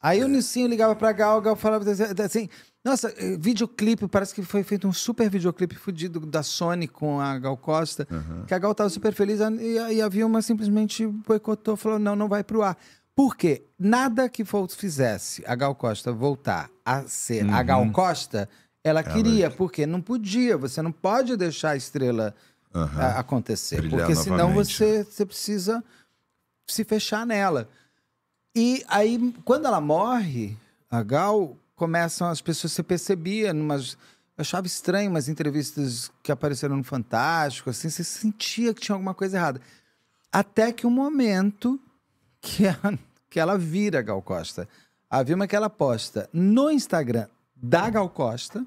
Aí 0.00 0.22
o 0.22 0.28
Nissinho 0.28 0.68
ligava 0.68 0.94
pra 0.94 1.10
Gal, 1.10 1.38
a 1.38 1.40
Gal 1.40 1.56
falava 1.56 1.84
assim, 2.24 2.48
nossa, 2.84 3.12
eh, 3.16 3.36
videoclipe, 3.38 4.06
parece 4.08 4.34
que 4.34 4.42
foi 4.42 4.62
feito 4.62 4.86
um 4.88 4.92
super 4.92 5.28
videoclipe 5.28 5.74
fudido 5.74 6.20
da 6.20 6.42
Sony 6.42 6.86
com 6.88 7.20
a 7.20 7.38
Gal 7.38 7.56
Costa, 7.56 8.06
que 8.46 8.54
a 8.54 8.58
Gal 8.58 8.74
tava 8.74 8.88
super 8.88 9.12
feliz 9.12 9.40
e, 9.40 9.78
a- 9.78 9.92
e 9.92 10.00
a 10.02 10.08
Vilma 10.08 10.40
simplesmente 10.40 11.06
boicotou, 11.06 11.76
falou, 11.76 11.98
não, 11.98 12.14
não 12.16 12.28
vai 12.28 12.42
pro 12.44 12.62
ar. 12.62 12.76
Por 13.14 13.36
quê? 13.36 13.64
Nada 13.78 14.28
que 14.28 14.44
fizesse 14.76 15.42
a 15.46 15.54
Gal 15.56 15.74
Costa 15.74 16.12
voltar 16.12 16.70
a 16.84 17.02
ser 17.02 17.44
a 17.50 17.62
Gal 17.62 17.90
Costa, 17.90 18.48
ela 18.84 19.02
queria, 19.02 19.50
porque 19.50 19.84
não 19.86 20.00
podia, 20.00 20.56
você 20.56 20.80
não 20.80 20.92
pode 20.92 21.36
deixar 21.36 21.70
a 21.70 21.76
estrela 21.76 22.34
Aham. 22.74 23.00
a- 23.02 23.18
acontecer, 23.18 23.78
Brilhar 23.82 24.00
porque 24.06 24.14
senão 24.14 24.36
novamente. 24.50 24.72
você, 24.76 25.04
você 25.04 25.26
precisa 25.26 25.84
se 26.66 26.84
fechar 26.84 27.26
nela. 27.26 27.68
E 28.56 28.84
aí, 28.88 29.34
quando 29.44 29.66
ela 29.66 29.80
morre, 29.80 30.56
a 30.90 31.02
Gal, 31.02 31.56
começam 31.78 32.28
as 32.28 32.40
pessoas, 32.42 32.72
você 32.72 32.82
percebia, 32.82 33.54
numas, 33.54 33.92
eu 34.36 34.42
achava 34.42 34.66
estranho 34.66 35.10
umas 35.10 35.28
entrevistas 35.28 36.10
que 36.22 36.30
apareceram 36.32 36.76
no 36.76 36.84
Fantástico, 36.84 37.70
assim, 37.70 37.88
você 37.88 38.04
sentia 38.04 38.74
que 38.74 38.80
tinha 38.82 38.94
alguma 38.94 39.14
coisa 39.14 39.36
errada. 39.38 39.60
Até 40.30 40.72
que 40.72 40.86
um 40.86 40.90
momento 40.90 41.80
que, 42.40 42.66
a- 42.66 42.76
que 43.30 43.40
ela 43.40 43.56
vira 43.56 44.00
a 44.00 44.02
Gal 44.02 44.20
Costa. 44.20 44.68
A 45.10 45.22
Vilma 45.22 45.46
que 45.46 45.56
ela 45.56 45.70
posta 45.70 46.28
no 46.32 46.70
Instagram 46.70 47.26
da 47.56 47.88
Gal 47.88 48.10
Costa 48.10 48.64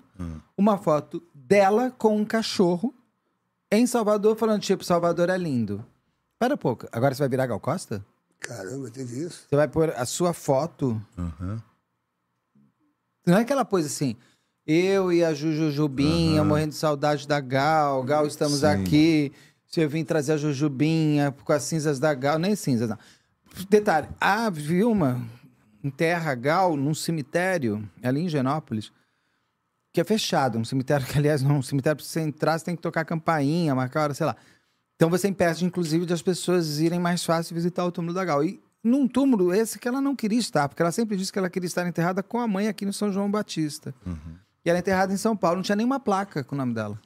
uma 0.58 0.78
foto 0.78 1.22
dela 1.36 1.92
com 1.98 2.18
um 2.18 2.26
cachorro 2.26 2.94
em 3.72 3.86
Salvador, 3.86 4.36
falando, 4.36 4.62
tipo, 4.62 4.84
Salvador 4.84 5.30
é 5.30 5.38
lindo. 5.38 5.86
Pera 6.40 6.56
um 6.56 6.58
pouco, 6.58 6.88
agora 6.92 7.14
você 7.14 7.20
vai 7.20 7.30
virar 7.30 7.46
Gal 7.46 7.60
Costa? 7.60 8.04
Caramba, 8.40 8.90
teve 8.90 9.24
isso. 9.24 9.46
Você 9.48 9.56
vai 9.56 9.68
pôr 9.68 9.92
a 9.92 10.04
sua 10.06 10.34
foto. 10.34 11.00
Aham. 11.18 11.62
Não 13.26 13.38
é 13.38 13.42
aquela 13.42 13.66
coisa 13.66 13.88
assim. 13.88 14.16
Eu 14.66 15.12
e 15.12 15.24
a 15.24 15.34
Jujubinha 15.34 16.44
morrendo 16.44 16.70
de 16.70 16.76
saudade 16.76 17.28
da 17.28 17.40
Gal. 17.40 18.04
Gal, 18.04 18.28
estamos 18.28 18.60
Sim. 18.60 18.66
aqui. 18.68 19.32
Se 19.68 19.82
eu 19.82 19.90
vim 19.90 20.04
trazer 20.04 20.34
a 20.34 20.38
Jujubinha 20.38 21.32
com 21.44 21.54
as 21.54 21.64
cinzas 21.64 22.00
da 22.00 22.14
Gal. 22.14 22.38
Nem 22.38 22.56
cinzas, 22.56 22.90
não. 22.90 22.98
Detalhe: 23.70 24.08
a 24.20 24.50
Vilma 24.50 25.22
enterra 25.84 26.32
a 26.32 26.36
Gal 26.36 26.78
num 26.78 26.94
cemitério 26.94 27.88
ali 28.04 28.22
em 28.22 28.30
Genópolis, 28.30 28.92
que 29.92 30.00
é 30.00 30.04
fechado. 30.04 30.58
Um 30.58 30.66
cemitério 30.66 31.06
que, 31.06 31.18
aliás, 31.18 31.42
não. 31.42 31.58
Um 31.58 31.62
cemitério 31.64 31.98
pra 31.98 32.06
você 32.06 32.22
entrar, 32.22 32.58
você 32.58 32.66
tem 32.66 32.76
que 32.76 32.82
tocar 32.82 33.04
campainha, 33.06 33.74
marcar 33.76 34.04
hora, 34.04 34.14
sei 34.14 34.26
lá. 34.26 34.36
Então 34.96 35.10
você 35.10 35.28
impede, 35.28 35.66
inclusive, 35.66 36.06
de 36.06 36.14
as 36.14 36.22
pessoas 36.22 36.80
irem 36.80 37.00
mais 37.00 37.24
fácil 37.24 37.56
visitar 37.56 37.84
o 37.84 37.92
túmulo 37.92 38.14
da 38.14 38.24
Gal. 38.24 38.44
E 38.44 38.62
num 38.84 39.08
túmulo 39.08 39.54
esse 39.54 39.78
que 39.80 39.88
ela 39.88 40.02
não 40.02 40.16
queria 40.16 40.40
estar, 40.40 40.68
porque 40.68 40.82
ela 40.82 40.92
sempre 40.92 41.16
disse 41.16 41.32
que 41.32 41.38
ela 41.40 41.50
queria 41.50 41.68
estar 41.68 41.88
enterrada 41.88 42.24
com 42.24 42.40
a 42.40 42.48
mãe 42.48 42.68
aqui 42.68 42.86
no 42.86 42.94
São 42.94 43.12
João 43.12 43.30
Batista. 43.30 43.94
E 44.66 44.70
ela 44.70 44.78
é 44.78 44.82
enterrada 44.82 45.14
em 45.14 45.18
São 45.18 45.36
Paulo, 45.36 45.58
não 45.58 45.64
tinha 45.64 45.76
nenhuma 45.76 46.00
placa 46.00 46.44
com 46.44 46.56
o 46.56 46.58
nome 46.58 46.74
dela. 46.74 47.00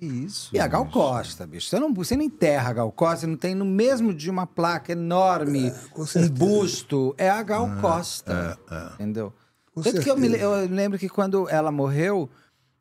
Isso? 0.00 0.54
E 0.54 0.58
a 0.60 0.66
Gal? 0.66 0.84
Costa, 0.86 1.46
bicho. 1.46 1.68
Você 1.70 1.78
não, 1.80 1.92
você 1.94 2.16
não 2.16 2.22
enterra 2.22 2.68
a 2.68 2.72
Gal 2.74 2.92
Costa, 2.92 3.26
não 3.26 3.36
tem 3.36 3.54
no 3.54 3.64
mesmo 3.64 4.12
dia 4.12 4.30
uma 4.30 4.46
placa 4.46 4.92
enorme, 4.92 5.72
com 5.90 6.02
um 6.02 6.28
busto. 6.28 7.14
É 7.16 7.30
a 7.30 7.42
Gal 7.42 7.66
Costa. 7.80 8.58
Entendeu? 8.94 9.32
Com 9.74 9.80
Tanto 9.80 10.00
que 10.02 10.10
eu, 10.10 10.16
me, 10.18 10.28
eu 10.38 10.66
lembro 10.68 10.98
que 10.98 11.08
quando 11.08 11.48
ela 11.48 11.72
morreu, 11.72 12.28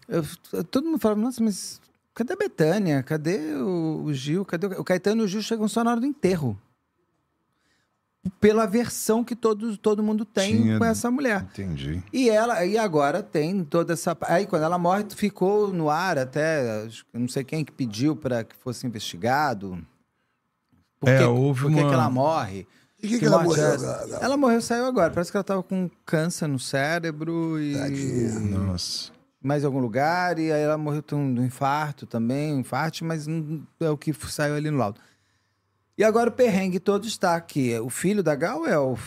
eu- 0.10 0.26
todo 0.66 0.86
mundo 0.88 1.00
falava, 1.00 1.22
nossa, 1.22 1.42
mas 1.42 1.80
cadê 2.14 2.34
a 2.34 2.38
Betânia? 2.38 3.02
Cadê 3.02 3.54
o, 3.56 4.04
o 4.06 4.14
Gil? 4.14 4.44
Cadê 4.44 4.68
o, 4.68 4.82
o 4.82 4.84
Caetano 4.84 5.22
e 5.22 5.26
o 5.26 5.28
Gil 5.28 5.42
chegam 5.42 5.70
só 5.70 5.86
na 5.86 5.92
hora 5.92 6.00
do 6.02 6.06
enterro. 6.06 6.60
Pela 8.42 8.66
versão 8.66 9.24
que 9.24 9.36
todo, 9.36 9.78
todo 9.78 10.02
mundo 10.02 10.26
tem 10.26 10.62
Tinha- 10.62 10.78
com 10.80 10.86
essa 10.86 11.12
mulher. 11.12 11.42
Entendi. 11.52 12.02
E 12.12 12.30
ela, 12.30 12.66
e 12.66 12.78
agora 12.78 13.22
tem 13.22 13.64
toda 13.64 13.94
essa. 13.94 14.18
Aí 14.22 14.48
quando 14.48 14.64
ela 14.64 14.78
morre, 14.80 15.06
ficou 15.16 15.72
no 15.74 15.90
ar 15.90 16.18
até. 16.18 16.88
que 17.12 17.20
Não 17.20 17.28
sei 17.28 17.44
quem 17.44 17.64
que 17.64 17.72
pediu 17.72 18.16
para 18.16 18.44
que 18.44 18.56
fosse 18.56 18.86
investigado. 18.88 19.78
Por 21.00 21.10
É, 21.10 21.20
que, 21.20 21.24
houve 21.26 21.62
por 21.64 21.72
que 21.72 21.80
uma- 21.80 21.88
que 21.88 21.94
ela 21.94 22.10
morre? 22.10 22.68
E 23.04 23.08
que 23.08 23.20
que 23.20 23.26
ela 23.26 23.42
é 23.42 23.44
morreu, 23.44 23.80
Gal? 23.80 24.08
Ela 24.22 24.38
morreu, 24.38 24.62
saiu 24.62 24.86
agora. 24.86 25.12
Parece 25.12 25.30
que 25.30 25.38
ela 25.38 25.44
tava 25.44 25.62
com 25.62 25.88
câncer 26.06 26.48
no 26.48 26.58
cérebro 26.58 27.60
e 27.62 27.76
Nossa. 28.50 29.12
mais 29.44 29.62
em 29.62 29.66
algum 29.68 29.80
lugar. 29.80 30.40
E 30.40 30.52
aí 30.52 30.62
ela 30.62 30.78
morreu 30.78 31.04
de 31.08 31.14
um 31.14 31.32
de 31.32 31.42
um 31.42 31.46
infarto 31.46 32.08
também, 32.08 32.56
um 32.56 32.60
infarto, 32.62 33.06
mas 33.06 33.28
não 33.28 33.62
é 33.80 33.90
o 33.90 33.98
que 33.98 34.12
saiu 34.14 34.56
ali 34.56 34.72
no 34.72 34.78
laudo. 34.78 35.00
E 35.98 36.04
agora 36.04 36.30
o 36.30 36.34
perrengue 36.34 36.80
todo 36.80 37.08
está 37.08 37.36
aqui. 37.36 37.78
O 37.80 37.90
filho 37.90 38.22
da 38.22 38.36
Gal 38.36 38.66
é 38.68 38.78
o, 38.78 38.98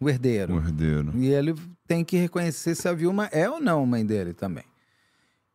o 0.00 0.08
herdeiro. 0.08 0.54
O 0.54 0.58
herdeiro. 0.58 1.12
E 1.16 1.26
ele 1.28 1.54
tem 1.86 2.04
que 2.04 2.16
reconhecer 2.16 2.74
se 2.74 2.88
a 2.88 2.92
Vilma 2.92 3.26
é 3.32 3.48
ou 3.50 3.60
não 3.60 3.84
mãe 3.86 4.04
dele 4.06 4.32
também. 4.32 4.64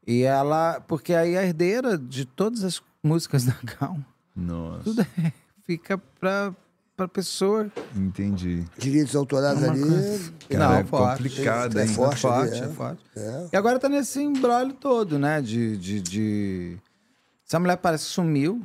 E 0.05 0.23
ela. 0.23 0.81
Porque 0.81 1.13
aí 1.13 1.37
a 1.37 1.43
herdeira 1.43 1.97
de 1.97 2.25
todas 2.25 2.63
as 2.63 2.81
músicas 3.03 3.45
da 3.45 3.55
Gal, 3.79 3.97
Nossa. 4.35 4.83
tudo 4.83 5.01
é- 5.01 5.31
fica 5.65 5.97
pra, 5.97 6.53
pra 6.97 7.07
pessoa. 7.07 7.71
Entendi. 7.95 8.65
Direitos 8.77 9.15
autorais 9.15 9.59
Uma 9.59 9.71
ali. 9.71 9.79
coisa- 9.81 10.33
Cara, 10.49 10.79
é 10.79 10.83
forte. 10.83 11.17
complicado, 11.23 11.79
É 11.79 11.83
hein? 11.83 11.87
forte, 11.93 12.15
É 12.15 12.19
forte, 12.19 12.53
é. 12.55 12.57
é 12.65 12.67
forte. 12.67 13.03
É. 13.15 13.47
E 13.53 13.55
agora 13.57 13.79
tá 13.79 13.87
nesse 13.87 14.21
embrólio 14.21 14.73
todo, 14.73 15.17
né? 15.17 15.41
De, 15.41 15.77
de, 15.77 16.01
de... 16.01 16.77
Essa 17.47 17.59
mulher 17.59 17.77
parece 17.77 18.05
que 18.05 18.11
sumiu. 18.11 18.61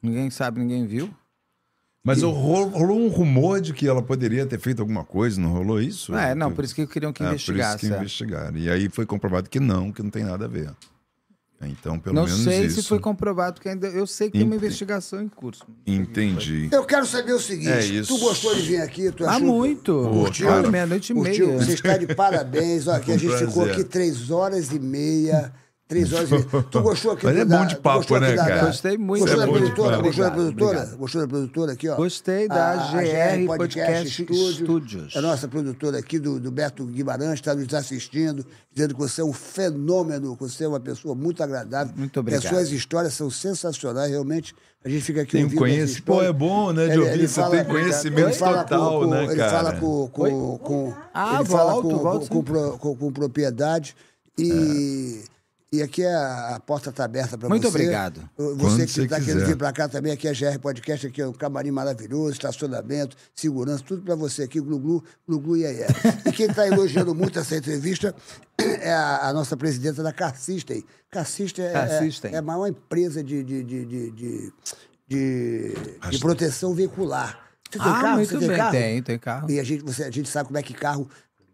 Ninguém 0.00 0.30
sabe, 0.30 0.60
ninguém 0.60 0.86
viu. 0.86 1.10
Mas 2.06 2.22
rolou, 2.22 2.68
rolou 2.68 2.98
um 3.00 3.08
rumor 3.08 3.60
de 3.60 3.72
que 3.72 3.86
ela 3.88 4.00
poderia 4.00 4.46
ter 4.46 4.60
feito 4.60 4.80
alguma 4.80 5.04
coisa, 5.04 5.40
não 5.40 5.50
rolou 5.50 5.80
isso? 5.82 6.14
É, 6.14 6.34
não, 6.36 6.52
por 6.52 6.64
isso 6.64 6.74
que 6.74 6.86
queriam 6.86 7.12
que 7.12 7.22
É, 7.22 7.26
investigasse. 7.26 7.78
Por 7.78 7.84
isso 7.84 7.88
que 7.88 7.92
é. 7.94 7.98
investigaram. 7.98 8.56
E 8.58 8.70
aí 8.70 8.88
foi 8.88 9.04
comprovado 9.04 9.50
que 9.50 9.58
não, 9.58 9.90
que 9.90 10.02
não 10.02 10.10
tem 10.10 10.22
nada 10.22 10.44
a 10.44 10.48
ver. 10.48 10.70
Então, 11.62 11.98
pelo 11.98 12.14
Não 12.14 12.24
menos 12.24 12.40
sei 12.42 12.66
isso. 12.66 12.82
se 12.82 12.88
foi 12.88 13.00
comprovado, 13.00 13.60
que 13.62 13.68
ainda. 13.68 13.86
Eu 13.88 14.06
sei 14.06 14.30
que 14.30 14.36
tem 14.36 14.46
uma 14.46 14.54
investigação 14.56 15.22
em 15.22 15.28
curso. 15.28 15.64
Entendi. 15.86 16.68
Eu 16.70 16.84
quero 16.84 17.06
saber 17.06 17.32
o 17.32 17.40
seguinte: 17.40 17.70
É 17.70 17.82
isso. 17.82 18.14
tu 18.14 18.20
gostou 18.20 18.54
de 18.54 18.60
vir 18.60 18.80
aqui? 18.82 19.10
Tu 19.10 19.24
Ah, 19.24 19.30
achou- 19.36 19.46
muito! 19.46 20.06
Curtiu? 20.12 20.70
Meia-noite 20.70 21.12
e 21.12 21.14
Curtiu? 21.16 21.46
meia. 21.48 21.58
Você 21.64 21.72
está 21.72 21.96
de 21.96 22.14
parabéns. 22.14 22.86
Olha, 22.86 23.00
que 23.00 23.10
a 23.10 23.16
gente 23.16 23.34
ficou 23.38 23.64
prazer. 23.64 23.72
aqui 23.72 23.84
três 23.84 24.30
horas 24.30 24.70
e 24.70 24.78
meia. 24.78 25.50
Três 25.88 26.12
horas 26.12 26.28
e. 26.30 26.44
Tu 26.70 26.80
gostou 26.82 27.12
aqui 27.12 27.26
Mas 27.26 27.36
é 27.36 27.44
da- 27.44 27.58
bom 27.58 27.66
de 27.66 27.76
papo, 27.76 28.00
aqui 28.16 28.24
né, 28.24 28.34
da- 28.34 28.44
cara? 28.44 28.56
da- 28.56 28.66
Gostei 28.66 28.98
muito. 28.98 29.20
Gostou 29.22 29.42
É 29.42 29.46
da 29.46 29.52
produtora? 29.52 29.96
Gostou 30.02 30.24
da 30.24 30.30
produtora? 30.32 30.66
obrigado. 30.78 30.96
Gostou 30.98 31.20
da 31.22 31.28
produtora 31.28 31.72
aqui, 31.72 31.88
ó? 31.88 31.94
Gostei 31.96 32.48
da 32.48 32.54
A- 32.70 32.72
a 32.98 33.02
GR 33.02 33.46
Podcast 33.56 34.10
Studio. 34.24 34.52
Studios. 34.66 35.14
É 35.14 35.18
a 35.18 35.22
nossa 35.22 35.46
produtora 35.46 35.98
aqui, 35.98 36.18
do, 36.18 36.40
do 36.40 36.50
Beto 36.50 36.84
Guimarães, 36.86 37.34
está 37.34 37.54
nos 37.54 37.72
assistindo, 37.72 38.44
dizendo 38.72 38.94
que 38.94 39.00
você 39.00 39.20
é 39.20 39.24
um 39.24 39.32
fenômeno, 39.32 40.36
que 40.36 40.42
você 40.42 40.64
é 40.64 40.68
uma 40.68 40.80
pessoa 40.80 41.14
muito 41.14 41.40
agradável. 41.42 41.94
Muito 41.96 42.18
obrigado. 42.18 42.40
Que 42.42 42.46
as 42.48 42.52
suas 42.52 42.70
histórias 42.72 43.14
são 43.14 43.30
sensacionais, 43.30 44.10
realmente. 44.10 44.54
A 44.84 44.88
gente 44.88 45.02
fica 45.04 45.22
aqui 45.22 45.32
Tem 45.32 45.44
ouvindo 45.44 45.56
as 45.64 45.70
conhecimento. 45.70 46.02
Pô, 46.04 46.22
é 46.22 46.32
bom, 46.32 46.72
né, 46.72 46.86
de 46.86 46.92
Ele- 46.92 46.98
ouvir. 47.00 47.12
ele 47.14 47.28
Você 47.28 47.40
fala- 47.40 47.56
tem 47.56 47.64
conhecimento 47.64 48.28
ele 48.28 48.32
fala 48.34 48.64
total, 48.64 49.00
com- 49.00 49.06
né, 49.10 49.24
Ele 49.24 49.36
cara? 49.36 49.50
fala 49.50 49.72
com... 49.80 50.08
com, 50.08 50.58
com 50.58 50.94
Ah, 51.14 51.36
ele 51.40 51.48
fala 51.48 51.72
volto, 51.72 51.88
com, 51.90 51.96
volto 51.98 52.28
com, 52.28 52.42
com, 52.44 52.78
com- 52.78 52.96
com 52.96 53.12
propriedade 53.12 53.94
e... 54.38 55.22
E 55.72 55.82
aqui 55.82 56.02
é 56.02 56.14
a, 56.14 56.56
a 56.56 56.60
porta 56.60 56.90
está 56.90 57.04
aberta 57.04 57.36
para 57.36 57.48
você. 57.48 57.50
Muito 57.50 57.66
obrigado. 57.68 58.20
Você 58.38 58.56
Quando 58.56 58.76
que 58.86 58.92
você 58.92 59.02
está 59.02 59.16
querendo 59.18 59.34
quiser. 59.40 59.46
vir 59.48 59.56
para 59.56 59.72
cá 59.72 59.88
também, 59.88 60.12
aqui 60.12 60.28
é 60.28 60.30
a 60.30 60.32
GR 60.32 60.58
Podcast, 60.60 61.06
aqui 61.08 61.20
é 61.20 61.26
um 61.26 61.32
camarim 61.32 61.72
maravilhoso, 61.72 62.32
estacionamento, 62.32 63.16
segurança, 63.34 63.82
tudo 63.84 64.02
para 64.02 64.14
você 64.14 64.44
aqui, 64.44 64.60
Glu-Glu, 64.60 65.02
Glu-Glu 65.28 65.56
e 65.56 65.66
aí. 65.66 65.78
E 66.24 66.30
quem 66.32 66.46
está 66.46 66.66
elogiando 66.68 67.14
muito 67.16 67.38
essa 67.40 67.56
entrevista 67.56 68.14
é 68.58 68.92
a, 68.92 69.28
a 69.28 69.32
nossa 69.32 69.56
presidenta 69.56 70.02
da 70.04 70.12
Car 70.12 70.36
System. 70.38 70.84
Car 71.10 71.26
System 71.26 71.64
é, 71.66 71.72
Car 71.72 71.90
é- 71.90 71.98
System. 71.98 72.32
é 72.34 72.36
a 72.38 72.42
maior 72.42 72.68
empresa 72.68 73.22
de, 73.24 73.42
de, 73.42 73.64
de, 73.64 73.84
de, 73.84 74.10
de, 74.12 74.52
de- 75.08 75.74
de 76.10 76.18
proteção 76.20 76.74
veicular. 76.74 77.44
Você 77.70 77.78
tem 77.80 77.88
Ah, 77.92 78.00
carro? 78.00 78.14
muito 78.16 78.28
Você 78.30 78.38
tem 78.38 78.48
bem. 78.48 78.56
carro? 78.56 78.70
Tem, 78.72 79.02
tem 79.02 79.18
carro. 79.18 79.50
E 79.50 79.58
a 79.58 79.64
gente, 79.64 79.82
você, 79.82 80.04
a 80.04 80.10
gente 80.10 80.28
sabe 80.28 80.46
como 80.46 80.58
é 80.58 80.62
que 80.62 80.72
carro 80.72 81.08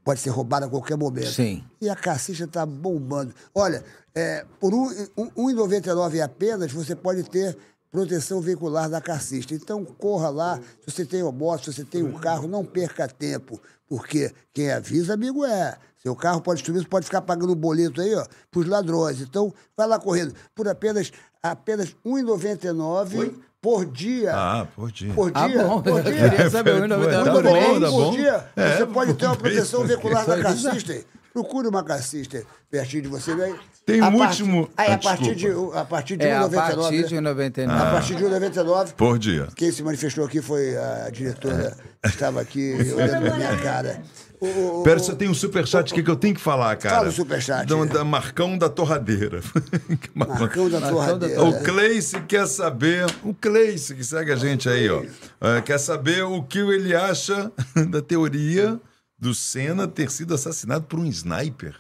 pode 0.05 0.21
ser 0.21 0.31
roubado 0.31 0.67
a 0.67 0.69
qualquer 0.69 0.97
momento. 0.97 1.31
Sim. 1.33 1.65
E 1.81 1.89
a 1.89 1.97
Cassicha 1.97 2.45
está 2.45 2.65
bombando. 2.67 3.35
Olha, 3.55 3.85
é, 4.15 4.45
por 4.61 4.73
um- 4.75 4.91
um- 5.17 5.25
R$ 5.25 5.55
1,99 5.55 6.21
apenas, 6.21 6.73
você 6.73 6.95
pode 6.95 7.23
ter 7.25 7.57
proteção 7.91 8.41
veicular 8.41 8.89
da 8.89 9.01
Cassista. 9.01 9.55
Então, 9.55 9.85
corra 9.85 10.31
lá. 10.31 10.59
Se 10.81 10.91
você 10.91 11.05
tem 11.05 11.23
uma 11.23 11.31
moto, 11.33 11.65
se 11.67 11.75
você 11.75 11.85
tem 11.85 12.03
um 12.03 12.13
carro, 12.15 12.49
não 12.49 12.65
perca 12.65 13.07
tempo. 13.07 13.61
Porque 13.87 14.33
quem 14.55 14.71
avisa, 14.73 15.13
amigo, 15.15 15.45
é. 15.45 15.77
Seu 16.03 16.17
carro 16.17 16.41
pode 16.41 16.59
destruir, 16.59 16.83
você 16.83 16.89
pode 16.89 17.05
ficar 17.05 17.21
pagando 17.23 17.55
boleto 17.55 18.01
aí, 18.01 18.15
ó, 18.15 18.27
pros 18.51 18.67
ladrões. 18.67 19.21
Então, 19.21 19.53
vai 19.77 19.87
lá 19.87 19.99
correndo. 20.01 20.35
Por 20.55 20.67
apenas 20.67 21.13
apenas 21.43 21.89
R$ 21.91 21.97
1,99 22.05 23.35
por 23.63 23.87
dia. 23.87 24.33
Ah, 24.35 24.67
por 24.75 24.91
dia. 24.91 25.15
Por 25.15 25.31
Ah, 25.35 25.47
dia, 25.49 25.63
bom. 25.65 25.81
por 25.81 26.03
dia. 26.03 26.51
saber, 26.51 26.89
Tá 26.89 26.97
o 26.97 27.01
1,99 27.01 27.25
bom, 27.25 27.43
também. 27.43 27.81
tá 27.81 27.87
por 27.89 27.91
bom. 28.05 28.11
dia, 28.11 28.45
É, 28.57 28.77
você 28.77 28.87
pode 28.87 29.15
ter 29.15 29.27
uma 29.27 29.37
proteção 29.37 29.87
veicular 29.87 30.27
da 30.27 30.43
Cassister. 30.43 31.05
Procure 31.33 31.69
uma 31.69 31.83
Cassister 31.83 32.45
pertinho 32.71 33.03
de 33.05 33.09
você. 33.09 33.31
Aí, 33.33 33.55
Tem 33.87 34.01
a 34.01 34.09
um 34.09 34.21
último- 34.21 34.69
Aí, 34.77 34.91
Ah, 34.91 34.95
a 34.95 34.99
partir 34.99 35.35
de, 35.35 35.47
a 35.75 35.85
partir 35.85 36.17
de 36.19 36.27
É, 36.27 36.37
a 36.37 36.41
1,99. 36.43 36.77
partir 36.83 37.07
de 37.09 37.15
né? 37.15 37.21
99. 37.23 37.83
A 37.83 37.91
partir 37.91 38.15
de 38.17 38.25
1,99. 38.25 38.93
Por 38.95 39.19
dia. 39.19 39.49
Quem 39.57 39.73
se 39.73 39.83
manifestou 39.83 40.25
aqui 40.27 40.43
foi 40.43 40.77
a 40.77 41.09
diretora 41.11 41.75
que 42.03 42.09
estava 42.11 42.41
aqui 42.41 42.75
olhando 42.95 43.27
na 43.31 43.37
minha 43.37 43.57
cara. 43.59 44.03
O, 44.43 44.47
o- 44.47 44.81
o- 44.81 44.83
Pera, 44.83 44.99
só 44.99 45.15
tem 45.15 45.29
um 45.29 45.35
superchat 45.35 45.93
aqui 45.93 46.03
que 46.03 46.11
eu 46.11 46.17
tenho 46.17 46.35
que 46.35 46.41
falar, 46.41 46.75
cara. 46.77 46.97
Fala 46.97 47.09
o 47.09 47.13
superchat. 47.13 47.67
Da, 47.67 47.85
da 47.85 48.05
Marcão 48.05 48.59
da 48.59 48.69
Torradeira. 48.69 49.41
Marcão 50.15 50.69
da 50.69 50.81
Marcão 50.81 51.19
da 51.19 51.29
Torradeira. 51.29 51.43
O 51.45 51.63
Cleice 51.63 52.21
quer 52.23 52.47
saber, 52.47 53.07
o 53.23 53.33
Cleice 53.33 53.95
que 53.95 54.03
segue 54.03 54.33
a 54.33 54.37
gente 54.37 54.69
aí, 54.69 54.89
ó, 54.91 55.03
é, 55.41 55.61
quer 55.63 55.79
saber 55.79 56.23
o 56.25 56.43
que 56.43 56.59
ele 56.59 56.95
acha 56.95 57.53
da 57.89 58.03
teoria 58.03 58.81
do 59.19 59.33
Senna 59.35 59.87
ter 59.87 60.11
sido 60.11 60.35
assassinado 60.35 60.85
por 60.87 60.99
um 60.99 61.07
sniper. 61.07 61.77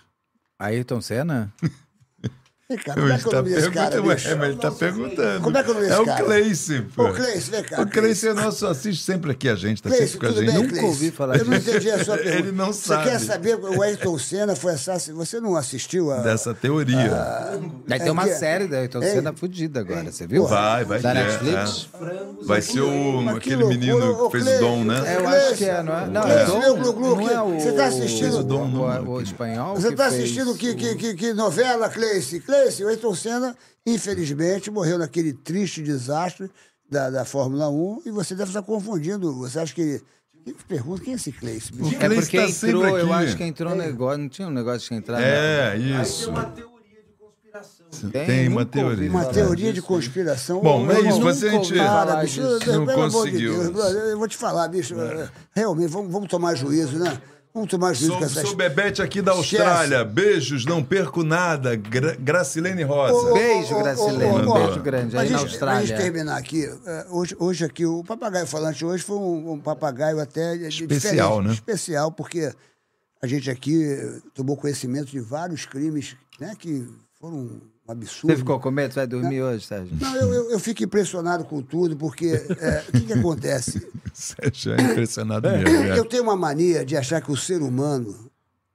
Ayrton 0.58 1.00
Senna? 1.00 1.52
Vem 2.70 2.78
cá, 2.78 2.94
como 2.94 3.08
é 3.12 3.18
que 3.18 3.24
é 3.26 3.28
o 3.28 3.32
nome 3.32 3.50
desse 3.50 3.70
cara, 3.72 4.02
ué, 4.02 4.16
mas 4.36 4.48
ele 4.48 4.56
tá 4.56 4.70
perguntando. 4.70 5.42
Como 5.42 5.58
é 5.58 5.62
que 5.62 5.68
é 5.68 5.72
o 5.72 5.74
nome 5.74 5.86
desse 5.88 5.98
É 5.98 6.02
o 6.02 6.06
cara? 6.06 6.24
Cleice, 6.24 6.80
pô. 6.94 7.04
Ô, 7.08 7.12
Cleice, 7.12 7.50
vem 7.50 7.62
cá, 7.64 7.82
O 7.82 7.86
Cleice 7.90 8.28
é 8.28 8.34
nosso, 8.34 8.66
assiste 8.66 9.02
sempre 9.04 9.32
aqui 9.32 9.48
a 9.48 9.56
gente, 9.56 9.82
tá 9.82 9.90
Cleice, 9.90 10.12
sempre 10.12 10.28
com 10.28 10.32
a 10.32 10.36
gente. 10.36 10.46
bem, 10.46 10.54
Nunca 10.54 10.68
Cleice? 10.68 10.86
ouvi 10.86 11.10
falar 11.10 11.36
Eu 11.38 11.44
não 11.44 11.58
disso. 11.58 11.70
entendi 11.70 11.90
a 11.90 12.04
sua 12.04 12.16
pergunta. 12.18 12.38
Ele 12.38 12.52
não 12.52 12.72
Você 12.72 12.86
sabe. 12.88 13.10
quer 13.10 13.18
saber, 13.18 13.56
o 13.56 13.82
Ayrton 13.82 14.18
Senna 14.18 14.54
foi 14.56 14.72
assassinado. 14.74 15.22
Você 15.26 15.40
não 15.40 15.56
assistiu 15.56 16.12
a... 16.12 16.18
Dessa 16.18 16.54
teoria. 16.54 17.10
Vai 17.86 17.98
ter 17.98 18.08
É 18.08 18.12
uma 18.12 18.24
que- 18.24 18.34
série 18.34 18.66
da 18.68 18.78
Ayrton. 18.78 19.02
Senna 19.02 19.32
fudida 19.34 19.80
agora, 19.80 20.10
você 20.10 20.26
viu? 20.26 20.46
Vai, 20.46 20.84
vai 20.84 21.00
Da 21.00 21.12
Netflix? 21.14 21.88
é. 22.00 22.44
Vai 22.46 22.62
ser 22.62 22.80
o, 22.80 23.28
aquele 23.28 23.56
loucura, 23.56 23.78
menino 23.78 24.30
que 24.30 24.40
fez 24.40 24.56
o 24.56 24.60
dom, 24.60 24.84
né? 24.84 25.02
É, 25.04 25.16
eu 25.16 25.28
acho 25.28 25.54
que 25.56 25.64
é, 25.64 25.82
não 25.82 25.98
é? 25.98 26.06
Não, 26.06 26.22
Cleice, 26.22 26.42
é 26.42 26.46
Dom, 26.46 27.16
não 27.16 27.28
é 27.30 27.42
o... 27.42 27.60
você 27.60 27.72
tá 27.72 27.86
assistindo- 27.86 28.38
o, 28.38 28.42
Dom, 28.44 28.68
não, 28.68 28.82
o, 29.04 29.10
o 29.16 29.20
espanhol 29.20 29.74
Você 29.76 29.88
está 29.88 30.06
assistindo 30.06 30.54
que 30.54 31.32
novela, 31.34 31.88
Cleice? 31.88 32.40
Cleice, 32.40 32.61
o 32.84 32.88
Ayrton 32.88 33.14
Senna, 33.14 33.56
infelizmente, 33.86 34.70
morreu 34.70 34.98
naquele 34.98 35.32
triste 35.32 35.82
desastre 35.82 36.50
da, 36.88 37.10
da 37.10 37.24
Fórmula 37.24 37.68
1 37.68 38.02
e 38.06 38.10
você 38.10 38.34
deve 38.34 38.50
estar 38.50 38.62
confundindo. 38.62 39.34
Você 39.38 39.58
acha 39.58 39.74
que 39.74 40.02
pergunta, 40.68 41.02
quem 41.02 41.14
é 41.14 41.16
esse 41.16 41.30
bicho? 41.30 41.96
É 42.00 42.08
porque 42.08 42.36
tá 42.36 42.44
entrou, 42.44 42.98
eu 42.98 43.12
acho 43.12 43.36
que 43.36 43.44
entrou 43.44 43.72
um 43.72 43.76
negócio, 43.76 44.18
não 44.18 44.28
tinha 44.28 44.48
um 44.48 44.50
negócio 44.50 44.88
de 44.88 44.94
entrar... 44.94 45.20
É, 45.20 45.72
Aí 45.72 46.02
isso. 46.02 46.24
tem 46.24 46.34
uma 46.34 46.44
teoria 46.44 47.02
de 47.02 47.12
conspiração. 47.18 48.10
Tem, 48.10 48.26
Tem 48.26 48.48
uma 48.48 48.66
teoria. 48.66 49.10
Uma 49.10 49.24
teoria 49.26 49.72
de 49.72 49.82
conspiração. 49.82 50.60
Bom, 50.60 50.90
é 50.90 51.00
isso, 51.00 51.20
mas 51.20 51.44
a 51.44 51.48
gente 51.50 51.74
falar, 51.74 52.16
bicho, 52.22 52.40
não 52.42 52.58
pelo 52.86 53.02
amor 53.02 53.08
de 53.08 53.12
conseguiu. 53.12 53.72
Deus, 53.72 53.94
eu 53.94 54.18
vou 54.18 54.28
te 54.28 54.36
falar, 54.36 54.68
bicho. 54.68 54.94
Realmente, 55.54 55.88
vamos, 55.88 56.12
vamos 56.12 56.28
tomar 56.28 56.54
juízo, 56.54 56.98
né? 56.98 57.20
Vamos 57.54 57.68
tomar 57.68 57.92
juízo 57.92 58.12
Sou, 58.12 58.18
com 58.18 58.24
essas... 58.24 58.48
sou 58.48 58.56
Bebete 58.56 59.02
aqui 59.02 59.20
da 59.20 59.32
Austrália. 59.32 60.04
Beijos, 60.04 60.64
não 60.64 60.82
perco 60.82 61.22
nada. 61.22 61.76
Gra 61.76 62.16
Gracilene 62.18 62.82
Rosa. 62.82 63.12
Ô, 63.12 63.30
ô, 63.30 63.34
Beijo, 63.34 63.74
Gracilene, 63.76 64.24
ô, 64.24 64.50
um 64.50 64.54
beijo 64.54 64.80
grande 64.80 65.16
aí 65.18 65.30
na 65.30 65.38
gente- 65.38 65.58
Pra 65.58 65.80
gente 65.80 65.92
Austrália. 65.92 65.96
terminar 65.96 66.38
aqui, 66.38 66.64
é, 66.64 67.06
hoje, 67.10 67.36
hoje 67.38 67.64
aqui, 67.64 67.84
o 67.84 68.02
papagaio 68.02 68.46
falante 68.46 68.82
hoje 68.84 69.04
foi 69.04 69.16
um, 69.16 69.52
um 69.52 69.60
papagaio 69.60 70.18
até 70.18 70.56
Especial, 70.56 71.42
né? 71.42 71.52
Especial, 71.52 72.10
porque 72.10 72.50
a 73.20 73.26
gente 73.26 73.50
aqui 73.50 73.86
tomou 74.34 74.56
conhecimento 74.56 75.10
de 75.10 75.20
vários 75.20 75.66
crimes 75.66 76.16
né, 76.40 76.54
que 76.58 76.88
foram 77.20 77.60
absurdo. 77.92 78.32
Você 78.32 78.38
ficou 78.38 78.58
com 78.58 78.70
medo? 78.70 78.92
Você 78.92 79.00
vai 79.00 79.06
dormir 79.06 79.42
hoje, 79.42 79.66
Sérgio? 79.66 79.96
Não, 80.00 80.16
eu, 80.16 80.32
eu, 80.32 80.50
eu 80.50 80.58
fico 80.58 80.82
impressionado 80.82 81.44
com 81.44 81.62
tudo, 81.62 81.96
porque 81.96 82.26
é, 82.58 82.84
o 82.88 82.92
que, 82.92 83.00
que 83.06 83.12
acontece? 83.12 83.86
Sérgio 84.12 84.74
é 84.74 84.82
impressionado 84.82 85.48
mesmo. 85.50 85.68
é. 85.68 85.98
Eu 85.98 86.04
tenho 86.04 86.22
uma 86.24 86.36
mania 86.36 86.84
de 86.84 86.96
achar 86.96 87.20
que 87.20 87.30
o 87.30 87.36
ser 87.36 87.62
humano, 87.62 88.30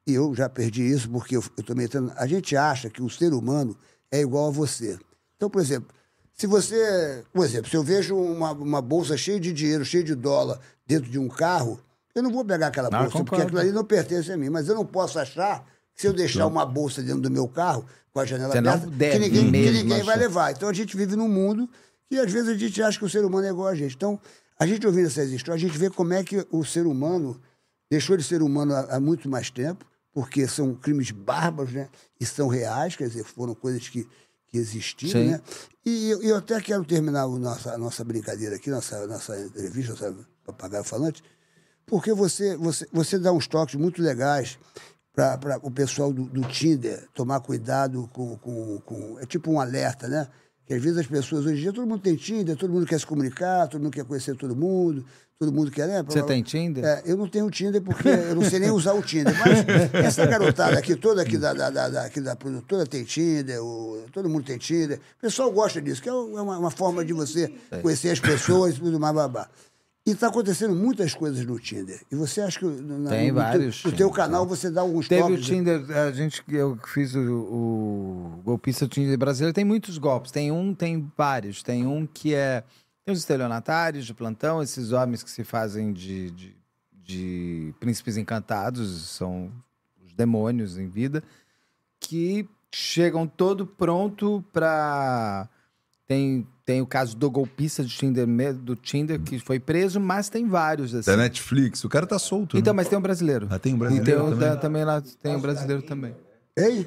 e 0.05 0.13
eu 0.13 0.33
já 0.33 0.47
perdi 0.49 0.83
isso 0.83 1.09
porque 1.09 1.35
eu 1.35 1.43
estou 1.57 1.75
metendo. 1.75 2.11
A 2.15 2.25
gente 2.25 2.55
acha 2.55 2.89
que 2.89 3.01
o 3.01 3.09
ser 3.09 3.33
humano 3.33 3.77
é 4.11 4.21
igual 4.21 4.47
a 4.47 4.51
você. 4.51 4.97
Então, 5.35 5.49
por 5.49 5.61
exemplo, 5.61 5.89
se 6.33 6.45
você. 6.47 7.23
Por 7.33 7.43
exemplo, 7.45 7.69
se 7.69 7.75
eu 7.75 7.83
vejo 7.83 8.15
uma, 8.15 8.51
uma 8.51 8.81
bolsa 8.81 9.17
cheia 9.17 9.39
de 9.39 9.51
dinheiro, 9.51 9.83
cheia 9.83 10.03
de 10.03 10.15
dólar 10.15 10.59
dentro 10.85 11.09
de 11.09 11.17
um 11.19 11.27
carro, 11.27 11.79
eu 12.13 12.23
não 12.23 12.31
vou 12.31 12.45
pegar 12.45 12.67
aquela 12.67 12.89
Não, 12.89 13.03
bolsa, 13.03 13.23
porque 13.23 13.41
aquilo 13.41 13.59
ali 13.59 13.71
não 13.71 13.83
pertence 13.83 14.31
a 14.31 14.37
mim. 14.37 14.49
Mas 14.49 14.67
eu 14.67 14.75
não 14.75 14.85
posso 14.85 15.19
achar 15.19 15.65
que 15.93 16.01
se 16.01 16.07
eu 16.07 16.13
deixar 16.13 16.45
uma 16.47 16.65
bolsa 16.65 17.01
dentro 17.01 17.21
do 17.21 17.29
meu 17.31 17.47
carro, 17.47 17.85
com 18.17 18.21
a 18.21 18.25
janela 18.25 18.51
Você 18.51 18.61
não 18.61 18.73
aberta, 18.73 18.97
deve 18.97 19.29
que 19.29 19.41
ninguém, 19.41 19.63
que 19.63 19.71
ninguém 19.83 20.03
vai 20.03 20.17
levar. 20.17 20.51
Então 20.51 20.67
a 20.67 20.73
gente 20.73 20.97
vive 20.97 21.15
num 21.15 21.29
mundo 21.29 21.69
que 22.09 22.17
às 22.17 22.31
vezes 22.31 22.49
a 22.49 22.55
gente 22.55 22.81
acha 22.81 22.97
que 22.97 23.05
o 23.05 23.09
ser 23.09 23.23
humano 23.23 23.45
é 23.45 23.49
igual 23.51 23.67
a 23.67 23.75
gente. 23.75 23.95
Então, 23.95 24.19
a 24.57 24.65
gente 24.65 24.87
ouvindo 24.87 25.05
essas 25.05 25.29
histórias, 25.29 25.63
a 25.63 25.67
gente 25.67 25.77
vê 25.77 25.89
como 25.89 26.13
é 26.13 26.23
que 26.23 26.47
o 26.51 26.65
ser 26.65 26.87
humano 26.87 27.39
deixou 27.91 28.17
de 28.17 28.23
ser 28.23 28.41
humano 28.41 28.73
há, 28.73 28.95
há 28.95 28.99
muito 28.99 29.29
mais 29.29 29.51
tempo, 29.51 29.85
porque 30.11 30.47
são 30.47 30.73
crimes 30.73 31.11
bárbaros, 31.11 31.73
né? 31.73 31.89
E 32.19 32.25
são 32.25 32.47
reais, 32.47 32.95
quer 32.95 33.07
dizer, 33.07 33.23
foram 33.23 33.53
coisas 33.53 33.87
que, 33.87 34.07
que 34.47 34.57
existiram, 34.57 35.21
Sim. 35.21 35.27
né? 35.31 35.41
E 35.85 36.09
eu, 36.09 36.23
eu 36.23 36.37
até 36.37 36.59
quero 36.59 36.83
terminar 36.83 37.27
o 37.27 37.37
nossa, 37.37 37.73
a 37.73 37.77
nossa 37.77 38.03
brincadeira 38.03 38.55
aqui, 38.55 38.71
nossa, 38.71 39.05
nossa 39.05 39.39
entrevista, 39.39 39.91
nossa 39.91 40.15
papagaio 40.43 40.83
falante, 40.83 41.21
porque 41.85 42.13
você, 42.13 42.57
você, 42.57 42.87
você 42.91 43.19
dá 43.19 43.31
uns 43.31 43.45
toques 43.47 43.75
muito 43.75 44.01
legais 44.01 44.57
para 45.17 45.57
o 45.63 45.71
pessoal 45.71 46.13
do, 46.13 46.25
do 46.25 46.41
Tinder 46.41 47.07
tomar 47.11 47.39
cuidado 47.39 48.07
com, 48.13 48.37
com, 48.37 48.79
com. 48.85 49.17
É 49.19 49.25
tipo 49.25 49.51
um 49.51 49.59
alerta, 49.59 50.07
né? 50.07 50.27
Que 50.63 50.75
às 50.75 50.83
vezes 50.83 50.99
as 50.99 51.07
pessoas, 51.07 51.43
hoje 51.45 51.57
em 51.57 51.61
dia, 51.61 51.73
todo 51.73 51.87
mundo 51.87 52.01
tem 52.01 52.15
Tinder, 52.15 52.55
todo 52.55 52.71
mundo 52.71 52.85
quer 52.85 52.99
se 52.99 53.05
comunicar, 53.07 53.67
todo 53.67 53.81
mundo 53.81 53.93
quer 53.93 54.03
conhecer 54.05 54.35
todo 54.35 54.55
mundo, 54.55 55.03
todo 55.39 55.51
mundo 55.51 55.71
quer. 55.71 55.87
Né? 55.87 56.03
Você 56.03 56.21
tem 56.21 56.43
Tinder? 56.43 56.85
É, 56.85 57.01
eu 57.05 57.17
não 57.17 57.27
tenho 57.27 57.49
Tinder 57.49 57.81
porque 57.81 58.07
eu 58.07 58.35
não 58.35 58.43
sei 58.43 58.59
nem 58.59 58.69
usar 58.69 58.93
o 58.93 59.01
Tinder. 59.01 59.33
Mas 59.39 60.03
essa 60.05 60.23
garotada 60.27 60.77
aqui, 60.77 60.95
toda 60.95 61.23
aqui 61.23 61.35
da, 61.37 61.51
da, 61.53 61.69
da, 61.71 62.05
aqui 62.05 62.21
da 62.21 62.35
produtora 62.35 62.85
tem 62.85 63.03
Tinder, 63.03 63.59
o- 63.63 64.03
todo 64.11 64.29
mundo 64.29 64.43
tem 64.45 64.57
Tinder. 64.59 64.99
O 65.17 65.21
pessoal 65.21 65.51
gosta 65.51 65.81
disso, 65.81 65.99
que 66.01 66.09
é 66.09 66.13
uma, 66.13 66.59
uma 66.59 66.69
forma 66.71 67.03
de 67.03 67.13
você 67.13 67.51
conhecer 67.81 68.11
as 68.11 68.19
pessoas 68.19 68.75
e 68.75 68.79
tudo 68.81 68.99
mais, 68.99 69.15
babá. 69.15 69.49
E 70.07 70.11
está 70.11 70.27
acontecendo 70.27 70.73
muitas 70.73 71.13
coisas 71.13 71.45
no 71.45 71.59
Tinder. 71.59 72.01
E 72.09 72.15
você 72.15 72.39
acha 72.39 72.57
que 72.57 72.65
na- 72.65 73.09
Tem 73.09 73.27
no, 73.29 73.33
teu- 73.33 73.43
vários 73.43 73.83
no 73.83 73.91
teu 73.91 74.09
canal 74.09 74.47
você 74.47 74.71
dá 74.71 74.79
alguns 74.79 75.05
Teve 75.07 75.21
o 75.23 75.27
toques? 75.31 75.45
Tinder, 75.45 75.91
a 75.91 76.11
gente, 76.11 76.41
eu 76.47 76.79
fiz 76.87 77.13
o, 77.13 77.19
o 77.19 78.41
golpista 78.43 78.87
Tinder 78.87 79.17
brasileiro, 79.17 79.53
tem 79.53 79.65
muitos 79.65 79.97
golpes. 79.97 80.31
Tem 80.31 80.49
um, 80.51 80.73
tem 80.73 81.11
vários. 81.17 81.61
Tem 81.61 81.85
um 81.85 82.07
que 82.07 82.33
é. 82.33 82.63
Tem 83.05 83.11
os 83.13 83.19
estelionatários 83.19 84.05
de 84.05 84.13
plantão, 84.13 84.61
esses 84.63 84.91
homens 84.93 85.23
que 85.23 85.29
se 85.29 85.43
fazem 85.43 85.91
de, 85.93 86.31
de, 86.31 86.55
de 87.03 87.73
príncipes 87.79 88.15
encantados, 88.17 89.09
são 89.09 89.51
os 90.05 90.13
demônios 90.13 90.77
em 90.77 90.87
vida, 90.87 91.21
que 91.99 92.47
chegam 92.73 93.27
todo 93.27 93.65
pronto 93.67 94.43
para. 94.53 95.49
Tem, 96.07 96.47
tem 96.67 96.81
o 96.81 96.85
caso 96.85 97.15
do 97.15 97.31
golpista 97.31 97.81
de 97.81 97.95
Tinder, 97.95 98.27
do 98.53 98.75
Tinder 98.75 99.21
que 99.21 99.39
foi 99.39 99.57
preso, 99.57 100.01
mas 100.01 100.27
tem 100.27 100.45
vários 100.49 100.93
assim. 100.93 101.09
Da 101.09 101.15
Netflix. 101.15 101.81
O 101.85 101.87
cara 101.89 102.05
tá 102.05 102.19
solto. 102.19 102.57
Então, 102.57 102.73
né? 102.73 102.75
mas 102.75 102.89
tem 102.89 102.97
um 102.97 103.01
brasileiro. 103.01 103.47
Ah, 103.49 103.57
tem 103.57 103.71
um 103.71 103.77
E 103.77 103.79
brasileiro 103.79 104.05
tem 104.05 104.15
o 104.19 104.29
também? 104.31 104.39
da- 104.49 104.57
também 104.57 104.83
lá 104.83 105.01
tem 105.23 105.33
um 105.33 105.39
brasileiro 105.39 105.81
também. 105.81 106.13
Hein? 106.57 106.85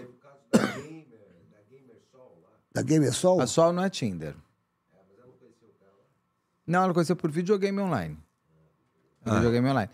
Da 2.74 2.82
Gamersol? 2.82 3.40
A 3.40 3.46
Sol 3.46 3.72
não 3.72 3.82
é 3.82 3.88
Tinder. 3.88 4.34
Não, 6.66 6.84
ela 6.84 6.92
conheceu 6.92 7.16
por 7.16 7.30
videogame 7.30 7.80
online. 7.80 8.18
Por 9.24 9.32
Videogame 9.32 9.66
online. 9.70 9.90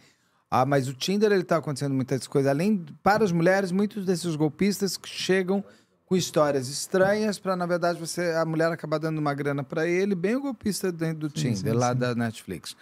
Ah, 0.51 0.67
mas 0.67 0.89
o 0.89 0.95
Tinder, 0.95 1.31
ele 1.31 1.45
tá 1.45 1.59
acontecendo 1.59 1.95
muitas 1.95 2.27
coisas. 2.27 2.51
Além, 2.51 2.85
para 3.05 3.23
as 3.25 3.31
mulheres, 3.31 3.71
muitos 3.71 4.05
desses 4.05 4.35
golpistas 4.35 4.97
que 4.97 5.09
chegam 5.09 5.65
com 6.07 6.17
histórias 6.17 6.69
estranhas 6.69 7.39
para, 7.39 7.57
na 7.57 7.67
verdade, 7.67 7.99
você 7.99 8.31
a 8.33 8.45
mulher 8.45 8.71
acabar 8.71 8.99
dando 8.99 9.19
uma 9.19 9.35
grana 9.35 9.63
para 9.65 9.87
ele, 9.87 10.15
bem 10.15 10.37
o 10.37 10.41
golpista 10.41 10.91
dentro 10.93 11.19
do 11.19 11.29
Tinder, 11.29 11.75
lá 11.77 11.93
da 11.93 12.15
Netflix. 12.15 12.77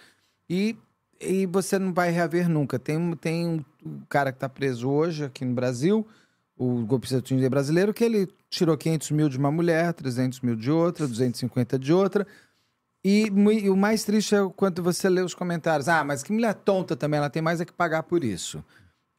E, 0.49 0.77
e 1.19 1.45
você 1.47 1.79
não 1.79 1.91
vai 1.91 2.11
reaver 2.11 2.47
nunca. 2.47 2.77
Tem, 2.77 2.95
um- 2.97 3.15
tem 3.15 3.47
um, 3.47 3.65
um 3.83 3.99
cara 4.07 4.31
que 4.31 4.37
está 4.37 4.47
preso 4.47 4.87
hoje 4.87 5.25
aqui 5.25 5.43
no 5.43 5.55
Brasil, 5.55 6.07
o 6.55 6.85
golpista 6.85 7.15
do 7.17 7.23
Tinder 7.23 7.49
brasileiro, 7.49 7.93
que 7.93 8.03
ele 8.03 8.27
tirou 8.49 8.77
500 8.77 9.11
mil 9.11 9.27
de 9.27 9.37
uma 9.39 9.51
mulher, 9.51 9.91
300 9.93 10.39
mil 10.41 10.55
de 10.55 10.69
outra, 10.69 11.07
250 11.07 11.79
de 11.79 11.91
outra. 11.91 12.27
E, 13.03 13.25
e 13.27 13.69
o 13.69 13.75
mais 13.75 14.03
triste 14.03 14.35
é 14.35 14.39
quando 14.55 14.81
você 14.83 15.09
lê 15.09 15.21
os 15.21 15.33
comentários. 15.33 15.89
Ah, 15.89 16.03
mas 16.03 16.21
que 16.23 16.31
mulher 16.31 16.53
tonta 16.53 16.95
também, 16.95 17.17
ela 17.17 17.29
tem 17.29 17.41
mais 17.41 17.59
é 17.59 17.65
que 17.65 17.73
pagar 17.73 18.03
por 18.03 18.23
isso. 18.23 18.63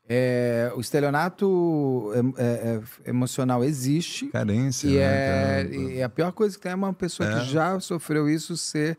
É, 0.08 0.72
o 0.76 0.80
estelionato 0.80 2.12
é- 2.36 2.42
é- 2.42 2.80
é 3.04 3.10
emocional 3.10 3.64
existe. 3.64 4.26
Carência. 4.28 4.86
E, 4.88 4.94
né, 4.94 5.00
é, 5.00 5.64
cara? 5.64 5.74
e 5.76 6.02
a 6.02 6.08
pior 6.08 6.32
coisa 6.32 6.56
que 6.56 6.62
tem 6.62 6.72
é 6.72 6.74
uma 6.76 6.92
pessoa 6.92 7.28
É. 7.28 7.40
que 7.40 7.46
já 7.46 7.78
sofreu 7.80 8.28
isso 8.28 8.56
ser 8.56 8.96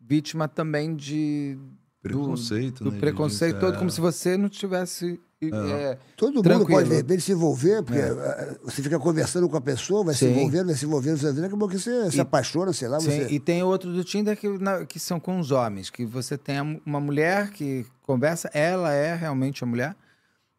vítima 0.00 0.46
também 0.46 0.94
de 0.94 1.56
do- 1.56 2.08
Preconceito, 2.10 2.84
do, 2.84 2.92
né, 2.92 3.00
preconceito 3.00 3.58
todo, 3.58 3.76
é. 3.76 3.78
como 3.78 3.90
se 3.90 3.98
você 3.98 4.36
não 4.36 4.50
tivesse 4.50 5.18
é, 5.42 5.98
Todo 6.16 6.32
mundo 6.34 6.42
tranquilo. 6.44 6.70
pode, 6.70 6.88
de 6.88 6.96
repente, 6.96 7.22
se 7.22 7.32
envolver, 7.32 7.82
porque 7.82 7.98
eh, 8.00 8.56
você 8.64 8.80
fica 8.82 8.98
conversando 8.98 9.46
com 9.46 9.56
a 9.56 9.60
pessoa, 9.60 10.02
vai 10.04 10.14
se 10.14 10.20
Sim. 10.26 10.30
envolvendo, 10.32 10.66
vai 10.66 10.74
se 10.74 10.86
envolvendo, 10.86 11.16
se 11.18 11.24
envolvendo, 11.24 11.44
acabou 11.46 11.68
que 11.68 11.78
você 11.78 12.10
se 12.10 12.18
apaixona, 12.20 12.72
sei 12.72 12.88
lá, 12.88 12.98
Sim, 12.98 13.10
você... 13.10 13.26
e 13.34 13.38
tem 13.40 13.62
outro 13.62 13.92
do 13.92 14.02
Tinder 14.04 14.38
que, 14.38 14.48
na- 14.58 14.86
que 14.86 14.98
são 14.98 15.20
com 15.20 15.38
os 15.38 15.50
homens, 15.50 15.90
que 15.90 16.06
você 16.06 16.38
tem 16.38 16.80
uma 16.86 16.98
mulher 17.00 17.50
que 17.50 17.84
conversa, 18.02 18.50
ela 18.54 18.90
é 18.92 19.14
realmente 19.14 19.62
a 19.62 19.66
mulher, 19.66 19.94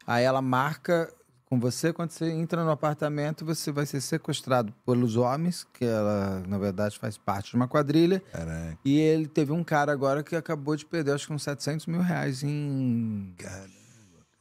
aí 0.06 0.24
ela 0.24 0.42
marca 0.42 1.12
com 1.48 1.60
você, 1.60 1.94
quando 1.94 2.10
você 2.12 2.30
entra 2.32 2.64
no 2.64 2.72
apartamento, 2.72 3.46
você 3.46 3.72
vai 3.72 3.86
ser 3.86 4.02
sequestrado 4.02 4.74
pelos 4.86 5.16
homens, 5.16 5.66
que 5.74 5.86
ela, 5.86 6.44
na 6.48 6.58
verdade, 6.58 6.98
faz 6.98 7.18
parte 7.20 7.52
de 7.52 7.56
uma 7.56 7.68
quadrilha, 7.68 8.20
Caraca. 8.32 8.78
e 8.84 8.98
ele 9.00 9.28
teve 9.28 9.52
um 9.52 9.64
cara 9.64 9.92
agora 9.92 10.24
que 10.24 10.36
acabou 10.36 10.76
de 10.76 10.86
perder, 10.86 11.12
acho 11.12 11.28
que 11.28 11.34
uns 11.34 11.44
700 11.44 11.86
mil 11.86 12.02
reais 12.02 12.42
em 12.44 13.34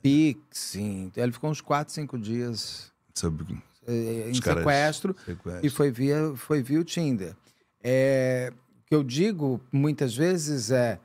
Pix, 0.02 0.76
em- 0.76 1.12
ele 1.16 1.32
ficou 1.32 1.50
uns 1.50 1.60
4, 1.60 1.92
5 1.92 2.18
dias 2.18 2.90
eh, 3.86 4.24
em 4.28 4.30
Os 4.30 4.40
caras- 4.40 4.60
sequestro, 4.64 5.16
sequestro. 5.24 5.66
e 5.66 5.70
foi 5.70 5.90
via, 5.90 6.32
foi 6.36 6.62
via 6.62 6.80
o 6.80 6.84
Tinder. 6.84 7.36
É, 7.82 8.50
o 8.50 8.88
que 8.88 8.94
eu 8.94 9.04
digo 9.04 9.60
muitas 9.70 10.16
vezes 10.16 10.70
é 10.70 10.98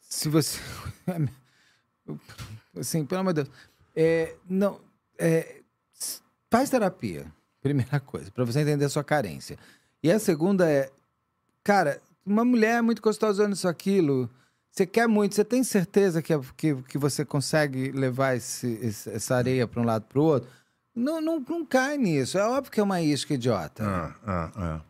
se 0.00 0.28
você 0.28 0.58
assim, 2.76 3.04
pelo 3.04 3.20
amor 3.20 3.32
de 3.32 3.42
Deus, 3.44 3.54
é, 3.94 4.34
não, 4.48 4.80
é, 5.18 5.60
faz 6.50 6.70
terapia, 6.70 7.26
primeira 7.60 7.98
coisa, 8.00 8.30
para 8.30 8.44
você 8.44 8.60
entender 8.60 8.84
a 8.84 8.88
sua 8.88 9.04
carência. 9.04 9.58
E 10.02 10.10
a 10.10 10.18
segunda 10.18 10.68
é, 10.70 10.90
cara, 11.62 12.00
uma 12.24 12.44
mulher 12.44 12.78
é 12.78 12.82
muito 12.82 13.02
gostosa 13.02 13.48
isso 13.50 13.68
aquilo, 13.68 14.28
você 14.70 14.86
quer 14.86 15.06
muito, 15.06 15.34
você 15.34 15.44
tem 15.44 15.62
certeza 15.62 16.22
que, 16.22 16.32
que, 16.56 16.74
que 16.84 16.96
você 16.98 17.24
consegue 17.24 17.90
levar 17.92 18.36
esse- 18.36 18.78
esse- 18.82 19.10
essa 19.10 19.36
areia 19.36 19.66
para 19.66 19.80
um 19.80 19.84
lado 19.84 20.06
para 20.06 20.18
o 20.18 20.24
outro? 20.24 20.48
Não, 20.94 21.20
não, 21.20 21.40
não 21.40 21.64
cai 21.64 21.96
nisso. 21.98 22.38
É 22.38 22.46
óbvio 22.46 22.70
que 22.72 22.80
é 22.80 22.82
uma 22.82 23.00
isca 23.02 23.34
idiota. 23.34 23.82
Ah, 23.84 24.14
ah, 24.26 24.52
ah. 24.56 24.80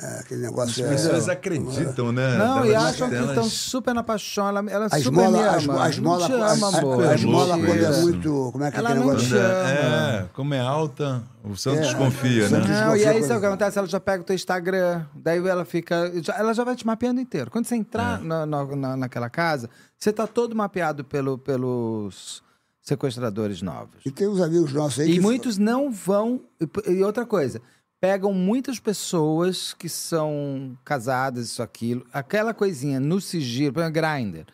É, 0.00 0.20
aquele 0.20 0.42
negócio... 0.42 0.84
As 0.84 0.90
é- 0.90 0.94
pessoas 0.94 1.28
acreditam, 1.28 2.12
né? 2.12 2.38
Não, 2.38 2.64
e 2.64 2.72
acham 2.72 3.08
que 3.08 3.16
elas- 3.16 3.30
estão 3.30 3.50
super 3.50 3.92
na 3.92 4.04
paixão. 4.04 4.46
Ela, 4.48 4.60
ela 4.70 4.86
A 4.86 4.90
super 4.90 5.00
esmola, 5.00 5.30
me 5.30 5.38
a 5.42 5.48
ama. 5.48 5.58
esmola, 5.58 5.84
a 5.84 5.90
esmola, 5.90 6.18
não 6.20 6.26
te 6.28 6.32
a- 6.42 6.52
ama, 6.52 6.66
a- 6.70 6.78
amor. 6.78 7.04
a 7.08 7.14
esmola 7.16 7.58
quando 7.58 7.84
é 7.84 8.00
muito... 8.02 8.48
Como 8.52 8.62
é 8.64 8.70
que 8.70 8.76
é 8.76 8.78
Ela 8.78 8.88
aquele 8.90 9.04
não 9.04 9.10
negócio? 9.10 9.28
te 9.28 9.34
ama. 9.36 9.68
É, 9.68 10.28
como 10.32 10.54
é 10.54 10.60
alta, 10.60 11.22
o 11.42 11.56
santo 11.56 11.78
É, 11.78 11.80
desconfia, 11.80 12.46
o 12.46 12.50
né? 12.50 12.58
Não, 12.60 12.96
e 12.96 13.04
aí 13.04 13.22
sabe 13.24 13.38
o 13.38 13.40
que 13.40 13.46
acontece? 13.46 13.76
Ela 13.76 13.88
já 13.88 13.98
pega 13.98 14.22
o 14.22 14.24
teu 14.24 14.36
Instagram, 14.36 15.04
daí 15.16 15.44
ela 15.44 15.64
fica. 15.64 16.12
já- 16.22 16.38
ela 16.38 16.54
já 16.54 16.62
vai 16.62 16.76
te 16.76 16.86
mapeando 16.86 17.20
inteiro. 17.20 17.50
Quando 17.50 17.64
você 17.66 17.74
É. 17.74 17.78
entrar 17.78 18.20
na, 18.22 18.46
na- 18.46 18.64
na- 18.76 18.96
naquela 18.96 19.28
casa, 19.28 19.68
você 19.98 20.12
tá 20.12 20.28
todo 20.28 20.54
mapeado 20.54 21.02
pelo, 21.02 21.38
pelos 21.38 22.40
sequestradores 22.80 23.62
novos. 23.62 23.96
E 24.06 24.12
tem 24.12 24.28
uns 24.28 24.40
amigos 24.40 24.72
nossos 24.72 25.00
aí 25.00 25.10
E 25.10 25.14
que... 25.14 25.20
muitos 25.20 25.58
não 25.58 25.90
vão. 25.90 26.40
e- 26.60 26.92
E 26.92 27.02
outra 27.02 27.26
coisa, 27.26 27.60
pegam 28.00 28.32
muitas 28.32 28.78
pessoas 28.78 29.74
que 29.74 29.88
são 29.88 30.76
casadas, 30.84 31.46
isso, 31.46 31.62
aquilo, 31.62 32.06
aquela 32.12 32.54
coisinha 32.54 33.00
no 33.00 33.20
sigilo, 33.20 33.72
por 33.72 33.80
exemplo, 33.80 34.00
Grindr, 34.00 34.46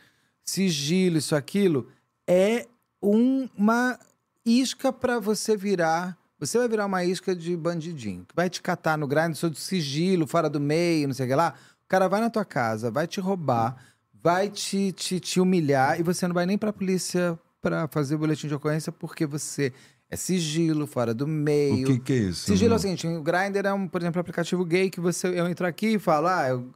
sigilo, 0.44 1.18
isso, 1.18 1.36
aquilo, 1.36 1.88
é 2.26 2.66
um- 3.02 3.48
uma 3.56 3.98
isca 4.44 4.92
para 4.92 5.18
você 5.18 5.56
virar. 5.56 6.16
Você 6.38 6.58
vai 6.58 6.68
virar 6.68 6.86
uma 6.86 7.04
isca 7.04 7.34
de 7.34 7.56
bandidinho, 7.56 8.24
que 8.24 8.34
vai 8.34 8.50
te 8.50 8.60
catar 8.60 8.98
no 8.98 9.06
Grindr, 9.06 9.36
seu 9.36 9.52
sigilo, 9.54 10.26
fora 10.26 10.48
do 10.48 10.60
meio, 10.60 11.08
não 11.08 11.14
sei 11.14 11.26
o 11.26 11.28
que 11.28 11.34
lá. 11.34 11.54
O 11.84 11.88
cara 11.88 12.08
vai 12.08 12.20
na 12.20 12.30
tua 12.30 12.44
casa, 12.44 12.90
vai 12.90 13.06
te 13.06 13.20
roubar, 13.20 13.76
vai 14.22 14.48
te, 14.48 14.90
te, 14.92 15.20
te 15.20 15.40
humilhar 15.40 16.00
e 16.00 16.02
você 16.02 16.26
não 16.26 16.34
vai 16.34 16.46
nem 16.46 16.56
pra 16.58 16.72
polícia 16.72 17.38
para 17.60 17.86
fazer 17.88 18.14
o 18.14 18.18
boletim 18.18 18.48
de 18.48 18.54
ocorrência 18.54 18.90
porque 18.92 19.24
você 19.26 19.72
é 20.10 20.16
sigilo, 20.16 20.86
fora 20.86 21.12
do 21.14 21.24
O 21.24 21.28
meio. 21.28 21.86
que, 21.86 21.98
que 21.98 22.12
é 22.12 22.16
isso? 22.16 22.46
Sigilo 22.46 22.74
é 22.74 22.76
o 22.76 22.78
seguinte, 22.78 23.06
o 23.06 23.22
Grindr 23.22 23.66
é, 23.66 23.72
um, 23.72 23.88
por 23.88 24.00
exemplo, 24.00 24.18
um 24.18 24.22
aplicativo 24.22 24.64
gay 24.64 24.88
que 24.90 25.00
você, 25.00 25.28
eu 25.28 25.48
entro 25.48 25.66
aqui 25.66 25.94
e 25.94 25.98
falo, 25.98 26.28
ah, 26.28 26.48
eu 26.48 26.70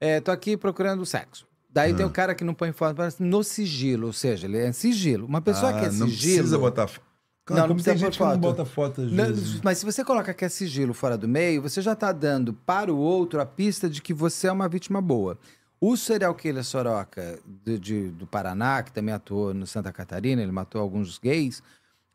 é, 0.00 0.20
tô 0.20 0.30
aqui 0.30 0.56
procurando 0.56 1.04
sexo. 1.06 1.46
Daí 1.70 1.92
Ah. 1.92 1.96
tem 1.96 2.04
o 2.04 2.10
cara 2.10 2.34
que 2.34 2.44
não 2.44 2.52
põe 2.54 2.70
foto, 2.72 2.94
parece 2.96 3.22
no 3.22 3.42
sigilo, 3.42 4.08
ou 4.08 4.12
seja, 4.12 4.46
ele 4.46 4.58
é 4.58 4.72
sigilo. 4.72 5.26
Uma 5.26 5.40
pessoa 5.40 5.70
Ah, 5.70 5.80
que 5.80 5.86
é 5.86 5.92
não 5.92 6.06
sigilo... 6.08 6.34
precisa 6.36 6.58
botar 6.58 6.86
foto. 6.86 7.06
Não, 7.50 7.66
não 7.66 7.74
precisa 7.74 7.96
gente 7.96 8.16
que 8.16 8.22
não 8.22 8.30
foto. 8.30 8.40
bota 8.40 8.64
foto 8.64 9.00
Não, 9.02 9.26
mas 9.64 9.78
se 9.78 9.84
você 9.84 10.04
coloca 10.04 10.32
que 10.32 10.44
é 10.44 10.48
sigilo 10.48 10.94
fora 10.94 11.18
do 11.18 11.26
meio, 11.26 11.60
você 11.60 11.82
já 11.82 11.92
está 11.92 12.12
dando 12.12 12.52
para 12.52 12.92
o 12.92 12.96
outro 12.96 13.40
a 13.40 13.46
pista 13.46 13.90
de 13.90 14.00
que 14.00 14.14
você 14.14 14.46
é 14.46 14.52
uma 14.52 14.68
vítima 14.68 15.00
boa. 15.02 15.36
O 15.80 15.96
serial 15.96 16.34
killer 16.36 16.62
Soroca 16.62 17.40
de- 17.64 17.78
de- 17.80 18.08
do 18.10 18.26
Paraná, 18.28 18.80
que 18.84 18.92
também 18.92 19.12
atuou 19.12 19.52
no 19.52 19.66
Santa 19.66 19.92
Catarina, 19.92 20.40
ele 20.40 20.52
matou 20.52 20.80
alguns 20.80 21.18
gays. 21.18 21.60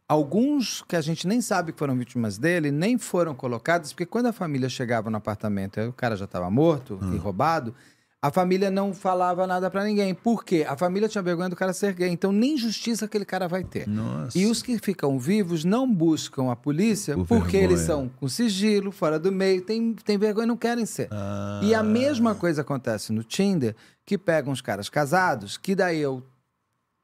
Alguns 0.10 0.84
que 0.88 0.96
a 0.96 1.02
gente 1.02 1.28
nem 1.28 1.42
sabe 1.42 1.74
que 1.74 1.80
foram 1.80 1.98
vítimas 1.98 2.38
dele, 2.38 2.72
nem 2.72 2.98
foram 2.98 3.36
colocados, 3.36 3.92
porque 3.92 4.06
quando 4.06 4.28
a 4.28 4.34
família 4.34 4.70
chegava 4.70 5.10
no 5.10 5.18
apartamento 5.18 5.80
e 5.80 5.88
o 5.88 5.92
cara 5.94 6.16
já 6.16 6.26
estava 6.26 6.50
morto 6.50 6.98
Hum. 7.02 7.14
e 7.14 7.18
roubado, 7.18 7.76
a 8.22 8.32
família 8.32 8.72
não 8.72 8.94
falava 8.94 9.46
nada 9.46 9.70
para 9.70 9.84
ninguém. 9.84 10.16
Por 10.16 10.46
quê? 10.46 10.66
A 10.68 10.78
família 10.78 11.10
tinha 11.10 11.22
vergonha 11.22 11.50
do 11.50 11.56
cara 11.58 11.74
ser 11.74 11.94
gay, 11.94 12.10
então 12.10 12.32
nem 12.32 12.58
justiça 12.58 13.04
aquele 13.06 13.26
cara 13.26 13.48
vai 13.50 13.64
ter. 13.66 13.86
Nossa. 13.88 14.38
E 14.38 14.46
os 14.46 14.62
que 14.64 14.80
ficam 14.80 15.20
vivos 15.20 15.66
não 15.66 15.86
buscam 15.94 16.50
a 16.52 16.56
polícia 16.56 17.14
Por 17.14 17.28
porque 17.28 17.58
vergonha. 17.58 17.64
eles 17.74 17.82
são 17.82 18.10
com 18.18 18.30
sigilo, 18.30 18.92
fora 18.94 19.20
do 19.20 19.32
meio, 19.32 19.62
tem, 19.62 19.94
tem 19.94 20.18
vergonha 20.18 20.46
e 20.46 20.48
não 20.48 20.58
querem 20.58 20.86
ser. 20.86 21.10
Ah. 21.12 21.60
E 21.64 21.76
a 21.76 21.84
mesma 21.84 22.34
coisa 22.34 22.62
acontece 22.62 23.12
no 23.12 23.24
Tinder, 23.24 23.76
que 24.06 24.18
pegam 24.18 24.54
os 24.54 24.62
caras 24.62 24.90
casados, 24.90 25.58
que 25.58 25.76
daí 25.76 26.00
eu 26.00 26.24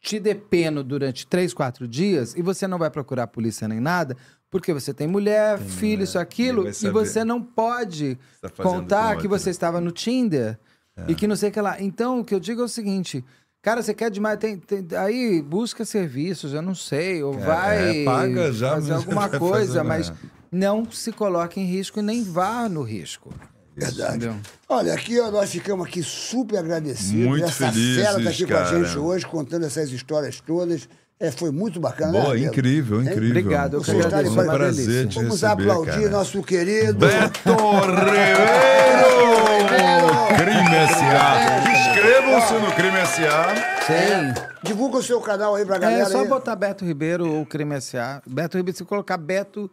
te 0.03 0.19
depeno 0.19 0.83
durante 0.83 1.25
três, 1.25 1.53
quatro 1.53 1.87
dias 1.87 2.35
e 2.35 2.41
você 2.41 2.67
não 2.67 2.77
vai 2.77 2.91
procurar 2.91 3.23
a 3.23 3.27
polícia 3.27 3.67
nem 3.69 3.79
nada, 3.79 4.17
porque 4.51 4.73
você 4.73 4.93
tem 4.93 5.07
mulher, 5.07 5.57
filho, 5.57 6.03
isso, 6.03 6.19
aquilo, 6.19 6.67
e 6.89 6.91
você 6.91 7.23
não 7.23 7.41
pode 7.41 8.19
Tá 8.41 8.49
contar 8.49 9.15
que 9.17 9.27
você 9.29 9.49
estava 9.49 9.79
no 9.79 9.91
Tinder 9.91 10.59
e 11.07 11.15
que 11.15 11.25
não 11.25 11.37
sei 11.37 11.49
o 11.49 11.51
que 11.53 11.61
lá. 11.61 11.81
Então, 11.81 12.19
o 12.19 12.25
que 12.25 12.35
eu 12.35 12.39
digo 12.39 12.61
é 12.61 12.65
o 12.65 12.67
seguinte. 12.67 13.23
Cara, 13.61 13.81
você 13.81 13.93
quer 13.93 14.11
demais, 14.11 14.37
tem, 14.37 14.57
tem- 14.57 14.85
aí 14.97 15.41
busca 15.41 15.85
serviços, 15.85 16.53
eu 16.53 16.61
não 16.61 16.75
sei, 16.75 17.23
ou 17.23 17.39
vai 17.39 18.01
é, 18.01 18.05
paga 18.05 18.51
já, 18.51 18.71
fazer 18.71 18.93
alguma 18.93 19.29
coisa, 19.39 19.85
mas 19.85 20.11
não 20.51 20.85
se 20.91 21.13
coloque 21.13 21.61
em 21.61 21.65
risco 21.65 21.99
e 21.99 22.03
nem 22.03 22.23
vá 22.23 22.67
no 22.67 22.83
risco. 22.83 23.33
Verdade. 23.75 24.17
Entendeu? 24.17 24.35
Olha, 24.69 24.93
aqui 24.93 25.19
ó, 25.19 25.31
nós 25.31 25.49
ficamos 25.49 25.87
aqui 25.87 26.03
super 26.03 26.57
agradecidos. 26.59 27.25
Muito 27.27 27.45
Essa 27.45 27.71
felizes, 27.71 28.05
fera 28.05 28.23
tá 28.23 28.29
aqui 28.29 28.45
com 28.45 28.53
a 28.53 28.63
cara. 28.63 28.83
gente 28.83 28.97
hoje, 28.97 29.25
contando 29.25 29.65
essas 29.65 29.91
histórias 29.91 30.39
todas. 30.39 30.87
É, 31.19 31.31
foi 31.31 31.51
muito 31.51 31.79
bacana, 31.79 32.11
né, 32.11 32.19
Boa, 32.19 32.33
Rabelo? 32.33 32.47
incrível, 32.47 33.01
incrível. 33.01 33.29
Obrigado, 33.29 33.73
eu 33.77 33.81
agradeço, 33.81 34.33
Foi 34.33 34.43
um 34.43 34.51
prazer 34.51 35.07
te 35.07 35.15
Vamos 35.15 35.41
receber, 35.41 35.63
aplaudir 35.63 35.91
cara. 35.91 36.09
nosso 36.09 36.43
querido... 36.43 37.07
Beto 37.07 37.49
Ribeiro! 37.49 39.13
Crime 40.37 40.75
S.A. 40.75 41.71
Inscrevam-se 41.71 42.53
no 42.55 42.71
Crime 42.73 42.97
S.A. 42.97 43.55
Sim. 43.85 44.33
Divulga 44.63 44.97
o 44.97 45.03
seu 45.03 45.21
canal 45.21 45.55
aí 45.55 45.65
pra 45.65 45.77
galera. 45.77 46.03
É 46.03 46.05
só 46.05 46.21
aí. 46.21 46.27
botar 46.27 46.55
Beto 46.55 46.83
Ribeiro 46.83 47.31
ou 47.31 47.45
Crime 47.45 47.79
SA. 47.79 48.21
Beto 48.27 48.57
Ribeiro, 48.57 48.77
se 48.77 48.83
colocar 48.83 49.17
Beto 49.17 49.69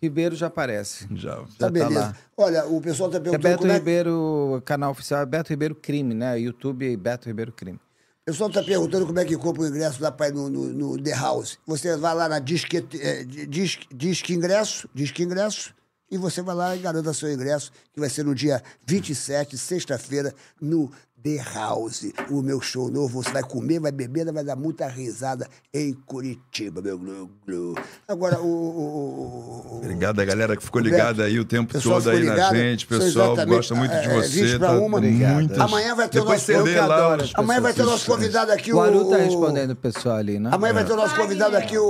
Ribeiro 0.00 0.36
já 0.36 0.46
aparece. 0.46 1.06
Já. 1.14 1.36
Tá 1.36 1.46
Já 1.46 1.58
tá 1.58 1.70
beleza. 1.70 2.00
lá. 2.00 2.16
Olha, 2.36 2.66
o 2.66 2.80
pessoal 2.80 3.10
tá 3.10 3.16
É 3.16 3.20
perguntando 3.20 3.42
Beto 3.42 3.58
como 3.60 3.72
é... 3.72 3.74
Ribeiro, 3.74 4.62
canal 4.64 4.90
oficial 4.90 5.22
é 5.22 5.26
Beto 5.26 5.50
Ribeiro 5.50 5.74
Crime, 5.74 6.14
né? 6.14 6.38
YouTube 6.38 6.92
é 6.92 6.96
Beto 6.96 7.28
Ribeiro 7.28 7.52
Crime. 7.52 7.78
O 7.78 8.26
pessoal 8.26 8.50
tá 8.50 8.62
perguntando 8.62 9.06
como 9.06 9.18
é 9.20 9.24
que 9.24 9.36
compra 9.36 9.62
o 9.62 9.66
ingresso 9.66 10.00
pra 10.12 10.28
ir 10.28 10.34
no, 10.34 10.50
no, 10.50 10.64
no 10.72 11.02
The 11.02 11.14
House. 11.14 11.58
Você 11.66 11.96
vai 11.96 12.14
lá 12.14 12.28
na 12.28 12.40
Disque, 12.40 12.84
eh, 13.00 13.24
Disque, 13.24 13.86
Disque 13.94 14.34
Ingresso, 14.34 14.88
Disque 14.92 15.22
Ingresso, 15.22 15.72
e 16.10 16.18
você 16.18 16.42
vai 16.42 16.54
lá 16.54 16.76
e 16.76 16.80
garanta 16.80 17.12
seu 17.14 17.32
ingresso, 17.32 17.70
que 17.92 18.00
vai 18.00 18.08
ser 18.08 18.24
no 18.24 18.34
dia 18.34 18.62
27, 18.86 19.56
sexta-feira, 19.56 20.34
no 20.60 20.90
The 21.26 21.42
House. 21.54 22.06
O 22.30 22.40
meu 22.40 22.60
show 22.60 22.88
novo, 22.88 23.20
você 23.22 23.30
vai 23.30 23.42
comer, 23.42 23.80
vai 23.80 23.90
beber, 23.90 24.30
vai 24.32 24.44
dar 24.44 24.54
muita 24.54 24.86
risada 24.86 25.48
em 25.74 25.92
Curitiba, 25.92 26.80
meu 26.80 26.96
glu, 26.96 27.28
glu. 27.44 27.74
Agora, 28.06 28.38
o... 28.40 28.46
o- 28.46 29.72
o- 29.72 29.76
Obrigado 29.78 30.20
a 30.20 30.24
galera 30.24 30.56
que 30.56 30.62
ficou 30.62 30.80
ligada 30.80 31.24
aí 31.24 31.40
o 31.40 31.44
tempo 31.44 31.72
pessoal 31.72 32.00
todo 32.00 32.10
aí 32.10 32.18
ficou 32.20 32.28
na 32.30 32.34
ligado. 32.36 32.56
gente. 32.56 32.86
Pessoal 32.86 33.36
gosta 33.44 33.74
muito 33.74 33.90
de 33.90 33.96
é, 34.06 34.14
você. 34.14 34.44
20 34.44 34.58
pra 34.58 34.68
tá 34.68 34.78
uma. 34.78 35.00
muitas- 35.00 35.58
Amanhã 35.58 35.94
vai 35.96 36.08
ter 36.08 36.20
o 36.20 36.24
nosso- 36.24 36.52
as 36.52 37.34
Amanhã 37.34 37.60
vai 37.60 37.72
ter 37.72 37.82
o 37.82 37.86
nosso 37.86 38.06
convidado 38.06 38.52
aqui, 38.52 38.72
O 38.72 38.80
Aru 38.80 39.10
tá 39.10 39.16
respondendo 39.16 39.70
o 39.72 39.76
pessoal 39.76 40.16
ali, 40.16 40.38
né? 40.38 40.50
Amanhã 40.52 40.74
vai 40.74 40.84
ter 40.84 40.92
o 40.92 40.96
nosso 40.96 41.16
convidado 41.16 41.56
aqui, 41.56 41.76
o... 41.76 41.84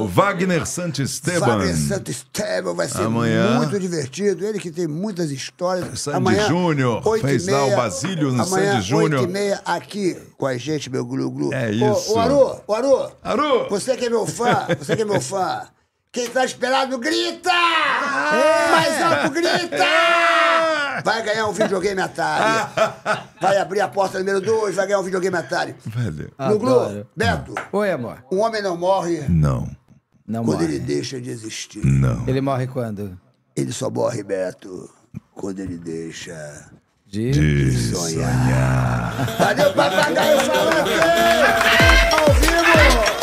O. 0.00 0.06
Wagner 0.06 0.66
Santisteban. 0.66 1.46
Wagner 1.46 1.76
Santo 1.76 2.10
Esteban 2.10 2.74
vai 2.74 2.88
ser 2.88 3.02
Amanhã. 3.02 3.58
muito 3.58 3.78
divertido. 3.78 4.44
Ele 4.46 4.58
que 4.58 4.70
tem 4.70 4.86
muitas 4.86 5.30
histórias. 5.30 6.00
Sandy 6.00 6.40
Júnior, 6.48 7.02
o 7.06 7.76
Basílio 7.76 8.32
no 8.32 8.42
Sandy 8.50 8.82
Júnior. 8.82 9.20
oito 9.20 9.30
e 9.30 9.32
meia, 9.32 9.60
aqui 9.64 10.14
com 10.36 10.46
a 10.46 10.56
gente, 10.56 10.88
meu 10.90 11.04
glu-glu. 11.04 11.52
É 11.52 11.68
Ô, 11.68 11.92
isso. 11.92 12.14
Ô, 12.14 12.18
Aru, 12.18 12.60
ô, 12.66 12.74
Aru, 12.74 13.12
Aru! 13.22 13.68
você 13.68 13.96
que 13.96 14.06
é 14.06 14.10
meu 14.10 14.26
fã, 14.26 14.66
você 14.78 14.96
que 14.96 15.02
é 15.02 15.04
meu 15.04 15.20
fã. 15.20 15.66
Quem 16.12 16.28
tá 16.28 16.44
esperado, 16.44 16.98
grita! 16.98 17.52
Mais 17.52 19.00
alto, 19.02 19.30
grita! 19.30 19.84
vai 21.04 21.22
ganhar 21.22 21.46
um 21.46 21.52
videogame 21.52 22.00
Atari. 22.00 22.70
Vai 23.40 23.56
abrir 23.56 23.80
a 23.80 23.88
porta 23.88 24.18
número 24.18 24.40
2, 24.40 24.74
vai 24.74 24.86
ganhar 24.86 25.00
um 25.00 25.02
videogame 25.02 25.34
Atari. 25.36 25.74
Nuglu, 26.38 26.80
Adoro. 26.80 27.06
Beto, 27.16 27.54
Oi, 27.72 27.90
amor. 27.90 28.22
um 28.30 28.40
homem 28.40 28.60
não 28.60 28.76
morre 28.76 29.24
Não, 29.28 29.66
Não 30.26 30.44
quando 30.44 30.60
morre. 30.60 30.74
ele 30.74 30.78
deixa 30.80 31.18
de 31.20 31.30
existir. 31.30 31.82
não. 31.84 32.28
Ele 32.28 32.40
morre 32.42 32.66
quando? 32.66 33.18
Ele 33.56 33.72
só 33.72 33.88
morre, 33.88 34.22
Beto, 34.22 34.90
quando 35.34 35.60
ele 35.60 35.78
deixa 35.78 36.70
de, 37.10 37.32
de 37.32 37.76
sonhar. 37.92 38.30
sonhar. 38.30 39.36
Valeu, 39.38 39.72
papagaio 39.72 40.38
tá 40.38 40.44
falante! 40.44 40.90
Ao 42.14 42.34
vivo! 42.34 43.19